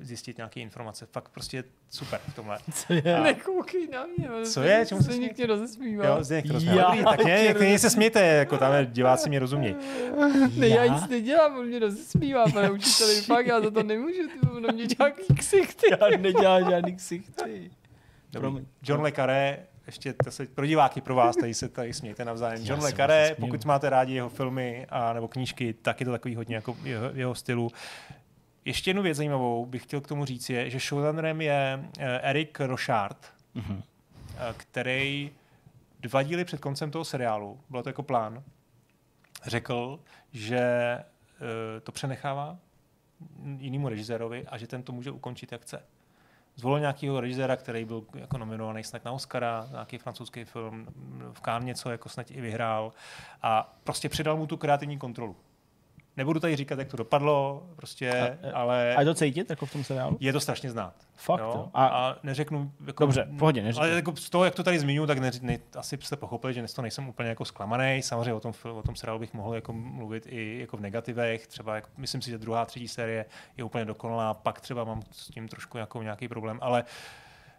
zjistit 0.00 0.36
nějaké 0.36 0.60
informace. 0.60 1.06
Fakt 1.06 1.28
prostě 1.28 1.64
super 1.90 2.20
v 2.28 2.34
tomhle. 2.34 2.58
Co 2.72 2.92
je? 2.92 3.16
A... 3.16 3.22
Nekoukej 3.22 3.88
na 3.92 4.06
mě. 4.06 4.28
Co 4.44 4.62
je? 4.62 4.86
Čemu 4.86 5.02
se 5.02 5.18
někde 5.18 5.46
rozesmívá? 5.46 6.06
Jo, 6.06 6.24
zde 6.24 6.42
Já, 6.60 6.96
tak 7.04 7.24
ne, 7.24 7.44
jak 7.44 7.80
se 7.80 7.90
smějte, 7.90 8.20
jako 8.20 8.58
tam 8.58 8.72
diváci 8.86 9.28
mě 9.28 9.38
rozumějí. 9.38 9.76
Ne, 10.56 10.68
já 10.68 10.86
nic 10.86 11.08
nedělám, 11.08 11.58
on 11.58 11.66
mě 11.66 11.78
rozesmívá, 11.78 12.44
pane 12.52 12.70
učiteli, 12.70 13.20
fakt 13.20 13.46
já 13.46 13.60
za 13.60 13.70
to 13.70 13.82
nemůžu, 13.82 14.28
ty 14.28 14.48
on 14.48 14.74
mě 14.74 14.86
dělá 14.86 15.10
ksichty. 15.38 15.86
Já 15.90 16.16
nedělám 16.16 16.70
žádný 16.70 16.96
ksichty. 16.96 17.70
John 18.82 19.00
Le 19.00 19.12
Carré, 19.12 19.66
ještě 19.86 20.12
to 20.24 20.30
se, 20.30 20.46
pro 20.46 20.66
diváky, 20.66 21.00
pro 21.00 21.14
vás, 21.14 21.36
tady 21.36 21.54
se 21.54 21.68
tady 21.68 21.92
smějte 21.92 22.24
navzájem. 22.24 22.66
John 22.66 22.80
Le 22.80 22.92
Carré, 22.92 23.36
pokud 23.40 23.64
máte 23.64 23.90
rádi 23.90 24.14
jeho 24.14 24.28
filmy 24.28 24.86
a 24.88 25.12
nebo 25.12 25.28
knížky, 25.28 25.72
tak 25.72 26.00
je 26.00 26.06
to 26.06 26.12
takový 26.12 26.34
hodně 26.34 26.54
jako 26.54 26.76
jeho, 26.84 27.10
jeho 27.14 27.34
stylu. 27.34 27.70
Ještě 28.64 28.90
jednu 28.90 29.02
věc 29.02 29.16
zajímavou 29.16 29.66
bych 29.66 29.82
chtěl 29.82 30.00
k 30.00 30.08
tomu 30.08 30.24
říct 30.24 30.50
je, 30.50 30.70
že 30.70 30.78
showrunnerem 30.78 31.40
je 31.40 31.88
eh, 31.98 32.20
Eric 32.22 32.60
Rochard, 32.60 33.32
mm-hmm. 33.56 33.82
který 34.56 35.30
dva 36.00 36.22
díly 36.22 36.44
před 36.44 36.60
koncem 36.60 36.90
toho 36.90 37.04
seriálu, 37.04 37.60
bylo 37.70 37.82
to 37.82 37.88
jako 37.88 38.02
plán, 38.02 38.42
řekl, 39.44 40.00
že 40.32 40.58
eh, 40.58 41.80
to 41.82 41.92
přenechává 41.92 42.58
jinému 43.58 43.88
režisérovi 43.88 44.46
a 44.46 44.58
že 44.58 44.66
ten 44.66 44.82
to 44.82 44.92
může 44.92 45.10
ukončit, 45.10 45.52
jak 45.52 45.62
chce. 45.62 45.82
Zvolil 46.56 46.80
nějakého 46.80 47.20
režiséra, 47.20 47.56
který 47.56 47.84
byl 47.84 48.04
jako 48.14 48.38
nominovaný 48.38 48.84
snad 48.84 49.04
na 49.04 49.12
Oscara, 49.12 49.68
nějaký 49.70 49.98
francouzský 49.98 50.44
film, 50.44 50.86
v 51.32 51.40
Cannes 51.40 51.66
něco 51.66 51.90
jako 51.90 52.08
snad 52.08 52.30
i 52.30 52.40
vyhrál 52.40 52.92
a 53.42 53.76
prostě 53.84 54.08
předal 54.08 54.36
mu 54.36 54.46
tu 54.46 54.56
kreativní 54.56 54.98
kontrolu. 54.98 55.36
Nebudu 56.16 56.40
tady 56.40 56.56
říkat, 56.56 56.78
jak 56.78 56.88
to 56.88 56.96
dopadlo, 56.96 57.66
prostě, 57.76 58.38
a, 58.52 58.56
ale... 58.56 58.94
A 58.94 59.00
je 59.00 59.06
to 59.06 59.14
cítit 59.14 59.50
jako 59.50 59.66
v 59.66 59.72
tom 59.72 59.84
seriálu? 59.84 60.16
Je 60.20 60.32
to 60.32 60.40
strašně 60.40 60.70
znát. 60.70 60.94
Fakt, 61.16 61.40
jo? 61.40 61.68
A, 61.74 61.86
a 61.86 62.16
neřeknu... 62.22 62.72
Jako, 62.86 63.02
Dobře, 63.04 63.28
pohodě, 63.38 63.62
neřeknu. 63.62 63.82
Ale 63.82 63.90
jako 63.90 64.16
z 64.16 64.30
toho, 64.30 64.44
jak 64.44 64.54
to 64.54 64.62
tady 64.62 64.78
zmiňuji, 64.78 65.06
tak 65.06 65.18
ne, 65.18 65.30
ne, 65.42 65.58
asi 65.76 65.98
jste 66.00 66.16
pochopili, 66.16 66.54
že 66.54 66.64
to 66.74 66.82
nejsem 66.82 67.08
úplně 67.08 67.28
jako 67.28 67.44
zklamaný. 67.44 68.02
Samozřejmě 68.02 68.34
o 68.34 68.40
tom, 68.40 68.52
o 68.74 68.82
tom 68.82 68.96
seriálu 68.96 69.18
bych 69.18 69.34
mohl 69.34 69.54
jako 69.54 69.72
mluvit 69.72 70.26
i 70.28 70.60
jako 70.60 70.76
v 70.76 70.80
negativech. 70.80 71.46
Třeba 71.46 71.74
jako, 71.74 71.88
myslím 71.96 72.22
si, 72.22 72.30
že 72.30 72.38
druhá, 72.38 72.64
třetí 72.64 72.88
série 72.88 73.24
je 73.56 73.64
úplně 73.64 73.84
dokonalá, 73.84 74.34
pak 74.34 74.60
třeba 74.60 74.84
mám 74.84 75.02
s 75.12 75.28
tím 75.28 75.48
trošku 75.48 75.78
jako 75.78 76.02
nějaký 76.02 76.28
problém, 76.28 76.58
ale 76.62 76.84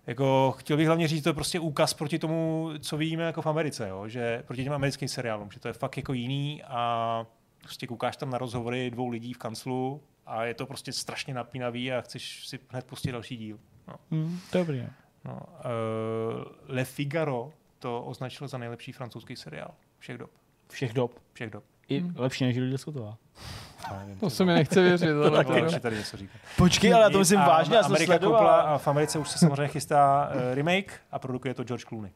jako 0.07 0.55
chtěl 0.57 0.77
bych 0.77 0.87
hlavně 0.87 1.07
říct, 1.07 1.17
že 1.17 1.23
to 1.23 1.29
je 1.29 1.33
prostě 1.33 1.59
úkaz 1.59 1.93
proti 1.93 2.19
tomu, 2.19 2.69
co 2.79 2.97
víme 2.97 3.23
jako 3.23 3.41
v 3.41 3.47
Americe, 3.47 3.89
jo? 3.89 4.07
že 4.07 4.43
proti 4.47 4.63
těm 4.63 4.73
americkým 4.73 5.07
seriálům, 5.07 5.51
že 5.51 5.59
to 5.59 5.67
je 5.67 5.73
fakt 5.73 5.97
jako 5.97 6.13
jiný 6.13 6.63
a 6.63 7.25
prostě 7.65 7.87
koukáš 7.87 8.17
tam 8.17 8.29
na 8.29 8.37
rozhovory 8.37 8.91
dvou 8.91 9.07
lidí 9.09 9.33
v 9.33 9.37
kanclu 9.37 10.01
a 10.25 10.43
je 10.43 10.53
to 10.53 10.65
prostě 10.65 10.93
strašně 10.93 11.33
napínavý 11.33 11.91
a 11.91 12.01
chceš 12.01 12.47
si 12.47 12.59
hned 12.69 12.85
pustit 12.85 13.11
další 13.11 13.37
díl. 13.37 13.59
No. 13.87 13.95
Mm, 14.11 14.39
dobrý. 14.51 14.87
No, 15.25 15.33
uh, 15.33 16.43
Le 16.67 16.85
Figaro 16.85 17.51
to 17.79 18.03
označil 18.03 18.47
za 18.47 18.57
nejlepší 18.57 18.91
francouzský 18.91 19.35
seriál 19.35 19.71
všech 19.99 20.17
dob. 20.17 20.31
Všech 20.69 20.93
dob? 20.93 21.19
Všech 21.33 21.49
dob. 21.49 21.63
I 21.87 21.99
hmm. 21.99 22.15
lepší 22.17 22.43
než 22.43 22.55
Julie 22.55 22.77
Scottová. 22.77 23.17
To 24.19 24.29
se 24.29 24.45
mi 24.45 24.53
nechce 24.53 24.81
věřit. 24.81 25.07
to 25.07 25.31
taky 25.31 25.79
tady 25.79 25.95
něco 25.95 26.17
říká. 26.17 26.33
Počkej, 26.57 26.93
ale 26.93 27.09
to 27.09 27.19
myslím 27.19 27.39
vážně, 27.39 27.75
já 27.75 27.83
jsem 27.83 27.95
sledoval. 27.95 28.49
A 28.49 28.77
v 28.77 28.87
Americe 28.87 29.19
už 29.19 29.29
se 29.29 29.39
samozřejmě 29.39 29.67
chystá 29.67 30.29
uh, 30.35 30.53
remake 30.53 31.01
a 31.11 31.19
produkuje 31.19 31.53
to 31.53 31.63
George 31.63 31.85
Clooney. 31.85 32.11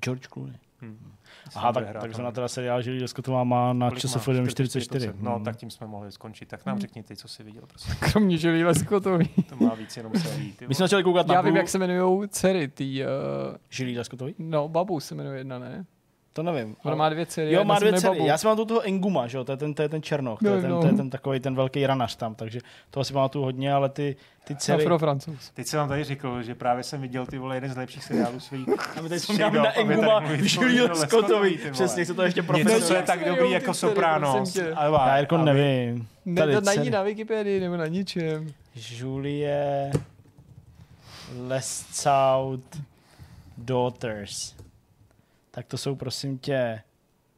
George 0.00 0.28
Clooney. 0.32 0.58
Hmm. 0.80 1.13
Aha, 1.54 1.72
tak, 1.72 1.84
tak 2.00 2.18
na 2.18 2.32
teda 2.32 2.48
seriál 2.48 2.82
Žilí 2.82 3.02
Leskotová 3.02 3.44
má 3.44 3.72
na 3.72 3.90
ČSFD 3.90 4.30
44. 4.48 5.12
No, 5.20 5.40
tak 5.44 5.56
tím 5.56 5.70
jsme 5.70 5.86
mohli 5.86 6.12
skončit. 6.12 6.48
Tak 6.48 6.66
nám 6.66 6.74
hmm. 6.74 6.80
řekni 6.80 7.02
ty, 7.02 7.16
co 7.16 7.28
jsi 7.28 7.42
viděl, 7.42 7.62
prosím. 7.66 7.94
Kromě 8.00 8.38
Žilí 8.38 8.64
Leskotový. 8.64 9.28
to 9.48 9.64
má 9.64 9.74
víc 9.74 9.96
jenom 9.96 10.12
sérií. 10.14 10.54
My 10.68 10.74
jsme 10.74 10.84
začali 10.84 11.04
koukat 11.04 11.26
na 11.26 11.34
Já 11.34 11.40
vím, 11.40 11.56
jak 11.56 11.68
se 11.68 11.78
jmenují 11.78 12.28
dcery, 12.28 12.68
ty... 12.68 13.04
Uh... 13.04 13.56
Žilí 13.70 13.98
Leskotový? 13.98 14.34
No, 14.38 14.68
babu 14.68 15.00
se 15.00 15.14
jmenuje 15.14 15.38
jedna, 15.38 15.58
ne? 15.58 15.84
To 16.34 16.42
nevím. 16.42 16.76
Ona 16.82 16.96
má 16.96 17.08
dvě 17.08 17.26
dcery. 17.26 17.52
Jo, 17.52 17.64
má 17.64 17.78
dvě 17.78 17.92
dcery. 17.92 18.26
Já 18.26 18.38
si 18.38 18.46
mám 18.46 18.56
tu 18.56 18.64
toho 18.64 18.80
Enguma, 18.80 19.26
že 19.26 19.38
jo? 19.38 19.44
To 19.44 19.52
je 19.52 19.56
ten, 19.56 19.74
to 19.74 19.82
je 19.82 19.88
ten 19.88 20.02
černoch, 20.02 20.38
to, 20.38 20.48
je 20.48 20.60
ten, 20.60 20.70
no. 20.70 20.80
to 20.80 20.86
je 20.86 20.92
ten 20.92 21.10
takový 21.10 21.40
ten 21.40 21.54
velký 21.54 21.86
ranař 21.86 22.16
tam, 22.16 22.34
takže 22.34 22.60
toho 22.90 23.04
si 23.04 23.12
pamatuju 23.12 23.44
hodně, 23.44 23.72
ale 23.72 23.88
ty, 23.88 24.16
ty 24.44 24.56
dcery... 24.56 24.84
Afro-francouz. 24.84 25.50
Teď 25.54 25.66
jsem 25.66 25.78
vám 25.78 25.88
tady 25.88 26.04
řekl, 26.04 26.42
že 26.42 26.54
právě 26.54 26.82
jsem 26.82 27.00
viděl 27.00 27.26
ty 27.26 27.38
vole 27.38 27.56
jeden 27.56 27.70
z 27.70 27.76
nejlepších 27.76 28.04
seriálů 28.04 28.40
svých. 28.40 28.68
A 28.98 29.00
my 29.02 29.08
tady 29.08 29.20
jsme 29.20 29.50
na 29.50 29.78
Enguma 29.78 30.22
Juliu 30.36 30.94
Scottovi. 30.94 31.58
Přesně, 31.72 32.06
se 32.06 32.14
to 32.14 32.22
ještě 32.22 32.42
profesionálně. 32.42 32.80
Něco, 32.80 32.88
co 32.88 32.94
je 32.94 33.02
tak 33.02 33.24
dobrý 33.24 33.50
jako 33.50 33.74
Sopranos. 33.74 34.56
Já 34.56 35.16
jako 35.16 35.36
nevím. 35.36 36.08
Ne, 36.24 36.46
to 36.46 36.60
najdi 36.60 36.90
na 36.90 37.02
Wikipedii 37.02 37.60
nebo 37.60 37.76
na 37.76 37.86
ničem. 37.86 38.52
Julie 38.74 39.90
Lescaut 41.38 42.80
Daughters. 43.58 44.54
Tak 45.54 45.66
to 45.66 45.78
jsou 45.78 45.94
prosím 45.96 46.38
tě 46.38 46.82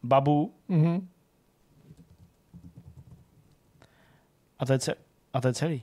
Babu. 0.03 0.55
Mm-hmm. 0.71 1.07
A 4.59 4.67
to 4.67 4.73
je, 4.73 4.79
ce- 4.79 4.95
a 5.33 5.41
to 5.41 5.49
je 5.49 5.55
celý. 5.55 5.83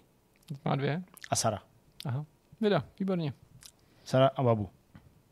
Má 0.65 0.75
dvě. 0.75 1.03
A 1.29 1.35
Sara. 1.35 1.59
Aha. 2.05 2.25
Vida, 2.61 2.83
výborně. 2.99 3.33
Sara 4.03 4.31
a 4.35 4.43
Babu. 4.43 4.69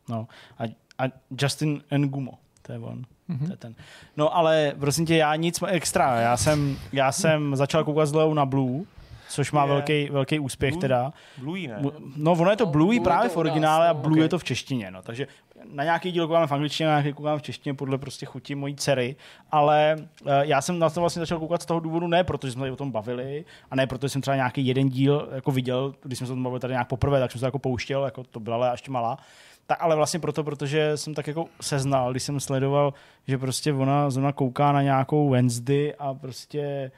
No. 0.08 0.28
A, 0.58 0.64
a 1.04 1.10
Justin 1.42 1.82
Ngumo. 1.96 2.38
To 2.62 2.72
je 2.72 2.78
on. 2.78 3.02
Mm-hmm. 3.28 3.46
To 3.46 3.52
je 3.52 3.56
ten. 3.56 3.74
No 4.16 4.36
ale 4.36 4.72
prosím 4.80 5.06
tě, 5.06 5.16
já 5.16 5.36
nic 5.36 5.60
extra. 5.68 6.20
Já 6.20 6.36
jsem, 6.36 6.78
já 6.92 7.12
jsem 7.12 7.56
začal 7.56 7.84
koukat 7.84 8.08
s 8.08 8.12
Leou 8.12 8.34
na 8.34 8.46
Blue 8.46 8.84
což 9.32 9.52
má 9.52 9.66
velký, 9.66 10.08
velký 10.10 10.38
úspěch 10.38 10.72
Blue, 10.72 10.80
teda. 10.80 11.12
Bluey, 11.38 11.68
ne? 11.68 11.82
No, 12.16 12.32
ono 12.32 12.50
je 12.50 12.56
to 12.56 12.64
no, 12.64 12.70
Bluey 12.70 12.98
Blue 12.98 13.04
právě 13.04 13.28
v 13.30 13.36
originále 13.36 13.88
a 13.88 13.94
Blue 13.94 14.12
okay. 14.12 14.22
je 14.22 14.28
to 14.28 14.38
v 14.38 14.44
češtině, 14.44 14.90
no. 14.90 15.02
Takže 15.02 15.26
na 15.72 15.84
nějaký 15.84 16.12
díl 16.12 16.26
koukáme 16.26 16.46
v 16.46 16.52
angličtině, 16.52 16.86
na 16.86 17.00
nějaký 17.00 17.16
koukáme 17.16 17.38
v 17.38 17.42
češtině 17.42 17.74
podle 17.74 17.98
prostě 17.98 18.26
chuti 18.26 18.54
mojí 18.54 18.76
dcery, 18.76 19.16
ale 19.50 19.96
uh, 19.98 20.28
já 20.40 20.60
jsem 20.60 20.78
na 20.78 20.90
to 20.90 21.00
vlastně 21.00 21.20
začal 21.20 21.38
koukat 21.38 21.62
z 21.62 21.66
toho 21.66 21.80
důvodu 21.80 22.08
ne, 22.08 22.24
protože 22.24 22.52
jsme 22.52 22.60
tady 22.60 22.70
o 22.72 22.76
tom 22.76 22.90
bavili 22.90 23.44
a 23.70 23.76
ne, 23.76 23.86
protože 23.86 24.08
jsem 24.08 24.22
třeba 24.22 24.36
nějaký 24.36 24.66
jeden 24.66 24.88
díl 24.88 25.28
jako 25.32 25.50
viděl, 25.50 25.94
když 26.02 26.18
jsme 26.18 26.26
se 26.26 26.32
o 26.32 26.36
tom 26.36 26.44
bavili 26.44 26.60
tady 26.60 26.72
nějak 26.72 26.88
poprvé, 26.88 27.20
tak 27.20 27.32
jsem 27.32 27.38
se 27.38 27.44
jako 27.44 27.58
pouštěl, 27.58 28.04
jako 28.04 28.24
to 28.24 28.40
byla 28.40 28.56
ale 28.56 28.70
ještě 28.74 28.90
malá. 28.90 29.18
Tak 29.66 29.78
ale 29.80 29.96
vlastně 29.96 30.20
proto, 30.20 30.44
protože 30.44 30.96
jsem 30.96 31.14
tak 31.14 31.26
jako 31.26 31.46
seznal, 31.60 32.10
když 32.10 32.22
jsem 32.22 32.40
sledoval, 32.40 32.94
že 33.26 33.38
prostě 33.38 33.72
ona 33.72 34.10
zrovna 34.10 34.32
kouká 34.32 34.72
na 34.72 34.82
nějakou 34.82 35.28
Wednesday 35.28 35.94
a 35.98 36.14
prostě 36.14 36.90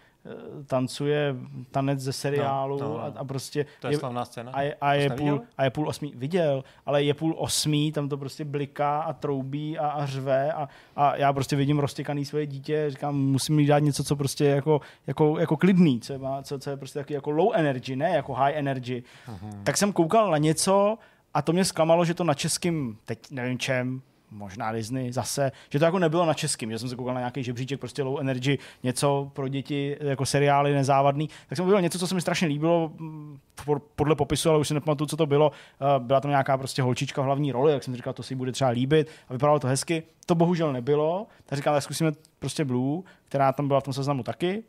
tancuje 0.66 1.36
tanec 1.70 2.00
ze 2.00 2.12
seriálu 2.12 2.78
no, 2.78 2.88
no, 2.88 2.94
no. 2.94 3.00
A, 3.00 3.12
a 3.16 3.24
prostě... 3.24 3.66
To 3.80 3.86
je, 3.86 3.92
je 3.92 3.98
slavná 3.98 4.24
scéna. 4.24 4.52
A 4.52 4.62
je, 4.62 4.74
a, 4.80 4.94
je 4.94 5.10
půl, 5.10 5.42
a 5.58 5.64
je 5.64 5.70
půl 5.70 5.88
osmý, 5.88 6.12
viděl, 6.16 6.64
ale 6.86 7.02
je 7.02 7.14
půl 7.14 7.34
osmý, 7.38 7.92
tam 7.92 8.08
to 8.08 8.16
prostě 8.16 8.44
bliká 8.44 9.00
a 9.00 9.12
troubí 9.12 9.78
a, 9.78 9.88
a 9.88 10.06
řve 10.06 10.52
a, 10.52 10.68
a 10.96 11.16
já 11.16 11.32
prostě 11.32 11.56
vidím 11.56 11.78
roztěkaný 11.78 12.24
svoje 12.24 12.46
dítě, 12.46 12.86
říkám, 12.88 13.16
musím 13.16 13.60
jí 13.60 13.66
dát 13.66 13.78
něco, 13.78 14.04
co 14.04 14.16
prostě 14.16 14.44
jako, 14.44 14.80
jako, 15.06 15.38
jako 15.38 15.56
klidný, 15.56 16.00
co, 16.00 16.18
má, 16.18 16.42
co, 16.42 16.58
co 16.58 16.70
je 16.70 16.76
prostě 16.76 16.98
taky 16.98 17.14
jako 17.14 17.30
low 17.30 17.50
energy, 17.54 17.96
ne 17.96 18.10
jako 18.10 18.34
high 18.34 18.54
energy. 18.56 19.02
Uh-huh. 19.28 19.62
Tak 19.64 19.76
jsem 19.76 19.92
koukal 19.92 20.30
na 20.30 20.38
něco 20.38 20.98
a 21.34 21.42
to 21.42 21.52
mě 21.52 21.64
zklamalo, 21.64 22.04
že 22.04 22.14
to 22.14 22.24
na 22.24 22.34
českým, 22.34 22.98
teď 23.04 23.30
nevím 23.30 23.58
čem, 23.58 24.02
možná 24.34 24.72
Disney 24.72 25.12
zase, 25.12 25.52
že 25.70 25.78
to 25.78 25.84
jako 25.84 25.98
nebylo 25.98 26.26
na 26.26 26.34
českým, 26.34 26.70
že 26.70 26.78
jsem 26.78 26.88
se 26.88 26.96
koukal 26.96 27.14
na 27.14 27.20
nějaký 27.20 27.42
žebříček, 27.42 27.80
prostě 27.80 28.02
low 28.02 28.20
energy, 28.20 28.58
něco 28.82 29.30
pro 29.32 29.48
děti, 29.48 29.96
jako 30.00 30.26
seriály 30.26 30.74
nezávadný, 30.74 31.28
tak 31.48 31.56
jsem 31.56 31.64
viděl 31.64 31.80
něco, 31.80 31.98
co 31.98 32.06
se 32.06 32.14
mi 32.14 32.20
strašně 32.20 32.48
líbilo 32.48 32.90
mm, 32.98 33.38
podle 33.96 34.14
popisu, 34.14 34.50
ale 34.50 34.58
už 34.58 34.68
si 34.68 34.74
nepamatuju, 34.74 35.08
co 35.08 35.16
to 35.16 35.26
bylo. 35.26 35.52
Eh, 35.52 36.00
byla 36.00 36.20
tam 36.20 36.30
nějaká 36.30 36.58
prostě 36.58 36.82
holčička 36.82 37.22
v 37.22 37.24
hlavní 37.24 37.52
roli, 37.52 37.72
jak 37.72 37.82
jsem 37.82 37.96
říkal, 37.96 38.12
to 38.12 38.22
si 38.22 38.34
bude 38.34 38.52
třeba 38.52 38.70
líbit 38.70 39.10
a 39.28 39.32
vypadalo 39.32 39.58
to 39.58 39.66
hezky. 39.66 40.02
To 40.26 40.34
bohužel 40.34 40.72
nebylo, 40.72 41.26
tak 41.46 41.56
říkám, 41.56 41.74
tak 41.74 41.82
zkusíme 41.82 42.12
prostě 42.38 42.64
Blue, 42.64 43.02
která 43.28 43.52
tam 43.52 43.68
byla 43.68 43.80
v 43.80 43.84
tom 43.84 43.94
seznamu 43.94 44.22
taky. 44.22 44.62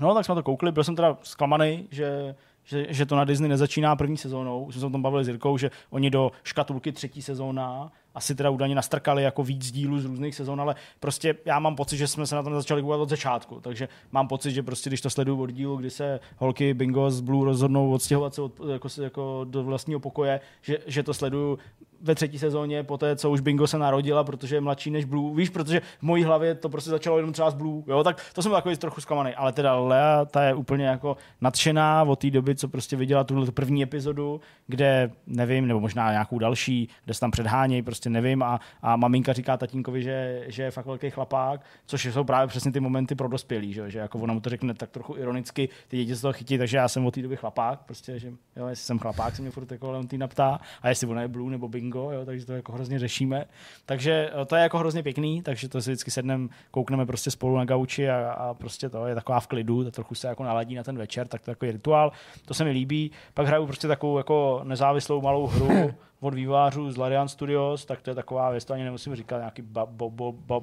No, 0.00 0.14
tak 0.14 0.24
jsme 0.24 0.34
to 0.34 0.42
koukli, 0.42 0.72
byl 0.72 0.84
jsem 0.84 0.96
teda 0.96 1.18
zklamaný, 1.22 1.88
že 1.90 2.34
že, 2.64 2.86
že 2.88 3.06
to 3.06 3.16
na 3.16 3.24
Disney 3.24 3.48
nezačíná 3.48 3.96
první 3.96 4.16
sezónou. 4.16 4.64
Už 4.64 4.74
jsme 4.74 4.80
se 4.80 4.86
o 4.86 4.90
tom 4.90 5.02
bavili 5.02 5.24
s 5.24 5.28
Jirkou, 5.28 5.58
že 5.58 5.70
oni 5.90 6.10
do 6.10 6.32
škatulky 6.42 6.92
třetí 6.92 7.22
sezóna 7.22 7.92
asi 8.14 8.34
teda 8.34 8.50
údajně 8.50 8.74
nastrkali 8.74 9.22
jako 9.22 9.42
víc 9.42 9.72
dílů 9.72 10.00
z 10.00 10.04
různých 10.04 10.34
sezon, 10.34 10.60
ale 10.60 10.74
prostě 11.00 11.34
já 11.44 11.58
mám 11.58 11.76
pocit, 11.76 11.96
že 11.96 12.08
jsme 12.08 12.26
se 12.26 12.34
na 12.34 12.42
tom 12.42 12.54
začali 12.54 12.82
koukat 12.82 13.00
od 13.00 13.08
začátku, 13.08 13.60
takže 13.60 13.88
mám 14.12 14.28
pocit, 14.28 14.50
že 14.50 14.62
prostě 14.62 14.90
když 14.90 15.00
to 15.00 15.10
sleduju 15.10 15.42
od 15.42 15.50
dílu, 15.50 15.76
kdy 15.76 15.90
se 15.90 16.20
holky 16.36 16.74
Bingo 16.74 17.10
z 17.10 17.20
Blue 17.20 17.44
rozhodnou 17.44 17.92
odstěhovat 17.92 18.34
se 18.34 18.42
od, 18.42 18.60
jako, 18.72 18.88
jako 19.02 19.46
do 19.50 19.64
vlastního 19.64 20.00
pokoje, 20.00 20.40
že, 20.62 20.78
že 20.86 21.02
to 21.02 21.14
sleduju 21.14 21.58
ve 22.02 22.14
třetí 22.14 22.38
sezóně, 22.38 22.82
po 22.82 22.98
té, 22.98 23.16
co 23.16 23.30
už 23.30 23.40
Bingo 23.40 23.66
se 23.66 23.78
narodila, 23.78 24.24
protože 24.24 24.56
je 24.56 24.60
mladší 24.60 24.90
než 24.90 25.04
Blue. 25.04 25.36
Víš, 25.36 25.48
protože 25.48 25.80
v 25.80 26.02
mojí 26.02 26.24
hlavě 26.24 26.54
to 26.54 26.68
prostě 26.68 26.90
začalo 26.90 27.16
jenom 27.16 27.32
třeba 27.32 27.50
z 27.50 27.54
Blue. 27.54 27.82
Jo? 27.86 28.04
Tak 28.04 28.20
to 28.32 28.42
jsem 28.42 28.52
takový 28.52 28.76
trochu 28.76 29.00
zklamaný. 29.00 29.34
Ale 29.34 29.52
teda 29.52 29.76
Lea, 29.76 30.24
ta 30.24 30.42
je 30.44 30.54
úplně 30.54 30.86
jako 30.86 31.16
nadšená 31.40 32.02
od 32.02 32.18
té 32.18 32.30
doby, 32.30 32.54
co 32.54 32.68
prostě 32.68 32.96
viděla 32.96 33.24
tuhle 33.24 33.52
první 33.52 33.82
epizodu, 33.82 34.40
kde 34.66 35.10
nevím, 35.26 35.66
nebo 35.66 35.80
možná 35.80 36.10
nějakou 36.10 36.38
další, 36.38 36.88
kde 37.04 37.14
se 37.14 37.20
tam 37.20 37.30
předhánějí, 37.30 37.82
prostě 37.82 38.01
nevím. 38.10 38.42
A, 38.42 38.60
a 38.82 38.96
maminka 38.96 39.32
říká 39.32 39.56
tatínkovi, 39.56 40.02
že, 40.02 40.44
že 40.46 40.62
je 40.62 40.70
fakt 40.70 40.86
velký 40.86 41.10
chlapák, 41.10 41.60
což 41.86 42.04
jsou 42.04 42.24
právě 42.24 42.46
přesně 42.46 42.72
ty 42.72 42.80
momenty 42.80 43.14
pro 43.14 43.28
dospělí, 43.28 43.72
že, 43.72 43.90
že 43.90 43.98
jako 43.98 44.18
ona 44.18 44.34
mu 44.34 44.40
to 44.40 44.50
řekne 44.50 44.74
tak 44.74 44.90
trochu 44.90 45.16
ironicky, 45.16 45.68
ty 45.88 45.96
děti 45.96 46.16
se 46.16 46.22
toho 46.22 46.32
chytí, 46.32 46.58
takže 46.58 46.76
já 46.76 46.88
jsem 46.88 47.06
od 47.06 47.14
té 47.14 47.22
doby 47.22 47.36
chlapák, 47.36 47.80
prostě, 47.80 48.18
že 48.18 48.32
jo, 48.56 48.66
jestli 48.66 48.84
jsem 48.84 48.98
chlapák, 48.98 49.36
se 49.36 49.42
mě 49.42 49.50
furt 49.50 49.72
jako 49.72 49.90
Leontýna 49.90 50.28
ptá, 50.28 50.60
a 50.82 50.88
jestli 50.88 51.06
ona 51.06 51.22
je 51.22 51.28
Blue 51.28 51.50
nebo 51.50 51.68
Bingo 51.68 52.10
jo, 52.10 52.24
takže 52.24 52.46
to 52.46 52.52
jako 52.52 52.72
hrozně 52.72 52.98
řešíme. 52.98 53.44
Takže 53.86 54.30
eh, 54.42 54.44
to 54.44 54.56
je 54.56 54.62
jako 54.62 54.78
hrozně 54.78 55.02
pěkný, 55.02 55.42
takže 55.42 55.68
to 55.68 55.82
si 55.82 55.90
vždycky 55.90 56.10
sedneme, 56.10 56.48
koukneme 56.70 57.06
prostě 57.06 57.30
spolu 57.30 57.56
na 57.56 57.64
gauči 57.64 58.10
a, 58.10 58.30
a 58.30 58.54
prostě 58.54 58.88
to 58.88 59.06
je 59.06 59.14
taková 59.14 59.40
v 59.40 59.46
klidu, 59.46 59.84
to 59.84 59.90
trochu 59.90 60.14
se 60.14 60.28
jako 60.28 60.44
naladí 60.44 60.74
na 60.74 60.82
ten 60.82 60.98
večer, 60.98 61.28
tak 61.28 61.42
to 61.42 61.64
je 61.64 61.72
rituál, 61.72 62.12
to 62.44 62.54
se 62.54 62.64
mi 62.64 62.70
líbí. 62.70 63.10
Pak 63.34 63.46
hraju 63.46 63.66
prostě 63.66 63.88
takovou 63.88 64.18
jako 64.18 64.60
nezávislou 64.64 65.20
malou 65.20 65.46
hru, 65.46 65.94
od 66.22 66.34
vývářů 66.34 66.90
z 66.90 66.96
Larian 66.96 67.28
Studios, 67.28 67.84
tak 67.84 68.02
to 68.02 68.10
je 68.10 68.14
taková 68.14 68.50
věc, 68.50 68.64
to 68.64 68.74
ani 68.74 68.84
nemusím 68.84 69.16
říkat, 69.16 69.38
nějaký 69.38 69.62
ba, 69.62 69.86
bo, 69.86 70.10
bo, 70.10 70.32
bo, 70.32 70.62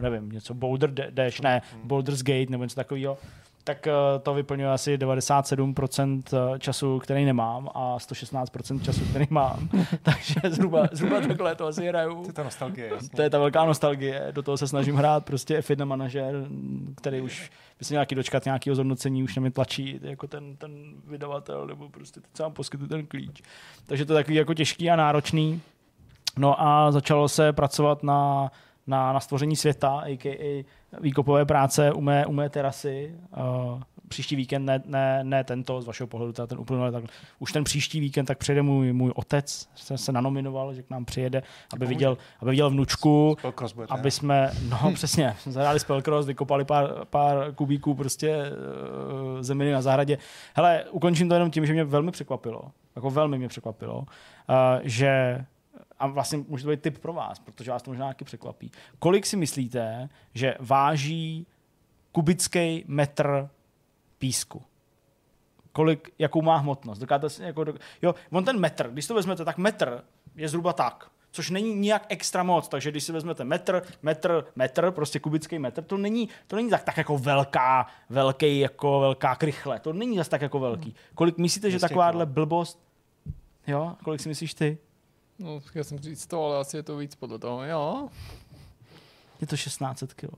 nevím, 0.00 0.32
něco 0.32 0.54
Boulder 0.54 1.10
Dash, 1.10 1.40
ne, 1.40 1.62
Boulder's 1.84 2.22
Gate 2.22 2.50
nebo 2.50 2.64
něco 2.64 2.76
takového 2.76 3.18
tak 3.64 3.86
eh, 3.86 3.92
to 4.22 4.34
vyplňuje 4.34 4.70
asi 4.70 4.96
97% 4.96 6.22
eh, 6.32 6.58
času, 6.58 6.98
který 6.98 7.24
nemám 7.24 7.68
a 7.74 7.96
116% 7.96 8.82
času, 8.82 9.00
který 9.10 9.26
mám. 9.30 9.68
Takže 10.02 10.34
zhruba, 10.48 10.88
zhruba 10.92 11.20
takhle 11.20 11.54
to 11.54 11.66
asi 11.66 11.86
hraju. 11.86 12.22
To 12.22 12.28
je 12.28 12.32
ta 12.32 12.42
nostalgie, 12.42 12.88
jasně. 12.94 13.08
To 13.08 13.22
je 13.22 13.30
ta 13.30 13.38
velká 13.38 13.64
nostalgie. 13.64 14.28
Do 14.32 14.42
toho 14.42 14.56
se 14.56 14.68
snažím 14.68 14.94
hrát 14.94 15.24
prostě 15.24 15.58
F1 15.58 15.84
manažer, 15.84 16.46
který 16.96 17.20
už 17.20 17.50
by 17.78 17.84
se 17.84 17.94
nějaký 17.94 18.14
dočkat 18.14 18.44
nějakého 18.44 18.74
zhodnocení, 18.74 19.22
už 19.22 19.36
na 19.36 19.40
mě 19.40 19.50
tlačí 19.50 20.00
jako 20.02 20.26
ten, 20.26 20.56
ten 20.56 20.72
vydavatel, 21.06 21.66
nebo 21.66 21.88
prostě 21.88 22.20
teď 22.20 22.30
sám 22.34 22.52
poskytuje 22.52 22.88
ten 22.88 23.06
klíč. 23.06 23.42
Takže 23.86 24.04
to 24.04 24.12
je 24.12 24.18
takový 24.18 24.36
jako 24.36 24.54
těžký 24.54 24.90
a 24.90 24.96
náročný. 24.96 25.60
No 26.38 26.62
a 26.62 26.92
začalo 26.92 27.28
se 27.28 27.52
pracovat 27.52 28.02
na, 28.02 28.50
na, 28.86 29.12
na 29.12 29.20
stvoření 29.20 29.56
světa, 29.56 30.00
a.k.a 30.00 30.64
výkopové 31.00 31.44
práce 31.44 31.92
u 31.92 32.00
mé, 32.00 32.26
u 32.26 32.32
mé 32.32 32.48
terasy. 32.48 33.14
Uh, 33.36 33.82
příští 34.08 34.36
víkend, 34.36 34.64
ne, 34.64 34.82
ne, 34.86 35.24
ne 35.24 35.44
tento, 35.44 35.82
z 35.82 35.86
vašeho 35.86 36.06
pohledu, 36.06 36.32
ten 36.32 36.58
uplynul, 36.58 36.92
tak 36.92 37.04
už 37.38 37.52
ten 37.52 37.64
příští 37.64 38.00
víkend, 38.00 38.26
tak 38.26 38.38
přijede 38.38 38.62
můj, 38.62 38.92
můj 38.92 39.12
otec, 39.14 39.68
se, 39.74 39.98
se 39.98 40.12
nanominoval, 40.12 40.74
že 40.74 40.82
k 40.82 40.90
nám 40.90 41.04
přijede, 41.04 41.42
aby 41.72 41.86
viděl, 41.86 42.18
aby 42.40 42.50
viděl 42.50 42.70
vnučku, 42.70 43.36
aby 43.88 44.10
jsme, 44.10 44.50
no 44.68 44.92
přesně, 44.94 45.36
zahráli 45.46 45.80
spellcross, 45.80 46.26
vykopali 46.26 46.64
pár, 46.64 46.90
pár 47.04 47.52
kubíků 47.54 47.94
prostě 47.94 48.36
uh, 48.36 49.42
zeminy 49.42 49.72
na 49.72 49.82
zahradě. 49.82 50.18
Hele, 50.54 50.84
ukončím 50.90 51.28
to 51.28 51.34
jenom 51.34 51.50
tím, 51.50 51.66
že 51.66 51.72
mě 51.72 51.84
velmi 51.84 52.10
překvapilo, 52.10 52.62
jako 52.96 53.10
velmi 53.10 53.38
mě 53.38 53.48
překvapilo, 53.48 53.98
uh, 53.98 54.04
že 54.82 55.44
a 56.04 56.06
vlastně 56.06 56.38
může 56.48 56.64
to 56.64 56.70
být 56.70 56.82
tip 56.82 56.98
pro 56.98 57.12
vás, 57.12 57.38
protože 57.38 57.70
vás 57.70 57.82
to 57.82 57.90
možná 57.90 58.08
taky 58.08 58.24
překvapí. 58.24 58.70
Kolik 58.98 59.26
si 59.26 59.36
myslíte, 59.36 60.08
že 60.34 60.56
váží 60.60 61.46
kubický 62.12 62.84
metr 62.86 63.48
písku? 64.18 64.62
Kolik, 65.72 66.12
jakou 66.18 66.42
má 66.42 66.56
hmotnost? 66.56 67.00
Dokáte 67.00 67.30
si, 67.30 67.42
jako, 67.42 67.64
jo, 68.02 68.14
on 68.30 68.44
ten 68.44 68.60
metr, 68.60 68.90
když 68.90 69.06
to 69.06 69.14
vezmete, 69.14 69.44
tak 69.44 69.58
metr 69.58 70.04
je 70.36 70.48
zhruba 70.48 70.72
tak, 70.72 71.10
což 71.30 71.50
není 71.50 71.74
nijak 71.74 72.06
extra 72.08 72.42
moc, 72.42 72.68
takže 72.68 72.90
když 72.90 73.04
si 73.04 73.12
vezmete 73.12 73.44
metr, 73.44 73.82
metr, 74.02 74.44
metr, 74.56 74.90
prostě 74.90 75.20
kubický 75.20 75.58
metr, 75.58 75.82
to 75.82 75.96
není, 75.96 76.28
to 76.46 76.56
není 76.56 76.70
tak, 76.70 76.82
tak 76.82 76.96
jako 76.96 77.18
velká, 77.18 77.86
velký, 78.10 78.58
jako 78.58 79.00
velká 79.00 79.34
krychle, 79.36 79.80
to 79.80 79.92
není 79.92 80.16
zase 80.16 80.30
tak 80.30 80.42
jako 80.42 80.58
velký. 80.58 80.94
Kolik 81.14 81.38
myslíte, 81.38 81.70
že 81.70 81.78
takováhle 81.78 82.26
blbost, 82.26 82.82
jo, 83.66 83.96
kolik 84.04 84.20
si 84.20 84.28
myslíš 84.28 84.54
ty? 84.54 84.78
No, 85.38 85.60
chtěl 85.60 85.84
jsem 85.84 85.98
říct 85.98 86.26
to, 86.26 86.44
ale 86.44 86.58
asi 86.58 86.76
je 86.76 86.82
to 86.82 86.96
víc 86.96 87.14
podle 87.14 87.38
toho, 87.38 87.64
jo. 87.64 88.08
Je 89.40 89.46
to 89.46 89.56
1600 89.56 90.14
kg. 90.14 90.30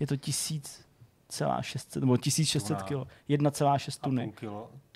Je 0.00 0.06
to 0.06 0.16
1000 0.16 0.84
celá 1.28 1.62
600, 1.62 2.00
nebo 2.00 2.16
1600 2.16 2.82
kg. 2.82 2.92
1,6 3.28 4.00
tuny. 4.00 4.32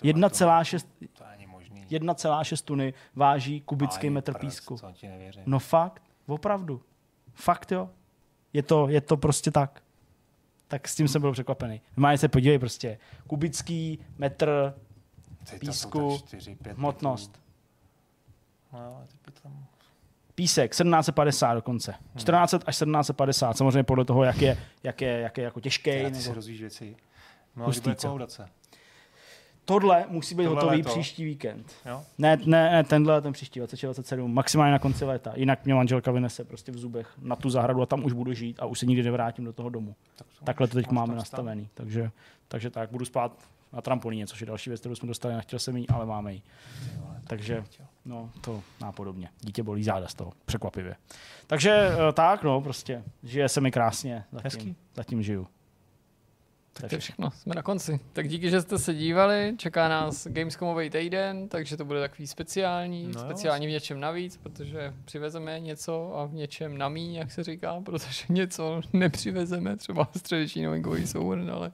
1,6 0.02 0.86
1,6 1.88 2.64
tuny 2.64 2.94
váží 3.14 3.60
kubický 3.60 4.10
metr 4.10 4.38
písku. 4.38 4.76
No 5.46 5.58
fakt, 5.58 6.02
opravdu. 6.26 6.82
Fakt 7.34 7.72
jo. 7.72 7.90
Je 8.52 8.62
to, 8.62 8.88
je 8.88 9.00
to 9.00 9.16
prostě 9.16 9.50
tak. 9.50 9.82
Tak 10.68 10.88
s 10.88 10.96
tím 10.96 11.08
jsem 11.08 11.22
byl 11.22 11.32
překvapený. 11.32 11.80
Máte 11.96 12.18
se 12.18 12.28
podívej 12.28 12.58
prostě. 12.58 12.98
Kubický 13.26 13.98
metr 14.18 14.74
písku, 15.58 16.18
4, 16.18 16.56
5, 16.56 16.76
hmotnost. 16.76 17.41
No, 18.72 19.06
Písek, 20.34 20.70
1750 20.70 21.54
dokonce. 21.54 21.94
1400 22.14 22.56
až 22.66 22.74
1750, 22.74 23.56
samozřejmě 23.56 23.82
podle 23.82 24.04
toho, 24.04 24.24
jak 24.24 24.42
je, 24.42 24.58
jak 24.82 25.00
je, 25.00 25.20
jak 25.20 25.38
je 25.38 25.44
jako 25.44 25.60
těžký. 25.60 25.90
Ty 25.90 26.02
nebo... 26.02 26.16
si 26.16 26.34
rozvíjíš 26.34 26.60
věci. 26.60 26.96
No, 27.56 27.64
Hustý, 27.64 27.90
Tohle 29.64 30.04
musí 30.08 30.34
být 30.34 30.44
Tohle 30.44 30.60
hotový 30.62 30.76
léto. 30.76 30.90
příští 30.90 31.24
víkend. 31.24 31.72
Jo? 31.86 32.04
Ne, 32.18 32.36
ne, 32.36 32.70
ne, 32.70 32.84
tenhle, 32.84 33.20
ten 33.20 33.32
příští 33.32 33.60
27, 33.60 34.34
maximálně 34.34 34.72
na 34.72 34.78
konci 34.78 35.04
léta. 35.04 35.32
Jinak 35.36 35.64
mě 35.64 35.74
manželka 35.74 36.12
vynese 36.12 36.44
prostě 36.44 36.72
v 36.72 36.78
zubech 36.78 37.12
na 37.18 37.36
tu 37.36 37.50
zahradu 37.50 37.82
a 37.82 37.86
tam 37.86 38.04
už 38.04 38.12
budu 38.12 38.32
žít 38.32 38.56
a 38.60 38.66
už 38.66 38.78
se 38.78 38.86
nikdy 38.86 39.02
nevrátím 39.02 39.44
do 39.44 39.52
toho 39.52 39.68
domu. 39.68 39.94
Tak 40.16 40.26
Takhle 40.44 40.68
to 40.68 40.74
teď 40.74 40.90
máme 40.90 41.14
nastavený. 41.14 41.68
Takže, 41.74 42.10
takže 42.48 42.70
tak, 42.70 42.90
budu 42.90 43.04
spát 43.04 43.32
na 43.72 43.80
trampolíně, 43.80 44.26
což 44.26 44.40
je 44.40 44.46
další 44.46 44.70
věc, 44.70 44.80
kterou 44.80 44.94
jsme 44.94 45.08
dostali, 45.08 45.34
nechtěl 45.34 45.58
jsem 45.58 45.76
jí, 45.76 45.88
ale 45.88 46.06
máme 46.06 46.32
ji. 46.32 46.42
Takže, 47.26 47.64
no, 48.04 48.30
to 48.40 48.62
nápodobně. 48.80 49.28
Dítě 49.40 49.62
bolí 49.62 49.84
záda 49.84 50.08
z 50.08 50.14
toho, 50.14 50.32
překvapivě. 50.44 50.96
Takže 51.46 51.70
eh, 51.70 52.12
tak, 52.12 52.42
no, 52.42 52.60
prostě, 52.60 53.02
žije 53.22 53.48
se 53.48 53.60
mi 53.60 53.70
krásně, 53.70 54.24
zatím, 54.32 54.44
Hezký. 54.44 54.76
zatím 54.94 55.22
žiju. 55.22 55.46
Tak 56.72 56.88
to 56.90 56.94
je 56.94 56.98
všechno, 56.98 57.30
jsme 57.30 57.54
na 57.54 57.62
konci. 57.62 58.00
Tak 58.12 58.28
díky, 58.28 58.50
že 58.50 58.60
jste 58.60 58.78
se 58.78 58.94
dívali, 58.94 59.54
čeká 59.56 59.88
nás 59.88 60.26
Gamescomový 60.26 60.90
týden, 60.90 61.48
takže 61.48 61.76
to 61.76 61.84
bude 61.84 62.00
takový 62.00 62.26
speciální, 62.26 63.08
no 63.14 63.20
speciální 63.20 63.66
v 63.66 63.70
něčem 63.70 64.00
navíc, 64.00 64.36
protože 64.36 64.94
přivezeme 65.04 65.60
něco 65.60 66.16
a 66.18 66.24
v 66.24 66.34
něčem 66.34 66.78
namí, 66.78 67.14
jak 67.14 67.30
se 67.30 67.44
říká, 67.44 67.80
protože 67.80 68.24
něco 68.28 68.80
nepřivezeme, 68.92 69.76
třeba 69.76 70.08
středeční 70.16 70.62
novinkový 70.62 71.06
souhrn, 71.06 71.50
ale 71.50 71.72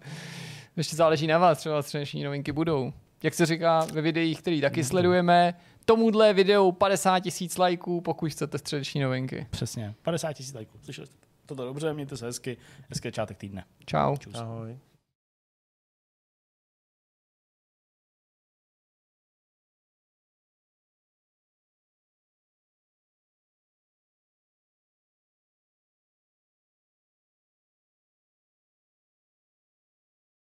ještě 0.77 0.97
záleží 0.97 1.27
na 1.27 1.39
vás, 1.39 1.59
třeba 1.59 1.83
středeční 1.83 2.25
novinky 2.25 2.53
budou. 2.53 2.93
Jak 3.23 3.35
se 3.35 3.47
říká 3.47 3.87
ve 3.93 4.01
videích, 4.01 4.41
který 4.41 4.61
taky 4.61 4.85
sledujeme, 4.85 5.55
tomuhle 5.89 6.33
videu 6.35 6.73
50 6.73 7.21
tisíc 7.21 7.59
lajků, 7.59 8.01
pokud 8.01 8.31
chcete 8.31 8.59
středeční 8.59 9.01
novinky. 9.01 9.47
Přesně, 9.51 9.95
50 10.03 10.33
tisíc 10.33 10.55
lajků. 10.55 10.79
Slyšeli 10.83 11.07
jste 11.07 11.17
to? 11.17 11.27
Toto 11.47 11.65
dobře, 11.65 11.95
mějte 11.95 12.17
se 12.17 12.27
hezky. 12.27 12.57
Hezký 12.89 13.13
čátek 13.13 13.37
týdne. 13.37 13.65
Čau. 13.87 14.17
Čus. 14.17 14.35
Ahoj. 14.35 14.79